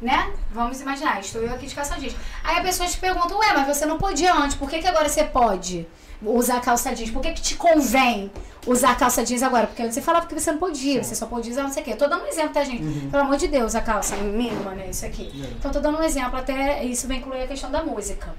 Né? 0.00 0.32
Vamos 0.50 0.80
imaginar, 0.80 1.20
estou 1.20 1.40
eu 1.40 1.54
aqui 1.54 1.66
de 1.66 1.74
calça 1.74 1.98
jeans. 1.98 2.14
Aí 2.42 2.58
a 2.58 2.62
pessoa 2.62 2.88
te 2.88 2.98
pergunta, 2.98 3.34
ué, 3.36 3.52
mas 3.54 3.66
você 3.66 3.86
não 3.86 3.96
podia 3.96 4.34
antes, 4.34 4.56
por 4.56 4.68
que, 4.68 4.80
que 4.80 4.86
agora 4.86 5.08
você 5.08 5.24
pode 5.24 5.86
usar 6.22 6.60
calça 6.60 6.94
jeans? 6.94 7.10
Por 7.10 7.22
que, 7.22 7.32
que 7.32 7.40
te 7.40 7.54
convém 7.54 8.30
usar 8.66 8.96
calça 8.96 9.24
jeans 9.24 9.42
agora? 9.42 9.66
Porque 9.66 9.82
antes 9.82 9.94
você 9.94 10.02
falava 10.02 10.26
que 10.26 10.34
você 10.34 10.52
não 10.52 10.58
podia, 10.58 11.02
você 11.02 11.14
só 11.14 11.26
podia 11.26 11.52
usar 11.52 11.62
não 11.62 11.70
sei 11.70 11.82
o 11.82 11.84
quê. 11.84 11.92
Eu 11.92 11.98
tô 11.98 12.06
dando 12.06 12.24
um 12.24 12.26
exemplo, 12.26 12.52
tá, 12.52 12.64
gente? 12.64 13.08
Pelo 13.08 13.22
amor 13.22 13.36
de 13.36 13.48
Deus, 13.48 13.74
a 13.74 13.80
calça 13.80 14.16
mínima, 14.16 14.72
né? 14.72 14.88
Isso 14.90 15.06
aqui. 15.06 15.30
Então, 15.58 15.70
tô 15.70 15.80
dando 15.80 15.98
um 15.98 16.02
exemplo, 16.02 16.38
até 16.38 16.84
isso 16.84 17.08
vai 17.08 17.18
incluir 17.18 17.42
a 17.42 17.46
questão 17.46 17.70
da 17.70 17.82
música. 17.82 18.34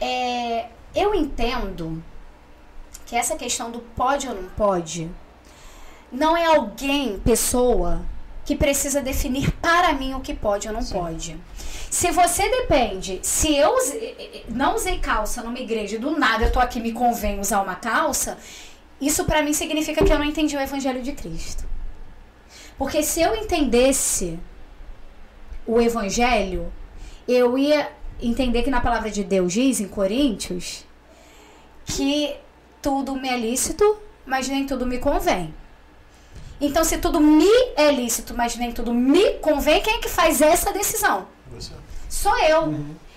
É, 0.00 0.66
eu 0.94 1.14
entendo 1.14 2.02
que 3.06 3.16
essa 3.16 3.36
questão 3.36 3.70
do 3.70 3.80
pode 3.80 4.28
ou 4.28 4.34
não 4.34 4.48
pode 4.50 5.10
não 6.10 6.36
é 6.36 6.44
alguém, 6.44 7.18
pessoa, 7.20 8.02
que 8.44 8.56
precisa 8.56 9.00
definir 9.00 9.52
para 9.52 9.92
mim 9.92 10.14
o 10.14 10.20
que 10.20 10.34
pode 10.34 10.66
ou 10.68 10.74
não 10.74 10.84
pode. 10.84 11.38
Se 11.90 12.10
você 12.10 12.48
depende, 12.48 13.20
se 13.22 13.54
eu 13.54 13.76
não 14.48 14.74
usei 14.74 14.98
calça 14.98 15.42
numa 15.42 15.58
igreja, 15.58 15.98
do 15.98 16.18
nada 16.18 16.44
eu 16.44 16.52
tô 16.52 16.58
aqui 16.58 16.80
me 16.80 16.92
convém 16.92 17.38
usar 17.38 17.62
uma 17.62 17.74
calça, 17.74 18.38
isso 19.00 19.24
para 19.24 19.42
mim 19.42 19.52
significa 19.52 20.04
que 20.04 20.12
eu 20.12 20.18
não 20.18 20.24
entendi 20.24 20.56
o 20.56 20.60
evangelho 20.60 21.02
de 21.02 21.12
Cristo. 21.12 21.64
Porque 22.78 23.02
se 23.02 23.20
eu 23.20 23.34
entendesse 23.36 24.38
o 25.66 25.80
evangelho, 25.80 26.72
eu 27.28 27.56
ia 27.56 27.90
entender 28.20 28.62
que 28.62 28.70
na 28.70 28.80
palavra 28.80 29.10
de 29.10 29.22
Deus 29.22 29.52
diz 29.52 29.80
em 29.80 29.88
Coríntios 29.88 30.84
que 31.84 32.34
tudo 32.80 33.14
me 33.14 33.28
é 33.28 33.36
lícito, 33.36 33.96
mas 34.26 34.48
nem 34.48 34.66
tudo 34.66 34.86
me 34.86 34.98
convém. 34.98 35.54
Então, 36.62 36.84
se 36.84 36.98
tudo 36.98 37.20
me 37.20 37.50
é 37.76 37.90
lícito, 37.90 38.34
mas 38.34 38.54
nem 38.54 38.70
tudo 38.70 38.94
me 38.94 39.30
convém, 39.40 39.82
quem 39.82 39.94
é 39.94 39.98
que 39.98 40.08
faz 40.08 40.40
essa 40.40 40.72
decisão? 40.72 41.26
Você. 41.50 41.72
Sou 42.08 42.38
eu. 42.38 42.72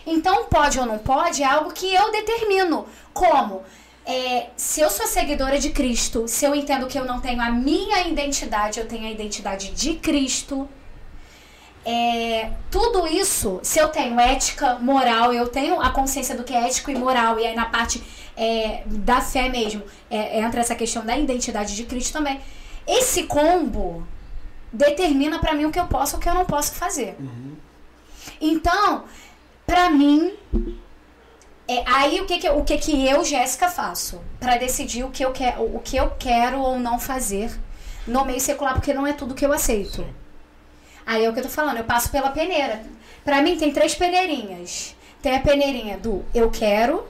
Então, 0.05 0.45
pode 0.45 0.79
ou 0.79 0.85
não 0.85 0.97
pode 0.97 1.43
é 1.43 1.45
algo 1.45 1.71
que 1.71 1.93
eu 1.93 2.11
determino. 2.11 2.87
Como? 3.13 3.61
É, 4.03 4.47
se 4.57 4.81
eu 4.81 4.89
sou 4.89 5.05
seguidora 5.05 5.59
de 5.59 5.69
Cristo, 5.69 6.27
se 6.27 6.43
eu 6.43 6.55
entendo 6.55 6.87
que 6.87 6.97
eu 6.97 7.05
não 7.05 7.21
tenho 7.21 7.39
a 7.39 7.51
minha 7.51 8.07
identidade, 8.07 8.79
eu 8.79 8.87
tenho 8.87 9.05
a 9.05 9.11
identidade 9.11 9.69
de 9.71 9.93
Cristo. 9.93 10.67
É, 11.85 12.49
tudo 12.71 13.05
isso, 13.05 13.59
se 13.61 13.77
eu 13.77 13.89
tenho 13.89 14.19
ética, 14.19 14.79
moral, 14.79 15.31
eu 15.31 15.47
tenho 15.47 15.79
a 15.79 15.91
consciência 15.91 16.35
do 16.35 16.43
que 16.43 16.53
é 16.53 16.67
ético 16.67 16.89
e 16.89 16.95
moral, 16.95 17.39
e 17.39 17.45
aí 17.45 17.55
na 17.55 17.65
parte 17.65 18.01
é, 18.35 18.81
da 18.87 19.21
fé 19.21 19.49
mesmo, 19.49 19.83
é, 20.09 20.39
entra 20.39 20.61
essa 20.61 20.73
questão 20.73 21.05
da 21.05 21.15
identidade 21.15 21.75
de 21.75 21.83
Cristo 21.83 22.13
também. 22.13 22.41
Esse 22.87 23.23
combo 23.23 24.05
determina 24.71 25.39
pra 25.39 25.53
mim 25.53 25.65
o 25.65 25.71
que 25.71 25.79
eu 25.79 25.87
posso 25.87 26.15
e 26.15 26.17
o 26.17 26.19
que 26.19 26.29
eu 26.29 26.33
não 26.33 26.45
posso 26.45 26.73
fazer. 26.73 27.15
Então, 28.39 29.03
pra 29.65 29.89
mim, 29.89 30.33
é, 31.67 31.83
aí 31.85 32.21
o 32.21 32.25
que 32.25 32.37
que, 32.37 32.49
o 32.49 32.63
que 32.63 32.77
que 32.77 33.07
eu, 33.07 33.23
Jéssica, 33.23 33.69
faço? 33.69 34.21
Pra 34.39 34.57
decidir 34.57 35.03
o 35.03 35.09
que, 35.09 35.23
eu 35.23 35.31
quero, 35.31 35.63
o 35.63 35.79
que 35.79 35.97
eu 35.97 36.11
quero 36.19 36.59
ou 36.59 36.79
não 36.79 36.99
fazer 36.99 37.51
no 38.05 38.23
meio 38.23 38.39
secular, 38.39 38.73
porque 38.73 38.93
não 38.93 39.07
é 39.07 39.13
tudo 39.13 39.33
que 39.33 39.45
eu 39.45 39.51
aceito. 39.51 40.05
Aí 41.05 41.23
é 41.23 41.29
o 41.29 41.33
que 41.33 41.39
eu 41.39 41.43
tô 41.43 41.49
falando, 41.49 41.77
eu 41.77 41.83
passo 41.83 42.09
pela 42.09 42.29
peneira. 42.29 42.83
Pra 43.23 43.41
mim 43.41 43.57
tem 43.57 43.71
três 43.71 43.95
peneirinhas. 43.95 44.95
Tem 45.21 45.35
a 45.35 45.39
peneirinha 45.39 45.97
do 45.97 46.23
eu 46.35 46.51
quero, 46.51 47.03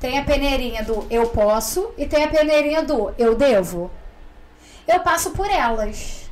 tem 0.00 0.18
a 0.18 0.24
peneirinha 0.24 0.82
do 0.82 1.06
eu 1.10 1.28
posso 1.28 1.90
e 1.98 2.06
tem 2.06 2.24
a 2.24 2.28
peneirinha 2.28 2.82
do 2.82 3.12
eu 3.18 3.34
devo. 3.34 3.90
Eu 4.88 5.00
passo 5.00 5.30
por 5.32 5.48
elas. 5.48 6.28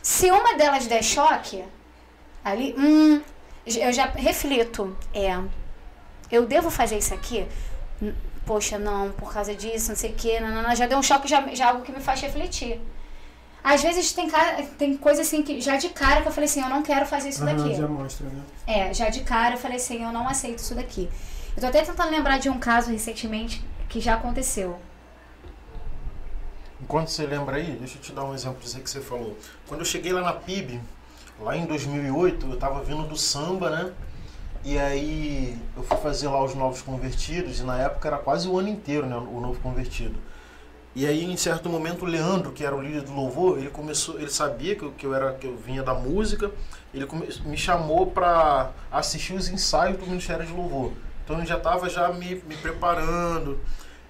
Se 0.00 0.30
uma 0.30 0.54
delas 0.54 0.86
der 0.86 1.02
choque, 1.02 1.64
ali, 2.44 2.74
hum, 2.78 3.20
eu 3.66 3.92
já 3.92 4.06
reflito. 4.06 4.96
É, 5.12 5.36
eu 6.30 6.46
devo 6.46 6.70
fazer 6.70 6.96
isso 6.96 7.12
aqui? 7.12 7.46
Poxa, 8.46 8.78
não, 8.78 9.10
por 9.10 9.32
causa 9.32 9.54
disso, 9.54 9.90
não 9.90 9.96
sei 9.96 10.12
o 10.12 10.14
quê, 10.14 10.40
não, 10.40 10.48
não, 10.48 10.62
não, 10.62 10.74
já 10.74 10.86
deu 10.86 10.96
um 10.96 11.02
choque, 11.02 11.28
já, 11.28 11.46
já 11.48 11.66
é 11.66 11.68
algo 11.68 11.82
que 11.82 11.92
me 11.92 12.00
faz 12.00 12.20
refletir. 12.20 12.80
Às 13.62 13.82
vezes 13.82 14.12
tem, 14.12 14.30
cara, 14.30 14.62
tem 14.78 14.96
coisa 14.96 15.22
assim 15.22 15.42
que 15.42 15.60
já 15.60 15.76
de 15.76 15.88
cara 15.88 16.22
que 16.22 16.28
eu 16.28 16.32
falei 16.32 16.48
assim, 16.48 16.62
eu 16.62 16.68
não 16.68 16.82
quero 16.82 17.04
fazer 17.04 17.30
isso 17.30 17.44
Aham, 17.44 17.56
daqui. 17.56 17.74
já 17.74 17.88
mostra, 17.88 18.26
né? 18.28 18.42
É, 18.66 18.94
já 18.94 19.08
de 19.10 19.20
cara 19.20 19.56
eu 19.56 19.58
falei 19.58 19.76
assim, 19.76 20.02
eu 20.02 20.12
não 20.12 20.26
aceito 20.28 20.60
isso 20.60 20.74
daqui. 20.74 21.10
Eu 21.56 21.60
tô 21.60 21.66
até 21.66 21.82
tentando 21.82 22.10
lembrar 22.10 22.38
de 22.38 22.48
um 22.48 22.58
caso 22.58 22.90
recentemente 22.90 23.62
que 23.88 24.00
já 24.00 24.14
aconteceu. 24.14 24.78
Enquanto 26.80 27.08
você 27.08 27.26
lembra 27.26 27.56
aí, 27.56 27.72
deixa 27.78 27.98
eu 27.98 28.02
te 28.02 28.12
dar 28.12 28.24
um 28.24 28.34
exemplo 28.34 28.60
disso 28.60 28.78
que 28.80 28.88
você 28.88 29.00
falou. 29.00 29.36
Quando 29.66 29.80
eu 29.80 29.86
cheguei 29.86 30.12
lá 30.12 30.20
na 30.22 30.32
PIB, 30.32 30.80
lá 31.40 31.56
em 31.56 31.66
2008, 31.66 32.46
eu 32.46 32.56
tava 32.56 32.82
vindo 32.82 33.02
do 33.04 33.16
samba, 33.16 33.68
né? 33.70 33.92
E 34.64 34.78
aí 34.78 35.56
eu 35.76 35.82
fui 35.82 35.96
fazer 35.98 36.28
lá 36.28 36.42
os 36.42 36.54
novos 36.54 36.82
convertidos, 36.82 37.60
e 37.60 37.62
na 37.64 37.78
época 37.78 38.08
era 38.08 38.18
quase 38.18 38.48
o 38.48 38.58
ano 38.58 38.68
inteiro, 38.68 39.06
né? 39.06 39.16
O 39.16 39.40
novo 39.40 39.60
convertido. 39.60 40.14
E 40.94 41.06
aí, 41.06 41.24
em 41.24 41.36
certo 41.36 41.68
momento, 41.68 42.02
o 42.04 42.08
Leandro, 42.08 42.50
que 42.52 42.64
era 42.64 42.74
o 42.74 42.80
líder 42.80 43.02
do 43.02 43.12
louvor, 43.14 43.58
ele 43.58 43.70
começou, 43.70 44.18
ele 44.18 44.30
sabia 44.30 44.74
que 44.74 44.82
eu, 44.82 44.90
que 44.92 45.06
eu 45.06 45.14
era 45.14 45.32
que 45.34 45.46
eu 45.46 45.56
vinha 45.56 45.82
da 45.82 45.94
música, 45.94 46.50
ele 46.92 47.06
come- 47.06 47.28
me 47.44 47.56
chamou 47.56 48.06
para 48.10 48.70
assistir 48.90 49.34
os 49.34 49.48
ensaios 49.48 49.96
do 49.98 50.06
Ministério 50.06 50.44
de 50.44 50.52
Louvor. 50.52 50.92
Então 51.24 51.38
eu 51.38 51.46
já 51.46 51.56
estava 51.56 51.88
já 51.88 52.08
me, 52.12 52.36
me 52.46 52.56
preparando. 52.56 53.60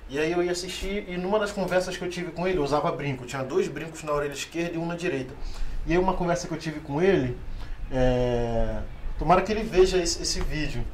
E 0.08 0.18
aí 0.18 0.32
eu 0.32 0.42
ia 0.42 0.52
assistir 0.52 1.04
e 1.08 1.16
numa 1.18 1.38
das 1.38 1.52
conversas 1.52 1.96
que 1.96 2.02
eu 2.02 2.08
tive 2.08 2.30
com 2.30 2.46
ele, 2.46 2.58
eu 2.58 2.64
usava 2.64 2.90
brinco, 2.90 3.26
tinha 3.26 3.42
dois 3.42 3.68
brincos 3.68 4.02
na 4.02 4.12
orelha 4.12 4.32
esquerda 4.32 4.74
e 4.74 4.78
um 4.78 4.86
na 4.86 4.96
direita. 4.96 5.34
E 5.86 5.92
aí 5.92 5.98
uma 5.98 6.14
conversa 6.14 6.48
que 6.48 6.54
eu 6.54 6.58
tive 6.58 6.80
com 6.80 7.00
ele, 7.02 7.36
é... 7.90 8.80
tomara 9.18 9.42
que 9.42 9.52
ele 9.52 9.62
veja 9.62 9.98
esse, 9.98 10.22
esse 10.22 10.40
vídeo, 10.40 10.84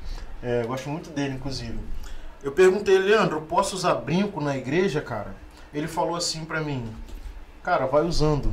É, 0.43 0.63
eu 0.63 0.69
gosto 0.69 0.91
muito 0.91 1.11
dele 1.11 1.35
inclusive. 1.35 1.79
Eu 2.43 2.53
perguntei, 2.53 2.99
Leandro, 2.99 3.39
eu 3.39 3.43
posso 3.43 3.75
usar 3.75 3.95
brinco 3.95 4.41
na 4.43 4.55
igreja, 4.55 5.01
cara? 5.01 5.35
Ele 5.73 5.89
falou 5.89 6.15
assim 6.15 6.45
pra 6.45 6.61
mim, 6.61 6.93
cara, 7.63 7.87
vai 7.87 8.05
usando. 8.05 8.53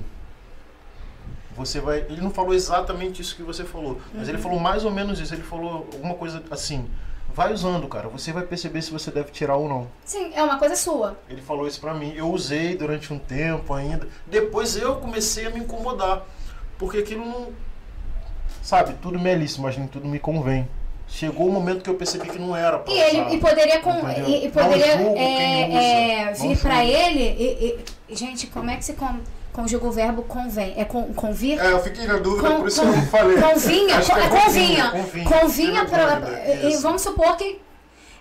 Você 1.57 1.81
vai. 1.81 1.99
Ele 2.09 2.21
não 2.21 2.31
falou 2.31 2.53
exatamente 2.53 3.21
isso 3.21 3.35
que 3.35 3.43
você 3.43 3.65
falou, 3.65 3.99
mas 4.13 4.29
ele 4.29 4.37
falou 4.37 4.57
mais 4.57 4.85
ou 4.85 4.91
menos 4.91 5.19
isso. 5.19 5.33
Ele 5.33 5.43
falou 5.43 5.87
alguma 5.91 6.13
coisa 6.15 6.41
assim. 6.49 6.89
Vai 7.33 7.53
usando, 7.53 7.87
cara. 7.87 8.09
Você 8.09 8.31
vai 8.33 8.43
perceber 8.43 8.81
se 8.81 8.91
você 8.91 9.09
deve 9.11 9.31
tirar 9.31 9.55
ou 9.55 9.67
não. 9.69 9.87
Sim, 10.03 10.31
é 10.35 10.43
uma 10.43 10.57
coisa 10.59 10.75
sua. 10.75 11.17
Ele 11.29 11.41
falou 11.41 11.65
isso 11.67 11.79
pra 11.79 11.93
mim. 11.93 12.13
Eu 12.15 12.29
usei 12.29 12.75
durante 12.75 13.13
um 13.13 13.17
tempo 13.19 13.73
ainda. 13.73 14.07
Depois 14.27 14.75
eu 14.75 14.95
comecei 14.97 15.45
a 15.45 15.49
me 15.49 15.59
incomodar. 15.59 16.23
Porque 16.77 16.97
aquilo 16.97 17.25
não. 17.25 17.49
Sabe, 18.61 18.93
tudo 19.01 19.19
me 19.19 19.29
é 19.29 19.35
lícito, 19.35 19.61
mas 19.61 19.77
nem 19.77 19.87
tudo 19.87 20.07
me 20.07 20.19
convém. 20.19 20.67
Chegou 21.07 21.47
o 21.47 21.51
momento 21.51 21.83
que 21.83 21.89
eu 21.89 21.95
percebi 21.95 22.29
que 22.29 22.39
não 22.39 22.55
era 22.55 22.79
pra 22.79 22.93
E 22.93 22.97
ele 22.99 23.21
usar. 23.21 23.33
e 23.33 23.37
poderia, 23.39 23.79
com, 23.81 23.91
e, 24.09 24.45
e 24.45 24.49
poderia 24.49 24.85
é, 25.17 26.23
é, 26.29 26.33
vir 26.33 26.57
pra 26.57 26.85
ele. 26.85 27.19
e- 27.23 27.79
e- 28.09 28.15
gente, 28.15 28.47
como 28.47 28.69
é 28.69 28.77
que 28.77 28.85
se 28.85 28.93
conjuga 29.53 29.85
o 29.87 29.91
verbo 29.91 30.21
convém? 30.23 30.73
É 30.77 30.85
con, 30.85 31.13
convir? 31.13 31.59
É, 31.59 31.71
eu 31.71 31.79
fiquei 31.83 32.05
na 32.05 32.17
dúvida, 32.17 32.49
Com- 32.49 32.57
por 32.57 32.67
isso 32.67 32.81
com- 32.81 32.87
que 32.91 32.93
eu 32.93 33.01
não 33.01 33.07
falei. 33.07 33.37
Convinha, 33.41 33.99
que 34.01 34.11
é 34.11 34.15
con- 34.15 34.37
convinha, 34.37 34.91
convinha. 34.91 35.25
convinha 35.29 35.85
pra. 35.85 36.21
E 36.63 36.75
vamos 36.77 37.01
supor 37.01 37.35
que, 37.37 37.59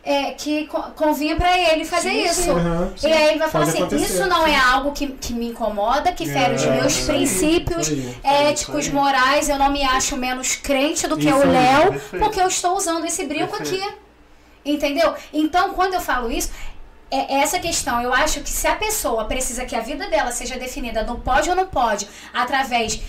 é, 0.02 0.32
que 0.32 0.66
co- 0.66 0.82
convinha 0.96 1.36
pra 1.36 1.56
ele 1.58 1.84
fazer 1.84 2.10
Sim, 2.10 2.24
isso. 2.24 2.42
sim. 2.42 2.50
Aham, 2.50 2.92
E 3.02 3.06
aí 3.06 3.28
ele 3.30 3.38
vai 3.38 3.48
falar 3.50 3.64
Pode 3.66 3.76
assim, 3.76 3.86
acontecer. 3.86 4.14
isso 4.14 4.26
não 4.26 4.46
é 4.46 4.56
algo 4.56 4.92
que, 4.92 5.06
que 5.08 5.32
me 5.32 5.48
incomoda, 5.50 6.12
que 6.12 6.26
fere 6.26 6.54
os 6.54 6.62
É, 6.62 6.70
meus 6.80 6.92
isso 6.96 7.10
aí, 7.10 7.16
princípios 7.18 7.88
éticos, 8.24 8.88
morais, 8.88 9.48
eu 9.48 9.58
não 9.58 9.70
me 9.70 9.82
acho 9.84 10.16
menos 10.16 10.56
crente 10.56 11.06
do 11.06 11.16
que 11.16 11.28
Isso 11.28 11.36
o 11.36 11.46
Léo, 11.50 12.00
porque 12.18 12.40
eu 12.40 12.48
estou 12.48 12.76
usando 12.76 13.04
esse 13.04 13.24
brinco 13.26 13.54
aqui. 13.56 13.82
Entendeu? 14.62 15.14
Então, 15.32 15.70
quando 15.72 15.94
eu 15.94 16.02
falo 16.02 16.30
isso, 16.30 16.50
é 17.10 17.34
essa 17.40 17.58
questão. 17.58 18.00
Eu 18.00 18.12
acho 18.14 18.40
que 18.40 18.50
se 18.50 18.66
a 18.66 18.76
pessoa 18.76 19.24
precisa 19.24 19.64
que 19.64 19.74
a 19.74 19.80
vida 19.80 20.08
dela 20.08 20.30
seja 20.30 20.58
definida 20.58 21.02
no 21.02 21.18
pode 21.18 21.50
ou 21.50 21.56
não 21.56 21.66
pode, 21.66 22.06
através 22.32 23.00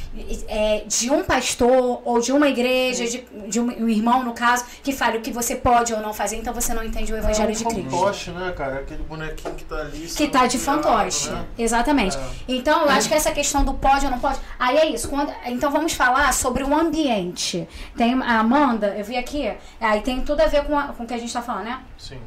é, 0.47 0.83
de 0.87 1.09
um 1.11 1.23
pastor 1.23 2.01
ou 2.03 2.19
de 2.19 2.31
uma 2.31 2.47
igreja, 2.49 3.05
de, 3.07 3.23
de 3.47 3.59
um, 3.59 3.67
um 3.83 3.89
irmão, 3.89 4.23
no 4.23 4.33
caso, 4.33 4.65
que 4.83 4.91
fale 4.91 5.17
o 5.17 5.21
que 5.21 5.31
você 5.31 5.55
pode 5.55 5.93
ou 5.93 5.99
não 6.01 6.13
fazer, 6.13 6.37
então 6.37 6.53
você 6.53 6.73
não 6.73 6.83
entende 6.83 7.13
o 7.13 7.17
evangelho 7.17 7.49
é 7.51 7.53
de 7.53 7.65
um 7.65 7.69
Cristo. 7.69 7.89
fantoche, 7.91 8.31
né, 8.31 8.51
cara? 8.55 8.75
Aquele 8.79 9.03
bonequinho 9.03 9.55
que 9.55 9.63
tá 9.65 9.75
ali. 9.77 10.07
Que 10.07 10.27
tá 10.27 10.47
de 10.47 10.57
fantoche. 10.57 11.29
né? 11.29 11.45
Exatamente. 11.57 12.17
É. 12.17 12.21
Então, 12.47 12.81
eu 12.83 12.89
acho 12.89 13.07
que 13.07 13.13
essa 13.15 13.31
questão 13.31 13.63
do 13.63 13.73
pode 13.73 14.05
ou 14.05 14.11
não 14.11 14.19
pode. 14.19 14.39
Aí 14.59 14.77
é 14.77 14.85
isso. 14.87 15.07
Quando- 15.09 15.33
então, 15.45 15.69
vamos 15.71 15.93
falar 15.93 16.33
sobre 16.33 16.63
o 16.63 16.73
ambiente. 16.75 17.67
Tem 17.95 18.13
a 18.21 18.39
Amanda, 18.39 18.95
eu 18.97 19.03
vi 19.03 19.15
aqui, 19.17 19.51
aí 19.79 20.01
tem 20.01 20.21
tudo 20.21 20.41
a 20.41 20.47
ver 20.47 20.63
com, 20.65 20.77
a- 20.77 20.87
com 20.89 21.03
o 21.03 21.07
que 21.07 21.13
a 21.13 21.17
gente 21.17 21.31
tá 21.31 21.41
falando, 21.41 21.65
né? 21.65 21.79
Sim. 21.97 22.19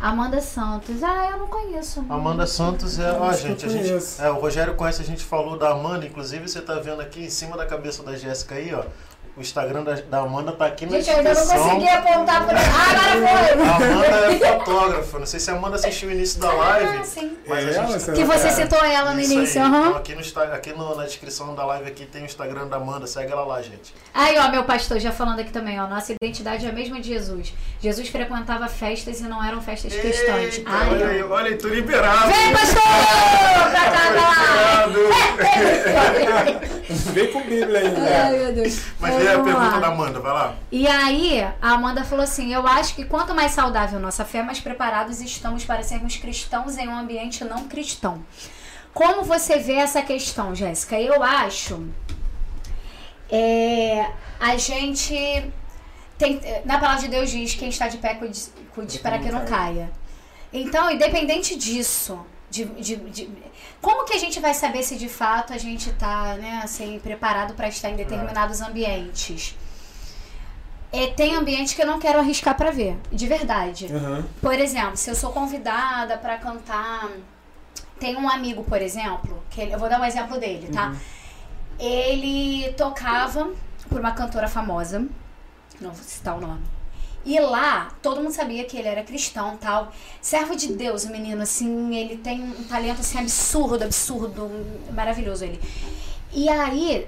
Amanda 0.00 0.40
Santos. 0.40 1.02
Ah, 1.02 1.28
eu 1.30 1.38
não 1.38 1.46
conheço. 1.46 2.04
Amanda 2.08 2.46
Santos 2.46 2.98
é. 2.98 3.12
Ó, 3.12 3.32
gente, 3.32 3.66
a 3.66 3.68
gente. 3.68 4.20
É, 4.20 4.30
o 4.30 4.40
Rogério 4.40 4.74
conhece, 4.74 5.02
a 5.02 5.04
gente 5.04 5.22
falou 5.22 5.58
da 5.58 5.70
Amanda, 5.70 6.06
inclusive 6.06 6.48
você 6.48 6.60
tá 6.60 6.76
vendo 6.76 7.02
aqui 7.02 7.24
em 7.24 7.30
cima 7.30 7.56
da 7.56 7.66
cabeça 7.66 8.02
da 8.02 8.16
Jéssica 8.16 8.54
aí, 8.54 8.74
ó. 8.74 8.84
O 9.36 9.40
Instagram 9.40 9.84
da, 9.84 9.94
da 9.94 10.18
Amanda 10.18 10.52
tá 10.52 10.66
aqui 10.66 10.84
na 10.84 10.98
Gente, 10.98 11.08
eu 11.10 11.16
ainda 11.18 11.32
não 11.32 11.40
descrição. 11.40 11.68
consegui 11.70 11.88
apontar 11.88 12.44
por. 12.46 12.54
Ah, 12.54 13.12
agora 13.14 13.70
A 13.70 13.78
foi! 13.78 13.86
Amanda 13.86 14.16
é 14.34 14.38
fotógrafa. 14.58 15.18
Não 15.18 15.26
sei 15.26 15.40
se 15.40 15.50
a 15.50 15.54
Amanda 15.54 15.76
assistiu 15.76 16.08
o 16.08 16.12
início 16.12 16.40
da 16.40 16.50
Ah, 16.50 16.54
live. 16.54 17.06
sim. 17.06 17.38
Mas 17.46 17.64
É 17.64 17.68
a 17.70 17.72
ela, 17.74 17.86
gente... 17.92 18.02
será? 18.02 18.16
Que 18.16 18.24
você 18.24 18.48
É. 18.48 18.50
citou 18.50 18.84
ela 18.84 19.14
no 19.14 19.20
Isso 19.20 19.32
início. 19.32 19.62
aham. 19.62 19.80
Então, 19.86 19.96
aqui, 19.96 20.14
no, 20.14 20.42
aqui 20.52 20.72
no- 20.74 20.94
na 20.96 21.04
descrição 21.04 21.54
da 21.54 21.64
live 21.64 21.88
aqui 21.88 22.04
tem 22.06 22.22
o 22.22 22.24
Instagram 22.26 22.66
da 22.66 22.76
Amanda, 22.76 23.06
segue 23.06 23.32
ela 23.32 23.44
lá, 23.44 23.62
gente. 23.62 23.94
Aí, 24.12 24.36
ó, 24.38 24.50
meu 24.50 24.64
pastor 24.64 24.98
já 24.98 25.12
falando 25.12 25.40
aqui 25.40 25.52
também, 25.52 25.80
ó. 25.80 25.86
Nossa 25.86 26.12
identidade 26.12 26.66
é 26.66 26.68
a 26.68 26.72
mesma 26.72 27.00
de 27.00 27.08
Jesus. 27.08 27.54
Jesus 27.80 28.08
frequentava 28.08 28.66
festas 28.68 29.20
e 29.20 29.22
não 29.22 29.42
eram 29.42 29.62
festas 29.62 29.94
cristãs. 29.94 30.58
Eita, 30.58 30.70
Ai, 30.70 30.88
olha 30.90 31.06
aí, 31.06 31.22
olha 31.22 31.46
aí, 31.46 31.56
tu 31.56 31.68
liberado. 31.68 32.26
Vem, 32.30 32.52
pastor! 32.52 32.82
Pra 33.70 33.90
cá, 33.90 34.10
lá! 34.10 34.86
Vem 37.12 37.32
com 37.32 37.40
Bíblia 37.42 37.78
aí. 37.80 37.94
Ai, 37.96 38.38
meu 38.38 38.52
Deus. 38.52 38.80
Mas 38.98 39.14
A 39.28 39.42
pergunta 39.42 39.58
lá. 39.58 39.78
da 39.78 39.86
Amanda, 39.88 40.20
vai 40.20 40.32
lá. 40.32 40.54
E 40.70 40.86
aí, 40.86 41.40
a 41.60 41.70
Amanda 41.72 42.04
falou 42.04 42.24
assim: 42.24 42.52
Eu 42.52 42.66
acho 42.66 42.94
que 42.94 43.04
quanto 43.04 43.34
mais 43.34 43.52
saudável 43.52 43.98
nossa 44.00 44.24
fé, 44.24 44.42
mais 44.42 44.60
preparados 44.60 45.20
estamos 45.20 45.64
para 45.64 45.82
sermos 45.82 46.16
cristãos 46.16 46.76
em 46.78 46.88
um 46.88 46.96
ambiente 46.96 47.44
não 47.44 47.68
cristão. 47.68 48.24
Como 48.92 49.22
você 49.22 49.58
vê 49.58 49.74
essa 49.74 50.02
questão, 50.02 50.54
Jéssica? 50.54 50.98
Eu 51.00 51.22
acho. 51.22 51.86
É, 53.30 54.10
a 54.38 54.56
gente. 54.56 55.14
Tem, 56.18 56.40
na 56.64 56.78
palavra 56.78 57.02
de 57.02 57.08
Deus 57.08 57.30
diz: 57.30 57.54
quem 57.54 57.68
está 57.68 57.88
de 57.88 57.98
pé, 57.98 58.14
cuide, 58.14 58.40
cuide 58.74 58.98
para 58.98 59.18
que 59.18 59.30
não 59.30 59.44
caia. 59.44 59.90
Então, 60.52 60.90
independente 60.90 61.56
disso, 61.56 62.18
de, 62.50 62.64
de, 62.64 62.96
de- 62.96 63.30
como 63.80 64.04
que 64.04 64.12
a 64.14 64.18
gente 64.18 64.38
vai 64.40 64.52
saber 64.54 64.82
se 64.82 64.96
de 64.96 65.08
fato 65.08 65.52
a 65.52 65.58
gente 65.58 65.90
está 65.90 66.34
né, 66.36 66.60
assim, 66.62 66.98
preparado 67.02 67.54
para 67.54 67.68
estar 67.68 67.90
em 67.90 67.96
determinados 67.96 68.60
ambientes? 68.60 69.56
É, 70.92 71.06
tem 71.08 71.36
ambiente 71.36 71.76
que 71.76 71.82
eu 71.82 71.86
não 71.86 72.00
quero 72.00 72.18
arriscar 72.18 72.56
pra 72.56 72.70
ver, 72.72 72.98
de 73.12 73.26
verdade. 73.26 73.86
Aham. 73.92 74.24
Por 74.40 74.54
exemplo, 74.54 74.96
se 74.96 75.08
eu 75.08 75.14
sou 75.14 75.32
convidada 75.32 76.18
pra 76.18 76.36
cantar. 76.36 77.08
Tem 77.98 78.16
um 78.16 78.28
amigo, 78.28 78.64
por 78.64 78.80
exemplo, 78.80 79.42
que 79.50 79.60
ele- 79.60 79.74
eu 79.74 79.78
vou 79.78 79.88
dar 79.88 80.00
um 80.00 80.04
exemplo 80.04 80.38
dele, 80.40 80.68
tá? 80.72 80.94
Ele 81.78 82.72
tocava 82.72 83.52
por 83.88 84.00
uma 84.00 84.12
cantora 84.12 84.48
famosa, 84.48 85.00
não 85.80 85.92
vou 85.92 86.02
citar 86.02 86.36
o 86.36 86.40
nome. 86.40 86.62
E 87.24 87.38
lá, 87.38 87.92
todo 88.02 88.22
mundo 88.22 88.32
sabia 88.32 88.64
que 88.64 88.76
ele 88.76 88.88
era 88.88 89.02
cristão 89.02 89.56
tal. 89.58 89.92
Servo 90.20 90.56
de 90.56 90.72
Deus, 90.72 91.04
o 91.04 91.10
menino, 91.10 91.42
assim, 91.42 91.94
ele 91.94 92.16
tem 92.16 92.42
um 92.42 92.64
talento 92.64 93.00
assim 93.00 93.18
absurdo, 93.18 93.84
absurdo, 93.84 94.50
maravilhoso 94.92 95.44
ele. 95.44 95.60
E 96.32 96.48
aí, 96.48 97.06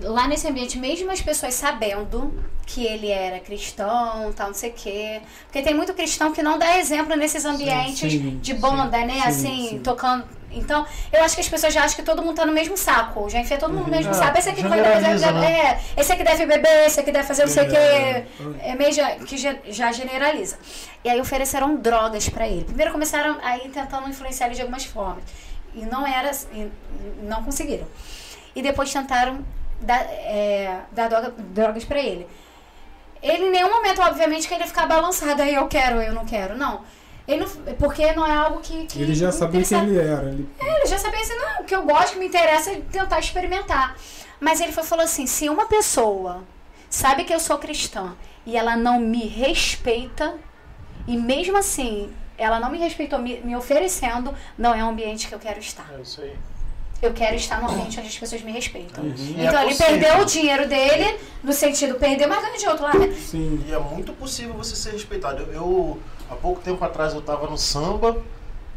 lá 0.00 0.26
nesse 0.26 0.48
ambiente, 0.48 0.78
mesmo 0.78 1.10
as 1.10 1.20
pessoas 1.20 1.54
sabendo 1.54 2.32
que 2.66 2.84
ele 2.84 3.08
era 3.08 3.40
cristão, 3.40 4.32
tal, 4.32 4.48
não 4.48 4.54
sei 4.54 4.70
o 4.70 4.74
quê. 4.74 5.20
Porque 5.44 5.60
tem 5.60 5.74
muito 5.74 5.92
cristão 5.92 6.32
que 6.32 6.42
não 6.42 6.58
dá 6.58 6.78
exemplo 6.78 7.16
nesses 7.16 7.44
ambientes 7.44 8.12
sim, 8.12 8.38
de 8.38 8.54
banda, 8.54 8.98
né? 9.04 9.14
sim, 9.14 9.28
assim, 9.28 9.68
sim. 9.68 9.78
tocando. 9.80 10.24
Então, 10.52 10.84
eu 11.12 11.22
acho 11.22 11.34
que 11.36 11.40
as 11.40 11.48
pessoas 11.48 11.72
já 11.72 11.84
acham 11.84 11.96
que 11.96 12.02
todo 12.02 12.22
mundo 12.22 12.34
tá 12.36 12.44
no 12.44 12.52
mesmo 12.52 12.76
saco. 12.76 13.28
Já 13.30 13.38
enfia 13.38 13.56
todo 13.56 13.72
mundo 13.72 13.84
no 13.86 13.90
mesmo 13.90 14.10
É, 14.10 14.14
saco. 14.14 14.38
Esse 14.38 14.50
aqui 14.50 14.62
vai 14.62 14.80
exemplo. 15.14 15.40
né? 15.40 15.80
É, 15.96 16.00
esse 16.00 16.12
aqui 16.12 16.24
deve 16.24 16.46
beber, 16.46 16.86
esse 16.86 16.98
aqui 17.00 17.12
deve 17.12 17.26
fazer 17.26 17.42
não 17.44 17.50
sei 17.52 17.66
o 17.66 17.70
quê. 17.70 17.76
É. 18.62 18.74
Meio 18.76 18.92
já, 18.92 19.10
que 19.16 19.36
já, 19.36 19.54
já 19.68 19.92
generaliza. 19.92 20.58
E 21.04 21.08
aí 21.08 21.20
ofereceram 21.20 21.76
drogas 21.76 22.28
pra 22.28 22.46
ele. 22.48 22.64
Primeiro 22.64 22.90
começaram 22.92 23.38
aí 23.42 23.68
tentando 23.68 24.08
influenciar 24.08 24.46
ele 24.46 24.54
de 24.56 24.62
algumas 24.62 24.84
formas. 24.84 25.22
E 25.74 25.82
não 25.86 26.06
era. 26.06 26.30
E 26.52 26.70
não 27.22 27.42
conseguiram. 27.44 27.86
E 28.54 28.60
depois 28.62 28.92
tentaram 28.92 29.44
dar, 29.80 30.00
é, 30.02 30.80
dar 30.90 31.08
droga- 31.08 31.32
drogas 31.38 31.84
pra 31.84 32.00
ele. 32.00 32.26
Ele 33.22 33.44
em 33.44 33.50
nenhum 33.50 33.70
momento, 33.70 34.00
obviamente, 34.02 34.48
queria 34.48 34.66
ficar 34.66 34.86
balançado. 34.86 35.42
Aí 35.42 35.54
eu 35.54 35.68
quero, 35.68 36.00
eu 36.02 36.12
não 36.12 36.24
quero. 36.24 36.56
Não. 36.56 36.80
Ele 37.30 37.44
não, 37.44 37.74
porque 37.74 38.12
não 38.12 38.26
é 38.26 38.32
algo 38.32 38.60
que. 38.60 38.86
que 38.86 39.00
Ele 39.00 39.14
já 39.14 39.30
sabia 39.30 39.62
quem 39.62 39.78
ele 39.78 39.98
era. 39.98 40.28
Ele... 40.28 40.48
Ele 40.60 40.86
já 40.86 40.98
sabia 40.98 41.20
assim, 41.20 41.34
não, 41.36 41.62
o 41.62 41.64
que 41.64 41.74
eu 41.74 41.82
gosto, 41.82 42.14
que 42.14 42.18
me 42.18 42.26
interessa 42.26 42.70
é 42.72 42.80
tentar 42.90 43.18
experimentar. 43.20 43.96
Mas 44.40 44.60
ele 44.60 44.72
foi, 44.72 44.82
falou 44.82 45.04
assim, 45.04 45.26
se 45.26 45.48
uma 45.48 45.66
pessoa 45.66 46.42
sabe 46.88 47.24
que 47.24 47.32
eu 47.32 47.38
sou 47.38 47.58
cristã 47.58 48.14
e 48.44 48.56
ela 48.56 48.76
não 48.76 48.98
me 48.98 49.26
respeita, 49.26 50.34
e 51.06 51.16
mesmo 51.16 51.56
assim 51.56 52.10
ela 52.36 52.58
não 52.58 52.70
me 52.70 52.78
respeitou 52.78 53.18
me, 53.18 53.38
me 53.42 53.54
oferecendo, 53.54 54.34
não 54.56 54.74
é 54.74 54.82
um 54.82 54.88
ambiente 54.88 55.28
que 55.28 55.34
eu 55.34 55.38
quero 55.38 55.60
estar. 55.60 55.86
É 55.96 56.00
isso 56.00 56.22
aí. 56.22 56.34
Eu 57.02 57.12
quero 57.14 57.36
estar 57.36 57.60
num 57.60 57.68
ambiente 57.68 57.98
onde 57.98 58.08
as 58.08 58.18
pessoas 58.18 58.42
me 58.42 58.50
respeitam. 58.52 59.04
E 59.04 59.42
Então 59.42 59.58
é 59.58 59.62
ele 59.66 59.74
possível. 59.74 59.86
perdeu 59.86 60.18
o 60.18 60.24
dinheiro 60.24 60.68
dele, 60.68 61.18
no 61.42 61.52
sentido, 61.52 61.94
perdeu, 61.94 62.28
mas 62.28 62.42
ganha 62.42 62.58
de 62.58 62.66
outro 62.66 62.84
lado. 62.84 62.98
né? 62.98 63.14
Sim. 63.14 63.62
E 63.66 63.72
é 63.72 63.78
muito 63.78 64.12
possível 64.14 64.54
você 64.54 64.74
ser 64.74 64.92
respeitado. 64.92 65.42
Eu, 65.44 65.52
eu, 65.52 65.98
há 66.30 66.36
pouco 66.36 66.60
tempo 66.60 66.82
atrás, 66.84 67.12
eu 67.12 67.20
estava 67.20 67.48
no 67.48 67.58
samba 67.58 68.22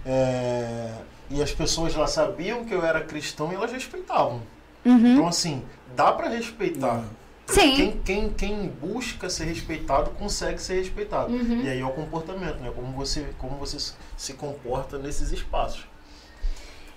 é, 0.06 0.92
e 1.30 1.42
as 1.42 1.52
pessoas 1.52 1.96
lá 1.96 2.08
sabiam 2.08 2.66
que 2.66 2.74
eu 2.74 2.84
era 2.84 3.02
cristão 3.02 3.52
e 3.52 3.56
elas 3.56 3.72
respeitavam. 3.72 4.42
Então, 4.86 5.28
assim, 5.28 5.64
dá 5.96 6.12
para 6.12 6.28
respeitar. 6.28 7.04
Sim. 7.48 7.76
Quem, 7.76 7.92
quem, 8.04 8.30
quem 8.30 8.68
busca 8.68 9.30
ser 9.30 9.46
respeitado 9.46 10.10
consegue 10.12 10.62
ser 10.62 10.76
respeitado. 10.80 11.32
Uhum. 11.32 11.62
E 11.62 11.70
aí 11.70 11.80
é 11.80 11.86
o 11.86 11.92
comportamento, 11.92 12.60
né? 12.60 12.72
Como 12.76 12.92
você, 12.94 13.28
como 13.38 13.56
você 13.58 13.78
se- 14.18 14.34
comporta 14.34 14.98
nesses 14.98 15.32
espaços. 15.32 15.86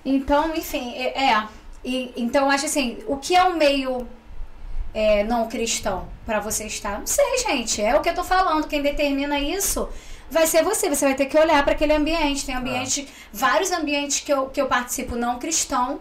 Então, 0.05 0.55
enfim, 0.55 0.95
é. 0.95 1.31
é. 1.31 1.49
E, 1.85 2.13
então, 2.17 2.47
eu 2.47 2.51
acho 2.51 2.67
assim, 2.67 2.99
o 3.07 3.17
que 3.17 3.35
é 3.37 3.45
um 3.45 3.57
meio 3.57 4.07
é, 4.95 5.23
não 5.25 5.49
cristão 5.49 6.09
pra 6.25 6.41
você 6.41 6.65
estar? 6.67 6.99
Não 6.99 7.07
sei, 7.07 7.39
gente. 7.39 7.83
É 7.83 7.95
o 7.97 8.01
que 8.01 8.09
eu 8.09 8.15
tô 8.15 8.25
falando. 8.25 8.67
Quem 8.67 8.83
determina 8.83 9.39
isso 9.39 9.89
vai 10.31 10.47
ser 10.47 10.63
você. 10.63 10.89
Você 10.89 11.05
vai 11.05 11.15
ter 11.15 11.27
que 11.27 11.39
olhar 11.39 11.63
para 11.63 11.73
aquele 11.73 11.93
ambiente. 11.93 12.45
Tem 12.47 12.55
ambiente, 12.55 13.09
vários 13.33 13.71
ambientes 13.71 14.21
que 14.21 14.33
eu, 14.33 14.47
que 14.49 14.61
eu 14.61 14.67
participo 14.67 15.15
não 15.17 15.39
cristão. 15.39 16.01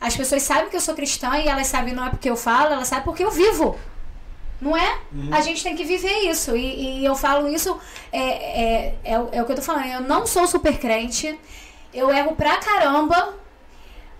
As 0.00 0.14
pessoas 0.16 0.42
sabem 0.42 0.68
que 0.68 0.76
eu 0.76 0.80
sou 0.80 0.94
cristã 0.94 1.36
e 1.38 1.48
elas 1.48 1.66
sabem 1.68 1.94
não 1.94 2.06
é 2.06 2.10
porque 2.10 2.28
eu 2.28 2.36
falo, 2.36 2.72
elas 2.74 2.88
sabem 2.88 3.04
porque 3.04 3.24
eu 3.24 3.30
vivo. 3.30 3.78
Não 4.60 4.76
é? 4.76 4.98
A 5.32 5.40
gente 5.40 5.62
tem 5.62 5.74
que 5.76 5.84
viver 5.84 6.18
isso. 6.30 6.56
E, 6.56 7.00
e 7.00 7.04
eu 7.04 7.14
falo 7.14 7.48
isso, 7.48 7.78
é, 8.12 8.20
é, 8.20 8.94
é, 9.04 9.18
o- 9.18 9.28
é 9.32 9.42
o 9.42 9.46
que 9.46 9.52
eu 9.52 9.56
tô 9.56 9.62
falando. 9.62 9.86
Eu 9.86 10.00
não 10.00 10.26
sou 10.26 10.46
super 10.46 10.78
crente. 10.78 11.38
Eu 11.92 12.10
erro 12.10 12.34
pra 12.34 12.56
caramba. 12.58 13.34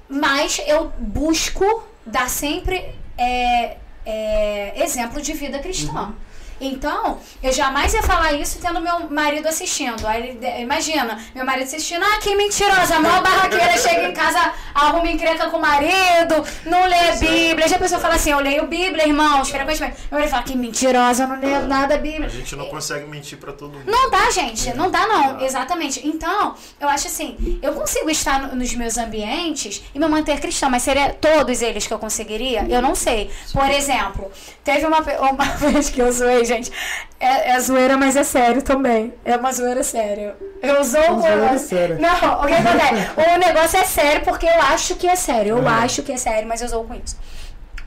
Mas 0.09 0.61
eu 0.67 0.93
busco 0.99 1.83
dar 2.05 2.29
sempre 2.31 2.85
é, 3.19 3.77
é, 4.05 4.83
exemplo 4.85 5.21
de 5.21 5.33
vida 5.33 5.59
cristã. 5.59 6.15
Então, 6.61 7.19
eu 7.43 7.53
jamais 7.53 7.93
ia 7.95 8.03
falar 8.03 8.33
isso 8.33 8.59
tendo 8.61 8.81
meu 8.81 9.09
marido 9.11 9.47
assistindo. 9.49 10.07
Aí, 10.07 10.39
imagina, 10.61 11.19
meu 11.35 11.45
marido 11.45 11.65
assistindo, 11.65 12.03
ah, 12.05 12.19
que 12.19 12.35
mentirosa, 12.35 12.97
a 12.97 13.01
maior 13.01 13.23
barraqueira 13.23 13.77
chega 13.77 14.09
em 14.09 14.13
casa, 14.13 14.53
arruma 14.75 15.09
encrenca 15.11 15.49
com 15.51 15.59
o 15.59 15.61
marido, 15.61 16.43
não 16.65 16.87
lê 16.87 17.09
a 17.11 17.17
Bíblia. 17.17 17.69
Já 17.69 17.77
a 17.77 17.79
pessoa 17.79 18.01
fala 18.01 18.15
assim, 18.15 18.31
eu 18.31 18.41
leio 18.41 18.67
Bíblia, 18.67 19.07
irmãos, 19.07 19.51
frequentemente. 19.51 19.97
Meu 20.11 20.19
marido 20.19 20.31
fala, 20.31 20.43
que 20.43 20.57
mentirosa, 20.57 21.25
eu 21.25 21.29
não 21.29 21.41
leio 21.41 21.67
nada 21.67 21.89
da 21.97 21.99
Bíblia. 21.99 22.27
A 22.27 22.31
gente 22.31 22.57
não 22.57 22.67
consegue 22.67 23.07
mentir 23.07 23.39
para 23.39 23.53
todo 23.53 23.73
mundo. 23.75 23.85
Não 23.91 24.11
dá, 24.11 24.31
gente. 24.31 24.75
Não 24.75 24.91
dá, 24.91 25.07
não. 25.07 25.41
Exatamente. 25.41 26.07
Então, 26.07 26.55
eu 26.81 26.89
acho 26.89 27.07
assim, 27.09 27.59
eu 27.63 27.73
consigo 27.75 28.09
estar 28.11 28.41
no- 28.41 28.57
nos 28.57 28.75
meus 28.75 28.97
ambientes 28.99 29.83
e 29.95 29.99
me 29.99 30.07
manter 30.09 30.41
cristã, 30.41 30.69
mas 30.69 30.83
seria 30.83 31.13
todos 31.13 31.61
eles 31.63 31.87
que 31.87 31.93
eu 31.93 31.99
conseguiria? 31.99 32.67
Eu 32.69 32.81
não 32.81 32.95
sei. 32.95 33.31
Por 33.53 33.69
exemplo, 33.71 34.31
teve 34.65 34.87
uma, 34.87 35.01
uma 35.01 35.45
vez 35.57 35.91
que 35.91 36.01
eu 36.01 36.11
zoei, 36.11 36.46
gente. 36.47 36.73
É, 37.21 37.51
é 37.51 37.61
zoeira, 37.61 37.97
mas 37.97 38.17
é 38.17 38.25
sério 38.25 38.63
também. 38.63 39.13
É 39.25 39.37
uma 39.37 39.53
zoeira 39.53 39.83
séria. 39.83 40.37
Eu 40.63 40.77
Uma 40.77 40.85
zoeira 40.85 41.49
com- 41.49 41.59
séria. 41.59 41.99
Não, 41.99 42.43
o 42.43 42.47
que 42.47 42.55
acontece? 42.55 43.11
O 43.35 43.39
negócio 43.39 43.79
é 43.79 43.85
sério 43.85 44.23
porque 44.25 44.47
eu 44.47 44.61
acho 44.63 44.95
que 44.97 45.07
é 45.07 45.17
sério. 45.17 45.57
Eu 45.57 45.59
Uhum. 45.59 45.69
acho 45.69 46.03
que 46.03 46.13
é 46.13 46.17
sério, 46.17 46.49
mas 46.49 46.63
eu 46.63 46.69
zoo 46.69 46.85
com 46.85 46.95
isso. 46.95 47.19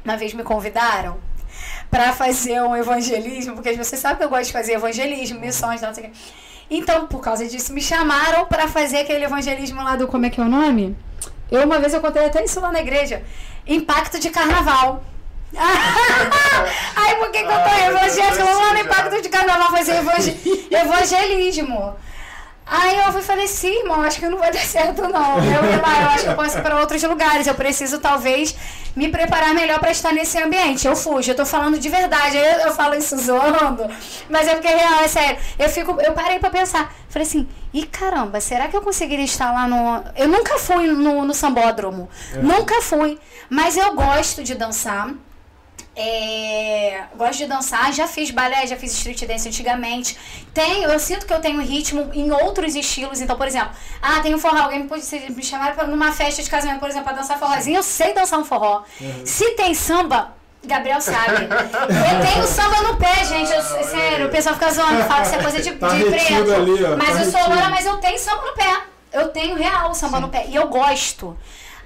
Uma 0.06 0.16
vez 0.18 0.34
me 0.34 0.44
convidaram 0.44 1.18
pra 1.90 2.14
fazer 2.14 2.62
um 2.62 2.76
evangelismo, 2.76 3.56
porque 3.56 3.74
você 3.74 3.98
sabe 3.98 4.20
que 4.20 4.24
eu 4.24 4.30
gosto 4.30 4.46
de 4.46 4.54
fazer 4.54 4.74
evangelismo, 4.74 5.40
missões, 5.40 5.82
não 5.82 5.94
sei 5.94 6.06
o 6.06 6.08
quê. 6.08 6.14
Então, 6.72 7.08
por 7.08 7.20
causa 7.20 7.48
disso, 7.48 7.74
me 7.74 7.82
chamaram 7.82 8.46
pra 8.46 8.68
fazer 8.68 9.00
aquele 9.00 9.26
evangelismo 9.26 9.84
lá 9.84 9.96
do. 9.96 10.08
Como 10.08 10.26
é 10.26 10.30
que 10.30 10.40
é 10.40 10.44
o 10.44 10.48
nome? 10.48 10.96
Eu, 11.52 11.64
uma 11.64 11.80
vez, 11.80 11.94
eu 11.96 12.00
contei 12.02 12.26
até 12.26 12.44
isso 12.44 12.60
lá 12.60 12.72
na 12.72 12.80
igreja. 12.80 13.24
Impacto 13.66 14.20
de 14.20 14.30
carnaval. 14.30 15.04
Aí, 16.96 17.16
por 17.16 17.32
que, 17.32 17.40
que 17.40 17.46
eu 17.46 17.50
tô 17.50 17.70
Ah, 17.70 17.88
evangélica? 17.88 18.44
Vamos 18.46 18.62
lá 18.68 18.74
no 18.74 18.80
impacto 18.80 19.22
de 19.22 19.30
carnaval 19.30 19.72
fazer 19.72 19.96
evangel- 19.98 20.36
evangelismo. 20.72 21.96
Aí 22.72 22.98
eu 23.00 23.12
fui 23.12 23.24
falei, 23.24 23.48
sim, 23.48 23.80
irmão, 23.80 24.00
acho 24.02 24.20
que 24.20 24.28
não 24.30 24.38
vai 24.38 24.52
dar 24.52 24.60
certo, 24.62 25.02
não. 25.02 25.38
Eu 25.44 25.66
ia 25.72 25.82
lá, 25.82 26.02
eu 26.04 26.08
acho 26.10 26.24
que 26.26 26.30
eu 26.30 26.36
posso 26.36 26.60
ir 26.60 26.62
para 26.62 26.80
outros 26.80 27.02
lugares. 27.02 27.48
Eu 27.48 27.56
preciso, 27.56 27.98
talvez, 27.98 28.56
me 28.96 29.10
preparar 29.10 29.56
melhor 29.56 29.80
para 29.80 29.90
estar 29.90 30.14
nesse 30.14 30.38
ambiente. 30.38 30.86
Eu 30.86 30.96
fujo, 30.96 31.32
eu 31.32 31.36
tô 31.36 31.48
falando 31.48 31.80
de 31.80 31.90
verdade. 31.90 32.38
Eu, 32.38 32.44
eu 32.68 32.72
falo 32.76 32.94
isso 32.94 33.18
zoando, 33.18 33.90
mas 34.30 34.48
é 34.48 34.54
porque 34.54 34.68
é 34.68 34.76
real, 34.78 35.00
é 35.04 35.08
sério. 35.08 35.40
Eu, 35.58 35.68
fico, 35.68 36.00
eu 36.00 36.12
parei 36.14 36.38
para 36.38 36.52
pensar. 36.52 36.94
Falei 37.10 37.28
assim, 37.28 37.50
e 37.74 37.88
caramba, 37.88 38.40
será 38.40 38.68
que 38.68 38.78
eu 38.78 38.82
conseguiria 38.82 39.26
estar 39.26 39.52
lá 39.52 39.68
no. 39.68 40.04
Eu 40.16 40.28
nunca 40.28 40.60
fui 40.60 40.86
no, 40.86 41.26
no 41.26 41.34
sambódromo. 41.34 42.08
Nunca 42.36 42.84
fui. 42.84 43.18
Mas 43.50 43.78
eu 43.78 43.96
gosto 43.96 44.44
de 44.44 44.54
dançar. 44.54 45.10
É, 46.02 47.04
gosto 47.18 47.40
de 47.40 47.46
dançar, 47.46 47.92
já 47.92 48.08
fiz 48.08 48.32
balé, 48.32 48.66
já 48.66 48.78
fiz 48.78 48.94
street 48.94 49.26
dance 49.26 49.48
antigamente. 49.50 50.18
Tenho, 50.54 50.90
eu 50.90 50.98
sinto 50.98 51.26
que 51.26 51.34
eu 51.34 51.42
tenho 51.42 51.62
ritmo 51.62 52.10
em 52.14 52.32
outros 52.32 52.74
estilos. 52.74 53.20
Então, 53.20 53.36
por 53.36 53.46
exemplo, 53.46 53.72
ah, 54.02 54.22
tem 54.22 54.34
um 54.34 54.40
forró, 54.40 54.64
alguém 54.64 54.80
me, 54.84 55.30
me 55.36 55.44
chamar 55.44 55.76
pra 55.76 55.86
numa 55.86 56.14
festa 56.14 56.42
de 56.42 56.50
casamento, 56.50 56.80
por 56.80 56.88
exemplo, 56.90 57.06
pra 57.10 57.18
dançar 57.18 57.38
forrozinho, 57.38 57.78
eu 57.80 57.84
sei 57.84 58.14
dançar 58.14 58.40
um 58.40 58.46
forró. 58.46 58.84
Se 59.26 59.52
tem 59.56 59.74
samba, 59.74 60.34
Gabriel 60.64 61.02
sabe. 61.02 61.44
Eu 61.44 62.32
tenho 62.32 62.48
samba 62.48 62.82
no 62.84 62.96
pé, 62.96 63.16
gente. 63.26 63.52
Eu, 63.52 63.62
sério, 63.62 64.28
o 64.28 64.30
pessoal 64.30 64.56
fica 64.56 64.72
zoando, 64.72 65.04
fala 65.04 65.22
que 65.22 65.28
isso 65.28 65.36
é 65.36 65.42
coisa 65.44 65.62
de, 65.62 65.72
Tá 65.74 65.90
de 65.90 66.04
preto. 66.06 66.54
ali, 66.54 66.84
ó, 66.86 66.96
mas 66.96 67.10
tá 67.10 67.24
eu 67.24 67.32
sou 67.32 67.40
retido. 67.42 67.56
loura, 67.56 67.70
mas 67.70 67.86
eu 67.86 67.98
tenho 67.98 68.18
samba 68.20 68.46
no 68.46 68.54
pé. 68.54 68.82
Eu 69.12 69.28
tenho 69.30 69.56
real 69.56 69.94
samba 69.94 70.20
no 70.22 70.30
pé. 70.30 70.46
E 70.48 70.56
eu 70.56 70.68
gosto. 70.70 71.38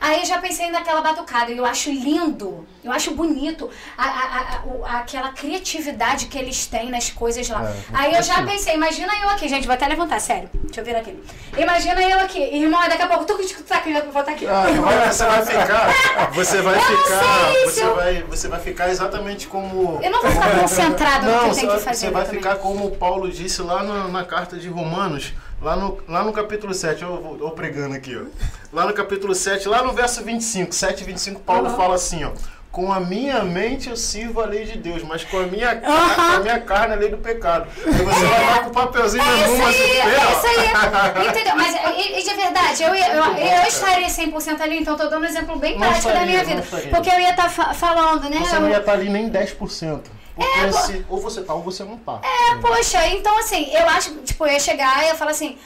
Aí 0.06 0.20
eu 0.20 0.26
já 0.26 0.38
pensei 0.38 0.70
naquela 0.70 1.00
batucada, 1.02 1.50
e 1.50 1.58
eu 1.58 1.66
acho 1.66 1.90
lindo, 1.90 2.68
eu 2.84 2.92
acho 2.92 3.12
bonito 3.12 3.70
a, 3.98 4.04
a- 4.04 4.40
a- 4.86 4.98
aquela 5.00 5.30
criatividade 5.30 6.26
que 6.26 6.38
eles 6.38 6.66
têm 6.68 6.90
nas 6.90 7.10
coisas 7.10 7.48
lá. 7.48 7.64
É, 7.64 7.74
Aí 7.94 8.14
eu 8.14 8.22
já 8.22 8.44
pensei, 8.44 8.74
imagina 8.76 9.14
eu 9.22 9.30
aqui, 9.30 9.48
gente, 9.48 9.66
vou 9.66 9.74
até 9.74 9.88
levantar, 9.88 10.20
sério, 10.20 10.50
deixa 10.54 10.82
eu 10.82 10.86
vir 10.86 10.96
aqui. 10.98 11.18
Imagina 11.58 12.02
eu 12.02 12.20
aqui, 12.20 12.38
irmão, 12.42 12.82
daqui 12.90 13.02
a 13.02 13.08
pouco, 13.08 13.24
tu 13.24 13.38
que 13.38 13.64
tá 13.64 13.78
aqui, 13.78 13.94
eu 13.94 14.12
vou 14.12 14.22
aqui. 14.22 14.46
Ah, 14.46 14.64
vai- 14.82 15.10
você 15.10 15.24
vai 15.26 15.46
ficar. 15.46 16.32
Você 16.34 16.62
vai 16.62 16.74
Eu 16.76 16.82
não 16.82 16.98
ficar. 16.98 17.54
Você 17.66 17.84
eu- 17.84 17.96
vai, 17.96 18.24
você 18.24 18.48
vai 18.50 18.60
ficar 18.60 18.90
exatamente 18.90 19.48
como. 19.48 20.00
Eu 20.04 20.12
não 20.12 20.22
vou 20.22 20.32
ficar 20.32 20.60
concentrado 20.60 21.26
no 21.26 21.32
que 21.32 21.38
Não, 21.38 21.48
eu 21.48 21.54
você 21.54 21.60
tenho 21.62 21.72
vai, 21.72 21.80
que 21.80 21.86
fazer. 21.86 22.00
você 22.08 22.12
vai 22.12 22.22
exatamente. 22.24 22.44
ficar 22.44 22.56
como 22.58 22.88
o 22.88 22.92
Paulo 22.98 23.32
disse 23.32 23.62
lá 23.62 23.82
na, 23.84 24.10
na 24.10 24.26
carta 24.26 24.58
de 24.58 24.68
Romanos, 24.68 25.32
lá 25.64 25.76
no, 25.76 25.98
lá 26.07 26.23
no 26.23 26.34
capítulo 26.34 26.73
7, 26.73 27.02
eu 27.03 27.22
vou 27.22 27.38
eu 27.40 27.52
pregando 27.52 27.95
aqui, 27.95 28.15
ó. 28.18 28.23
Lá 28.72 28.85
no 28.85 28.94
capítulo 28.94 29.34
7, 29.34 29.68
lá 29.68 29.81
no 29.84 29.94
verso 29.94 30.23
25, 30.23 30.73
7 30.73 31.02
e 31.02 31.03
25, 31.06 31.40
Paulo 31.41 31.69
Uhum. 31.69 31.76
fala 31.77 31.95
assim, 31.95 32.23
ó. 32.23 32.31
com 32.72 32.91
a 32.91 32.99
minha 32.99 33.44
mente 33.44 33.88
eu 33.88 33.95
sirvo 33.95 34.41
a 34.41 34.45
lei 34.48 34.65
de 34.65 34.80
Deus, 34.80 35.03
mas 35.03 35.23
com 35.23 35.38
a 35.40 35.44
minha, 35.44 35.69
Aham. 35.73 36.15
com 36.15 36.22
a 36.38 36.40
minha 36.40 36.60
carne 36.60 36.94
a 36.94 36.98
lei 36.98 37.07
do 37.10 37.18
pecado. 37.19 37.68
Aí 37.85 37.91
você 37.94 38.26
vai 38.26 38.45
lá 38.48 38.60
com 38.64 38.69
o 38.69 38.73
papelzinho 38.73 39.23
na 39.23 39.31
É 39.31 39.35
mão, 39.48 39.53
isso 39.53 39.61
mas 39.64 39.76
é 39.80 40.31
isso 40.31 40.48
aí. 40.48 41.27
Entendeu? 41.30 41.56
Mas 41.56 41.76
e, 41.98 42.19
e 42.19 42.23
de 42.23 42.34
verdade, 42.35 42.81
eu, 42.84 42.95
ia- 42.95 43.14
eu, 43.14 43.23
eu 43.61 43.68
estaria 43.68 44.07
100% 44.07 44.60
ali, 44.60 44.80
então 44.80 44.98
tô 44.98 45.07
dando 45.07 45.22
um 45.22 45.26
exemplo 45.26 45.56
bem 45.57 45.77
prático 45.77 46.07
da 46.11 46.26
minha 46.26 46.44
vida. 46.44 46.64
Porque 46.90 47.10
eu 47.11 47.19
ia 47.19 47.30
estar 47.30 47.48
falando, 47.76 48.27
né? 48.27 48.40
Você 48.40 48.57
não 48.57 48.68
ia 48.69 48.80
estar 48.80 48.94
ali 48.94 49.07
nem 49.07 49.30
10%. 49.30 50.02
Porque 50.36 50.60
É, 50.60 50.72
se, 50.72 51.06
ou 51.10 51.22
você 51.22 51.44
tá 51.44 51.54
ou 51.54 51.62
você 51.62 51.84
não 51.84 51.98
tá. 51.98 52.20
É, 52.24 52.56
poxa, 52.56 53.08
então 53.08 53.38
assim, 53.40 53.70
eu 53.72 53.88
acho, 53.88 54.16
tipo, 54.22 54.46
eu 54.46 54.54
ia 54.54 54.60
chegar 54.60 55.04
e 55.04 55.08
ia 55.08 55.16
falar 55.16 55.32
assim, 55.32 55.58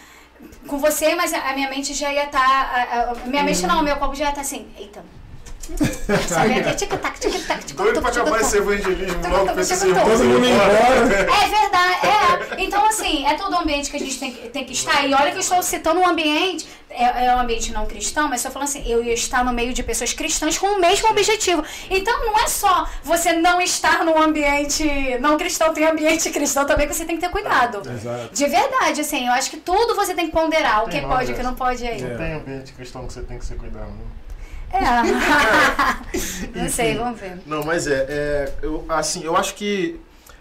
com 0.68 0.77
você, 0.77 1.15
mas 1.15 1.34
a 1.34 1.53
minha 1.53 1.69
mente 1.69 1.94
já 1.94 2.11
ia 2.11 2.26
estar. 2.26 2.39
a, 2.39 3.11
a 3.11 3.15
minha 3.27 3.44
mente 3.44 3.65
não, 3.65 3.81
meu 3.81 3.95
corpo 3.98 4.15
já 4.15 4.26
ia 4.26 4.30
estar 4.30 4.41
assim, 4.41 4.68
eita. 4.77 5.03
Doido 7.73 8.02
pra 8.02 8.10
acabar 8.10 8.41
esse 8.41 8.57
evangelismo 8.57 9.22
logo 9.30 9.45
pra 9.53 9.61
irmãos 9.64 10.10
Todo 10.18 10.23
mundo 10.23 10.45
embora. 10.45 10.73
É 10.73 11.48
verdade, 11.48 12.07
é. 12.57 12.64
Então, 12.64 12.85
assim, 12.85 13.26
é 13.26 13.34
todo 13.35 13.53
o 13.53 13.60
ambiente 13.60 13.89
que 13.89 13.98
a 13.98 13.99
gente 13.99 14.19
tem, 14.19 14.31
que- 14.34 14.49
tem 14.49 14.64
que 14.65 14.73
estar. 14.73 15.06
E 15.06 15.14
olha 15.14 15.31
que 15.31 15.38
eu 15.38 15.41
estou 15.41 15.61
citando 15.61 15.99
um 15.99 16.07
ambiente, 16.07 16.68
é, 16.89 17.26
é 17.27 17.35
um 17.35 17.39
ambiente 17.39 17.72
não 17.72 17.85
cristão, 17.85 18.27
mas 18.27 18.39
estou 18.39 18.52
falando 18.52 18.68
assim, 18.69 18.84
eu 18.89 19.03
ia 19.03 19.14
estar 19.14 19.44
no 19.44 19.52
meio 19.53 19.73
de 19.73 19.84
pessoas 19.84 20.14
cristãs 20.14 20.57
com 20.57 20.68
o 20.68 20.80
mesmo 20.80 21.10
objetivo. 21.10 21.64
Então, 21.89 22.26
não 22.26 22.38
é 22.39 22.48
só 22.48 22.88
você 23.03 23.34
não 23.34 23.61
estar 23.61 24.03
num 24.06 24.18
ambiente 24.22 24.84
não 25.19 25.38
cristão, 25.38 25.73
tem 25.73 25.85
ambiente 25.85 26.30
cristão 26.30 26.65
também 26.65 26.88
que 26.88 26.94
você 26.94 27.06
tem 27.06 27.15
que 27.18 27.22
ter 27.22 27.30
cuidado. 27.30 27.81
Exato. 27.89 28.30
De 28.34 28.45
verdade, 28.48 29.02
assim, 29.02 29.27
eu 29.27 29.34
acho 29.34 29.49
que 29.49 29.57
tudo 29.57 29.95
você 29.95 30.14
tem 30.14 30.27
que 30.27 30.31
ponderar, 30.31 30.84
o 30.85 30.89
que 30.89 31.02
pode 31.02 31.31
e 31.31 31.34
o 31.34 31.38
que 31.38 31.44
não 31.44 31.53
pode 31.56 31.85
aí. 31.85 32.02
Não 32.02 32.18
tem 32.18 32.34
ambiente 32.34 32.73
cristão 32.73 33.06
que 33.06 33.14
você 33.14 33.22
tem 33.22 33.38
que 33.38 33.45
se 33.45 33.56
cuidar, 33.56 33.81
não. 33.81 34.16
É. 34.72 36.57
não 36.60 36.69
sei, 36.69 36.95
vamos 36.95 37.19
ver. 37.19 37.39
Não, 37.45 37.64
mas 37.64 37.88
é, 37.88 38.06
é, 38.10 38.53
eu, 38.61 38.85
assim, 38.89 39.23
eu 39.23 39.35
acho 39.35 39.56
que 39.56 39.99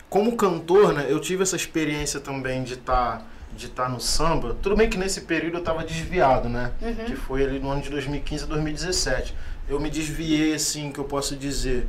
como 0.08 0.36
cantor, 0.36 0.92
né, 0.92 1.06
eu 1.08 1.20
tive 1.20 1.42
essa 1.42 1.56
experiência 1.56 2.20
também 2.20 2.62
de 2.62 2.74
estar 2.74 3.26
de 3.56 3.66
estar 3.66 3.88
no 3.88 4.00
samba. 4.00 4.56
Tudo 4.62 4.76
bem 4.76 4.88
que 4.88 4.98
nesse 4.98 5.22
período 5.22 5.54
eu 5.54 5.60
estava 5.60 5.82
desviado, 5.82 6.48
né? 6.48 6.72
Que 7.06 7.16
foi 7.16 7.42
ali 7.42 7.58
no 7.58 7.70
ano 7.70 7.80
de 7.80 7.88
2015 7.88 8.44
e 8.44 8.46
2017. 8.46 9.34
Eu 9.68 9.80
me 9.80 9.88
desviei, 9.88 10.54
assim, 10.54 10.92
que 10.92 11.00
eu 11.00 11.04
posso 11.04 11.34
dizer, 11.34 11.88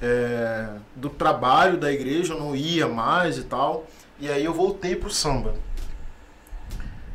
é, 0.00 0.68
do 0.94 1.10
trabalho 1.10 1.76
da 1.76 1.92
igreja, 1.92 2.34
eu 2.34 2.38
não 2.38 2.54
ia 2.54 2.86
mais 2.86 3.36
e 3.36 3.42
tal. 3.42 3.86
E 4.20 4.30
aí 4.30 4.44
eu 4.44 4.54
voltei 4.54 4.94
pro 4.94 5.10
samba. 5.10 5.54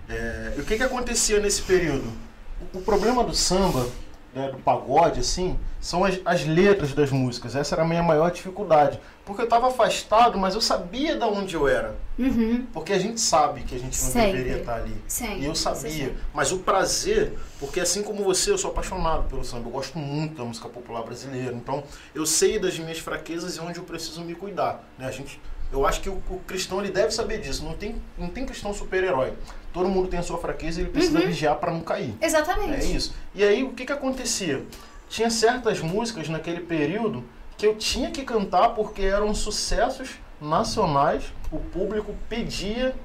É, 0.10 0.54
e 0.58 0.62
o 0.62 0.66
que 0.66 0.78
que 0.78 0.84
acontecia 0.84 1.40
nesse 1.40 1.62
período? 1.62 2.12
O, 2.74 2.80
o 2.80 2.82
problema 2.82 3.24
do 3.24 3.34
samba, 3.34 3.88
né, 4.38 4.52
do 4.52 4.58
pagode, 4.58 5.20
assim, 5.20 5.58
são 5.82 6.06
as, 6.06 6.20
as 6.24 6.46
letras 6.46 6.94
das 6.94 7.12
músicas. 7.12 7.56
Essa 7.56 7.76
era 7.76 7.82
a 7.82 7.88
minha 7.88 8.04
maior 8.04 8.32
dificuldade. 8.32 9.00
Porque 9.26 9.42
eu 9.42 9.46
estava 9.46 9.68
afastado, 9.68 10.38
mas 10.38 10.56
eu 10.56 10.62
sabia 10.62 11.18
de 11.18 11.26
onde 11.26 11.56
eu 11.56 11.68
era. 11.68 11.96
Uhum. 12.18 12.66
Porque 12.72 12.94
a 12.94 13.00
gente 13.00 13.20
sabe 13.20 13.64
que 13.64 13.76
a 13.76 13.80
gente 13.80 14.02
não 14.02 14.12
Sempre. 14.12 14.32
deveria 14.32 14.60
estar 14.60 14.76
ali. 14.76 14.96
Sempre. 15.08 15.40
E 15.40 15.46
eu 15.46 15.56
Você 15.56 15.64
sabia. 15.64 16.16
Mas 16.34 16.52
o 16.52 16.60
prazer, 16.60 17.38
porque 17.60 17.80
assim 17.80 18.04
como 18.04 18.24
você, 18.24 18.52
eu 18.52 18.58
sou 18.58 18.72
apaixonado 18.72 19.28
pelo 19.28 19.44
samba. 19.44 19.68
Eu 19.68 19.72
gosto 19.72 19.98
muito 19.98 20.38
da 20.38 20.46
música 20.46 20.70
popular 20.70 21.04
brasileira. 21.04 21.54
Então, 21.54 21.84
eu 22.16 22.26
sei 22.26 22.58
das 22.58 22.80
minhas 22.80 23.00
fraquezas 23.00 23.58
e 23.58 23.60
onde 23.60 23.80
eu 23.80 23.84
preciso 23.84 24.22
me 24.22 24.34
cuidar. 24.34 24.88
Né? 24.98 25.06
A 25.08 25.12
gente, 25.12 25.42
eu 25.72 25.86
acho 25.86 26.00
que 26.00 26.10
o, 26.10 26.22
o 26.30 26.40
cristão 26.48 26.80
ele 26.80 26.92
deve 26.92 27.12
saber 27.12 27.42
disso. 27.42 27.66
Não 27.66 27.74
tem, 27.74 28.02
não 28.18 28.30
tem 28.30 28.46
cristão 28.46 28.74
super-herói. 28.74 29.34
Todo 29.78 29.90
mundo 29.90 30.08
tem 30.08 30.18
a 30.18 30.24
sua 30.24 30.40
fraqueza 30.40 30.80
e 30.80 30.86
ele 30.86 30.90
precisa 30.90 31.20
vigiar 31.20 31.56
para 31.58 31.72
não 31.72 31.82
cair. 31.82 32.16
Exatamente. 32.20 32.84
É 32.84 32.96
isso. 32.96 33.14
E 33.36 33.44
aí, 33.44 33.64
o 33.64 33.74
que 33.74 33.86
que 33.86 33.92
acontecia? 33.92 34.66
Tinha 35.08 35.30
certas 35.30 35.82
músicas 35.82 36.28
naquele 36.28 36.62
período 36.62 37.24
que 37.56 37.68
eu 37.68 37.76
tinha 37.76 38.10
que 38.10 38.24
cantar 38.24 38.70
porque 38.70 39.04
eram 39.04 39.36
sucessos 39.36 40.16
nacionais, 40.42 41.32
o 41.52 41.60
público 41.60 42.16
pedia, 42.28 42.96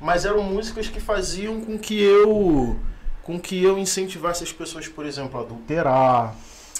mas 0.00 0.24
eram 0.24 0.42
músicas 0.42 0.88
que 0.88 0.98
faziam 0.98 1.60
com 1.60 1.78
que 1.78 2.02
eu 2.02 2.80
com 3.22 3.38
que 3.38 3.62
eu 3.62 3.76
incentivasse 3.76 4.42
as 4.42 4.50
pessoas, 4.50 4.88
por 4.88 5.04
exemplo, 5.04 5.38
a 5.38 5.42
adulterar, 5.42 6.34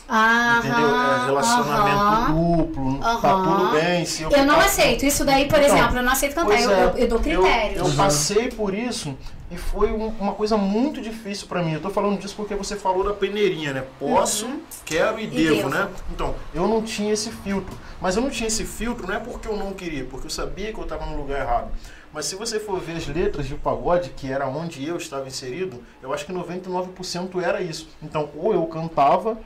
Aham, 0.08 0.58
entendeu? 0.58 0.94
É, 0.94 1.24
relacionamento 1.26 1.96
aham. 1.98 2.32
duplo, 2.32 2.98
tá 2.98 3.42
tudo 3.42 3.70
bem 3.70 4.04
se 4.06 4.22
eu 4.22 4.30
Eu 4.30 4.46
não 4.46 4.58
aceito. 4.58 5.04
Isso 5.04 5.24
daí, 5.24 5.46
por 5.46 5.60
Então, 5.60 5.76
exemplo, 5.76 5.98
eu 5.98 6.02
não 6.02 6.12
aceito 6.12 6.34
cantar. 6.34 6.60
Eu, 6.62 6.70
é, 6.70 6.84
eu, 6.84 6.88
eu 6.96 7.08
dou 7.08 7.20
critérios. 7.20 7.76
Eu, 7.78 7.86
eu 7.88 7.94
passei 7.96 8.48
por 8.50 8.72
isso 8.74 9.14
e 9.50 9.56
foi 9.58 9.92
um- 9.92 10.08
uma 10.18 10.32
coisa 10.32 10.56
muito 10.56 11.00
difícil 11.02 11.46
pra 11.46 11.62
mim. 11.62 11.74
Eu 11.74 11.80
tô 11.80 11.90
falando 11.90 12.18
disso 12.18 12.34
porque 12.36 12.54
você 12.54 12.74
falou 12.76 13.04
da 13.04 13.12
peneirinha, 13.12 13.74
né? 13.74 13.84
Posso, 13.98 14.46
Uhum. 14.46 14.60
quero 14.86 15.20
e, 15.20 15.24
E 15.24 15.26
devo, 15.26 15.54
devo. 15.56 15.68
né? 15.68 15.88
Então, 16.10 16.34
eu 16.54 16.66
não 16.66 16.80
tinha 16.80 17.12
esse 17.12 17.30
filtro. 17.30 17.76
Mas 18.00 18.16
eu 18.16 18.22
não 18.22 18.30
tinha 18.30 18.46
esse 18.48 18.64
filtro 18.64 19.06
não 19.06 19.14
é 19.14 19.18
porque 19.20 19.46
eu 19.46 19.56
não 19.56 19.72
queria, 19.74 20.04
porque 20.06 20.26
eu 20.26 20.30
sabia 20.30 20.72
que 20.72 20.78
eu 20.78 20.84
estava 20.84 21.04
no 21.04 21.18
lugar 21.18 21.40
errado. 21.40 21.68
Mas 22.14 22.24
se 22.24 22.34
você 22.34 22.58
for 22.58 22.80
ver 22.80 22.96
as 22.96 23.06
letras 23.06 23.46
de 23.46 23.54
pagode, 23.54 24.08
que 24.16 24.32
era 24.32 24.48
onde 24.48 24.86
eu 24.86 24.96
estava 24.96 25.26
inserido, 25.28 25.82
eu 26.02 26.14
acho 26.14 26.24
que 26.24 26.32
99% 26.32 27.42
era 27.42 27.60
isso. 27.60 27.86
Então, 28.02 28.30
ou 28.34 28.54
eu 28.54 28.64
cantava, 28.66 29.36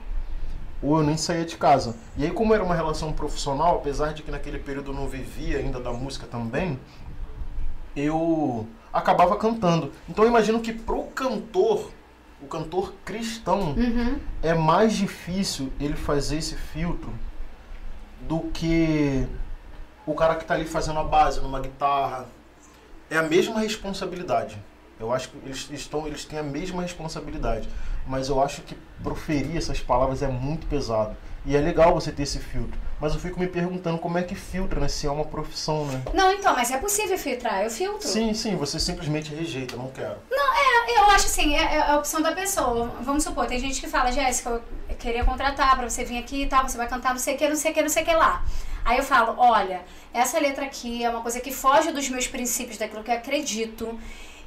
ou 0.83 0.99
eu 0.99 1.03
nem 1.05 1.17
saía 1.17 1.45
de 1.45 1.57
casa. 1.57 1.95
E 2.17 2.25
aí, 2.25 2.31
como 2.31 2.53
era 2.55 2.63
uma 2.65 2.75
relação 2.75 3.13
profissional, 3.13 3.77
apesar 3.77 4.13
de 4.13 4.23
que 4.23 4.31
naquele 4.31 4.59
período 4.59 4.91
eu 4.91 4.95
não 4.95 5.07
vivia 5.09 5.59
ainda 5.59 5.79
da 5.81 5.93
música 5.93 6.27
também, 6.27 6.79
eu 7.95 8.67
acabava 8.93 9.37
cantando. 9.37 9.93
Então 10.09 10.25
eu 10.25 10.31
imagino 10.31 10.61
que 10.61 10.73
pro 10.73 11.05
cantor, 11.05 11.91
o 12.43 12.47
cantor 12.47 12.93
cristão, 13.05 13.73
Uhum. 13.75 14.19
é 14.43 14.55
mais 14.55 14.95
difícil 14.95 15.73
ele 15.79 15.95
fazer 15.95 16.39
esse 16.39 16.57
filtro 16.57 17.11
do 18.29 18.41
que 18.53 19.27
o 20.07 20.15
cara 20.15 20.35
que 20.35 20.43
está 20.43 20.55
ali 20.55 20.65
fazendo 20.65 20.99
a 20.99 21.05
base 21.05 21.41
numa 21.41 21.61
guitarra. 21.61 22.27
É 23.11 23.17
a 23.19 23.23
mesma 23.23 23.61
responsabilidade. 23.61 24.57
Eu 24.99 25.13
acho 25.13 25.29
que 25.31 25.37
eles 25.45 25.69
estão, 25.71 26.07
eles 26.07 26.25
têm 26.25 26.39
a 26.39 26.43
mesma 26.43 26.83
responsabilidade, 26.83 27.69
mas 28.07 28.29
eu 28.29 28.43
acho 28.43 28.62
que 28.62 28.77
proferir 29.03 29.57
essas 29.57 29.81
palavras 29.81 30.23
é 30.23 30.29
muito 30.29 30.66
pesado. 30.66 31.16
E 31.45 31.57
é 31.57 31.61
legal 31.61 31.93
você 31.93 32.12
ter 32.12 32.23
esse 32.23 32.39
filtro, 32.39 32.79
mas 33.01 33.15
eu 33.15 33.20
fico 33.20 33.41
me 33.41 33.49
perguntando 33.49 33.99
como 33.99 34.16
é 34.16 34.23
que 34.23 34.35
filtra, 34.35 34.79
né? 34.79 34.87
Se 34.87 35.09
é 35.09 35.11
uma 35.11 35.24
profissão, 35.24 35.85
né? 35.87 36.01
Não, 36.15 36.31
então, 36.31 36.55
mas 36.55 36.70
é 36.70 36.79
possível 36.79 37.19
filtrar. 37.19 37.65
Eu 37.65 37.70
filtro. 37.70 38.07
Sim, 38.07 38.33
sim, 38.33 38.55
você 38.55 38.79
simplesmente 38.79 39.35
rejeita, 39.35 39.77
não 39.77 39.89
quero. 39.91 40.19
Eu 40.97 41.11
acho 41.11 41.27
assim, 41.27 41.57
é, 41.57 41.77
é 41.77 41.91
a 41.91 41.97
opção 41.97 42.23
da 42.23 42.33
pessoa. 42.33 42.87
Vamos 43.01 43.24
supor, 43.24 43.47
tem 43.47 43.59
gente 43.59 43.81
que 43.81 43.89
fala, 43.89 44.12
Jéssica, 44.12 44.62
eu 44.89 44.97
queria 44.97 45.24
contratar 45.24 45.77
pra 45.77 45.89
você 45.89 46.05
vir 46.05 46.19
aqui 46.19 46.43
e 46.43 46.47
tal, 46.47 46.69
você 46.69 46.77
vai 46.77 46.89
cantar 46.89 47.12
não 47.12 47.19
sei 47.19 47.35
o 47.35 47.39
que, 47.39 47.49
não 47.49 47.57
sei 47.57 47.73
o 47.73 47.74
que, 47.74 47.83
não 47.83 47.89
sei 47.89 48.03
o 48.03 48.07
que 48.07 48.15
lá. 48.15 48.45
Aí 48.85 48.99
eu 48.99 49.05
falo, 49.05 49.35
olha, 49.39 49.83
essa 50.12 50.39
letra 50.39 50.65
aqui 50.65 51.05
é 51.05 51.11
uma 51.11 51.23
coisa 51.23 51.41
que 51.41 51.53
foge 51.53 51.93
dos 51.93 52.09
meus 52.09 52.27
princípios, 52.27 52.79
daquilo 52.79 53.03
que 53.03 53.11
eu 53.11 53.15
acredito. 53.15 53.99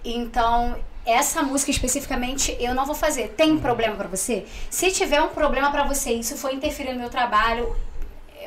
Então, 0.03 0.77
essa 1.05 1.43
música 1.43 1.71
especificamente 1.71 2.55
eu 2.59 2.73
não 2.73 2.85
vou 2.85 2.95
fazer. 2.95 3.29
Tem 3.29 3.51
um 3.51 3.59
problema 3.59 3.95
pra 3.95 4.07
você? 4.07 4.45
Se 4.69 4.91
tiver 4.91 5.21
um 5.21 5.29
problema 5.29 5.71
pra 5.71 5.83
você 5.83 6.11
e 6.11 6.19
isso 6.19 6.35
for 6.37 6.51
interferir 6.51 6.93
no 6.93 6.99
meu 6.99 7.09
trabalho, 7.09 7.75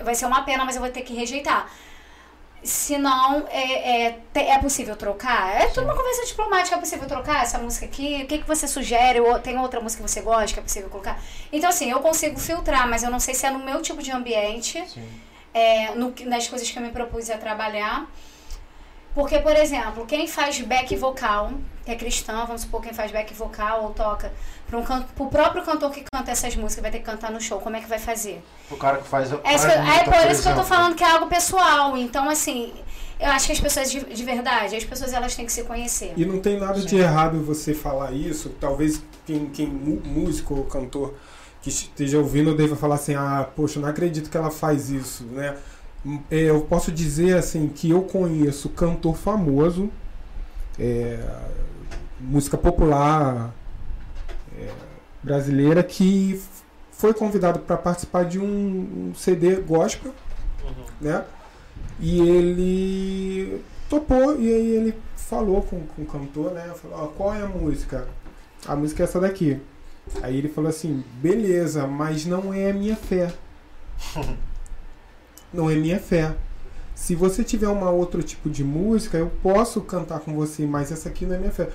vai 0.02 0.14
ser 0.14 0.26
uma 0.26 0.42
pena, 0.42 0.64
mas 0.64 0.76
eu 0.76 0.82
vou 0.82 0.90
ter 0.90 1.02
que 1.02 1.14
rejeitar. 1.14 1.70
Se 2.62 2.98
não, 2.98 3.46
é, 3.50 4.06
é, 4.06 4.20
é 4.34 4.58
possível 4.58 4.96
trocar? 4.96 5.62
É 5.62 5.66
tudo 5.68 5.84
uma 5.84 5.94
conversa 5.94 6.26
diplomática, 6.26 6.74
é 6.74 6.78
possível 6.80 7.06
trocar 7.06 7.42
essa 7.42 7.56
música 7.58 7.86
aqui? 7.86 8.22
O 8.24 8.26
que, 8.26 8.38
que 8.38 8.48
você 8.48 8.66
sugere? 8.66 9.20
Ou 9.20 9.38
tem 9.38 9.56
outra 9.58 9.80
música 9.80 10.02
que 10.02 10.10
você 10.10 10.20
gosta 10.20 10.54
que 10.54 10.58
é 10.58 10.62
possível 10.62 10.90
colocar? 10.90 11.22
Então, 11.52 11.70
assim, 11.70 11.88
eu 11.88 12.00
consigo 12.00 12.38
filtrar, 12.38 12.88
mas 12.88 13.04
eu 13.04 13.10
não 13.10 13.20
sei 13.20 13.32
se 13.32 13.46
é 13.46 13.50
no 13.50 13.60
meu 13.60 13.80
tipo 13.80 14.02
de 14.02 14.10
ambiente, 14.10 14.82
é, 15.54 15.94
no 15.94 16.12
nas 16.26 16.48
coisas 16.48 16.68
que 16.68 16.76
eu 16.76 16.82
me 16.82 16.90
propus 16.90 17.30
a 17.30 17.38
trabalhar. 17.38 18.08
Porque, 19.18 19.40
por 19.40 19.56
exemplo, 19.56 20.06
quem 20.06 20.28
faz 20.28 20.60
back 20.60 20.94
vocal, 20.94 21.50
que 21.84 21.90
é 21.90 21.96
cristã, 21.96 22.44
vamos 22.46 22.62
supor, 22.62 22.80
quem 22.80 22.92
faz 22.92 23.10
back 23.10 23.34
vocal 23.34 23.82
ou 23.82 23.90
toca, 23.90 24.32
para 24.68 24.78
um 24.78 24.84
can- 24.84 25.04
pro 25.16 25.26
próprio 25.26 25.64
cantor 25.64 25.90
que 25.90 26.04
canta 26.12 26.30
essas 26.30 26.54
músicas, 26.54 26.82
vai 26.82 26.92
ter 26.92 26.98
que 27.00 27.04
cantar 27.04 27.32
no 27.32 27.40
show, 27.40 27.58
como 27.60 27.74
é 27.74 27.80
que 27.80 27.88
vai 27.88 27.98
fazer? 27.98 28.40
O 28.70 28.76
cara 28.76 28.98
que 28.98 29.08
faz 29.08 29.32
a 29.32 29.40
É, 29.42 29.56
isso 29.56 29.66
que- 29.66 29.72
é 29.72 29.80
música, 29.82 30.04
por 30.12 30.30
isso 30.30 30.42
que 30.44 30.48
eu 30.50 30.54
tô 30.54 30.62
falando 30.62 30.94
que 30.94 31.02
é 31.02 31.10
algo 31.10 31.26
pessoal. 31.26 31.98
Então, 31.98 32.30
assim, 32.30 32.72
eu 33.18 33.26
acho 33.32 33.46
que 33.46 33.52
as 33.54 33.58
pessoas 33.58 33.90
de, 33.90 34.04
de 34.04 34.22
verdade, 34.24 34.76
as 34.76 34.84
pessoas 34.84 35.12
elas 35.12 35.34
têm 35.34 35.44
que 35.44 35.52
se 35.52 35.64
conhecer. 35.64 36.12
E 36.16 36.24
não 36.24 36.38
tem 36.38 36.56
nada 36.56 36.78
Sim. 36.78 36.86
de 36.86 36.96
errado 36.98 37.42
você 37.42 37.74
falar 37.74 38.12
isso. 38.12 38.50
Talvez 38.60 39.02
quem, 39.26 39.46
quem 39.46 39.66
músico 39.66 40.54
ou 40.54 40.64
cantor 40.66 41.12
que 41.60 41.70
esteja 41.70 42.18
ouvindo 42.18 42.54
deva 42.54 42.76
falar 42.76 42.94
assim: 42.94 43.16
ah, 43.16 43.48
poxa, 43.56 43.80
não 43.80 43.88
acredito 43.88 44.30
que 44.30 44.36
ela 44.36 44.52
faz 44.52 44.90
isso, 44.90 45.24
né? 45.24 45.56
É, 46.30 46.44
Eu 46.44 46.60
posso 46.62 46.90
dizer 46.92 47.36
assim 47.36 47.68
que 47.68 47.90
eu 47.90 48.02
conheço 48.02 48.68
cantor 48.70 49.16
famoso, 49.16 49.90
é, 50.78 51.18
música 52.20 52.56
popular 52.56 53.52
é, 54.56 54.70
brasileira 55.22 55.82
que 55.82 56.40
foi 56.92 57.12
convidado 57.14 57.60
para 57.60 57.76
participar 57.76 58.24
de 58.24 58.38
um, 58.38 59.10
um 59.10 59.14
CD 59.14 59.56
gospel 59.56 60.12
Uhum. 60.64 60.84
né? 61.00 61.24
E 62.00 62.20
ele 62.20 63.62
topou 63.88 64.38
e 64.38 64.52
aí 64.52 64.66
ele 64.76 64.94
falou 65.16 65.62
com, 65.62 65.80
com 65.86 66.02
o 66.02 66.06
cantor, 66.06 66.52
né? 66.52 66.72
Falou, 66.74 67.04
ó, 67.04 67.06
qual 67.08 67.34
é 67.34 67.42
a 67.42 67.46
música? 67.46 68.08
A 68.66 68.74
música 68.76 69.02
é 69.02 69.04
essa 69.04 69.20
daqui. 69.20 69.60
Aí 70.22 70.36
ele 70.36 70.48
falou 70.48 70.68
assim, 70.70 71.04
beleza, 71.22 71.86
mas 71.86 72.26
não 72.26 72.52
é 72.52 72.70
a 72.70 72.74
minha 72.74 72.96
fé. 72.96 73.32
não 75.52 75.70
é 75.70 75.74
minha 75.74 75.98
fé. 75.98 76.34
Se 76.94 77.14
você 77.14 77.44
tiver 77.44 77.68
uma 77.68 77.90
outro 77.90 78.22
tipo 78.22 78.50
de 78.50 78.64
música, 78.64 79.16
eu 79.18 79.30
posso 79.42 79.80
cantar 79.82 80.20
com 80.20 80.34
você, 80.34 80.66
mas 80.66 80.90
essa 80.90 81.08
aqui 81.08 81.24
não 81.24 81.36
é 81.36 81.38
minha 81.38 81.52
fé. 81.52 81.68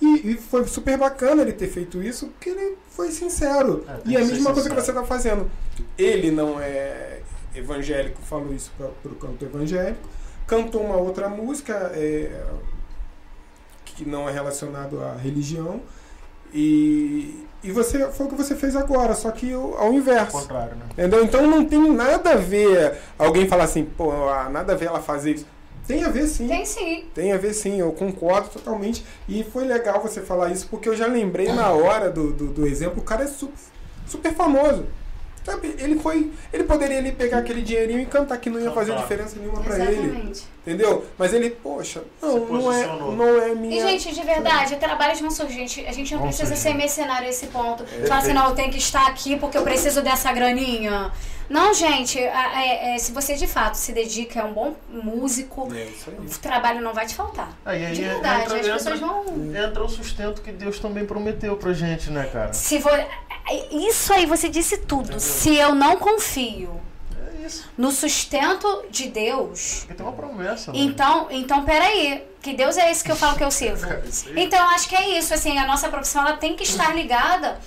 E, 0.00 0.32
e 0.32 0.34
foi 0.34 0.66
super 0.66 0.96
bacana 0.96 1.42
ele 1.42 1.52
ter 1.52 1.68
feito 1.68 2.02
isso, 2.02 2.28
porque 2.28 2.50
ele 2.50 2.76
foi 2.90 3.10
sincero. 3.10 3.84
É, 3.88 4.00
e 4.04 4.16
a 4.16 4.20
que 4.20 4.26
ser 4.26 4.32
mesma 4.32 4.52
coisa 4.52 4.68
que 4.68 4.74
você 4.74 4.90
está 4.90 5.04
fazendo. 5.04 5.50
Ele 5.96 6.30
não 6.30 6.60
é 6.60 7.20
evangélico, 7.54 8.20
falou 8.22 8.54
isso 8.54 8.72
para 8.76 9.10
o 9.10 9.14
canto 9.16 9.44
evangélico. 9.44 10.08
Cantou 10.46 10.82
uma 10.82 10.96
outra 10.96 11.28
música 11.28 11.74
é, 11.94 12.44
que 13.84 14.08
não 14.08 14.28
é 14.28 14.32
relacionado 14.32 15.02
à 15.02 15.14
religião. 15.14 15.82
E, 16.52 17.46
e 17.62 17.72
você 17.72 18.06
foi 18.12 18.26
o 18.26 18.28
que 18.28 18.34
você 18.34 18.54
fez 18.54 18.76
agora, 18.76 19.14
só 19.14 19.30
que 19.30 19.52
ao 19.52 19.76
Ao 19.78 19.92
inverso. 19.92 20.32
contrário, 20.32 20.76
né? 20.76 20.84
Entendeu? 20.92 21.24
Então 21.24 21.46
não 21.46 21.64
tem 21.64 21.92
nada 21.92 22.30
a 22.32 22.36
ver 22.36 22.96
alguém 23.18 23.48
falar 23.48 23.64
assim, 23.64 23.84
pô, 23.84 24.28
ah, 24.28 24.48
nada 24.50 24.72
a 24.72 24.76
ver 24.76 24.86
ela 24.86 25.00
fazer 25.00 25.34
isso. 25.34 25.46
Tem 25.86 26.04
a 26.04 26.10
ver 26.10 26.26
sim. 26.26 26.46
Tem 26.46 26.66
sim. 26.66 27.06
Tem 27.14 27.32
a 27.32 27.38
ver 27.38 27.54
sim, 27.54 27.80
eu 27.80 27.90
concordo 27.92 28.50
totalmente. 28.50 29.04
E 29.26 29.42
foi 29.42 29.64
legal 29.64 30.00
você 30.02 30.20
falar 30.20 30.50
isso, 30.50 30.68
porque 30.70 30.88
eu 30.88 30.94
já 30.94 31.06
lembrei 31.06 31.50
na 31.50 31.70
hora 31.70 32.10
do, 32.10 32.30
do, 32.32 32.46
do 32.48 32.66
exemplo, 32.66 33.00
o 33.00 33.04
cara 33.04 33.24
é 33.24 33.26
super, 33.26 33.54
super 34.06 34.34
famoso. 34.34 34.84
Sabe, 35.50 35.74
ele 35.78 35.98
foi. 35.98 36.30
Ele 36.52 36.64
poderia 36.64 36.98
ali 36.98 37.12
pegar 37.12 37.38
aquele 37.38 37.62
dinheirinho 37.62 38.00
e 38.00 38.06
cantar 38.06 38.36
que 38.38 38.50
não 38.50 38.60
ia 38.60 38.70
fazer 38.70 38.94
diferença 38.96 39.36
nenhuma 39.38 39.60
pra 39.62 39.76
ele. 39.78 39.92
Exatamente. 40.08 40.42
Entendeu? 40.66 41.04
Mas 41.16 41.32
ele, 41.32 41.48
poxa, 41.50 42.02
não, 42.20 42.38
não 42.46 42.72
é, 42.72 42.86
não 42.86 43.42
é 43.42 43.52
E, 43.52 43.54
minha. 43.54 43.88
gente, 43.88 44.14
de 44.14 44.22
verdade, 44.22 44.76
trabalhos 44.76 45.20
vão 45.20 45.30
surgir. 45.30 45.62
A 45.86 45.92
gente 45.92 46.12
não 46.12 46.18
Vão 46.20 46.28
precisa 46.28 46.54
surgir. 46.54 46.62
ser 46.62 46.74
mercenário 46.74 47.26
a 47.26 47.30
esse 47.30 47.46
ponto. 47.46 47.82
É, 47.84 48.06
Falar 48.06 48.20
assim, 48.20 48.32
não, 48.34 48.50
eu 48.50 48.54
tenho 48.54 48.70
que 48.70 48.78
estar 48.78 49.06
aqui 49.06 49.36
porque 49.38 49.56
eu 49.56 49.62
preciso 49.62 50.02
dessa 50.02 50.30
graninha. 50.32 51.10
Não, 51.48 51.72
gente, 51.72 52.18
é- 52.18 52.94
é, 52.94 52.98
se 52.98 53.10
você 53.12 53.34
de 53.34 53.46
fato 53.46 53.74
se 53.76 53.92
dedica, 53.92 54.40
é 54.40 54.44
um 54.44 54.52
bom 54.52 54.74
músico, 54.90 55.68
É 55.74 55.84
isso 55.84 56.10
aí. 56.10 56.26
o 56.26 56.38
trabalho 56.38 56.80
não 56.82 56.92
vai 56.92 57.06
te 57.06 57.14
faltar. 57.14 57.50
Aí, 57.64 57.86
aí 57.86 57.94
De 57.94 58.02
entra- 58.02 58.12
verdade, 58.14 58.44
as 58.44 58.52
entra- 58.52 58.72
pessoas 58.74 59.00
vão. 59.00 59.24
Entra 59.56 59.84
o 59.84 59.88
sustento 59.88 60.42
que 60.42 60.52
Deus 60.52 60.78
também 60.78 61.06
prometeu 61.06 61.56
pra 61.56 61.72
gente, 61.72 62.10
né, 62.10 62.28
cara? 62.32 62.52
Se 62.52 62.78
vo... 62.78 62.90
Isso 63.70 64.12
aí 64.12 64.26
você 64.26 64.48
disse 64.48 64.78
tudo. 64.78 65.18
Se 65.18 65.56
eu 65.56 65.74
não 65.74 65.96
confio 65.96 66.78
É 67.42 67.48
no 67.78 67.90
sustento 67.90 68.84
de 68.90 69.08
Deus, 69.08 69.78
Porque 69.86 69.94
tem 69.94 70.04
uma 70.06 70.12
promessa, 70.12 70.70
né? 70.70 70.78
então, 70.80 71.28
então 71.30 71.64
peraí. 71.64 72.24
Que 72.42 72.52
Deus 72.54 72.76
é 72.76 72.90
esse 72.90 73.02
que 73.02 73.10
eu 73.10 73.16
falo 73.16 73.36
que 73.36 73.42
eu 73.44 73.50
sirvo. 73.50 73.84
Então, 74.36 74.58
eu 74.58 74.68
acho 74.70 74.88
que 74.88 74.94
é 74.94 75.18
isso, 75.18 75.32
assim, 75.34 75.58
a 75.58 75.66
nossa 75.66 75.88
profissão, 75.88 76.22
ela 76.26 76.36
tem 76.36 76.54
que 76.54 76.62
estar 76.62 76.94
ligada, 76.94 77.58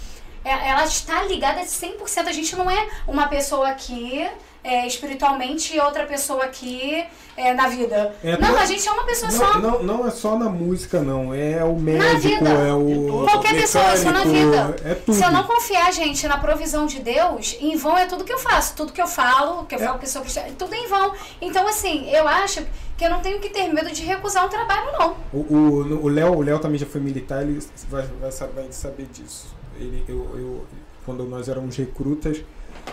ela 0.43 0.83
está 0.85 1.23
ligada 1.23 1.61
100%, 1.61 2.27
a 2.27 2.31
gente 2.31 2.55
não 2.55 2.69
é 2.69 2.87
uma 3.07 3.27
pessoa 3.27 3.67
aqui 3.69 4.27
é, 4.63 4.85
espiritualmente 4.85 5.75
e 5.75 5.79
outra 5.79 6.05
pessoa 6.05 6.43
aqui 6.43 7.03
é, 7.35 7.51
na 7.53 7.67
vida. 7.67 8.13
É, 8.23 8.37
não, 8.37 8.49
não- 8.49 8.57
a 8.59 8.65
gente 8.65 8.87
é 8.87 8.91
uma 8.91 9.03
pessoa 9.05 9.31
só. 9.31 9.57
Não, 9.57 9.81
não, 9.81 9.83
não 9.83 10.07
é 10.07 10.11
só 10.11 10.37
na 10.37 10.49
música, 10.49 11.01
não. 11.01 11.33
É 11.33 11.63
o 11.63 11.75
médico, 11.79 12.21
vida. 12.21 12.49
é 12.49 12.71
o. 12.73 13.25
Qualquer 13.27 13.55
pessoa, 13.55 13.93
isso 13.95 14.05
na 14.05 14.23
mecânico, 14.25 14.33
vida. 14.51 14.75
É 14.91 14.93
tudo. 14.95 15.15
Se 15.15 15.23
eu 15.23 15.31
não 15.31 15.43
confiar, 15.45 15.91
gente, 15.91 16.27
na 16.27 16.37
provisão 16.37 16.85
de 16.85 16.99
Deus, 16.99 17.55
em 17.59 17.75
vão 17.75 17.97
é 17.97 18.05
tudo 18.05 18.23
que 18.23 18.31
eu 18.33 18.37
faço. 18.37 18.75
Tudo 18.75 18.93
que 18.93 19.01
eu 19.01 19.07
falo, 19.07 19.65
que 19.65 19.73
eu 19.73 19.79
É. 19.79 19.83
falo 19.83 19.97
que 19.97 20.07
sou 20.07 20.21
cristã, 20.21 20.41
tudo 20.59 20.75
é 20.75 20.77
em 20.77 20.87
vão. 20.87 21.11
Então, 21.41 21.67
assim, 21.67 22.07
eu 22.11 22.27
acho 22.27 22.63
que 22.97 23.03
eu 23.05 23.09
não 23.09 23.21
tenho 23.21 23.39
que 23.39 23.49
ter 23.49 23.67
medo 23.73 23.89
de 23.91 24.03
recusar 24.03 24.45
um 24.45 24.49
trabalho, 24.49 24.91
não. 24.91 25.15
O 25.33 25.37
o- 25.39 26.05
o 26.05 26.07
Léo 26.07 26.35
o 26.35 26.41
Léo 26.41 26.59
também 26.59 26.77
já 26.77 26.85
foi 26.85 27.01
militar, 27.01 27.41
ele 27.41 27.59
vai, 27.89 28.07
vai 28.29 28.31
saber 28.71 29.07
disso. 29.11 29.55
Ele, 29.75 30.03
eu, 30.07 30.17
eu, 30.37 30.65
quando 31.05 31.23
nós 31.25 31.47
éramos 31.49 31.75
recrutas, 31.77 32.43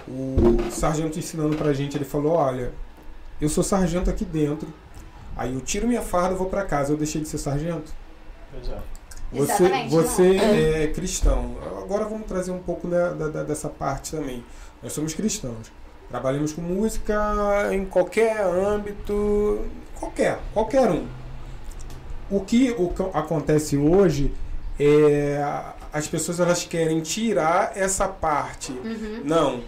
o 0.07 0.71
sargento 0.71 1.19
ensinando 1.19 1.57
pra 1.57 1.73
gente, 1.73 1.97
ele 1.97 2.05
falou, 2.05 2.33
olha, 2.33 2.73
eu 3.41 3.49
sou 3.49 3.63
sargento 3.65 4.09
aqui 4.11 4.25
dentro, 4.25 4.69
aí 5.37 5.55
eu 5.55 5.61
tiro 5.61 5.87
minha 5.87 6.03
farda 6.03 6.35
e 6.35 6.39
vou 6.39 6.49
pra 6.49 6.65
casa, 6.65 6.93
eu 6.93 6.97
deixei 6.97 7.21
de 7.21 7.29
ser 7.29 7.39
sargento. 7.39 7.93
Pois 8.53 8.69
é. 8.69 8.79
Você, 9.31 9.43
Exatamente, 9.65 9.91
você 9.91 10.37
é 10.37 10.87
cristão. 10.89 11.57
Agora 11.83 12.07
vamos 12.07 12.27
trazer 12.27 12.51
um 12.51 12.61
pouco 12.61 12.89
da, 12.89 13.13
da- 13.13 13.29
da- 13.29 13.43
dessa 13.43 13.69
parte 13.69 14.13
também. 14.17 14.43
Nós 14.83 14.93
somos 14.95 15.13
cristãos. 15.13 15.71
Trabalhamos 16.09 16.55
com 16.55 16.63
música 16.63 17.69
em 17.75 17.85
qualquer 17.85 18.41
âmbito, 18.43 19.67
qualquer, 20.01 20.39
qualquer 20.55 20.91
um. 20.91 21.07
O 22.31 22.41
que, 22.41 22.71
o 22.79 22.89
que 22.89 23.03
acontece 23.13 23.77
hoje 23.77 24.33
é 24.81 25.43
as 25.93 26.07
pessoas 26.07 26.41
elas 26.41 26.65
querem 26.65 27.01
tirar 27.01 27.73
essa 27.77 28.09
parte. 28.09 28.73
Uhum. 28.73 29.23
Não, 29.25 29.63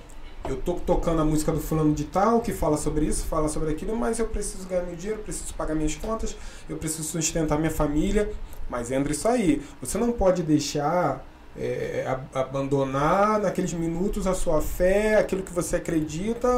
eu 0.49 0.57
tô 0.57 0.75
tocando 0.75 1.21
a 1.23 1.25
música 1.25 1.53
do 1.53 1.61
fulano 1.61 1.95
de 1.95 2.05
tal 2.05 2.41
que 2.41 2.53
fala 2.53 2.77
sobre 2.77 3.07
isso, 3.07 3.25
fala 3.27 3.49
sobre 3.49 3.71
aquilo, 3.71 3.97
mas 3.97 4.19
eu 4.19 4.27
preciso 4.27 4.67
ganhar 4.67 4.83
meu 4.83 4.97
dinheiro, 4.97 5.21
eu 5.21 5.25
preciso 5.25 5.55
pagar 5.55 5.75
minhas 5.75 5.95
contas, 5.97 6.37
eu 6.69 6.77
preciso 6.77 7.05
sustentar 7.05 7.59
minha 7.59 7.71
família. 7.71 8.33
Mas 8.69 8.93
entra 8.93 9.11
isso 9.11 9.27
aí. 9.27 9.61
Você 9.81 9.99
não 9.99 10.13
pode 10.13 10.45
deixar 10.45 11.27
é, 11.61 12.07
a- 12.35 12.41
abandonar 12.41 13.39
naqueles 13.41 13.73
minutos 13.73 14.27
a 14.27 14.35
sua 14.35 14.61
fé, 14.63 15.17
aquilo 15.19 15.43
que 15.43 15.53
você 15.53 15.77
acredita, 15.77 16.49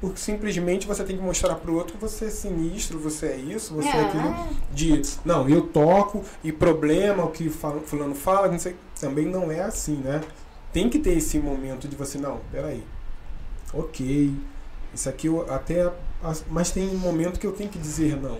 porque 0.00 0.18
simplesmente 0.18 0.86
você 0.86 1.04
tem 1.04 1.16
que 1.16 1.22
mostrar 1.22 1.54
para 1.56 1.70
o 1.70 1.74
outro 1.76 1.94
que 1.94 2.00
você 2.00 2.24
é 2.26 2.30
sinistro, 2.30 2.98
você 2.98 3.26
é 3.26 3.36
isso, 3.36 3.74
você 3.74 3.88
é, 3.88 4.00
aquilo. 4.00 4.34
De 4.72 5.02
não, 5.24 5.48
eu 5.48 5.62
toco 5.62 6.22
e 6.42 6.50
problema, 6.52 7.24
o 7.24 7.30
que 7.30 7.48
fulano 7.50 8.14
fala, 8.14 8.48
não 8.48 8.58
sei, 8.58 8.74
também 9.00 9.26
não 9.26 9.50
é 9.52 9.60
assim, 9.60 9.96
né? 9.96 10.20
Tem 10.72 10.88
que 10.88 10.98
ter 10.98 11.16
esse 11.16 11.38
momento 11.38 11.86
de 11.86 11.94
você, 11.96 12.18
não, 12.18 12.40
peraí. 12.50 12.82
Ok. 13.72 14.32
Isso 14.94 15.08
aqui 15.08 15.26
eu 15.26 15.44
até. 15.52 15.90
Mas 16.50 16.70
tem 16.70 16.88
um 16.88 16.96
momento 16.98 17.38
que 17.38 17.46
eu 17.46 17.52
tenho 17.52 17.68
que 17.68 17.78
dizer 17.78 18.16
não. 18.20 18.38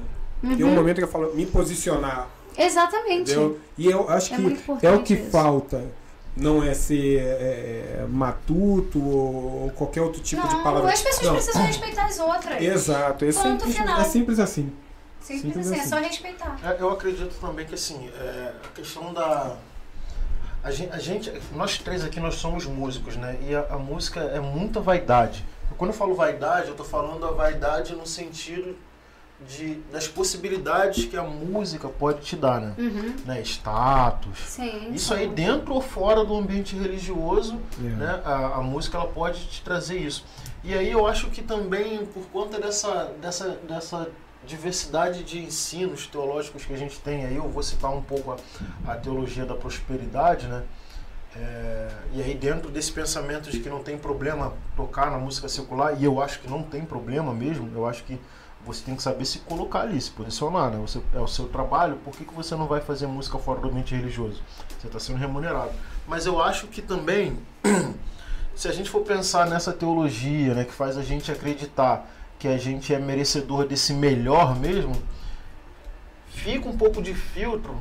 Tem 0.57 0.65
um 0.65 0.69
Uhum. 0.69 0.75
momento 0.75 0.97
que 0.97 1.05
eu 1.05 1.09
falo, 1.09 1.35
me 1.35 1.45
posicionar. 1.47 2.29
Exatamente. 2.57 3.31
Entendeu? 3.33 3.59
E 3.77 3.87
eu 3.91 4.09
acho 4.09 4.33
É 4.33 4.37
que 4.37 4.87
é 4.87 4.91
o 4.91 5.03
que 5.03 5.15
isso. 5.15 5.31
falta. 5.31 5.85
Não 6.37 6.63
é 6.63 6.75
ser 6.75 7.19
é, 7.21 8.01
é, 8.03 8.07
matuto 8.09 9.03
ou 9.03 9.71
qualquer 9.75 10.03
outro 10.03 10.21
tipo 10.21 10.47
de 10.47 10.55
não, 10.55 10.63
palavra. 10.63 10.93
as 10.93 11.01
pessoas 11.01 11.27
Não. 11.27 11.35
precisam 11.35 11.63
respeitar 11.65 12.05
as 12.05 12.19
outras. 12.19 12.63
Exato. 12.63 13.25
É 13.25 13.33
Ponto 13.33 13.43
simples, 13.65 13.77
final. 13.77 14.01
é 14.01 14.05
simples 14.05 14.39
assim. 14.39 14.73
Simples, 15.21 15.43
Simples 15.43 15.67
assim, 15.67 15.77
é 15.77 15.81
assim. 15.81 15.89
só 15.89 15.97
respeitar. 15.97 16.59
É, 16.63 16.77
eu 16.81 16.91
acredito 16.91 17.35
também 17.41 17.65
que 17.67 17.75
assim, 17.75 18.11
é, 18.21 18.53
a 18.65 18.69
questão 18.75 19.13
da. 19.15 19.57
A 20.63 20.71
gente, 20.71 20.93
a 20.93 20.99
gente- 20.99 21.33
nós 21.53 21.79
três 21.79 22.05
aqui, 22.05 22.21
nós 22.21 22.35
somos 22.35 22.67
músicos, 22.67 23.17
né? 23.17 23.37
E 23.41 23.55
a, 23.55 23.67
a 23.71 23.79
música 23.79 24.21
é 24.21 24.39
muita 24.41 24.79
vaidade. 24.81 25.45
Quando 25.79 25.91
eu 25.91 25.97
falo 25.97 26.15
vaidade, 26.15 26.69
eu 26.69 26.75
tô 26.75 26.85
falando 26.85 27.25
a 27.27 27.31
vaidade 27.33 27.95
no 27.95 28.07
sentido 28.07 28.77
de, 29.49 29.75
das 29.93 30.09
possibilidades 30.09 31.05
que 31.05 31.17
a 31.17 31.23
música 31.23 31.89
pode 31.89 32.23
te 32.23 32.37
dar, 32.37 32.61
né? 32.61 32.75
Uhum. 32.79 33.15
né? 33.27 33.43
Status. 33.43 34.39
Sim. 34.39 34.93
Isso 34.93 35.13
aí 35.13 35.29
dentro 35.29 35.75
ou 35.75 35.81
fora 35.83 36.25
do 36.25 36.35
ambiente 36.35 36.75
religioso, 36.75 37.61
É. 37.79 37.83
né? 37.83 38.23
A, 38.25 38.57
a 38.59 38.63
música 38.63 38.97
ela 38.97 39.07
pode 39.09 39.47
te 39.47 39.63
trazer 39.63 39.99
isso. 39.99 40.25
E 40.65 40.73
aí 40.75 40.91
eu 40.91 41.07
acho 41.07 41.29
que 41.31 41.43
também 41.43 42.07
por 42.07 42.25
conta 42.29 42.59
dessa, 42.59 43.13
dessa, 43.21 43.51
dessa 43.69 44.09
diversidade 44.47 45.23
de 45.23 45.39
ensinos 45.41 46.07
teológicos 46.07 46.65
que 46.65 46.73
a 46.73 46.77
gente 46.79 46.99
tem 47.01 47.27
aí, 47.27 47.37
eu 47.37 47.49
vou 47.49 47.63
citar 47.63 47.91
um 47.93 48.01
pouco 48.03 48.33
a, 48.87 48.93
a 48.93 48.97
teologia 48.97 49.45
da 49.45 49.55
prosperidade, 49.55 50.47
né? 50.47 50.63
É, 51.37 51.89
e 52.15 52.23
aí 52.23 52.35
dentro 52.35 52.71
desse 52.71 52.91
pensamento 52.91 53.51
de 53.51 53.61
que 53.61 53.69
não 53.69 53.83
tem 53.83 53.99
problema 53.99 54.55
tocar 54.75 55.11
na 55.11 55.19
música 55.19 55.49
secular, 55.49 56.01
e 56.01 56.05
eu 56.05 56.23
acho 56.23 56.41
que 56.41 56.49
não 56.49 56.63
tem 56.63 56.83
problema 56.85 57.35
mesmo, 57.35 57.71
eu 57.75 57.87
acho 57.87 58.05
que 58.05 58.19
você 58.67 58.85
tem 58.85 58.97
que 58.97 59.03
saber 59.03 59.25
se 59.25 59.39
colocar 59.39 59.83
ali, 59.83 60.01
se 60.01 60.11
posicionar, 60.11 60.71
né? 60.71 60.79
Você, 60.79 61.01
é 61.15 61.21
o 61.21 61.29
seu 61.29 61.47
trabalho, 61.49 61.97
por 62.05 62.15
que, 62.17 62.25
que 62.25 62.35
você 62.35 62.57
não 62.57 62.67
vai 62.67 62.81
fazer 62.81 63.07
música 63.07 63.39
fora 63.39 63.61
do 63.61 63.69
ambiente 63.69 63.95
religioso? 63.95 64.43
Você 64.81 64.89
está 64.89 64.99
sendo 64.99 65.19
remunerado. 65.19 65.71
Mas 66.07 66.27
eu 66.27 66.43
acho 66.43 66.67
que 66.67 66.83
também, 66.83 67.39
se 68.57 68.67
a 68.67 68.73
gente 68.73 68.91
for 68.91 69.03
pensar 69.03 69.47
nessa 69.47 69.73
teologia, 69.73 70.53
né, 70.53 70.65
que 70.65 70.73
faz 70.73 70.99
a 70.99 71.03
gente 71.03 71.31
acreditar 71.31 72.11
que 72.41 72.49
a 72.49 72.59
gente 72.59 72.93
é 72.93 72.99
merecedor 72.99 73.67
desse 73.67 73.95
melhor 73.95 74.59
mesmo, 74.59 75.01
fica 76.29 76.69
um 76.69 76.77
pouco 76.77 77.01
de 77.01 77.15
filtro, 77.15 77.77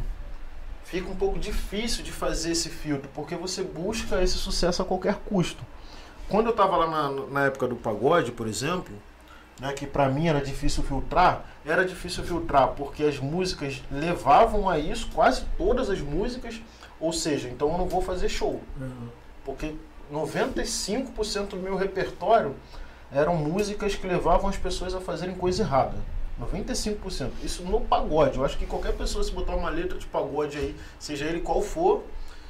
fica 0.84 1.10
um 1.10 1.16
pouco 1.16 1.40
difícil 1.40 2.04
de 2.04 2.12
fazer 2.12 2.52
esse 2.52 2.70
filtro, 2.70 3.10
porque 3.14 3.36
você 3.36 3.64
busca 3.64 4.22
esse 4.22 4.38
sucesso 4.38 4.84
a 4.84 4.86
qualquer 4.86 5.16
custo. 5.16 5.64
Quando 6.30 6.46
eu 6.46 6.52
estava 6.52 6.78
lá 6.78 6.88
na, 6.88 7.26
na 7.28 7.46
época 7.46 7.68
do 7.68 7.76
pagode, 7.76 8.32
por 8.32 8.48
exemplo, 8.48 8.96
né, 9.60 9.74
que 9.74 9.86
para 9.88 10.10
mim 10.10 10.28
era 10.28 10.42
difícil 10.42 10.84
filtrar, 10.84 11.46
era 11.66 11.86
difícil 11.86 12.24
filtrar 12.24 12.70
porque 12.70 13.04
as 13.04 13.20
músicas 13.20 13.82
levavam 13.92 14.70
a 14.70 14.78
isso, 14.78 15.10
quase 15.14 15.46
todas 15.58 15.90
as 15.90 16.00
músicas, 16.00 16.62
ou 17.00 17.14
seja, 17.14 17.48
então 17.48 17.72
eu 17.72 17.78
não 17.78 17.88
vou 17.88 18.02
fazer 18.02 18.30
show, 18.30 18.62
porque 19.44 19.76
95% 20.12 21.50
do 21.50 21.58
meu 21.58 21.76
repertório 21.76 22.56
eram 23.12 23.36
músicas 23.36 23.96
que 23.96 24.08
levavam 24.08 24.50
as 24.50 24.58
pessoas 24.58 24.94
a 24.94 25.00
fazerem 25.00 25.36
coisa 25.36 25.64
errada. 25.64 25.96
95%. 26.42 27.30
Isso 27.44 27.64
no 27.64 27.80
pagode. 27.80 28.38
Eu 28.38 28.44
acho 28.44 28.58
que 28.58 28.66
qualquer 28.66 28.94
pessoa 28.94 29.24
se 29.24 29.32
botar 29.32 29.56
uma 29.56 29.70
letra 29.70 29.98
de 29.98 30.06
pagode 30.06 30.58
aí, 30.58 30.76
seja 31.00 31.26
ele 31.26 31.40
qual 31.40 31.62
for, 31.62 32.04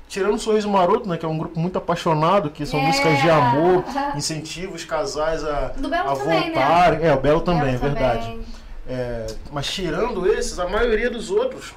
tirando 0.08 0.36
o 0.36 0.40
Sorriso 0.40 0.70
Maroto, 0.70 1.08
né, 1.10 1.18
que 1.18 1.26
é 1.26 1.30
um 1.30 1.38
grupo 1.38 1.60
muito 1.60 1.78
apaixonado, 1.78 2.50
que 2.50 2.66
são 2.66 2.80
É. 2.80 2.84
músicas 2.88 3.22
de 3.22 3.30
amor, 3.30 3.84
incentiva 4.16 4.74
os 4.76 4.84
casais 4.86 5.44
a, 5.44 5.70
Do 5.78 5.90
Belo 5.90 6.12
a 6.12 6.16
também, 6.16 6.52
né? 6.52 7.00
É, 7.02 7.14
o 7.14 7.20
Belo 7.20 7.42
também, 7.42 7.64
Belo 7.64 7.76
é 7.76 7.78
verdade. 7.78 8.26
também. 8.28 8.46
É, 8.88 9.26
mas 9.52 9.66
tirando 9.68 10.28
esses, 10.28 10.60
a 10.60 10.68
maioria 10.68 11.10
dos 11.10 11.32
outros 11.32 11.74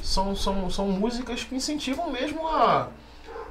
são, 0.00 0.34
são, 0.36 0.70
são 0.70 0.86
músicas 0.88 1.42
que 1.42 1.54
incentivam 1.54 2.10
mesmo 2.10 2.46
a. 2.46 2.88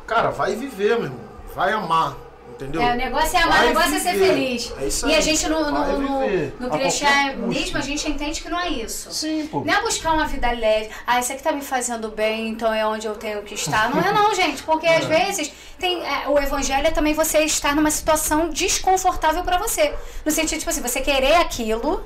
Cara, 0.07 0.29
vai 0.31 0.55
viver, 0.55 0.95
meu 0.95 1.03
irmão. 1.05 1.19
Vai 1.53 1.73
amar. 1.73 2.15
Entendeu? 2.61 2.81
É, 2.81 2.93
o 2.93 2.95
negócio 2.95 3.37
é 3.37 3.41
amar, 3.41 3.57
Vai 3.57 3.65
o 3.65 3.69
negócio 3.69 3.95
é 3.95 3.99
ser 3.99 4.13
viver. 4.13 4.27
feliz. 4.27 4.73
É 4.79 4.85
isso 4.85 5.07
e 5.07 5.13
a 5.13 5.15
aí, 5.15 5.21
gente 5.21 5.49
no, 5.49 5.71
no, 5.71 5.99
no, 5.99 6.19
no 6.59 6.69
cristianismo, 6.69 7.77
a 7.77 7.81
gente 7.81 8.09
entende 8.09 8.41
que 8.41 8.49
não 8.49 8.59
é 8.59 8.69
isso. 8.69 9.11
Sim, 9.11 9.47
pô. 9.47 9.63
Não 9.65 9.73
é 9.73 9.81
buscar 9.81 10.13
uma 10.13 10.27
vida 10.27 10.51
leve. 10.51 10.89
Ah, 11.07 11.19
isso 11.19 11.33
aqui 11.33 11.41
tá 11.41 11.51
me 11.51 11.61
fazendo 11.61 12.09
bem, 12.09 12.49
então 12.49 12.71
é 12.71 12.85
onde 12.85 13.07
eu 13.07 13.15
tenho 13.15 13.41
que 13.41 13.55
estar. 13.55 13.89
Não 13.89 13.99
é 13.99 14.13
não, 14.13 14.33
gente. 14.35 14.61
Porque 14.63 14.85
às 14.85 15.05
vezes 15.05 15.51
tem, 15.79 16.05
é, 16.05 16.27
o 16.27 16.37
evangelho 16.37 16.85
é 16.85 16.91
também 16.91 17.13
você 17.13 17.39
estar 17.39 17.75
numa 17.75 17.89
situação 17.91 18.49
desconfortável 18.49 19.43
pra 19.43 19.57
você. 19.57 19.93
No 20.23 20.31
sentido, 20.31 20.59
tipo 20.59 20.69
assim, 20.69 20.81
você 20.81 21.01
querer 21.01 21.35
aquilo 21.35 22.03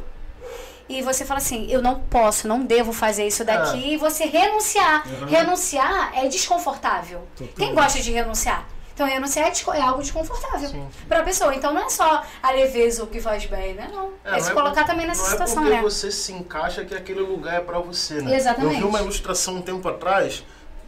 e 0.88 1.02
você 1.02 1.26
fala 1.26 1.40
assim, 1.40 1.68
eu 1.70 1.82
não 1.82 2.00
posso, 2.00 2.48
não 2.48 2.64
devo 2.64 2.94
fazer 2.94 3.28
isso 3.28 3.44
daqui. 3.44 3.84
É. 3.84 3.88
E 3.94 3.98
você 3.98 4.26
renunciar. 4.26 5.06
Renunciar 5.28 6.12
é 6.16 6.28
desconfortável. 6.28 7.28
Quem 7.58 7.74
gosta 7.74 8.00
de 8.00 8.12
renunciar? 8.12 8.66
Então, 8.96 9.06
renunciar 9.06 9.48
é, 9.48 9.50
desco- 9.52 9.74
é 9.74 9.82
algo 9.82 10.02
desconfortável 10.02 10.70
Sim. 10.70 10.88
pra 11.10 11.22
pessoa. 11.22 11.54
Então, 11.54 11.74
não 11.74 11.82
é 11.86 11.90
só 11.90 12.24
a 12.42 12.52
leveza 12.52 13.04
o 13.04 13.08
que 13.08 13.20
faz 13.20 13.46
bem, 13.46 13.74
né? 13.74 13.90
Não. 13.92 14.12
É, 14.24 14.38
É, 14.38 14.40
se 14.40 14.48
não 14.48 14.56
colocar 14.56 14.82
por- 14.84 14.88
também 14.92 15.06
nessa 15.06 15.22
não 15.24 15.30
situação, 15.32 15.64
é 15.64 15.66
porque 15.66 15.76
né? 15.76 15.82
você 15.84 16.10
se 16.10 16.32
encaixa 16.32 16.86
que 16.86 16.96
aquele 16.96 17.20
lugar 17.20 17.56
é 17.56 17.60
pra 17.60 17.78
você, 17.80 18.22
né? 18.22 18.34
Exatamente. 18.38 18.76
Eu 18.76 18.80
vi 18.80 18.86
uma 18.86 19.02
ilustração 19.02 19.56
um 19.56 19.62
tempo 19.62 19.86
atrás 19.90 20.46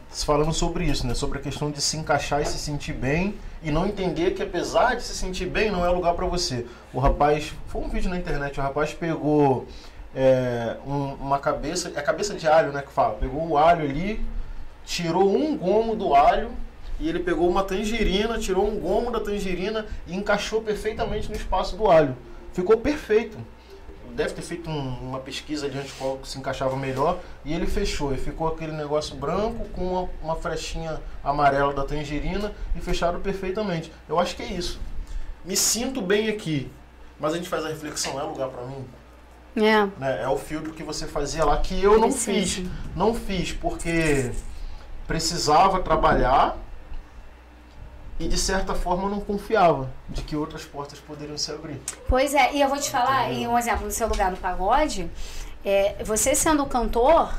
falando 0.09 0.53
sobre 0.53 0.85
isso, 0.85 1.05
né? 1.05 1.13
Sobre 1.13 1.37
a 1.39 1.41
questão 1.41 1.69
de 1.69 1.81
se 1.81 1.97
encaixar 1.97 2.41
e 2.41 2.45
se 2.45 2.57
sentir 2.57 2.93
bem 2.93 3.35
e 3.61 3.71
não 3.71 3.85
entender 3.85 4.31
que 4.31 4.41
apesar 4.41 4.95
de 4.95 5.03
se 5.03 5.13
sentir 5.13 5.45
bem, 5.47 5.69
não 5.69 5.85
é 5.85 5.89
lugar 5.89 6.13
pra 6.13 6.25
você. 6.25 6.65
O 6.93 6.99
rapaz, 6.99 7.51
foi 7.67 7.81
um 7.81 7.89
vídeo 7.89 8.09
na 8.09 8.15
internet, 8.17 8.57
o 8.57 8.63
rapaz 8.63 8.93
pegou 8.93 9.67
é, 10.15 10.77
um- 10.87 11.13
uma 11.15 11.37
cabeça, 11.37 11.91
é 11.93 12.01
cabeça 12.01 12.33
de 12.33 12.47
alho, 12.47 12.71
né? 12.71 12.81
Que 12.81 12.91
fala, 12.91 13.15
pegou 13.15 13.45
o 13.49 13.57
alho 13.57 13.83
ali, 13.83 14.25
tirou 14.85 15.29
um 15.35 15.55
gomo 15.57 15.93
do 15.95 16.15
alho 16.15 16.49
e 16.99 17.07
ele 17.07 17.19
pegou 17.19 17.49
uma 17.49 17.63
tangerina, 17.63 18.37
tirou 18.39 18.67
um 18.67 18.79
gomo 18.79 19.11
da 19.11 19.19
tangerina 19.19 19.85
e 20.07 20.15
encaixou 20.15 20.61
perfeitamente 20.61 21.29
no 21.29 21.35
espaço 21.35 21.75
do 21.75 21.87
alho. 21.89 22.15
Ficou 22.53 22.77
perfeito. 22.77 23.37
Deve 24.15 24.33
ter 24.33 24.41
feito 24.41 24.67
um- 24.69 24.97
uma 25.09 25.19
pesquisa 25.19 25.69
de 25.69 25.79
qual 25.93 26.19
se 26.23 26.39
encaixava 26.39 26.75
melhor 26.75 27.19
e 27.45 27.53
ele 27.53 27.67
fechou. 27.67 28.13
E 28.13 28.17
ficou 28.17 28.47
aquele 28.47 28.71
negócio 28.71 29.15
branco 29.15 29.65
com 29.73 29.85
uma, 29.85 30.09
uma 30.23 30.35
frechinha 30.35 30.99
amarela 31.23 31.71
da 31.73 31.83
tangerina 31.83 32.51
e 32.75 32.79
fecharam 32.81 33.19
perfeitamente. 33.21 33.91
Eu 34.09 34.19
acho 34.19 34.35
que 34.35 34.41
é 34.41 34.47
isso. 34.47 34.79
Me 35.45 35.55
sinto 35.55 36.01
bem 36.01 36.29
aqui, 36.29 36.71
mas 37.19 37.33
a 37.33 37.37
gente 37.37 37.47
faz 37.47 37.63
a 37.63 37.67
reflexão, 37.69 38.19
é 38.19 38.23
lugar 38.23 38.49
pra 38.49 38.63
mim? 38.63 38.83
É. 39.55 39.85
né? 39.99 40.21
É 40.23 40.27
o 40.27 40.37
filtro 40.37 40.73
que 40.73 40.83
você 40.83 41.05
fazia 41.07 41.43
lá 41.45 41.57
que 41.57 41.81
eu 41.83 41.99
não 41.99 42.09
Precisa. 42.11 42.61
fiz. 42.61 42.69
Não 42.95 43.13
fiz 43.13 43.51
porque 43.51 44.31
precisava 45.07 45.79
trabalhar 45.81 46.57
e 48.19 48.27
de 48.27 48.37
certa 48.37 48.73
forma 48.73 49.07
não 49.09 49.19
confiava 49.19 49.89
de 50.09 50.21
que 50.23 50.35
outras 50.35 50.63
portas 50.65 50.99
poderiam 50.99 51.37
se 51.37 51.51
abrir. 51.51 51.79
Pois 52.07 52.33
é, 52.33 52.53
e 52.53 52.61
eu 52.61 52.67
vou 52.69 52.77
te 52.79 52.89
falar, 52.89 53.31
e 53.31 53.47
um 53.47 53.57
exemplo 53.57 53.85
no 53.85 53.91
seu 53.91 54.07
lugar 54.07 54.31
no 54.31 54.37
pagode, 54.37 55.09
é, 55.63 56.03
você 56.03 56.33
sendo 56.33 56.65
cantor, 56.65 57.31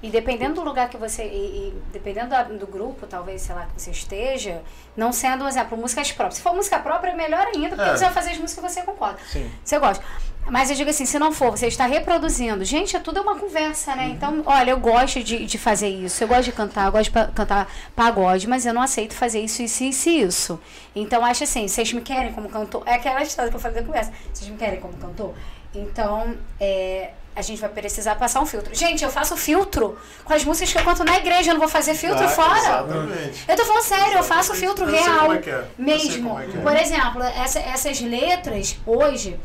e 0.00 0.10
dependendo 0.10 0.54
do 0.56 0.62
lugar 0.62 0.88
que 0.88 0.96
você. 0.96 1.24
E, 1.24 1.26
e 1.70 1.82
dependendo 1.92 2.28
da- 2.28 2.44
do 2.44 2.66
grupo, 2.68 3.04
talvez, 3.04 3.42
sei 3.42 3.52
lá, 3.54 3.66
que 3.66 3.82
você 3.82 3.90
esteja, 3.90 4.62
não 4.96 5.10
sendo, 5.12 5.42
um 5.44 5.48
exemplo, 5.48 5.76
músicas 5.76 6.12
próprias. 6.12 6.36
Se 6.36 6.42
for 6.42 6.54
música 6.54 6.78
própria, 6.78 7.10
é 7.10 7.14
melhor 7.16 7.46
ainda, 7.48 7.74
porque 7.74 7.90
É. 7.90 7.96
você 7.96 8.04
vai 8.04 8.14
fazer 8.14 8.30
as 8.30 8.38
músicas 8.38 8.64
que 8.64 8.70
você 8.74 8.82
concorda. 8.86 9.18
Sim. 9.26 9.50
Você 9.64 9.76
gosta. 9.78 10.04
Mas 10.50 10.70
eu 10.70 10.76
digo 10.76 10.90
assim, 10.90 11.04
se 11.04 11.18
não 11.18 11.30
for, 11.32 11.50
você 11.50 11.66
está 11.66 11.86
reproduzindo. 11.86 12.64
Gente, 12.64 12.96
é 12.96 13.00
tudo 13.00 13.20
uma 13.22 13.36
conversa, 13.36 13.94
né? 13.94 14.08
Então, 14.08 14.42
olha, 14.46 14.70
eu 14.70 14.78
gosto 14.78 15.22
de, 15.22 15.44
de 15.46 15.58
fazer 15.58 15.88
isso. 15.88 16.22
Eu 16.24 16.28
gosto 16.28 16.44
de 16.44 16.52
cantar, 16.52 16.86
eu 16.86 16.92
gosto 16.92 17.04
de 17.04 17.10
pa- 17.10 17.26
cantar 17.34 17.70
pagode, 17.94 18.46
mas 18.48 18.64
eu 18.66 18.72
não 18.72 18.82
aceito 18.82 19.14
fazer 19.14 19.40
isso, 19.40 19.62
isso, 19.62 19.84
isso 19.84 20.08
e 20.08 20.22
isso. 20.22 20.60
Então, 20.96 21.24
acho 21.24 21.44
assim, 21.44 21.68
vocês 21.68 21.92
me 21.92 22.00
querem 22.00 22.32
como 22.32 22.48
cantor. 22.48 22.82
É 22.86 22.94
aquela 22.94 23.22
história 23.22 23.50
que 23.50 23.56
eu 23.56 23.60
falei 23.60 23.80
da 23.80 23.86
conversa. 23.86 24.12
Vocês 24.32 24.50
me 24.50 24.56
querem 24.56 24.80
como 24.80 24.94
cantor? 24.94 25.34
Então, 25.74 26.34
é, 26.58 27.10
a 27.36 27.42
gente 27.42 27.60
vai 27.60 27.68
precisar 27.68 28.14
passar 28.16 28.40
um 28.40 28.46
filtro. 28.46 28.74
Gente, 28.74 29.04
eu 29.04 29.10
faço 29.10 29.36
filtro 29.36 29.98
com 30.24 30.32
as 30.32 30.42
músicas 30.44 30.72
que 30.72 30.78
eu 30.78 30.82
canto 30.84 31.04
na 31.04 31.16
igreja. 31.18 31.50
Eu 31.50 31.54
não 31.54 31.60
vou 31.60 31.68
fazer 31.68 31.94
filtro 31.94 32.24
Ah, 32.24 32.28
fora. 32.28 32.58
Exatamente. 32.58 33.44
Eu 33.46 33.54
tô 33.56 33.64
falando 33.64 33.82
sério, 33.82 34.18
eu 34.18 34.24
faço 34.24 34.54
filtro 34.54 34.86
Eu 34.86 34.90
real. 34.92 35.32
é 35.34 35.38
que 35.38 35.50
é. 35.50 35.54
Eu 35.54 35.66
Mesmo. 35.78 36.30
como 36.30 36.40
é 36.40 36.46
que 36.46 36.56
é. 36.56 36.60
Por 36.60 36.74
exemplo, 36.76 37.22
essa- 37.22 37.60
essas 37.60 38.00
letras, 38.00 38.76
hoje, 38.86 39.38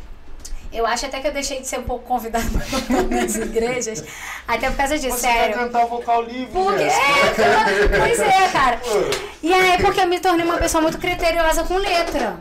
eu 0.74 0.86
acho 0.86 1.06
até 1.06 1.20
que 1.20 1.28
eu 1.28 1.32
deixei 1.32 1.60
de 1.62 1.68
ser 1.68 1.80
um 1.80 1.84
pouco 1.84 2.06
convidada 2.06 2.45
nas 3.10 3.36
igrejas. 3.36 4.04
Até 4.48 4.70
por 4.70 4.78
causa 4.78 4.98
disso, 4.98 5.16
Você 5.18 5.28
sério. 5.28 5.54
quer 5.56 5.64
cantar 5.66 5.86
vocal 5.86 6.24
livre, 6.24 6.48
Porque, 6.52 6.90
Jéssica? 6.90 7.44
é, 7.44 8.00
pois 8.00 8.20
é, 8.20 8.48
cara. 8.50 8.82
E 9.41 9.54
aí, 9.54 9.78
porque 9.82 10.02
eu 10.02 10.08
me 10.08 10.20
tornei 10.20 10.45
uma 10.45 10.58
pessoa 10.58 10.82
muito 10.82 10.98
criteriosa 10.98 11.64
com 11.64 11.76
letra. 11.78 12.40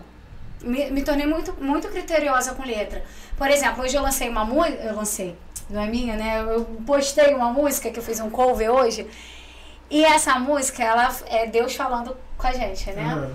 Me, 0.63 0.91
me 0.91 1.03
tornei 1.03 1.27
muito, 1.27 1.55
muito 1.61 1.89
criteriosa 1.89 2.55
com 2.55 2.65
letra. 2.65 3.03
Por 3.37 3.49
exemplo, 3.51 3.83
hoje 3.85 3.97
eu 3.97 4.03
lancei 4.03 4.29
uma 4.29 4.45
música. 4.45 4.83
Eu 4.83 4.95
lancei, 4.97 5.37
não 5.69 5.83
é 5.83 5.87
minha, 5.87 6.17
né? 6.17 6.41
Eu 6.41 6.65
postei 6.87 7.35
uma 7.35 7.51
música 7.53 7.91
que 7.91 7.99
eu 7.99 8.03
fiz 8.03 8.21
um 8.21 8.31
cover 8.31 8.71
hoje. 8.71 9.07
E 9.91 10.05
essa 10.05 10.39
música, 10.39 10.83
ela 10.83 11.15
é 11.27 11.47
Deus 11.47 11.75
falando 11.75 12.17
com 12.39 12.47
a 12.47 12.53
gente, 12.53 12.91
né? 12.93 13.15
Uhum. 13.15 13.35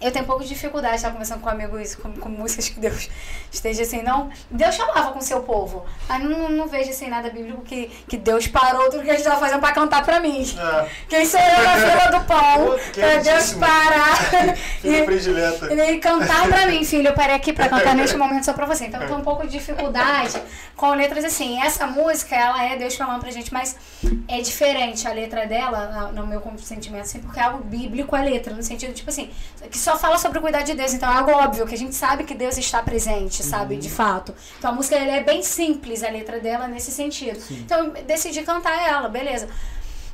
Eu 0.00 0.10
tenho 0.12 0.24
um 0.24 0.28
pouco 0.28 0.42
de 0.42 0.48
dificuldade 0.50 0.94
de 0.94 0.98
estar 0.98 1.10
conversando 1.10 1.40
com 1.40 1.48
amigos 1.48 1.94
com, 1.94 2.12
com 2.12 2.28
músicas 2.28 2.68
que 2.68 2.78
Deus 2.78 3.08
esteja 3.50 3.82
assim, 3.82 4.02
não. 4.02 4.30
Deus 4.50 4.76
falava 4.76 5.12
com 5.12 5.18
o 5.18 5.22
seu 5.22 5.40
povo. 5.42 5.86
Mas 6.08 6.22
não, 6.22 6.50
não 6.50 6.66
vejo 6.66 6.90
assim 6.90 7.08
nada 7.08 7.30
bíblico 7.30 7.62
que, 7.62 7.86
que 8.06 8.16
Deus 8.18 8.46
parou 8.46 8.90
tudo 8.90 9.02
que 9.02 9.10
a 9.10 9.14
gente 9.14 9.22
estava 9.22 9.40
fazendo 9.40 9.60
para 9.60 9.72
cantar 9.72 10.04
para 10.04 10.20
mim. 10.20 10.46
É. 10.58 10.88
Quem 11.08 11.24
sou 11.24 11.40
eu 11.40 11.62
na 11.64 11.76
fila 11.76 12.18
do 12.18 12.24
pão? 12.26 12.66
Pô, 12.66 12.78
Pra 12.92 13.16
Deus 13.16 13.54
parar 13.54 14.18
e, 14.84 15.02
predileta. 15.02 15.72
e 15.72 15.98
cantar 15.98 16.46
pra 16.46 16.66
mim, 16.66 16.84
filho. 16.84 17.08
Eu 17.08 17.14
parei 17.14 17.34
aqui 17.34 17.52
pra 17.52 17.68
cantar 17.68 17.94
neste 17.94 18.16
momento 18.16 18.44
só 18.44 18.52
pra 18.52 18.66
você. 18.66 18.86
Então 18.86 19.00
eu 19.00 19.08
tô 19.08 19.14
um 19.16 19.22
pouco 19.22 19.46
de 19.46 19.52
dificuldade 19.52 20.40
com 20.76 20.90
letras 20.92 21.24
assim. 21.24 21.60
Essa 21.62 21.86
música, 21.86 22.34
ela 22.36 22.62
é 22.64 22.76
Deus 22.76 22.94
falando 22.94 23.20
pra 23.20 23.30
gente, 23.30 23.52
mas 23.52 23.76
é 24.28 24.40
diferente 24.40 25.06
a 25.08 25.12
letra 25.12 25.46
dela, 25.46 26.10
no 26.12 26.26
meu 26.26 26.42
sentimento, 26.58 27.02
assim, 27.02 27.20
porque 27.20 27.38
é 27.40 27.44
algo 27.44 27.64
bíblico 27.64 28.14
a 28.14 28.20
letra, 28.20 28.52
no 28.54 28.62
sentido, 28.62 28.92
tipo 28.92 29.08
assim, 29.10 29.30
que 29.70 29.78
só 29.86 29.96
fala 29.96 30.18
sobre 30.18 30.38
o 30.38 30.42
cuidado 30.42 30.64
de 30.64 30.74
Deus. 30.74 30.92
Então 30.92 31.08
é 31.08 31.16
algo 31.16 31.30
óbvio, 31.30 31.66
que 31.66 31.74
a 31.74 31.78
gente 31.78 31.94
sabe 31.94 32.24
que 32.24 32.34
Deus 32.34 32.58
está 32.58 32.82
presente, 32.82 33.44
sabe, 33.44 33.76
de 33.76 33.88
fato. 33.88 34.34
Então 34.58 34.72
a 34.72 34.74
música 34.74 34.96
é 34.96 35.22
bem 35.22 35.42
simples, 35.42 36.02
a 36.02 36.10
letra 36.10 36.40
dela, 36.40 36.66
nesse 36.66 36.90
sentido. 36.90 37.38
Então 37.50 37.78
eu 37.84 38.02
decidi 38.02 38.42
cantar 38.42 38.76
ela, 38.88 39.08
beleza. 39.08 39.48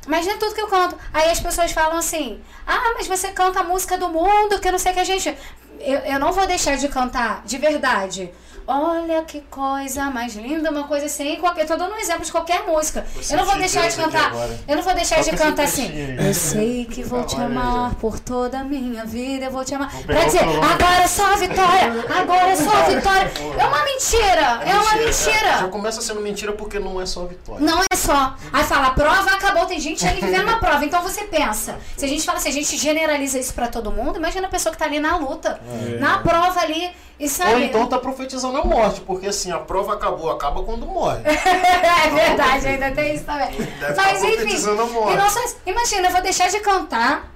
Mas 0.05 0.27
não 0.27 0.33
é 0.33 0.37
tudo 0.37 0.53
que 0.53 0.61
eu 0.61 0.67
canto. 0.67 0.95
Aí 1.11 1.31
as 1.31 1.39
pessoas 1.39 1.71
falam 1.71 1.97
assim: 1.97 2.39
ah, 2.67 2.93
mas 2.95 3.07
você 3.07 3.31
canta 3.31 3.61
a 3.61 3.63
música 3.63 3.97
do 3.97 4.09
mundo, 4.09 4.59
que 4.59 4.67
eu 4.67 4.73
não 4.73 4.79
sei 4.79 4.91
o 4.91 4.95
que 4.95 5.01
a 5.01 5.03
gente. 5.03 5.35
Eu, 5.79 5.99
eu 5.99 6.19
não 6.19 6.31
vou 6.31 6.45
deixar 6.45 6.77
de 6.77 6.87
cantar, 6.87 7.41
de 7.43 7.57
verdade. 7.57 8.31
Olha 8.65 9.23
que 9.23 9.41
coisa 9.41 10.05
mais 10.05 10.35
linda, 10.35 10.71
uma 10.71 10.83
coisa 10.85 11.05
assim. 11.05 11.35
Qualquer, 11.37 11.65
tô 11.65 11.75
dando 11.75 11.93
um 11.93 11.99
exemplo 11.99 12.23
de 12.25 12.31
qualquer 12.31 12.65
música. 12.65 13.05
Você 13.15 13.33
eu 13.33 13.37
não 13.39 13.45
vou 13.45 13.57
deixar 13.57 13.87
de 13.89 13.95
cantar. 13.95 14.31
Eu 14.67 14.75
não 14.75 14.83
vou 14.83 14.93
deixar 14.93 15.21
de 15.21 15.31
Toca 15.31 15.43
cantar 15.43 15.63
assim. 15.63 15.87
aí. 15.87 16.27
Eu 16.27 16.33
sei 16.33 16.85
que 16.85 17.03
vou 17.03 17.23
te 17.25 17.35
Olha 17.35 17.45
aí, 17.45 17.51
amar 17.51 17.95
por 17.95 18.19
toda 18.19 18.59
a 18.59 18.63
minha 18.63 19.05
vida. 19.05 19.45
Eu 19.45 19.51
vou 19.51 19.65
te 19.65 19.75
amar. 19.75 19.91
Pra 20.03 20.23
dizer, 20.25 20.39
agora 20.41 21.03
é 21.03 21.07
só 21.07 21.35
vitória. 21.35 22.05
Agora 22.17 22.47
é 22.51 22.55
só 22.55 22.83
vitória. 22.83 23.31
É 23.57 23.65
uma 23.65 23.83
mentira. 23.83 24.61
É 24.65 24.75
uma 24.75 24.95
mentira. 24.95 25.57
Já 25.59 25.67
começa 25.67 26.01
sendo 26.01 26.21
mentira 26.21 26.53
porque 26.53 26.79
não 26.79 27.01
é 27.01 27.05
só 27.05 27.25
vitória. 27.25 27.65
Não 27.65 27.81
é 27.81 27.95
só. 27.95 28.35
Aí 28.51 28.63
fala, 28.63 28.87
a 28.87 28.91
prova 28.91 29.31
acabou, 29.31 29.65
tem 29.65 29.79
gente 29.79 30.05
aí 30.05 30.19
vivendo 30.19 30.47
uma 30.47 30.59
prova. 30.59 30.85
Então 30.85 31.01
você 31.01 31.23
pensa, 31.25 31.77
se 31.97 32.05
a 32.05 32.07
gente 32.07 32.23
fala, 32.23 32.39
se 32.39 32.47
a 32.47 32.51
gente 32.51 32.77
generaliza 32.77 33.37
isso 33.39 33.53
pra 33.53 33.67
todo 33.67 33.91
mundo, 33.91 34.17
imagina 34.17 34.47
a 34.47 34.49
pessoa 34.49 34.71
que 34.71 34.77
tá 34.79 34.85
ali 34.85 34.99
na 34.99 35.17
luta, 35.17 35.59
na 35.99 36.19
prova 36.19 36.59
ali, 36.61 36.91
Ou 37.19 37.59
então 37.59 37.87
tá 37.87 37.97
profetizando 37.99 38.57
a 38.57 38.65
morte, 38.65 39.01
porque 39.01 39.27
assim, 39.27 39.51
a 39.51 39.59
prova 39.59 39.93
acabou, 39.93 40.31
acaba 40.31 40.63
quando 40.63 40.85
morre. 40.85 41.21
é 41.25 42.09
verdade, 42.09 42.67
ainda 42.67 42.91
tem 42.91 43.15
isso 43.15 43.23
também. 43.23 43.51
Deve 43.51 43.95
Mas 43.95 43.95
tá 43.95 44.11
enfim, 44.11 44.35
profetizando 44.35 44.81
a 44.81 44.85
morte. 44.87 45.37
isso. 45.45 45.57
imagina, 45.65 46.07
eu 46.07 46.11
vou 46.11 46.21
deixar 46.21 46.49
de 46.49 46.59
cantar 46.59 47.31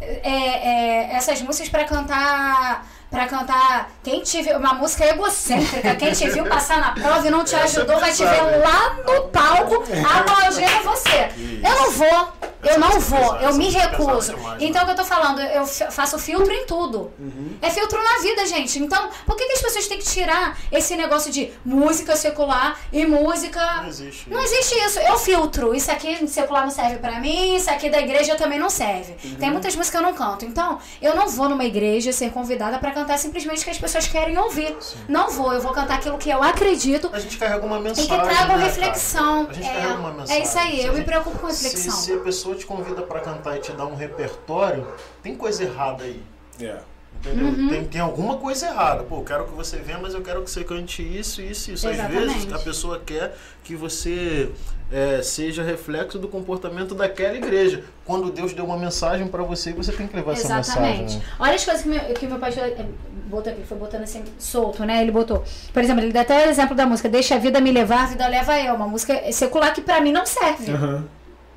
é, 0.00 0.30
é, 0.30 1.14
essas 1.14 1.40
músicas 1.42 1.68
pra 1.68 1.84
cantar. 1.84 2.86
Pra 3.10 3.26
cantar 3.26 3.90
quem 4.04 4.22
te 4.22 4.40
viu, 4.40 4.56
uma 4.56 4.74
música 4.74 5.04
egocêntrica, 5.04 5.96
quem 5.96 6.12
te 6.12 6.30
viu 6.30 6.44
passar 6.46 6.78
na 6.78 6.92
prova 6.92 7.26
e 7.26 7.30
não 7.30 7.42
te 7.42 7.56
ajudou, 7.56 7.98
vai 7.98 8.12
te 8.12 8.24
ver 8.24 8.58
lá 8.62 8.96
no 9.04 9.28
palco 9.28 9.82
aplaudindo 10.08 10.82
você. 10.84 11.28
Eu 11.62 11.74
não 11.74 11.90
vou. 11.90 12.50
Eu 12.62 12.78
não 12.78 13.00
vou, 13.00 13.36
eu 13.36 13.54
me 13.54 13.70
recuso. 13.70 14.34
Então, 14.60 14.82
o 14.82 14.84
que 14.84 14.92
eu 14.92 14.96
tô 14.96 15.04
falando, 15.04 15.40
eu 15.40 15.66
faço 15.66 16.18
filtro 16.18 16.52
em 16.52 16.66
tudo. 16.66 17.10
Uhum. 17.18 17.56
É 17.62 17.70
filtro 17.70 17.98
na 18.02 18.20
vida, 18.20 18.44
gente. 18.44 18.78
Então, 18.78 19.08
por 19.24 19.34
que, 19.34 19.46
que 19.46 19.54
as 19.54 19.62
pessoas 19.62 19.88
têm 19.88 19.98
que 19.98 20.04
tirar 20.04 20.58
esse 20.70 20.94
negócio 20.94 21.32
de 21.32 21.50
música 21.64 22.14
secular 22.16 22.78
e 22.92 23.06
música. 23.06 23.60
Não 23.76 23.88
existe. 23.88 24.30
Não 24.30 24.42
existe 24.42 24.74
isso. 24.78 24.98
Eu 24.98 25.16
filtro. 25.18 25.74
Isso 25.74 25.90
aqui 25.90 26.28
secular 26.28 26.64
não 26.64 26.70
serve 26.70 26.98
pra 26.98 27.18
mim, 27.18 27.56
isso 27.56 27.70
aqui 27.70 27.88
da 27.88 27.98
igreja 27.98 28.36
também 28.36 28.58
não 28.58 28.68
serve. 28.68 29.16
Uhum. 29.24 29.36
Tem 29.36 29.50
muitas 29.50 29.74
músicas 29.74 29.90
que 29.90 29.96
eu 29.96 30.02
não 30.02 30.14
canto. 30.14 30.44
Então, 30.44 30.78
eu 31.00 31.16
não 31.16 31.28
vou 31.28 31.48
numa 31.48 31.64
igreja 31.64 32.12
ser 32.12 32.30
convidada 32.30 32.78
pra 32.78 32.90
cantar 32.90 32.99
simplesmente 33.18 33.60
o 33.60 33.64
que 33.64 33.70
as 33.70 33.78
pessoas 33.78 34.06
querem 34.06 34.36
ouvir. 34.38 34.76
Não 35.08 35.30
vou. 35.30 35.52
Eu 35.52 35.60
vou 35.60 35.72
cantar 35.72 35.94
aquilo 35.98 36.16
que 36.18 36.30
eu 36.30 36.42
acredito 36.42 37.10
A 37.12 37.18
gente 37.18 37.36
carrega 37.38 37.64
uma 37.64 37.78
e 37.78 37.82
mensagem. 37.82 38.10
que 38.10 38.16
traga 38.24 38.56
né, 38.56 38.64
reflexão. 38.64 39.46
cara? 39.46 39.50
A 39.50 39.62
gente 39.62 39.72
carrega 39.74 39.94
uma 39.98 40.08
É, 40.08 40.12
mensagem. 40.12 40.36
é 40.42 40.44
isso 40.44 40.58
aí. 40.58 40.76
Se 40.76 40.82
Eu 40.84 40.88
a 40.88 40.90
me 40.92 40.96
gente- 40.98 41.06
preocupo 41.06 41.38
com 41.38 41.50
Se, 41.50 41.64
reflexão. 41.64 41.92
se 42.00 42.12
a 42.12 42.18
pessoa 42.18 42.54
te 42.56 42.66
convida 42.66 43.02
pra 43.02 43.20
cantar 43.20 43.56
e 43.56 43.60
te 43.60 43.72
dá 43.72 43.84
um 43.86 43.94
repertório, 43.96 44.86
tem 45.22 45.34
coisa 45.36 45.62
errada 45.64 46.04
aí. 46.04 46.22
É. 46.60 46.78
Entendeu? 47.20 47.48
Uhum. 47.48 47.68
Tem, 47.68 47.84
tem 47.84 48.00
alguma 48.00 48.38
coisa 48.38 48.66
errada. 48.66 49.02
Pô, 49.02 49.18
eu 49.18 49.24
quero 49.24 49.44
que 49.44 49.54
você 49.54 49.76
venha, 49.76 49.98
mas 49.98 50.14
eu 50.14 50.22
quero 50.22 50.42
que 50.42 50.50
você 50.50 50.64
cante 50.64 51.02
isso, 51.02 51.42
isso, 51.42 51.70
isso. 51.70 51.86
Às 51.86 51.94
Exatamente. 51.94 52.32
vezes 52.32 52.52
a 52.52 52.58
pessoa 52.58 52.98
quer 53.04 53.36
que 53.62 53.76
você 53.76 54.50
é, 54.90 55.20
seja 55.22 55.62
reflexo 55.62 56.18
do 56.18 56.28
comportamento 56.28 56.94
daquela 56.94 57.36
igreja. 57.36 57.84
Quando 58.06 58.32
Deus 58.32 58.54
deu 58.54 58.64
uma 58.64 58.78
mensagem 58.78 59.28
pra 59.28 59.42
você, 59.42 59.72
você 59.72 59.92
tem 59.92 60.06
que 60.06 60.16
levar 60.16 60.32
essa 60.32 60.46
Exatamente. 60.60 61.00
mensagem. 61.00 61.18
né? 61.18 61.24
Olha 61.38 61.54
as 61.54 61.64
coisas 61.64 61.82
que 61.82 61.88
meu, 61.90 62.00
que 62.00 62.26
meu 62.26 62.38
pastor 62.38 62.64
eh, 62.64 62.86
botou 63.26 63.52
aqui, 63.52 63.62
foi 63.64 63.76
botando 63.76 64.02
assim, 64.02 64.24
solto, 64.38 64.82
né? 64.86 65.02
Ele 65.02 65.12
botou. 65.12 65.44
Por 65.74 65.82
exemplo, 65.82 66.02
ele 66.02 66.12
dá 66.12 66.22
até 66.22 66.46
o 66.46 66.50
exemplo 66.50 66.74
da 66.74 66.86
música 66.86 67.06
Deixa 67.08 67.34
a 67.34 67.38
vida 67.38 67.60
me 67.60 67.70
levar, 67.70 68.04
a 68.04 68.06
vida 68.06 68.26
leva 68.28 68.58
eu. 68.58 68.74
Uma 68.74 68.88
música 68.88 69.30
secular 69.30 69.74
que 69.74 69.82
pra 69.82 70.00
mim 70.00 70.10
não 70.10 70.24
serve. 70.24 70.72
Aham. 70.72 71.04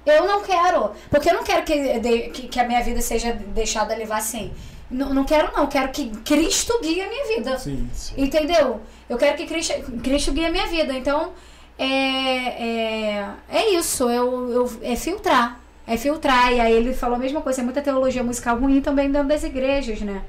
Eu 0.05 0.27
não 0.27 0.41
quero. 0.41 0.91
Porque 1.09 1.29
eu 1.29 1.33
não 1.33 1.43
quero 1.45 1.63
que, 1.63 2.47
que 2.49 2.59
a 2.59 2.67
minha 2.67 2.83
vida 2.83 2.99
seja 2.99 3.31
deixada 3.31 3.95
levar 3.95 4.17
assim. 4.17 4.51
Não, 4.93 5.13
não 5.13 5.23
quero, 5.23 5.51
não. 5.55 5.67
Quero 5.67 5.91
que 5.91 6.09
Cristo 6.23 6.79
guie 6.81 7.01
a 7.01 7.09
minha 7.09 7.35
vida. 7.35 7.57
Sim. 7.57 7.89
Sim. 7.93 8.13
Entendeu? 8.17 8.79
Eu 9.09 9.17
quero 9.17 9.35
que 9.35 9.45
Cristo, 9.45 9.73
Cristo 10.03 10.31
guie 10.31 10.45
a 10.45 10.51
minha 10.51 10.67
vida. 10.67 10.93
Então, 10.93 11.31
é, 11.77 11.85
é, 11.87 13.29
é 13.49 13.73
isso. 13.73 14.09
Eu, 14.09 14.51
eu, 14.51 14.79
é 14.83 14.95
filtrar. 14.95 15.59
É 15.87 15.97
filtrar. 15.97 16.53
E 16.53 16.59
aí 16.59 16.73
ele 16.73 16.93
falou 16.93 17.15
a 17.15 17.19
mesma 17.19 17.41
coisa. 17.41 17.61
É 17.61 17.63
muita 17.63 17.81
teologia 17.81 18.23
musical 18.23 18.57
ruim 18.57 18.81
também 18.81 19.11
dentro 19.11 19.27
das 19.27 19.43
igrejas, 19.43 19.99
né? 20.01 20.21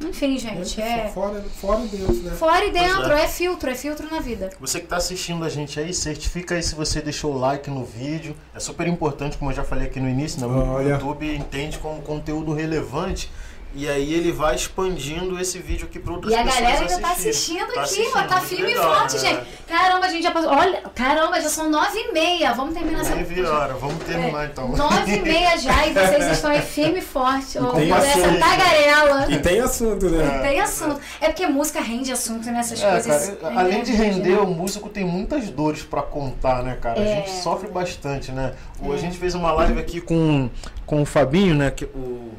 Enfim, 0.00 0.38
gente. 0.38 0.80
É, 0.80 1.08
Fora, 1.08 1.42
fora 1.42 1.84
e 1.84 1.88
dentro, 1.88 2.14
né? 2.14 2.30
fora 2.30 2.64
e 2.64 2.70
dentro. 2.72 2.96
Pois 2.96 3.20
é. 3.20 3.24
É 3.24 3.28
filtro. 3.28 3.70
É 3.70 3.74
filtro 3.74 4.08
na 4.10 4.18
vida. 4.18 4.50
Você 4.58 4.78
que 4.78 4.86
está 4.86 4.96
assistindo 4.96 5.44
a 5.44 5.48
gente 5.48 5.78
aí, 5.78 5.92
certifica 5.92 6.54
aí 6.54 6.62
se 6.62 6.74
você 6.74 7.02
deixou 7.02 7.34
o 7.34 7.38
like 7.38 7.68
no 7.70 7.84
vídeo. 7.84 8.34
É 8.54 8.58
super 8.58 8.86
importante, 8.86 9.36
como 9.36 9.50
eu 9.50 9.54
já 9.54 9.62
falei 9.62 9.86
aqui 9.86 10.00
no 10.00 10.08
início, 10.08 10.40
né? 10.40 10.46
O 10.46 10.72
Olha. 10.72 10.94
YouTube 10.94 11.32
entende 11.36 11.78
como 11.78 12.00
conteúdo 12.00 12.52
relevante. 12.54 13.30
E 13.72 13.88
aí 13.88 14.12
ele 14.14 14.32
vai 14.32 14.56
expandindo 14.56 15.38
esse 15.40 15.60
vídeo 15.60 15.86
aqui 15.86 16.00
para 16.00 16.12
outras 16.12 16.32
E 16.32 16.36
a 16.36 16.42
pessoas 16.42 16.60
galera 16.60 16.80
ainda 16.80 16.98
tá 16.98 17.12
assistindo 17.12 17.58
Tá 17.58 17.64
aqui, 17.66 17.78
ó. 17.78 17.82
assistindo, 17.82 18.12
Tá 18.12 18.36
muito 18.36 18.46
firme 18.48 18.72
e 18.72 18.74
forte, 18.74 19.14
né? 19.14 19.18
gente. 19.20 19.40
Caramba, 19.68 20.06
a 20.06 20.08
gente 20.08 20.22
já 20.24 20.30
passou. 20.32 20.50
Olha, 20.50 20.82
caramba, 20.92 21.40
já 21.40 21.48
são 21.48 21.70
nove 21.70 21.96
e 21.96 22.12
meia. 22.12 22.52
Vamos 22.52 22.74
terminar 22.74 23.02
essa. 23.02 23.14
Nove 23.14 23.42
horas, 23.46 23.80
vamos 23.80 24.02
terminar 24.04 24.46
então. 24.46 24.68
Nove 24.70 25.14
e 25.14 25.20
meia 25.22 25.56
já 25.56 25.86
e 25.86 25.92
vocês 25.92 26.24
estão 26.32 26.50
aí 26.50 26.60
firme 26.60 26.98
e 26.98 27.02
forte. 27.02 27.58
Ouvindo 27.58 27.94
essa 27.94 28.34
tagarela. 28.38 29.30
E 29.30 29.38
tem 29.38 29.60
assunto, 29.60 30.10
né? 30.10 30.40
Tem 30.40 30.60
assunto. 30.60 31.00
É 31.20 31.28
porque 31.28 31.46
música 31.46 31.80
rende 31.80 32.10
assunto 32.10 32.50
nessas 32.50 32.82
É, 32.82 32.90
coisas. 32.90 33.36
cara, 33.38 33.54
né, 33.54 33.60
além 33.60 33.82
de 33.84 33.92
render, 33.92 34.30
né? 34.34 34.38
o 34.40 34.46
músico 34.48 34.88
tem 34.88 35.04
muitas 35.04 35.48
dores 35.48 35.82
pra 35.84 36.02
contar, 36.02 36.64
né, 36.64 36.76
cara? 36.80 37.00
A 37.00 37.04
É. 37.04 37.16
gente 37.16 37.30
sofre 37.40 37.68
bastante, 37.68 38.32
né? 38.32 38.52
O- 38.82 38.90
A 38.90 38.96
É. 38.96 38.98
gente 38.98 39.16
fez 39.16 39.34
uma 39.36 39.52
live 39.52 39.78
aqui 39.78 40.00
com, 40.00 40.50
com 40.84 41.02
o 41.02 41.06
Fabinho, 41.06 41.54
né? 41.54 41.70
Que, 41.70 41.84
o 41.84 42.32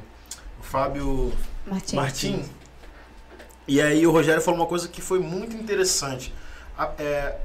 Fábio 0.72 1.34
Martim. 1.68 1.96
Martim. 1.98 2.46
E 3.68 3.82
aí 3.82 4.08
o 4.08 4.12
Rogério 4.12 4.42
falou 4.42 4.62
uma 4.62 4.66
coisa 4.66 4.88
que 4.88 5.02
foi 5.02 5.20
muito 5.20 5.54
interessante. 5.56 6.34
A- 6.78 6.92
é, 6.98 7.38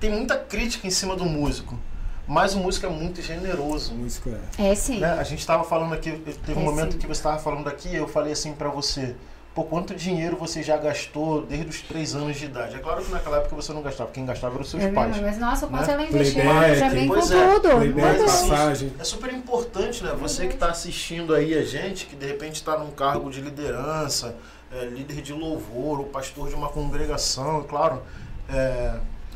tem 0.00 0.10
muita 0.10 0.36
crítica 0.38 0.86
em 0.86 0.90
cima 0.90 1.14
do 1.14 1.26
músico, 1.26 1.78
mas 2.26 2.54
o 2.54 2.58
músico 2.58 2.86
é 2.86 2.88
muito 2.88 3.20
generoso. 3.20 3.92
Música 3.94 4.40
é. 4.58 4.70
É 4.70 4.74
sim. 4.74 4.98
Né? 4.98 5.12
A 5.12 5.22
gente 5.22 5.40
estava 5.40 5.62
falando 5.62 5.92
aqui, 5.92 6.10
teve 6.46 6.58
um 6.58 6.62
É, 6.62 6.64
momento 6.64 6.92
sim. 6.92 6.98
que 6.98 7.06
você 7.06 7.20
estava 7.20 7.38
falando 7.38 7.68
aqui, 7.68 7.94
eu 7.94 8.08
falei 8.08 8.32
assim 8.32 8.54
pra 8.54 8.70
você, 8.70 9.14
pô, 9.54 9.64
quanto 9.64 9.94
dinheiro 9.94 10.36
você 10.36 10.62
já 10.62 10.76
gastou 10.76 11.42
desde 11.42 11.68
os 11.68 11.80
três 11.82 12.14
anos 12.14 12.36
de 12.36 12.44
idade? 12.44 12.76
É 12.76 12.78
claro 12.78 13.02
que 13.02 13.10
naquela 13.10 13.38
época 13.38 13.56
você 13.56 13.72
não 13.72 13.82
gastava, 13.82 14.10
quem 14.10 14.24
gastava 14.24 14.54
eram 14.54 14.62
os 14.62 14.70
seus 14.70 14.82
É 14.82 14.92
pais. 14.92 15.10
mesmo, 15.10 15.26
mas 15.26 15.38
nossa, 15.38 15.66
o 15.66 15.68
quanto 15.68 15.86
né? 15.86 15.92
ela 15.92 16.02
investiu 16.04 16.42
já 16.76 16.88
vem 16.88 17.08
com 17.08 17.16
é. 17.16 17.20
tudo. 17.20 17.68
Playback, 17.68 18.22
assim, 18.22 18.48
passagem. 18.48 18.92
É 18.98 19.04
super 19.04 19.32
importante, 19.32 20.04
né? 20.04 20.14
Você 20.20 20.46
que 20.46 20.54
está 20.54 20.70
assistindo 20.70 21.34
aí 21.34 21.54
a 21.54 21.64
gente, 21.64 22.06
que 22.06 22.16
de 22.16 22.26
repente 22.26 22.56
está 22.56 22.78
num 22.78 22.90
cargo 22.90 23.30
de 23.30 23.40
liderança, 23.40 24.36
é, 24.72 24.84
líder 24.84 25.20
de 25.20 25.32
louvor, 25.32 26.00
ou 26.00 26.06
pastor 26.06 26.48
de 26.48 26.54
uma 26.54 26.68
congregação, 26.68 27.64
claro, 27.64 28.02
é, 28.48 28.94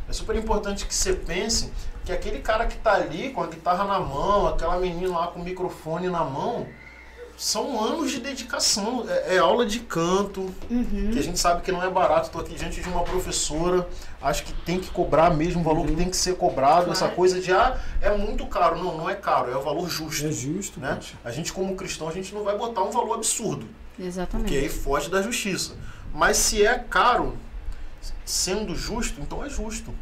é 0.08 0.12
super 0.12 0.36
importante 0.36 0.86
que 0.86 0.94
você 0.94 1.12
pense 1.12 1.72
que 2.04 2.12
aquele 2.12 2.40
cara 2.40 2.66
que 2.66 2.76
está 2.76 2.94
ali 2.94 3.30
com 3.30 3.42
a 3.42 3.46
guitarra 3.46 3.84
na 3.84 3.98
mão, 3.98 4.46
aquela 4.46 4.78
menina 4.78 5.18
lá 5.18 5.26
com 5.28 5.40
o 5.40 5.44
microfone 5.44 6.08
na 6.08 6.22
mão, 6.22 6.66
são 7.36 7.82
anos 7.82 8.10
de 8.10 8.20
dedicação. 8.20 9.04
É, 9.08 9.36
é 9.36 9.38
aula 9.38 9.66
de 9.66 9.80
canto, 9.80 10.52
Uhum. 10.70 11.10
que 11.12 11.18
a 11.18 11.22
gente 11.22 11.38
sabe 11.38 11.62
que 11.62 11.72
não 11.72 11.82
é 11.82 11.90
barato. 11.90 12.26
Estou 12.26 12.40
aqui 12.40 12.54
diante 12.54 12.80
de 12.80 12.88
uma 12.88 13.02
professora, 13.02 13.86
acho 14.22 14.44
que 14.44 14.52
tem 14.64 14.78
que 14.80 14.90
cobrar 14.90 15.30
mesmo 15.30 15.60
o 15.60 15.64
valor 15.64 15.86
que 15.86 15.94
tem 15.96 16.08
que 16.08 16.16
ser 16.16 16.36
cobrado. 16.36 16.84
Claro. 16.86 16.92
Essa 16.92 17.08
coisa 17.08 17.40
de, 17.40 17.52
ah, 17.52 17.78
é 18.00 18.16
muito 18.16 18.46
caro. 18.46 18.76
Não, 18.82 18.96
não 18.96 19.10
é 19.10 19.14
caro, 19.14 19.50
é 19.50 19.56
o 19.56 19.62
valor 19.62 19.88
justo. 19.88 20.26
É 20.26 20.32
justo, 20.32 20.78
Né? 20.80 20.94
poxa. 20.94 21.14
A 21.24 21.30
gente, 21.30 21.52
como 21.52 21.74
cristão, 21.76 22.08
a 22.08 22.12
gente 22.12 22.32
não 22.34 22.44
vai 22.44 22.56
botar 22.56 22.82
um 22.82 22.90
valor 22.90 23.14
absurdo, 23.14 23.66
Exatamente. 23.98 24.46
porque 24.48 24.56
aí 24.64 24.68
foge 24.68 25.10
da 25.10 25.20
justiça. 25.22 25.72
Mas 26.12 26.36
se 26.36 26.64
é 26.64 26.78
caro, 26.78 27.36
sendo 28.24 28.74
justo, 28.76 29.20
então 29.20 29.44
é 29.44 29.48
justo. 29.50 29.92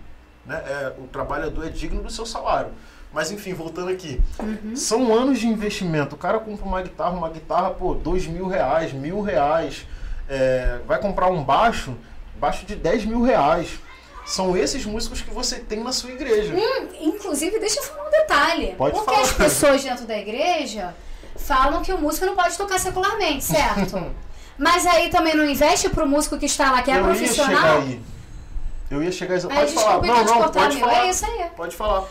Né? 0.44 0.56
É, 0.66 0.92
o 0.98 1.06
trabalhador 1.06 1.66
é 1.66 1.70
digno 1.70 2.02
do 2.02 2.10
seu 2.10 2.26
salário. 2.26 2.72
Mas 3.12 3.30
enfim, 3.30 3.52
voltando 3.52 3.90
aqui. 3.90 4.20
Uhum. 4.40 4.74
São 4.74 5.14
anos 5.14 5.38
de 5.38 5.46
investimento. 5.46 6.14
O 6.14 6.18
cara 6.18 6.38
compra 6.38 6.64
uma 6.64 6.80
guitarra, 6.80 7.10
uma 7.10 7.28
guitarra, 7.28 7.70
pô, 7.70 7.94
dois 7.94 8.26
mil 8.26 8.46
reais, 8.46 8.92
mil 8.92 9.20
reais. 9.20 9.86
É, 10.28 10.78
vai 10.86 10.98
comprar 10.98 11.26
um 11.26 11.42
baixo, 11.42 11.94
baixo 12.36 12.64
de 12.64 12.74
10 12.74 13.04
mil 13.04 13.22
reais. 13.22 13.78
São 14.24 14.56
esses 14.56 14.86
músicos 14.86 15.20
que 15.20 15.30
você 15.30 15.58
tem 15.58 15.82
na 15.82 15.92
sua 15.92 16.10
igreja. 16.10 16.54
Inclusive, 17.00 17.58
deixa 17.58 17.80
eu 17.80 17.82
falar 17.82 18.08
um 18.08 18.10
detalhe. 18.10 18.74
Pode 18.78 18.94
Porque 18.94 19.10
falar. 19.10 19.22
as 19.22 19.32
pessoas 19.32 19.84
dentro 19.84 20.06
da 20.06 20.16
igreja 20.16 20.94
falam 21.36 21.82
que 21.82 21.92
o 21.92 21.98
músico 21.98 22.24
não 22.24 22.36
pode 22.36 22.56
tocar 22.56 22.78
secularmente, 22.78 23.44
certo? 23.44 24.10
Mas 24.56 24.86
aí 24.86 25.08
também 25.10 25.34
não 25.34 25.44
investe 25.44 25.88
pro 25.88 26.06
músico 26.06 26.38
que 26.38 26.46
está 26.46 26.70
lá, 26.70 26.82
que 26.82 26.90
é 26.90 26.98
eu 26.98 27.08
ia 27.08 27.14
chegar 27.14 27.24
profissional. 27.24 27.78
aí. 27.78 28.00
Eu 28.90 29.02
ia 29.02 29.10
chegar 29.10 29.34
Aí, 29.34 29.40
Pode 29.40 29.72
falar. 29.72 30.02
Não, 30.02 30.24
não, 30.24 30.50
pode 30.50 30.78
falar. 30.78 31.06
É 31.06 31.10
isso 31.10 31.24
aí. 31.24 31.50
Pode 31.56 31.74
falar. 31.74 32.04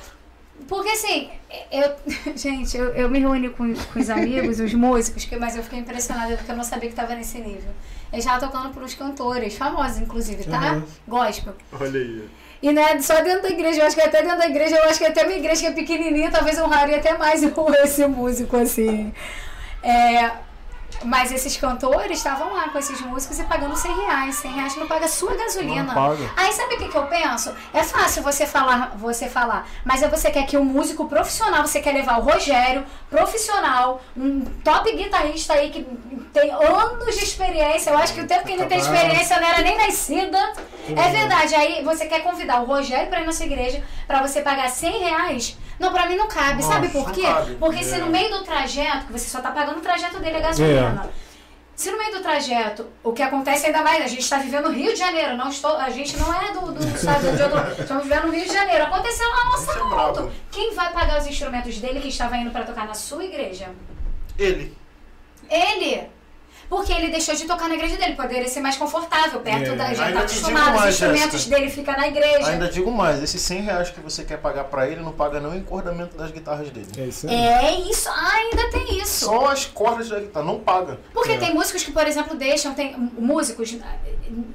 Porque 0.68 0.90
assim, 0.90 1.30
eu. 1.72 1.92
Gente, 2.36 2.78
eu, 2.78 2.94
eu 2.94 3.10
me 3.10 3.20
reuni 3.20 3.50
com, 3.50 3.74
com 3.74 4.00
os 4.00 4.10
amigos, 4.10 4.60
os 4.60 4.74
músicos, 4.74 5.26
que, 5.26 5.36
mas 5.36 5.56
eu 5.56 5.64
fiquei 5.64 5.80
impressionada 5.80 6.36
porque 6.36 6.52
eu 6.52 6.56
não 6.56 6.64
sabia 6.64 6.90
que 6.90 6.94
estava 6.94 7.16
nesse 7.16 7.38
nível. 7.40 7.72
Eles 8.12 8.26
estavam 8.26 8.50
tocando 8.50 8.74
por 8.74 8.84
uns 8.84 8.94
cantores, 8.94 9.56
famosos 9.56 10.00
inclusive, 10.00 10.44
tá? 10.44 10.74
Uhum. 10.74 10.84
Gospel. 11.08 11.56
Olha 11.80 12.00
aí. 12.00 12.30
E 12.62 12.72
não 12.72 12.82
é 12.82 13.00
só 13.02 13.22
dentro 13.24 13.42
da 13.42 13.50
igreja, 13.50 13.82
eu 13.82 13.88
acho 13.88 13.96
que 13.96 14.02
até 14.02 14.22
dentro 14.22 14.38
da 14.38 14.48
igreja, 14.48 14.76
eu 14.76 14.84
acho 14.84 15.00
que 15.00 15.06
até 15.06 15.26
minha 15.26 15.40
igreja 15.40 15.62
que 15.62 15.68
é 15.68 15.72
pequenininha, 15.72 16.30
talvez 16.30 16.60
honraria 16.60 16.98
até 16.98 17.18
mais 17.18 17.42
esse 17.84 18.06
músico, 18.06 18.58
assim. 18.58 19.12
É, 19.82 20.32
mas 21.03 21.32
esses 21.32 21.57
cantores 21.57 22.18
estavam 22.18 22.53
lá 22.53 22.69
com 22.69 22.78
esses 22.78 22.99
músicos 23.02 23.40
e 23.40 23.44
pagando 23.44 23.76
100 23.76 23.95
reais. 24.06 24.36
100 24.36 24.52
reais 24.52 24.76
não 24.76 24.88
paga 24.88 25.06
a 25.06 25.10
sua 25.10 25.36
gasolina. 25.36 25.84
Não 25.84 25.94
paga. 25.94 26.30
Aí 26.38 26.52
sabe 26.53 26.76
o 26.76 26.78
que, 26.78 26.88
que 26.90 26.98
eu 26.98 27.07
penso? 27.07 27.53
É 27.73 27.84
fácil 27.84 28.23
você 28.23 28.45
falar, 28.45 28.94
você 28.98 29.28
falar, 29.28 29.68
mas 29.84 30.03
é 30.03 30.07
você 30.07 30.30
quer 30.32 30.45
que 30.45 30.57
o 30.57 30.64
músico 30.64 31.07
profissional, 31.07 31.65
você 31.65 31.80
quer 31.80 31.94
levar 31.94 32.19
o 32.19 32.23
Rogério, 32.23 32.86
profissional, 33.10 34.02
um 34.15 34.41
top 34.64 34.91
guitarrista 34.95 35.53
aí 35.53 35.69
que 35.69 35.86
tem 36.34 36.52
anos 36.52 37.15
de 37.15 37.23
experiência. 37.23 37.90
Eu 37.91 37.98
acho 37.98 38.14
que 38.14 38.22
o 38.22 38.28
tempo 38.28 38.45
que 38.45 38.53
ele 38.53 38.65
tem 38.65 38.80
Capaz. 38.80 38.94
experiência 38.95 39.40
não 39.40 39.48
era 39.48 39.61
nem 39.61 39.78
nascida. 39.78 40.53
É 40.90 41.10
verdade. 41.10 41.56
Aí 41.56 41.84
você 41.84 42.06
quer 42.06 42.22
convidar 42.23 42.61
o 42.61 42.65
Rogério 42.65 43.10
pra 43.10 43.22
ir 43.22 43.26
na 43.26 43.32
sua 43.32 43.45
igreja 43.45 43.84
pra 44.07 44.22
você 44.22 44.41
pagar 44.41 44.69
100 44.69 44.99
reais. 44.99 45.57
Não, 45.82 45.91
pra 45.91 46.06
mim 46.06 46.16
não 46.16 46.28
cabe. 46.28 46.62
Nossa, 46.62 46.76
Sabe 46.76 46.90
por 46.90 47.12
quê? 47.12 47.24
cabe. 47.24 47.56
Porque 47.56 47.84
se 47.84 47.95
É. 47.95 47.98
no 47.98 48.06
meio 48.06 48.30
do 48.30 48.44
trajeto, 48.44 49.08
que 49.08 49.12
você 49.14 49.28
só 49.28 49.41
tá 49.41 49.49
pagando 49.49 49.80
o 49.80 49.82
trajeto 49.82 50.20
dele 50.20 50.38
a 50.38 50.41
gasolina. 50.41 51.10
Se 51.76 51.90
no 51.90 51.98
meio 51.98 52.12
do 52.12 52.22
trajeto, 52.22 52.86
o 53.03 53.12
que 53.12 53.24
acontece 53.24 53.66
ainda 53.66 53.82
mais, 53.82 54.03
a 54.03 54.08
gente 54.08 54.20
está 54.22 54.38
vivendo 54.38 54.66
no 54.66 54.76
Rio 54.76 54.94
de 54.94 54.99
Janeiro, 54.99 55.36
não 55.36 55.49
estou, 55.49 55.76
a 55.78 55.90
gente 55.90 56.16
não 56.20 56.32
é 56.32 56.52
do, 56.52 56.72
do 56.72 56.88
estado 56.95 57.36
de 57.36 57.41
outro, 57.41 57.82
estamos 57.82 58.03
vivendo 58.03 58.28
no 58.28 58.34
Rio 58.34 58.45
de 58.45 58.53
Janeiro. 58.53 58.84
Aconteceu 58.84 59.28
lá 59.28 59.45
no 59.45 59.53
A 59.53 60.18
gente 60.18 60.30
é. 60.30 60.32
Quem 60.52 60.76
vai 60.76 60.94
pagar 60.94 61.20
os 61.20 61.26
instrumentos 61.26 61.76
dele 61.80 61.99
que 61.99 62.10
estava 62.10 62.38
indo 62.38 62.52
para 62.52 62.66
tocar 62.66 62.86
na 62.86 62.94
sua 62.94 63.24
igreja? 63.26 63.70
Ele. 64.38 64.78
Ele. 65.49 66.08
Porque 66.72 66.93
ele 66.93 67.10
deixou 67.10 67.35
de 67.35 67.43
tocar 67.43 67.68
na 67.68 67.76
igreja 67.76 67.98
dele, 67.98 68.15
poderia 68.15 68.48
ser 68.48 68.61
mais 68.61 68.77
confortável, 68.77 69.41
perto 69.41 69.72
É. 69.72 69.76
da. 69.76 69.93
Já 69.93 70.03
tá 70.03 70.07
digo 70.07 70.19
acostumado, 70.19 70.69
os 70.76 70.80
mais, 70.80 70.93
instrumentos 70.93 71.31
Jéssica. 71.34 71.56
dele 71.57 71.69
ficam 71.69 71.98
na 71.98 72.07
igreja. 72.07 72.48
Ainda 72.48 72.69
digo 72.69 72.89
mais, 72.89 73.22
esses 73.22 73.41
100 73.41 73.61
reais 73.64 73.89
que 73.89 73.99
você 73.99 74.23
quer 74.23 74.38
pagar 74.38 74.64
pra 74.64 74.88
ele, 74.88 75.02
não 75.02 75.11
paga 75.11 75.41
não 75.41 75.49
o 75.49 75.56
encordamento 75.57 76.15
das 76.15 76.31
guitarras 76.31 76.69
dele. 76.69 76.88
É 76.98 77.02
isso 77.02 77.27
aí. 77.27 77.35
É 77.35 77.80
isso, 77.81 78.07
ah, 78.07 78.31
ainda 78.35 78.69
tem 78.69 78.99
isso. 79.02 79.26
Só 79.26 79.48
as 79.48 79.65
cordas 79.65 80.07
da 80.07 80.18
guitarra, 80.22 80.45
não 80.45 80.61
paga. 80.61 80.98
Porque 81.14 81.34
É. 81.34 81.38
tem 81.38 81.53
músicos 81.53 81.84
que, 81.84 81.91
por 81.91 82.07
exemplo, 82.07 82.38
deixam, 82.38 82.73
tem 82.73 82.95
músicos 82.95 83.76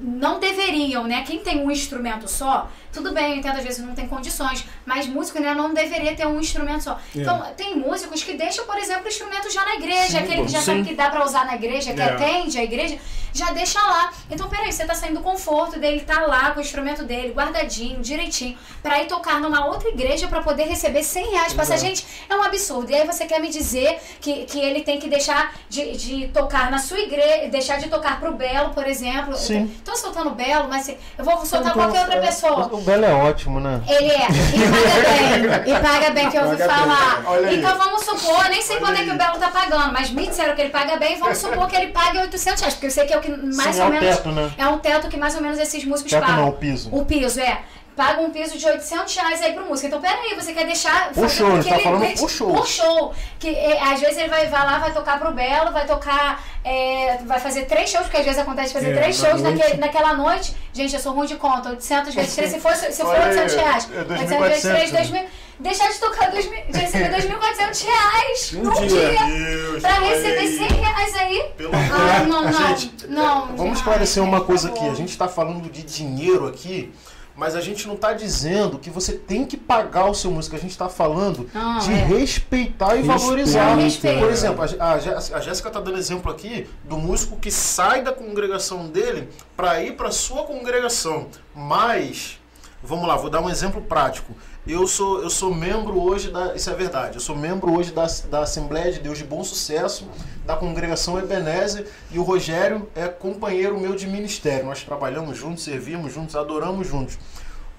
não 0.01 0.39
deveriam, 0.39 1.03
né? 1.03 1.23
Quem 1.25 1.37
tem 1.39 1.59
um 1.63 1.69
instrumento 1.69 2.27
só, 2.27 2.67
tudo 2.91 3.13
bem, 3.13 3.33
eu 3.33 3.37
entendo, 3.37 3.57
às 3.57 3.63
vezes 3.63 3.85
não 3.85 3.93
tem 3.93 4.07
condições, 4.07 4.65
mas 4.85 5.05
músico 5.05 5.39
né, 5.39 5.53
não 5.53 5.71
deveria 5.71 6.15
ter 6.15 6.25
um 6.25 6.39
instrumento 6.39 6.83
só. 6.83 6.93
É. 7.15 7.19
Então, 7.19 7.45
tem 7.55 7.75
músicos 7.77 8.23
que 8.23 8.33
deixam, 8.33 8.65
por 8.65 8.75
exemplo, 8.77 9.05
o 9.05 9.07
instrumento 9.07 9.51
já 9.51 9.63
na 9.63 9.75
igreja, 9.75 10.07
Sim, 10.07 10.17
aquele 10.17 10.41
que 10.45 10.51
já 10.51 10.59
sim. 10.59 10.65
sabe 10.65 10.83
que 10.83 10.95
dá 10.95 11.11
pra 11.11 11.23
usar 11.23 11.45
na 11.45 11.53
igreja, 11.55 11.93
que 11.93 12.01
É. 12.01 12.06
atende 12.07 12.57
a 12.57 12.63
igreja, 12.63 12.97
já 13.33 13.51
deixa 13.51 13.79
lá. 13.79 14.11
Então, 14.31 14.49
peraí, 14.49 14.71
você 14.71 14.83
tá 14.85 14.95
saindo 14.95 15.19
do 15.19 15.23
conforto 15.23 15.79
dele, 15.79 16.01
tá 16.01 16.21
lá 16.21 16.51
com 16.51 16.59
o 16.59 16.61
instrumento 16.61 17.03
dele, 17.03 17.33
guardadinho, 17.33 18.01
direitinho, 18.01 18.57
pra 18.81 19.01
ir 19.01 19.05
tocar 19.07 19.39
numa 19.39 19.67
outra 19.67 19.89
igreja 19.89 20.27
pra 20.27 20.41
poder 20.41 20.63
receber 20.63 21.03
100 21.03 21.31
reais 21.31 21.53
pra 21.53 21.63
essa 21.63 21.75
Exato. 21.75 21.89
gente. 21.89 22.07
É 22.27 22.35
um 22.35 22.41
absurdo. 22.41 22.89
E 22.89 22.95
aí 22.95 23.05
você 23.05 23.25
quer 23.25 23.39
me 23.39 23.49
dizer 23.49 23.99
que, 24.19 24.45
que 24.45 24.59
ele 24.59 24.81
tem 24.81 24.99
que 24.99 25.07
deixar 25.07 25.53
de, 25.69 25.95
de 25.95 26.27
tocar 26.29 26.71
na 26.71 26.79
sua 26.79 26.99
igreja, 26.99 27.47
deixar 27.49 27.77
de 27.77 27.87
tocar 27.89 28.19
pro 28.19 28.33
Belo, 28.33 28.71
por 28.71 28.87
exemplo. 28.87 29.35
Sim. 29.35 29.67
Tô 29.85 29.95
soltando 29.95 30.29
o 30.29 30.35
Belo, 30.35 30.67
mas 30.67 30.89
eu 30.89 31.23
vou 31.23 31.45
soltar 31.45 31.71
Então, 31.71 31.83
qualquer 31.83 32.01
outra 32.01 32.15
é, 32.15 32.21
pessoa. 32.21 32.69
O 32.71 32.81
Belo 32.81 33.05
é 33.05 33.13
ótimo, 33.13 33.59
né? 33.59 33.81
Ele 33.87 34.09
é, 34.09 34.27
e 34.27 34.69
paga 34.71 35.59
bem, 35.61 35.75
e 35.75 35.79
paga 35.79 36.09
bem, 36.11 36.29
que 36.31 36.37
eu 36.37 36.43
ouvi 36.45 36.57
falar. 36.57 37.23
Então 37.51 37.77
vamos 37.77 38.03
supor, 38.03 38.49
nem 38.49 38.61
sei 38.61 38.77
Olha 38.77 38.85
quanto 38.85 38.97
é 38.97 39.01
aí. 39.01 39.05
que 39.05 39.13
o 39.13 39.17
Belo 39.17 39.37
tá 39.37 39.49
pagando, 39.51 39.93
mas 39.93 40.09
me 40.09 40.25
disseram 40.25 40.55
que 40.55 40.61
ele 40.61 40.69
paga 40.71 40.97
bem, 40.97 41.19
vamos 41.19 41.37
supor 41.37 41.67
que 41.67 41.75
ele 41.75 41.91
pague 41.97 42.17
800 42.19 42.61
reais, 42.61 42.73
porque 42.75 42.87
eu 42.87 42.91
sei 42.91 43.05
que 43.07 43.13
é 43.13 43.17
o 43.17 43.21
que 43.21 43.31
mais 43.31 43.75
Sim, 43.75 43.81
ou 43.81 43.87
é 43.87 43.89
o 43.89 43.91
menos. 43.93 44.15
teto, 44.17 44.29
né? 44.31 44.51
É 44.57 44.67
um 44.67 44.77
teto 44.77 45.07
que 45.07 45.17
mais 45.17 45.35
ou 45.35 45.41
menos 45.41 45.57
esses 45.57 45.83
músicos 45.83 46.11
Teto 46.11 46.21
pagam. 46.25 46.37
não, 46.43 46.49
o 46.49 46.53
piso. 46.53 46.89
O 46.91 47.03
piso, 47.05 47.39
é. 47.39 47.59
Paga 47.95 48.21
um 48.21 48.29
piso 48.29 48.55
de 48.59 48.63
800 48.67 49.15
reais 49.15 49.41
aí 49.41 49.53
pro 49.53 49.65
músico. 49.65 49.87
Então, 49.87 49.99
peraí, 49.99 50.35
você 50.35 50.53
quer 50.53 50.65
deixar... 50.67 51.07
Por 51.07 51.15
fazer 51.23 51.29
show, 51.29 51.55
gente 51.55 51.67
tá 51.67 51.73
ele 51.75 51.83
falando 51.83 52.19
por 52.19 52.29
show. 52.29 52.53
Por 52.53 52.67
show. 52.67 53.13
Que 53.39 53.49
é, 53.49 53.81
às 53.91 53.99
vezes 53.99 54.17
ele 54.19 54.29
vai, 54.29 54.45
vai 54.45 54.65
lá, 54.67 54.77
vai 54.77 54.91
tocar 54.93 55.17
pro 55.19 55.31
Belo, 55.31 55.71
vai 55.71 55.87
tocar... 55.87 56.43
é, 56.63 57.17
vai 57.25 57.39
fazer 57.39 57.63
três 57.65 57.89
shows, 57.89 58.03
porque 58.05 58.17
às 58.17 58.25
vezes 58.25 58.39
acontece 58.39 58.67
de 58.67 58.73
fazer 58.75 58.91
É, 58.91 58.97
três 59.01 59.19
na 59.19 59.29
shows 59.29 59.41
noite. 59.41 59.57
naquele, 59.57 59.77
naquela 59.79 60.13
noite. 60.13 60.55
Gente, 60.73 60.93
eu 60.93 60.99
sou 60.99 61.13
ruim 61.13 61.25
de 61.25 61.37
conta. 61.37 61.69
800 61.71 62.13
vezes 62.13 62.35
3, 62.35 62.51
se 62.51 62.59
for, 62.59 62.75
se 62.75 63.01
for 63.01 63.07
Olha 63.07 63.23
aí, 63.23 63.29
800 63.39 63.55
reais. 63.55 63.89
é 63.91 63.99
800 64.13 64.47
vezes 64.47 64.61
3, 64.61 64.91
2.400, 64.91 64.91
2000... 64.91 65.25
Deixar 65.59 65.89
de 65.91 65.99
tocar 65.99 66.29
2000, 66.31 66.65
de 66.69 66.79
receber 66.79 67.09
2.400 67.15 67.83
reais 67.85 68.53
Um 68.53 68.63
num 68.63 68.73
dia. 68.87 68.87
dia. 68.87 69.25
Deus, 69.25 69.81
Pra 69.81 69.95
olha 69.95 70.05
receber 70.09 70.39
aí. 70.39 70.57
100 70.57 70.67
reais 70.67 71.15
aí. 71.15 71.43
Pelo 71.57 71.71
Ah, 71.75 72.25
não, 72.27 72.43
não, 72.43 72.53
Gente, 72.75 73.07
não. 73.07 73.45
Vamos 73.47 73.63
gente, 73.63 73.75
esclarecer 73.77 74.23
uma 74.23 74.41
coisa 74.41 74.69
aqui. 74.69 74.87
A 74.87 74.93
gente 74.93 75.09
está 75.09 75.27
falando 75.27 75.67
de 75.71 75.81
dinheiro 75.81 76.47
aqui, 76.47 76.93
mas 77.35 77.55
a 77.55 77.61
gente 77.61 77.87
não 77.87 77.95
está 77.95 78.13
dizendo 78.13 78.77
que 78.77 78.89
você 78.91 79.13
tem 79.13 79.45
que 79.45 79.57
pagar 79.57 80.05
o 80.05 80.13
seu 80.13 80.29
músico. 80.29 80.55
A 80.55 80.59
gente 80.59 80.71
está 80.71 80.89
falando 80.89 81.49
Não, 81.53 81.79
de 81.79 81.91
é. 81.91 81.95
respeitar 82.05 82.95
e 82.95 83.01
valorizar. 83.01 83.75
Respeito. 83.75 84.19
Por 84.19 84.29
exemplo, 84.29 84.63
a, 84.79 84.93
a 84.93 85.39
Jéssica 85.41 85.69
está 85.69 85.79
dando 85.79 85.97
exemplo 85.97 86.31
aqui 86.31 86.67
do 86.83 86.97
músico 86.97 87.35
que 87.37 87.49
sai 87.49 88.03
da 88.03 88.11
congregação 88.11 88.87
dele 88.87 89.27
para 89.55 89.81
ir 89.81 89.93
para 89.95 90.11
sua 90.11 90.43
congregação. 90.43 91.27
Mas, 91.55 92.39
vamos 92.83 93.07
lá, 93.07 93.15
vou 93.15 93.29
dar 93.29 93.41
um 93.41 93.49
exemplo 93.49 93.81
prático. 93.81 94.33
Eu 94.67 94.85
sou, 94.85 95.21
eu 95.23 95.29
sou 95.29 95.53
membro 95.55 95.97
hoje 96.01 96.29
da. 96.29 96.53
Isso 96.53 96.69
é 96.69 96.73
verdade. 96.73 97.15
Eu 97.15 97.21
sou 97.21 97.35
membro 97.35 97.73
hoje 97.73 97.93
da, 97.93 98.05
da 98.29 98.41
Assembleia 98.41 98.91
de 98.91 98.99
Deus 98.99 99.17
de 99.17 99.23
Bom 99.23 99.41
Sucesso, 99.43 100.05
da 100.45 100.57
congregação 100.57 101.17
Ebenezer, 101.17 101.87
e 102.11 102.19
o 102.19 102.23
Rogério 102.23 102.89
é 102.93 103.07
companheiro 103.07 103.79
meu 103.79 103.95
de 103.95 104.05
ministério. 104.07 104.65
Nós 104.65 104.83
trabalhamos 104.83 105.37
juntos, 105.37 105.63
servimos 105.63 106.13
juntos, 106.13 106.35
adoramos 106.35 106.85
juntos. 106.85 107.17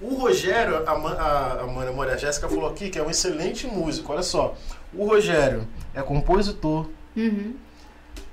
O 0.01 0.15
Rogério, 0.15 0.77
a, 0.87 0.91
a, 0.91 1.61
a 1.61 1.67
Maria 1.67 1.91
Maria 1.91 2.17
Jéssica 2.17 2.49
falou 2.49 2.67
aqui 2.67 2.89
que 2.89 2.97
é 2.97 3.03
um 3.03 3.09
excelente 3.09 3.67
músico. 3.67 4.11
Olha 4.11 4.23
só. 4.23 4.55
O 4.93 5.05
Rogério 5.05 5.67
é 5.93 6.01
compositor, 6.01 6.87
Uhum. 7.15 7.53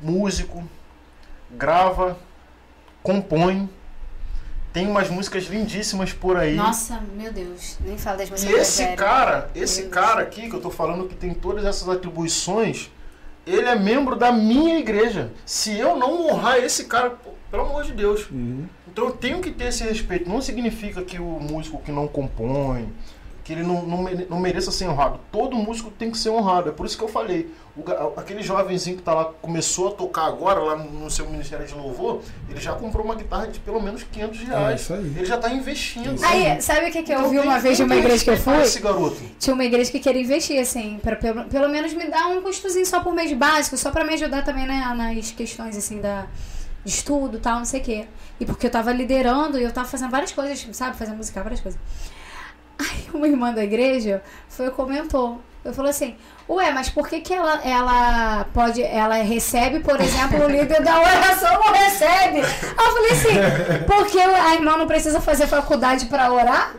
músico, 0.01 0.63
grava, 1.51 2.17
compõe, 3.03 3.69
tem 4.77 4.87
umas 4.87 5.09
músicas 5.09 5.45
lindíssimas 5.45 6.13
por 6.13 6.37
aí. 6.37 6.55
Nossa, 6.55 7.01
meu 7.17 7.33
Deus. 7.33 7.79
Nem 7.81 7.97
fala 7.97 8.19
das 8.19 8.29
E 8.29 8.33
músicas 8.33 8.61
esse 8.61 8.83
do 8.83 8.91
Rogério. 8.91 8.99
cara, 8.99 9.51
esse 9.55 9.81
Meu 9.81 9.91
cara 9.91 10.21
aqui 10.21 10.51
que 10.51 10.55
eu 10.55 10.61
tô 10.61 10.71
falando 10.71 11.09
que 11.09 11.15
tem 11.15 11.33
todas 11.33 11.65
essas 11.65 11.89
atribuições, 11.89 12.91
ele 13.47 13.67
é 13.67 13.75
membro 13.75 14.15
da 14.15 14.31
minha 14.31 14.79
igreja. 14.79 15.31
Se 15.47 15.75
eu 15.79 15.97
não 15.97 16.27
honrar 16.27 16.59
esse 16.59 16.85
cara, 16.85 17.09
pô, 17.09 17.31
pelo 17.51 17.63
amor 17.63 17.85
de 17.85 17.93
Deus. 17.93 18.29
Uhum. 18.31 18.67
Então 18.87 19.07
eu 19.07 19.13
tenho 19.13 19.41
que 19.41 19.51
ter 19.51 19.69
esse 19.69 19.83
respeito. 19.83 20.29
Não 20.29 20.43
significa 20.43 21.01
que 21.01 21.19
o 21.19 21.41
músico 21.41 21.81
que 21.83 21.91
não 21.91 22.07
compõe, 22.07 22.93
que 23.47 23.53
ele 23.53 23.63
não, 23.63 23.83
não, 23.87 23.99
mere- 23.99 24.27
não 24.29 24.41
mereça 24.41 24.73
ser 24.73 24.89
honrado. 24.89 25.21
Todo 25.31 25.55
músico 25.55 25.89
tem 25.89 26.11
que 26.11 26.19
ser 26.19 26.31
honrado. 26.31 26.69
É 26.69 26.73
por 26.73 26.85
isso 26.85 26.99
que 26.99 27.05
eu 27.05 27.09
falei. 27.09 27.49
O 27.77 27.85
aquele 28.19 28.43
jovenzinho 28.43 28.97
que 28.97 29.03
tá 29.05 29.15
lá, 29.15 29.27
começou 29.41 29.89
a 29.89 29.91
tocar 29.93 30.25
agora 30.25 30.59
lá 30.59 30.75
no, 30.77 31.09
seu 31.09 31.31
Ministério 31.31 31.65
de 31.65 31.73
Louvor, 31.73 32.23
ele 32.51 32.59
já 32.59 32.73
comprou 32.73 33.05
uma 33.05 33.15
guitarra 33.15 33.47
de 33.47 33.61
pelo 33.61 33.81
menos 33.81 34.03
500 34.03 34.41
reais. 34.41 34.67
É 34.73 34.75
isso 34.75 34.95
aí. 34.95 35.15
Ele 35.17 35.25
já 35.25 35.39
tá 35.39 35.49
investindo. 35.53 36.25
Aí, 36.25 36.61
sabe 36.61 36.89
o 36.89 36.91
que, 36.91 37.05
que 37.05 37.13
eu 37.13 37.19
Então 37.19 37.31
vi 37.31 37.37
tem- 37.39 37.47
uma 37.49 37.59
vez 37.61 37.77
de 37.77 37.85
uma 37.85 37.95
igreja 37.95 38.25
que 38.25 38.31
eu 38.31 38.37
fui? 38.37 38.61
Esse 38.63 38.81
garoto. 38.81 39.17
Tinha 39.39 39.55
uma 39.55 39.65
igreja 39.65 39.93
que 39.93 40.01
queria 40.01 40.23
investir, 40.23 40.59
assim, 40.61 40.99
pra 41.01 41.15
pelo, 41.15 41.45
pelo 41.45 41.69
menos 41.69 41.93
me 41.95 42.11
dar 42.11 42.27
um 42.27 42.43
custozinho 42.43 42.85
só 42.85 42.99
por 42.99 43.15
mês 43.15 43.33
básico, 43.33 43.77
só 43.77 43.93
pra 43.93 44.03
me 44.05 44.15
ajudar 44.15 44.43
também, 44.43 44.67
né, 44.67 44.93
nas 44.97 45.31
questões, 45.31 45.77
assim, 45.77 46.01
da 46.01 46.27
de 46.85 46.91
estudo 46.93 47.39
tal, 47.39 47.59
não 47.59 47.65
sei 47.65 47.81
o 47.81 47.85
quê. 47.85 48.05
E 48.41 48.45
porque 48.47 48.67
eu 48.67 48.71
tava 48.71 48.93
liderando 48.93 49.57
e 49.59 49.63
eu 49.63 49.71
tava 49.73 49.87
fazendo 49.87 50.11
várias 50.11 50.33
coisas, 50.33 50.67
sabe? 50.73 50.97
Fazendo 50.97 51.17
musical, 51.17 51.43
várias 51.45 51.61
coisas. 51.61 51.79
Aí 52.79 53.07
uma 53.13 53.27
irmã 53.27 53.53
da 53.53 53.65
igreja 53.65 54.23
foi 54.49 54.71
comentou. 54.71 55.41
Eu 55.65 55.75
falei 55.75 55.91
assim, 55.91 56.17
ué, 56.49 56.71
mas 56.71 56.89
por 56.89 57.09
que, 57.09 57.21
que 57.21 57.35
ela, 57.35 57.61
ela 57.65 58.47
pode. 58.55 58.83
Ela 58.83 59.17
recebe, 59.17 59.81
por 59.81 60.01
exemplo, 60.01 60.45
o 60.45 60.49
líder 60.49 60.83
da 60.83 61.01
oração 61.01 61.53
não 61.55 61.73
recebe? 61.73 62.39
Eu 62.39 62.93
falei 62.93 63.11
assim, 63.11 63.85
porque 63.87 64.19
a 64.21 64.55
irmã 64.55 64.77
não 64.77 64.87
precisa 64.87 65.21
fazer 65.21 65.47
faculdade 65.47 66.07
pra 66.07 66.33
orar? 66.33 66.75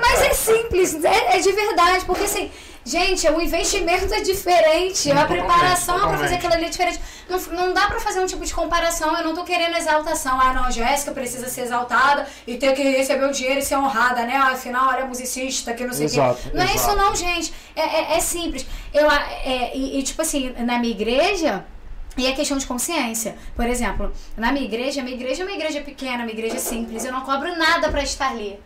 Mas 0.00 0.22
é 0.22 0.34
simples, 0.34 1.04
é, 1.04 1.36
é 1.36 1.38
de 1.38 1.52
verdade, 1.52 2.04
porque 2.04 2.24
assim, 2.24 2.50
gente, 2.84 3.28
o 3.28 3.40
investimento 3.40 4.12
é 4.12 4.20
diferente, 4.20 5.10
a 5.10 5.14
Totalmente, 5.22 5.38
preparação 5.46 6.00
pra 6.00 6.18
fazer 6.18 6.34
aquilo 6.34 6.52
ali 6.54 6.64
é 6.66 6.68
diferente. 6.68 7.00
Não, 7.28 7.38
não 7.38 7.72
dá 7.72 7.86
pra 7.86 8.00
fazer 8.00 8.20
um 8.20 8.26
tipo 8.26 8.44
de 8.44 8.52
comparação, 8.52 9.16
eu 9.16 9.24
não 9.24 9.34
tô 9.34 9.44
querendo 9.44 9.76
exaltação. 9.76 10.40
Ah, 10.40 10.52
não, 10.52 10.64
a 10.64 10.70
Jéssica 10.70 11.12
precisa 11.12 11.48
ser 11.48 11.62
exaltada 11.62 12.26
e 12.46 12.56
ter 12.56 12.72
que 12.74 12.82
receber 12.82 13.24
o 13.24 13.32
dinheiro 13.32 13.60
e 13.60 13.62
ser 13.62 13.76
honrada, 13.76 14.24
né? 14.24 14.36
Afinal, 14.36 14.90
ela 14.92 15.00
é 15.02 15.04
musicista, 15.04 15.72
que 15.72 15.84
não 15.84 15.92
sei 15.92 16.06
o 16.06 16.08
Exato, 16.08 16.40
quê. 16.42 16.50
Não 16.54 16.62
é 16.62 16.66
isso 16.66 16.74
exato. 16.90 16.96
não, 16.96 17.14
gente. 17.14 17.52
É, 17.76 17.80
é, 17.82 18.16
é 18.16 18.20
simples. 18.20 18.66
Eu, 18.92 19.08
a- 19.08 19.22
é, 19.44 19.76
e, 19.76 19.98
e, 19.98 20.02
tipo 20.02 20.20
assim, 20.20 20.52
na 20.58 20.78
minha 20.78 20.92
igreja, 20.92 21.64
e 22.16 22.26
é 22.26 22.32
questão 22.32 22.58
de 22.58 22.66
consciência. 22.66 23.36
Por 23.56 23.66
exemplo, 23.66 24.12
na 24.36 24.52
minha 24.52 24.64
igreja, 24.66 25.02
minha 25.02 25.16
igreja 25.16 25.42
é 25.42 25.46
uma 25.46 25.54
igreja 25.54 25.80
pequena, 25.80 26.24
uma 26.24 26.30
igreja 26.30 26.58
simples. 26.58 27.04
Eu 27.04 27.12
não 27.12 27.22
cobro 27.22 27.56
nada 27.56 27.88
pra 27.90 28.02
estar 28.02 28.30
ali. 28.30 28.58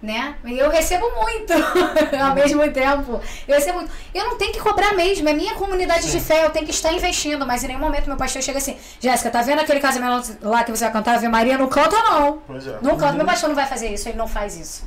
Né? 0.00 0.36
E 0.44 0.56
eu 0.56 0.70
recebo 0.70 1.04
muito 1.10 1.52
ao 2.22 2.32
mesmo 2.32 2.62
tempo. 2.70 3.20
Eu 3.48 3.54
recebo 3.56 3.78
muito. 3.78 3.90
Eu 4.14 4.26
não 4.26 4.38
tenho 4.38 4.52
que 4.52 4.60
cobrar 4.60 4.94
mesmo. 4.94 5.28
É 5.28 5.32
minha 5.32 5.54
comunidade 5.54 6.08
de 6.08 6.20
fé. 6.20 6.44
Eu 6.44 6.50
tenho 6.50 6.64
que 6.64 6.70
estar 6.70 6.92
investindo. 6.92 7.44
Mas 7.44 7.64
em 7.64 7.66
nenhum 7.66 7.80
momento 7.80 8.06
meu 8.06 8.16
pastor 8.16 8.40
chega 8.40 8.58
assim: 8.58 8.76
Jéssica, 9.00 9.28
tá 9.28 9.42
vendo 9.42 9.60
aquele 9.60 9.80
casamento 9.80 10.36
lá 10.40 10.62
que 10.62 10.70
você 10.70 10.84
vai 10.84 10.92
cantar 10.92 11.16
Ave 11.16 11.26
Maria? 11.26 11.58
Não 11.58 11.66
canta, 11.68 11.96
não. 12.00 12.38
Pois 12.46 12.64
é. 12.68 12.78
Não 12.80 12.96
canta. 12.96 13.14
Meu 13.14 13.26
pastor 13.26 13.48
não 13.48 13.56
vai 13.56 13.66
fazer 13.66 13.88
isso. 13.88 14.08
Ele 14.08 14.16
não 14.18 14.28
faz 14.28 14.56
isso. 14.56 14.86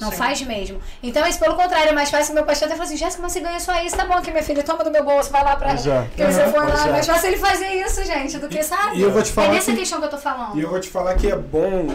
Não 0.00 0.10
Sim. 0.10 0.16
faz 0.16 0.40
mesmo. 0.42 0.80
Então, 1.02 1.24
isso 1.28 1.38
pelo 1.38 1.54
contrário, 1.54 1.90
é 1.90 1.92
mais 1.92 2.10
fácil 2.10 2.34
meu 2.34 2.42
pastor 2.42 2.66
até 2.66 2.74
falar 2.74 2.86
assim, 2.86 2.96
Jéssica, 2.96 3.22
mas 3.22 3.32
você 3.32 3.40
ganha 3.40 3.60
só 3.60 3.80
isso, 3.82 3.94
tá 3.94 4.06
bom 4.06 4.14
aqui, 4.14 4.30
minha 4.30 4.42
filha, 4.42 4.62
toma 4.62 4.82
do 4.82 4.90
meu 4.90 5.04
bolso, 5.04 5.30
vai 5.30 5.44
lá 5.44 5.56
pra. 5.56 5.68
Pois 5.68 5.86
é. 5.86 6.06
Que 6.16 6.24
você 6.24 6.42
Uhum, 6.42 6.50
for 6.52 6.66
lá. 6.68 6.84
é. 6.86 6.88
É 6.88 6.92
mais 6.92 7.06
fácil 7.06 7.26
ele 7.28 7.36
fazer 7.36 7.68
isso, 7.68 8.02
gente, 8.04 8.38
do 8.38 8.48
que, 8.48 8.62
sabe? 8.62 8.96
E 8.96 9.02
eu 9.02 9.12
vou 9.12 9.22
te 9.22 9.30
falar 9.30 9.48
é 9.48 9.50
nessa 9.52 9.70
que- 9.72 9.76
questão 9.76 9.98
que 10.00 10.06
eu 10.06 10.10
tô 10.10 10.16
falando. 10.16 10.56
E 10.58 10.62
eu 10.62 10.70
vou 10.70 10.80
te 10.80 10.88
falar 10.88 11.14
que 11.16 11.30
é 11.30 11.36
bom 11.36 11.86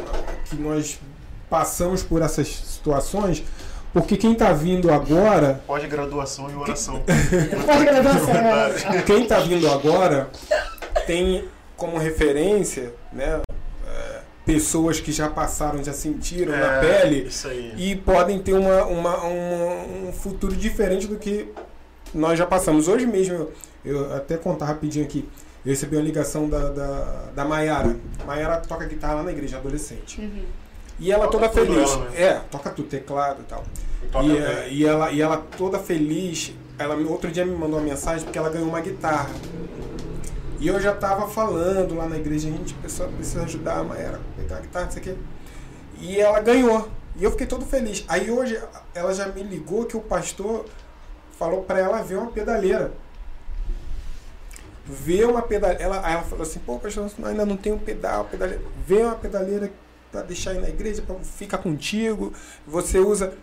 que 0.48 0.56
nós 0.56 1.00
passamos 1.50 2.02
por 2.04 2.22
essas 2.22 2.48
situações, 2.48 3.44
porque 3.94 4.18
quem 4.18 4.36
tá 4.36 4.52
vindo 4.52 4.92
agora, 4.92 5.62
Pós-graduação 5.66 6.50
em 6.50 6.56
oração. 6.56 7.02
Pós-graduação. 7.66 9.02
quem 9.06 9.26
tá 9.28 9.40
vindo 9.40 9.70
agora 9.70 10.30
tem 11.08 11.46
como 11.78 11.98
referência, 11.98 12.94
né, 13.12 13.42
é, 13.88 14.20
pessoas 14.46 15.00
que 15.00 15.12
já 15.12 15.30
passaram, 15.30 15.84
já 15.84 15.94
sentiram 15.94 16.52
na 16.52 16.78
É, 16.78 16.80
pele 16.82 17.28
Isso 17.28 17.48
aí. 17.48 17.74
e 17.78 17.96
podem 17.96 18.40
ter 18.40 18.54
uma, 18.54 18.86
uma- 18.86 19.18
uma- 19.24 20.08
um 20.10 20.14
futuro 20.14 20.56
diferente 20.56 21.08
do 21.08 21.18
que 21.18 21.50
nós 22.14 22.38
já 22.40 22.46
passamos. 22.46 22.88
Hoje 22.88 23.06
mesmo, 23.06 23.50
eu, 23.84 24.14
até 24.16 24.38
contar 24.38 24.66
rapidinho 24.66 25.04
aqui, 25.06 25.28
eu 25.66 25.70
recebi 25.72 25.96
uma 25.98 26.04
ligação 26.04 26.48
da, 26.50 26.70
da, 26.70 27.24
da 27.36 27.46
Maiara. 27.46 27.96
Maiara 28.26 28.58
toca 28.58 28.86
guitarra 28.86 29.16
lá 29.16 29.24
na 29.24 29.32
igreja, 29.32 29.58
adolescente. 29.58 30.22
Uhum. 30.22 30.44
E 31.00 31.12
ela 31.12 31.28
Toca 31.28 31.50
toda 31.50 31.66
feliz. 31.66 31.92
ela, 31.92 32.10
né? 32.10 32.22
É, 32.22 32.34
toca 32.50 32.70
tudo, 32.70 32.88
teclado 32.88 33.42
e 33.42 33.46
tal. 33.46 33.64
E, 34.24 34.38
eh, 34.38 34.68
e, 34.72 34.86
ela, 34.86 35.12
e 35.12 35.22
ela 35.22 35.38
toda 35.58 35.78
feliz. 35.80 36.54
Ela 36.78 36.96
outro 37.10 37.32
dia 37.32 37.46
me 37.46 37.56
mandou 37.56 37.80
uma 37.80 37.86
mensagem 37.86 38.24
porque 38.24 38.38
ela 38.38 38.50
ganhou 38.50 38.68
uma 38.68 38.82
guitarra. 38.82 39.30
E 40.60 40.68
eu 40.68 40.80
já 40.80 40.94
tava 40.94 41.28
falando 41.28 41.96
lá 41.96 42.08
na 42.08 42.18
igreja, 42.18 42.50
gente, 42.50 42.74
o 42.74 42.78
pessoal 42.78 43.10
precisa 43.10 43.44
ajudar 43.44 43.80
a 43.80 43.84
Maera 43.84 44.18
a 44.20 44.42
pegar 44.42 44.58
a 44.58 44.62
guitarra, 44.62 44.86
não 44.86 44.92
sei 44.92 45.02
o 45.02 45.06
quê. 45.06 45.16
E 46.00 46.20
ela 46.20 46.40
ganhou. 46.40 46.90
E 47.16 47.24
eu 47.24 47.32
fiquei 47.32 47.48
todo 47.48 47.66
feliz. 47.66 48.06
Aí 48.08 48.32
hoje 48.32 48.62
ela 48.94 49.14
já 49.14 49.28
me 49.28 49.44
ligou 49.44 49.86
que 49.86 49.98
o 49.98 50.02
pastor 50.02 50.66
falou 51.38 51.64
para 51.64 51.80
ela 51.80 52.02
ver 52.02 52.16
uma 52.16 52.32
pedaleira. 52.32 52.94
Ver 54.86 55.26
uma 55.28 55.42
pedaleira. 55.42 55.84
Ela, 55.84 56.02
aí 56.06 56.14
ela 56.14 56.24
falou 56.24 56.44
assim, 56.44 56.60
pô, 56.60 56.78
pastor, 56.80 57.10
ainda 57.24 57.46
não 57.46 57.58
tem 57.58 57.74
um 57.74 57.78
pedal, 57.78 58.26
pedaleira. 58.26 58.62
Vê 58.86 59.04
uma 59.04 59.16
pedaleira 59.16 59.72
para 60.16 60.24
deixar 60.24 60.52
aí 60.52 60.60
na 60.60 60.70
igreja, 60.70 61.02
para 61.02 61.16
ficar 61.20 61.58
contigo. 61.58 62.32
Você 62.66 63.00
usa 63.00 63.34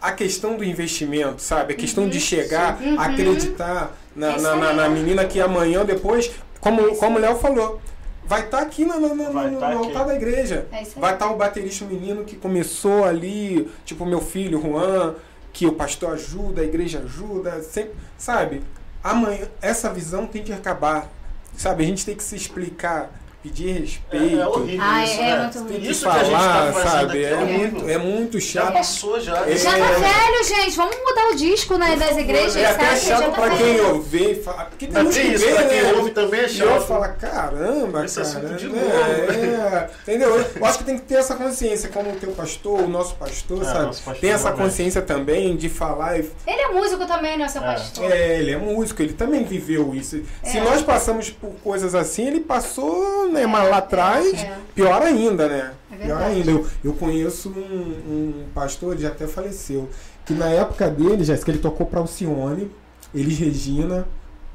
a 0.00 0.12
questão 0.12 0.56
do 0.56 0.64
investimento, 0.64 1.42
sabe? 1.42 1.74
A 1.74 1.76
questão 1.76 2.08
de 2.08 2.18
chegar, 2.18 2.80
Uhum. 2.82 2.98
acreditar 2.98 3.94
na, 4.16 4.38
na, 4.38 4.56
na, 4.56 4.72
na 4.72 4.88
menina 4.88 5.24
que 5.26 5.40
amanhã 5.40 5.80
ou 5.80 5.84
depois, 5.84 6.30
como, 6.60 6.96
como 6.96 7.18
o 7.18 7.20
Léo 7.20 7.36
falou, 7.36 7.80
vai 8.24 8.40
estar 8.44 8.60
aqui 8.62 8.84
no, 8.86 8.98
no, 8.98 9.14
no, 9.14 9.32
Vai 9.32 9.50
no- 9.50 9.60
tá 9.60 9.68
no 9.70 9.78
aqui. 9.78 9.86
altar 9.88 10.06
da 10.06 10.14
igreja. 10.14 10.66
É. 10.72 10.82
Vai 10.96 11.12
estar 11.12 11.30
o 11.30 11.36
baterista, 11.36 11.84
menino 11.84 12.24
que 12.24 12.36
começou 12.36 13.04
ali, 13.04 13.70
tipo 13.84 14.06
meu 14.06 14.20
filho, 14.22 14.60
Juan, 14.60 15.14
que 15.52 15.66
o 15.66 15.72
pastor 15.74 16.14
ajuda, 16.14 16.62
a 16.62 16.64
igreja 16.64 17.00
ajuda, 17.04 17.62
sempre, 17.62 17.92
sabe? 18.16 18.62
Amanhã, 19.04 19.46
essa 19.60 19.90
visão 19.92 20.26
tem 20.26 20.42
que 20.42 20.52
acabar, 20.52 21.08
sabe? 21.56 21.84
A 21.84 21.86
gente 21.86 22.06
tem 22.06 22.16
que 22.16 22.22
se 22.24 22.34
explicar, 22.34 23.10
pedir 23.42 23.72
respeito. 23.80 24.38
É, 24.38 24.40
é 24.42 24.46
horrível 24.46 24.80
Ah, 24.82 25.04
isso, 25.04 25.20
é, 25.20 25.22
é 25.22 25.30
né? 25.36 25.42
muito 25.42 25.58
ruim. 25.58 25.68
Tem 25.72 25.80
que 25.80 25.90
Isso 25.90 26.04
que 26.04 26.08
a 26.16 26.24
gente 26.24 26.30
falar, 26.32 26.72
tá 26.72 26.80
sabe? 26.88 27.04
aqui 27.04 27.24
É, 27.24 27.30
é 27.32 27.44
muito, 27.44 27.90
é 27.90 27.98
muito 27.98 28.40
Já 28.40 28.60
chato. 28.62 28.72
passou, 28.74 29.20
já. 29.20 29.46
É. 29.48 29.56
Já 29.56 29.70
tá 29.70 29.86
velho, 29.92 30.44
gente. 30.44 30.76
Vamos 30.76 30.96
mudar 30.96 31.28
o 31.32 31.36
disco 31.36 31.76
né, 31.76 31.96
das 31.96 32.16
igrejas, 32.16 32.56
É 32.56 32.66
até 32.66 32.84
sabe? 32.96 33.00
chato 33.00 33.20
Já 33.22 33.30
tá 33.30 33.40
pra 33.42 33.56
quem 33.56 33.80
ouve 33.80 34.30
e 34.30 34.34
fala. 34.42 34.64
Porque 34.66 34.86
tem 34.86 35.04
tem 35.04 35.12
que 35.12 35.20
isso, 35.34 35.44
vê, 35.44 35.54
pra 35.54 35.64
quem 35.64 35.82
né? 35.82 35.92
ouve 35.94 36.10
também 36.12 36.40
é 36.40 36.48
E 36.48 36.60
eu 36.60 36.68
chato. 36.68 36.86
falo, 36.86 37.12
caramba, 37.20 38.04
Esse 38.04 38.16
cara. 38.22 38.28
assunto 38.28 38.54
de 38.54 38.68
né? 38.68 38.80
novo. 38.80 39.32
É, 39.32 39.90
entendeu? 40.02 40.36
Eu 40.56 40.64
acho 40.64 40.78
que 40.78 40.84
tem 40.84 40.96
que 40.98 41.04
ter 41.04 41.14
essa 41.16 41.34
consciência, 41.34 41.88
como 41.88 42.10
o 42.10 42.16
teu 42.16 42.30
pastor, 42.32 42.80
o 42.80 42.88
nosso 42.88 43.14
pastor, 43.16 43.62
É, 43.62 43.64
sabe? 43.64 43.86
nosso 43.86 44.02
pastor 44.02 44.20
tem 44.20 44.30
essa 44.30 44.52
consciência 44.52 45.02
também 45.02 45.56
de 45.56 45.68
falar 45.68 46.18
e 46.18 46.30
Ele 46.46 46.60
é 46.60 46.68
músico 46.68 47.06
também, 47.06 47.36
né, 47.36 47.48
seu 47.48 47.62
É. 47.62 47.64
pastor? 47.74 48.10
é, 48.12 48.38
ele 48.38 48.50
é 48.52 48.56
músico, 48.56 49.02
ele 49.02 49.12
também 49.14 49.44
viveu 49.44 49.94
isso. 49.94 50.22
Se 50.44 50.58
É. 50.58 50.60
nós 50.62 50.82
passamos 50.82 51.30
por 51.30 51.50
coisas 51.62 51.94
assim, 51.94 52.26
ele 52.26 52.40
passou, 52.40 53.28
né, 53.32 53.46
mas 53.46 53.68
lá 53.68 53.78
atrás, 53.78 54.34
é. 54.34 54.58
pior 54.74 55.02
ainda, 55.02 55.48
né? 55.48 55.72
É 55.90 55.96
pior 55.96 56.22
ainda. 56.22 56.50
Eu, 56.50 56.66
eu 56.84 56.92
conheço 56.92 57.50
um, 57.50 57.52
um 57.52 58.44
pastor, 58.54 58.92
ele 58.92 59.02
já 59.02 59.08
até 59.08 59.26
faleceu, 59.26 59.88
que 60.24 60.32
na 60.32 60.48
época 60.48 60.88
dele, 60.88 61.24
Jéssica, 61.24 61.50
ele 61.50 61.58
tocou 61.58 61.86
pra 61.86 62.00
Alcione, 62.00 62.70
Elis 63.14 63.38
Regina, 63.38 64.06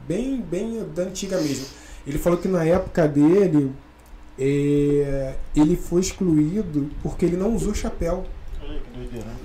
bem, 0.08 0.40
bem 0.40 0.86
da 0.96 1.04
antiga 1.04 1.40
mesmo. 1.40 1.66
Ele 2.06 2.18
falou 2.18 2.40
que 2.40 2.48
na 2.48 2.64
época 2.64 3.08
dele, 3.08 3.74
é, 4.40 5.34
ele 5.56 5.76
foi 5.76 6.02
excluído 6.02 6.90
porque 7.04 7.26
ele 7.26 7.36
não 7.36 7.56
usou 7.56 7.74
chapéu 7.74 8.26
né? 8.62 9.36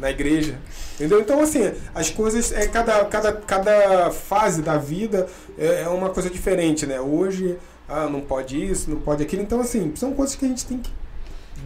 na 0.00 0.10
igreja. 0.10 0.58
Entendeu? 0.94 1.20
Então, 1.20 1.40
assim, 1.40 1.72
as 1.94 2.10
coisas, 2.10 2.52
é 2.52 2.66
cada, 2.66 3.04
cada, 3.04 3.32
cada 3.32 4.10
fase 4.10 4.62
da 4.62 4.76
vida 4.76 5.28
é, 5.56 5.82
é 5.82 5.88
uma 5.88 6.10
coisa 6.10 6.28
diferente, 6.28 6.86
né? 6.86 7.00
Hoje, 7.00 7.56
ah, 7.92 8.08
não 8.08 8.20
pode 8.20 8.56
isso, 8.62 8.90
não 8.90 9.00
pode 9.00 9.22
aquilo. 9.22 9.42
Então, 9.42 9.60
assim, 9.60 9.92
são 9.96 10.12
coisas 10.14 10.34
que 10.34 10.44
a 10.44 10.48
gente 10.48 10.64
tem 10.66 10.78
que 10.78 10.90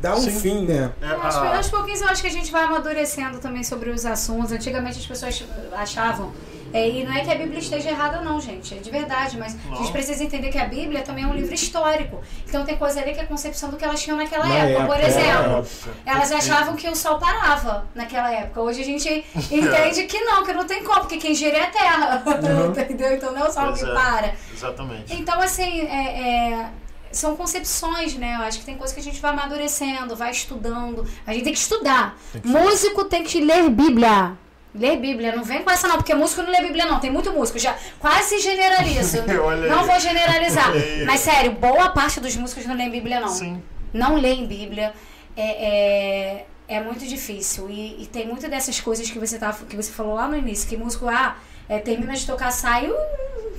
dar 0.00 0.14
um 0.16 0.20
Sim. 0.20 0.40
fim, 0.40 0.66
né? 0.66 0.92
É, 1.00 1.06
Aos, 1.08 1.36
a- 1.36 1.56
aos 1.56 1.68
pouquinhos 1.68 2.00
eu 2.00 2.08
acho 2.08 2.20
que 2.20 2.28
a 2.28 2.32
gente 2.32 2.50
vai 2.52 2.64
amadurecendo 2.64 3.38
também 3.38 3.62
sobre 3.64 3.90
os 3.90 4.04
assuntos. 4.04 4.52
Antigamente 4.52 4.98
as 4.98 5.06
pessoas 5.06 5.44
achavam. 5.72 6.32
É, 6.72 6.88
e 6.88 7.04
não 7.04 7.12
é 7.12 7.24
que 7.24 7.30
a 7.30 7.34
Bíblia 7.34 7.58
esteja 7.58 7.90
errada, 7.90 8.20
não, 8.20 8.40
gente. 8.40 8.74
É 8.74 8.78
de 8.78 8.90
verdade. 8.90 9.38
Mas 9.38 9.54
a 9.54 9.68
Não. 9.68 9.76
gente 9.78 9.92
precisa 9.92 10.22
entender 10.22 10.50
que 10.50 10.58
a 10.58 10.66
Bíblia 10.66 11.02
também 11.02 11.24
é 11.24 11.26
um 11.26 11.34
livro 11.34 11.54
histórico. 11.54 12.20
Então 12.48 12.64
tem 12.64 12.76
coisa 12.76 13.00
ali 13.00 13.12
que 13.12 13.20
é 13.20 13.22
a 13.22 13.26
concepção 13.26 13.70
do 13.70 13.76
que 13.76 13.84
elas 13.84 14.02
tinham 14.02 14.16
naquela 14.16 14.46
Na 14.46 14.54
época. 14.54 14.86
Por 14.86 14.96
época, 14.96 15.08
exemplo, 15.08 15.58
época. 15.58 15.90
elas 16.04 16.32
achavam 16.32 16.76
que 16.76 16.88
o 16.88 16.96
sol 16.96 17.18
parava 17.18 17.86
naquela 17.94 18.32
época. 18.32 18.60
Hoje 18.60 18.82
a 18.82 18.84
gente 18.84 19.08
entende 19.50 20.04
que 20.04 20.20
não, 20.20 20.44
que 20.44 20.52
não 20.52 20.64
tem 20.66 20.82
como, 20.82 21.00
porque 21.00 21.16
quem 21.18 21.34
gira 21.34 21.56
é 21.56 21.62
a 21.62 21.70
terra. 21.70 22.22
Uhum. 22.26 22.70
Entendeu? 22.78 23.14
Então 23.14 23.32
não 23.32 23.46
é 23.46 23.48
o 23.48 23.52
sol 23.52 23.66
Pois 23.66 23.82
que 23.82 23.90
é. 23.90 23.94
para. 23.94 24.34
Exatamente. 24.52 25.14
Então, 25.14 25.40
assim, 25.40 25.80
é, 25.82 26.52
é, 26.52 26.66
são 27.12 27.36
concepções, 27.36 28.14
né? 28.14 28.36
Eu 28.38 28.42
acho 28.42 28.58
que 28.60 28.64
tem 28.64 28.76
coisa 28.76 28.92
que 28.92 29.00
a 29.00 29.02
gente 29.02 29.20
vai 29.20 29.30
amadurecendo, 29.32 30.14
vai 30.14 30.30
estudando. 30.30 31.06
A 31.26 31.32
gente 31.32 31.44
tem 31.44 31.52
que 31.52 31.58
estudar. 31.58 32.16
Tem 32.32 32.42
que 32.42 32.48
músico 32.48 33.04
tem 33.04 33.22
que 33.22 33.40
ler 33.40 33.68
Bíblia. 33.70 34.36
Ler 34.78 34.98
Bíblia. 34.98 35.34
Não 35.34 35.42
vem 35.42 35.62
com 35.62 35.70
essa, 35.70 35.88
não, 35.88 35.96
porque 35.96 36.14
músico 36.14 36.42
não 36.42 36.50
lê 36.50 36.60
Bíblia, 36.60 36.86
não. 36.86 37.00
Tem 37.00 37.10
muito 37.10 37.32
músico. 37.32 37.58
Já 37.58 37.76
quase 37.98 38.38
generalizo. 38.38 39.22
Não 39.26 39.80
aí. 39.80 39.86
vou 39.86 40.00
generalizar. 40.00 40.72
Mas, 41.06 41.20
sério, 41.20 41.52
boa 41.52 41.90
parte 41.90 42.20
dos 42.20 42.36
músicos 42.36 42.66
não 42.66 42.74
lê 42.74 42.88
Bíblia, 42.88 43.20
não 43.20 43.28
Sim. 43.28 43.62
não 43.92 44.16
leem 44.16 44.46
Bíblia. 44.46 44.92
É, 45.36 46.44
é, 46.44 46.46
é 46.68 46.80
muito 46.80 47.06
difícil. 47.06 47.68
E, 47.70 48.02
e 48.02 48.06
tem 48.06 48.26
muito 48.26 48.48
dessas 48.48 48.80
coisas 48.80 49.10
que 49.10 49.18
você, 49.18 49.38
tá, 49.38 49.52
que 49.68 49.76
você 49.76 49.92
falou 49.92 50.14
lá 50.14 50.28
no 50.28 50.36
início, 50.36 50.68
que 50.68 50.76
músico, 50.76 51.08
ah, 51.08 51.36
é, 51.68 51.78
termina 51.78 52.14
de 52.14 52.26
tocar, 52.26 52.50
sai, 52.50 52.88
uh, 52.88 52.94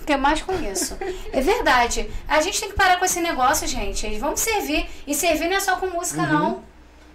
que 0.05 0.15
mais 0.15 0.41
com 0.41 0.53
isso? 0.53 0.97
é 1.31 1.41
verdade. 1.41 2.09
A 2.27 2.41
gente 2.41 2.59
tem 2.59 2.69
que 2.69 2.75
parar 2.75 2.97
com 2.97 3.05
esse 3.05 3.19
negócio, 3.21 3.67
gente. 3.67 4.07
Vamos 4.17 4.39
servir. 4.39 4.87
E 5.05 5.13
servir 5.13 5.49
não 5.49 5.57
é 5.57 5.59
só 5.59 5.75
com 5.77 5.87
música, 5.87 6.25
não. 6.25 6.63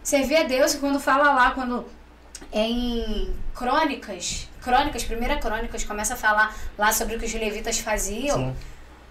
Servir 0.02 0.36
a 0.36 0.42
Deus, 0.42 0.74
e 0.74 0.78
quando 0.78 0.98
fala 0.98 1.32
lá, 1.32 1.52
quando 1.52 1.84
é 1.84 1.84
em 2.52 3.34
Crônicas, 3.54 4.48
Crônicas, 4.62 5.04
primeira 5.04 5.36
Crônicas, 5.38 5.84
começa 5.84 6.14
a 6.14 6.16
falar 6.16 6.54
lá 6.78 6.92
sobre 6.92 7.16
o 7.16 7.18
que 7.18 7.26
os 7.26 7.34
levitas 7.34 7.78
faziam 7.78 8.36
Sim. 8.36 8.56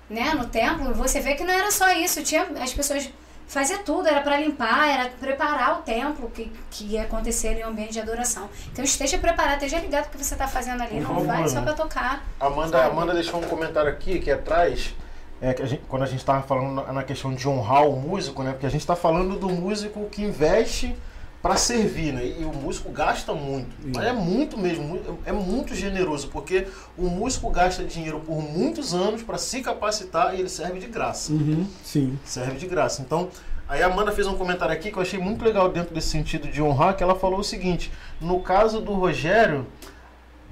né, 0.10 0.34
no 0.34 0.45
templo, 0.45 0.94
você 0.94 1.20
vê 1.20 1.36
que 1.36 1.44
não 1.44 1.53
era 1.53 1.72
só 1.72 1.92
isso, 1.92 2.24
tinha 2.24 2.44
as 2.61 2.74
pessoas 2.74 3.10
fazia 3.48 3.80
tudo, 3.80 4.08
era 4.08 4.22
para 4.22 4.38
limpar, 4.38 4.88
era 4.88 5.10
preparar 5.10 5.80
o 5.80 5.82
templo 5.82 6.30
que, 6.30 6.50
que 6.70 6.86
ia 6.86 7.02
acontecer 7.02 7.58
em 7.60 7.66
um 7.66 7.68
ambiente 7.68 7.92
de 7.92 8.00
adoração. 8.00 8.50
Então 8.72 8.84
esteja 8.86 9.18
preparado, 9.18 9.56
esteja 9.56 9.78
ligado 9.80 10.06
o 10.06 10.10
que 10.10 10.18
você 10.24 10.36
está 10.36 10.48
fazendo 10.48 10.82
ali, 10.82 11.02
não 11.02 11.16
Por 11.16 11.26
vai 11.26 11.45
só 11.50 11.61
para 11.61 11.74
tocar. 11.74 12.24
Amanda, 12.40 12.78
Sabe? 12.78 12.90
Amanda 12.92 13.14
deixou 13.14 13.42
um 13.42 13.44
comentário 13.44 13.92
aqui 13.92 14.20
que 14.20 14.32
atrás, 14.32 14.95
é, 15.42 15.53
que 15.53 15.61
a 15.61 15.66
gente- 15.66 15.84
quando 15.90 16.03
a 16.03 16.06
gente 16.06 16.20
estava 16.20 16.42
falando 16.44 16.76
na, 16.76 16.94
na 16.94 17.03
questão 17.03 17.34
de 17.34 17.45
honrar 17.45 17.86
o 17.86 17.98
músico, 18.00 18.42
né? 18.42 18.52
Porque 18.52 18.66
a 18.68 18.70
gente 18.70 18.80
está 18.82 18.95
falando 18.95 19.38
do 19.38 19.50
músico 19.50 20.08
que 20.10 20.22
investe 20.24 20.95
para 21.42 21.56
servir, 21.56 22.14
né? 22.14 22.26
E 22.40 22.45
o 22.45 22.53
músico 22.53 22.92
gasta 22.92 23.34
muito. 23.34 23.76
Mas 23.84 24.06
é 24.06 24.14
muito 24.14 24.58
mesmo, 24.58 25.00
é 25.26 25.32
muito 25.32 25.74
generoso, 25.74 26.28
porque 26.28 26.68
o 26.98 27.10
músico 27.10 27.50
gasta 27.50 27.84
dinheiro 27.84 28.20
por 28.20 28.42
muitos 28.42 28.94
anos 28.94 29.24
para 29.24 29.38
se 29.38 29.61
capacitar 29.61 30.36
e 30.36 30.40
ele 30.40 30.50
serve 30.50 30.80
de 30.80 30.88
graça. 30.88 31.34
Uhum, 31.34 31.66
sim. 31.84 32.18
Serve 32.24 32.58
de 32.58 32.68
graça. 32.68 33.02
Então, 33.02 33.30
aí 33.68 33.82
a 33.82 33.88
Amanda 33.88 34.11
fez 34.11 34.28
um 34.28 34.38
comentário 34.38 34.74
aqui 34.74 34.92
que 34.92 34.98
eu 34.98 35.02
achei 35.02 35.20
muito 35.20 35.44
legal 35.44 35.70
dentro 35.70 35.95
desse 35.95 36.10
sentido 36.10 36.48
de 36.48 36.61
honrar, 36.61 36.95
que 36.95 37.03
ela 37.03 37.16
falou 37.16 37.40
o 37.40 37.44
seguinte: 37.44 37.92
no 38.20 38.42
caso 38.42 38.80
do 38.80 38.94
Rogério, 38.94 39.66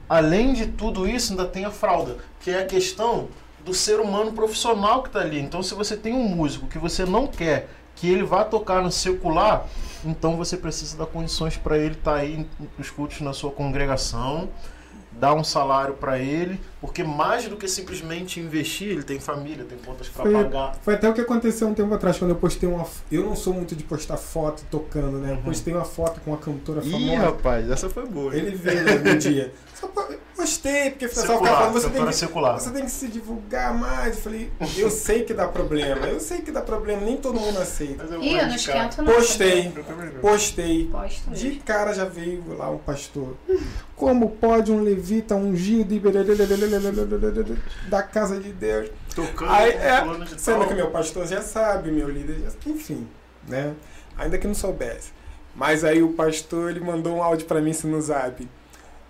além 0.08 0.54
de 0.54 0.66
tudo 0.66 1.08
isso, 1.08 1.34
ainda 1.34 1.46
tem 1.46 1.66
a 1.66 1.72
fralda, 1.72 2.18
que 2.40 2.50
é 2.50 2.62
a 2.62 2.66
questão 2.66 3.28
do 3.64 3.76
ser 3.76 4.00
humano 4.00 4.32
profissional 4.32 5.04
que 5.04 5.10
está 5.10 5.20
ali. 5.20 5.40
Então, 5.40 5.62
se 5.62 5.76
você 5.76 5.96
tem 5.96 6.14
um 6.14 6.28
músico 6.28 6.66
que 6.66 6.80
você 6.80 7.06
não 7.06 7.28
quer 7.28 7.70
que 8.00 8.10
ele 8.12 8.24
vá 8.24 8.44
tocar 8.44 8.82
no 8.82 8.92
secular, 8.92 9.66
então 10.06 10.38
você 10.38 10.56
precisa 10.58 10.98
dar 10.98 11.06
condições 11.06 11.58
para 11.58 11.78
ele 11.78 11.96
estar 11.96 12.16
aí 12.16 12.46
nos 12.78 12.90
cultos 12.90 13.20
na 13.22 13.34
sua 13.34 13.52
congregação, 13.52 14.50
dar 15.12 15.34
um 15.34 15.44
salário 15.44 15.96
para 15.96 16.18
ele, 16.18 16.58
porque 16.80 17.04
mais 17.04 17.46
do 17.50 17.58
que 17.58 17.68
simplesmente 17.68 18.40
investir, 18.40 18.88
ele 18.90 19.04
tem 19.04 19.20
família, 19.20 19.66
tem 19.66 19.78
contas 19.80 20.08
para 20.08 20.32
pagar. 20.32 20.76
Foi 20.82 20.94
até 20.94 21.10
o 21.10 21.14
que 21.14 21.20
aconteceu 21.20 21.68
um 21.68 21.74
tempo 21.74 21.94
atrás, 21.94 22.18
quando 22.18 22.32
eu 22.32 22.38
postei 22.38 22.70
uma. 22.70 22.86
Eu 23.12 23.26
não 23.26 23.36
sou 23.36 23.54
muito 23.54 23.76
de 23.76 23.84
postar 23.84 24.16
foto 24.16 24.64
tocando, 24.72 25.18
né? 25.18 25.32
Eu 25.32 25.36
Uhum. 25.36 25.42
postei 25.42 25.74
uma 25.74 25.84
foto 25.84 26.22
com 26.22 26.32
uma 26.32 26.38
cantora 26.38 26.82
Ih, 26.86 26.92
famosa. 26.92 27.18
rapaz, 27.18 27.70
essa 27.70 27.90
foi 27.90 28.06
boa. 28.06 28.34
hein? 28.34 28.44
Ele 28.46 28.56
veio 28.56 29.04
no 29.04 29.18
dia. 29.18 29.54
Postei, 30.36 30.92
porque 30.92 31.06
o 31.06 31.10
pessoal 31.10 31.38
ficava 31.40 31.40
Secular, 31.40 31.58
falando, 31.58 31.74
você 31.74 31.90
tem, 31.90 32.06
que, 32.06 32.64
você 32.64 32.72
tem 32.72 32.86
que 32.86 32.92
se 32.92 33.08
divulgar 33.08 33.74
mais. 33.78 34.16
Eu 34.16 34.22
falei, 34.22 34.52
eu 34.78 34.90
sei 34.90 35.24
que 35.24 35.34
dá 35.34 35.48
problema, 35.48 36.08
eu 36.08 36.20
sei 36.20 36.42
que 36.42 36.50
dá 36.50 36.62
problema, 36.62 37.02
nem 37.02 37.18
todo 37.18 37.40
mundo 37.40 37.60
aceita. 37.60 38.04
Mas 38.04 38.12
eu 38.14 38.24
Ih, 38.24 38.38
eu 38.38 38.48
não 38.48 38.56
esquento 38.56 39.02
não. 39.02 39.14
Postei, 39.14 39.74
postei. 40.22 40.86
Posto 40.90 41.30
De 41.32 41.48
mesmo. 41.50 41.64
cara 41.64 41.94
já 41.94 42.06
veio 42.06 42.44
lá 42.58 42.70
um 42.70 42.78
pastor. 42.78 43.36
Como 43.96 44.30
pode 44.32 44.72
um 44.72 44.82
levita 44.82 45.36
ungido 45.36 45.94
e 45.94 46.02
da 47.90 48.02
casa 48.02 48.40
de 48.40 48.54
Deus? 48.54 48.90
Tocando, 49.14 49.52
Aí, 49.52 49.72
é, 49.72 50.02
de 50.24 50.40
sendo 50.40 50.66
que 50.68 50.74
meu 50.74 50.90
pastor 50.90 51.28
já 51.28 51.42
sabe, 51.42 51.92
meu 51.92 52.10
líder 52.10 52.40
já 52.44 52.70
enfim, 52.70 53.08
né? 53.48 53.74
Ainda 54.18 54.38
que 54.38 54.48
não 54.48 54.56
soubesse. 54.56 55.12
Mas 55.54 55.84
aí 55.84 56.02
o 56.02 56.14
pastor 56.14 56.70
ele 56.70 56.80
mandou 56.80 57.18
um 57.18 57.24
áudio 57.24 57.46
pra 57.46 57.60
mim 57.60 57.72
assim, 57.72 57.90
no 57.90 58.02
Zap. 58.02 58.48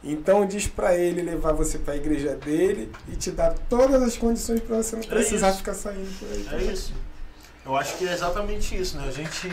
Então 0.03 0.45
diz 0.45 0.65
pra 0.67 0.95
ele 0.95 1.21
levar 1.21 1.51
você 1.53 1.77
pra 1.77 1.95
igreja 1.95 2.35
dele 2.35 2.91
e 3.07 3.15
te 3.15 3.31
dar 3.31 3.53
todas 3.69 4.01
as 4.01 4.15
condições 4.15 4.61
pra 4.61 4.77
você 4.77 4.95
não 4.95 5.03
É 5.03 5.07
precisar 5.07 5.49
isso. 5.49 5.57
ficar 5.57 5.73
saindo 5.73 6.09
por 6.19 6.27
aí. 6.29 6.47
É 6.61 6.71
isso. 6.71 6.93
Eu 7.65 7.75
acho 7.75 7.97
que 7.97 8.07
é 8.07 8.13
exatamente 8.13 8.75
isso, 8.79 8.97
né? 8.97 9.05
A 9.07 9.11
gente, 9.11 9.49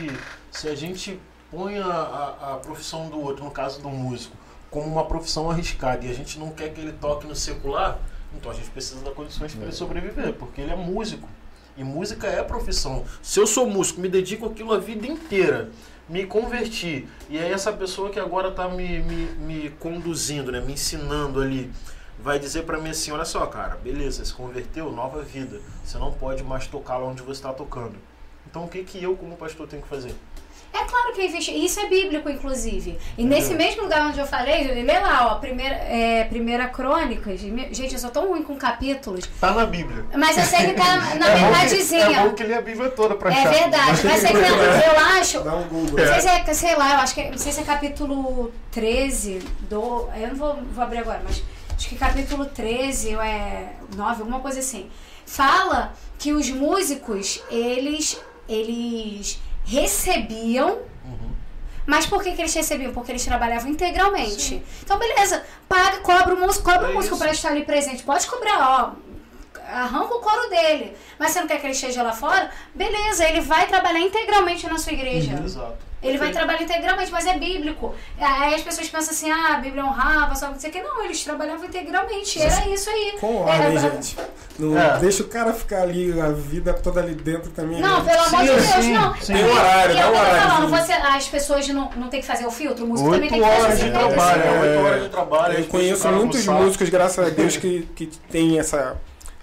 se 0.52 0.68
a 0.68 0.74
gente 0.74 1.18
põe 1.50 1.78
a, 1.78 1.84
a, 1.84 2.54
a 2.54 2.56
profissão 2.58 3.08
do 3.08 3.20
outro, 3.20 3.44
no 3.44 3.50
caso 3.50 3.80
do 3.80 3.88
músico, 3.88 4.36
como 4.70 4.86
uma 4.86 5.04
profissão 5.04 5.50
arriscada 5.50 6.04
e 6.06 6.10
a 6.10 6.14
gente 6.14 6.38
não 6.38 6.50
quer 6.50 6.72
que 6.72 6.80
ele 6.80 6.92
toque 6.92 7.26
no 7.26 7.34
secular, 7.34 7.98
Então 8.36 8.50
a 8.50 8.54
gente 8.54 8.70
precisa 8.70 9.00
dar 9.00 9.10
condições 9.12 9.52
para 9.54 9.64
ele 9.64 9.72
sobreviver, 9.72 10.32
porque 10.34 10.60
ele 10.60 10.70
é 10.72 10.76
músico. 10.76 11.28
E 11.76 11.82
música 11.84 12.26
é 12.26 12.42
profissão. 12.42 13.04
Se 13.22 13.38
eu 13.40 13.46
sou 13.46 13.68
músico, 13.68 14.00
me 14.00 14.08
dedico 14.08 14.46
aquilo 14.46 14.72
a 14.72 14.78
vida 14.78 15.06
inteira, 15.06 15.70
me 16.08 16.24
converti, 16.24 17.08
e 17.28 17.38
aí 17.38 17.52
essa 17.52 17.72
pessoa 17.72 18.10
que 18.10 18.20
agora 18.20 18.48
está 18.48 18.68
me, 18.68 19.00
me, 19.00 19.26
me 19.38 19.70
conduzindo, 19.70 20.52
né, 20.52 20.60
me 20.60 20.74
ensinando 20.74 21.40
ali, 21.40 21.70
vai 22.18 22.38
dizer 22.38 22.62
para 22.62 22.78
mim 22.78 22.90
assim, 22.90 23.10
olha 23.10 23.24
só, 23.24 23.44
cara, 23.46 23.76
beleza, 23.76 24.24
se 24.24 24.32
converteu, 24.32 24.90
nova 24.92 25.22
vida. 25.22 25.60
Você 25.84 25.98
não 25.98 26.12
pode 26.12 26.42
mais 26.42 26.66
tocar 26.66 26.96
lá 26.96 27.06
onde 27.06 27.22
você 27.22 27.40
está 27.40 27.52
tocando. 27.52 27.96
Então 28.48 28.64
o 28.64 28.68
que, 28.68 28.82
que 28.84 29.02
eu, 29.02 29.16
como 29.16 29.36
pastor, 29.36 29.66
tenho 29.66 29.82
que 29.82 29.88
fazer? 29.88 30.14
É 30.72 30.84
claro 30.84 31.12
que 31.14 31.20
é 31.22 31.26
investir. 31.26 31.54
Isso 31.56 31.80
é 31.80 31.86
bíblico, 31.88 32.28
inclusive. 32.28 32.98
E 33.16 33.24
nesse 33.24 33.54
mesmo 33.54 33.82
lugar 33.84 34.06
onde 34.08 34.18
eu 34.18 34.26
falei, 34.26 34.66
lê 34.82 34.98
lá, 35.00 35.28
ó, 35.32 35.34
primeira, 35.36 35.74
é, 35.74 36.24
primeira 36.24 36.68
Crônicas. 36.68 37.40
Gente, 37.40 37.94
eu 37.94 37.98
sou 37.98 38.10
tão 38.10 38.28
ruim 38.28 38.42
com 38.42 38.56
capítulos. 38.56 39.26
Tá 39.40 39.52
na 39.52 39.64
Bíblia. 39.64 40.04
Mas 40.14 40.36
eu 40.36 40.44
sei 40.44 40.66
que 40.66 40.72
tá 40.74 40.96
na 41.16 41.28
É 41.28 41.30
bom 41.30 41.46
que- 41.46 41.52
verdadezinha. 41.52 42.00
É 42.20 42.22
bom 42.28 42.34
que 42.34 42.42
ler 42.44 42.58
a 42.58 42.60
Bíblia 42.62 42.90
toda 42.90 43.14
pra 43.14 43.30
É 43.30 43.38
achar. 43.38 43.50
verdade, 43.52 44.00
mas 44.04 44.24
é 44.24 44.28
que 44.28 44.36
eu, 44.36 44.42
eu 44.42 44.98
acho. 45.20 45.40
Dá 45.40 45.54
um 45.56 45.64
Google. 45.68 45.98
Não 45.98 46.12
sei 46.12 46.20
se 46.20 46.28
é, 46.28 46.54
sei 46.54 46.76
lá, 46.76 46.92
eu 46.94 46.98
acho 47.00 47.14
que 47.14 47.30
não 47.30 47.38
sei 47.38 47.52
se 47.52 47.60
é 47.60 47.64
capítulo 47.64 48.52
13 48.70 49.38
do. 49.70 50.08
Eu 50.14 50.28
não 50.28 50.36
vou, 50.36 50.58
vou 50.72 50.84
abrir 50.84 50.98
agora, 50.98 51.22
mas 51.24 51.42
acho 51.74 51.88
que 51.88 51.96
capítulo 51.96 52.44
13 52.46 53.16
ou 53.16 53.22
é 53.22 53.72
9, 53.96 54.20
alguma 54.20 54.40
coisa 54.40 54.60
assim. 54.60 54.90
Fala 55.24 55.94
que 56.18 56.32
os 56.32 56.50
músicos, 56.50 57.42
eles, 57.50 58.20
eles 58.48 59.40
recebiam. 59.66 60.78
Mas 61.84 62.04
por 62.04 62.22
que, 62.22 62.32
que 62.32 62.42
eles 62.42 62.54
recebiam? 62.54 62.92
Porque 62.92 63.12
eles 63.12 63.24
trabalhavam 63.24 63.70
integralmente. 63.70 64.60
Então, 64.82 64.98
beleza, 64.98 65.44
paga, 65.68 65.98
cobra 65.98 66.34
o 66.34 66.40
músico, 66.40 66.64
cobra 66.64 66.88
É 66.88 66.90
o 66.90 66.94
músico 66.94 67.16
para 67.16 67.30
estar 67.30 67.50
ali 67.50 67.64
presente. 67.64 68.02
Pode 68.02 68.26
cobrar, 68.26 68.58
ó. 68.60 69.06
Arranca 69.68 70.14
o 70.14 70.20
coro 70.20 70.48
dele. 70.50 70.96
Mas 71.18 71.30
você 71.30 71.40
não 71.40 71.46
quer 71.46 71.60
que 71.60 71.66
ele 71.66 71.74
esteja 71.74 72.02
lá 72.02 72.12
fora? 72.12 72.50
Beleza, 72.74 73.28
ele 73.28 73.40
vai 73.40 73.68
trabalhar 73.68 74.00
integralmente 74.00 74.66
na 74.66 74.78
sua 74.78 74.92
igreja. 74.92 75.40
Exato. 75.44 75.76
Ele 76.06 76.18
vai 76.18 76.30
trabalhar 76.32 76.62
integralmente, 76.62 77.10
mas 77.12 77.26
é 77.26 77.38
bíblico. 77.38 77.94
Aí 78.18 78.54
as 78.54 78.62
pessoas 78.62 78.88
pensam 78.88 79.12
assim, 79.12 79.30
ah, 79.30 79.54
a 79.54 79.58
Bíblia 79.58 79.84
honrava, 79.84 80.34
só 80.34 80.48
não 80.48 80.58
sei 80.58 80.70
o 80.70 80.72
que. 80.72 80.80
Não, 80.82 81.04
eles 81.04 81.22
trabalhavam 81.24 81.64
integralmente. 81.66 82.40
Era 82.40 82.68
isso 82.68 82.88
aí. 82.90 83.16
Com 83.20 83.36
ordem, 83.36 83.76
É, 83.76 83.80
gente. 83.80 84.16
Não 84.58 84.78
É. 84.78 84.98
deixa 84.98 85.22
o 85.22 85.28
cara 85.28 85.52
ficar 85.52 85.82
ali 85.82 86.18
a 86.20 86.28
vida 86.30 86.72
toda 86.72 87.00
ali 87.00 87.14
dentro 87.14 87.50
também. 87.50 87.80
Não, 87.80 88.02
né? 88.02 88.12
pelo 88.12 88.26
amor 88.26 88.40
de 88.40 88.46
Deus, 88.46 88.84
sim, 88.84 88.92
não. 88.92 89.14
sim. 89.16 89.32
Tem 89.34 89.44
horário, 89.44 89.94
dá 89.94 90.00
eu 90.00 90.12
tô 90.12 90.18
horário, 90.18 90.40
falando, 90.50 90.70
você, 90.70 90.92
as 90.92 91.28
pessoas 91.28 91.68
não, 91.68 91.90
não 91.96 92.08
tem 92.08 92.20
que 92.20 92.26
fazer 92.26 92.46
o 92.46 92.50
filtro, 92.50 92.84
o 92.84 92.88
músico 92.88 93.10
também 93.10 93.30
Oito 93.30 93.32
tem 93.32 93.42
que 93.42 93.48
fazer 93.48 93.62
horas 93.62 93.78
de 93.80 93.90
trabalho, 93.90 94.42
É. 94.42 94.60
oito 94.60 94.84
horas 94.86 95.02
de 95.02 95.08
trabalho. 95.10 95.58
Eu 95.58 95.64
conheço 95.66 96.08
muitos 96.08 96.46
músicos, 96.46 96.88
graças 96.88 97.26
a 97.26 97.30
Deus, 97.30 97.56
que, 97.56 97.88
que 97.94 98.06
tem 98.30 98.58
essa, 98.58 98.96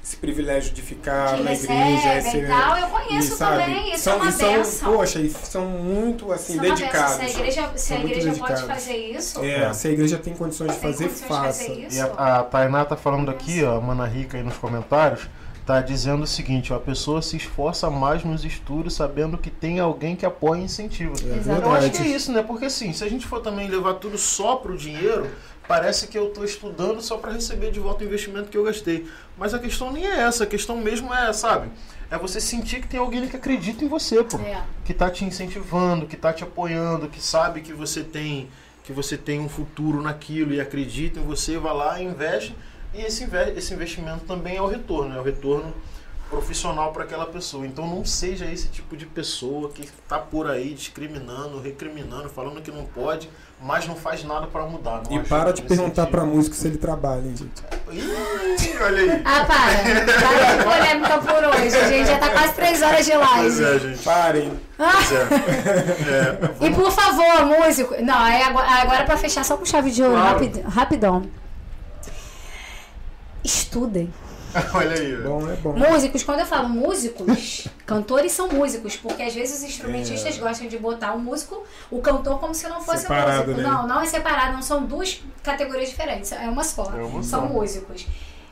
esse 0.04 0.18
privilégio 0.18 0.74
de 0.74 0.82
ficar 0.82 1.38
Que 1.38 1.44
na 1.44 1.54
igreja. 1.54 2.18
esse- 2.18 2.38
e 2.38 2.46
tal, 2.48 2.78
eu 2.78 2.88
conheço 2.88 3.34
e, 3.34 3.38
sabe, 3.38 3.64
também, 3.64 3.94
isso 3.94 4.04
são, 4.04 4.14
é 4.14 4.16
uma 4.18 4.30
e 4.30 4.66
são. 4.66 4.94
Poxa, 4.94 5.20
e 5.22 5.30
são 5.30 5.66
muito 5.66 6.32
assim, 6.34 6.54
Isso 6.56 6.66
é 6.66 6.70
dedicados. 6.70 7.18
benção. 7.18 7.18
Se 7.18 7.24
a 7.24 7.40
igreja, 7.40 7.62
se 7.62 7.94
a 7.94 7.98
São 7.98 8.06
igreja 8.06 8.20
pode 8.34 8.40
dedicados. 8.54 8.62
fazer 8.64 8.98
isso, 8.98 9.40
É, 9.44 9.74
se 9.74 9.88
a 9.88 9.92
igreja 9.92 10.18
tem 10.18 10.34
condições 10.34 10.72
de 10.74 10.78
tem 10.80 10.92
fazer, 10.92 11.06
condições 11.06 11.22
de 11.22 11.28
faça. 11.36 11.44
fazer 11.64 11.86
isso. 11.88 11.96
E 11.98 12.02
a, 12.02 12.40
a 12.40 12.44
Tainá 12.44 12.84
tá 12.84 12.98
falando 12.98 13.32
aqui, 13.32 13.64
ó, 13.64 13.78
a 13.78 13.82
Mana 13.82 14.06
Rica 14.06 14.36
aí 14.38 14.44
nos 14.44 14.58
comentários, 14.58 15.28
tá 15.66 15.80
dizendo 15.80 16.24
o 16.24 16.28
seguinte, 16.28 16.74
ó, 16.74 16.76
a 16.76 16.80
pessoa 16.82 17.22
se 17.22 17.38
esforça 17.38 17.90
mais 17.90 18.26
nos 18.26 18.44
estudos 18.44 18.94
sabendo 18.96 19.38
que 19.38 19.50
tem 19.50 19.80
alguém 19.80 20.14
que 20.18 20.26
apoia 20.26 20.60
e 20.60 20.64
incentiva. 20.66 21.14
É 21.14 21.38
Exatamente. 21.38 21.48
Eu 21.66 21.72
acho 21.72 21.80
que 21.80 21.86
é 21.88 21.90
verdade. 22.00 22.14
isso, 22.16 22.32
né? 22.34 22.44
Porque 22.44 22.66
assim, 22.66 22.92
se 22.92 23.02
a 23.06 23.10
gente 23.10 23.26
for 23.26 23.40
também 23.40 23.70
levar 23.70 23.94
tudo 23.94 24.18
só 24.18 24.58
pro 24.58 24.76
dinheiro, 24.78 25.30
parece 25.68 26.08
que 26.08 26.18
eu 26.18 26.30
tô 26.30 26.44
estudando 26.44 27.02
só 27.02 27.18
para 27.18 27.32
receber 27.32 27.72
de 27.72 27.80
volta 27.80 28.04
o 28.04 28.08
investimento 28.08 28.50
que 28.50 28.58
eu 28.58 28.64
gastei. 28.64 29.08
Mas 29.38 29.54
a 29.54 29.60
questão 29.60 29.92
nem 29.92 30.06
é 30.06 30.22
essa, 30.22 30.44
a 30.44 30.48
questão 30.48 30.78
mesmo 30.78 31.14
é, 31.14 31.32
sabe? 31.34 31.70
É 32.12 32.18
você 32.18 32.40
sentir 32.40 32.82
que 32.82 32.88
tem 32.88 33.00
alguém 33.00 33.28
que 33.28 33.36
acredita 33.36 33.84
em 33.84 33.88
você, 33.88 34.24
pô. 34.24 34.38
É. 34.38 34.64
Que 34.86 34.94
tá 34.94 35.10
te 35.10 35.26
incentivando, 35.26 36.06
que 36.06 36.18
tá 36.18 36.32
te 36.32 36.44
apoiando, 36.44 37.08
que 37.08 37.22
sabe 37.22 37.62
que 37.62 37.74
você 37.74 38.04
tem 38.04 38.50
que 38.84 38.92
você 38.92 39.18
tem 39.18 39.40
um 39.40 39.48
futuro 39.48 40.02
naquilo 40.02 40.54
e 40.54 40.60
acredita 40.60 41.18
em 41.18 41.24
você, 41.24 41.58
vai 41.58 41.74
lá 41.74 42.02
e 42.02 42.04
investe. 42.04 42.54
E 42.94 43.02
esse, 43.02 43.26
esse 43.56 43.74
investimento 43.74 44.26
também 44.26 44.58
é 44.58 44.62
o 44.62 44.68
retorno, 44.68 45.16
é 45.16 45.20
o 45.20 45.24
retorno 45.24 45.74
profissional 46.38 46.92
para 46.92 47.04
aquela 47.04 47.28
pessoa. 47.28 47.66
Então 47.66 47.88
não 47.88 48.04
seja 48.04 48.46
esse 48.46 48.68
tipo 48.68 48.98
de 48.98 49.06
pessoa 49.06 49.70
que 49.70 49.88
tá 50.08 50.18
por 50.18 50.50
aí 50.50 50.74
discriminando, 50.74 51.62
recriminando, 51.62 52.28
falando 52.30 52.60
que 52.62 52.72
não 52.72 52.86
pode, 52.86 53.30
mas 53.62 53.88
não 53.88 53.96
faz 53.96 54.24
nada 54.24 54.48
para 54.48 54.64
mudar. 54.66 55.04
Não 55.10 55.18
E 55.18 55.24
para 55.24 55.54
de 55.54 55.62
perguntar 55.62 56.08
pra 56.08 56.26
músico 56.26 56.56
se 56.56 56.68
ele 56.68 56.78
trabalha, 56.78 57.22
hein, 57.28 57.36
gente. 57.38 57.64
Ih, 57.92 58.78
olha 58.82 59.14
aí. 59.14 59.22
Ah, 59.24 59.46
para. 59.46 59.74
Para 60.22 60.56
de 60.56 60.64
polêmica 60.64 61.18
por 61.20 61.44
hoje. 61.62 61.78
A 61.78 61.88
gente 61.88 62.08
já 62.08 62.18
tá 62.18 62.30
quase 62.32 62.54
três 62.54 62.82
horas 62.82 63.06
de 63.06 63.12
Pois 63.12 63.60
live. 63.60 63.64
é, 63.64 63.80
gente. 63.80 64.04
Parem. 64.04 64.60
Pois 64.78 65.12
é. 65.12 66.64
É, 66.64 66.66
E 66.68 66.72
por 66.74 66.92
favor, 66.92 67.46
músico. 67.46 67.96
Não, 68.02 68.26
é 68.26 68.44
agora, 68.44 68.68
agora 68.82 69.04
pra 69.06 69.18
fechar 69.18 69.46
só 69.46 69.56
com 69.56 69.66
chave 69.66 69.92
de 69.92 70.02
ouro, 70.02 70.16
Claro. 70.16 70.34
rapid- 70.40 70.66
rapidão. 70.66 71.24
Estudem. 73.44 74.12
olha 74.74 74.96
aí. 75.00 75.16
Bom, 75.18 75.50
é 75.50 75.56
bom. 75.56 75.74
Músicos, 75.74 76.24
quando 76.24 76.40
eu 76.40 76.46
falo 76.46 76.70
músicos, 76.70 77.68
cantores 77.86 78.32
são 78.32 78.48
músicos, 78.50 78.96
porque 78.96 79.24
às 79.24 79.34
vezes 79.34 79.58
os 79.60 79.64
instrumentistas 79.64 80.38
gostam 80.38 80.68
de 80.68 80.78
botar 80.78 81.14
o 81.14 81.20
músico, 81.20 81.64
o 81.90 82.02
cantor, 82.02 82.40
como 82.40 82.54
se 82.54 82.68
não 82.68 82.82
fosse 82.82 83.04
Separado, 83.04 83.52
músico. 83.52 83.62
né? 83.62 83.64
Não, 83.64 83.88
não 83.88 84.02
é 84.02 84.06
separado, 84.06 84.54
não 84.54 84.62
são 84.62 84.86
duas 84.86 85.22
categorias 85.42 85.90
diferentes, 85.90 86.32
é 86.32 86.48
uma 86.48 86.64
só. 86.64 86.92
É 86.96 87.04
uma 87.04 87.24
são 87.24 87.42
só. 87.42 87.46
músicos. 87.48 88.06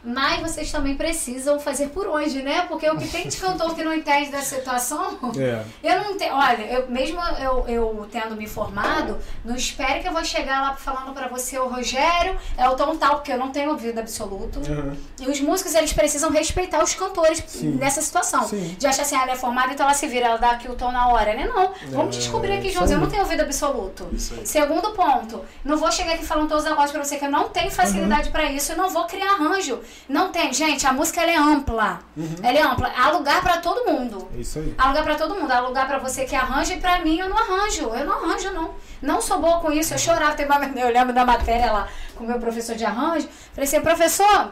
Mas 0.04 0.42
vocês 0.42 0.72
também 0.72 0.96
precisam 0.96 1.60
fazer 1.60 1.90
por 1.90 2.08
onde, 2.08 2.42
né? 2.42 2.66
Porque 2.68 2.90
o 2.90 2.98
que 2.98 3.08
tem 3.08 3.28
de 3.28 3.38
cantor 3.38 3.76
que 3.76 3.84
não 3.84 3.94
entende 3.94 4.32
da 4.32 4.42
situação. 4.42 5.18
É. 5.38 5.64
Eu 5.84 6.04
não 6.04 6.18
tenho, 6.18 6.34
olha, 6.34 6.64
eu, 6.64 6.90
mesmo 6.90 7.20
eu, 7.40 7.66
eu 7.68 8.08
tendo 8.12 8.36
me 8.36 8.48
formado, 8.48 9.20
não 9.46 9.56
espere 9.56 10.00
que 10.00 10.08
eu 10.08 10.12
vou 10.12 10.24
chegar 10.26 10.60
lá 10.62 10.74
falando 10.74 11.14
pra 11.14 11.28
você, 11.28 11.60
o 11.60 11.68
Rogério 11.68 12.36
é 12.58 12.68
o 12.68 12.76
tom 12.76 12.96
tal, 12.96 13.16
porque 13.18 13.32
eu 13.32 13.38
não 13.38 13.52
tenho 13.52 13.70
ouvido 13.72 14.00
absoluto. 14.00 14.60
Uhum. 14.60 14.96
E 15.20 15.28
os 15.30 15.40
músicos, 15.40 15.76
eles 15.76 15.94
precisam 15.94 16.32
respeitar 16.32 16.82
os 16.84 16.96
cantores 16.96 17.44
Sim. 17.46 17.72
nessa 17.76 18.02
situação. 18.02 18.48
Sim. 18.48 18.76
De 18.80 18.88
achar 18.88 19.04
assim, 19.04 19.16
ah, 19.16 19.22
ela 19.24 19.34
é 19.34 19.36
formada, 19.36 19.72
então 19.74 19.86
ela 19.86 19.94
se 19.96 20.08
vira, 20.08 20.26
ela 20.28 20.38
dá 20.38 20.52
aqui 20.52 20.68
o 20.70 20.74
tom 20.76 20.92
na 20.92 21.10
hora, 21.10 21.34
né? 21.36 21.46
Não. 21.48 21.74
Vamos 21.92 22.16
É, 22.16 22.20
descobrir 22.20 22.54
aqui 22.54 22.72
juntos. 22.72 22.90
Eu 22.90 22.98
não 22.98 23.08
tenho 23.10 23.22
ouvido 23.22 23.42
absoluto. 23.42 24.08
Isso 24.12 24.34
aí. 24.34 24.46
Segundo 24.48 24.92
ponto, 24.92 25.46
não 25.64 25.78
vou 25.78 25.92
chegar 25.92 26.14
aqui 26.14 26.26
falando 26.26 26.50
todos 26.50 26.66
os 26.66 26.72
acordes 26.72 26.92
pra 26.92 27.04
você 27.04 27.18
que 27.18 27.26
eu 27.26 27.32
não 27.32 27.50
tenho 27.50 27.70
facilidade 27.70 28.26
Uhum. 28.28 28.32
pra 28.32 28.52
isso, 28.52 28.72
eu 28.72 28.78
não 28.78 28.90
vou 28.90 29.06
criar 29.06 29.34
arranjo. 29.34 29.80
Não 30.08 30.32
tem, 30.32 30.54
gente, 30.54 30.86
a 30.86 30.94
música 30.94 31.22
ela 31.22 31.32
é 31.32 31.38
ampla. 31.38 32.00
Uhum. 32.16 32.36
Ela 32.44 32.58
é 32.58 32.62
ampla. 32.62 32.92
Há 32.96 33.12
lugar 33.12 33.42
pra 33.42 33.58
todo 33.58 33.90
mundo. 33.90 34.28
É 34.36 34.42
isso 34.42 34.60
aí. 34.60 34.74
Há 34.78 34.88
lugar 34.90 35.04
pra 35.04 35.16
todo 35.16 35.36
mundo. 35.36 35.52
Há 35.52 35.60
lugar 35.60 35.88
pra 35.88 36.00
você 36.00 36.26
que 36.26 36.36
arranja 36.36 36.74
e 36.74 36.80
pra 36.80 37.00
mim 37.00 37.18
eu 37.18 37.30
não 37.30 37.38
arranjo. 37.38 37.90
Eu 37.90 38.06
não 38.06 38.14
arranjo, 38.14 38.52
não. 38.52 38.74
Não 39.02 39.22
sou 39.22 39.40
boa 39.40 39.60
com 39.60 39.72
isso. 39.72 39.94
Eu 39.94 39.98
chorava. 39.98 40.36
Uma, 40.44 40.80
eu 40.80 40.92
lembro 40.92 41.14
da 41.14 41.26
matéria 41.26 41.72
lá 41.72 41.88
com 42.16 42.24
o 42.24 42.28
meu 42.28 42.40
professor 42.40 42.76
de 42.76 42.86
arranjo. 42.86 43.28
Falei 43.54 43.68
assim, 43.68 43.82
professor, 43.82 44.52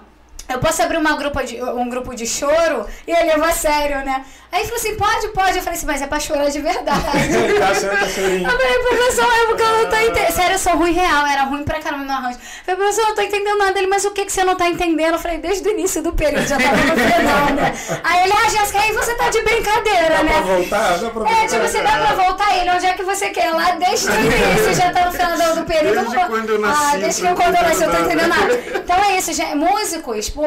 eu 0.49 0.59
posso 0.59 0.81
abrir 0.81 0.97
uma 0.97 1.15
grupo 1.15 1.41
de, 1.43 1.61
um 1.61 1.89
grupo 1.89 2.15
de 2.15 2.25
choro? 2.25 2.85
E 3.07 3.11
ele 3.11 3.31
levou 3.31 3.45
a 3.45 3.51
sério, 3.51 4.03
né? 4.05 4.25
Aí 4.51 4.61
ele 4.61 4.67
falou 4.67 4.81
assim, 4.81 4.95
pode, 4.95 5.27
pode. 5.27 5.57
Eu 5.57 5.63
falei 5.63 5.77
assim, 5.77 5.85
mas 5.85 6.01
é 6.01 6.07
pra 6.07 6.19
chorar 6.19 6.49
de 6.49 6.59
verdade. 6.59 7.01
tá 7.59 7.69
é 7.69 8.09
chorinho. 8.09 8.49
Eu 8.49 8.51
falei, 8.51 8.79
professor, 8.79 9.31
é 9.31 9.45
porque 9.45 9.61
eu 9.61 9.77
não 9.77 9.89
tô 9.89 9.95
entendendo. 9.95 10.31
Sério, 10.31 10.53
eu 10.55 10.59
sou 10.59 10.75
ruim 10.75 10.91
real, 10.91 11.25
era 11.27 11.43
ruim 11.43 11.63
pra 11.63 11.79
caramba 11.79 12.03
no 12.03 12.11
arranjo. 12.11 12.39
Eu 12.39 12.75
falei, 12.75 12.79
professor, 12.79 13.01
eu 13.01 13.07
não 13.09 13.15
tô 13.15 13.21
entendendo 13.21 13.57
nada. 13.59 13.77
Ele, 13.77 13.87
mas 13.87 14.05
o 14.05 14.11
que, 14.11 14.25
que 14.25 14.31
você 14.31 14.43
não 14.43 14.55
tá 14.55 14.67
entendendo? 14.67 15.13
Eu 15.13 15.19
falei, 15.19 15.37
desde 15.37 15.67
o 15.67 15.71
início 15.71 16.01
do 16.01 16.13
período, 16.13 16.47
já 16.47 16.57
tava 16.57 16.77
no 16.77 16.95
final, 16.95 17.45
né? 17.55 17.73
Aí 18.03 18.23
ele, 18.23 18.33
ah, 18.33 18.49
Jéssica, 18.49 18.79
aí 18.79 18.91
você 18.91 19.13
tá 19.13 19.29
de 19.29 19.41
brincadeira, 19.43 20.09
Dá 20.09 20.23
né? 20.23 20.31
pra 20.31 20.41
voltar? 20.41 20.97
Dá 20.97 21.09
pra 21.11 21.29
É, 21.29 21.47
tipo, 21.47 21.61
você 21.61 21.81
dá 21.83 21.91
pra 21.91 22.13
voltar 22.15 22.57
ele, 22.57 22.71
onde 22.71 22.85
é 22.87 22.93
que 22.93 23.03
você 23.03 23.29
quer? 23.29 23.51
Lá 23.51 23.71
desde 23.71 24.09
o 24.09 24.15
início, 24.15 24.73
já 24.73 24.91
tá 24.91 25.05
no 25.05 25.11
final 25.11 25.37
do, 25.37 25.59
do 25.59 25.65
período. 25.65 25.95
Desde 25.95 26.15
eu 26.15 26.21
não 26.21 26.29
quando 26.29 26.49
eu 26.49 26.59
nasci, 26.59 26.83
Ah, 26.83 26.97
desde 26.97 27.25
eu 27.25 27.35
que 27.35 27.41
quando 27.43 27.55
eu 27.55 27.61
nasci, 27.61 27.83
eu 27.83 27.91
tô 27.91 27.97
não 27.97 27.99
tô 27.99 28.05
entendendo 28.05 28.29
nada. 28.29 28.53
Então 28.75 29.03
é 29.03 29.17
isso, 29.17 29.33
gente. 29.33 29.55
Músicos, 29.55 30.17
é, 30.17 30.19
é, 30.19 30.38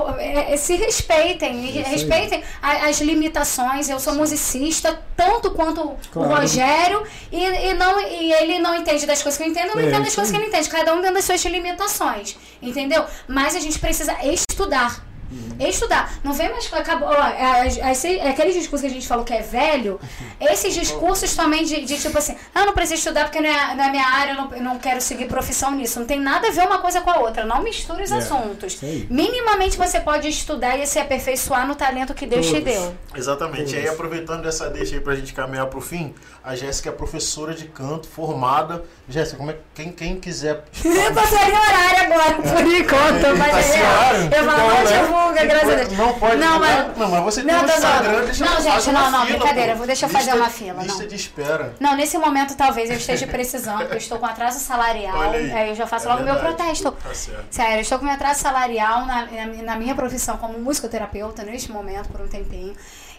se 0.58 0.76
respeitem, 0.76 1.64
e 1.64 1.78
aí. 1.78 1.82
respeitem 1.84 2.42
a- 2.60 2.88
as 2.88 3.00
limitações. 3.00 3.88
Eu 3.88 3.98
sou 4.00 4.14
musicista, 4.14 4.98
tanto 5.16 5.50
quanto 5.52 5.96
Claro. 6.12 6.30
o 6.30 6.34
Rogério, 6.36 7.02
e, 7.30 7.42
e, 7.44 7.74
não, 7.74 8.00
e 8.00 8.32
ele 8.32 8.58
não 8.58 8.74
entende 8.74 9.06
das 9.06 9.22
coisas 9.22 9.38
que 9.38 9.44
eu 9.44 9.50
entendo, 9.50 9.68
eu 9.70 9.76
não 9.76 9.82
É, 9.82 9.86
entendo 9.88 10.04
das 10.04 10.14
coisas 10.14 10.30
que 10.30 10.36
ele 10.38 10.46
entende. 10.48 10.68
Cada 10.68 10.92
um 10.94 11.00
dentro 11.00 11.14
das 11.14 11.24
suas 11.24 11.44
limitações, 11.44 12.36
entendeu? 12.60 13.04
Mas 13.28 13.54
a 13.56 13.60
gente 13.60 13.78
precisa 13.78 14.14
estudar. 14.24 15.04
Uhum. 15.32 15.66
Estudar. 15.68 16.12
Não 16.22 16.32
vem 16.32 16.50
mais. 16.50 16.70
Acabou, 16.72 17.08
ó, 17.08 17.26
é, 17.26 17.66
é, 17.80 17.92
esse- 17.92 18.18
é 18.18 18.28
aquele 18.30 18.52
discurso 18.52 18.84
que 18.84 18.90
a 18.90 18.94
gente 18.94 19.06
falou 19.08 19.24
que 19.24 19.32
é 19.32 19.40
velho. 19.42 19.98
Esses 20.40 20.74
discursos 20.74 21.34
também 21.34 21.64
de, 21.64 21.84
de 21.84 21.96
tipo 21.98 22.16
assim: 22.18 22.36
ah, 22.54 22.60
eu 22.60 22.66
não 22.66 22.72
preciso 22.74 22.98
estudar 22.98 23.24
porque 23.24 23.40
não 23.40 23.48
é, 23.48 23.74
não 23.74 23.84
é 23.84 23.90
minha 23.90 24.06
área, 24.06 24.32
eu 24.32 24.36
não, 24.36 24.54
eu 24.54 24.62
não 24.62 24.78
quero 24.78 25.00
seguir 25.00 25.26
profissão 25.26 25.70
nisso. 25.72 25.98
Não 26.00 26.06
tem 26.06 26.20
nada 26.20 26.48
a 26.48 26.50
ver 26.50 26.66
uma 26.66 26.78
coisa 26.78 27.00
com 27.00 27.10
a 27.10 27.18
outra. 27.20 27.44
Não 27.44 27.62
misture 27.62 28.02
os 28.02 28.10
É, 28.12 28.16
assuntos. 28.16 28.78
aí. 28.82 29.06
Minimamente 29.10 29.76
você 29.76 30.00
pode 30.00 30.28
estudar 30.28 30.76
e 30.78 30.86
se 30.86 30.98
aperfeiçoar 30.98 31.66
no 31.66 31.74
talento 31.74 32.12
que 32.14 32.26
Deus 32.26 32.44
te 32.46 32.52
Todos. 32.60 32.64
deu. 32.64 32.94
Exatamente. 33.14 33.74
E 33.74 33.78
aí, 33.78 33.88
aproveitando 33.88 34.46
essa 34.48 34.68
deixa 34.68 34.94
aí 34.96 35.00
pra 35.00 35.14
gente 35.14 35.32
caminhar 35.32 35.66
pro 35.66 35.80
fim, 35.80 36.14
a 36.44 36.54
Jéssica 36.54 36.88
é 36.90 36.92
professora 36.92 37.54
de 37.54 37.66
canto, 37.66 38.06
formada. 38.08 38.84
Jéssica, 39.08 39.36
como 39.38 39.50
é 39.50 39.54
que 39.54 39.60
quem, 39.74 39.92
quem 39.92 40.20
quiser. 40.20 40.64
Eu 40.84 40.92
sem 40.92 41.52
horário 41.52 42.12
agora, 42.14 42.34
por 42.34 42.74
enquanto. 42.74 43.24
Ele 43.26 43.38
Mas 43.38 43.50
tá 43.50 43.56
aí, 43.56 43.62
sem 43.64 43.82
ó, 43.82 43.86
horário? 43.86 44.22
eu 44.24 44.28
Que 44.30 44.34
falo, 44.36 44.50
bom, 44.50 44.68
não 44.68 44.84
né? 44.84 44.90
Graças 45.32 45.70
a 45.70 45.74
Deus. 45.84 45.92
Não 45.92 46.12
pode 46.18 46.36
Não, 46.36 46.58
mas- 46.58 46.96
Não, 46.96 47.08
mas 47.10 47.24
você 47.24 47.42
tem 47.42 47.54
Não, 47.54 47.62
um 47.62 47.66
tô 47.66 47.72
Instagram, 47.74 48.24
deixa 48.24 48.44
Não, 48.44 48.60
gente, 48.60 48.90
não, 48.92 49.10
não, 49.10 49.26
fila, 49.26 49.38
brincadeira, 49.38 49.74
vou- 49.74 49.86
deixa 49.86 50.06
eu 50.06 50.10
fazer 50.10 50.34
uma 50.34 50.48
fila, 50.50 50.82
Lista 50.82 51.02
não. 51.02 51.08
de 51.08 51.14
espera. 51.16 51.74
Não, 51.80 51.96
nesse 51.96 52.18
momento 52.18 52.56
talvez 52.56 52.90
eu 52.90 52.96
esteja 52.96 53.26
precisando, 53.26 53.78
porque 53.78 53.94
eu 53.94 53.98
estou 53.98 54.18
com 54.18 54.26
atraso 54.26 54.58
salarial. 54.58 55.20
Aí. 55.20 55.52
Aí 55.52 55.68
eu 55.70 55.74
já 55.74 55.86
faço 55.86 56.06
É 56.06 56.10
logo 56.10 56.22
meu 56.24 56.34
verdade. 56.34 56.56
protesto. 56.56 56.92
Tá 56.92 57.14
certo. 57.14 57.44
Sério, 57.50 57.76
eu 57.76 57.80
estou 57.80 57.98
com 57.98 58.04
meu 58.04 58.14
atraso 58.14 58.40
salarial 58.40 59.06
na, 59.06 59.26
na, 59.26 59.46
na 59.62 59.76
minha 59.76 59.94
profissão 59.94 60.36
como 60.38 60.58
musicoterapeuta 60.58 61.42
neste 61.44 61.70
momento, 61.70 62.08
por 62.08 62.20
um 62.20 62.28
tempinho. 62.28 62.74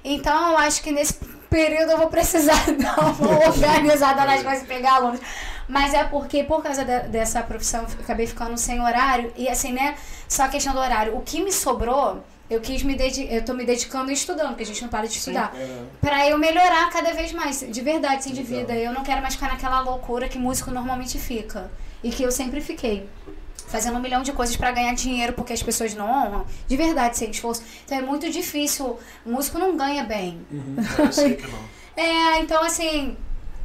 Então, 0.05 0.51
eu 0.51 0.57
acho 0.57 0.81
que 0.83 0.91
nesse 0.91 1.13
período 1.49 1.91
eu 1.91 1.97
vou 1.97 2.07
precisar 2.07 2.59
dar 2.77 2.99
uma 2.99 3.39
organizada 3.47 4.25
nas 4.25 4.43
coisas 4.43 4.63
e 4.63 4.65
pegar 4.67 4.95
alunos. 4.95 5.19
Mas 5.67 5.93
é 5.93 6.03
porque, 6.03 6.43
por 6.43 6.61
causa 6.61 6.83
de- 6.83 7.07
dessa 7.09 7.41
profissão, 7.41 7.81
eu 7.83 8.03
acabei 8.03 8.27
ficando 8.27 8.57
sem 8.57 8.81
horário. 8.81 9.31
E 9.35 9.47
assim, 9.47 9.71
né? 9.71 9.95
Só 10.27 10.43
a 10.43 10.49
questão 10.49 10.73
do 10.73 10.79
horário. 10.79 11.15
O 11.15 11.21
que 11.21 11.41
me 11.43 11.51
sobrou, 11.51 12.23
eu 12.49 12.59
quis 12.59 12.83
me 12.83 12.95
dedicar. 12.95 13.33
Eu 13.33 13.45
tô 13.45 13.53
me 13.53 13.65
dedicando 13.65 14.11
e 14.11 14.13
estudando, 14.13 14.49
porque 14.49 14.63
a 14.63 14.65
gente 14.65 14.81
não 14.81 14.89
para 14.89 15.07
de 15.07 15.17
estudar. 15.17 15.53
É. 15.55 15.83
Pra 16.01 16.27
eu 16.27 16.37
melhorar 16.37 16.89
cada 16.89 17.13
vez 17.13 17.31
mais, 17.31 17.61
de 17.67 17.81
verdade, 17.81 18.15
assim, 18.17 18.33
de 18.33 18.43
vida. 18.43 18.73
Eu 18.75 18.91
não 18.93 19.03
quero 19.03 19.21
mais 19.21 19.35
ficar 19.35 19.47
naquela 19.49 19.79
loucura 19.81 20.27
que 20.27 20.37
músico 20.37 20.69
normalmente 20.71 21.17
fica. 21.17 21.71
E 22.03 22.09
que 22.09 22.21
eu 22.23 22.31
sempre 22.31 22.59
fiquei. 22.59 23.07
Fazendo 23.67 23.97
um 23.97 24.01
milhão 24.01 24.21
de 24.21 24.33
coisas 24.33 24.55
pra 24.57 24.71
ganhar 24.71 24.93
dinheiro 24.93 25.31
porque 25.33 25.53
as 25.53 25.63
pessoas 25.63 25.95
não 25.95 26.05
honram. 26.11 26.45
De 26.67 26.75
verdade, 26.75 27.17
sem 27.17 27.31
esforço. 27.31 27.63
Então 27.85 27.97
é 27.97 28.01
muito 28.01 28.29
difícil. 28.29 28.99
O 29.25 29.31
músico 29.31 29.57
não 29.57 29.75
ganha 29.77 30.03
bem. 30.03 30.45
Eu 30.99 31.11
sei 31.11 31.35
que 31.35 31.47
não. 31.47 31.59
É, 31.95 32.39
então 32.39 32.63
assim. 32.63 33.15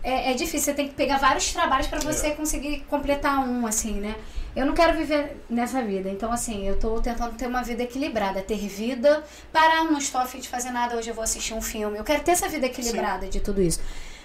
É, 0.03 0.31
é 0.31 0.35
difícil. 0.35 0.61
Você 0.61 0.75
tem 0.75 0.89
que 0.89 0.95
pegar 0.95 1.19
vários 1.19 1.53
trabalhos 1.53 1.87
pra 1.87 1.99
você 2.01 2.29
É. 2.29 2.31
conseguir 2.31 2.81
completar 2.89 3.39
um, 3.41 3.67
assim, 3.67 3.95
né? 3.95 4.15
Eu 4.57 4.65
não 4.67 4.75
quero 4.75 4.97
viver 4.97 5.37
nessa 5.49 5.83
vida. 5.83 6.09
Então, 6.09 6.33
assim, 6.33 6.67
eu 6.67 6.79
tô 6.79 7.01
tentando 7.01 7.35
ter 7.37 7.47
uma 7.47 7.63
vida 7.63 7.83
equilibrada. 7.83 8.41
Ter 8.43 8.57
vida. 8.67 9.23
Parar, 9.53 9.85
não 9.85 9.99
estou 9.99 10.21
afim 10.21 10.41
de 10.41 10.49
fazer 10.49 10.71
nada. 10.71 10.97
Hoje 10.97 11.11
eu 11.11 11.15
vou 11.15 11.23
assistir 11.23 11.55
um 11.55 11.63
filme. 11.63 11.99
Eu 11.99 12.05
quero 12.05 12.23
ter 12.23 12.33
essa 12.33 12.49
vida 12.49 12.67
equilibrada 12.67 13.27
de 13.29 13.41
tudo 13.41 13.61
isso. 13.63 13.81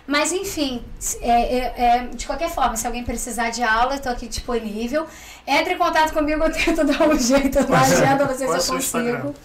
Mas, 0.05 0.31
enfim, 0.33 0.83
é, 1.21 1.55
é- 1.57 1.73
é, 1.77 2.07
de 2.07 2.25
qualquer 2.25 2.49
forma, 2.49 2.75
se 2.75 2.85
alguém 2.85 3.03
precisar 3.03 3.51
de 3.51 3.63
aula, 3.63 3.95
eu 3.95 4.01
tô 4.01 4.09
aqui 4.09 4.27
disponível. 4.27 5.07
Entre 5.47 5.73
em 5.75 5.77
contato 5.77 6.11
comigo, 6.13 6.43
eu 6.43 6.51
tento 6.51 6.83
dar 6.83 7.07
um 7.07 7.17
jeito 7.17 7.69
na 7.69 7.81
agenda, 7.81 8.25
não 8.25 8.35
sei 8.37 8.47
é 8.47 8.59
se 8.59 8.71
o 8.71 8.73
eu 8.73 8.77
consigo. 8.77 9.35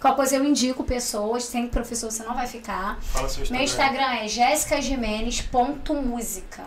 Qualquer 0.00 0.16
coisa 0.16 0.36
eu 0.36 0.44
indico 0.44 0.84
pessoas. 0.84 1.44
Sem 1.44 1.68
professor 1.68 2.10
você 2.10 2.22
não 2.22 2.34
vai 2.34 2.46
ficar. 2.46 2.98
Fala 3.02 3.28
seu 3.28 3.42
Instagram. 3.42 3.58
Meu 3.58 3.64
Instagram 3.64 4.24
é 4.24 4.28
jessicajimenez.música. 4.28 6.64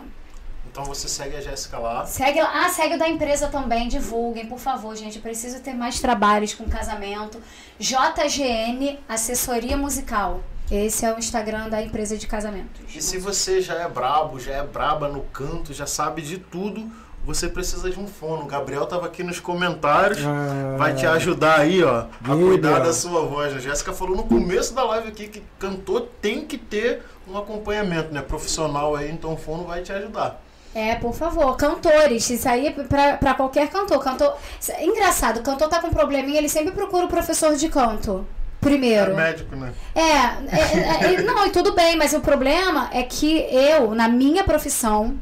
Então 0.72 0.84
você 0.84 1.06
segue 1.06 1.36
a 1.36 1.40
Jéssica 1.40 1.78
lá. 1.78 2.06
Segue 2.06 2.40
lá. 2.40 2.64
Ah, 2.64 2.70
segue 2.70 2.94
o 2.94 2.98
da 2.98 3.06
empresa 3.06 3.48
também. 3.48 3.88
Divulguem, 3.88 4.46
por 4.46 4.58
favor, 4.58 4.96
gente. 4.96 5.16
Eu 5.16 5.22
preciso 5.22 5.60
ter 5.60 5.74
mais 5.74 6.00
trabalhos 6.00 6.54
com 6.54 6.64
casamento. 6.64 7.38
JGN 7.78 8.98
Assessoria 9.06 9.76
Musical. 9.76 10.42
Esse 10.70 11.04
é 11.04 11.14
o 11.14 11.18
Instagram 11.18 11.68
da 11.68 11.82
empresa 11.82 12.16
de 12.16 12.26
casamentos. 12.26 12.94
E 12.94 13.02
se 13.02 13.18
você 13.18 13.60
já 13.60 13.74
é 13.74 13.86
brabo, 13.86 14.40
já 14.40 14.54
é 14.54 14.62
braba 14.62 15.08
no 15.08 15.20
canto, 15.24 15.74
já 15.74 15.86
sabe 15.86 16.22
de 16.22 16.38
tudo, 16.38 16.90
você 17.24 17.48
precisa 17.48 17.90
de 17.90 17.98
um 17.98 18.06
fono. 18.06 18.42
O 18.42 18.46
Gabriel 18.46 18.84
tava 18.86 19.06
aqui 19.06 19.22
nos 19.22 19.38
comentários. 19.38 20.18
Ah, 20.24 20.76
Vai 20.76 20.94
te 20.94 21.06
ajudar 21.06 21.60
aí, 21.60 21.82
ó, 21.82 22.04
a 22.24 22.34
Vida. 22.34 22.46
cuidar 22.48 22.78
da 22.80 22.92
sua 22.92 23.22
voz. 23.26 23.54
A 23.54 23.58
Jéssica 23.58 23.92
falou 23.92 24.16
no 24.16 24.24
começo 24.24 24.74
da 24.74 24.82
live 24.84 25.08
aqui 25.08 25.28
que 25.28 25.42
cantor 25.58 26.08
tem 26.20 26.44
que 26.44 26.58
ter 26.58 27.02
um 27.28 27.36
acompanhamento, 27.38 28.12
né? 28.12 28.22
Profissional 28.22 28.96
aí, 28.96 29.10
então 29.10 29.34
o 29.34 29.36
fono 29.36 29.64
vai 29.64 29.82
te 29.82 29.92
ajudar. 29.92 30.42
É, 30.74 30.94
por 30.94 31.12
favor, 31.12 31.54
cantores, 31.56 32.28
isso 32.30 32.48
aí 32.48 32.66
é 32.66 32.70
pra, 32.70 33.16
pra 33.18 33.34
qualquer 33.34 33.68
cantor. 33.68 34.02
cantor. 34.02 34.34
Engraçado, 34.80 35.38
o 35.38 35.42
cantor 35.42 35.68
tá 35.68 35.80
com 35.80 35.88
um 35.88 35.90
probleminha, 35.90 36.38
ele 36.38 36.48
sempre 36.48 36.72
procura 36.72 37.04
o 37.04 37.08
professor 37.08 37.54
de 37.54 37.68
canto. 37.68 38.26
É 38.60 38.64
Primeiro. 38.64 39.14
médico, 39.14 39.54
né? 39.56 39.72
É, 39.94 40.00
é, 40.00 41.10
é, 41.10 41.14
é, 41.14 41.22
não, 41.22 41.46
e 41.46 41.50
tudo 41.50 41.72
bem, 41.74 41.96
mas 41.96 42.14
o 42.14 42.20
problema 42.20 42.88
é 42.92 43.02
que 43.02 43.40
eu, 43.50 43.92
na 43.94 44.08
minha 44.08 44.44
profissão, 44.44 45.18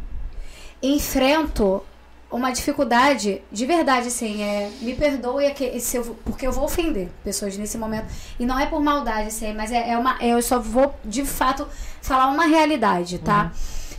enfrento 0.82 1.82
uma 2.30 2.50
dificuldade 2.52 3.42
de 3.50 3.66
verdade, 3.66 4.08
assim, 4.08 4.42
é, 4.42 4.70
me 4.80 4.94
perdoe 4.94 5.46
aqui, 5.46 5.80
se 5.80 5.96
eu- 5.96 6.16
porque 6.24 6.46
eu 6.46 6.52
vou 6.52 6.64
ofender 6.64 7.08
pessoas 7.24 7.56
nesse 7.56 7.76
momento. 7.76 8.06
E 8.38 8.46
não 8.46 8.58
é 8.58 8.66
por 8.66 8.80
maldade, 8.80 9.28
assim, 9.28 9.52
mas 9.52 9.72
é, 9.72 9.90
é 9.90 9.98
uma. 9.98 10.16
Eu 10.22 10.40
só 10.42 10.58
vou, 10.58 10.94
de 11.04 11.24
fato, 11.24 11.66
falar 12.00 12.28
uma 12.28 12.44
realidade, 12.46 13.18
tá? 13.18 13.52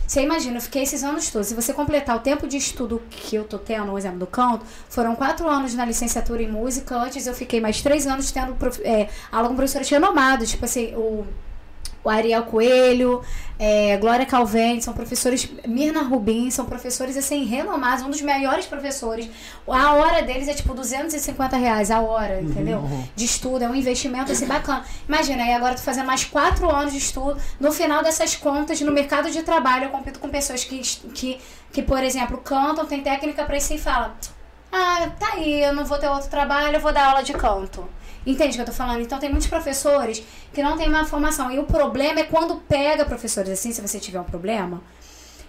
Você 0.06 0.20
imagina, 0.22 0.58
eu 0.58 0.60
fiquei 0.60 0.82
esses 0.82 1.02
anos 1.02 1.30
todos. 1.30 1.46
Se 1.48 1.54
você 1.54 1.72
completar 1.72 2.16
o 2.16 2.20
tempo 2.20 2.46
de 2.46 2.56
estudo 2.58 3.00
que 3.08 3.34
eu 3.36 3.44
tô 3.44 3.58
tendo, 3.58 3.86
no 3.86 3.96
exemplo 3.96 4.18
do 4.18 4.26
canto, 4.26 4.64
foram 4.88 5.14
quatro 5.14 5.48
anos 5.48 5.74
na 5.74 5.84
licenciatura 5.86 6.42
em 6.42 6.50
música. 6.50 6.94
Antes 6.96 7.26
eu 7.26 7.32
fiquei 7.34 7.60
mais 7.62 7.80
três 7.80 8.06
anos 8.06 8.30
tendo 8.30 8.54
prof- 8.54 8.82
é, 8.84 9.08
aula 9.30 9.48
com 9.48 9.54
professores 9.56 9.88
renomados, 9.88 10.50
tipo 10.50 10.64
assim, 10.66 10.94
o 10.96 11.24
o 12.04 12.10
Ariel 12.10 12.42
Coelho, 12.44 13.22
é, 13.58 13.96
Glória 13.96 14.26
Calvente, 14.26 14.84
são 14.84 14.92
professores, 14.92 15.48
Mirna 15.66 16.02
Rubin, 16.02 16.50
são 16.50 16.64
professores 16.64 17.16
assim, 17.16 17.44
renomados, 17.44 18.04
um 18.04 18.10
dos 18.10 18.20
maiores 18.20 18.66
professores. 18.66 19.30
A 19.68 19.92
hora 19.92 20.20
deles 20.22 20.48
é 20.48 20.54
tipo 20.54 20.74
250 20.74 21.56
reais 21.56 21.90
a 21.90 22.00
hora, 22.00 22.40
entendeu? 22.40 22.82
De 23.14 23.24
estudo, 23.24 23.62
é 23.62 23.68
um 23.68 23.74
investimento 23.74 24.32
assim 24.32 24.46
bacana. 24.46 24.84
Imagina, 25.08 25.44
aí 25.44 25.52
agora 25.52 25.74
eu 25.74 25.76
tô 25.76 25.82
fazendo 25.82 26.06
mais 26.06 26.24
quatro 26.24 26.68
anos 26.68 26.92
de 26.92 26.98
estudo. 26.98 27.40
No 27.60 27.70
final 27.70 28.02
dessas 28.02 28.34
contas, 28.34 28.80
no 28.80 28.90
mercado 28.90 29.30
de 29.30 29.42
trabalho, 29.42 29.84
eu 29.84 29.90
compito 29.90 30.18
com 30.18 30.28
pessoas 30.28 30.64
que, 30.64 30.80
que, 31.14 31.38
que 31.72 31.82
por 31.82 32.02
exemplo, 32.02 32.38
cantam, 32.38 32.84
tem 32.84 33.00
técnica 33.00 33.44
pra 33.44 33.56
isso 33.56 33.72
e 33.74 33.78
falam. 33.78 34.12
Ah, 34.72 35.08
tá 35.20 35.34
aí, 35.34 35.62
eu 35.62 35.74
não 35.74 35.84
vou 35.84 35.98
ter 35.98 36.08
outro 36.08 36.30
trabalho, 36.30 36.76
eu 36.76 36.80
vou 36.80 36.92
dar 36.92 37.10
aula 37.10 37.22
de 37.22 37.32
canto. 37.34 37.86
Entende 38.26 38.52
o 38.52 38.54
que 38.54 38.60
eu 38.60 38.66
tô 38.66 38.72
falando? 38.72 39.00
Então 39.00 39.18
tem 39.18 39.28
muitos 39.28 39.48
professores 39.48 40.22
que 40.52 40.62
não 40.62 40.76
têm 40.76 40.88
uma 40.88 41.04
formação. 41.04 41.50
E 41.50 41.58
o 41.58 41.64
problema 41.64 42.20
é 42.20 42.24
quando 42.24 42.56
pega 42.56 43.04
professores 43.04 43.50
assim, 43.50 43.72
se 43.72 43.80
você 43.80 43.98
tiver 43.98 44.20
um 44.20 44.24
problema, 44.24 44.82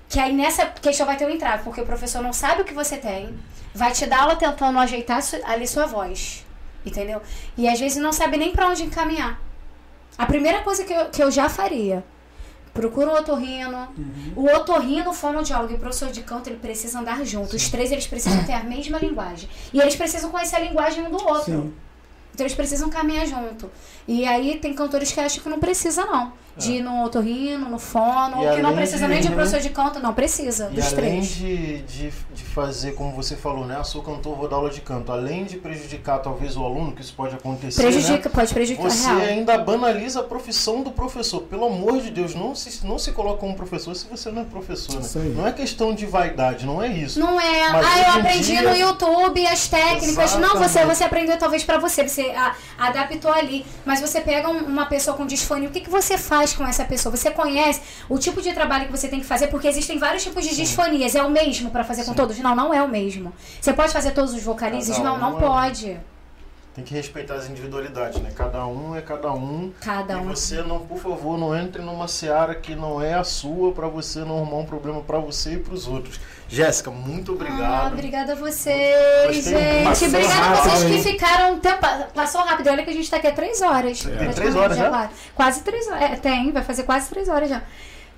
que 0.10 0.20
aí 0.20 0.34
nessa 0.34 0.66
questão 0.66 1.06
vai 1.06 1.18
ter 1.18 1.26
um 1.26 1.30
entrave, 1.30 1.64
porque 1.64 1.82
o 1.82 1.86
professor 1.86 2.22
não 2.22 2.34
sabe 2.34 2.62
o 2.62 2.66
que 2.66 2.74
você 2.74 2.98
tem, 2.98 3.38
vai 3.74 3.92
te 3.92 4.06
dar 4.06 4.22
aula 4.22 4.36
tentando 4.36 4.78
ajeitar 4.80 5.22
ali 5.46 5.68
sua 5.68 5.86
voz. 5.86 6.46
Entendeu? 6.86 7.22
E 7.58 7.68
às 7.68 7.80
vezes 7.80 8.02
não 8.02 8.12
sabe 8.12 8.38
nem 8.38 8.52
pra 8.52 8.68
onde 8.68 8.84
encaminhar. 8.84 9.40
A 10.18 10.26
primeira 10.26 10.62
coisa 10.62 10.84
que 10.84 10.94
eu, 10.94 11.06
que 11.10 11.24
eu 11.24 11.32
já 11.32 11.50
faria. 11.50 12.04
Procura 12.74 13.10
um 13.10 13.14
otorrino. 13.14 13.88
O 14.36 14.46
otorrino, 14.46 15.12
o 15.12 15.14
fonoaudiólogo 15.14 15.74
e 15.74 15.76
o 15.76 15.80
professor 15.80 16.12
de 16.12 16.24
canto, 16.24 16.50
ele 16.50 16.58
precisa 16.58 17.00
andar 17.00 17.24
juntos. 17.24 17.54
Os 17.54 17.70
três, 17.70 17.92
eles 17.92 18.08
precisam 18.08 18.44
ter 18.44 18.54
a 18.54 18.64
mesma 18.64 18.98
linguagem. 18.98 19.48
E 19.72 19.80
eles 19.80 19.96
precisam 19.96 20.32
conhecer 20.32 20.56
a 20.56 20.60
linguagem 20.60 21.06
um 21.06 21.12
do 21.12 21.24
outro. 21.24 21.44
Sim. 21.46 21.74
Então 22.34 22.46
eles 22.46 22.56
precisam 22.56 22.90
caminhar 22.90 23.28
junto. 23.28 23.70
E 24.08 24.26
aí 24.26 24.58
tem 24.58 24.74
cantores 24.74 25.12
que 25.12 25.20
acham 25.20 25.42
que 25.44 25.50
não 25.50 25.60
precisa, 25.60 26.06
não. 26.06 26.34
De 26.56 26.74
ir 26.74 26.84
no 26.84 27.04
otorrino, 27.04 27.68
no 27.68 27.80
fono, 27.80 28.44
E 28.44 28.48
ou 28.48 28.56
que 28.56 28.62
não 28.62 28.76
precisa 28.76 29.08
de- 29.08 29.12
nem 29.12 29.22
de 29.22 29.30
professor 29.32 29.60
de 29.60 29.72
canto, 29.72 30.00
não 30.00 30.14
precisa, 30.14 30.70
E 30.72 30.76
dos 30.76 30.86
além 30.94 30.96
três. 30.96 31.28
de, 31.30 31.78
de, 31.82 32.12
de 32.12 32.44
fazer, 32.44 32.92
como 32.92 33.12
você 33.12 33.36
falou, 33.36 33.66
né? 33.66 33.76
Ah, 33.80 33.84
sou 33.84 34.04
cantor, 34.04 34.36
vou 34.36 34.48
dar 34.48 34.58
aula 34.58 34.70
de 34.70 34.80
canto. 34.82 35.12
Além 35.12 35.46
de 35.46 35.58
prejudicar 35.58 36.20
talvez 36.20 36.56
o 36.56 36.64
aluno, 36.64 36.92
que 36.92 37.02
isso 37.02 37.14
pode 37.16 37.34
acontecer, 37.34 37.82
Prejudica, 37.82 38.30
né? 38.30 38.36
pode 38.36 38.54
prejudicar 38.54 38.88
Você 38.92 39.08
real. 39.08 39.18
ainda 39.22 39.58
banaliza 39.58 40.20
a 40.20 40.24
profissão 40.24 40.84
do 40.84 40.92
professor. 40.92 41.42
Pelo 41.42 41.66
amor 41.66 42.00
de 42.00 42.12
Deus, 42.12 42.36
não 42.36 42.54
se, 42.54 42.86
não 42.86 43.00
se 43.00 43.12
coloca 43.14 43.40
como 43.40 43.56
professor 43.56 43.96
se 43.96 44.06
você 44.06 44.30
não 44.30 44.44
é 44.44 44.46
professor, 44.46 44.94
né? 44.98 45.02
Isso 45.02 45.18
aí. 45.18 45.30
Não 45.30 45.48
é 45.48 45.52
questão 45.54 45.96
de 45.96 46.06
vaidade, 46.06 46.68
não 46.68 46.84
é 46.84 46.88
isso. 46.88 47.20
Não 47.20 47.42
é, 47.42 47.72
Mas 47.72 47.84
ah, 47.88 48.00
eu 48.00 48.14
aprendi 48.22 48.44
dia- 48.52 48.62
no 48.62 48.76
YouTube 48.78 49.44
as 49.48 49.68
técnicas. 49.68 50.36
Não, 50.36 50.50
você, 50.50 50.66
Exatamente. 50.66 50.98
você 50.98 51.04
aprendeu 51.04 51.38
talvez 51.40 51.64
pra 51.64 51.80
você, 51.80 52.08
você 52.08 52.30
a- 52.30 52.56
adaptou 52.78 53.32
ali. 53.34 53.66
Mas 53.84 53.93
você 54.02 54.22
pega 54.22 54.50
um- 54.50 54.66
uma 54.66 54.86
pessoa 54.86 55.16
com 55.18 55.26
disfonia, 55.26 55.68
o 55.70 55.72
que, 55.72 55.82
que 55.82 55.90
você 55.90 56.18
faz 56.18 56.54
com 56.54 56.66
essa 56.66 56.84
pessoa? 56.86 57.16
Você 57.16 57.32
conhece 57.32 57.82
o 58.10 58.18
tipo 58.18 58.42
de 58.42 58.54
trabalho 58.54 58.86
que 58.86 58.92
você 58.92 59.08
tem 59.08 59.20
que 59.20 59.26
fazer, 59.26 59.48
porque 59.48 59.68
existem 59.68 59.98
vários 60.00 60.24
tipos 60.24 60.44
de 60.44 60.56
disfonias. 60.56 61.16
É 61.16 61.24
o 61.24 61.30
mesmo 61.30 61.70
pra 61.72 61.84
fazer 61.84 62.04
com 62.06 62.14
todos? 62.14 62.38
Não, 62.40 62.56
não 62.56 62.74
é 62.74 62.82
o 62.82 62.88
mesmo. 62.88 63.34
Você 63.62 63.74
pode 63.74 63.92
fazer 63.94 64.12
todos 64.12 64.34
os 64.34 64.42
vocalizes? 64.44 64.96
Cada 64.98 65.10
Não, 65.10 65.16
um 65.16 65.20
não 65.20 65.38
é- 65.38 65.42
pode. 65.42 65.98
Tem 66.76 66.84
que 66.84 66.92
respeitar 66.96 67.36
as 67.36 67.48
individualidades, 67.48 68.20
né? 68.20 68.32
Cada 68.36 68.66
um 68.66 68.96
é 68.96 69.02
cada 69.02 69.32
um. 69.32 69.72
Cada 69.80 70.14
E 70.14 70.16
um. 70.18 70.24
você 70.24 70.64
não, 70.64 70.80
por 70.80 70.98
favor, 70.98 71.38
não 71.38 71.56
entre 71.56 71.84
numa 71.84 72.08
seara 72.08 72.56
que 72.56 72.74
não 72.76 73.00
é 73.00 73.14
a 73.14 73.24
sua 73.24 73.72
pra 73.72 73.88
você 73.88 74.22
não 74.22 74.38
arrumar 74.38 74.58
um 74.58 74.66
problema 74.66 75.00
pra 75.02 75.20
você 75.20 75.54
e 75.54 75.58
pros 75.60 75.88
outros. 75.88 76.20
Jéssica, 76.50 76.90
muito 76.90 77.32
Ah, 77.32 77.36
obrigado. 77.36 77.94
obrigada 77.94 78.34
a 78.34 78.36
vocês, 78.36 79.36
gente. 79.46 80.06
Obrigada 80.08 80.48
a 80.50 80.56
vocês 80.56 81.04
que 81.06 81.12
ficaram 81.12 81.54
um 81.54 81.60
tempo. 81.60 81.78
Passou 82.14 82.42
rápido. 82.42 82.68
Olha 82.70 82.84
que 82.84 82.90
a 82.90 82.94
gente 82.94 83.10
tá 83.10 83.18
aqui 83.18 83.28
há 83.28 83.32
três 83.34 83.62
horas. 83.62 84.00
Tem 84.02 84.12
praticamente, 84.12 84.36
três 84.36 84.56
horas 84.56 84.78
já? 84.78 84.90
Quase, 84.90 85.10
quase 85.36 85.62
três 85.62 85.88
horas. 85.88 86.02
É, 86.02 86.16
tem, 86.16 86.52
vai 86.52 86.64
fazer 86.64 86.84
quase 86.84 87.08
três 87.10 87.30
horas 87.30 87.50
já. 87.50 87.62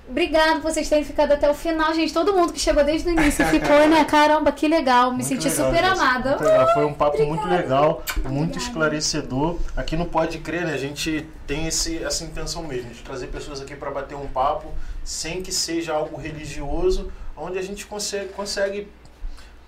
Obrigado 0.08 0.60
por 0.62 0.72
vocês 0.72 0.88
terem 0.88 1.04
ficado 1.04 1.32
até 1.32 1.50
o 1.50 1.54
final, 1.54 1.92
gente. 1.92 2.12
Todo 2.12 2.32
mundo 2.32 2.52
que 2.52 2.60
chegou 2.60 2.84
desde 2.84 3.08
o 3.08 3.12
início 3.12 3.44
ficou, 3.50 3.88
né? 3.88 4.04
Caramba, 4.04 4.52
que 4.52 4.68
legal. 4.68 5.10
Me 5.10 5.16
Muito 5.16 5.28
senti 5.28 5.48
legal, 5.48 5.66
super 5.66 5.84
amada. 5.84 6.38
Foi 6.74 6.84
um 6.84 6.94
papo 6.94 7.24
muito 7.24 7.46
legal, 7.48 8.04
muito 8.24 8.28
Obrigada. 8.28 8.58
esclarecedor. 8.58 9.58
Aqui 9.76 9.96
no 9.96 10.06
Pode 10.06 10.38
Crer, 10.38 10.64
né? 10.64 10.74
A 10.74 10.78
gente 10.78 11.26
tem 11.46 11.66
esse, 11.66 12.02
essa 12.02 12.22
intenção 12.24 12.62
mesmo, 12.62 12.90
de 12.90 13.02
trazer 13.02 13.26
pessoas 13.26 13.60
aqui 13.60 13.74
para 13.74 13.90
bater 13.90 14.14
um 14.14 14.28
papo, 14.28 14.72
sem 15.04 15.42
que 15.42 15.50
seja 15.50 15.92
algo 15.92 16.16
religioso, 16.16 17.10
onde 17.36 17.58
a 17.58 17.62
gente 17.62 17.84
consegue, 17.84 18.28
consegue 18.28 18.88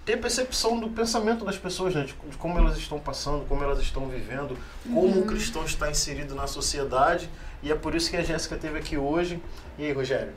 ter 0.06 0.16
percepção 0.18 0.78
do 0.78 0.88
pensamento 0.88 1.44
das 1.44 1.58
pessoas, 1.58 1.94
né? 1.96 2.02
De, 2.02 2.14
de 2.30 2.36
como 2.36 2.56
elas 2.58 2.78
estão 2.78 3.00
passando, 3.00 3.44
como 3.46 3.64
elas 3.64 3.80
estão 3.80 4.06
vivendo, 4.06 4.56
como 4.84 5.20
o 5.20 5.26
cristão 5.26 5.64
está 5.64 5.90
inserido 5.90 6.36
na 6.36 6.46
sociedade. 6.46 7.28
E 7.60 7.72
é 7.72 7.74
por 7.74 7.94
isso 7.96 8.08
que 8.08 8.16
a 8.16 8.22
Jéssica 8.22 8.54
esteve 8.54 8.78
aqui 8.78 8.96
hoje. 8.96 9.42
E 9.78 9.84
aí, 9.84 9.92
Rogério? 9.92 10.32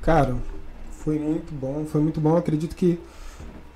Cara, 0.00 0.34
foi 0.90 1.18
muito 1.18 1.52
bom, 1.52 1.84
foi 1.84 2.00
muito 2.00 2.20
bom. 2.20 2.36
Acredito 2.36 2.74
que 2.74 2.98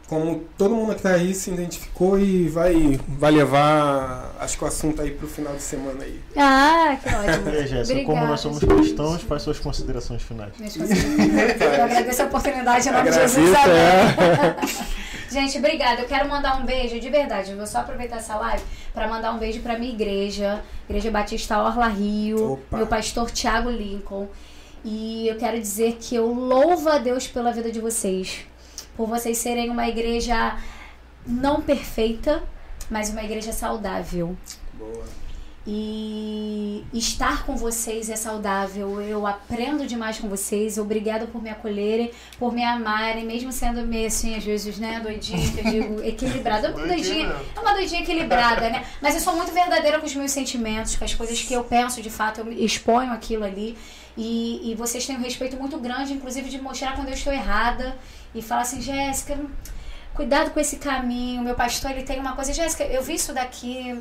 como 0.08 0.44
todo 0.58 0.74
mundo 0.74 0.94
que 0.94 1.02
tá 1.02 1.10
aí 1.10 1.34
se 1.34 1.50
identificou 1.50 2.18
e 2.18 2.48
vai, 2.48 3.00
vai 3.08 3.30
levar, 3.30 4.34
acho 4.40 4.58
que 4.58 4.64
o 4.64 4.66
assunto 4.66 5.00
aí 5.00 5.10
pro 5.10 5.26
final 5.26 5.54
de 5.54 5.62
semana 5.62 6.04
aí. 6.04 6.20
Ah, 6.36 6.96
que 7.02 7.08
ótimo. 7.08 7.48
E 7.48 7.56
aí, 7.56 7.66
Jéssica, 7.66 8.04
como 8.04 8.26
nós 8.26 8.40
somos 8.40 8.60
gente. 8.60 8.74
cristãos, 8.74 9.22
faz 9.22 9.42
suas 9.42 9.58
considerações 9.58 10.22
finais. 10.22 10.52
Minhas 10.58 10.76
considerações. 10.76 11.60
Eu 11.78 11.84
agradeço 11.84 12.22
a 12.22 12.24
oportunidade 12.26 12.88
em 12.88 12.92
nome 12.92 13.10
de 13.10 13.16
Jesus. 13.16 13.50
é. 13.54 14.92
Gente, 15.32 15.56
obrigada. 15.56 16.02
Eu 16.02 16.06
quero 16.06 16.28
mandar 16.28 16.60
um 16.60 16.66
beijo, 16.66 17.00
de 17.00 17.08
verdade. 17.08 17.52
Eu 17.52 17.56
vou 17.56 17.66
só 17.66 17.78
aproveitar 17.78 18.16
essa 18.16 18.36
live 18.36 18.62
para 18.92 19.08
mandar 19.08 19.32
um 19.32 19.38
beijo 19.38 19.60
para 19.60 19.78
minha 19.78 19.90
igreja, 19.90 20.62
Igreja 20.86 21.10
Batista 21.10 21.58
Orla 21.58 21.88
Rio, 21.88 22.52
Opa. 22.52 22.76
meu 22.76 22.86
pastor 22.86 23.30
Tiago 23.30 23.70
Lincoln. 23.70 24.28
E 24.84 25.28
eu 25.28 25.36
quero 25.36 25.60
dizer 25.60 25.98
que 26.00 26.14
eu 26.14 26.32
louvo 26.32 26.88
a 26.88 26.98
Deus 26.98 27.26
pela 27.26 27.52
vida 27.52 27.70
de 27.70 27.80
vocês, 27.80 28.40
por 28.96 29.06
vocês 29.06 29.38
serem 29.38 29.70
uma 29.70 29.88
igreja 29.88 30.58
não 31.26 31.60
perfeita, 31.60 32.42
mas 32.90 33.10
uma 33.10 33.22
igreja 33.22 33.52
saudável. 33.52 34.36
Boa. 34.74 35.22
E 35.64 36.84
estar 36.92 37.46
com 37.46 37.56
vocês 37.56 38.10
é 38.10 38.16
saudável. 38.16 39.00
Eu 39.00 39.24
aprendo 39.24 39.86
demais 39.86 40.18
com 40.18 40.28
vocês. 40.28 40.76
Obrigada 40.76 41.26
por 41.26 41.40
me 41.40 41.50
acolherem, 41.50 42.10
por 42.36 42.52
me 42.52 42.64
amarem, 42.64 43.24
mesmo 43.24 43.52
sendo 43.52 43.86
meio 43.86 44.08
assim, 44.08 44.34
às 44.34 44.42
vezes, 44.42 44.78
né, 44.78 44.98
doidinha, 45.00 45.52
que 45.52 45.60
eu 45.60 45.64
digo, 45.64 46.02
equilibrada. 46.02 46.72
Doidinha 46.72 46.96
Doidinha, 46.96 47.36
é 47.54 47.60
uma 47.60 47.74
doidinha 47.74 48.02
equilibrada, 48.02 48.70
né? 48.70 48.84
Mas 49.00 49.14
eu 49.14 49.20
sou 49.20 49.36
muito 49.36 49.52
verdadeira 49.52 50.00
com 50.00 50.06
os 50.06 50.14
meus 50.16 50.32
sentimentos, 50.32 50.96
com 50.96 51.04
as 51.04 51.14
coisas 51.14 51.40
que 51.40 51.54
eu 51.54 51.62
penso 51.62 52.02
de 52.02 52.10
fato, 52.10 52.40
eu 52.40 52.44
me 52.44 52.64
exponho 52.64 53.12
aquilo 53.12 53.44
ali. 53.44 53.78
E, 54.16 54.70
e 54.70 54.74
vocês 54.74 55.06
têm 55.06 55.16
um 55.16 55.22
respeito 55.22 55.56
muito 55.56 55.78
grande, 55.78 56.12
inclusive, 56.12 56.50
de 56.50 56.60
mostrar 56.60 56.94
quando 56.94 57.08
eu 57.08 57.14
estou 57.14 57.32
errada 57.32 57.96
e 58.34 58.42
falar 58.42 58.62
assim, 58.62 58.80
Jéssica, 58.80 59.38
cuidado 60.14 60.50
com 60.50 60.60
esse 60.60 60.76
caminho. 60.76 61.42
Meu 61.42 61.54
pastor, 61.54 61.90
ele 61.92 62.02
tem 62.02 62.20
uma 62.20 62.34
coisa, 62.34 62.52
Jéssica, 62.52 62.84
eu 62.84 63.02
vi 63.02 63.14
isso 63.14 63.32
daqui. 63.32 63.98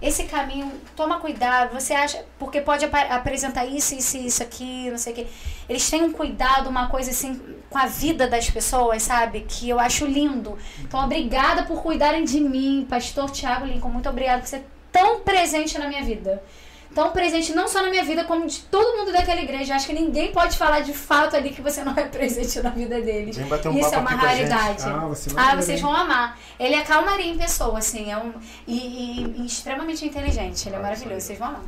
Esse 0.00 0.24
caminho, 0.24 0.70
toma 0.94 1.18
cuidado. 1.18 1.74
Você 1.74 1.92
acha, 1.92 2.24
porque 2.38 2.60
pode 2.60 2.84
apa- 2.84 3.00
apresentar 3.12 3.66
isso, 3.66 3.96
isso, 3.96 4.16
isso 4.16 4.40
aqui, 4.44 4.88
não 4.90 4.96
sei 4.98 5.12
o 5.12 5.16
quê. 5.16 5.26
Eles 5.68 5.90
têm 5.90 6.04
um 6.04 6.12
cuidado, 6.12 6.70
uma 6.70 6.86
coisa 6.88 7.10
assim, 7.10 7.40
com 7.68 7.78
a 7.78 7.86
vida 7.86 8.28
das 8.28 8.48
pessoas, 8.48 9.02
sabe? 9.02 9.40
Que 9.40 9.68
eu 9.68 9.80
acho 9.80 10.06
lindo. 10.06 10.56
Então, 10.78 11.04
obrigada 11.04 11.64
por 11.64 11.82
cuidarem 11.82 12.24
de 12.24 12.38
mim, 12.40 12.86
pastor 12.88 13.28
Tiago 13.32 13.66
Lincoln. 13.66 13.88
Muito 13.90 14.08
obrigada 14.08 14.40
por 14.40 14.46
ser 14.46 14.64
tão 14.92 15.18
presente 15.18 15.76
na 15.76 15.88
minha 15.88 16.04
vida. 16.04 16.40
Tão 16.98 17.12
presente 17.12 17.52
não 17.54 17.68
só 17.68 17.80
na 17.80 17.90
minha 17.90 18.02
vida, 18.02 18.24
como 18.24 18.44
de 18.44 18.58
todo 18.62 18.96
mundo 18.98 19.12
daquela 19.12 19.40
igreja. 19.40 19.76
Acho 19.76 19.86
que 19.86 19.92
ninguém 19.92 20.32
pode 20.32 20.56
falar 20.58 20.80
de 20.80 20.92
fato 20.92 21.36
ali 21.36 21.50
que 21.50 21.62
você 21.62 21.82
não 21.84 21.92
é 21.96 22.02
presente 22.06 22.60
na 22.60 22.70
vida 22.70 23.00
deles. 23.00 23.36
Vem 23.36 23.46
bater 23.46 23.68
um 23.68 23.78
Isso 23.78 23.88
papo 23.90 23.94
é 23.94 24.00
uma 24.00 24.10
aqui 24.10 24.18
com 24.20 24.26
a 24.26 24.34
gente. 24.34 24.48
raridade. 24.50 24.82
Ah, 24.84 25.06
você 25.06 25.30
Ah, 25.36 25.54
vocês 25.54 25.80
vão 25.80 25.94
amar. 25.94 26.36
Ele 26.58 26.74
é 26.74 26.80
calmaria 26.82 27.24
em 27.26 27.38
pessoa, 27.38 27.78
assim, 27.78 28.10
é 28.10 28.16
um. 28.18 28.32
E, 28.66 28.76
e- 28.76 29.42
e 29.42 29.46
extremamente 29.46 30.04
inteligente. 30.04 30.68
Ele 30.68 30.74
é 30.74 30.78
Ah, 30.80 30.82
maravilhoso, 30.82 31.20
vocês 31.24 31.38
vão 31.38 31.46
amar. 31.48 31.62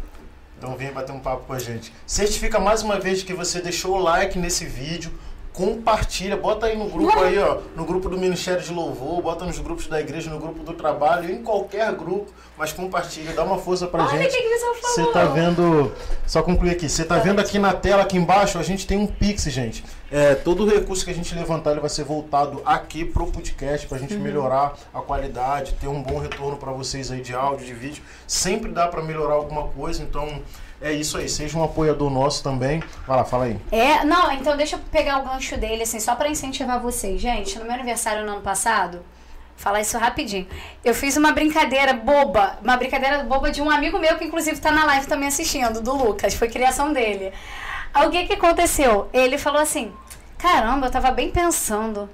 Então 0.59 0.77
vem 0.77 0.91
bater 0.93 1.13
um 1.13 1.21
papo 1.21 1.45
com 1.47 1.53
a 1.53 1.59
gente. 1.61 1.93
Certifica 2.05 2.59
mais 2.59 2.83
uma 2.83 2.99
vez 2.99 3.23
que 3.23 3.33
você 3.33 3.61
deixou 3.61 3.97
o 3.97 3.99
like 4.03 4.37
nesse 4.37 4.65
vídeo. 4.67 5.13
Compartilha, 5.53 6.37
bota 6.37 6.67
aí 6.67 6.77
no 6.79 6.89
grupo 6.89 7.19
aí, 7.19 7.37
ó, 7.39 7.59
no 7.75 7.85
grupo 7.85 8.09
do 8.09 8.17
Ministério 8.17 8.63
de 8.63 8.73
Louvor, 8.73 9.21
bota 9.21 9.45
nos 9.45 9.59
grupos 9.59 9.89
da 9.89 10.01
igreja, 10.01 10.31
no 10.31 10.39
grupo 10.39 10.63
do 10.63 10.73
trabalho, 10.75 11.31
em 11.31 11.43
qualquer 11.43 11.93
grupo, 11.93 12.31
mas 12.57 12.73
compartilha, 12.73 13.33
dá 13.35 13.43
uma 13.43 13.59
força 13.59 13.87
pra 13.89 14.05
Olha 14.07 14.23
gente. 14.23 14.37
Você 14.81 15.07
tá 15.07 15.25
vendo, 15.25 15.93
só 16.25 16.41
concluir 16.43 16.71
aqui, 16.71 16.89
você 16.89 17.05
tá 17.05 17.19
vendo 17.19 17.41
aqui 17.41 17.59
na 17.59 17.73
tela, 17.73 18.03
aqui 18.03 18.17
embaixo, 18.17 18.59
a 18.59 18.63
gente 18.63 18.87
tem 18.87 18.97
um 18.97 19.07
Pix, 19.09 19.43
gente. 19.45 19.85
É, 20.11 20.35
todo 20.37 20.65
o 20.65 20.69
recurso 20.69 21.05
que 21.05 21.11
a 21.11 21.15
gente 21.15 21.35
levantar, 21.35 21.73
ele 21.73 21.81
vai 21.81 21.91
ser 21.91 22.05
voltado 22.05 22.63
aqui 22.65 23.05
pro 23.05 23.27
podcast, 23.27 23.87
pra 23.89 23.97
Uhum. 23.97 24.03
gente 24.03 24.15
melhorar 24.17 24.75
a 24.95 25.01
qualidade, 25.01 25.75
ter 25.75 25.89
um 25.89 26.01
bom 26.03 26.19
retorno 26.19 26.57
pra 26.59 26.71
vocês 26.73 27.11
aí 27.11 27.21
de 27.21 27.35
áudio, 27.35 27.67
de 27.67 27.75
vídeo. 27.75 28.03
Sempre 28.27 28.71
dá 28.71 28.87
pra 28.89 29.03
melhorar 29.03 29.35
alguma 29.35 29.65
coisa, 29.69 30.03
então 30.03 30.41
é 30.81 30.93
isso 30.93 31.19
aí, 31.19 31.29
seja 31.29 31.59
um 31.59 31.63
apoiador 31.63 32.11
nosso 32.11 32.43
também. 32.43 32.83
Vai 33.07 33.17
lá, 33.17 33.25
fala 33.25 33.45
aí. 33.45 33.59
É, 33.71 34.05
não, 34.05 34.33
então 34.33 34.57
deixa 34.57 34.77
eu 34.77 34.81
pegar 34.91 35.19
o 35.19 35.25
gancho 35.25 35.57
dele, 35.59 35.83
assim, 35.83 36.01
só 36.01 36.15
pra 36.15 36.29
incentivar 36.29 36.81
vocês. 36.81 37.21
Gente, 37.21 37.59
no 37.59 37.65
meu 37.65 37.75
aniversário 37.75 38.25
no 38.25 38.33
ano 38.33 38.41
passado, 38.41 39.05
falar 39.57 39.83
isso 39.83 39.99
rapidinho. 39.99 40.47
Eu 40.83 40.95
fiz 40.95 41.19
uma 41.19 41.33
brincadeira 41.33 41.93
boba, 41.93 42.59
uma 42.63 42.79
brincadeira 42.79 43.23
boba 43.25 43.51
de 43.51 43.61
um 43.61 43.71
amigo 43.71 43.99
meu 43.99 44.17
que 44.17 44.25
inclusive 44.25 44.59
tá 44.59 44.71
na 44.71 44.87
live 44.87 45.07
também 45.07 45.29
assistindo, 45.29 45.83
do 45.83 45.95
Lucas, 45.95 46.35
foi 46.35 46.49
criação 46.49 46.93
dele. 46.93 47.33
Que 48.11 48.25
que 48.25 48.33
aconteceu? 48.33 49.09
Ele 49.13 49.37
falou 49.37 49.61
assim: 49.61 49.93
caramba, 50.39 50.87
eu 50.87 50.91
tava 50.91 51.11
bem 51.11 51.31
pensando. 51.31 52.09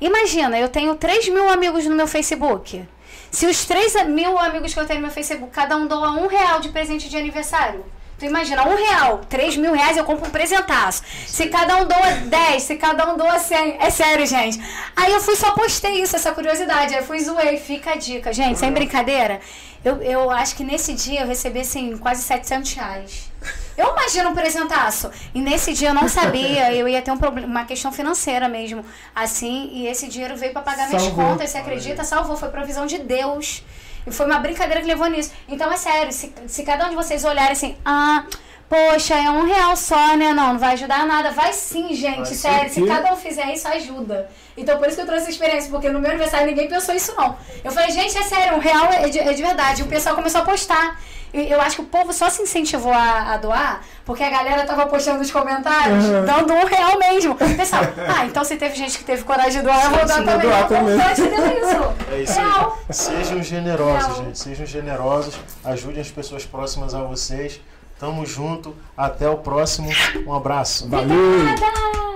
Imagina, 0.00 0.58
eu 0.58 0.68
tenho 0.68 0.94
3 0.96 1.28
mil 1.28 1.48
amigos 1.48 1.86
no 1.86 1.94
meu 1.94 2.06
Facebook. 2.06 2.84
Se 3.30 3.46
os 3.46 3.64
3 3.64 4.06
mil 4.06 4.38
amigos 4.38 4.74
que 4.74 4.80
eu 4.80 4.86
tenho 4.86 5.00
no 5.00 5.06
meu 5.06 5.14
Facebook, 5.14 5.52
cada 5.52 5.76
um 5.76 5.86
doa 5.86 6.12
um 6.12 6.26
real 6.26 6.60
de 6.60 6.70
presente 6.70 7.08
de 7.08 7.16
aniversário. 7.16 7.84
Tu 8.18 8.24
imagina, 8.24 8.66
um 8.66 8.74
real, 8.74 9.20
3 9.28 9.56
mil 9.56 9.72
reais 9.72 9.96
eu 9.96 10.04
compro 10.04 10.26
um 10.26 10.30
presentaço. 10.30 11.02
Se 11.26 11.46
cada 11.46 11.76
um 11.76 11.86
doa 11.86 12.10
10, 12.26 12.62
se 12.62 12.74
cada 12.74 13.12
um 13.12 13.16
doa 13.16 13.38
100. 13.38 13.76
É 13.78 13.90
sério, 13.90 14.26
gente. 14.26 14.60
Aí 14.96 15.12
eu 15.12 15.20
fui 15.20 15.36
só 15.36 15.52
postei 15.52 16.02
isso, 16.02 16.16
essa 16.16 16.32
curiosidade. 16.32 16.96
Aí 16.96 17.04
fui 17.04 17.20
zoei, 17.20 17.58
fica 17.58 17.92
a 17.92 17.96
dica. 17.96 18.32
Gente, 18.32 18.58
sem 18.58 18.72
brincadeira, 18.72 19.40
eu, 19.84 20.02
eu 20.02 20.30
acho 20.30 20.56
que 20.56 20.64
nesse 20.64 20.94
dia 20.94 21.20
eu 21.20 21.28
recebi, 21.28 21.60
assim, 21.60 21.96
quase 21.96 22.22
700 22.22 22.72
reais. 22.72 23.30
Eu 23.76 23.92
imagino 23.92 24.30
um 24.30 24.34
presentaço. 24.34 25.12
E 25.32 25.40
nesse 25.40 25.72
dia 25.72 25.90
eu 25.90 25.94
não 25.94 26.08
sabia, 26.08 26.74
eu 26.74 26.88
ia 26.88 27.00
ter 27.00 27.12
um 27.12 27.18
problema, 27.18 27.46
uma 27.46 27.64
questão 27.64 27.92
financeira 27.92 28.48
mesmo. 28.48 28.84
Assim, 29.14 29.70
e 29.72 29.86
esse 29.86 30.08
dinheiro 30.08 30.36
veio 30.36 30.52
pra 30.52 30.62
pagar 30.62 30.88
minhas 30.88 31.04
Salvou. 31.04 31.24
contas, 31.24 31.50
você 31.50 31.58
acredita? 31.58 32.02
Salvou, 32.02 32.36
foi 32.36 32.48
provisão 32.48 32.84
de 32.84 32.98
Deus. 32.98 33.62
E 34.08 34.12
foi 34.12 34.26
uma 34.26 34.38
brincadeira 34.38 34.80
que 34.80 34.86
levou 34.86 35.06
nisso. 35.06 35.32
Então 35.48 35.70
é 35.70 35.76
sério, 35.76 36.12
se, 36.12 36.32
se 36.46 36.62
cada 36.62 36.86
um 36.86 36.90
de 36.90 36.96
vocês 36.96 37.24
olharem 37.24 37.52
assim, 37.52 37.76
ah, 37.84 38.24
poxa, 38.68 39.14
é 39.14 39.30
um 39.30 39.44
real 39.46 39.76
só, 39.76 40.16
né? 40.16 40.32
Não, 40.32 40.54
não 40.54 40.58
vai 40.58 40.74
ajudar 40.74 41.06
nada. 41.06 41.30
Vai 41.30 41.52
sim, 41.52 41.94
gente, 41.94 42.16
Vai 42.16 42.34
sério. 42.34 42.72
Se 42.72 42.86
cada 42.86 43.12
um 43.12 43.16
fizer 43.16 43.52
isso, 43.52 43.68
ajuda. 43.68 44.30
Então 44.58 44.76
por 44.78 44.86
isso 44.88 44.96
que 44.96 45.02
eu 45.02 45.06
trouxe 45.06 45.22
essa 45.22 45.30
experiência, 45.30 45.70
porque 45.70 45.88
no 45.88 46.00
meu 46.00 46.10
aniversário 46.10 46.46
ninguém 46.46 46.68
pensou 46.68 46.94
isso 46.94 47.14
não. 47.16 47.36
Eu 47.64 47.70
falei, 47.72 47.90
gente, 47.90 48.16
é 48.18 48.22
sério, 48.22 48.56
um 48.56 48.60
real 48.60 48.86
é 48.92 49.08
de, 49.08 49.18
é 49.18 49.32
de 49.32 49.42
verdade. 49.42 49.82
E 49.82 49.84
o 49.84 49.88
pessoal 49.88 50.14
começou 50.14 50.40
a 50.40 50.44
postar. 50.44 51.00
E 51.32 51.50
eu 51.50 51.60
acho 51.60 51.76
que 51.76 51.82
o 51.82 51.84
povo 51.84 52.10
só 52.10 52.30
se 52.30 52.40
incentivou 52.40 52.90
a, 52.92 53.34
a 53.34 53.36
doar 53.36 53.82
porque 54.04 54.24
a 54.24 54.30
galera 54.30 54.64
tava 54.64 54.86
postando 54.86 55.18
nos 55.18 55.30
comentários, 55.30 56.02
Uhum. 56.06 56.24
dando 56.24 56.54
um 56.54 56.64
real 56.64 56.98
mesmo. 56.98 57.34
Pessoal, 57.34 57.82
ah, 58.08 58.24
então 58.24 58.42
se 58.44 58.56
teve 58.56 58.74
gente 58.74 58.96
que 58.98 59.04
teve 59.04 59.22
coragem 59.24 59.60
de 59.60 59.66
doar, 59.66 59.84
eu 59.84 59.90
vou 59.90 60.06
dar 60.06 60.24
também. 60.24 60.38
doar 60.40 60.66
também. 60.66 60.96
isso. 60.96 61.94
É 62.10 62.18
isso 62.22 62.40
Real. 62.40 62.78
aí. 62.88 62.94
Sejam 62.94 63.42
generosos, 63.42 64.06
Real. 64.06 64.24
gente. 64.24 64.38
Sejam 64.38 64.64
generosos. 64.66 65.38
Ajudem 65.64 66.00
as 66.00 66.10
pessoas 66.10 66.46
próximas 66.46 66.94
a 66.94 67.02
vocês. 67.02 67.60
Tamo 68.00 68.24
junto. 68.24 68.74
Até 68.96 69.28
o 69.28 69.36
próximo. 69.36 69.90
Um 70.26 70.32
abraço. 70.32 70.88
Valeu! 70.88 71.40
Obrigada! 71.40 72.07